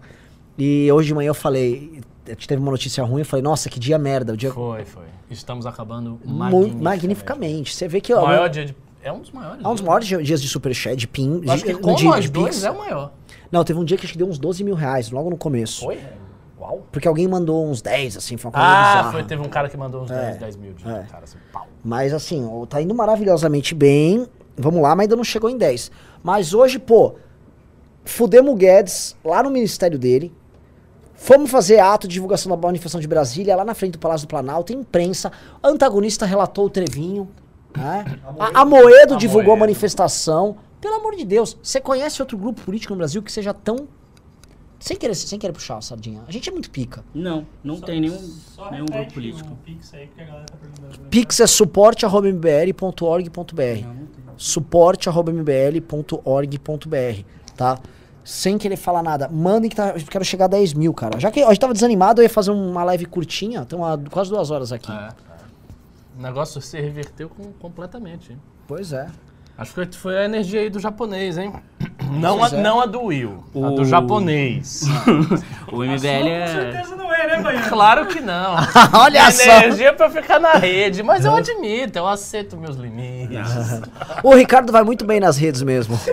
E 0.59 0.91
hoje 0.93 1.09
de 1.09 1.15
manhã 1.15 1.29
eu 1.29 1.35
falei. 1.35 2.01
A 2.29 2.35
gente 2.35 2.49
Teve 2.49 2.61
uma 2.63 2.71
notícia 2.71 3.03
ruim, 3.05 3.21
eu 3.21 3.25
falei, 3.27 3.43
nossa, 3.43 3.69
que 3.69 3.79
dia 3.81 3.99
merda. 3.99 4.33
O 4.33 4.37
dia 4.37 4.53
Foi, 4.53 4.85
foi. 4.85 5.05
Estamos 5.31 5.67
acabando 5.67 6.19
magnificamente. 6.25 6.83
magnificamente. 6.83 7.75
Você 7.75 7.87
vê 7.89 8.01
que. 8.01 8.13
O 8.15 8.23
maior 8.25 8.49
dia 8.49 8.65
de... 8.67 8.77
É 9.03 9.13
um 9.13 9.21
dos 9.21 9.31
maiores. 9.31 9.65
Há 9.65 9.71
uns 9.71 9.81
né? 9.81 9.87
maiores 9.87 10.09
di- 10.09 10.23
dias 10.23 10.43
de 10.43 10.49
superchat, 10.49 10.97
de 10.97 11.07
PIN. 11.07 11.43
Eu 11.45 11.53
Acho 11.53 11.65
de- 11.65 11.75
que 11.75 11.81
com 11.81 11.95
de- 11.95 12.05
nós 12.05 12.25
de 12.25 12.31
dois 12.31 12.65
é 12.65 12.71
o 12.71 12.79
maior. 12.79 13.13
Não, 13.51 13.63
teve 13.65 13.79
um 13.79 13.85
dia 13.85 13.97
que 13.97 14.05
acho 14.05 14.13
que 14.13 14.19
deu 14.19 14.27
uns 14.29 14.39
12 14.39 14.63
mil 14.65 14.75
reais, 14.75 15.11
logo 15.11 15.31
no 15.31 15.37
começo. 15.37 15.85
Foi? 15.85 15.99
Uau. 16.61 16.85
Porque 16.91 17.07
alguém 17.07 17.29
mandou 17.29 17.65
uns 17.67 17.81
10, 17.81 18.17
assim, 18.17 18.37
foi 18.37 18.49
uma 18.49 18.53
coisa 18.55 18.67
Ah, 18.69 18.93
bizarra. 18.97 19.13
foi, 19.13 19.23
teve 19.25 19.41
um 19.43 19.49
cara 19.49 19.69
que 19.69 19.77
mandou 19.77 20.03
uns 20.03 20.11
É, 20.11 20.31
10, 20.33 20.39
10 20.39 20.57
mil 20.57 20.73
de 20.73 20.83
é. 20.89 21.07
cara, 21.09 21.25
assim, 21.25 21.39
pau. 21.53 21.67
Mas 21.85 22.13
assim, 22.13 22.47
tá 22.69 22.83
indo 22.83 22.95
maravilhosamente 22.95 23.75
bem. 23.75 24.27
Vamos 24.57 24.83
lá, 24.83 24.95
mas 24.97 25.05
ainda 25.05 25.15
não 25.17 25.23
chegou 25.25 25.49
em 25.49 25.57
10. 25.57 25.91
Mas 26.23 26.53
hoje, 26.53 26.79
pô, 26.81 27.15
fudemos 28.05 28.53
o 28.53 28.57
Guedes 28.57 29.17
lá 29.25 29.43
no 29.43 29.51
ministério 29.51 29.99
dele. 29.99 30.33
Fomos 31.19 31.51
fazer 31.51 31.81
ato 31.81 32.07
de 32.07 32.13
divulgação 32.15 32.49
da 32.49 32.57
manifestação 32.57 33.01
de 33.01 33.09
Brasília, 33.09 33.57
lá 33.57 33.65
na 33.65 33.75
frente 33.75 33.95
do 33.95 33.99
Palácio 33.99 34.25
do 34.27 34.31
Planalto, 34.31 34.73
imprensa. 34.73 35.33
Antagonista 35.63 36.25
relatou 36.25 36.67
o 36.67 36.71
Trevinho. 36.71 37.29
Né? 37.77 38.05
A, 38.39 38.61
a 38.61 38.65
Moedo 38.65 39.17
divulgou 39.17 39.53
a 39.53 39.57
manifestação. 39.57 40.57
Pelo 40.81 40.95
amor 40.95 41.17
de 41.17 41.25
Deus, 41.25 41.59
você 41.61 41.81
conhece 41.81 42.23
outro 42.23 42.39
grupo 42.39 42.61
político 42.61 42.93
no 42.93 42.99
Brasil 42.99 43.21
que 43.21 43.33
seja 43.33 43.53
tão. 43.53 43.89
Sem 44.79 44.97
querer, 44.97 45.17
sem 45.17 45.41
querer 45.41 45.53
puxar 45.53 45.79
a 45.79 45.81
sardinha. 45.81 46.23
A 46.29 46.31
gente 46.31 46.49
é 46.49 46.53
muito 46.53 46.71
pica. 46.71 47.05
Não, 47.13 47.45
não 47.65 47.81
tem 47.81 48.01
nenhum, 48.01 48.17
Só 48.55 48.71
nenhum 48.71 48.87
grupo 48.87 49.13
político. 49.13 49.53
o 49.53 49.57
Pix 49.57 49.93
aí, 49.93 50.09
tá. 50.17 50.45
Pix 51.11 51.41
é 51.41 51.49
suporte.mbl.org.br. 51.49 53.89
suporte.mbl.org.br, 54.37 57.25
tá? 57.57 57.81
Sem 58.29 58.59
querer 58.59 58.77
falar 58.77 59.03
nada. 59.03 59.27
Mandem 59.33 59.71
que 59.71 59.77
tá, 59.77 59.95
eu 59.97 60.05
quero 60.05 60.23
chegar 60.23 60.45
a 60.45 60.49
10 60.49 60.75
mil, 60.75 60.93
cara. 60.93 61.19
Já 61.19 61.31
que 61.31 61.43
a 61.43 61.49
gente 61.49 61.61
tava 61.61 61.73
desanimado, 61.73 62.21
eu 62.21 62.25
ia 62.25 62.29
fazer 62.29 62.51
uma 62.51 62.85
live 62.85 63.07
curtinha. 63.07 63.65
Tem 63.65 63.79
uma, 63.79 63.99
quase 64.11 64.29
duas 64.29 64.51
horas 64.51 64.71
aqui. 64.71 64.93
É, 64.93 64.95
é. 64.95 65.09
O 66.19 66.21
negócio 66.23 66.61
se 66.61 66.79
reverteu 66.79 67.31
com- 67.31 67.53
completamente, 67.59 68.33
hein? 68.33 68.39
Pois 68.67 68.93
é. 68.93 69.07
Acho 69.57 69.73
que 69.73 69.97
foi 69.97 70.19
a 70.19 70.27
energia 70.27 70.61
aí 70.61 70.69
do 70.69 70.79
japonês, 70.79 71.39
hein? 71.39 71.55
Não 72.21 72.45
a, 72.45 72.49
é. 72.49 72.63
não 72.63 72.81
a 72.83 72.87
do 72.87 73.01
Will, 73.05 73.43
a 73.55 73.59
O- 73.59 73.71
do 73.77 73.85
japonês. 73.87 74.83
O 75.73 75.83
MBL 75.83 75.99
Com 76.01 76.29
é. 76.29 76.47
certeza 76.47 76.97
não 76.97 77.15
é, 77.15 77.27
né, 77.29 77.43
Baiano? 77.43 77.69
claro 77.71 78.07
que 78.09 78.21
não. 78.21 78.57
Olha 78.93 79.31
só. 79.31 79.43
energia 79.43 79.93
pra 79.95 80.11
ficar 80.11 80.39
na 80.39 80.53
rede, 80.53 81.03
mas 81.03 81.25
eu 81.25 81.35
admito, 81.35 81.99
eu 81.99 82.07
aceito 82.07 82.59
meus 82.59 82.77
limites. 82.77 83.39
O 84.23 84.35
Ricardo 84.35 84.71
vai 84.71 84.83
muito 84.85 85.07
bem 85.07 85.19
nas 85.19 85.39
redes 85.39 85.63
mesmo. 85.63 85.99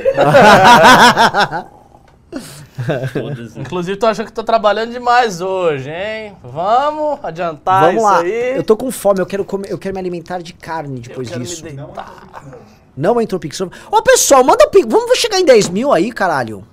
Todas. 3.13 3.55
Inclusive, 3.57 3.97
tô 3.97 4.05
achando 4.05 4.25
que 4.27 4.33
tô 4.33 4.43
trabalhando 4.43 4.91
demais 4.91 5.41
hoje, 5.41 5.89
hein? 5.89 6.35
Vamos 6.43 7.19
adiantar 7.23 7.81
Vamos 7.85 7.95
isso 7.95 8.03
lá. 8.03 8.19
aí. 8.19 8.57
Eu 8.57 8.63
tô 8.63 8.75
com 8.75 8.91
fome, 8.91 9.19
eu 9.19 9.25
quero 9.25 9.45
comer, 9.45 9.71
eu 9.71 9.77
quero 9.77 9.93
me 9.93 9.99
alimentar 9.99 10.41
de 10.41 10.53
carne 10.53 10.97
Eu 10.97 11.01
depois 11.03 11.29
quero 11.29 11.41
disso. 11.43 11.63
me 11.63 11.71
deitar. 11.71 12.45
Não 12.97 13.19
entrou 13.19 13.39
Pix. 13.39 13.59
Ô, 13.61 13.69
pessoal, 14.03 14.43
manda 14.43 14.67
Pix. 14.69 14.85
Vamos 14.87 15.17
chegar 15.17 15.39
em 15.39 15.45
10 15.45 15.69
mil 15.69 15.91
aí, 15.91 16.11
caralho. 16.11 16.65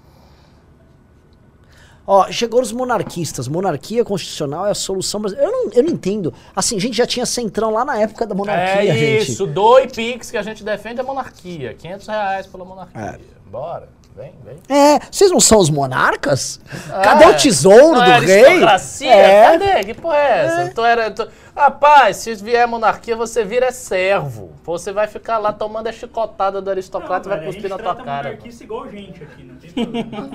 Ó, 2.06 2.30
chegou 2.32 2.60
os 2.60 2.72
monarquistas. 2.72 3.46
Monarquia 3.46 4.04
constitucional 4.04 4.66
é 4.66 4.70
a 4.72 4.74
solução 4.74 5.20
brasileira. 5.20 5.50
Eu 5.50 5.52
não, 5.66 5.72
eu 5.72 5.82
não 5.84 5.90
entendo. 5.90 6.34
Assim, 6.54 6.76
a 6.76 6.80
gente 6.80 6.96
já 6.96 7.06
tinha 7.06 7.24
centrão 7.24 7.70
lá 7.72 7.84
na 7.84 7.96
época 7.98 8.26
da 8.26 8.34
monarquia, 8.34 8.90
É 8.92 8.94
gente. 8.94 9.30
isso, 9.32 9.46
doe 9.46 9.86
Pix 9.88 10.30
que 10.30 10.36
a 10.36 10.42
gente 10.42 10.64
defende 10.64 11.00
a 11.00 11.04
monarquia. 11.04 11.74
500 11.74 12.06
reais 12.08 12.46
pela 12.46 12.64
monarquia. 12.64 13.00
É. 13.00 13.18
Bora, 13.48 13.88
vem, 14.16 14.32
vem. 14.44 14.56
É, 14.68 14.98
vocês 15.10 15.30
não 15.30 15.40
são 15.40 15.58
os 15.58 15.70
monarcas? 15.70 16.60
Cadê 17.02 17.24
É. 17.24 17.28
o 17.28 17.36
tesouro 17.36 17.92
Não 17.98 18.04
do 18.04 18.10
é 18.10 18.18
rei? 18.20 18.44
aristocracia? 18.44 19.12
É. 19.14 19.50
Cadê? 19.58 19.84
Que 19.84 19.94
porra 19.94 20.16
é 20.16 20.44
essa? 20.44 20.72
Tu 20.74 20.84
era, 20.84 21.10
tu- 21.10 21.28
Rapaz, 21.54 22.16
se 22.16 22.34
vier 22.36 22.66
monarquia, 22.66 23.14
você 23.14 23.44
vira 23.44 23.70
servo. 23.70 24.52
Você 24.64 24.90
vai 24.90 25.06
ficar 25.06 25.36
lá 25.36 25.52
tomando 25.52 25.86
a 25.88 25.92
chicotada 25.92 26.62
do 26.62 26.70
aristocrata 26.70 27.28
e 27.28 27.30
vai 27.36 27.44
cuspir 27.44 27.68
na 27.68 27.76
tua 27.76 27.94
cara. 27.94 28.28
monarquista 28.30 28.64
igual 28.64 28.88
gente 28.90 29.22
aqui, 29.22 29.42
não 29.44 29.56
tem 29.56 29.70
problema. 29.70 30.30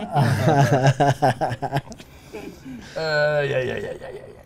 Ai, 2.96 3.54
ai, 3.54 3.72
ai, 3.72 3.86
ai, 3.86 3.98
ai, 4.04 4.22
ai. 4.22 4.46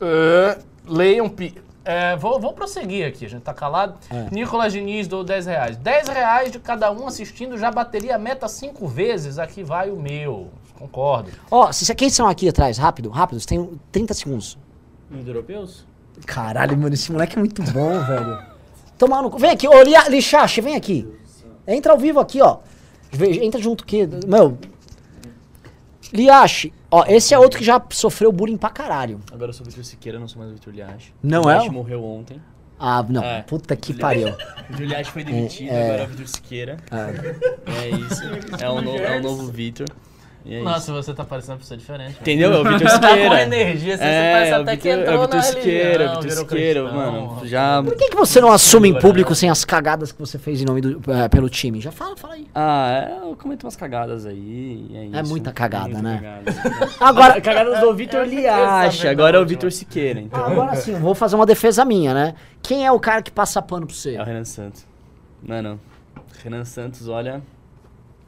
Ah, 0.00 0.58
leiam 0.86 1.28
pi. 1.28 1.54
É, 1.88 2.16
vou, 2.16 2.40
vou 2.40 2.52
prosseguir 2.52 3.06
aqui, 3.06 3.24
a 3.24 3.28
gente 3.28 3.42
tá 3.42 3.54
calado. 3.54 3.94
É. 4.10 4.26
Nicolas 4.32 4.72
Diniz 4.72 5.06
dou 5.06 5.22
10 5.22 5.46
reais. 5.46 5.76
10 5.76 6.08
reais 6.08 6.50
de 6.50 6.58
cada 6.58 6.90
um 6.90 7.06
assistindo 7.06 7.56
já 7.56 7.70
bateria 7.70 8.16
a 8.16 8.18
meta 8.18 8.48
5 8.48 8.88
vezes. 8.88 9.38
Aqui 9.38 9.62
vai 9.62 9.88
o 9.90 9.96
meu. 9.96 10.48
Concordo. 10.74 11.30
Ó, 11.50 11.70
se, 11.70 11.94
quem 11.94 12.10
são 12.10 12.26
aqui 12.26 12.48
atrás? 12.48 12.76
Rápido, 12.76 13.08
rápido. 13.08 13.38
Você 13.40 13.46
tem 13.46 13.70
30 13.92 14.14
segundos. 14.14 14.58
Os 15.10 15.26
europeus? 15.28 15.86
Caralho, 16.26 16.76
mano, 16.76 16.92
esse 16.94 17.12
moleque 17.12 17.36
é 17.36 17.38
muito 17.38 17.62
bom, 17.62 18.00
velho. 18.04 18.38
Tomar 18.98 19.22
no 19.22 19.30
cu. 19.30 19.38
Vem 19.38 19.50
aqui, 19.50 19.68
ô 19.68 19.74
Lixache, 20.08 20.60
vem 20.60 20.74
aqui. 20.74 21.06
Entra 21.68 21.92
ao 21.92 21.98
vivo 21.98 22.18
aqui, 22.18 22.42
ó. 22.42 22.58
Vê- 23.12 23.44
Entra 23.44 23.60
junto 23.60 23.84
aqui. 23.84 24.08
Meu. 24.26 24.58
Liache, 26.12 26.72
ó, 27.00 27.04
esse 27.08 27.32
é 27.34 27.38
outro 27.38 27.58
que 27.58 27.64
já 27.64 27.80
sofreu 27.90 28.30
bullying 28.32 28.56
pra 28.56 28.70
caralho. 28.70 29.20
Agora 29.32 29.50
eu 29.50 29.52
sou 29.54 29.66
o 29.66 29.68
Vitor 29.70 29.84
Siqueira, 29.84 30.18
não 30.18 30.28
sou 30.28 30.38
mais 30.38 30.50
o 30.50 30.54
Vitor 30.54 30.72
Liache. 30.74 31.12
Não 31.22 31.42
o 31.42 31.50
é? 31.50 31.54
Liache 31.54 31.70
morreu 31.70 32.04
ontem. 32.04 32.40
Ah, 32.78 33.02
não. 33.08 33.24
É. 33.24 33.42
Puta 33.42 33.74
que 33.74 33.94
pariu. 33.94 34.28
O 34.28 34.72
Vitor 34.72 34.86
Liache 34.86 35.10
foi 35.10 35.24
demitido, 35.24 35.70
É. 35.70 35.84
agora 35.86 36.02
é 36.02 36.04
o 36.04 36.08
Vitor 36.08 36.28
Siqueira. 36.28 36.76
É 36.90 37.88
isso. 37.90 38.22
É 38.62 38.68
o, 38.68 38.80
no- 38.82 38.96
é 38.96 39.18
o 39.18 39.22
novo 39.22 39.50
Vitor. 39.50 39.86
E 40.46 40.54
é 40.54 40.62
Nossa, 40.62 40.92
isso. 40.92 40.94
você 40.94 41.12
tá 41.12 41.24
parecendo 41.24 41.58
pra 41.58 41.66
ser 41.66 41.76
diferente. 41.76 42.16
Entendeu? 42.20 42.52
É 42.52 42.58
o 42.60 42.62
Vitor 42.68 42.78
Tá 42.88 42.98
com 43.00 43.06
Siqueira. 43.14 43.42
energia, 43.42 43.96
você 43.98 44.04
é, 44.04 44.32
parece 44.32 44.50
é 44.52 44.54
até 44.54 44.76
que 44.76 44.82
Vitor- 44.88 45.00
entrou 45.02 45.14
é 45.14 45.18
o 45.18 45.20
Vitor 45.22 45.36
na 45.36 45.42
Siqueira, 45.42 45.82
religião, 45.88 46.18
o 46.18 46.22
Vitor 46.22 46.36
Siqueira, 46.38 46.92
mano. 46.92 47.40
Já. 47.46 47.82
Por 47.82 47.96
que, 47.96 48.08
que 48.10 48.16
você 48.16 48.40
não 48.40 48.52
assume 48.52 48.88
em 48.90 48.98
público 48.98 49.34
sem 49.34 49.50
as 49.50 49.64
cagadas 49.64 50.12
que 50.12 50.18
você 50.20 50.38
fez 50.38 50.62
em 50.62 50.64
nome 50.64 50.80
do, 50.80 51.02
eh, 51.12 51.28
pelo 51.28 51.48
time? 51.50 51.80
Já 51.80 51.90
fala, 51.90 52.16
fala 52.16 52.34
aí. 52.34 52.46
Ah, 52.54 53.08
é, 53.24 53.28
eu 53.28 53.36
cometo 53.36 53.64
umas 53.64 53.74
cagadas 53.76 54.24
aí. 54.24 55.10
É, 55.12 55.20
isso. 55.20 55.30
muita 55.30 55.52
cagada, 55.52 55.88
Muita 55.88 56.02
né? 56.02 56.42
cagada. 56.44 56.92
Agora, 57.00 57.40
Cagadas 57.40 57.80
do 57.80 57.92
Vitor 57.94 58.24
Liache, 58.24 58.98
sabendo 58.98 59.10
agora 59.20 59.36
é 59.38 59.40
o. 59.40 59.46
Vitor 59.46 59.72
Siqueira, 59.72 60.20
então. 60.20 60.44
agora 60.44 60.76
sim, 60.76 60.92
eu 60.92 60.98
vou 61.00 61.14
fazer 61.14 61.34
uma 61.36 61.46
defesa 61.46 61.84
minha, 61.84 62.14
né? 62.14 62.34
Quem 62.62 62.86
é 62.86 62.92
o 62.92 63.00
cara 63.00 63.20
que 63.22 63.30
passa 63.32 63.60
pano 63.60 63.86
pra 63.86 63.94
você? 63.96 64.14
É 64.14 64.22
o 64.22 64.24
Renan 64.24 64.44
Santos. 64.44 64.84
Mano, 65.42 65.80
Renan 66.42 66.64
Santos, 66.64 67.08
olha, 67.08 67.42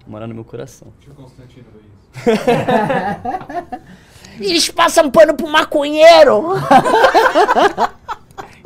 mora 0.06 0.26
no 0.26 0.34
meu 0.34 0.44
coração. 0.44 0.88
Tio 1.00 1.12
Constantino 1.14 1.66
Luiz. 1.72 1.97
Eles 4.40 4.70
passam 4.70 5.10
pano 5.10 5.34
pro 5.34 5.48
maconheiro! 5.48 6.54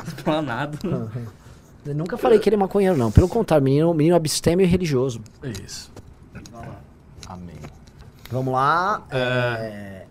Explanado. 0.06 1.10
Eu 1.84 1.94
nunca 1.94 2.16
falei 2.18 2.38
que 2.38 2.48
ele 2.48 2.56
é 2.56 2.58
maconheiro, 2.58 2.96
não. 2.96 3.10
Pelo 3.10 3.28
contrário, 3.28 3.64
menino, 3.64 3.92
menino 3.94 4.14
abstêmio 4.14 4.64
e 4.64 4.68
religioso. 4.68 5.20
Isso. 5.42 5.90
Amém. 7.26 7.56
Vamos 8.30 8.52
lá. 8.52 9.02
é, 9.10 10.04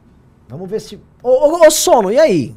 Vamos 0.49 0.70
ver 0.70 0.82
se. 0.82 0.99
Ô, 1.24 1.30
ô, 1.30 1.66
ô, 1.66 1.72
sono, 1.72 2.12
e 2.12 2.20
aí? 2.20 2.53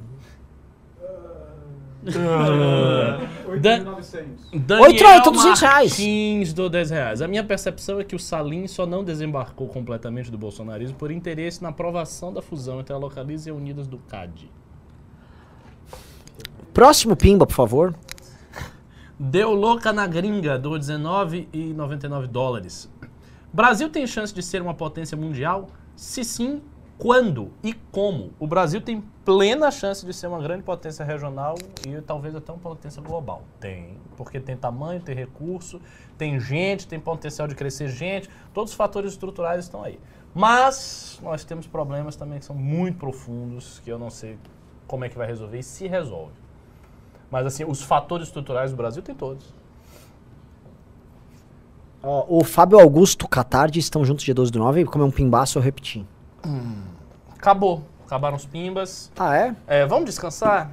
8.900. 2.05 4.81
Oito, 4.81 5.05
oito, 5.05 5.31
200 5.31 5.61
reais. 5.61 6.53
Do 6.53 6.69
10 6.69 6.91
reais. 6.91 7.23
A 7.23 7.29
minha 7.29 7.43
percepção 7.43 7.99
é 7.99 8.05
que 8.05 8.15
o 8.15 8.19
Salim 8.19 8.67
só 8.67 8.87
não 8.87 9.03
desembarcou 9.03 9.69
completamente 9.69 10.31
do 10.31 10.37
bolsonarismo 10.37 10.97
por 10.97 11.11
interesse 11.11 11.63
na 11.63 11.71
aprovação 11.71 12.33
da 12.33 12.43
fusão 12.43 12.81
entre 12.81 12.93
a 12.93 12.99
Localiza 12.99 13.49
e 13.49 13.53
a 13.53 13.55
Unidas 13.55 13.87
do 13.87 13.99
CAD. 13.99 14.51
Próximo 16.73 17.17
Pimba, 17.17 17.47
por 17.47 17.55
favor. 17.55 17.95
Deu 19.19 19.53
louca 19.53 19.93
na 19.93 20.07
gringa 20.07 20.59
do 20.59 20.71
19,99 20.71 22.27
dólares. 22.27 22.91
Brasil 23.53 23.89
tem 23.89 24.07
chance 24.07 24.35
de 24.35 24.43
ser 24.43 24.61
uma 24.61 24.75
potência 24.75 25.17
mundial? 25.17 25.71
Se 25.95 26.25
sim, 26.25 26.61
quando 27.05 27.51
e 27.63 27.75
como? 27.93 28.31
O 28.41 28.47
Brasil 28.47 28.81
tem 28.81 29.05
plena 29.27 29.71
chance 29.71 30.07
de 30.07 30.15
ser 30.15 30.27
uma 30.27 30.41
grande 30.41 30.63
potência 30.63 31.05
regional 31.05 31.55
e 31.87 32.01
talvez 32.01 32.35
até 32.35 32.51
uma 32.51 32.59
potência 32.59 33.03
global. 33.03 33.43
Tem, 33.61 33.99
porque 34.17 34.41
tem 34.41 34.57
tamanho, 34.57 35.03
tem 35.03 35.15
recurso, 35.15 35.83
tem 36.17 36.41
gente, 36.41 36.89
tem 36.89 36.99
potencial 36.99 37.47
de 37.47 37.55
crescer 37.55 37.89
gente, 37.89 38.31
todos 38.55 38.71
os 38.71 38.77
fatores 38.77 39.13
estruturais 39.13 39.67
estão 39.67 39.85
aí. 39.85 40.01
Mas 40.35 41.21
nós 41.23 41.45
temos 41.45 41.67
problemas 41.67 42.17
também 42.17 42.39
que 42.39 42.47
são 42.47 42.57
muito 42.57 42.97
profundos, 42.97 43.81
que 43.81 43.93
eu 43.93 43.99
não 43.99 44.09
sei 44.09 44.39
como 44.87 45.05
é 45.05 45.11
que 45.11 45.19
vai 45.19 45.27
resolver 45.27 45.59
e 45.59 45.63
se 45.63 45.87
resolve. 45.87 46.33
Mas 47.31 47.45
assim, 47.45 47.67
os 47.67 47.83
fatores 47.83 48.29
estruturais 48.29 48.71
do 48.71 48.79
Brasil 48.79 49.03
tem 49.03 49.15
todos. 49.15 49.53
Ó, 52.03 52.25
o 52.31 52.43
Fábio 52.43 52.81
Augusto 52.81 53.29
Catardi 53.29 53.79
estão 53.79 54.07
juntos 54.07 54.25
dia 54.25 54.35
12 54.35 54.51
do 54.51 54.59
9. 54.59 54.87
Como 54.87 55.05
é 55.05 55.07
um 55.07 55.11
pimbaço, 55.11 55.59
eu 55.59 55.63
repeti. 55.63 56.07
Acabou. 57.49 57.85
Acabaram 58.07 58.37
os 58.39 58.47
pimbas. 58.47 59.13
Ah, 59.19 59.37
é? 59.37 59.55
É, 59.67 59.85
vamos 59.87 60.07
descansar? 60.07 60.71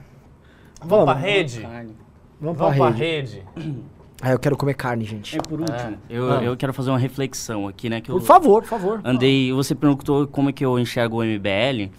Vamos, 0.79 0.89
Vamos. 1.05 1.05
pra 1.05 1.13
rede? 1.15 1.59
Carne. 1.63 1.95
Vamos 2.39 2.57
pra 2.57 2.65
Vamos 2.67 2.77
pra 2.79 2.89
rede. 2.97 3.43
rede. 3.57 3.77
Ah, 4.21 4.31
eu 4.31 4.39
quero 4.39 4.55
comer 4.55 4.75
carne, 4.75 5.03
gente. 5.03 5.35
E 5.35 5.41
por 5.41 5.59
último, 5.59 5.97
eu, 6.09 6.31
Ah. 6.31 6.41
eu 6.41 6.55
quero 6.55 6.71
fazer 6.73 6.89
uma 6.89 6.97
reflexão 6.97 7.67
aqui, 7.67 7.89
né? 7.89 7.99
Que 7.99 8.09
eu 8.09 8.15
Por 8.19 8.25
favor, 8.25 8.61
por 8.61 8.69
favor. 8.69 9.01
andei. 9.03 9.51
Você 9.51 9.75
perguntou 9.75 10.25
como 10.27 10.47
é 10.49 10.53
que 10.53 10.63
eu 10.63 10.79
enxergo 10.79 11.17
o 11.17 11.23
MBL. 11.25 11.91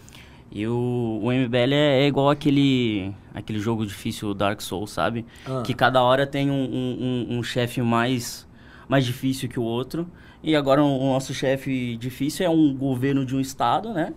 E 0.51 0.67
o, 0.67 1.21
o 1.23 1.31
MBL 1.31 1.75
é, 1.75 2.05
é 2.05 2.07
igual 2.07 2.31
aquele, 2.31 3.13
aquele 3.35 3.59
jogo 3.59 3.85
difícil 3.85 4.33
Dark 4.33 4.63
Souls, 4.63 4.91
sabe? 4.91 5.27
Ah. 5.47 5.61
Que 5.63 5.75
cada 5.75 6.03
hora 6.03 6.27
tem 6.27 6.51
um, 6.51 6.55
um, 6.55 7.27
um- 7.35 7.39
um 7.39 7.43
chefe 7.43 7.83
mais, 7.83 8.49
mais 8.89 9.05
difícil 9.05 9.51
que 9.51 9.61
o 9.61 9.63
outro. 9.65 10.07
E 10.43 10.57
agora 10.57 10.83
o 10.83 11.13
nosso 11.13 11.35
chefe 11.35 11.95
difícil 11.99 12.47
é 12.47 12.49
um 12.49 12.75
governo 12.75 13.27
de 13.27 13.37
um 13.37 13.41
estado, 13.41 13.93
né? 13.93 14.15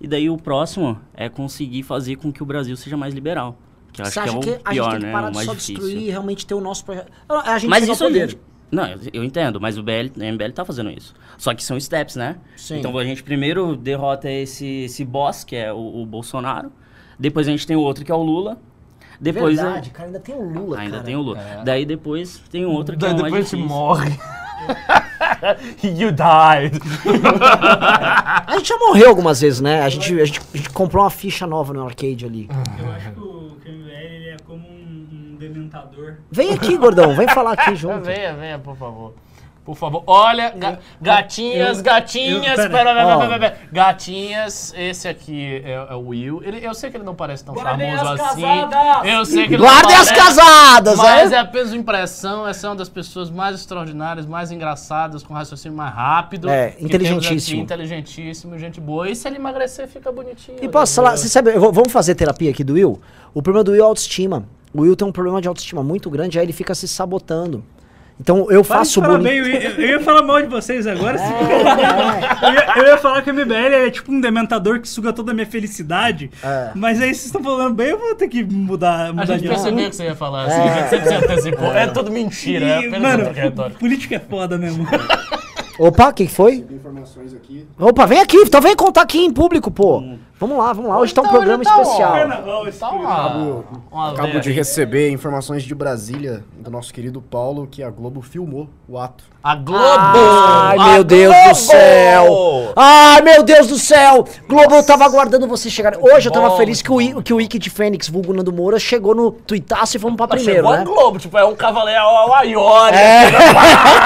E 0.00 0.06
daí 0.06 0.28
o 0.28 0.36
próximo 0.36 0.98
é 1.14 1.28
conseguir 1.28 1.82
fazer 1.82 2.16
com 2.16 2.32
que 2.32 2.42
o 2.42 2.46
Brasil 2.46 2.76
seja 2.76 2.96
mais 2.96 3.14
liberal. 3.14 3.56
Que 3.92 4.02
eu 4.02 4.06
acho 4.06 4.12
Você 4.14 4.20
que 4.20 4.28
é 4.28 4.30
acha 4.30 4.38
o 4.38 4.40
que, 4.42 4.48
a 4.50 4.52
gente 4.52 4.62
pior, 4.64 4.90
tem 4.90 4.98
que 5.00 5.06
né? 5.06 5.12
parar 5.12 5.26
O 5.28 5.30
de 5.30 5.34
mais 5.36 5.46
só 5.46 5.54
difícil. 5.54 5.74
destruir 5.76 6.02
e 6.02 6.10
realmente 6.10 6.46
ter 6.46 6.54
o 6.54 6.60
nosso 6.60 6.84
projeto? 6.84 7.10
A 7.28 7.58
gente 7.58 7.70
Mas 7.70 7.88
isso 7.88 8.04
a 8.04 8.06
poder. 8.08 8.28
gente. 8.30 8.40
Não, 8.70 8.86
eu- 8.88 8.98
eu 9.12 9.24
entendo, 9.24 9.60
mas 9.60 9.78
o 9.78 9.82
BL, 9.82 10.10
o 10.16 10.22
MBL 10.22 10.52
tá 10.52 10.64
fazendo 10.64 10.90
isso. 10.90 11.14
Só 11.38 11.54
que 11.54 11.62
são 11.64 11.78
steps, 11.80 12.16
né? 12.16 12.36
Sim. 12.56 12.78
Então 12.78 12.96
a 12.98 13.04
gente 13.04 13.22
primeiro 13.22 13.76
derrota 13.76 14.28
esse, 14.30 14.66
esse 14.84 15.04
boss, 15.04 15.44
que 15.44 15.54
é 15.56 15.72
o, 15.72 16.02
o 16.02 16.04
Bolsonaro. 16.06 16.70
Depois 17.18 17.46
a 17.48 17.50
gente 17.52 17.66
tem 17.66 17.76
o 17.76 17.80
outro, 17.80 18.04
que 18.04 18.10
é 18.12 18.14
o 18.14 18.22
Lula. 18.22 18.58
Depois 19.18 19.58
a- 19.58 19.62
Verdade, 19.64 19.90
cara, 19.90 20.08
ainda 20.08 20.20
tem 20.20 20.34
o 20.34 20.42
Lula, 20.52 20.78
ainda 20.78 20.90
cara. 20.96 21.04
tem 21.04 21.16
o 21.16 21.22
Lula. 21.22 21.40
É. 21.40 21.64
Daí 21.64 21.86
depois 21.86 22.38
tem 22.50 22.66
um 22.66 22.72
outro 22.72 22.96
que 22.96 23.00
Daí 23.00 23.12
é 23.12 23.14
o 23.14 23.20
mais 23.20 23.32
depois 23.32 23.50
difícil. 23.50 23.66
morre. 23.66 24.18
you 25.82 26.10
died. 26.12 26.80
A 28.46 28.56
gente 28.56 28.68
já 28.68 28.78
morreu 28.78 29.08
algumas 29.08 29.40
vezes, 29.40 29.60
né? 29.60 29.82
A 29.82 29.88
gente, 29.88 30.20
a 30.20 30.24
gente, 30.24 30.40
a 30.52 30.56
gente 30.56 30.70
comprou 30.70 31.02
uma 31.04 31.10
ficha 31.10 31.46
nova 31.46 31.72
no 31.72 31.84
arcade 31.84 32.24
ali. 32.24 32.48
Eu 32.78 32.90
acho 32.92 33.12
que 33.12 33.20
o 33.20 33.56
que 33.62 33.68
o 33.68 33.72
MBL 33.72 33.90
ele 33.90 34.28
é 34.30 34.36
como 34.44 34.66
um, 34.68 35.32
um 35.32 35.36
dementador. 35.36 36.16
Vem 36.30 36.52
aqui, 36.52 36.76
gordão, 36.76 37.14
vem 37.14 37.28
falar 37.28 37.52
aqui 37.52 37.74
junto. 37.76 38.02
venha, 38.04 38.34
venha, 38.34 38.58
por 38.58 38.76
favor. 38.76 39.14
Por 39.66 39.74
favor. 39.76 40.04
Olha, 40.06 40.50
ga- 40.56 40.78
gatinhas, 41.02 41.78
eu- 41.78 41.84
gatinhas. 41.84 42.46
eu- 42.58 42.70
pera. 42.70 42.70
pera, 42.70 42.94
pera, 42.94 43.06
Ó. 43.16 43.18
pera, 43.20 43.38
pera. 43.40 43.58
Gatinhas, 43.72 44.72
esse 44.76 45.08
aqui 45.08 45.60
é, 45.64 45.72
é 45.90 45.94
o 45.94 46.06
Will. 46.08 46.40
Ele, 46.44 46.64
eu 46.64 46.72
sei 46.72 46.88
que 46.88 46.96
ele 46.96 47.02
não 47.04 47.16
parece 47.16 47.44
tão 47.44 47.52
Guardem 47.52 47.90
charmoso 47.96 48.12
as 48.12 48.20
assim. 48.30 48.42
casadas! 48.42 49.08
Eu 49.12 49.24
sei 49.26 49.48
que 49.48 49.54
ele 49.54 49.62
Guardem 49.64 49.92
não 49.96 50.00
as 50.02 50.08
parece, 50.08 50.14
casadas, 50.36 50.96
Mas 50.96 51.32
é? 51.32 51.34
é 51.34 51.38
apenas 51.40 51.74
impressão. 51.74 52.46
Essa 52.46 52.68
é 52.68 52.70
uma 52.70 52.76
das 52.76 52.88
pessoas 52.88 53.28
mais 53.28 53.56
extraordinárias, 53.56 54.24
mais 54.24 54.52
engraçadas, 54.52 55.24
com 55.24 55.34
raciocínio 55.34 55.76
mais 55.76 55.92
rápido. 55.92 56.48
É, 56.48 56.68
temos 56.68 56.74
aqui. 56.76 56.84
inteligentíssimo. 56.84 57.60
Inteligentíssimo, 57.62 58.58
gente 58.58 58.80
boa. 58.80 59.10
E 59.10 59.16
se 59.16 59.26
ele 59.26 59.36
emagrecer, 59.36 59.88
fica 59.88 60.12
bonitinho. 60.12 60.58
E 60.62 60.68
posso 60.68 60.94
falar, 60.94 61.16
você 61.16 61.28
sabe, 61.28 61.50
vou- 61.58 61.72
vamos 61.72 61.92
fazer 61.92 62.14
terapia 62.14 62.50
aqui 62.52 62.62
do 62.62 62.74
Will? 62.74 63.00
O 63.34 63.42
problema 63.42 63.64
do 63.64 63.72
Will 63.72 63.82
é 63.82 63.84
autoestima. 63.84 64.44
O 64.72 64.82
Will 64.82 64.94
tem 64.94 65.08
um 65.08 65.12
problema 65.12 65.40
de 65.42 65.48
autoestima 65.48 65.82
muito 65.82 66.08
grande, 66.08 66.38
aí 66.38 66.44
ele 66.44 66.52
fica 66.52 66.72
se 66.74 66.86
sabotando. 66.86 67.64
Então 68.18 68.50
eu 68.50 68.64
Para 68.64 68.78
faço 68.78 69.00
bullying. 69.02 69.22
bem, 69.22 69.36
eu, 69.38 69.46
ia- 69.46 69.70
eu 69.72 69.88
ia 69.90 70.00
falar 70.00 70.22
mal 70.22 70.40
de 70.40 70.48
vocês 70.48 70.86
agora. 70.86 71.18
se- 71.18 71.24
É, 71.24 72.48
eu, 72.48 72.52
ia, 72.54 72.72
eu 72.78 72.86
ia 72.92 72.98
falar 72.98 73.20
que 73.22 73.30
o 73.30 73.34
MBL 73.34 73.74
é 73.74 73.90
tipo 73.90 74.10
um 74.10 74.20
dementador 74.20 74.80
que 74.80 74.88
suga 74.88 75.12
toda 75.12 75.32
a 75.32 75.34
minha 75.34 75.46
felicidade. 75.46 76.30
É. 76.42 76.70
Mas 76.74 76.98
aí 77.00 77.08
vocês 77.08 77.26
estão 77.26 77.42
falando 77.42 77.74
bem, 77.74 77.88
eu 77.90 77.98
vou 77.98 78.14
ter 78.14 78.28
que 78.28 78.42
mudar, 78.42 79.08
A 79.08 79.12
mudar 79.12 79.26
gente 79.26 79.42
de 79.42 79.48
percebeu 79.48 79.74
assunto. 79.78 79.90
que 79.90 79.96
você 79.96 80.04
ia 80.04 80.14
falar 80.14 80.46
assim. 80.46 80.60
A 80.60 80.74
gente 80.78 80.88
sempre 80.88 81.08
se 81.08 81.14
antecipou. 81.14 81.72
É, 81.74 81.86
tudo 81.88 82.10
mentira. 82.10 82.64
É 82.64 82.68
E, 82.82 82.86
apenas 82.88 83.02
mano, 83.02 83.24
um 83.66 83.70
política 83.72 84.16
é 84.16 84.18
foda 84.20 84.56
mesmo. 84.56 84.86
Opa, 85.78 86.08
o 86.08 86.12
que 86.14 86.26
foi? 86.26 86.64
Informações 86.70 87.34
aqui. 87.34 87.66
Opa, 87.78 88.06
vem 88.06 88.20
aqui, 88.20 88.38
então 88.38 88.62
vem 88.62 88.74
contar 88.74 89.02
aqui 89.02 89.18
em 89.18 89.30
público, 89.30 89.70
pô. 89.70 90.02
Vamos 90.38 90.58
lá, 90.58 90.70
vamos 90.74 90.90
lá. 90.90 90.98
Hoje 90.98 91.14
tá 91.14 91.22
um 91.22 91.24
Então, 91.24 91.36
programa 91.36 91.64
tá 91.64 91.80
especial. 91.80 92.12
Carnaval, 92.12 92.66
Tá 92.70 92.88
programa. 92.88 93.36
uma, 93.38 93.64
uma 93.90 94.10
Acabo 94.10 94.28
veia 94.28 94.40
de 94.40 94.52
receber 94.52 95.10
informações 95.10 95.62
de 95.62 95.74
Brasília 95.74 96.44
do 96.58 96.70
nosso 96.70 96.92
querido 96.92 97.22
Paulo 97.22 97.66
que 97.66 97.82
a 97.82 97.88
Globo 97.88 98.20
filmou 98.20 98.68
o 98.86 98.98
ato. 98.98 99.24
A 99.42 99.54
Globo! 99.54 99.78
Ai, 99.80 100.76
A 100.78 100.84
meu 100.92 101.04
Deus 101.04 101.32
Globo! 101.32 101.48
do 101.48 101.54
céu! 101.54 102.72
Ai, 102.76 103.22
meu 103.22 103.42
Deus 103.44 103.66
do 103.68 103.78
céu! 103.78 104.26
Globo, 104.48 104.74
eu 104.74 104.82
tava 104.84 105.04
aguardando 105.04 105.46
você 105.46 105.70
chegar. 105.70 105.96
Hoje 105.98 106.28
eu 106.28 106.32
tava 106.32 106.50
Bom. 106.50 106.56
feliz 106.56 106.82
que 106.82 106.90
o, 106.92 107.22
que 107.22 107.32
o 107.32 107.36
Wiki 107.36 107.58
de 107.58 107.70
Fênix, 107.70 108.08
vulgo 108.08 108.34
Nando 108.34 108.52
Moura, 108.52 108.78
chegou 108.78 109.14
no 109.14 109.30
tuitaço 109.30 109.96
e 109.96 110.00
fomos 110.00 110.16
pra 110.16 110.26
Mas 110.28 110.42
primeiro, 110.42 110.66
chegou 110.66 110.72
a 110.74 110.78
né? 110.78 110.84
Globo, 110.84 111.18
tipo, 111.18 111.38
é 111.38 111.44
um 111.44 111.54
cavaleiro 111.54 112.00
ao 112.02 112.34
Aiori. 112.34 112.96
É. 112.96 113.28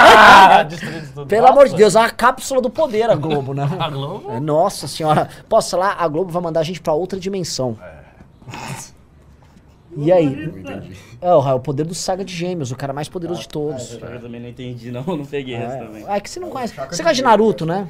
Ah, 0.07 0.63
destruindo 0.69 1.07
tudo. 1.15 1.27
Pelo 1.27 1.41
Nossa. 1.43 1.53
amor 1.55 1.69
de 1.71 1.75
Deus, 1.75 1.97
é 1.97 1.99
uma 1.99 2.11
cápsula 2.11 2.61
do 2.61 2.69
poder 2.71 3.11
a 3.11 3.15
Globo, 3.17 3.55
né? 3.55 3.69
A 3.81 3.89
Globo? 3.89 4.31
É, 4.31 4.39
Nossa 4.39 4.87
senhora. 4.87 5.27
Posso 5.49 5.71
falar? 5.71 5.97
A 5.99 6.07
Globo 6.07 6.20
vai 6.25 6.43
mandar 6.43 6.61
a 6.61 6.65
gente 6.65 6.81
pra 6.81 6.93
outra 6.93 7.19
dimensão. 7.19 7.79
E 9.97 10.13
aí? 10.13 10.51
É, 11.21 11.35
o 11.35 11.39
o 11.41 11.61
poder 11.61 11.85
do 11.85 11.95
Saga 11.95 12.25
de 12.25 12.35
Gêmeos, 12.35 12.71
o 12.71 12.77
cara 12.77 12.93
mais 12.93 13.09
poderoso 13.09 13.41
de 13.43 13.49
todos. 13.49 13.93
Eu 13.95 14.21
também 14.21 14.41
não 14.41 14.49
entendi, 14.49 14.91
não, 14.91 15.03
não 15.05 15.27
peguei 15.27 15.55
essa 15.55 15.79
também. 15.85 16.05
É, 16.07 16.17
é 16.17 16.21
que 16.21 16.31
você 16.31 16.39
não 16.41 16.49
conhece. 16.49 16.75
Você 16.75 17.03
gosta 17.03 17.15
de 17.15 17.23
Naruto, 17.23 17.67
né? 17.67 17.89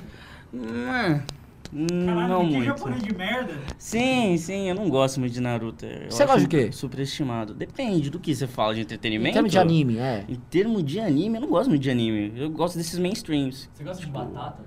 Hum, 0.52 2.04
Caralho, 2.04 2.28
não 2.28 2.44
muito. 2.44 2.64
japonês 2.64 3.02
de 3.02 3.14
merda. 3.14 3.54
Sim, 3.78 4.36
sim, 4.36 4.68
eu 4.68 4.74
não 4.74 4.88
gosto 4.88 5.20
muito 5.20 5.32
de 5.32 5.40
Naruto. 5.40 5.86
Eu 5.86 6.10
Você 6.10 6.24
gosta 6.26 6.40
de 6.40 6.48
quê? 6.48 6.72
Superestimado. 6.72 7.54
Depende 7.54 8.10
do 8.10 8.18
que 8.18 8.34
você 8.34 8.46
fala 8.48 8.74
de 8.74 8.80
entretenimento. 8.80 9.30
Em 9.30 9.34
termos 9.34 9.52
de 9.52 9.58
anime, 9.58 9.98
é. 9.98 10.24
Em 10.28 10.34
termos 10.34 10.84
de 10.84 10.98
anime, 10.98 11.36
eu 11.36 11.42
não 11.42 11.48
gosto 11.48 11.68
muito 11.68 11.82
de 11.82 11.90
anime. 11.90 12.32
Eu 12.34 12.50
gosto 12.50 12.76
desses 12.76 12.98
mainstreams. 12.98 13.68
Você 13.72 13.84
gosta 13.84 14.04
de 14.04 14.10
batata? 14.10 14.64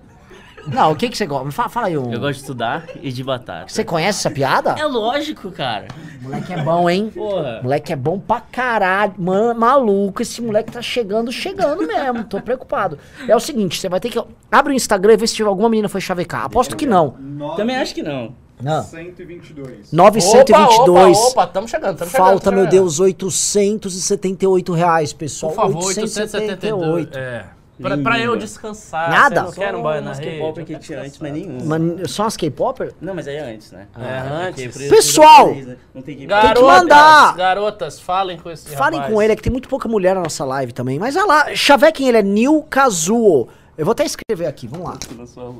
Não, 0.68 0.92
o 0.92 0.96
que, 0.96 1.10
que 1.10 1.18
você 1.18 1.26
gosta? 1.26 1.52
Fala, 1.52 1.70
fala 1.70 1.88
aí 1.88 1.98
um. 1.98 2.12
Eu 2.12 2.20
gosto 2.20 2.34
de 2.34 2.40
estudar 2.40 2.86
e 3.02 3.12
de 3.12 3.24
batata. 3.24 3.66
Você 3.68 3.84
conhece 3.84 4.20
essa 4.20 4.32
piada? 4.32 4.76
É 4.78 4.86
lógico, 4.86 5.52
cara. 5.52 5.88
Moleque 6.22 6.54
é 6.54 6.62
bom, 6.62 6.90
hein? 6.90 7.12
Porra. 7.14 7.60
Moleque 7.62 7.94
é 7.94 7.96
bom 7.96 8.20
pra 8.20 8.40
caralho. 8.40 9.14
Mano, 9.18 9.60
maluco, 9.60 10.22
esse 10.22 10.42
moleque 10.42 10.72
tá 10.72 10.82
chegando, 10.82 11.32
chegando 11.32 11.86
mesmo. 11.86 12.24
Tô 12.24 12.40
preocupado. 12.42 12.98
É 13.28 13.36
o 13.36 13.40
seguinte, 13.40 13.80
você 13.80 13.90
vai 13.90 14.00
ter 14.00 14.10
que. 14.10 14.24
Abre 14.52 14.74
o 14.74 14.76
Instagram 14.76 15.14
e 15.14 15.18
vê 15.18 15.28
se 15.28 15.36
tiver 15.36 15.50
alguma 15.50 15.70
menina 15.70 15.90
foi 15.90 16.02
chavecar. 16.02 16.46
Aposto 16.46 16.76
que 16.76 16.86
não. 16.86 17.16
Também 17.56 17.76
acho 17.76 17.94
que 17.94 18.04
não. 18.04 18.34
Não. 18.62 18.84
122. 18.84 19.92
922. 19.92 21.18
Opa, 21.18 21.28
opa, 21.28 21.48
tamo 21.48 21.68
chegando, 21.68 21.98
tamo 21.98 22.10
chegando. 22.10 22.28
Falta, 22.28 22.44
tamo 22.46 22.56
meu 22.58 22.66
chegando. 22.66 22.82
Deus, 22.82 23.00
878 23.00 24.72
reais, 24.74 25.12
pessoal. 25.12 25.52
Por 25.52 25.62
favor, 25.62 25.86
878. 25.86 27.18
É. 27.18 27.46
Pra, 27.82 27.98
pra 27.98 28.20
eu 28.20 28.36
descansar. 28.38 29.10
Nada? 29.10 29.42
Você 29.46 29.60
não 29.60 29.66
quer 29.68 29.76
um 29.76 29.82
banho 29.82 30.02
na? 30.04 30.14
K-pop 30.16 30.60
eu 30.60 30.66
que 30.66 30.74
quero 30.74 30.84
tinha 30.84 31.02
antes, 31.02 31.18
mas 31.18 31.34
nenhum. 31.34 31.58
Mas 31.66 32.12
só 32.12 32.24
umas 32.24 32.38
K-Popper? 32.38 32.94
Não, 33.02 33.16
mas 33.16 33.28
aí 33.28 33.36
é 33.38 33.54
antes, 33.54 33.72
né? 33.72 33.88
É, 33.98 34.20
antes. 34.20 34.64
porque 34.64 34.70
por 34.70 34.82
isso 34.84 34.96
Pessoal! 34.96 35.56
né? 35.56 35.78
Não 35.94 36.02
tem 36.04 36.16
que 36.16 36.26
Garotas, 36.28 36.60
que 36.60 36.64
mandar. 36.64 37.36
garotas, 37.36 38.00
falem 38.00 38.38
com 38.38 38.52
esse 38.52 38.76
Falem 38.76 39.00
rapaz. 39.00 39.14
com 39.14 39.22
ele, 39.22 39.34
é 39.34 39.36
que 39.36 39.42
tem 39.42 39.52
muito 39.52 39.68
pouca 39.68 39.90
mulher 39.90 40.14
na 40.14 40.22
nossa 40.22 40.46
live 40.46 40.72
também. 40.72 41.00
Mas 41.00 41.16
olha 41.16 41.26
lá, 41.26 41.56
chavequem 41.56 42.08
ele, 42.10 42.18
é 42.20 42.24
Nil 42.24 42.62
Kazuo. 42.70 43.48
Eu 43.76 43.86
vou 43.86 43.94
até 43.94 44.06
escrever 44.06 44.46
aqui, 44.46 44.68
vamos 44.68 44.88
lá. 44.88 44.98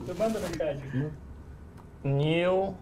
Eu 0.08 0.16
mando. 0.16 0.40
Nil. 2.04 2.76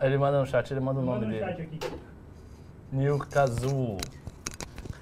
Ele 0.00 0.18
manda 0.18 0.38
no 0.40 0.46
chat, 0.46 0.70
ele 0.70 0.80
manda 0.80 1.00
o 1.00 1.02
Manda 1.02 1.20
nome 1.26 1.32
dele. 1.38 1.44
aqui. 1.44 1.80
Nil 2.92 3.18
Kazu. 3.30 3.96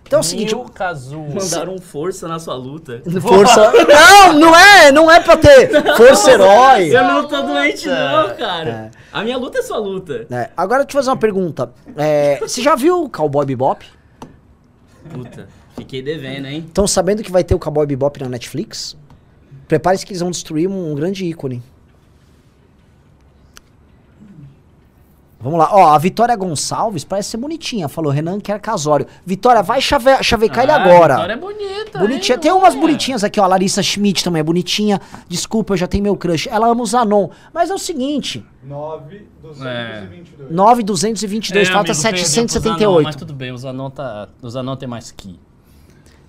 Então 0.07 0.19
é 0.19 0.21
o 0.21 0.23
seguinte, 0.23 0.55
Kazu. 0.75 1.19
Mandaram 1.19 1.79
força 1.79 2.29
na 2.29 2.39
sua 2.39 2.55
luta. 2.55 3.03
força... 3.21 3.73
Não, 3.89 4.39
não 4.39 4.57
é, 4.57 4.93
não 4.93 5.11
é 5.11 5.21
pra 5.21 5.37
ter 5.37 5.71
força 5.97 6.31
herói. 6.31 6.95
Eu 6.95 7.05
não 7.05 7.27
tô 7.27 7.43
doente, 7.43 7.87
não, 7.87 8.35
cara. 8.37 8.91
A 9.13 9.23
minha 9.23 9.37
luta 9.37 9.59
é 9.59 9.63
sua 9.63 9.79
luta. 9.79 10.27
É, 10.31 10.51
agora 10.57 10.85
deixa 10.85 10.97
eu 10.97 11.03
fazer 11.03 11.11
uma 11.11 11.17
pergunta. 11.17 11.73
É, 11.97 12.39
você 12.39 12.63
já 12.63 12.75
viu 12.75 13.05
o 13.05 13.11
Cowboy 13.11 13.45
Bebop? 13.45 13.85
Puta, 15.13 15.49
fiquei 15.77 16.03
devendo, 16.03 16.47
hein? 16.47 16.65
Estão 16.67 16.87
sabendo 16.87 17.23
que 17.23 17.31
vai 17.31 17.45
ter 17.45 17.55
o 17.55 17.59
Cowboy 17.59 17.87
Bebop 17.87 18.21
na 18.23 18.29
Netflix? 18.29 18.97
Prepare-se 19.69 20.05
que 20.05 20.13
eles 20.13 20.21
vão 20.21 20.31
destruir 20.31 20.69
um, 20.69 20.93
um 20.93 20.95
grande 20.95 21.25
ícone. 21.25 21.63
Vamos 25.45 25.59
lá, 25.59 25.69
ó, 25.73 25.89
a 25.93 25.99
Vitória 25.99 26.35
Gonçalves 26.35 27.05
parece 27.05 27.29
ser 27.29 27.37
bonitinha, 27.37 27.87
falou 27.87 28.11
Renan 28.11 28.41
quer 28.41 28.59
casório. 28.59 29.07
Vitória, 29.27 29.63
vai 29.63 29.79
chave 29.79 30.23
chavecar 30.23 30.65
ele 30.65 30.73
agora. 30.73 31.17
Vitória 31.17 31.33
é 31.35 31.37
bonita. 31.37 31.99
Bonitinha. 31.99 32.37
hein, 32.37 32.41
Tem 32.41 32.51
umas 32.51 32.75
mulher? 32.75 32.81
bonitinhas 32.81 33.23
aqui, 33.23 33.39
ó. 33.39 33.45
A 33.45 33.49
Larissa 33.49 33.83
Schmidt 33.83 34.25
também 34.25 34.41
é 34.41 34.43
bonitinha. 34.43 34.99
Desculpa, 35.29 35.75
eu 35.75 35.77
já 35.77 35.87
tenho 35.87 36.03
meu 36.03 36.17
crush. 36.17 36.49
Ela 36.49 36.67
ama 36.69 36.83
o 36.83 36.87
Zanon. 36.87 37.29
Mas 37.53 37.69
é 37.69 37.75
o 37.75 37.79
seguinte: 37.79 38.43
9,222. 38.63 40.51
9,222, 40.51 41.69
falta 41.69 41.93
É, 41.93 41.93
amigo, 41.93 41.93
perdeu 41.93 41.93
pro 41.93 41.95
Zanon, 41.95 42.39
778. 42.39 43.05
Mas 43.05 43.17
tudo 43.17 43.35
bem, 43.35 43.53
o 43.53 43.59
Zanon, 43.59 43.91
tá, 43.91 44.29
o 44.41 44.49
Zanon 44.49 44.77
tem 44.77 44.89
mais 44.89 45.11
que. 45.13 45.39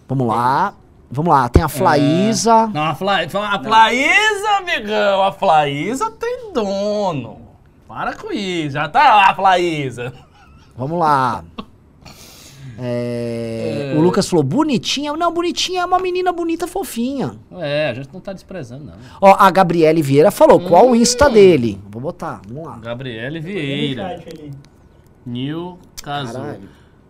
Vamos 0.09 0.27
lá. 0.27 0.73
Vamos 1.09 1.31
lá, 1.33 1.47
tem 1.47 1.63
a 1.63 1.69
Flaísa. 1.69 2.67
Não, 2.67 2.81
a, 2.83 2.95
Fla, 2.95 3.19
a 3.23 3.29
Flaísa, 3.63 4.49
amigão, 4.57 5.23
a 5.23 5.31
Flaísa 5.31 6.11
tem 6.11 6.51
dono. 6.51 7.44
Para 7.95 8.13
com 8.13 8.29
isso, 8.29 8.71
já 8.73 8.89
tá 8.89 9.15
lá, 9.15 9.33
Flaísa. 9.33 10.11
Vamos 10.77 10.99
lá. 10.99 11.45
É, 12.77 13.93
O 13.95 14.01
Lucas 14.01 14.27
falou, 14.27 14.43
bonitinha. 14.43 15.13
Não, 15.13 15.31
bonitinha 15.31 15.79
é 15.79 15.85
uma 15.85 15.97
menina 15.97 16.33
bonita, 16.33 16.67
fofinha. 16.67 17.37
É, 17.53 17.87
a 17.91 17.93
gente 17.93 18.09
não 18.13 18.19
tá 18.19 18.33
desprezando, 18.33 18.83
não. 18.83 18.95
Ó, 19.21 19.33
a 19.39 19.49
Gabriele 19.49 20.01
Vieira 20.01 20.29
falou, 20.29 20.59
qual 20.59 20.87
o 20.87 20.91
Hum. 20.91 20.95
Insta 20.95 21.29
dele? 21.29 21.79
Vou 21.89 22.01
botar, 22.01 22.41
vamos 22.45 22.65
lá. 22.67 22.77
Gabriele 22.79 23.39
Vieira. 23.39 24.21
Casu. 26.03 26.33
Caralho. 26.33 26.59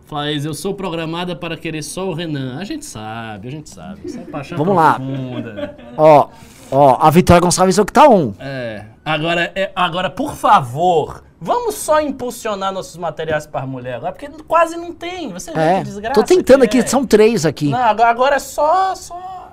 Flaísa, 0.04 0.48
eu 0.48 0.54
sou 0.54 0.72
programada 0.72 1.34
para 1.34 1.56
querer 1.56 1.82
só 1.82 2.08
o 2.08 2.14
Renan. 2.14 2.58
A 2.60 2.64
gente 2.64 2.84
sabe, 2.84 3.48
a 3.48 3.50
gente 3.50 3.68
sabe. 3.68 4.02
Isso 4.04 4.20
é 4.20 4.22
paixão 4.22 4.56
Vamos 4.56 4.76
lá. 4.76 4.94
profunda. 4.94 5.76
Ó, 5.96 6.28
ó, 6.70 6.96
a 7.00 7.10
Vitória 7.10 7.40
Gonçalves 7.40 7.78
é 7.78 7.82
o 7.82 7.86
que 7.86 7.92
tá 7.92 8.08
on. 8.08 8.32
É. 8.38 8.84
Agora, 9.04 9.52
é, 9.54 9.70
agora, 9.76 10.10
por 10.10 10.34
favor, 10.34 11.22
vamos 11.40 11.76
só 11.76 12.00
impulsionar 12.00 12.72
nossos 12.72 12.96
materiais 12.96 13.46
para 13.46 13.64
mulher 13.66 13.94
agora, 13.96 14.12
porque 14.12 14.28
quase 14.44 14.76
não 14.76 14.92
tem. 14.92 15.32
Você 15.32 15.52
vê 15.52 15.60
É, 15.60 15.78
que 15.78 15.84
desgraça. 15.84 16.14
tô 16.14 16.24
tentando 16.24 16.64
aqui, 16.64 16.78
é. 16.78 16.86
são 16.86 17.06
três 17.06 17.46
aqui. 17.46 17.68
Não, 17.70 17.78
agora, 17.78 18.36
é 18.36 18.38
só, 18.40 18.94
só 18.94 19.52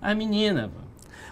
a 0.00 0.14
menina. 0.14 0.70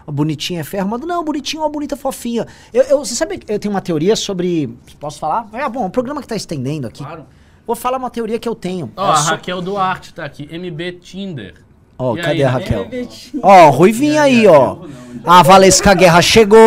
a 0.06 0.10
bonitinha 0.12 0.60
é 0.60 0.64
ferro. 0.64 0.89
Manda, 0.89 1.06
não, 1.06 1.24
bonitinho 1.24 1.60
é 1.62 1.64
uma 1.64 1.70
bonita 1.70 1.97
fofinha. 1.97 2.47
Eu, 2.72 2.82
eu, 2.85 2.98
você 2.98 3.14
sabe 3.14 3.39
que 3.39 3.51
eu 3.52 3.59
tenho 3.59 3.72
uma 3.72 3.80
teoria 3.80 4.14
sobre. 4.14 4.68
Posso 5.01 5.18
falar? 5.18 5.48
É 5.52 5.66
bom, 5.68 5.86
o 5.86 5.90
programa 5.90 6.20
que 6.20 6.28
tá 6.28 6.36
estendendo 6.36 6.86
aqui. 6.86 7.02
Claro. 7.02 7.24
Vou 7.66 7.76
falar 7.76 7.98
uma 7.98 8.09
teoria 8.10 8.39
que 8.39 8.48
eu 8.48 8.55
tenho. 8.55 8.90
Ó, 8.97 9.06
É 9.09 9.12
a 9.12 9.16
so- 9.16 9.30
Raquel 9.30 9.60
Duarte 9.62 10.12
tá 10.14 10.24
aqui. 10.24 10.48
MB 10.51 10.93
Tinder. 11.01 11.55
Ó, 11.98 12.14
E 12.16 12.20
cadê 12.20 12.30
aí, 12.36 12.42
a? 12.44 12.50
Raquel? 12.50 12.86
Ó, 13.42 13.70
Ruivinha 13.70 14.22
aí, 14.22 14.46
ó. 14.46 14.76
A 15.26 15.42
Valesca 15.42 15.92
Guerra 15.94 16.22
chegou. 16.22 16.58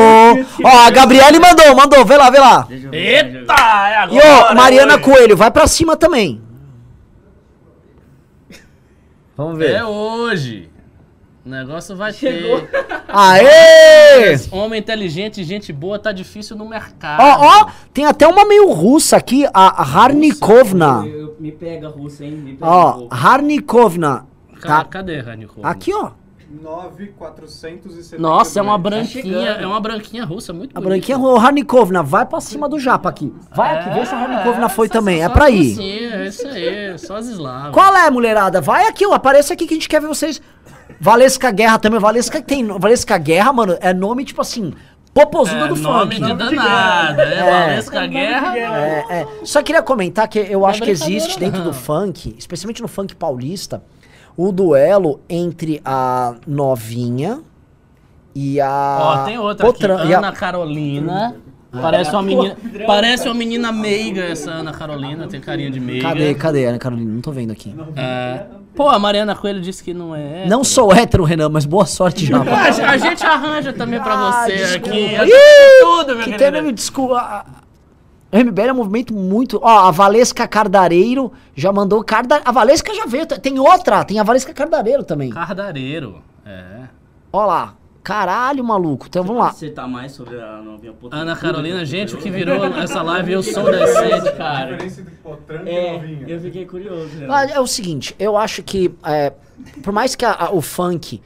Ó, 0.64 0.68
a 0.68 0.90
Gabriele 0.90 1.40
mandou, 1.40 1.74
mandou. 1.76 2.04
Vê 2.06 2.18
lá, 2.18 2.30
vê 2.30 2.38
lá. 2.40 2.68
Eita, 2.92 3.54
é 3.54 3.96
agora. 3.98 4.14
E 4.26 4.28
ó, 4.30 4.54
Mariana. 4.54 5.00
Coelho, 5.00 5.38
vai 5.38 5.50
pra 5.50 5.68
cima 5.68 5.96
também. 5.96 6.42
Vamos 9.38 9.58
ver. 9.58 9.72
É 9.76 9.86
hoje. 9.86 10.70
O 11.44 11.50
negócio 11.50 11.96
vai 11.96 12.14
ter. 12.14 12.70
Aê! 13.08 14.38
Homem 14.52 14.80
inteligente, 14.80 15.44
gente 15.44 15.74
boa, 15.74 15.98
tá 15.98 16.12
difícil 16.12 16.56
no 16.56 16.70
mercado. 16.70 17.20
Ó, 17.22 17.62
ó, 17.64 17.72
tem 17.92 18.06
até 18.06 18.28
uma 18.28 18.46
meio 18.46 18.70
russa 18.72 19.18
aqui, 19.18 19.48
a 19.52 19.82
Harnikovna. 19.82 21.04
Eu- 21.08 21.20
eu- 21.20 21.36
me 21.40 21.52
pega, 21.52 21.88
russa, 21.88 22.24
hein? 22.26 22.32
Me 22.34 22.54
pega. 22.54 22.70
Ó, 22.70 22.92
pô. 22.94 23.08
Harnikovna. 23.10 24.28
Ca- 24.62 24.78
Tá. 24.80 24.86
Cadê, 24.86 25.20
Ranico? 25.20 25.60
Aqui, 25.64 25.94
ó. 25.94 26.12
9,472. 26.62 28.20
Nossa, 28.22 28.60
é 28.60 28.62
uma 28.62 28.78
branquinha, 28.78 29.24
chegando. 29.24 29.62
é 29.64 29.66
uma 29.66 29.80
branquinha 29.80 30.26
russa, 30.26 30.52
muito 30.52 30.72
A 30.72 30.82
bonita. 30.82 30.90
branquinha, 30.90 31.18
ô 31.18 31.38
Harnikovna, 31.38 32.04
vai 32.04 32.26
pra 32.26 32.42
cima 32.42 32.68
do 32.68 32.78
japa 32.80 33.08
aqui. 33.10 33.34
Vai 33.56 33.78
aqui, 33.78 33.90
vê 33.92 34.06
se 34.06 34.14
a 34.14 34.18
Harnikovna 34.20 34.68
foi 34.70 34.88
só- 34.88 34.94
também. 34.94 35.24
É 35.24 35.30
pra 35.30 35.50
ir. 35.50 35.70
russinhas, 35.76 36.14
É 36.14 36.26
isso 36.28 36.48
aí, 36.48 37.00
só 37.00 37.16
as 37.18 37.28
eslavas. 37.28 37.72
Qual 37.72 37.96
é, 37.96 38.10
mulherada? 38.10 38.60
Vai 38.60 38.86
aqui, 38.88 39.06
ó. 39.06 39.14
Aparece 39.14 39.54
aqui 39.54 39.66
que 39.66 39.74
a 39.74 39.78
gente 39.78 39.88
quer 39.90 40.02
ver 40.02 40.08
vocês. 40.08 40.42
Valesca 41.00 41.50
Guerra 41.52 41.80
também. 41.80 42.00
Valesca 42.00 42.42
tem. 42.42 42.66
Valesca 42.68 43.18
Guerra, 43.18 43.54
mano, 43.54 43.78
é 43.80 43.94
nome 43.94 44.26
tipo 44.26 44.42
assim. 44.42 44.74
Popozuda 45.14 45.66
É, 45.66 45.68
do 45.68 45.76
nome 45.76 46.16
funk. 46.16 46.26
de 46.26 46.34
danada, 46.36 47.24
é, 47.24 47.34
É. 47.40 47.52
Valesca 47.68 48.08
Guerra. 48.08 48.58
É, 48.58 49.06
é. 49.10 49.28
Só 49.44 49.62
queria 49.62 49.82
comentar 49.82 50.28
que 50.28 50.40
eu 50.40 50.66
acho 50.66 50.80
que 50.82 50.86
brincadeira, 50.90 51.18
existe 51.24 51.40
dentro 51.40 51.60
do 51.62 51.68
não. 51.68 51.74
funk, 51.74 52.34
especialmente 52.38 52.82
no 52.82 52.88
funk 52.88 53.14
paulista, 53.16 53.84
o 54.38 54.52
duelo 54.52 55.20
entre 55.30 55.82
a 55.84 56.36
novinha 56.48 57.42
e 58.36 58.60
a. 58.62 58.98
Ó, 59.02 59.26
tem 59.26 59.38
outra 59.38 59.66
Potran- 59.66 59.98
aqui, 59.98 60.08
e 60.10 60.14
a- 60.14 60.18
Ana 60.18 60.32
Carolina. 60.32 61.36
Parece 61.74 62.12
uma 62.12 62.22
menina, 62.22 62.58
parece 62.86 63.30
uma 63.30 63.34
menina 63.34 63.72
meiga 63.72 64.24
essa 64.26 64.52
Ana 64.52 64.74
Carolina, 64.74 65.26
tem 65.28 65.40
carinha 65.40 65.72
de 65.72 65.80
meiga. 65.80 66.02
Cadê, 66.10 66.34
cadê, 66.36 66.66
Ana 66.66 66.78
Carolina? 66.78 67.14
Não 67.14 67.22
tô 67.22 67.32
vendo 67.32 67.52
aqui. 67.52 67.74
É. 67.96 68.44
Pô, 68.76 68.90
a 68.90 69.00
Mariana 69.00 69.34
Coelho 69.36 69.62
disse 69.62 69.82
que 69.82 69.94
não 69.94 70.14
é. 70.14 70.46
Não 70.48 70.66
sou 70.66 70.92
hétero, 70.94 71.24
Renan, 71.24 71.48
mas 71.48 71.64
boa 71.66 71.86
sorte 71.86 72.26
já. 72.26 72.38
Ah, 72.40 72.68
a, 72.92 72.98
gente 72.98 73.26
arranja 73.26 73.72
também 73.72 74.02
pra 74.02 74.14
Ah, 74.16 74.46
você 74.46 74.56
desculpa. 74.58 74.90
aqui. 74.90 75.32
Tudo, 75.82 76.08
meu 76.08 76.18
que 76.26 76.32
querido. 76.34 76.52
tem, 76.52 76.62
me 76.62 76.72
desculpa. 76.74 77.46
MBL 78.32 78.62
é 78.70 78.72
um 78.74 78.76
movimento 78.78 79.14
muito. 79.14 79.60
Ó, 79.62 79.68
a 79.88 79.92
Valesca 79.92 80.48
Cardareiro 80.48 81.32
já 81.56 81.72
mandou 81.72 82.04
Carda. 82.04 82.42
A 82.46 82.52
Valesca 82.52 82.94
já 82.94 83.06
veio. 83.06 83.26
Tem 83.26 83.60
outra, 83.60 84.04
tem 84.06 84.20
a 84.20 84.24
Valesca 84.24 84.54
Cardareiro 84.54 85.04
também. 85.04 85.30
Cardareiro. 85.32 86.22
É. 86.46 86.84
Ó 87.34 87.46
lá. 87.46 87.76
Caralho, 88.04 88.64
maluco. 88.64 89.06
Então 89.08 89.24
vamos 89.24 89.44
lá. 89.44 89.52
Você 89.54 89.70
tá 89.70 89.88
mais 89.88 90.14
sobre 90.14 90.42
a 90.42 90.58
novinha 90.58 90.92
puta. 90.92 91.16
Ana 91.16 91.36
Carolina, 91.36 91.80
que 91.80 91.86
gente, 91.86 92.16
o 92.16 92.18
que 92.18 92.32
virou 92.32 92.66
essa 92.78 93.02
live, 93.04 93.32
eu 93.34 93.44
sou 93.44 93.64
decente, 93.70 94.28
A 94.28 94.32
cara. 94.32 94.72
diferença 94.72 95.02
entre 95.02 95.14
potranca 95.18 95.70
e 95.70 95.76
É, 95.76 95.94
novinha. 95.94 96.26
eu 96.28 96.40
fiquei 96.42 96.66
curioso. 96.66 97.16
né? 97.18 97.28
Ah, 97.30 97.46
É 97.46 97.60
o 97.60 97.68
seguinte, 97.68 98.16
eu 98.18 98.36
acho 98.38 98.64
que. 98.64 98.92
é, 99.06 99.32
por 99.84 99.94
mais 99.94 100.16
que 100.16 100.26
a- 100.26 100.32
a- 100.48 100.52
o 100.52 100.62
funk. 100.62 101.22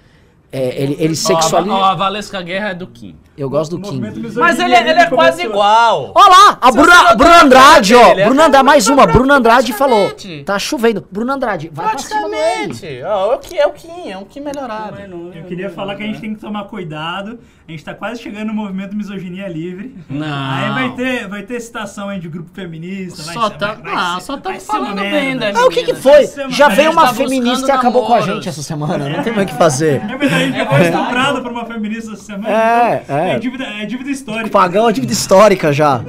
é, 0.51 0.81
ele, 0.83 0.93
ele 0.99 1.07
Ó, 1.09 1.11
a- 1.11 1.15
sexualiza. 1.15 1.73
ó, 1.75 1.83
a 1.85 1.95
Valesca 1.95 2.41
Guerra 2.41 2.69
é 2.69 2.73
do 2.75 2.87
Kim. 2.87 3.15
Eu 3.37 3.49
gosto 3.49 3.77
do 3.77 3.79
misoginia 3.79 4.31
Mas 4.35 4.59
ele, 4.59 4.73
é- 4.73 4.89
ele 4.89 4.99
é 4.99 5.05
quase 5.07 5.43
igual. 5.43 6.11
Ó 6.15 6.27
lá, 6.27 6.57
a 6.61 6.71
Bruna, 6.71 7.41
Andrade, 7.43 7.95
ó. 7.95 8.07
é 8.11 8.25
Bruna 8.25 8.45
Andrade, 8.47 8.65
mais 8.65 8.87
uma. 8.87 9.05
Bruna 9.05 9.35
Andrade 9.35 9.73
falou. 9.73 10.11
Tá 10.45 10.57
chovendo. 10.57 11.05
Bruna 11.11 11.33
Andrade, 11.33 11.69
vai 11.73 11.89
pra 11.89 11.97
cima 11.99 12.29
dele. 12.29 12.67
Praticamente. 12.67 13.03
Ó, 13.03 13.33
é 13.33 13.35
o 13.35 13.39
Kim, 13.39 13.55
é 13.57 13.67
o 13.67 13.71
Kim, 13.71 14.09
é 14.11 14.17
um 14.17 14.25
Kim 14.25 14.39
melhorado. 14.41 14.97
Eu 15.33 15.43
queria 15.43 15.69
falar 15.69 15.95
que 15.95 16.03
a 16.03 16.05
gente 16.05 16.21
tem 16.21 16.33
que 16.33 16.41
tomar 16.41 16.63
cuidado. 16.65 17.39
A 17.67 17.71
gente 17.71 17.83
tá 17.83 17.95
quase 17.95 18.21
chegando 18.21 18.47
no 18.47 18.53
movimento 18.53 18.95
Misoginia 18.95 19.47
Livre. 19.47 19.95
Não. 20.07 20.27
Aí 20.27 20.69
vai 20.71 20.95
ter, 20.95 21.27
vai 21.27 21.41
ter 21.41 21.59
citação 21.59 22.09
aí 22.09 22.19
de 22.19 22.29
grupo 22.29 22.49
feminista. 22.53 23.23
Vai 23.23 23.33
Só 23.33 23.49
ser- 23.49 23.57
tá, 23.57 23.67
vai- 23.73 23.77
vai 23.81 23.93
ah, 23.95 24.15
ser- 24.19 24.25
só 24.25 24.37
tá 24.37 24.53
falando 24.59 25.01
bem 25.01 25.35
da 25.35 25.49
Ah, 25.49 25.65
o 25.65 25.69
que 25.69 25.83
que 25.83 25.95
foi? 25.95 26.29
Já 26.49 26.69
veio 26.69 26.91
uma 26.91 27.07
tá 27.07 27.13
feminista 27.15 27.67
e 27.67 27.71
acabou 27.71 28.05
com 28.05 28.13
a 28.13 28.21
gente 28.21 28.47
essa 28.47 28.61
semana. 28.61 29.09
Não 29.09 29.23
tem 29.23 29.33
mais 29.33 29.47
o 29.49 29.51
que 29.51 29.57
fazer. 29.57 30.01
É 30.15 30.17
verdade, 30.17 30.43
a 30.43 30.47
gente 30.47 30.69
foi 30.69 30.81
estuprado 30.81 31.41
por 31.41 31.51
uma 31.51 31.65
feminista 31.65 32.13
essa 32.13 32.23
semana. 32.23 32.53
É, 32.55 33.01
então 33.03 33.17
é. 33.25 33.35
É 33.35 33.39
dívida, 33.39 33.63
é 33.65 33.85
dívida 33.85 34.09
histórica. 34.09 34.49
Pagão 34.49 34.89
é 34.89 34.91
dívida 34.93 35.13
histórica 35.13 35.71
já. 35.73 36.03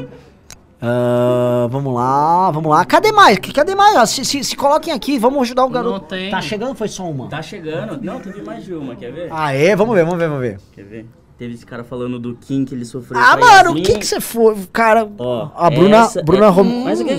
Ah, 0.81 1.67
vamos 1.71 1.95
lá, 1.95 2.51
vamos 2.51 2.71
lá. 2.71 2.85
Cadê 2.85 3.11
mais? 3.11 3.39
Cadê 3.39 3.75
mais? 3.75 3.97
Ah, 3.97 4.07
Se, 4.07 4.25
se, 4.25 4.45
se 4.45 4.57
coloquem 4.57 4.93
aqui, 4.93 5.19
vamos 5.19 5.41
ajudar 5.43 5.65
o 5.65 5.71
garoto. 5.71 6.01
Não 6.01 6.01
tem. 6.01 6.31
Tá 6.31 6.41
chegando 6.41 6.71
ou 6.71 6.75
foi 6.75 6.89
só 6.89 7.05
uma? 7.09 7.29
Tá 7.29 7.41
chegando. 7.43 7.99
Não, 8.03 8.21
teve 8.21 8.43
mais 8.43 8.65
de 8.65 8.75
uma, 8.75 8.95
quer 8.95 9.11
ver? 9.13 9.29
Aê, 9.33 9.75
vamos 9.75 9.95
ver, 9.95 10.05
vamos 10.05 10.19
ver, 10.19 10.29
vamos 10.29 10.43
ver. 10.43 10.61
Quer 10.75 10.85
ver? 10.85 11.07
Teve 11.39 11.55
esse 11.55 11.67
cara 11.67 11.85
falando 11.85 12.19
do 12.19 12.35
Kim 12.35 12.65
que 12.65 12.75
ele 12.75 12.85
sofreu. 12.85 13.21
Ah, 13.21 13.37
mano, 13.37 13.73
o 13.73 13.75
que 13.83 13.99
que 13.99 14.07
você 14.07 14.21
foi? 14.21 14.57
Cara, 14.73 15.07
Ó, 15.19 15.51
a 15.55 15.69
Bruna, 15.69 15.97
essa 15.99 16.23
Bruna 16.23 16.47
é- 16.47 16.49
Rom... 16.49 16.85
Mas 16.85 17.01
o 17.01 17.05
que 17.05 17.13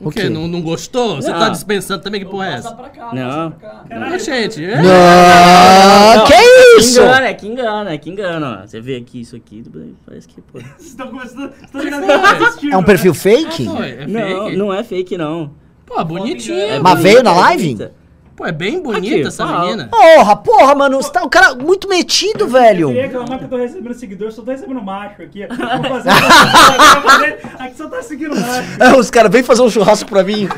O 0.00 0.10
quê? 0.10 0.28
Não, 0.28 0.46
não 0.46 0.60
gostou? 0.60 1.16
Você 1.16 1.30
Não. 1.30 1.38
tá 1.38 1.48
dispensando 1.48 2.02
também? 2.02 2.20
Que 2.20 2.26
porra 2.26 2.48
é 2.48 2.52
essa? 2.54 2.76
Não. 3.14 3.54
Não, 3.90 4.18
gente. 4.18 4.62
é. 4.62 4.76
Não, 4.82 6.26
que 6.26 6.78
isso? 6.78 6.94
Que 7.00 7.00
engana, 7.06 7.26
é 7.28 7.34
que 7.34 7.46
engana, 7.46 7.90
é 7.92 7.98
que 7.98 8.10
engana. 8.10 8.60
ó. 8.62 8.66
Você 8.66 8.80
vê 8.80 8.96
aqui 8.96 9.20
isso 9.22 9.34
aqui, 9.36 9.64
parece 10.04 10.28
que, 10.28 10.40
pô. 10.42 10.58
Vocês 10.60 10.88
estão 10.88 11.08
começando. 11.08 11.50
Vocês 11.50 11.62
estão 11.62 11.80
ligando 11.80 12.56
que 12.58 12.70
É 12.70 12.76
um 12.76 12.80
né? 12.80 12.86
perfil 12.86 13.14
fake? 13.14 13.64
Pô, 13.64 13.82
é 13.82 14.06
Não, 14.06 14.44
fake? 14.44 14.56
não 14.58 14.74
é 14.74 14.84
fake, 14.84 15.16
não. 15.16 15.50
Pô, 15.86 16.04
bonitinha. 16.04 16.64
É 16.64 16.78
Mas 16.78 16.92
bonita, 16.98 17.02
veio 17.02 17.22
na 17.22 17.30
é 17.30 17.34
live? 17.34 17.62
bonita. 17.74 17.92
Pô, 18.36 18.44
é 18.44 18.50
bem 18.52 18.82
bonita 18.82 19.14
Aqui, 19.14 19.26
essa 19.28 19.46
fala. 19.46 19.64
menina. 19.66 19.88
Porra, 19.88 20.34
porra, 20.36 20.74
mano. 20.74 20.96
Você 20.96 21.12
tá 21.12 21.22
um 21.22 21.28
cara 21.28 21.54
muito 21.54 21.88
metido, 21.88 22.44
Eu 22.44 22.48
velho. 22.48 22.88
queria 22.88 23.02
reclamar 23.02 23.38
que 23.38 23.44
eu 23.44 23.48
tô 23.48 23.56
recebendo 23.56 23.94
seguidor, 23.94 24.32
só 24.32 24.42
tô 24.42 24.50
recebendo 24.50 24.82
macho 24.82 25.22
aqui. 25.22 25.46
Vou 25.46 25.56
fazer 25.84 26.10
vou 26.10 27.10
fazer- 27.10 27.38
Aqui 27.60 27.76
só 27.76 27.88
tá 27.88 28.02
seguindo 28.02 28.34
macho. 28.34 28.82
É, 28.82 28.96
os 28.98 29.08
caras 29.08 29.30
vêm 29.30 29.44
fazer 29.44 29.62
um 29.62 29.70
churrasco 29.70 30.08
pra 30.10 30.24
mim. 30.24 30.48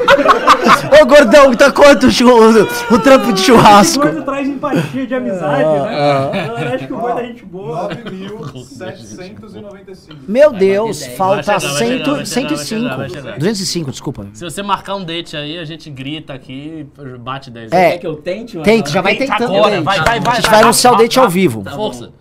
Ô, 1.01 1.05
gordão, 1.07 1.55
tá 1.55 1.71
quanto 1.71 2.07
o, 2.07 2.95
o 2.95 2.99
trampo 2.99 3.31
de 3.35 3.41
churrasco? 3.41 4.03
gordo 4.03 4.23
traz 4.23 4.49
empatia 4.49 5.07
de 5.07 5.15
amizade, 5.15 5.65
Ah, 5.65 6.31
né? 6.33 6.49
Eu 6.49 6.57
acho 6.75 6.87
que 6.87 6.93
o 6.95 6.99
gordo 6.99 7.21
é 7.21 7.25
gente 7.27 7.45
boa. 7.45 7.89
9.795. 7.91 10.17
Meu 10.29 10.51
Deus, 10.53 11.05
falta 11.09 11.43
Vai 11.43 11.61
chegar, 11.61 11.75
vai 11.75 11.87
chegar, 11.87 11.87
100, 11.87 11.87
vai 11.87 11.97
chegar, 11.97 12.17
vai 12.17 12.27
105. 12.27 12.67
chegar, 12.67 12.97
vai 12.97 13.09
chegar. 13.11 13.39
205, 13.39 13.91
desculpa. 13.91 14.27
Se 14.33 14.43
você 14.45 14.63
marcar 14.63 14.95
um 14.97 15.05
date 15.05 15.37
aí, 15.37 15.59
a 15.59 15.65
gente 15.65 15.91
grita 15.91 16.33
aqui 16.33 16.87
bate 17.21 17.51
10. 17.51 17.66
É. 17.71 17.93
Quer 17.93 17.99
que 17.99 18.07
eu 18.07 18.17
tente? 18.17 18.59
Tente, 18.61 18.91
já 18.93 19.01
vai 19.01 19.17
Tenta 19.17 19.33
tentando. 19.33 19.55
agora, 19.57 19.71
date. 19.71 19.85
vai, 19.85 19.99
vai, 20.01 20.21
vai, 20.21 20.33
A 20.33 20.41
gente 20.41 20.51
vai, 20.51 20.63
anunciar 20.63 20.93
o 20.93 20.97
vai, 20.97 21.05
date 21.05 21.19
ao 21.19 21.29
vivo. 21.29 21.65
Força. 21.65 22.13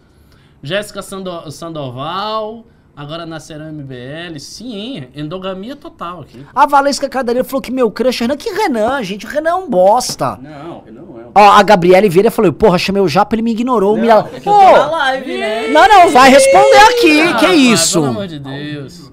Jéssica 0.64 1.02
Sando 1.02 1.52
Sandoval, 1.52 2.66
agora 2.96 3.26
nascerá 3.26 3.66
MBL. 3.72 4.40
Sim, 4.40 5.08
endogamia 5.16 5.76
total 5.76 6.22
aqui. 6.22 6.44
A 6.56 6.66
Valesca 6.66 7.08
Cardareira 7.08 7.48
falou 7.48 7.62
que 7.62 7.72
meu 7.72 7.92
crush 7.92 8.22
é 8.22 8.26
Renan. 8.26 8.38
Que 8.38 8.50
Renan, 8.50 9.04
gente? 9.04 9.26
O 9.26 9.30
Renan 9.30 9.50
é 9.52 9.56
um 9.56 9.70
bosta. 9.70 10.40
Não, 10.42 10.84
não 10.92 11.22
é. 11.22 11.26
Ó, 11.36 11.52
a 11.52 11.62
Gabriele 11.62 12.10
Vieira 12.10 12.32
falou, 12.32 12.52
porra, 12.52 12.78
chamei 12.80 13.02
o 13.02 13.08
Japa, 13.08 13.36
ele 13.36 13.42
me 13.44 13.52
ignorou. 13.52 13.96
me... 13.96 14.08
Não, 14.08 14.22
é 14.22 14.24
que 14.24 14.38
eu 14.38 14.42
tô 14.44 14.52
Pô, 14.52 14.72
na 14.72 14.88
live, 14.92 15.38
né? 15.38 15.68
não, 15.68 15.88
não, 15.88 16.10
vai 16.10 16.30
responder 16.30 16.78
aqui. 16.78 17.22
Ah, 17.22 17.34
que 17.36 17.46
pai, 17.46 17.56
isso? 17.56 18.00
Pelo 18.00 18.12
amor 18.12 18.28
de 18.28 18.40
Deus. 18.40 19.12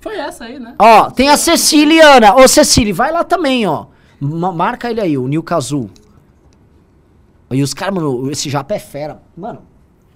Foi 0.00 0.16
essa 0.16 0.44
aí, 0.44 0.58
né? 0.58 0.74
Ó, 0.78 1.10
tem 1.10 1.28
a 1.28 1.36
Ceciliana. 1.36 2.34
Ô, 2.34 2.46
Cecília, 2.46 2.92
vai 2.92 3.10
lá 3.10 3.24
também, 3.24 3.66
ó. 3.66 3.86
Ma- 4.24 4.52
marca 4.52 4.90
ele 4.90 5.00
aí, 5.00 5.18
o 5.18 5.26
Nil 5.26 5.42
Kazu. 5.42 5.90
E 7.50 7.62
os 7.62 7.74
caras, 7.74 7.94
mano, 7.94 8.30
esse 8.30 8.48
japa 8.48 8.74
é 8.74 8.78
fera. 8.78 9.20
Mano, 9.36 9.62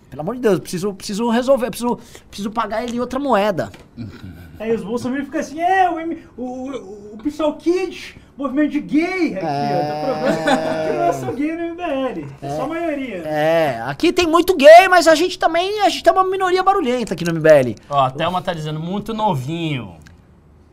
pelo 0.08 0.22
amor 0.22 0.36
de 0.36 0.40
Deus, 0.40 0.58
preciso, 0.60 0.94
preciso 0.94 1.28
resolver, 1.28 1.68
preciso, 1.70 1.98
preciso 2.28 2.50
pagar 2.50 2.82
ele 2.84 2.96
em 2.96 3.00
outra 3.00 3.18
moeda. 3.18 3.70
Aí 4.58 4.74
os 4.74 4.82
bolsominions 4.82 5.26
ficam 5.26 5.40
assim, 5.40 5.60
é, 5.60 5.90
o, 5.90 6.00
M- 6.00 6.16
o, 6.34 6.42
o, 6.70 7.14
o 7.14 7.18
pessoal 7.22 7.54
Kids, 7.58 8.14
movimento 8.38 8.70
de 8.70 8.80
gay 8.80 9.34
aqui, 9.36 9.44
ó. 9.44 9.82
Tá 9.82 10.02
provando 10.04 10.86
que 10.86 10.92
não 10.96 11.12
sou 11.12 11.34
gay 11.34 11.54
no 11.56 11.74
MBL. 11.74 12.26
É 12.40 12.48
só 12.56 12.62
a 12.62 12.66
maioria. 12.68 13.16
É, 13.26 13.82
aqui 13.82 14.14
tem 14.14 14.26
muito 14.26 14.56
gay, 14.56 14.88
mas 14.88 15.06
a 15.06 15.14
gente 15.14 15.38
também, 15.38 15.82
a 15.82 15.90
gente 15.90 16.02
tem 16.02 16.10
uma 16.10 16.24
minoria 16.24 16.62
barulhenta 16.62 17.12
aqui 17.12 17.22
no 17.22 17.34
MBL. 17.34 17.74
Ó, 17.90 18.04
a 18.06 18.10
Thelma 18.10 18.40
tá 18.40 18.54
dizendo 18.54 18.80
muito 18.80 19.12
novinho. 19.12 19.96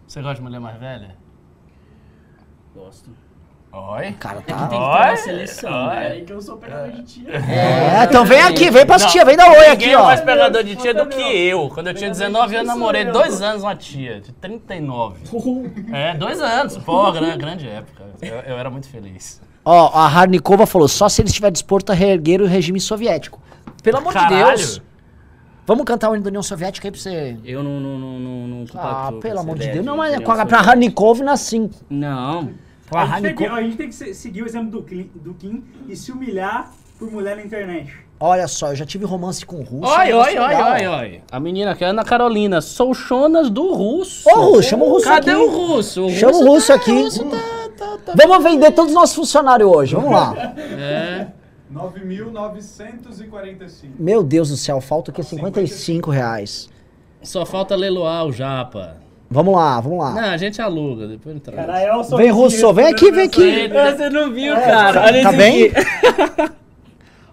Você 0.07 0.21
gosta 0.21 0.35
de 0.35 0.41
mulher 0.43 0.61
mais 0.61 0.79
velha? 0.79 1.17
Gosto. 2.73 3.09
Oi. 3.75 4.11
Cara, 4.19 4.37
É 4.37 4.41
que 4.43 4.53
tá... 4.53 4.55
tem 4.55 4.67
que 4.67 4.69
ter 4.69 4.75
uma 4.75 5.15
seleção, 5.15 5.87
né? 5.87 6.21
que 6.21 6.31
eu 6.31 6.39
sou 6.39 6.57
pegador 6.57 6.91
de 6.91 7.01
tia. 7.03 7.29
É, 7.31 8.03
então 8.03 8.23
vem 8.23 8.39
aqui, 8.39 8.69
vem 8.69 8.85
pra 8.85 8.97
tia, 8.97 9.25
vem 9.25 9.35
dar 9.35 9.49
oi 9.49 9.65
aqui, 9.65 9.85
Ninguém 9.85 9.93
é 9.93 9.97
ó. 9.97 10.03
mais 10.05 10.21
pegador 10.21 10.63
de 10.63 10.75
tia 10.75 10.93
do 10.93 11.07
que 11.07 11.19
eu. 11.19 11.69
Quando 11.69 11.87
eu 11.87 11.93
tinha 11.95 12.11
19 12.11 12.55
anos, 12.55 12.67
namorei 12.67 13.05
dois 13.05 13.41
anos 13.41 13.63
uma 13.63 13.75
tia, 13.75 14.21
de 14.21 14.31
39. 14.33 15.17
É, 15.91 16.13
dois 16.15 16.39
anos. 16.39 16.77
Pô, 16.77 17.11
grande, 17.11 17.37
grande 17.37 17.67
época. 17.67 18.03
Eu, 18.21 18.35
eu 18.35 18.57
era 18.59 18.69
muito 18.69 18.87
feliz. 18.87 19.41
Ó, 19.65 19.89
a 19.93 20.05
Harnikova 20.05 20.65
falou, 20.67 20.87
só 20.87 21.09
se 21.09 21.21
ele 21.21 21.29
estiver 21.29 21.49
disposto 21.49 21.89
a 21.91 21.95
reerguer 21.95 22.41
o 22.41 22.45
regime 22.45 22.79
soviético. 22.79 23.41
Pelo 23.81 23.97
amor 23.97 24.13
de 24.13 24.19
Caralho. 24.19 24.57
Deus. 24.57 24.81
Vamos 25.65 25.85
cantar 25.85 26.09
o 26.11 26.15
hino 26.15 26.23
da 26.23 26.27
União 26.27 26.43
Soviética 26.43 26.87
aí 26.87 26.91
pra 26.91 26.99
você. 26.99 27.37
Eu 27.45 27.63
não, 27.63 27.79
não, 27.79 27.97
não, 27.97 28.19
não, 28.19 28.47
não 28.47 28.65
Ah, 28.75 29.13
pelo 29.21 29.39
amor 29.39 29.55
de 29.55 29.61
ideia 29.63 29.75
Deus. 29.75 29.85
Não, 29.85 29.95
mas 29.95 30.13
com 30.17 30.31
a, 30.31 30.35
pra 30.35 30.57
Soviética. 30.57 30.69
Harnikovna, 30.71 31.37
sim. 31.37 31.69
Não. 31.89 32.49
A 32.91 33.05
gente, 33.05 33.21
tem 33.23 33.35
que, 33.35 33.45
a 33.45 33.61
gente 33.61 33.77
tem 33.77 33.87
que 33.89 33.95
se- 33.95 34.13
seguir 34.13 34.43
o 34.43 34.45
exemplo 34.45 34.69
do, 34.69 34.83
Cli- 34.83 35.11
do 35.15 35.33
Kim 35.33 35.63
e 35.87 35.95
se 35.95 36.11
humilhar 36.11 36.71
por 36.99 37.11
mulher 37.11 37.35
na 37.35 37.43
internet. 37.43 37.91
Olha 38.19 38.47
só, 38.47 38.69
eu 38.71 38.75
já 38.75 38.85
tive 38.85 39.05
romance 39.05 39.43
com 39.45 39.57
o 39.57 39.63
russo. 39.63 39.91
Oi, 39.91 40.09
é 40.09 40.15
oi, 40.15 40.37
oi, 40.37 40.55
oi, 40.55 40.87
oi. 40.87 41.21
A 41.31 41.39
menina 41.39 41.71
aqui, 41.71 41.83
Ana 41.83 42.03
Carolina, 42.05 42.61
sou 42.61 42.93
chonas 42.93 43.49
do 43.49 43.73
russo. 43.73 44.29
Ô, 44.29 44.51
Russo, 44.51 44.69
chama 44.69 44.85
o 44.85 44.89
russo 44.89 45.05
Cadê 45.05 45.31
aqui. 45.31 45.39
o 45.41 45.49
russo? 45.49 46.05
O 46.05 46.09
Chama 46.11 46.33
o 46.33 46.35
russo 46.39 46.51
russo 46.53 46.67
tá- 46.67 46.75
aqui. 46.75 46.91
o 46.91 47.03
russo 47.03 47.25
tá- 47.25 47.37
tá- 47.77 47.97
tá- 48.05 48.13
Vamos 48.15 48.43
vender 48.43 48.71
todos 48.71 48.91
os 48.91 48.95
nossos 48.95 49.15
funcionários 49.15 49.69
hoje, 49.69 49.95
vamos 49.95 50.11
lá. 50.11 50.53
É. 50.57 51.27
9.945. 51.71 53.95
Meu 53.99 54.23
Deus 54.23 54.49
do 54.49 54.57
céu, 54.57 54.79
falta 54.79 55.11
aqui 55.11 55.23
55 55.23 56.11
reais. 56.11 56.69
Só 57.21 57.45
falta 57.45 57.75
leiloar 57.75 58.25
o 58.25 58.31
japa. 58.31 58.97
Vamos 59.33 59.55
lá, 59.55 59.81
vamos 59.81 59.97
lá. 59.99 60.11
Não, 60.13 60.29
a 60.29 60.37
gente 60.37 60.61
aluga, 60.61 61.07
depois 61.07 61.33
não 61.35 61.41
traz. 61.41 61.59
Caralho, 61.65 61.91
olha 61.93 62.01
o 62.01 62.17
Vem, 62.17 62.29
Russo, 62.29 62.73
vem 62.73 62.85
aqui, 62.87 63.11
vem 63.11 63.25
aqui. 63.25 63.69
Você 63.97 64.09
não 64.09 64.31
viu, 64.31 64.53
cara. 64.55 65.01
Olha 65.05 65.23
Tá 65.23 65.31
bem? 65.31 65.65
aqui. 65.65 66.53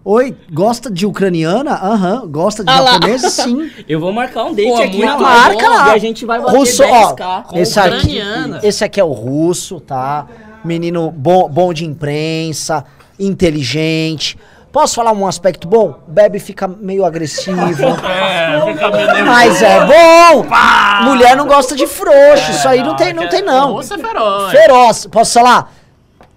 Oi, 0.03 0.35
gosta 0.51 0.91
de 0.91 1.05
ucraniana? 1.05 1.73
Aham. 1.75 2.27
Gosta 2.27 2.65
de 2.65 2.73
Ah 2.73 2.95
japonês? 2.95 3.21
Sim. 3.21 3.71
Eu 3.87 4.01
vou 4.01 4.11
marcar 4.15 4.45
um 4.47 4.55
date 4.55 4.67
Pô, 4.69 4.77
aqui 4.83 4.97
muito 4.97 5.07
na. 5.13 5.19
Marca 5.19 5.69
lá. 5.69 5.89
E 5.89 5.91
a 5.93 5.99
gente 5.99 6.25
vai 6.25 6.41
bater 6.41 6.57
Russo, 6.57 6.83
ó. 6.83 7.15
10k. 7.15 7.43
Com 7.45 7.59
Esse 7.59 7.79
aqui, 7.79 7.97
ucraniana. 7.97 8.61
esse 8.63 8.83
aqui 8.83 8.99
é 8.99 9.05
o 9.05 9.13
russo, 9.13 9.79
tá? 9.79 10.27
Menino 10.65 11.11
bom, 11.11 11.51
bom 11.51 11.71
de 11.75 11.85
imprensa, 11.85 12.83
inteligente. 13.19 14.39
Posso 14.73 14.95
falar 14.95 15.13
um 15.13 15.27
aspecto 15.27 15.67
bom? 15.67 15.97
Bebe 16.07 16.39
fica 16.39 16.69
meio 16.69 17.05
agressivo. 17.05 17.61
É, 18.11 18.61
fica 18.73 18.91
meio. 18.91 19.27
Mas 19.27 19.63
é 19.63 19.81
bom! 19.85 20.47
Mulher 21.05 21.37
não 21.37 21.47
gosta 21.47 21.75
de 21.75 21.87
frouxo. 21.87 22.51
Isso 22.51 22.69
aí 22.69 22.83
não 22.83 22.95
tem, 22.97 23.13
não 23.13 23.29
tem 23.29 23.43
não. 23.43 23.73
russo 23.73 23.95
é 23.95 23.99
feroz. 23.99 24.51
Feroz. 24.51 25.07
Posso 25.07 25.35
falar? 25.35 25.73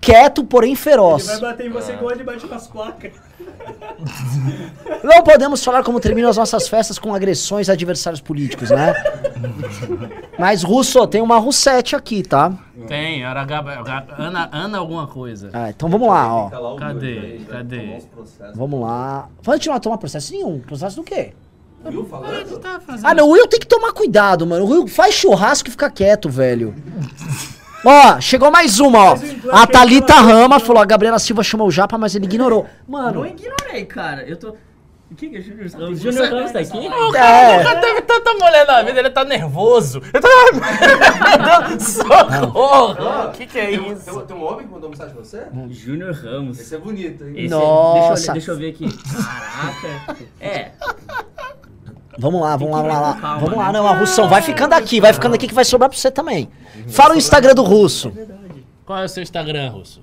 Quieto, 0.03 0.43
porém 0.43 0.71
Ele 0.71 0.75
vai 0.75 0.83
feroz. 0.83 1.39
bater 1.39 1.65
em 1.67 1.69
você 1.69 1.93
igual 1.93 2.11
ele 2.11 2.23
bate 2.23 2.45
com 2.45 2.53
as 2.55 2.67
placas. 2.67 3.11
Não 5.03 5.23
podemos 5.23 5.63
falar 5.63 5.83
como 5.83 5.99
terminam 5.99 6.29
as 6.29 6.37
nossas 6.37 6.67
festas 6.67 6.99
com 6.99 7.13
agressões 7.13 7.69
a 7.69 7.73
adversários 7.73 8.21
políticos, 8.21 8.69
né? 8.69 8.93
Mas, 10.37 10.63
Russo, 10.63 11.05
tem 11.07 11.21
uma 11.21 11.37
Russete 11.37 11.95
aqui, 11.95 12.23
tá? 12.23 12.51
Tem, 12.87 13.23
era 13.23 13.43
Gab- 13.45 13.83
Gab- 13.83 14.13
Ana, 14.17 14.49
Ana 14.51 14.77
alguma 14.77 15.07
coisa. 15.07 15.49
Ah, 15.53 15.69
então 15.69 15.87
vamos 15.89 16.07
lá, 16.07 16.33
ó. 16.35 16.75
Cadê? 16.75 17.39
Cadê? 17.49 17.99
Vamos 18.55 18.81
lá. 18.81 19.29
Vamos 19.41 19.45
continuar 19.59 19.77
a 19.77 19.79
tomar 19.79 19.97
processo 19.97 20.33
nenhum. 20.33 20.59
Processo 20.59 20.97
do 20.97 21.03
quê? 21.03 21.33
Viu 21.85 22.05
falando? 22.05 22.59
Tá 22.59 22.79
fazendo 22.85 23.05
Ah, 23.05 23.13
não, 23.13 23.27
o 23.27 23.31
Will 23.31 23.47
tem 23.47 23.59
que 23.59 23.67
tomar 23.67 23.91
cuidado, 23.93 24.45
mano. 24.47 24.65
O 24.65 24.69
Will 24.69 24.87
faz 24.87 25.13
churrasco 25.15 25.67
e 25.67 25.71
fica 25.71 25.89
quieto, 25.89 26.29
velho. 26.29 26.73
Ó, 27.85 28.19
chegou 28.21 28.49
mais 28.51 28.79
uma, 28.79 29.11
ó. 29.13 29.17
A 29.51 29.67
Thalita 29.67 30.13
Rama 30.15 30.59
falou, 30.59 30.81
a 30.81 30.85
Gabriela 30.85 31.19
Silva 31.19 31.43
chamou 31.43 31.67
o 31.67 31.71
Japa, 31.71 31.97
mas 31.97 32.15
ele 32.15 32.25
ignorou. 32.25 32.65
Não 32.87 32.99
Mano, 32.99 33.25
ignorei, 33.25 33.85
cara. 33.85 34.23
Eu 34.23 34.37
tô. 34.37 34.55
O 35.11 35.15
que 35.15 35.29
que 35.29 35.37
é 35.37 35.41
Júnior 35.41 35.69
Ramos? 35.69 35.99
O 35.99 36.01
Júnior 36.01 36.27
Ramos 36.27 36.51
tá 36.51 36.59
aqui? 36.59 36.87
O 36.87 37.11
cara 37.11 37.27
É. 37.27 37.57
nunca 37.63 37.75
teve 37.81 38.01
tanta 38.01 38.33
mulher 38.33 38.65
na 38.65 38.81
vida, 38.81 38.99
ele 38.99 39.09
tá 39.11 39.23
nervoso. 39.23 40.01
Ele 40.11 40.19
tá... 40.19 40.27
Meu 41.61 41.67
Deus, 41.69 41.83
socorro! 41.93 43.27
O 43.27 43.31
que 43.31 43.45
que 43.45 43.59
é 43.59 43.65
Tem, 43.67 43.91
isso? 43.91 44.05
tem, 44.11 44.25
tem 44.25 44.35
um 44.35 44.43
homem 44.43 44.65
que 44.65 44.73
mandou 44.73 44.89
mensagem 44.89 45.13
pra 45.13 45.23
você? 45.23 45.43
Júnior 45.69 46.13
Ramos. 46.15 46.59
Esse 46.59 46.73
é 46.73 46.77
bonito, 46.79 47.25
hein? 47.25 47.33
Esse 47.35 47.53
é- 47.53 47.57
Nossa. 47.57 48.13
deixa, 48.15 48.29
eu, 48.29 48.33
deixa 48.33 48.51
eu 48.51 48.57
ver 48.57 48.69
aqui. 48.71 48.87
Caraca. 49.23 50.17
É. 50.39 50.71
vamos 52.17 52.41
lá, 52.41 52.55
vamos 52.57 52.73
lá, 52.75 52.81
vamos 52.81 53.01
lá. 53.01 53.13
Calma, 53.15 53.39
Vamos 53.39 53.57
lá, 53.57 53.65
né? 53.71 53.79
não, 53.79 53.87
a 53.87 53.93
Russão, 53.95 54.27
vai 54.29 54.41
ficando 54.41 54.73
aqui, 54.73 54.99
vai 55.01 55.13
ficando 55.13 55.35
aqui 55.35 55.47
que 55.47 55.53
vai 55.53 55.65
sobrar 55.65 55.89
pra 55.89 55.97
você 55.97 56.11
também. 56.11 56.49
Fala 56.87 57.13
o 57.13 57.17
Instagram 57.17 57.53
do 57.55 57.63
Russo. 57.63 58.11
Qual 58.85 58.99
é 58.99 59.05
o 59.05 59.09
seu 59.09 59.23
Instagram, 59.23 59.69
Russo? 59.69 60.01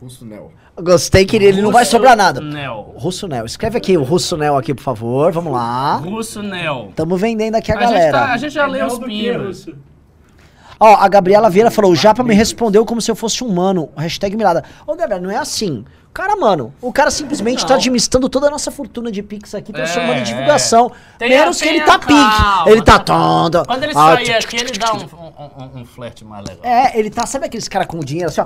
Russo 0.00 0.24
Nel. 0.24 0.50
Gostei 0.80 1.24
que 1.26 1.36
ele 1.36 1.60
não 1.60 1.70
vai 1.70 1.84
sobrar 1.84 2.16
nada. 2.16 2.40
Nel. 2.40 2.94
Russo 2.96 3.28
Nel, 3.28 3.44
escreve 3.44 3.76
aqui 3.78 3.96
o 3.96 4.02
Russo 4.02 4.36
Nel 4.36 4.56
aqui, 4.56 4.72
por 4.74 4.82
favor, 4.82 5.30
vamos 5.32 5.52
lá. 5.52 5.96
Russo 5.96 6.42
Nel. 6.42 6.92
Tamo 6.96 7.16
vendendo 7.16 7.54
aqui 7.56 7.70
a, 7.70 7.76
A 7.76 7.80
gente, 7.80 7.88
galera. 7.92 8.12
tá- 8.18 8.32
a 8.32 8.36
gente 8.36 8.52
já 8.52 8.66
leu 8.66 8.88
Legal 8.98 9.42
os. 9.42 9.46
Russo? 9.46 9.74
Ó, 10.80 10.96
a 10.96 11.06
Gabriela 11.06 11.48
Vieira 11.48 11.70
falou, 11.70 11.92
o 11.92 11.96
Japa 11.96 12.24
me 12.24 12.34
respondeu 12.34 12.84
como 12.84 13.00
se 13.00 13.08
eu 13.10 13.14
fosse 13.14 13.44
humano. 13.44 13.90
Hashtag 13.96 14.36
mirada. 14.36 14.64
Ô, 14.84 14.96
Gabriela, 14.96 15.22
não 15.22 15.30
é 15.30 15.36
assim. 15.36 15.84
Cara, 16.14 16.36
mano, 16.36 16.74
o 16.82 16.92
cara 16.92 17.10
simplesmente 17.10 17.64
tá 17.66 17.74
administrando 17.76 18.28
toda 18.28 18.46
a 18.48 18.50
nossa 18.50 18.70
fortuna 18.70 19.10
de 19.10 19.22
Pix 19.22 19.54
aqui, 19.54 19.72
transformando 19.72 20.18
É, 20.18 20.20
em 20.20 20.24
divulgação. 20.24 20.92
é. 21.18 21.26
Menos 21.28 21.58
que 21.60 21.66
ele 21.66 21.80
tá 21.82 21.98
Pix. 21.98 22.12
calma. 22.12 22.70
Ele 22.70 22.82
tá 22.82 22.98
tondo. 22.98 23.62
Quando 23.66 23.82
ele 23.82 23.92
Ah, 23.96 24.14
sair 24.16 24.34
aqui, 24.34 24.56
ele 24.56 24.72
dá 24.72 24.92
um, 24.92 24.98
um, 24.98 25.78
um, 25.78 25.80
um 25.80 25.84
flerte 25.86 26.22
mais 26.22 26.44
legal. 26.46 26.60
É, 26.70 26.98
ele 26.98 27.08
tá, 27.08 27.24
sabe 27.24 27.46
aqueles 27.46 27.66
caras 27.66 27.86
com 27.86 27.98
dinheiro 28.00 28.28
assim, 28.28 28.42
ó. 28.42 28.44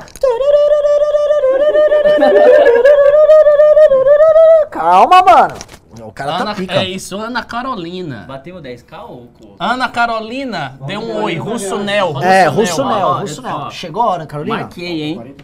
Calma, 4.71 5.23
mano. 5.23 5.55
O 6.03 6.13
cara 6.13 6.37
Ana, 6.37 6.45
tá 6.47 6.55
pica. 6.55 6.75
é 6.75 6.85
isso, 6.89 7.17
Ana 7.19 7.43
Carolina. 7.43 8.25
Batemos 8.29 8.63
10k 8.63 9.03
ou. 9.09 9.29
Ana 9.59 9.89
Carolina, 9.89 10.79
deu 10.87 11.01
um 11.01 11.23
oi. 11.25 11.37
Russo 11.37 11.79
Nel. 11.79 12.23
É, 12.23 12.47
Russo 12.47 12.85
Nel. 12.85 13.13
Russo. 13.15 13.43
Nel. 13.43 13.71
Chegou, 13.71 14.11
Ana 14.11 14.27
Carolina? 14.27 14.59
Marquei, 14.59 15.03
hein? 15.03 15.35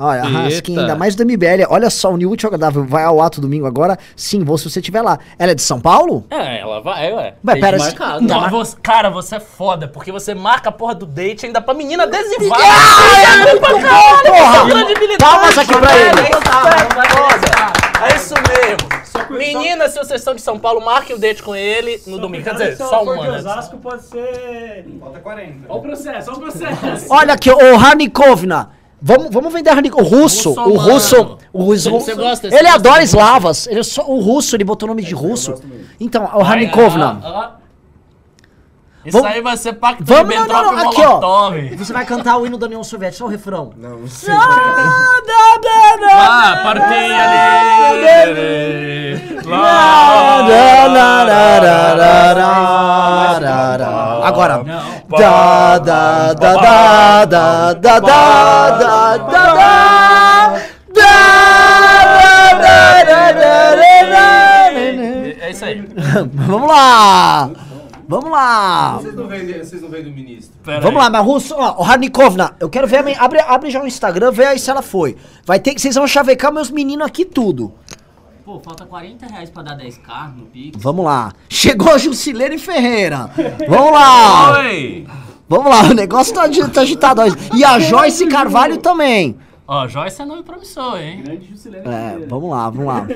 Olha, 0.00 0.22
a. 0.22 0.28
Raskin, 0.28 0.78
ainda 0.78 0.94
mais 0.94 1.16
do 1.16 1.24
MBL. 1.24 1.66
Olha 1.68 1.90
só, 1.90 2.12
o 2.12 2.16
New 2.16 2.32
Agradável 2.32 2.84
vai 2.84 3.02
ao 3.02 3.20
ato 3.20 3.40
domingo 3.40 3.66
agora. 3.66 3.98
Sim, 4.14 4.44
vou 4.44 4.56
se 4.56 4.70
você 4.70 4.78
estiver 4.78 5.02
lá. 5.02 5.18
Ela 5.36 5.50
é 5.50 5.54
de 5.56 5.62
São 5.62 5.80
Paulo? 5.80 6.24
É, 6.30 6.60
ela 6.60 6.80
vai, 6.80 7.12
ué. 7.12 7.34
Vai, 7.42 7.56
Tem 7.56 7.62
pera. 7.64 7.80
se- 7.80 7.86
marcar, 7.86 8.20
Não, 8.20 8.28
Não, 8.28 8.40
mas- 8.42 8.50
você- 8.52 8.76
cara, 8.80 9.10
você 9.10 9.34
é 9.36 9.40
foda, 9.40 9.88
porque 9.88 10.12
você 10.12 10.34
marca 10.34 10.68
a 10.68 10.72
porra 10.72 10.94
do 10.94 11.04
date 11.04 11.46
ainda 11.46 11.60
pra 11.60 11.74
menina 11.74 12.04
adesivar. 12.04 12.60
Porra! 12.60 13.48
credibilidade. 14.70 15.18
Palmas 15.18 15.58
aqui 15.58 15.76
pra 15.76 15.98
ele. 15.98 16.20
É 18.00 18.14
isso, 18.16 18.34
é. 18.34 18.38
É 18.38 19.28
mesmo. 19.28 19.36
Menina, 19.36 19.88
se 19.88 19.98
vocês 19.98 20.22
são 20.22 20.34
de 20.34 20.40
São 20.40 20.58
Paulo, 20.58 20.80
marquem 20.80 21.16
o 21.16 21.18
date 21.18 21.42
com 21.42 21.54
ele 21.56 22.00
no 22.06 22.18
domingo. 22.18 22.44
Quer 22.44 22.52
dizer, 22.52 22.72
se 22.76 22.78
só 22.78 23.02
uma, 23.02 23.18
de 23.18 23.28
né? 23.28 23.38
Osasco 23.38 23.76
pode 23.78 24.04
ser... 24.04 24.86
Falta 25.00 25.18
40. 25.18 25.66
Olha 25.68 25.78
o 25.78 25.82
processo, 25.82 26.30
olha 26.30 26.38
o 26.38 26.42
processo. 26.42 27.06
Olha 27.10 27.34
aqui, 27.34 27.50
o 27.50 27.74
Harnikovna. 27.76 28.70
Vamos, 29.00 29.28
vamos 29.30 29.52
vender 29.52 29.70
Harnikovna. 29.70 30.06
O 30.06 30.10
russo, 30.22 30.50
o 30.50 30.76
russo, 30.76 31.38
o 31.52 31.62
russo. 31.62 31.90
Você 31.90 32.14
gosta- 32.14 32.50
você 32.50 32.56
ele 32.56 32.68
adora 32.68 33.02
eslavas. 33.02 33.66
Ele 33.68 33.80
é 33.80 33.82
só, 33.82 34.04
o 34.06 34.20
russo, 34.20 34.56
ele 34.56 34.64
botou 34.64 34.88
o 34.88 34.90
nome 34.90 35.02
de 35.02 35.14
russo. 35.14 35.54
Então, 36.00 36.24
o 36.34 36.40
Harnikovna. 36.42 37.20
Ah, 39.08 39.08
ah. 39.08 39.10
Isso 39.10 39.18
Vamos- 39.18 39.34
aí 39.36 39.40
vai 39.42 39.56
ser 39.56 39.72
pacto 39.74 40.04
Vamos, 40.04 40.22
não, 40.22 40.28
Ribbentrop 40.42 40.64
não, 40.64 40.72
não, 40.72 40.82
e 40.82 40.86
aqui, 40.86 41.02
ó. 41.02 41.20
Você 41.78 41.92
vai 41.92 42.04
cantar 42.04 42.36
o 42.38 42.46
hino 42.46 42.58
da 42.58 42.66
União 42.66 42.82
Soviética, 42.84 43.18
só 43.18 43.24
o 43.24 43.28
refrão. 43.28 43.72
Não, 43.76 43.98
não 44.00 44.08
sei. 44.08 44.34
Ah, 46.10 46.60
partei 46.62 47.12
ali. 47.12 48.38
Agora. 54.24 54.64
Da, 55.08 55.78
da, 55.78 56.32
da, 56.34 56.54
da, 56.54 57.24
da, 57.24 57.24
da, 57.24 57.72
da, 57.74 57.74
da, 57.74 57.98
da, 57.98 59.16
da. 59.16 60.58
Da, 60.88 62.54
da, 62.54 62.54
da, 62.54 63.02
da, 63.02 63.32
da, 63.32 63.72
da. 63.72 63.84
É 65.40 65.50
isso 65.50 65.64
aí. 65.64 65.82
Vamos 66.34 66.68
lá! 66.68 67.50
Vamos 68.08 68.30
lá! 68.30 68.96
Vocês 69.02 69.14
não 69.14 69.26
veem, 69.28 69.46
vocês 69.58 69.82
não 69.82 69.88
veem 69.90 70.04
do 70.04 70.10
ministro. 70.10 70.58
Pera 70.64 70.80
Vamos 70.80 70.96
aí. 70.98 71.04
lá, 71.04 71.10
mas 71.10 71.24
Russo, 71.26 71.54
ó, 71.56 71.82
o 71.82 71.84
Harnikovna, 71.84 72.56
eu 72.58 72.70
quero 72.70 72.86
ver, 72.86 72.98
a 72.98 73.02
men- 73.02 73.16
abre, 73.18 73.38
abre 73.40 73.70
já 73.70 73.82
o 73.82 73.86
Instagram, 73.86 74.30
vê 74.32 74.46
aí 74.46 74.58
se 74.58 74.70
ela 74.70 74.80
foi. 74.80 75.14
Vai 75.44 75.60
ter 75.60 75.74
que, 75.74 75.80
vocês 75.80 75.94
vão 75.94 76.06
chavecar 76.06 76.50
meus 76.52 76.70
meninos 76.70 77.06
aqui 77.06 77.24
tudo. 77.24 77.72
Pô, 78.46 78.58
falta 78.60 78.86
40 78.86 79.26
reais 79.26 79.50
pra 79.50 79.62
dar 79.62 79.76
10k 79.76 80.34
no 80.34 80.46
Pix. 80.46 80.82
Vamos 80.82 81.04
lá. 81.04 81.32
Chegou 81.50 81.92
a 81.92 81.98
Jusilene 81.98 82.56
Ferreira. 82.56 83.28
Vamos 83.68 83.92
lá. 83.92 84.58
Oi! 84.60 85.06
Vamos 85.46 85.70
lá, 85.70 85.82
o 85.90 85.94
negócio 85.94 86.34
tá, 86.34 86.48
tá 86.72 86.80
agitado. 86.80 87.20
hoje. 87.22 87.36
E 87.54 87.62
a 87.62 87.78
Joyce 87.78 88.26
Carvalho 88.26 88.78
também. 88.78 89.36
Ó, 89.70 89.86
Joyce 89.86 90.22
é 90.22 90.24
nome 90.24 90.42
promissor, 90.42 90.98
hein? 90.98 91.20
Grande 91.22 91.46
Juscelino 91.50 91.92
É, 91.92 92.16
vamos 92.26 92.50
lá, 92.50 92.70
vamos 92.70 92.86
lá. 92.86 93.06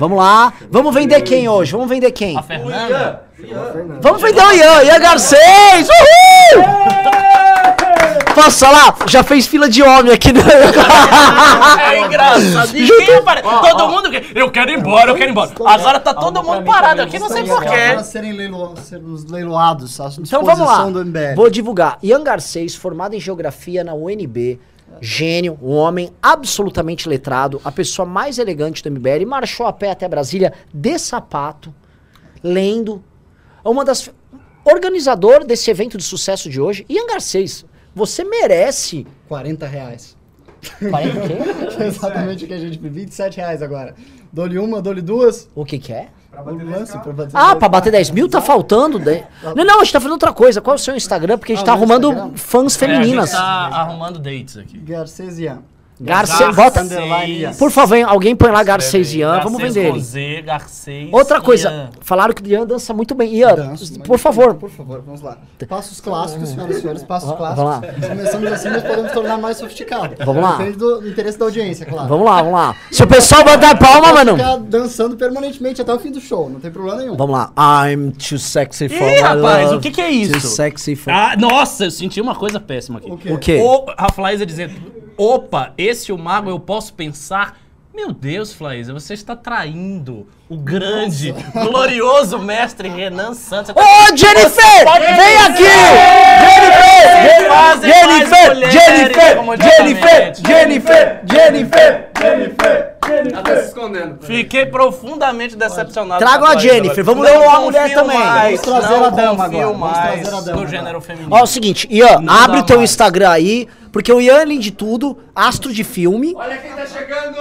Vamos 0.00 0.18
lá. 0.18 0.52
Vamos 0.68 0.92
vender 0.92 1.20
quem 1.22 1.48
hoje? 1.48 1.70
Vamos 1.70 1.88
vender 1.88 2.10
quem? 2.10 2.36
A 2.36 2.42
Fernanda. 2.42 3.22
Vamos 4.00 4.20
vender 4.20 4.42
o 4.42 4.52
Ian, 4.52 4.82
Ian 4.82 4.98
Garcês! 4.98 5.88
Uhul! 5.88 6.64
Posso 8.34 8.66
falar? 8.66 8.96
Já 9.06 9.22
fez 9.22 9.46
fila 9.46 9.68
de 9.68 9.80
homem 9.80 10.12
aqui 10.12 10.32
no... 10.32 10.40
É 10.40 12.00
engraçado. 12.04 12.72
Ninguém 12.72 13.14
aparece. 13.14 13.48
Todo 13.48 13.88
mundo 13.88 14.10
quer. 14.10 14.24
Eu 14.34 14.50
quero 14.50 14.72
ir 14.72 14.78
embora, 14.80 15.12
eu 15.12 15.14
quero 15.14 15.28
ir 15.28 15.30
embora. 15.30 15.52
Agora 15.66 16.00
tá 16.00 16.12
todo 16.12 16.42
mundo 16.42 16.64
parado 16.64 17.00
aqui, 17.00 17.16
não 17.20 17.28
sei 17.28 17.44
porquê. 17.44 17.68
Para 17.68 18.02
serem 18.02 18.32
leilo, 18.32 18.74
sermos 18.82 19.24
leiloados, 19.24 19.96
Então 20.18 20.42
vamos 20.42 20.66
lá. 20.66 20.78
disposição 20.78 20.92
do 20.92 21.04
MBL. 21.04 21.36
Vou 21.36 21.48
divulgar. 21.48 21.96
Ian 22.02 22.24
Garcês, 22.24 22.74
formado 22.74 23.14
em 23.14 23.20
Geografia 23.20 23.84
na 23.84 23.94
UNB. 23.94 24.58
Gênio, 25.00 25.58
um 25.62 25.72
homem 25.72 26.10
absolutamente 26.22 27.08
letrado, 27.08 27.60
a 27.64 27.70
pessoa 27.72 28.06
mais 28.06 28.38
elegante 28.38 28.82
do 28.82 28.90
MBL, 28.90 29.26
marchou 29.26 29.66
a 29.66 29.72
pé 29.72 29.90
até 29.90 30.08
Brasília 30.08 30.52
de 30.72 30.98
sapato, 30.98 31.74
lendo. 32.42 33.02
Uma 33.64 33.84
das. 33.84 34.10
Organizador 34.64 35.44
desse 35.44 35.70
evento 35.70 35.96
de 35.96 36.02
sucesso 36.02 36.50
de 36.50 36.60
hoje, 36.60 36.84
Ian 36.88 37.06
Garcês. 37.06 37.64
Você 37.94 38.24
merece 38.24 39.06
40 39.28 39.66
reais. 39.66 40.16
40 40.90 41.18
o 41.18 41.22
quê? 41.28 41.82
É 41.82 41.86
exatamente 41.86 42.44
o 42.44 42.48
que 42.48 42.54
a 42.54 42.58
gente 42.58 42.76
pediu. 42.76 43.02
27 43.02 43.36
reais 43.36 43.62
agora. 43.62 43.94
Dou-lhe 44.32 44.58
uma, 44.58 44.82
dou-lhe 44.82 45.00
duas. 45.00 45.48
O 45.54 45.64
que 45.64 45.78
que 45.78 45.92
é? 45.92 46.08
O 46.42 46.70
lance 46.70 46.98
pra 46.98 47.12
bater 47.12 47.30
Ah, 47.34 47.46
10K. 47.54 47.56
pra 47.58 47.68
bater 47.68 47.90
10 47.92 48.10
mil 48.10 48.28
tá 48.28 48.40
faltando. 48.40 48.98
de- 48.98 49.22
Não, 49.54 49.64
não, 49.64 49.80
a 49.80 49.84
gente 49.84 49.92
tá 49.92 50.00
fazendo 50.00 50.12
outra 50.12 50.32
coisa. 50.32 50.60
Qual 50.60 50.74
é 50.74 50.78
o 50.78 50.78
seu 50.82 50.94
Instagram? 50.96 51.38
Porque 51.38 51.52
a 51.52 51.56
gente 51.56 51.62
Ah, 51.64 51.66
tá 51.66 51.72
arrumando 51.72 52.08
Instagram? 52.08 52.36
fãs 52.36 52.62
É, 52.82 52.84
a 52.84 52.88
gente 52.88 52.98
femininas. 53.00 53.30
tá 53.32 53.38
arrumando 53.40 54.18
dates 54.18 54.56
aqui. 54.58 54.78
Garcesian. 54.78 55.58
Garce... 55.98 56.44
Bota... 56.54 56.84
Por 57.58 57.70
favor, 57.70 57.98
alguém 58.04 58.36
põe 58.36 58.50
lá 58.50 58.62
Garcesian, 58.62 59.40
vamos 59.42 59.58
Garcês 59.60 59.74
vender 59.74 59.88
ele. 59.88 60.00
Z, 60.00 60.42
Garcês. 60.42 61.08
Outra 61.10 61.40
coisa, 61.40 61.70
Ian. 61.70 61.90
falaram 62.02 62.34
que 62.34 62.42
o 62.42 62.46
Ian 62.46 62.66
dança 62.66 62.92
muito 62.92 63.14
bem. 63.14 63.34
Ian, 63.34 63.54
Danço, 63.54 63.98
por 64.00 64.18
favor. 64.18 64.54
Por 64.54 64.70
favor, 64.70 65.02
vamos 65.04 65.22
lá. 65.22 65.38
Passos 65.68 66.00
clássicos, 66.00 66.50
senhoras 66.50 66.76
e 66.76 66.80
senhores, 66.80 67.02
passos 67.02 67.30
Vamos 67.30 67.56
clássicos. 67.56 68.02
lá. 68.02 68.08
Começamos 68.08 68.52
assim, 68.52 68.68
mas 68.68 68.82
podemos 68.82 69.12
tornar 69.12 69.38
mais 69.38 69.56
sofisticado. 69.56 70.14
Vamos 70.24 70.42
lá. 70.42 70.56
Depende 70.58 70.76
do 70.76 71.08
interesse 71.08 71.38
da 71.38 71.46
audiência, 71.46 71.86
claro. 71.86 72.08
Vamos 72.08 72.26
lá, 72.26 72.36
vamos 72.42 72.52
lá. 72.52 72.76
Se 72.90 73.02
o 73.02 73.06
pessoal 73.06 73.42
bater 73.44 73.78
palma, 73.78 74.12
mano. 74.12 74.36
Ficar 74.36 74.56
dançando 74.58 75.16
permanentemente 75.16 75.80
até 75.80 75.94
o 75.94 75.98
fim 75.98 76.12
do 76.12 76.20
show, 76.20 76.50
não 76.50 76.60
tem 76.60 76.70
problema 76.70 76.98
nenhum. 77.00 77.16
Vamos 77.16 77.34
lá. 77.36 77.52
I'm 77.88 78.10
too 78.12 78.38
sexy 78.38 78.88
for 78.88 79.08
Ih, 79.08 79.20
rapaz, 79.20 79.64
love, 79.66 79.76
o 79.76 79.80
que 79.80 79.90
que 79.90 80.00
é 80.00 80.08
Too 80.08 80.14
isso? 80.14 80.40
sexy 80.48 80.94
for... 80.94 81.10
Ah, 81.10 81.34
nossa, 81.38 81.84
eu 81.86 81.90
senti 81.90 82.20
uma 82.20 82.34
coisa 82.34 82.60
péssima 82.60 82.98
aqui. 82.98 83.10
O 83.10 83.16
quê? 83.16 83.32
O 83.32 83.38
quê? 83.38 83.60
O 83.62 83.86
Raflaísa 83.98 84.44
dizendo, 84.44 84.74
opa, 85.16 85.72
esse 85.78 86.12
o 86.12 86.18
mago 86.18 86.50
eu 86.50 86.58
posso 86.60 86.92
pensar. 86.94 87.58
Meu 87.94 88.12
Deus, 88.12 88.52
Flaísa, 88.52 88.92
você 88.92 89.14
está 89.14 89.34
traindo 89.34 90.26
o 90.50 90.56
grande, 90.58 91.32
glorioso 91.54 92.38
mestre 92.38 92.90
Renan 92.90 93.32
Santos. 93.32 93.74
Ô, 93.74 94.14
Jennifer! 94.14 94.84
pode 94.84 95.06
Vem 95.06 95.36
aqui! 95.38 95.62
Jennifer! 96.44 97.80
Jennifer! 97.80 98.70
Jennifer! 98.70 99.40
Jennifer! 99.50 100.34
Jennifer! 100.46 101.20
Jennifer! 101.26 102.10
Jennifer! 102.20 102.96
Ela 103.32 103.42
tá 103.42 103.56
se 103.56 103.68
escondendo. 103.68 104.18
Fiquei 104.26 104.66
profundamente 104.66 105.56
decepcionado. 105.56 106.18
Tragam 106.22 106.48
a 106.48 106.58
Jennifer, 106.58 107.04
vamos 107.04 107.24
ler 107.24 107.38
uma 107.38 107.60
mulher 107.60 107.94
também. 107.94 108.18
Mais, 108.18 108.60
Vamos 108.60 108.80
trazer 108.80 109.00
não 109.00 109.04
a 109.06 109.10
dama 109.10 109.44
agora, 109.44 109.66
vamos 109.68 109.90
trazer 109.92 110.26
a 110.26 110.40
dama 110.40 110.52
agora. 110.52 110.68
gênero 110.68 111.00
feminino. 111.00 111.28
Ó, 111.34 111.38
é 111.38 111.42
o 111.42 111.46
seguinte, 111.46 111.88
Ian, 111.90 112.20
Não 112.20 112.34
abre 112.34 112.58
dá 112.58 112.62
teu 112.64 112.76
mais. 112.78 112.90
Instagram 112.90 113.30
aí, 113.30 113.68
porque 113.96 114.12
o 114.12 114.20
Ian, 114.20 114.42
além 114.42 114.58
de 114.58 114.70
tudo, 114.70 115.16
astro 115.34 115.72
de 115.72 115.82
filme. 115.82 116.34
Olha 116.36 116.58
quem 116.58 116.70
tá 116.70 116.84
chegando! 116.84 117.38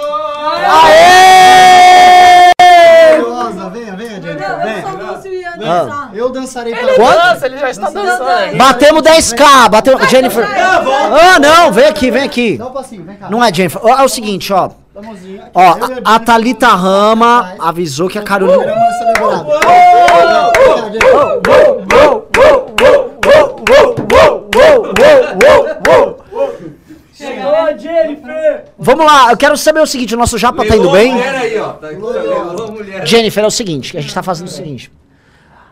Aê! 0.65 2.53
Rosa, 3.21 3.69
venha, 3.71 3.93
venha, 3.97 4.21
Jennifer, 4.21 4.49
Não, 4.49 4.65
eu 4.65 4.81
só 4.81 5.15
fosse 5.15 5.27
o 5.27 5.33
Ian 5.33 5.57
dançar. 5.57 6.09
Eu 6.13 6.29
dançarei 6.29 6.71
Ele 6.73 6.81
para 6.81 6.95
Quanto? 6.95 7.17
dança, 7.17 7.45
ele 7.45 7.57
já 7.57 7.69
está 7.69 7.89
dançando. 7.89 8.55
Batemos 8.55 9.01
10k, 9.01 9.69
bateu... 9.69 10.07
Jennifer... 10.07 10.47
Ah, 10.57 11.39
não, 11.41 11.73
vem 11.73 11.87
aqui, 11.87 12.09
vem 12.09 12.23
aqui. 12.23 12.57
Dá 12.57 12.67
um 12.67 12.71
passinho, 12.71 13.03
vem 13.03 13.17
cá. 13.17 13.29
Não 13.29 13.43
é 13.43 13.53
Jennifer. 13.53 13.81
Ó, 13.83 13.89
É 13.89 14.03
o 14.05 14.07
seguinte, 14.07 14.53
ó. 14.53 14.69
Dá 14.93 15.01
a 15.01 15.03
mãozinha. 15.03 15.41
Aqui, 15.41 15.51
Ó, 15.55 15.61
eu 15.61 15.67
e 15.67 15.71
a, 15.71 15.75
a 15.75 15.89
Jennifer 15.89 16.19
Thalita 16.25 16.67
vamos 16.69 16.81
Rama 16.83 17.39
atrás. 17.39 17.59
avisou 17.67 18.07
que 18.07 18.17
a 18.17 18.21
Vamos 18.21 18.29
Carolina... 18.29 18.73
uma 18.73 18.91
celebrada. 18.93 19.45
Jennifer. 26.35 26.71
Chegou 27.13 27.55
a 27.55 27.77
Jennifer! 27.77 28.65
Vamos 28.77 29.05
lá, 29.05 29.31
eu 29.31 29.37
quero 29.37 29.55
saber 29.57 29.79
o 29.79 29.87
seguinte, 29.87 30.13
o 30.13 30.17
nosso 30.17 30.37
japa 30.37 30.65
tá 30.65 30.75
indo 30.75 30.91
bem? 30.91 31.13
mulher 31.13 31.35
aí, 31.35 31.57
ó. 31.57 31.73
Tá 31.73 31.91
mulher. 32.71 33.07
Jennifer, 33.07 33.43
é 33.43 33.47
o 33.47 33.51
seguinte, 33.51 33.97
a 33.97 34.01
gente 34.01 34.13
tá 34.13 34.21
fazendo 34.21 34.47
o 34.47 34.51
seguinte. 34.51 34.91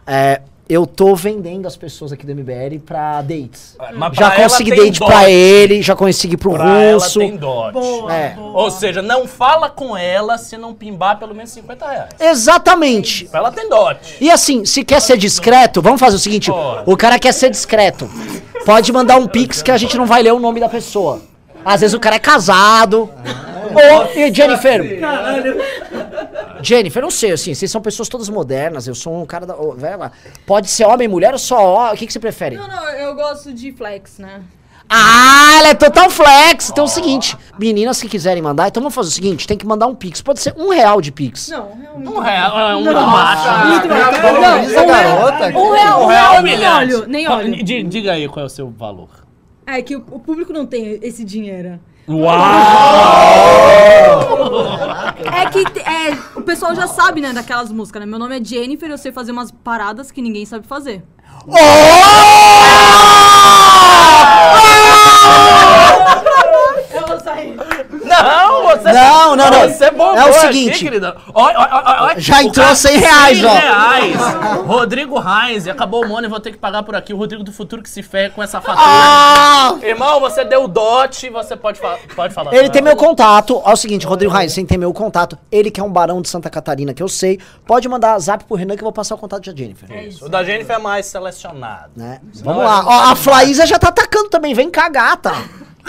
É, 0.07 0.41
eu 0.69 0.87
tô 0.87 1.13
vendendo 1.15 1.67
as 1.67 1.75
pessoas 1.75 2.11
aqui 2.13 2.25
do 2.25 2.33
MBL 2.33 2.79
pra 2.85 3.21
dates. 3.21 3.75
Mas 3.95 4.15
Já 4.17 4.27
pra 4.31 4.35
ela 4.39 4.49
consegui 4.49 4.69
date 4.75 4.99
dote. 4.99 5.11
pra 5.11 5.29
ele, 5.29 5.81
já 5.81 5.95
consegui 5.95 6.37
pro 6.37 6.53
Pra 6.53 6.81
ela 6.81 7.03
russo. 7.03 7.19
tem 7.19 7.35
dote. 7.35 7.77
É. 8.09 8.35
Ou 8.39 8.71
seja, 8.71 9.01
não 9.01 9.27
fala 9.27 9.69
com 9.69 9.95
ela 9.97 10.37
se 10.37 10.57
não 10.57 10.73
pimbar 10.73 11.17
pelo 11.19 11.35
menos 11.35 11.51
50 11.51 11.85
reais. 11.89 12.09
Exatamente. 12.19 13.29
Ela 13.33 13.51
tem 13.51 13.67
dote. 13.69 14.17
E 14.21 14.29
assim, 14.31 14.63
se 14.65 14.83
quer 14.83 15.01
ser 15.01 15.17
discreto, 15.17 15.81
vamos 15.81 15.99
fazer 15.99 16.15
o 16.15 16.19
seguinte: 16.19 16.49
Pode. 16.51 16.83
o 16.89 16.95
cara 16.95 17.19
quer 17.19 17.33
ser 17.33 17.49
discreto. 17.49 18.09
Pode 18.65 18.91
mandar 18.93 19.17
um 19.17 19.27
pix 19.27 19.61
que 19.61 19.71
a 19.71 19.77
gente 19.77 19.97
não 19.97 20.05
vai 20.05 20.23
ler 20.23 20.31
o 20.33 20.39
nome 20.39 20.59
da 20.59 20.69
pessoa. 20.69 21.21
Às 21.65 21.81
vezes 21.81 21.93
o 21.93 21.99
cara 21.99 22.15
é 22.15 22.19
casado. 22.19 23.09
Ou, 23.73 24.05
e 24.15 24.33
Jennifer, 24.33 24.99
Caralho! 24.99 25.57
Jennifer, 26.61 27.01
eu 27.01 27.03
não 27.05 27.11
sei, 27.11 27.31
assim, 27.31 27.53
vocês 27.53 27.69
são 27.69 27.81
pessoas 27.81 28.07
todas 28.07 28.29
modernas, 28.29 28.87
eu 28.87 28.95
sou 28.95 29.21
um 29.21 29.25
cara 29.25 29.45
da. 29.45 29.55
ô, 29.55 29.75
pode 30.45 30.69
ser 30.69 30.85
homem, 30.85 31.07
mulher 31.07 31.33
ou 31.33 31.39
só 31.39 31.57
ó, 31.63 31.93
O 31.93 31.97
que, 31.97 32.05
que 32.07 32.13
você 32.13 32.19
prefere? 32.19 32.55
Não, 32.55 32.67
não, 32.67 32.89
eu 32.89 33.15
gosto 33.15 33.53
de 33.53 33.71
flex, 33.71 34.17
né? 34.19 34.41
Ah, 34.89 35.55
ela 35.59 35.69
é 35.69 35.73
total 35.73 36.09
flex. 36.09 36.69
Então 36.69 36.83
é 36.83 36.87
o 36.87 36.89
seguinte, 36.89 37.37
meninas 37.57 38.01
que 38.01 38.07
quiserem 38.07 38.43
mandar, 38.43 38.67
então 38.67 38.81
vamos 38.81 38.93
fazer 38.93 39.09
o 39.09 39.11
seguinte: 39.11 39.47
tem 39.47 39.57
que 39.57 39.65
mandar 39.65 39.87
um 39.87 39.95
pix. 39.95 40.21
Pode 40.21 40.39
ser 40.39 40.53
um 40.57 40.69
real 40.69 41.01
de 41.01 41.11
pix. 41.11 41.49
Não, 41.49 41.71
realmente. 41.75 42.09
Um 42.09 42.19
real, 42.19 42.59
é 42.59 42.75
um 42.75 42.83
macho. 42.83 43.87
Valoriza 44.21 44.81
a 44.81 44.85
garota. 44.85 45.57
Um 45.57 45.71
real, 45.71 46.01
um 46.01 46.03
Um 46.03 46.07
real 46.07 46.35
é 46.35 46.41
nem 46.41 46.67
olho, 46.67 47.07
nem 47.07 47.27
olho. 47.27 47.63
Di- 47.63 47.83
Diga 47.83 48.11
aí 48.13 48.27
qual 48.27 48.43
é 48.43 48.45
o 48.45 48.49
seu 48.49 48.69
valor. 48.69 49.09
É 49.65 49.81
que 49.81 49.95
o, 49.95 50.05
o 50.11 50.19
público 50.19 50.51
não 50.53 50.65
tem 50.65 50.99
esse 51.01 51.23
dinheiro. 51.23 51.79
É 55.31 55.45
que 55.49 55.79
é, 55.79 56.17
o 56.35 56.41
pessoal 56.41 56.75
já 56.75 56.87
sabe, 56.87 57.21
né, 57.21 57.31
daquelas 57.31 57.71
músicas, 57.71 58.01
né? 58.01 58.05
Meu 58.05 58.19
nome 58.19 58.39
é 58.39 58.43
Jennifer, 58.43 58.89
eu 58.89 58.97
sei 58.97 59.11
fazer 59.11 59.31
umas 59.31 59.51
paradas 59.51 60.11
que 60.11 60.21
ninguém 60.21 60.45
sabe 60.45 60.67
fazer. 60.67 61.01
Eu 66.93 67.07
vou 67.07 67.19
sair. 67.19 67.55
Não, 68.05 68.62
você. 68.77 68.91
Não, 68.93 69.35
não, 69.35 69.49
não. 69.51 69.69
Você 69.69 69.91
bombou 69.91 70.15
É 70.17 70.25
o 70.25 70.29
aqui, 70.29 70.39
seguinte. 70.73 70.89
ó, 71.33 72.13
Já 72.17 72.37
o 72.37 72.41
entrou 72.41 72.65
cara- 72.65 72.75
100 72.75 72.97
reais, 72.99 73.37
100 73.39 73.45
ó. 73.45 73.53
reais. 73.53 74.15
Rodrigo 74.65 75.19
Reis, 75.19 75.67
acabou 75.67 76.03
o 76.05 76.07
money, 76.07 76.29
vou 76.29 76.39
ter 76.39 76.51
que 76.51 76.57
pagar 76.57 76.83
por 76.83 76.95
aqui. 76.95 77.13
O 77.13 77.17
Rodrigo 77.17 77.43
do 77.43 77.51
Futuro 77.51 77.81
que 77.81 77.89
se 77.89 78.01
ferra 78.03 78.29
com 78.31 78.41
essa 78.43 78.59
fatura. 78.61 78.85
Ah! 78.87 79.75
Irmão, 79.81 80.19
você 80.19 80.43
deu 80.43 80.67
dote, 80.67 81.29
você 81.29 81.55
pode, 81.55 81.79
fa 81.79 81.97
pode 82.15 82.33
falar. 82.33 82.53
Ele 82.53 82.69
tem 82.69 82.81
meu 82.81 82.95
contato. 82.95 83.61
É 83.65 83.71
o 83.71 83.75
seguinte, 83.75 84.05
Rodrigo 84.05 84.33
Reis, 84.33 84.53
você 84.53 84.63
tem 84.63 84.77
meu 84.77 84.93
contato. 84.93 85.37
Ele 85.51 85.69
que 85.71 85.79
é 85.79 85.83
um 85.83 85.91
barão 85.91 86.21
de 86.21 86.29
Santa 86.29 86.49
Catarina, 86.49 86.93
que 86.93 87.01
eu 87.03 87.07
sei. 87.07 87.39
Pode 87.65 87.87
mandar 87.87 88.17
zap 88.19 88.43
pro 88.45 88.55
Renan 88.55 88.75
que 88.75 88.81
eu 88.81 88.85
vou 88.85 88.93
passar 88.93 89.15
o 89.15 89.17
contato 89.17 89.45
da 89.49 89.55
Jennifer. 89.55 89.89
O 90.21 90.29
da 90.29 90.43
Jennifer 90.43 90.75
é 90.75 90.79
mais 90.79 91.05
selecionado. 91.05 91.91
Né? 91.95 92.19
Vamos 92.43 92.63
lá. 92.63 92.83
Ó, 92.85 93.11
a 93.11 93.15
Flaísa 93.15 93.65
já 93.65 93.77
tá 93.79 93.89
atacando 93.89 94.29
também. 94.29 94.53
Vem 94.53 94.69
cá, 94.69 94.89
gata. 94.89 95.31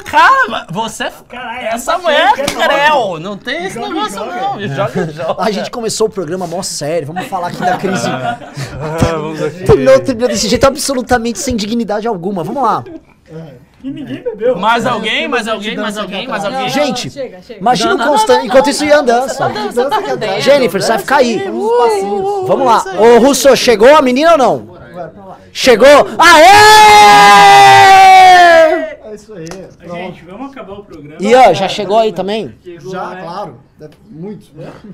Cara, 0.04 0.66
você. 0.70 1.10
Caralho, 1.28 1.66
essa 1.66 1.92
essa 1.92 1.98
mulher 1.98 2.32
é 2.36 2.40
é 2.40 2.44
creu. 2.44 3.20
Não 3.20 3.36
tem 3.36 3.66
esse 3.66 3.74
Joga, 3.74 3.88
negócio, 3.88 4.18
joga. 4.18 4.34
não. 4.34 4.68
Joga, 4.68 5.12
joga. 5.12 5.42
A 5.42 5.50
gente 5.50 5.70
começou 5.70 6.08
o 6.08 6.10
programa 6.10 6.46
mó 6.46 6.62
sério. 6.62 7.06
Vamos 7.06 7.26
falar 7.26 7.48
aqui 7.48 7.60
da 7.60 7.76
crise. 7.78 8.08
Terminou, 9.66 10.00
terminou 10.00 10.28
desse 10.28 10.48
jeito 10.48 10.66
absolutamente 10.66 11.38
sem 11.38 11.54
dignidade 11.54 12.08
alguma. 12.08 12.42
Vamos 12.42 12.62
lá. 12.62 12.82
E 13.84 13.90
ninguém 13.90 14.22
bebeu. 14.22 14.56
Mais 14.56 14.86
alguém, 14.86 15.28
mais 15.28 15.46
alguém, 15.46 15.76
mais 15.76 15.98
alguém, 15.98 16.26
mais 16.26 16.44
alguém. 16.44 16.68
Gente, 16.70 17.10
Chega, 17.10 17.42
chega. 17.42 17.60
Imagina 17.60 17.94
o 17.94 17.98
Constante. 17.98 18.46
Enquanto 18.46 18.70
isso, 18.70 18.84
Ian 18.84 19.04
dança. 19.04 19.48
Você 19.48 19.84
tá. 19.84 20.40
Jennifer, 20.40 20.82
você 20.82 20.88
vai 20.88 20.98
ficar 20.98 21.16
aí. 21.16 21.44
Vamos 22.46 22.66
lá. 22.66 22.82
Ô, 22.98 23.18
Russo, 23.18 23.54
chegou 23.56 23.94
a 23.94 24.02
menina 24.02 24.32
ou 24.32 24.38
não? 24.38 24.74
Chegou? 25.52 26.08
Aê! 26.18 28.63
É 29.04 29.14
isso 29.14 29.34
aí. 29.34 29.46
Pronto. 29.78 29.94
Gente, 29.96 30.24
vamos 30.24 30.50
acabar 30.50 30.72
o 30.72 30.84
programa. 30.84 31.22
Ian, 31.22 31.52
já 31.52 31.68
chegou 31.68 31.98
aí 31.98 32.10
também? 32.12 32.54
Chegou, 32.64 32.90
Já, 32.90 33.10
né? 33.10 33.22
claro. 33.22 33.60
É 33.80 33.88
Muito. 34.08 34.46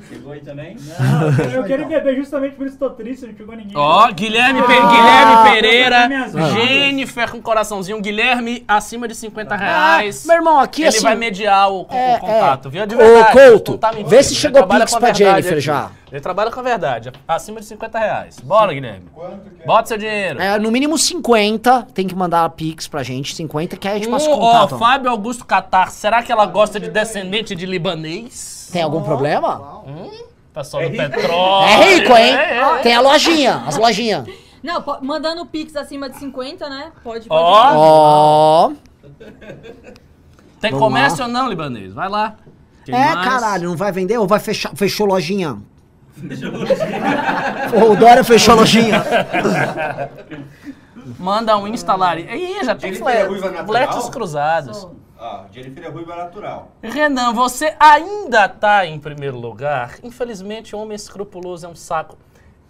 Chegou 0.09 0.32
aí 0.32 0.40
também? 0.40 0.74
Não, 0.81 1.44
eu 1.52 1.65
quero 1.65 1.86
beber 1.86 2.16
justamente 2.16 2.57
por 2.57 2.66
isso 2.66 2.78
tô 2.78 2.89
triste, 2.90 3.27
não 3.27 3.35
chegou 3.36 3.55
ninguém. 3.55 3.77
Ó, 3.77 4.11
Guilherme, 4.11 4.62
Pe- 4.62 4.73
Ah, 4.73 4.89
Guilherme 4.90 5.51
Pereira. 5.52 6.09
Jennifer 6.55 7.31
com 7.31 7.43
coraçãozinho, 7.43 8.01
Guilherme 8.01 8.65
acima 8.66 9.07
de 9.07 9.15
50 9.15 9.55
reais. 9.55 10.24
Meu 10.24 10.36
irmão, 10.36 10.59
aqui 10.59 10.81
Ele 10.81 10.89
assim. 10.89 11.02
vai 11.02 11.15
mediar 11.15 11.70
o, 11.70 11.82
o 11.82 11.86
É, 11.90 12.19
contato, 12.19 12.69
é. 12.69 12.70
viu? 12.70 12.86
De 12.86 12.94
Ô, 12.94 12.98
verdade. 12.98 13.32
Couto, 13.32 13.73
não 13.73 13.78
tá 13.78 13.90
mentindo. 13.93 14.09
vê 14.09 14.23
se 14.23 14.32
Ele 14.32 14.40
chegou 14.40 14.66
Pix 14.66 14.94
a 14.94 14.98
pra 14.98 15.12
Jennifer 15.12 15.52
aqui. 15.52 15.61
já. 15.61 15.90
Ele 16.11 16.20
trabalha 16.20 16.51
com 16.51 16.59
a 16.59 16.62
verdade, 16.62 17.12
acima 17.28 17.61
de 17.61 17.66
50 17.66 17.98
reais. 17.98 18.40
Bora, 18.40 18.73
Guilherme. 18.73 19.05
Bota 19.66 19.89
seu 19.89 19.98
dinheiro. 19.98 20.40
É, 20.40 20.59
no 20.59 20.70
mínimo 20.70 20.97
50, 20.98 21.86
tem 21.94 22.07
que 22.09 22.15
mandar 22.16 22.48
Pix 22.51 22.89
pra 22.89 23.02
gente, 23.02 23.35
50, 23.36 23.77
que 23.77 23.86
aí 23.86 23.97
a 23.97 23.98
gente 23.98 24.11
passa 24.11 24.28
o 24.28 24.32
ó, 24.32 24.36
contato. 24.62 24.78
Fábio 24.78 25.11
Augusto 25.11 25.44
Catar, 25.44 25.90
será 25.90 26.23
que 26.23 26.32
ela 26.32 26.47
gosta 26.47 26.81
de 26.81 26.89
descendente 26.89 27.55
de 27.55 27.66
libanês? 27.66 28.60
Tem 28.72 28.82
algum 28.82 29.02
problema? 29.02 29.82
Pessoal 30.52 30.82
do 30.88 30.97
petróleo. 30.97 31.68
É 31.68 31.94
rico, 31.94 32.12
hein? 32.12 32.34
É, 32.34 32.59
é. 32.59 32.78
Tem 32.78 32.94
a 32.94 33.01
lojinha, 33.01 33.62
as 33.66 33.76
lojinhas. 33.76 34.26
Não, 34.62 34.82
po- 34.82 34.98
mandando 35.02 35.47
pix 35.47 35.74
acima 35.76 36.10
de 36.10 36.16
50, 36.18 36.68
né? 36.68 36.92
Pode, 37.02 37.26
pode. 37.28 37.42
Ó. 37.76 38.68
Ó. 38.68 38.72
Tem 40.60 40.70
Vamos 40.70 40.78
comércio 40.86 41.20
lá. 41.20 41.26
ou 41.26 41.32
não, 41.32 41.48
libanês? 41.48 41.94
Vai 41.94 42.09
lá. 42.09 42.34
Quem 42.84 42.94
É, 42.94 43.14
mais? 43.14 43.26
caralho, 43.28 43.70
não 43.70 43.76
vai 43.76 43.90
vender 43.92 44.18
ou 44.18 44.26
vai 44.26 44.38
fechar? 44.40 44.72
Fechou 44.74 45.06
lojinha? 45.06 45.59
o 47.90 47.97
Dória 47.97 48.22
fechou 48.24 48.55
lojinha. 48.56 49.02
Manda 51.18 51.56
um 51.56 51.66
instalar. 51.68 52.18
Ih, 52.18 52.62
já 52.64 52.74
tem 52.74 52.92
Jennifer 52.92 53.14
é 53.16 53.22
ruiva 53.24 53.48
fle- 53.48 53.56
natural? 53.59 53.88
fletes 53.92 54.09
cruzados. 54.10 54.86
Ah, 55.22 55.44
Jennifer 55.52 55.84
é 55.84 55.88
ruiva 55.88 56.16
natural. 56.16 56.72
Renan, 56.82 57.34
você 57.34 57.74
ainda 57.78 58.48
tá 58.48 58.86
em 58.86 58.98
primeiro 58.98 59.38
lugar. 59.38 59.97
Infelizmente, 60.02 60.74
homem 60.74 60.97
escrupuloso 60.97 61.66
é 61.66 61.68
um 61.68 61.74
saco. 61.76 62.16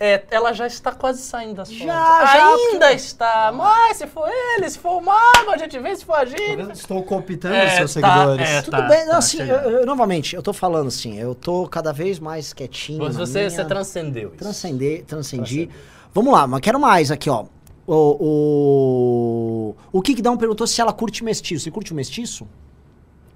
É, 0.01 0.24
ela 0.31 0.52
já 0.52 0.66
está 0.66 0.90
quase 0.93 1.22
saindo 1.22 1.55
das 1.56 1.70
Já, 1.70 1.85
contas. 1.85 2.32
já. 2.32 2.55
Ainda 2.55 2.93
está. 2.93 3.52
Mas 3.52 3.98
se 3.98 4.06
for 4.09 4.28
ele, 4.28 4.68
se 4.68 4.78
for 4.78 4.97
o 4.97 5.01
mago, 5.01 5.51
a 5.52 5.59
gente 5.59 5.78
vê, 5.78 5.94
se 5.94 6.05
for 6.05 6.14
a 6.16 6.24
gente. 6.24 6.72
Estou 6.72 7.02
cooptando 7.05 7.55
É, 7.55 7.77
seus 7.77 7.94
tá, 7.94 8.01
seguidores. 8.01 8.48
é, 8.48 8.62
Tudo 8.62 8.77
tá, 8.78 8.82
bem, 8.82 9.06
tá 9.06 9.16
assim, 9.18 9.43
eu, 9.43 9.56
eu- 9.56 9.86
novamente, 9.86 10.35
eu 10.35 10.43
tô 10.43 10.52
falando 10.55 10.89
assim, 10.89 11.18
eu 11.20 11.35
tô 11.36 11.68
cada 11.68 11.93
vez 11.93 12.18
mais 12.18 12.52
quietinho. 12.52 13.05
Mas 13.05 13.14
você, 13.14 13.40
minha, 13.40 13.51
você 13.51 13.64
transcendeu 13.64 14.28
isso. 14.31 14.39
Transcender, 14.39 15.05
transcendi. 15.05 15.70
Vamos 16.12 16.32
lá, 16.32 16.47
mas 16.48 16.60
quero 16.62 16.81
mais 16.81 17.10
aqui, 17.12 17.28
ó. 17.31 17.44
O, 17.93 19.75
o, 19.93 19.99
o 19.99 20.01
Kikdão 20.01 20.37
perguntou 20.37 20.65
se 20.65 20.81
ela 20.81 20.93
curte 20.93 21.25
mestiço. 21.25 21.65
Você 21.65 21.73
curte 21.73 21.93
o 21.93 21.97
mestiço? 21.97 22.47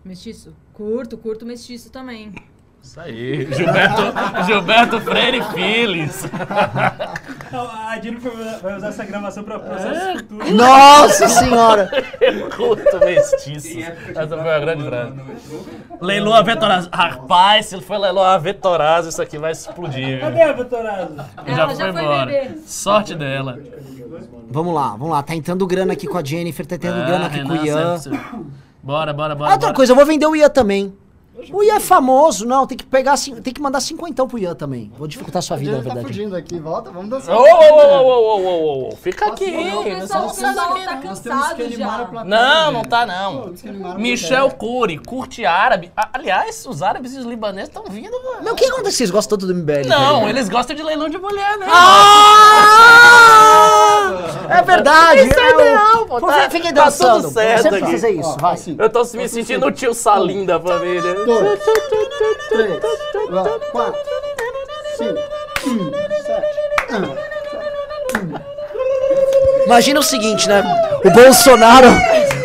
Mestiço? 0.05 0.55
Curto, 0.73 1.19
curto 1.19 1.45
mestiço 1.45 1.91
também. 1.91 2.33
Isso 2.81 3.01
aí. 3.01 3.53
Gilberto, 3.53 4.03
Gilberto 4.47 5.01
Freire 5.01 5.43
Filhos. 5.53 6.23
A 7.63 8.01
Jennifer 8.03 8.33
vai 8.63 8.77
usar 8.77 8.89
essa 8.89 9.05
gravação 9.05 9.45
pra 9.45 9.59
processos 9.59 10.21
futuros. 10.21 10.51
Nossa 10.51 11.29
senhora! 11.29 11.91
Eu 12.21 12.51
curto 12.51 12.99
mestiços. 13.01 13.85
Essa 14.15 14.37
foi 14.37 14.55
a 14.55 14.59
grande 14.59 14.85
frase. 14.85 15.13
Leilou 16.01 16.35
a 16.35 16.43
Vetorazzo. 16.43 16.89
Rapaz, 16.93 17.67
se 17.67 17.81
foi 17.81 17.99
leiloar 17.99 18.35
a 18.35 18.39
Vetorazzo, 18.39 19.09
isso 19.11 19.23
aqui 19.23 19.39
vai 19.39 19.53
explodir. 19.53 20.21
Cadê 20.21 20.43
a 20.43 20.53
Vetorazzo? 20.53 21.15
Já 21.17 21.25
Ela 21.47 21.67
foi 21.69 21.77
já 21.77 21.93
foi 21.93 22.03
embora. 22.03 22.27
beber. 22.27 22.59
Sorte 22.67 23.15
dela. 23.15 23.59
Vamos 24.51 24.75
lá, 24.75 24.89
vamos 24.91 25.11
lá. 25.11 25.23
Tá 25.23 25.35
entrando 25.35 25.67
grana 25.67 25.93
aqui 25.93 26.07
com 26.07 26.19
a 26.19 26.25
Jennifer, 26.25 26.67
tá 26.67 26.75
entrando 26.77 27.07
grana 27.07 27.27
aqui 27.27 27.43
com 27.43 27.49
o 27.49 27.53
Renan, 27.53 27.65
Ian. 27.67 27.99
sempre- 27.99 28.21
Bora, 28.83 29.13
bora, 29.13 29.35
bora. 29.35 29.51
Ah, 29.51 29.55
outra 29.55 29.69
bora. 29.69 29.75
coisa, 29.77 29.93
eu 29.93 29.97
vou 29.97 30.05
vender 30.05 30.27
o 30.27 30.37
Ian 30.37 30.51
também. 30.51 30.93
O 31.53 31.62
Ian 31.62 31.77
é 31.77 31.81
famoso, 31.81 32.47
não, 32.47 32.66
tem 32.66 32.77
que 32.77 32.85
pegar, 32.85 33.15
tem 33.43 33.53
que 33.53 33.61
mandar 33.61 33.81
cinquentão 33.81 34.27
pro 34.29 34.39
Ian 34.39 34.55
também. 34.55 34.91
Vou 34.97 35.07
dificultar 35.07 35.41
a 35.41 35.43
sua 35.43 35.57
vida, 35.57 35.73
na 35.73 35.79
tá 35.79 35.83
verdade. 35.85 36.07
fugindo 36.07 36.37
aqui, 36.37 36.59
volta, 36.59 36.91
vamos 36.91 37.11
dançar. 37.11 37.37
Ô, 37.37 37.41
ô, 37.41 37.45
ô, 37.45 37.47
ô, 37.47 38.03
ô, 38.03 38.09
ô, 38.09 38.87
ô, 38.87 38.89
ô, 38.89 38.97
Fica 38.97 39.27
aqui. 39.27 39.45
O 39.45 39.85
pessoal, 39.85 40.27
o 40.27 40.35
pessoal 40.35 40.75
tá 40.85 40.97
cansado 40.97 41.71
já. 41.71 42.09
Não, 42.25 42.73
não 42.73 42.83
tá 42.83 43.07
não. 43.07 43.53
Michel 43.99 44.51
Cury, 44.53 44.99
curte 44.99 45.45
árabe. 45.45 45.91
Aliás, 46.12 46.65
os 46.66 46.83
árabes 46.83 47.15
e 47.15 47.19
os 47.19 47.25
libaneses 47.25 47.69
estão 47.69 47.85
vindo, 47.89 48.12
mano. 48.23 48.39
Mas 48.43 48.53
o 48.53 48.57
que 48.57 48.65
acontece? 48.66 48.97
Vocês 48.97 49.11
gostam 49.11 49.39
todo 49.39 49.53
do 49.53 49.55
MBL? 49.55 49.87
Não, 49.89 50.29
eles 50.29 50.49
gostam 50.49 50.75
de 50.77 50.83
leilão 50.83 51.09
de 51.09 51.19
mulher, 51.19 51.59
né? 51.59 51.66
Ah! 51.69 53.25
É 54.49 54.62
verdade! 54.62 55.21
Isso 55.29 55.39
é 55.39 55.51
eu- 55.53 55.61
ideal, 55.61 56.07
pô. 56.07 56.21
Tá, 56.21 56.51
Fiquem 56.51 56.73
tá 56.73 56.85
dançando. 56.85 57.23
tudo 57.23 57.33
certo 57.33 57.62
Sempre 57.62 57.79
aqui. 57.83 57.93
fazer 57.93 58.11
isso, 58.11 58.37
vai. 58.39 58.57
Eu 58.79 58.91
tô 58.91 59.03
me 59.15 59.29
sentindo 59.29 59.66
o 59.66 59.73
tio 59.73 59.95
Salim 59.95 60.45
da 60.45 60.61
família. 60.61 61.15
Dois, 61.40 61.61
três, 62.48 62.81
quatro, 63.73 64.01
cinco, 64.97 65.20
um, 65.66 65.90
sete. 66.24 66.65
Imagina 69.66 70.01
o 70.01 70.02
seguinte, 70.02 70.48
né? 70.48 70.62
O 71.05 71.11
Bolsonaro. 71.11 71.89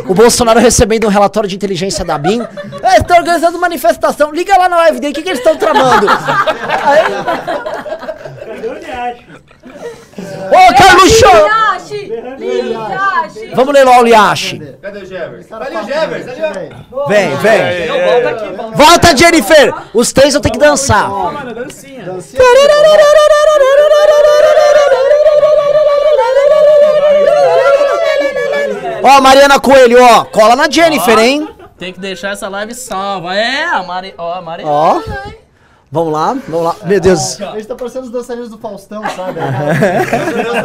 O 0.07 0.13
Bolsonaro 0.15 0.59
recebendo 0.59 1.05
um 1.05 1.09
relatório 1.09 1.47
de 1.47 1.55
inteligência 1.55 2.03
da 2.03 2.17
BIM. 2.17 2.41
É, 2.81 2.97
estão 2.97 3.17
organizando 3.17 3.59
manifestação. 3.59 4.31
Liga 4.31 4.57
lá 4.57 4.67
na 4.67 4.77
live 4.77 4.99
dele, 4.99 5.11
o 5.11 5.15
que, 5.15 5.21
que 5.21 5.29
eles 5.29 5.39
estão 5.39 5.55
tramando? 5.55 6.07
Aí, 6.09 7.03
Cadê 8.47 8.67
o 8.67 8.73
Niache? 8.73 9.28
Ô, 10.49 10.75
Carlos 10.77 11.11
Show! 11.11 11.31
Liache! 11.31 12.13
Liache! 12.37 13.51
Vamos 13.55 13.73
ler 13.73 13.83
lá 13.85 13.99
o 13.99 14.03
Liache. 14.03 14.77
Cadê 14.81 14.99
o 14.99 15.05
Jevers? 15.05 15.51
Ali 15.51 15.75
o 15.77 15.83
Jevers, 15.83 16.27
ali 16.27 16.41
ó. 16.91 17.07
Vem, 17.07 17.35
vem. 17.37 18.71
Volta, 18.73 19.15
Jennifer! 19.15 19.73
Os 19.93 20.11
três 20.11 20.33
vão 20.33 20.41
ter 20.41 20.51
que 20.51 20.59
dançar. 20.59 21.09
Mano, 21.09 21.53
dancinha. 21.53 22.05
Ó, 29.01 29.21
Mariana 29.21 29.59
Coelho, 29.59 30.01
ó. 30.03 30.25
Cola 30.25 30.55
na 30.55 30.69
Jennifer, 30.69 31.17
hein? 31.17 31.49
Tem 31.77 31.93
que 31.93 31.99
deixar 31.99 32.31
essa 32.33 32.49
live 32.49 32.73
salva. 32.73 33.33
É, 33.35 33.63
a 33.63 33.81
Mari... 33.83 34.13
Ó, 34.17 34.33
a 34.33 34.41
Mari... 34.41 34.63
Ó. 34.65 35.01
Vamos 35.91 36.13
lá, 36.13 36.33
vamos 36.47 36.63
lá. 36.63 36.75
Meu 36.85 36.99
Deus. 36.99 37.41
A 37.41 37.53
gente 37.53 37.67
tá 37.67 37.75
parecendo 37.75 38.05
os 38.05 38.11
dançarinos 38.11 38.49
do 38.49 38.59
Faustão, 38.59 39.01
sabe? 39.09 39.39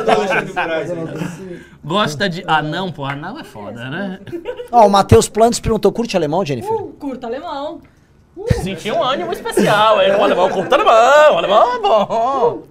Gosta 0.05 0.35
aí. 0.75 1.61
Gosta 1.83 2.29
de... 2.29 2.45
Anão, 2.47 2.93
pô. 2.93 3.07
Anão 3.07 3.39
é 3.39 3.45
foda, 3.45 3.89
né? 3.89 4.21
Ó, 4.71 4.87
o 4.87 4.91
Matheus 4.91 5.27
Plantes 5.29 5.61
perguntou: 5.61 5.91
curte 5.93 6.15
alemão, 6.15 6.45
Jennifer? 6.45 6.77
Curto 6.99 7.27
alemão. 7.27 7.81
Senti 8.63 8.91
um 8.91 9.03
ânimo 9.03 9.33
especial. 9.33 10.03
Ele 10.03 10.15
o 10.15 10.23
alemão 10.25 10.51
curta 10.51 10.75
alemão. 10.75 11.35
O 11.35 11.39
alemão 11.39 11.75
é 11.75 11.79
bom. 11.81 12.63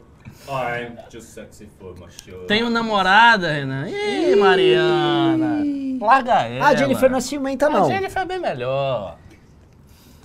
I'm 0.45 0.97
too 1.09 1.21
sexy 1.21 1.69
for 1.79 1.95
my 1.95 2.05
show. 2.23 2.45
Tenho 2.45 2.69
namorada, 2.69 3.49
Renan. 3.49 3.87
Ih, 3.87 4.35
Mariana. 4.35 5.63
Larga 5.99 6.41
ela. 6.43 6.67
A 6.67 6.75
Jennifer 6.75 7.09
não 7.09 7.17
é 7.17 7.21
ciumenta, 7.21 7.67
A 7.67 7.69
não. 7.69 7.89
Jennifer 7.89 8.21
é 8.21 8.25
bem 8.25 8.39
melhor. 8.39 9.17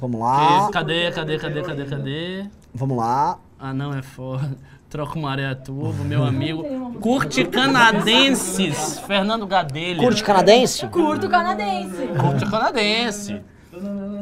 Vamos 0.00 0.20
lá. 0.20 0.68
Cadê, 0.72 1.10
cadê, 1.10 1.38
cadê, 1.38 1.62
cadê, 1.62 1.84
cadê? 1.84 2.46
Vamos 2.72 2.96
lá. 2.96 3.38
Ah, 3.58 3.74
não, 3.74 3.92
é 3.92 4.02
foda. 4.02 4.56
Troca 4.88 5.18
uma 5.18 5.30
areia 5.30 5.54
turbo, 5.54 6.02
meu 6.04 6.24
amigo. 6.24 6.64
Curte 7.00 7.44
canadenses. 7.44 8.98
Fernando 9.00 9.46
Gadelha. 9.46 9.98
Curte 10.00 10.24
canadense? 10.24 10.86
Curto 10.86 11.28
canadense. 11.28 12.06
Curte 12.18 12.50
canadense. 12.50 13.42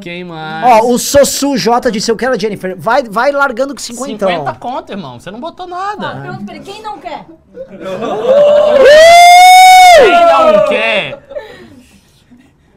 Quem 0.01 0.23
mais? 0.23 0.65
Ó, 0.65 0.91
o 0.91 0.99
Sossu 0.99 1.57
J 1.57 1.89
disse: 1.89 2.11
Eu 2.11 2.17
quero 2.17 2.33
a 2.33 2.37
Jennifer. 2.37 2.75
Vai, 2.77 3.03
vai 3.03 3.31
largando 3.31 3.73
com 3.73 3.79
50. 3.79 4.27
50 4.27 4.53
conto, 4.55 4.91
irmão. 4.91 5.19
Você 5.19 5.31
não 5.31 5.39
botou 5.39 5.67
nada. 5.67 6.41
Ele, 6.49 6.59
quem 6.59 6.81
não 6.81 6.99
quer? 6.99 7.25
Quem 9.97 10.11
não 10.11 10.67
quer? 10.67 11.23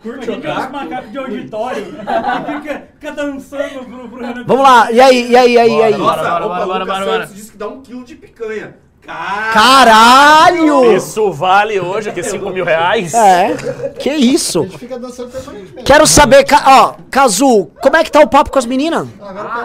Curte 0.03 0.31
o 0.31 0.39
os 0.39 0.71
macacos 0.71 1.13
de 1.13 1.19
auditório 1.19 1.85
que 1.85 1.93
fica, 2.63 2.89
fica 2.95 3.13
dançando 3.13 3.85
pro, 3.85 4.09
pro 4.09 4.21
Renan. 4.27 4.45
Vamos 4.47 4.63
lá. 4.63 4.91
E 4.91 5.01
aí, 5.01 5.31
e 5.31 5.37
aí, 5.37 5.53
e 5.53 5.59
aí, 5.59 5.71
e 5.71 5.83
aí? 5.83 5.97
Nossa, 5.97 6.23
Bora, 6.23 6.49
bora, 6.49 6.67
bora, 6.67 6.87
bora, 6.87 7.05
Santos 7.05 7.07
bora. 7.07 7.27
disse 7.27 7.53
que 7.53 7.59
dá 7.59 7.69
um 7.69 7.83
quilo 7.83 8.05
de 8.05 8.15
picanha. 8.17 8.77
Cara, 9.05 9.53
Caralho! 9.53 10.95
Isso 10.95 11.33
vale 11.33 11.81
hoje 11.81 12.11
aqui 12.11 12.23
5 12.23 12.51
mil 12.51 12.65
reais? 12.65 13.13
É, 13.15 13.57
que 13.99 14.11
isso? 14.11 14.61
A 14.61 14.65
gente 14.65 14.79
fica 14.79 14.99
dançando 14.99 15.31
permanentemente. 15.31 15.85
Quero 15.85 16.07
saber, 16.07 16.45
Ca- 16.45 16.63
ó, 16.67 16.95
Kazu, 17.11 17.71
como 17.81 17.97
é 17.97 18.05
que 18.05 18.13
tá 18.13 18.21
o 18.21 18.29
papo 18.29 18.51
com 18.51 18.59
as 18.59 18.67
meninas? 18.67 19.09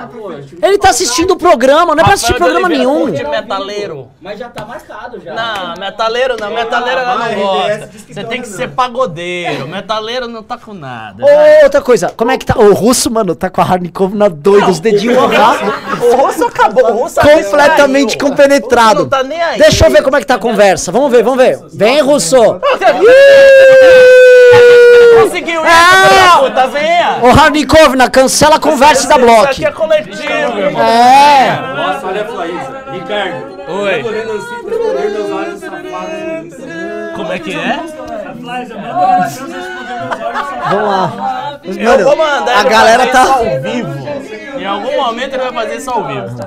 Pro 0.09 0.27
frente. 0.31 0.57
Ele 0.63 0.77
tá 0.77 0.89
assistindo 0.89 1.31
o 1.31 1.37
programa, 1.37 1.93
não 1.93 2.01
é 2.01 2.03
pra 2.05 2.13
assistir 2.13 2.31
Rafael 2.31 2.49
de 2.53 2.59
programa 2.61 2.67
Oliveira 2.75 2.91
nenhum. 2.91 3.11
curte 3.11 3.23
metaleiro. 3.29 4.07
Mas 4.21 4.39
já 4.39 4.49
tá 4.49 4.65
marcado 4.65 5.19
já. 5.21 5.33
Não, 5.33 5.73
metaleiro 5.81 6.37
não, 6.39 6.49
metaleiro 6.51 6.99
ela 7.01 7.15
não 7.29 7.35
gosta. 7.35 7.73
RBS 7.73 7.91
diz 7.91 8.01
que 8.03 8.13
Você 8.13 8.23
tá 8.23 8.29
tem 8.29 8.41
que 8.41 8.47
ser 8.47 8.69
pagodeiro, 8.69 9.67
metaleiro 9.67 10.27
não 10.27 10.41
tá 10.41 10.57
com 10.57 10.73
nada. 10.73 11.23
Ô, 11.23 11.63
outra 11.63 11.81
coisa, 11.81 12.11
como 12.15 12.31
é 12.31 12.37
que 12.37 12.45
tá? 12.45 12.57
O 12.57 12.73
russo, 12.73 13.11
mano, 13.11 13.35
tá 13.35 13.49
com 13.49 13.61
a 13.61 13.63
Harnikov 13.65 14.15
na 14.15 14.27
doida, 14.29 14.69
os 14.69 14.79
dedinhos 14.79 15.17
amarrados. 15.17 15.73
O 16.03 16.15
russo 16.15 16.45
acabou, 16.45 16.85
o 16.89 17.03
russo 17.03 17.19
Completamente 17.19 18.17
compenetrado. 18.17 19.01
Não 19.01 19.09
tá 19.09 19.23
nem 19.25 19.41
aí. 19.41 19.57
Deixa 19.59 19.85
eu 19.85 19.91
ver 19.91 20.01
como 20.03 20.15
é 20.15 20.19
que 20.19 20.25
tá 20.25 20.35
a 20.35 20.39
conversa. 20.39 20.91
Vamos 20.91 21.11
ver, 21.11 21.23
vamos 21.23 21.37
ver. 21.43 21.59
Vem, 21.73 22.01
russo. 22.01 22.35
Conseguiu 25.21 25.61
isso, 25.65 25.71
Ah! 25.73 26.07
filho 26.07 26.53
da 26.53 26.63
puta, 26.63 26.67
venha. 26.67 27.17
Ô, 27.21 27.27
Harnikovna, 27.27 28.09
cancela 28.09 28.55
a 28.55 28.59
conversa 28.59 29.07
da 29.07 29.15
Isso 29.15 29.25
Block. 29.25 29.45
aqui 29.51 29.65
é 29.65 29.71
coletivo, 29.71 30.59
irmão. 30.59 30.81
É. 30.81 31.59
Nossa, 31.75 32.07
olha 32.07 32.21
a 32.21 32.25
Flaísa. 32.25 32.83
Ricardo. 32.91 33.55
Oi. 33.67 34.03
Olhando 34.03 34.31
assim. 34.33 34.55
Como 37.15 37.31
é 37.33 37.39
que 37.39 37.55
é? 37.55 37.79
Vamos 40.69 40.87
lá. 40.89 41.59
Eu 41.65 42.03
vou 42.03 42.15
mandar 42.15 42.59
a 42.59 42.63
galera 42.63 43.07
tá- 43.07 43.23
isso 43.23 43.31
ao 43.33 43.61
vivo. 43.61 44.59
Em 44.59 44.65
algum 44.65 44.95
momento 44.97 45.33
ele 45.35 45.43
vai 45.43 45.53
fazer 45.53 45.75
isso 45.77 45.89
ao 45.89 46.03
vivo. 46.05 46.37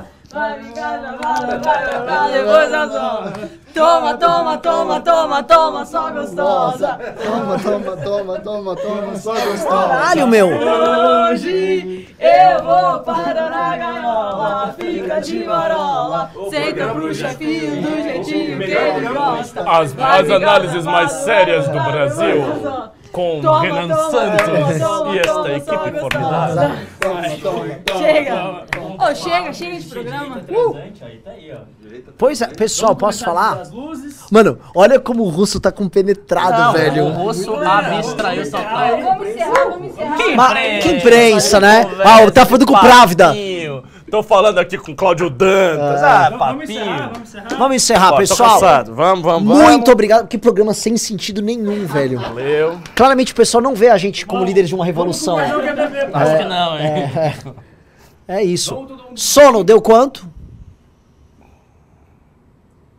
Depois 2.32 2.72
eu 2.72 2.90
tomo. 2.90 3.32
Toma, 3.72 4.14
toma, 4.18 4.58
toma, 4.58 5.00
toma, 5.00 5.42
toma, 5.42 5.86
só 5.86 6.10
gostosa. 6.10 6.98
Toma, 7.24 7.58
toma, 7.58 7.96
toma, 7.96 8.40
toma, 8.40 8.76
toma, 8.76 9.16
só 9.16 9.32
gostosa. 9.32 9.68
Caralho, 9.68 10.26
meu. 10.26 10.48
Hoje 10.48 12.14
eu 12.18 12.62
vou 12.62 13.00
parar 13.00 13.50
na 13.50 13.76
gaiola, 13.76 14.74
fica 14.78 15.20
de 15.20 15.44
marola, 15.44 16.30
senta 16.50 16.88
pro 16.88 17.14
chefinho 17.14 17.82
do 17.82 18.02
jeitinho 18.02 18.58
que 18.58 18.64
ele 18.64 19.08
gosta. 19.08 19.70
As, 19.70 19.92
Vai 19.94 20.20
as 20.20 20.30
análises 20.30 20.84
mais 20.84 21.10
sérias 21.12 21.68
do 21.68 21.78
vai, 21.78 21.90
Brasil. 21.92 22.44
Com 23.12 23.40
Toma, 23.40 23.60
Renan 23.62 23.88
toma, 23.88 24.10
Santos 24.10 24.46
toma, 24.46 24.78
toma, 24.78 25.14
e 25.14 25.18
esta 25.18 25.32
toma, 25.32 25.48
equipe 25.50 25.98
toma, 25.98 26.10
formidável. 26.10 26.76
Chega! 27.98 28.64
Ô, 28.98 29.14
chega, 29.14 29.52
chega 29.52 29.78
de 29.78 29.86
programa. 29.86 30.42
Pois 32.16 32.42
é, 32.42 32.46
pessoal, 32.48 32.96
posso 32.96 33.24
falar? 33.24 33.62
Mano, 34.30 34.58
olha 34.74 34.98
como 34.98 35.24
o 35.24 35.28
russo 35.28 35.60
tá 35.60 35.70
compenetrado, 35.72 36.58
Não, 36.60 36.72
velho. 36.72 37.04
O 37.04 37.10
russo 37.12 37.54
abstraiu 37.54 38.44
sua. 38.44 38.60
Vamos 38.60 39.28
encerrar, 39.28 39.64
vamos 39.70 39.88
encerrar. 39.88 40.56
Que 40.82 40.88
imprensa, 40.88 41.60
né? 41.60 41.84
conversa, 41.84 42.24
Ah, 42.24 42.30
tá 42.30 42.44
falando 42.46 42.66
com 42.66 42.74
o 42.74 42.80
Právida. 42.80 43.34
Tô 44.10 44.22
falando 44.22 44.58
aqui 44.58 44.78
com 44.78 44.92
o 44.92 44.96
Cláudio 44.96 45.28
Dantas. 45.28 46.02
Ah, 46.02 46.30
Vamos 46.30 46.38
papinho. 46.38 46.80
encerrar, 46.80 47.10
vamos 47.12 47.28
encerrar. 47.28 47.48
Vamos 47.58 47.76
encerrar, 47.76 48.08
Ó, 48.08 48.10
tô 48.12 48.16
pessoal. 48.18 48.52
cansado. 48.54 48.94
Vamos, 48.94 49.22
vamos, 49.24 49.42
Muito 49.56 49.66
vamos. 49.66 49.88
obrigado. 49.88 50.26
Que 50.28 50.38
programa 50.38 50.72
sem 50.72 50.96
sentido 50.96 51.42
nenhum, 51.42 51.86
velho. 51.86 52.18
Valeu. 52.20 52.78
Claramente 52.94 53.32
o 53.32 53.36
pessoal 53.36 53.62
não 53.62 53.74
vê 53.74 53.88
a 53.90 53.98
gente 53.98 54.24
como 54.24 54.44
líderes 54.44 54.68
de 54.68 54.74
uma 54.74 54.84
revolução. 54.84 55.36
Acho 55.38 55.58
que 56.38 56.44
não, 56.44 56.78
hein? 56.78 57.10
É 58.26 58.42
isso. 58.42 58.86
Sono 59.14 59.62
deu 59.64 59.80
quanto? 59.80 60.26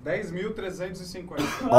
10.350. 0.06 1.70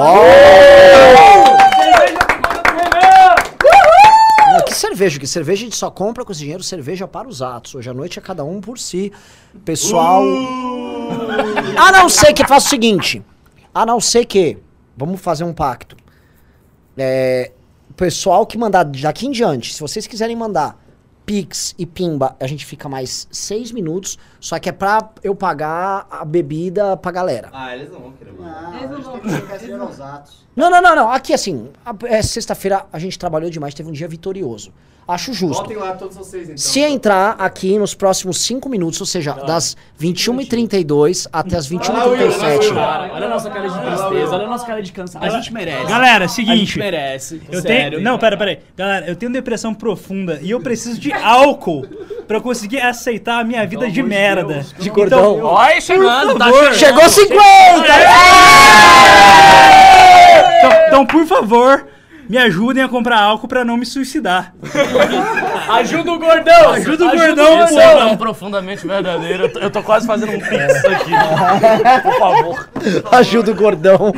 Não, 4.53 4.65
que 4.65 4.75
cerveja? 5.01 5.19
Que 5.19 5.27
cerveja 5.27 5.63
a 5.63 5.65
gente 5.65 5.77
só 5.77 5.91
compra 5.91 6.25
com 6.25 6.33
esse 6.33 6.41
dinheiro 6.41 6.63
cerveja 6.63 7.09
para 7.09 7.27
os 7.27 7.41
atos. 7.41 7.75
Hoje 7.75 7.89
à 7.89 7.95
noite 7.95 8.19
é 8.19 8.23
cada 8.23 8.45
um 8.45 8.61
por 8.61 8.79
si. 8.79 9.11
Pessoal. 9.65 10.23
A 11.77 11.93
não 11.93 12.09
ser 12.09 12.35
que 12.35 12.47
faça 12.47 12.67
o 12.67 12.71
seguinte. 12.71 13.23
A 13.75 13.87
não 13.87 14.01
ser 14.01 14.27
que. 14.27 14.59
Vamos 14.97 15.21
fazer 15.21 15.45
um 15.45 15.55
pacto. 15.55 15.97
É, 16.99 17.53
o 17.89 17.95
pessoal 17.95 18.47
que 18.47 18.59
mandar 18.59 18.85
daqui 18.85 19.27
em 19.27 19.31
diante, 19.31 19.73
se 19.73 19.81
vocês 19.81 20.07
quiserem 20.07 20.37
mandar 20.37 20.79
Pix 21.31 21.77
e 21.79 21.87
Pimba, 21.87 22.35
a 22.41 22.47
gente 22.49 22.67
fica 22.67 22.89
mais 22.89 23.29
seis 23.31 23.71
minutos. 23.71 24.19
Só 24.41 24.59
que 24.59 24.69
é 24.69 24.73
pra 24.73 25.11
eu 25.23 25.33
pagar 25.33 26.05
a 26.11 26.25
bebida 26.25 26.97
pra 26.97 27.13
galera. 27.13 27.51
Ah, 27.53 27.73
eles 27.77 27.89
não 27.93 28.01
vão 28.01 28.11
querer 28.15 28.33
mandar. 28.33 28.83
Eles 28.83 28.91
não 29.71 29.87
vão. 29.87 30.07
atos. 30.09 30.45
Não, 30.57 30.69
não, 30.69 30.83
não, 30.83 30.97
não. 30.97 31.09
Aqui 31.09 31.33
assim, 31.33 31.71
a- 31.87 31.95
é, 32.07 32.21
sexta-feira 32.21 32.85
a 32.93 32.99
gente 32.99 33.17
trabalhou 33.17 33.49
demais, 33.49 33.73
teve 33.75 33.89
um 33.89 33.93
dia 33.93 34.09
vitorioso. 34.09 34.73
Acho 35.11 35.33
justo. 35.33 35.63
Votem 35.63 35.77
lá 35.77 35.93
todos 35.95 36.17
vocês, 36.17 36.45
então. 36.45 36.57
Se 36.57 36.79
entrar 36.81 37.35
aqui 37.39 37.77
nos 37.79 37.95
próximos 37.95 38.41
5 38.43 38.69
minutos, 38.69 39.01
ou 39.01 39.07
seja, 39.07 39.33
das 39.33 39.77
21h32 40.01 41.27
até 41.33 41.57
as 41.57 41.69
21h37. 41.69 42.75
Cara, 42.75 43.11
olha 43.13 43.27
a 43.27 43.29
nossa 43.29 43.51
cara 43.51 43.69
de 43.69 43.79
tristeza, 43.81 44.35
olha 44.35 44.45
a 44.45 44.49
nossa 44.49 44.67
cara 44.67 44.83
de 44.83 44.93
cansaço. 44.93 45.25
A 45.25 45.29
gente 45.31 45.53
merece. 45.53 45.87
Galera, 45.87 46.25
a 46.25 46.29
gente 46.29 46.37
seguinte. 46.37 46.79
merece. 46.79 47.43
Eu 47.51 47.61
sério. 47.61 47.91
tenho. 47.99 48.03
Não, 48.03 48.19
pera, 48.19 48.37
pera 48.37 48.51
aí. 48.53 48.59
Galera, 48.77 49.07
eu 49.07 49.17
tenho 49.17 49.33
depressão 49.33 49.75
profunda 49.75 50.39
e 50.43 50.51
eu 50.51 50.61
preciso 50.61 51.01
de 51.01 51.13
álcool 51.13 51.85
pra 52.29 52.37
eu 52.37 52.41
conseguir 52.43 52.81
aceitar 52.81 53.41
a 53.41 53.45
minha 53.45 53.67
vida 53.67 53.91
de 53.91 54.03
merda. 54.03 54.65
De 54.79 54.91
cordão. 54.91 55.37
Então, 55.39 55.47
Olha, 55.47 55.81
chegando, 55.81 56.39
tá 56.39 56.45
favor. 56.45 56.75
chegando. 56.75 57.01
Chegou 57.01 57.09
50! 57.09 57.87
então, 60.59 60.73
então, 60.87 61.07
por 61.07 61.27
favor, 61.27 61.87
me 62.31 62.39
ajudem 62.39 62.81
a 62.81 62.89
comprar 62.89 63.21
álcool 63.21 63.49
pra 63.49 63.65
não 63.65 63.77
me 63.77 63.85
suicidar. 63.85 64.55
Ajuda 65.69 66.13
o 66.13 66.19
gordão! 66.19 66.71
Ajuda 66.71 67.07
o 67.07 67.11
gordão, 67.11 67.65
Isso 67.65 67.81
é 67.81 67.97
tão 67.97 68.17
profundamente 68.17 68.87
verdadeiro. 68.87 69.47
Eu 69.47 69.53
tô, 69.53 69.59
eu 69.59 69.71
tô 69.71 69.83
quase 69.83 70.07
fazendo 70.07 70.31
um 70.31 70.39
pix 70.39 70.85
aqui. 70.85 71.11
Por 72.05 72.19
favor. 72.21 72.71
Ajuda 73.11 73.51
o 73.51 73.55
gordão. 73.57 74.15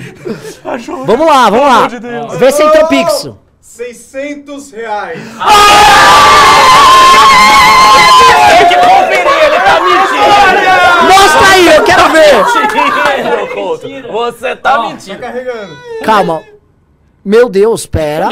Vamos 1.06 1.26
lá, 1.26 1.48
vamos 1.48 1.66
lá. 1.66 1.88
Vê 2.36 2.52
se 2.52 2.62
entrou 2.62 2.86
Pix. 2.88 3.30
600 3.62 4.70
reais. 4.72 5.18
Tem 8.46 8.68
que 8.68 8.74
conferir, 8.74 9.44
ele 9.44 9.60
tá 9.60 9.80
mentindo. 9.80 11.12
Mostra 11.14 11.46
aí, 11.50 11.66
eu 11.76 11.84
quero 11.84 12.08
ver. 12.10 12.36
Mentindo, 12.36 13.54
Couto. 13.54 14.12
Você 14.12 14.54
tá 14.56 14.82
mentindo. 14.82 15.18
Carregando. 15.18 15.78
Calma. 16.04 16.51
Meu 17.24 17.48
Deus, 17.48 17.86
pera. 17.86 18.28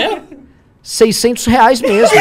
600 0.83 1.47
reais 1.47 1.81
mesmo. 1.81 2.17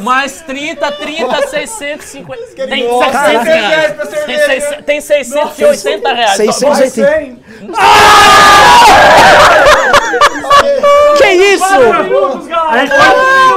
Mais 0.00 0.40
30, 0.42 0.92
30, 0.92 1.46
650. 1.48 2.66
Tem 2.68 2.86
Nossa, 2.88 3.10
700 3.12 3.44
reais 3.46 3.96
Tem, 3.96 4.06
cerveja. 4.10 4.46
seis- 4.46 4.84
tem 4.84 5.00
680 5.00 6.12
reais. 6.12 6.36
680. 6.36 7.40
Que 11.16 11.26
isso? 11.32 11.64
A 11.64 12.78
gente 12.78 12.90
pode, 12.90 13.49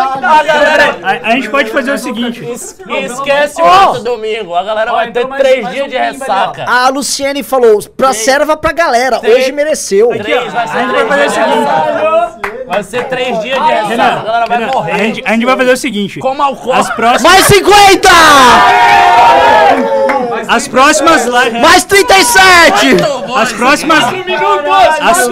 A 0.00 0.42
galera 0.44 0.96
a, 1.02 1.28
a 1.28 1.30
gente 1.32 1.48
pode 1.48 1.70
fazer 1.70 1.92
o 1.92 1.98
seguinte. 1.98 2.44
es- 2.44 2.78
esquece 3.10 3.60
o 3.60 3.64
outro 3.64 4.02
domingo. 4.02 4.54
A 4.54 4.62
galera 4.62 4.92
vai 4.92 5.10
ter 5.10 5.20
então 5.20 5.30
mais- 5.30 5.42
três 5.42 5.68
dias 5.70 5.88
de 5.90 5.96
ressaca. 5.96 6.64
A 6.68 6.88
Luciene 6.88 7.42
falou, 7.42 7.82
pra 7.96 8.12
serva 8.12 8.56
pra 8.56 8.72
galera. 8.72 9.20
Hoje 9.24 9.52
mereceu. 9.52 10.10
A 10.12 10.16
gente 10.16 10.30
vai 10.50 11.06
fazer 11.08 11.26
o 11.26 11.30
seguinte. 11.30 11.66
Vai 12.66 12.82
ser 12.82 13.04
três 13.08 13.38
dias 13.40 13.58
de 13.58 13.72
ressaca. 13.72 13.92
A 14.20 14.24
galera 14.24 14.46
vai 14.46 14.58
Renan, 14.58 14.70
a 14.70 14.74
morrer. 14.74 14.96
gente, 14.98 15.22
a 15.26 15.32
gente 15.32 15.44
vai 15.44 15.56
fazer 15.56 15.72
o 15.72 15.76
seguinte. 15.76 16.18
Como 16.20 16.42
álcool. 16.42 16.72
As 16.72 16.88
próximas, 16.90 17.22
Mais 17.32 17.44
50! 17.46 18.08
As 20.52 20.68
próximas 20.68 21.24
lives. 21.24 21.60
Mais 21.62 21.84
37! 21.84 22.96
As 23.34 23.52
próximas. 23.52 24.04
As, 25.00 25.28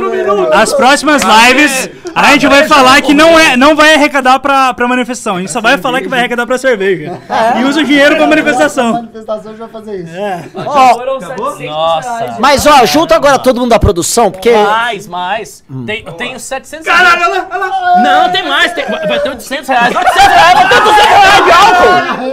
as 0.52 0.72
próximas 0.72 1.22
lives, 1.22 1.90
a 2.14 2.32
gente 2.32 2.46
vai 2.46 2.66
falar 2.66 3.02
que 3.02 3.12
não, 3.12 3.38
é, 3.38 3.54
não 3.56 3.76
vai 3.76 3.94
arrecadar 3.94 4.38
pra, 4.38 4.72
pra 4.72 4.88
manifestação. 4.88 5.36
A 5.36 5.40
gente 5.40 5.52
só 5.52 5.60
vai 5.60 5.76
falar 5.76 6.00
que 6.00 6.08
vai 6.08 6.20
arrecadar 6.20 6.46
pra 6.46 6.56
cerveja. 6.56 7.18
E 7.58 7.64
usa 7.64 7.80
o 7.80 7.84
dinheiro 7.84 8.16
pra 8.16 8.26
manifestação. 8.26 8.94
manifestação 8.94 9.52
já 9.52 9.66
vai 9.66 9.68
fazer 9.68 9.96
isso. 10.04 10.12
Ó, 10.54 10.94
Foram 10.94 11.20
700 11.20 11.60
Nossa. 11.66 12.36
mas 12.38 12.66
ó, 12.66 12.86
junta 12.86 13.14
agora 13.14 13.38
todo 13.38 13.60
mundo 13.60 13.70
da 13.70 13.78
produção, 13.78 14.30
porque. 14.30 14.50
Mais, 14.50 15.06
mais. 15.06 15.62
Tem, 15.86 16.04
tem 16.16 16.34
os 16.34 16.42
700 16.42 16.86
reais. 16.86 17.00
Caralho, 17.02 17.46
olha 17.50 17.58
lá, 17.58 18.00
Não, 18.02 18.32
tem 18.32 18.42
mais. 18.48 18.72
Tem, 18.72 18.86
vai 18.86 19.20
ter 19.20 19.28
800 19.28 19.68
reais. 19.68 19.94
800 19.94 20.22
reais, 20.22 20.54
vai 20.54 20.68
ter 20.68 20.80
200 20.80 21.06
reais 21.06 21.44
de 21.44 21.52
álcool. 21.52 22.30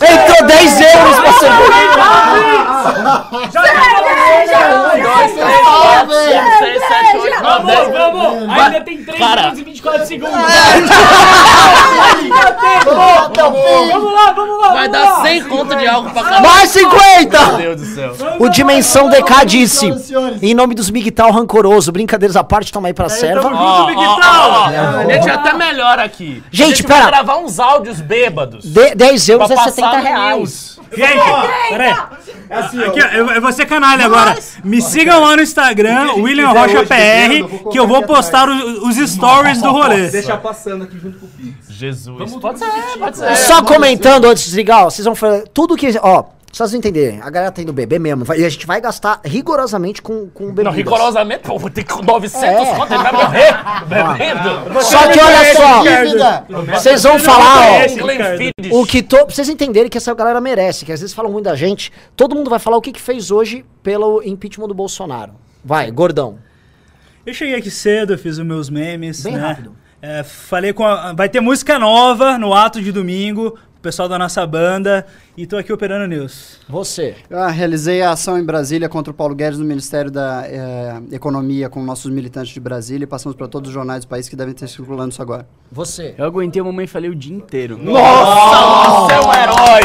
Entrou 0.00 0.46
10 0.46 0.80
euros 0.80 1.16
pra 1.20 1.32
cerveja. 1.32 1.76
Dois, 3.52 4.05
Vamos! 7.92 8.48
Ainda 8.58 8.80
tem 8.82 9.02
3 9.04 9.18
Cara. 9.18 9.42
minutos 9.42 9.58
e 9.60 9.64
24 9.64 10.06
segundos! 10.06 10.36
Vamos 12.84 14.12
lá, 14.12 14.32
vamos 14.32 14.60
lá. 14.60 14.72
Vai 14.72 14.88
dar 14.88 15.22
100 15.22 15.44
conto 15.44 15.76
de 15.76 15.86
álcool 15.86 16.10
pra 16.10 16.22
cada. 16.24 16.40
Mais 16.40 16.70
50! 16.70 17.46
Meu 17.46 17.56
Deus 17.76 17.80
do 17.80 17.86
céu. 17.94 18.12
O 18.38 18.48
Dimensão 18.48 19.08
DK 19.08 19.44
disse: 19.46 19.86
Em 20.42 20.54
nome 20.54 20.74
dos 20.74 20.90
Migtal 20.90 21.30
rancoroso, 21.30 21.90
brincadeiras 21.92 22.36
à 22.36 22.44
parte, 22.44 22.72
toma 22.72 22.88
aí 22.88 22.94
pra 22.94 23.08
serva. 23.08 23.48
Ó, 23.48 23.54
ó, 23.54 23.90
ó, 23.90 24.18
ó. 24.20 24.66
A 25.00 25.04
gente 25.12 25.28
é 25.28 25.32
até 25.32 25.52
melhor 25.52 25.98
aqui. 25.98 26.42
Gente, 26.50 26.82
pera. 26.82 27.06
gravar 27.06 27.36
uns 27.38 27.58
áudios 27.58 28.00
bêbados. 28.00 28.64
De- 28.64 28.94
10 28.94 29.28
euros 29.28 29.50
é 29.50 29.54
passar 29.54 29.70
70 29.70 29.96
no 29.96 30.02
reais. 30.02 30.75
Gente, 30.94 31.68
peraí. 31.70 31.90
Aqui, 31.90 33.00
ó, 33.02 33.06
eu, 33.08 33.30
eu 33.30 33.40
vou 33.42 33.52
ser 33.52 33.66
canalha 33.66 34.04
agora. 34.06 34.36
Me 34.62 34.80
sigam 34.80 35.20
lá 35.20 35.36
no 35.36 35.42
Instagram, 35.42 36.14
William 36.14 36.48
Rocha 36.48 36.84
PR, 36.86 37.70
que 37.70 37.78
eu 37.78 37.86
vou 37.86 38.02
postar 38.02 38.48
o- 38.48 38.86
os 38.88 38.96
stories 38.96 39.60
do 39.60 39.70
rolê. 39.70 40.08
Deixa 40.08 40.36
passando 40.36 40.84
aqui 40.84 40.98
junto 40.98 41.18
com 41.18 41.26
o 41.26 41.28
Pix. 41.30 41.56
Jesus. 41.68 42.34
Pode 42.36 42.58
ser, 42.58 42.66
pode 42.98 43.16
ser. 43.18 43.36
Só 43.36 43.62
comentando 43.62 44.26
antes 44.26 44.44
de 44.44 44.50
desligar, 44.50 44.84
ó, 44.86 44.90
vocês 44.90 45.04
vão 45.04 45.14
fazer 45.14 45.48
tudo 45.48 45.76
que. 45.76 45.88
Ó, 46.00 46.24
pra 46.58 46.66
vocês 46.68 46.74
entenderem, 46.78 47.20
a 47.20 47.28
galera 47.30 47.50
tá 47.52 47.60
indo 47.62 47.72
beber 47.72 47.98
mesmo. 48.00 48.24
vai- 48.24 48.38
e 48.40 48.44
a 48.44 48.48
gente 48.48 48.66
vai 48.66 48.80
gastar 48.80 49.20
rigorosamente 49.24 50.00
com, 50.02 50.28
com 50.28 50.46
bebidas. 50.46 50.64
Não, 50.64 50.72
rigorosamente, 50.72 51.40
pô, 51.42 51.58
vou 51.58 51.70
ter 51.70 51.84
que 51.84 52.02
900 52.02 52.42
É. 52.68 52.74
conto, 52.76 52.92
ele 52.94 53.02
vai 53.02 53.12
morrer 53.12 53.54
bebendo. 53.86 54.80
Só 54.84 55.08
que 55.08 55.20
olha 55.20 55.54
só, 55.54 56.74
vocês 56.74 57.02
vão 57.02 57.18
falar, 57.18 57.56
ó. 57.84 57.96
Glenfiddich. 57.98 58.70
O 58.74 58.86
que 58.86 59.02
to... 59.02 59.16
pra 59.16 59.26
vocês 59.34 59.48
entenderem 59.48 59.88
que 59.90 59.98
essa 59.98 60.14
galera 60.14 60.40
merece, 60.40 60.84
que 60.84 60.92
às 60.92 61.00
vezes 61.00 61.14
falam 61.14 61.30
muito 61.32 61.44
da 61.44 61.54
gente. 61.54 61.92
Todo 62.14 62.34
mundo 62.34 62.48
vai 62.50 62.58
falar 62.58 62.76
o 62.76 62.80
que, 62.80 62.92
que 62.92 63.00
fez 63.00 63.30
hoje 63.30 63.64
pelo 63.82 64.22
impeachment 64.24 64.68
do 64.68 64.74
Bolsonaro. 64.74 65.32
Vai, 65.64 65.90
gordão. 65.90 66.38
Eu 67.24 67.34
cheguei 67.34 67.56
aqui 67.56 67.70
cedo, 67.70 68.16
fiz 68.16 68.38
os 68.38 68.44
meus 68.44 68.70
memes, 68.70 69.22
Bem 69.22 69.34
né? 69.34 69.40
rápido. 69.40 69.76
É, 70.00 70.22
falei 70.22 70.72
com 70.72 70.84
a, 70.86 71.12
vai 71.14 71.28
ter 71.28 71.40
música 71.40 71.78
nova 71.78 72.38
no 72.38 72.54
ato 72.54 72.80
de 72.80 72.92
domingo. 72.92 73.58
Pessoal 73.86 74.08
da 74.08 74.18
nossa 74.18 74.44
banda 74.44 75.06
e 75.36 75.46
tô 75.46 75.56
aqui 75.56 75.72
operando 75.72 76.08
News. 76.08 76.58
Você. 76.68 77.14
Ah, 77.30 77.46
realizei 77.46 78.02
a 78.02 78.10
ação 78.10 78.36
em 78.36 78.42
Brasília 78.42 78.88
contra 78.88 79.12
o 79.12 79.14
Paulo 79.14 79.32
Guedes 79.32 79.60
no 79.60 79.64
Ministério 79.64 80.10
da 80.10 80.42
eh, 80.44 81.02
Economia 81.12 81.68
com 81.68 81.80
nossos 81.84 82.10
militantes 82.10 82.52
de 82.52 82.58
Brasília 82.58 83.04
e 83.04 83.06
passamos 83.06 83.36
para 83.38 83.46
todos 83.46 83.68
os 83.68 83.74
jornais 83.74 84.04
do 84.04 84.08
país 84.08 84.28
que 84.28 84.34
devem 84.34 84.52
estar 84.52 84.66
circulando 84.66 85.12
isso 85.12 85.22
agora. 85.22 85.46
Você. 85.70 86.16
Eu 86.18 86.24
aguentei 86.24 86.60
a 86.60 86.64
mamãe 86.64 86.86
e 86.86 86.88
falei 86.88 87.08
o 87.08 87.14
dia 87.14 87.36
inteiro. 87.36 87.78
Nossa, 87.80 89.06
você 89.06 89.12
é 89.12 89.20
um 89.20 89.32
herói! 89.32 89.82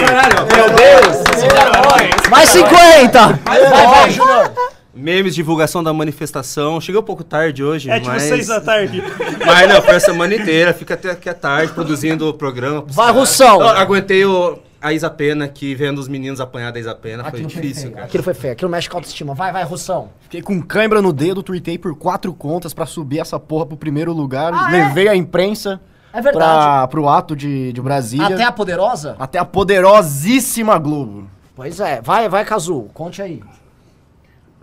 Meu 0.56 0.76
Deus, 0.76 1.18
você 1.18 1.46
é 1.46 1.54
um 1.54 1.68
herói! 1.68 2.10
Mais 2.32 2.50
50! 2.50 3.28
Vai, 3.46 3.70
vai, 3.70 4.10
Júnior. 4.10 4.52
Memes, 4.94 5.34
divulgação 5.36 5.82
da 5.84 5.94
manifestação. 5.94 6.82
Cheguei 6.82 7.00
um 7.00 7.04
pouco 7.04 7.24
tarde 7.24 7.64
hoje, 7.64 7.90
É 7.90 7.96
tipo 8.00 8.12
mas... 8.12 8.24
seis 8.24 8.48
da 8.48 8.60
tarde. 8.60 9.02
Mas 9.46 9.70
não, 9.70 9.82
foi 9.82 9.96
a 9.96 10.00
semana 10.00 10.36
inteira. 10.36 10.74
Fica 10.74 10.94
até 10.96 11.12
aqui 11.12 11.30
à 11.30 11.34
tarde 11.34 11.72
produzindo 11.74 12.28
o 12.28 12.34
programa. 12.34 12.84
Vai. 12.88 13.12
Russão. 13.12 13.62
Eu 13.62 13.70
aguentei 13.70 14.26
o, 14.26 14.60
a 14.82 14.92
Isa 14.94 15.10
Pena 15.10 15.46
aqui, 15.46 15.74
vendo 15.74 15.98
os 16.00 16.08
meninos 16.08 16.40
apanhar 16.42 16.72
da 16.72 16.80
Isa 16.80 16.94
Pena. 16.94 17.24
Foi 17.24 17.30
Aquilo 17.40 17.50
foi 17.50 17.62
difícil, 17.62 17.84
feio. 17.84 17.94
cara. 17.96 18.06
Aquilo 18.06 18.24
foi 18.24 18.34
feio. 18.34 18.54
Aquilo 18.54 18.70
mexe 18.72 18.90
com 18.90 18.98
a 18.98 19.00
autoestima. 19.00 19.34
Vai, 19.34 19.52
vai, 19.52 19.64
Russão. 19.64 20.10
Fiquei 20.22 20.42
com 20.42 20.62
cãibra 20.62 21.02
no 21.02 21.14
dedo, 21.14 21.42
tuitei 21.42 21.78
por 21.78 21.96
quatro 21.96 22.34
contas 22.34 22.74
pra 22.74 22.86
subir 22.86 23.20
essa 23.20 23.40
porra 23.40 23.66
pro 23.66 23.78
primeiro 23.78 24.12
lugar. 24.14 24.54
Ah, 24.54 24.76
é? 24.76 24.88
levei 24.88 25.08
a 25.08 25.16
imprensa 25.16 25.80
É 26.14 26.22
verdade. 26.22 26.38
pra, 26.46 26.88
pro 26.90 27.08
ato 27.08 27.36
de, 27.36 27.72
de 27.72 27.82
Brasília. 27.82 28.28
Até 28.36 28.44
a 28.44 28.52
poderosa? 28.52 29.16
Até 29.18 29.40
a 29.40 29.46
poderosíssima 29.46 30.78
Globo. 30.78 31.30
Pois 31.56 31.80
é. 31.80 32.02
Vai, 32.02 32.28
vai, 32.30 32.44
Cazu. 32.46 32.88
Conte 32.94 33.22
aí. 33.22 33.42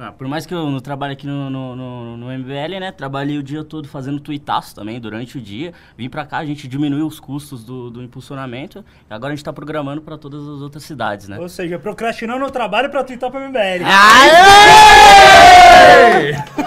Ah, 0.01 0.13
por 0.13 0.29
mais 0.29 0.47
que 0.47 0.55
eu 0.55 0.71
não 0.71 0.79
trabalhe 0.79 1.15
aqui 1.15 1.27
no, 1.27 1.51
no, 1.51 1.75
no, 1.75 2.17
no 2.17 2.39
MBL, 2.39 2.79
né? 2.79 2.93
Trabalhei 2.93 3.37
o 3.37 3.43
dia 3.43 3.65
todo 3.65 3.89
fazendo 3.89 4.21
tuitaço 4.21 4.73
também 4.73 5.01
durante 5.01 5.37
o 5.37 5.41
dia. 5.41 5.73
Vim 5.97 6.09
pra 6.09 6.25
cá, 6.25 6.39
a 6.39 6.47
gente 6.47 6.69
diminuiu 6.69 7.05
os 7.05 7.19
custos 7.19 7.65
do, 7.65 7.91
do 7.91 8.01
impulsionamento. 8.01 8.85
E 9.11 9.13
agora 9.13 9.33
a 9.33 9.37
gente 9.37 9.45
tá 9.45 9.53
programando 9.53 10.01
pra 10.01 10.17
todas 10.17 10.41
as 10.41 10.63
outras 10.63 10.85
cidades, 10.85 11.27
né? 11.27 11.37
Ou 11.41 11.49
seja, 11.49 11.81
procrastinando 11.81 12.45
o 12.45 12.51
trabalho 12.51 12.89
pra 12.91 13.03
twittar 13.03 13.29
pro 13.29 13.41
MBL. 13.41 13.83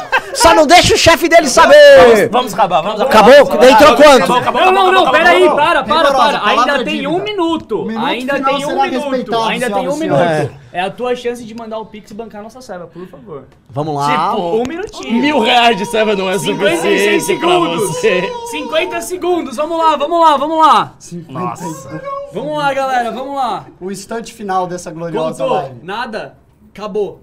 Só 0.36 0.54
não 0.54 0.68
deixa 0.68 0.94
o 0.94 0.98
chefe 0.98 1.30
dele 1.30 1.48
saber! 1.48 2.28
Vamos 2.30 2.54
acabar, 2.54 2.82
vamos 2.82 3.00
Acabou? 3.00 3.34
Entrou 3.34 3.96
quanto? 3.96 4.28
Não, 4.28 4.72
não, 4.74 4.92
não, 4.92 5.12
pera 5.12 5.30
aí, 5.30 5.50
para, 5.50 5.84
para, 5.84 6.12
para. 6.12 6.46
Ainda 6.48 6.84
tem 6.84 7.08
um 7.08 7.24
minuto. 7.24 7.88
Ainda 7.98 8.42
tem 8.42 8.66
um 8.66 9.10
minuto. 9.10 9.42
Ainda 9.44 9.72
tem 9.72 9.88
um 9.88 9.98
minuto. 9.98 10.61
É 10.74 10.80
a 10.82 10.90
tua 10.90 11.16
chance 11.16 11.44
de 11.44 11.54
mandar 11.54 11.80
o 11.80 11.86
Pix 11.86 12.12
e 12.12 12.14
bancar 12.14 12.42
nossa 12.42 12.62
serva, 12.62 12.88
por 12.88 13.06
favor. 13.08 13.44
Vamos 13.70 13.96
lá. 13.96 14.30
Tipo, 14.32 14.42
Um 14.58 14.64
minutinho. 14.68 15.14
Mil 15.22 15.40
reais 15.40 15.76
de 15.78 15.86
serva 15.86 16.16
não 16.16 16.30
é 16.30 16.40
56 16.40 17.24
suficiente 17.24 17.40
pra 17.42 17.50
segundos. 17.50 17.88
você. 17.90 18.32
50 18.52 19.02
segundos. 19.02 19.56
Vamos 19.58 19.78
lá, 19.78 19.96
vamos 19.98 20.20
lá, 20.20 20.38
vamos 20.38 20.58
lá. 20.58 20.96
Vamos 22.34 22.58
lá, 22.58 22.74
galera, 22.74 23.12
vamos 23.12 23.36
lá. 23.36 23.66
O 23.80 23.92
instante 23.92 24.34
final 24.34 24.66
dessa 24.68 24.90
gloriosa 24.92 25.44
Contou. 25.44 25.58
live. 25.58 25.76
Nada. 25.84 26.38
Acabou. 26.74 27.20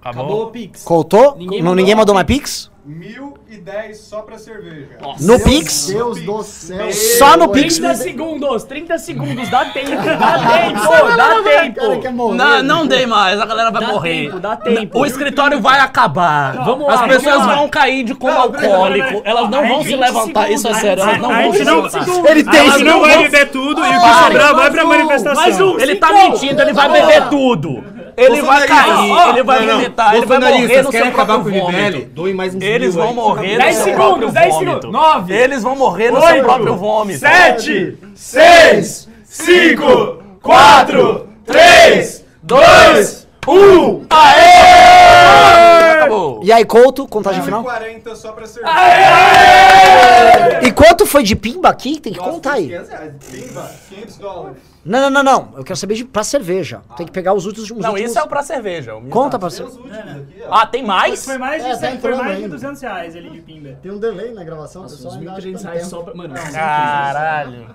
Acabou 0.00 0.44
o 0.44 0.50
Pix. 0.50 0.84
Contou? 0.84 1.34
Ninguém 1.36 1.58
não, 1.58 1.70
mandou 1.70 1.74
ninguém 1.76 1.94
mandou 1.96 2.14
mais 2.14 2.26
Pix? 2.26 2.70
Mil 2.88 3.34
e 3.50 3.56
dez 3.56 3.98
só 3.98 4.22
pra 4.22 4.38
cerveja. 4.38 4.90
No 5.20 5.40
Pix? 5.40 5.88
Deus 5.88 6.20
do 6.22 6.40
céu. 6.44 6.92
Só 6.92 7.36
no 7.36 7.48
Pix. 7.48 7.78
30 7.78 7.94
segundos, 7.96 8.62
30 8.62 8.98
segundos, 8.98 9.48
dá 9.50 9.64
tempo, 9.64 9.90
dá 9.90 10.38
tempo, 10.38 11.16
dá 11.16 11.42
tempo. 11.42 12.00
quer 12.00 12.12
morrer. 12.12 12.36
Não, 12.36 12.62
não 12.62 12.86
dei 12.86 13.04
mais, 13.06 13.40
a 13.40 13.44
galera 13.44 13.72
vai 13.72 13.82
Dá 13.82 13.88
morrer. 13.88 14.26
tempo, 14.26 14.38
dá 14.38 14.54
tempo. 14.56 15.00
O 15.00 15.04
escritório 15.04 15.60
vai 15.60 15.80
acabar. 15.80 16.64
Vamos 16.64 16.88
As 16.88 17.00
lá, 17.00 17.08
pessoas 17.08 17.34
vamos 17.34 17.46
lá. 17.48 17.54
vão 17.56 17.68
cair 17.68 18.04
de 18.04 18.14
coma 18.14 18.36
alcoólico. 18.36 19.20
Elas 19.24 19.50
não 19.50 19.66
vão 19.66 19.82
se 19.82 19.96
levantar. 19.96 20.50
Isso 20.52 20.68
é 20.68 20.74
sério, 20.74 21.02
elas 21.02 21.18
não 21.18 21.28
vão 21.34 21.52
se 21.54 21.64
não- 21.64 21.82
levantar. 21.82 22.30
Ele 22.30 22.44
tem 22.44 22.60
Elas 22.60 22.80
não 22.82 22.92
não 22.92 23.00
vai 23.00 23.18
beber 23.24 23.50
tudo 23.50 23.80
e 23.84 23.88
o 23.88 23.92
que 23.94 23.98
Para. 24.00 24.24
sobrar 24.26 24.54
vai 24.54 24.70
pra 24.70 24.84
manifestação. 24.84 25.42
Mais 25.42 25.60
um. 25.60 25.78
Ele 25.80 25.96
tá 25.96 26.12
mentindo, 26.12 26.62
ele 26.62 26.72
vai 26.72 26.88
beber 26.88 27.28
tudo. 27.30 27.84
Ele 28.16 28.40
vai 28.42 28.66
cair, 28.66 29.28
ele 29.28 29.42
vai 29.42 29.66
vomitar, 29.66 30.14
ele 30.14 30.26
vai 30.26 30.38
morrer 30.38 30.82
no 30.82 30.92
seu 30.92 31.12
próprio 31.12 31.42
vômito. 31.42 32.08
Doe 32.14 32.32
mais 32.32 32.54
uns 32.54 32.62
Eles 32.62 32.94
vão 32.94 33.12
morrer 33.12 33.58
10 33.58 33.78
no 33.78 33.84
seu 33.84 33.94
próprio 33.94 34.30
10 34.30 34.54
vômito. 34.54 34.70
segundos. 34.70 34.92
9, 34.92 35.34
Eles 35.34 35.62
vão 35.62 35.76
morrer 35.76 36.10
no 36.10 36.20
seu 36.22 36.42
próprio 36.42 36.76
vômito. 36.76 37.18
7, 37.18 37.98
6, 38.14 39.08
5, 39.24 40.22
4, 40.42 41.28
3, 41.44 42.24
2, 42.42 43.28
1. 43.46 44.06
Aê! 44.08 45.65
E 46.42 46.52
aí, 46.52 46.64
Couto, 46.64 47.06
contagem 47.08 47.42
final? 47.42 47.62
40 47.62 48.14
só 48.16 48.32
pra 48.32 48.46
cerveja. 48.46 48.74
E 50.62 50.72
quanto 50.72 51.06
foi 51.06 51.22
de 51.22 51.34
pimba 51.36 51.68
aqui? 51.68 52.00
Tem 52.00 52.12
que 52.12 52.18
contar 52.18 52.54
aí. 52.54 52.68
Pimba, 53.30 53.70
500 53.88 54.16
dólares. 54.18 54.56
Não, 54.84 55.00
não, 55.00 55.10
não, 55.10 55.22
não. 55.22 55.48
Eu 55.56 55.64
quero 55.64 55.76
saber 55.76 55.94
de, 55.94 56.04
pra 56.04 56.22
cerveja. 56.22 56.80
Tem 56.96 57.04
que 57.06 57.12
pegar 57.12 57.34
os 57.34 57.44
últimos. 57.44 57.70
os 57.70 57.76
Não, 57.78 57.90
últimos- 57.90 58.10
isso 58.10 58.18
é 58.18 58.22
o 58.22 58.28
pra 58.28 58.42
cerveja. 58.42 58.94
o 58.94 59.02
Conta 59.08 59.38
pra 59.38 59.48
pra 59.48 59.50
cerveja. 59.50 59.80
Ah, 60.50 60.64
tem 60.66 60.84
mais? 60.84 61.24
Foi 61.24 61.38
mais 61.38 61.62
de, 61.62 61.68
É, 61.68 61.72
tá 61.72 61.78
cem- 61.78 61.88
foi 61.88 61.96
entrando 62.10 62.18
mais 62.24 62.36
de 62.38 62.44
ainda. 62.44 62.54
200 62.54 62.82
reais 62.82 63.16
ali 63.16 63.30
de 63.30 63.40
pimba. 63.40 63.78
Tem 63.82 63.90
um 63.90 63.98
delay 63.98 64.32
na 64.32 64.44
gravação, 64.44 64.82
pessoal. 64.82 65.14
Uns 65.14 65.18
ainda 65.18 65.32
acha 65.32 65.40
que 65.42 65.48
1.300 65.48 65.62
tá 65.62 65.68
reais 65.70 65.88
tempo. 65.88 65.96
só 65.96 66.02
pra... 66.04 66.14
Mano, 66.14 66.34
Caralho. 66.52 67.66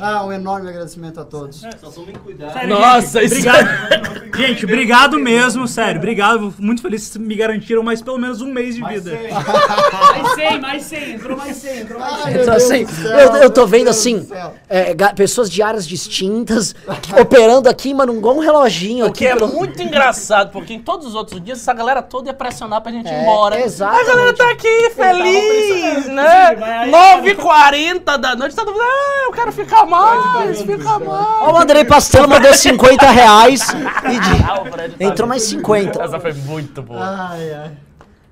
Ah, 0.00 0.24
um 0.24 0.32
enorme 0.32 0.68
agradecimento 0.68 1.20
a 1.20 1.24
todos. 1.24 1.60
Só 1.80 1.90
tomem 1.90 2.14
cuidado. 2.14 2.52
Sério, 2.52 2.68
Nossa, 2.70 3.20
gente, 3.20 3.38
isso 3.38 3.48
obrigado. 3.48 4.36
gente, 4.36 4.64
obrigado 4.64 5.18
mesmo, 5.18 5.68
sério. 5.68 5.98
Obrigado. 5.98 6.54
Muito 6.58 6.80
feliz 6.82 7.08
que 7.10 7.18
me 7.18 7.34
garantiram 7.34 7.82
mais 7.82 8.00
pelo 8.00 8.18
menos 8.18 8.40
um 8.40 8.46
mês 8.52 8.74
de 8.76 8.84
vida. 8.84 9.18
mais 9.30 10.34
100, 10.34 10.60
mais 10.60 10.82
100, 10.84 11.12
entrou 11.14 11.36
mais 11.36 11.56
100, 11.56 11.78
entrou 11.80 12.00
mais 12.00 12.22
100. 12.22 12.32
Então, 12.42 12.54
assim, 12.54 12.86
eu, 13.04 13.36
eu 13.42 13.50
tô 13.50 13.66
vendo 13.66 13.88
assim, 13.88 14.26
é, 14.68 14.94
pessoas 15.14 15.50
de 15.50 15.62
áreas 15.62 15.86
distintas, 15.86 16.74
operando 17.20 17.68
aqui, 17.68 17.92
mano, 17.92 18.14
igual 18.14 18.36
um 18.36 18.40
reloginho 18.40 19.04
O 19.04 19.08
aqui. 19.08 19.18
que 19.18 19.26
é 19.26 19.34
pelo- 19.36 19.48
muito 19.52 19.80
engraçado, 19.82 20.50
porque 20.52 20.72
em 20.74 20.80
todos 20.80 21.06
os 21.06 21.14
outros 21.14 21.42
dias 21.42 21.58
essa 21.60 21.74
galera 21.74 22.00
toda 22.02 22.28
ia 22.30 22.34
pressionar 22.34 22.80
pra 22.80 22.90
gente 22.92 23.06
ir 23.06 23.12
É, 23.12 23.22
embora. 23.22 23.60
exatamente. 23.60 24.02
A 24.10 24.14
galera 24.14 24.32
tá 24.34 24.50
aqui 24.50 24.90
feliz, 24.90 26.06
né? 26.06 26.56
aí, 26.62 26.90
9h40 26.90 28.16
da 28.18 28.34
noite, 28.36 28.54
todo 28.56 28.72
mundo, 28.72 28.82
ah, 28.82 29.31
eu 29.32 29.36
quero 29.36 29.52
ficar 29.52 29.86
mais, 29.86 30.60
ficar 30.62 30.98
mais. 30.98 31.26
Ó, 31.40 31.52
o 31.52 31.56
Andrei 31.58 31.84
Pastelo 31.84 32.28
mandou 32.28 32.52
50 32.52 33.10
reais 33.10 33.66
e 33.70 34.20
de- 34.20 35.04
entrou 35.04 35.26
mais 35.28 35.42
50. 35.44 36.02
Essa 36.02 36.20
foi 36.20 36.32
muito 36.34 36.82
boa. 36.82 37.00
Ai, 37.30 37.54
ai. 37.54 37.70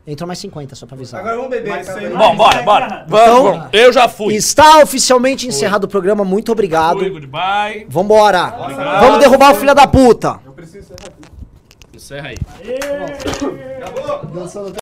Entrou 0.06 0.26
mais 0.26 0.38
50, 0.40 0.74
só 0.74 0.86
pra 0.86 0.96
avisar. 0.96 1.20
Agora 1.20 1.36
vamos 1.36 1.50
beber. 1.50 1.84
Sem 1.84 2.06
aí. 2.06 2.14
Bom, 2.16 2.34
bora, 2.34 2.62
bora. 2.62 3.04
Vamos, 3.06 3.66
eu 3.72 3.92
já 3.92 4.08
fui. 4.08 4.34
Está 4.34 4.78
oficialmente 4.82 5.46
encerrado 5.46 5.84
o 5.84 5.88
programa, 5.88 6.24
muito 6.24 6.50
obrigado. 6.52 6.98
Fui, 6.98 7.10
goodbye. 7.10 7.86
Vambora. 7.88 8.46
Vamos 9.00 9.18
derrubar 9.20 9.52
o 9.52 9.54
filho 9.54 9.74
da 9.74 9.86
puta. 9.86 10.40
Eu 10.44 10.52
preciso 10.52 10.88
ser 10.88 10.96
rápido. 11.00 11.30
Encerra 11.94 12.28
aí. 12.28 12.38
Dançando 14.34 14.72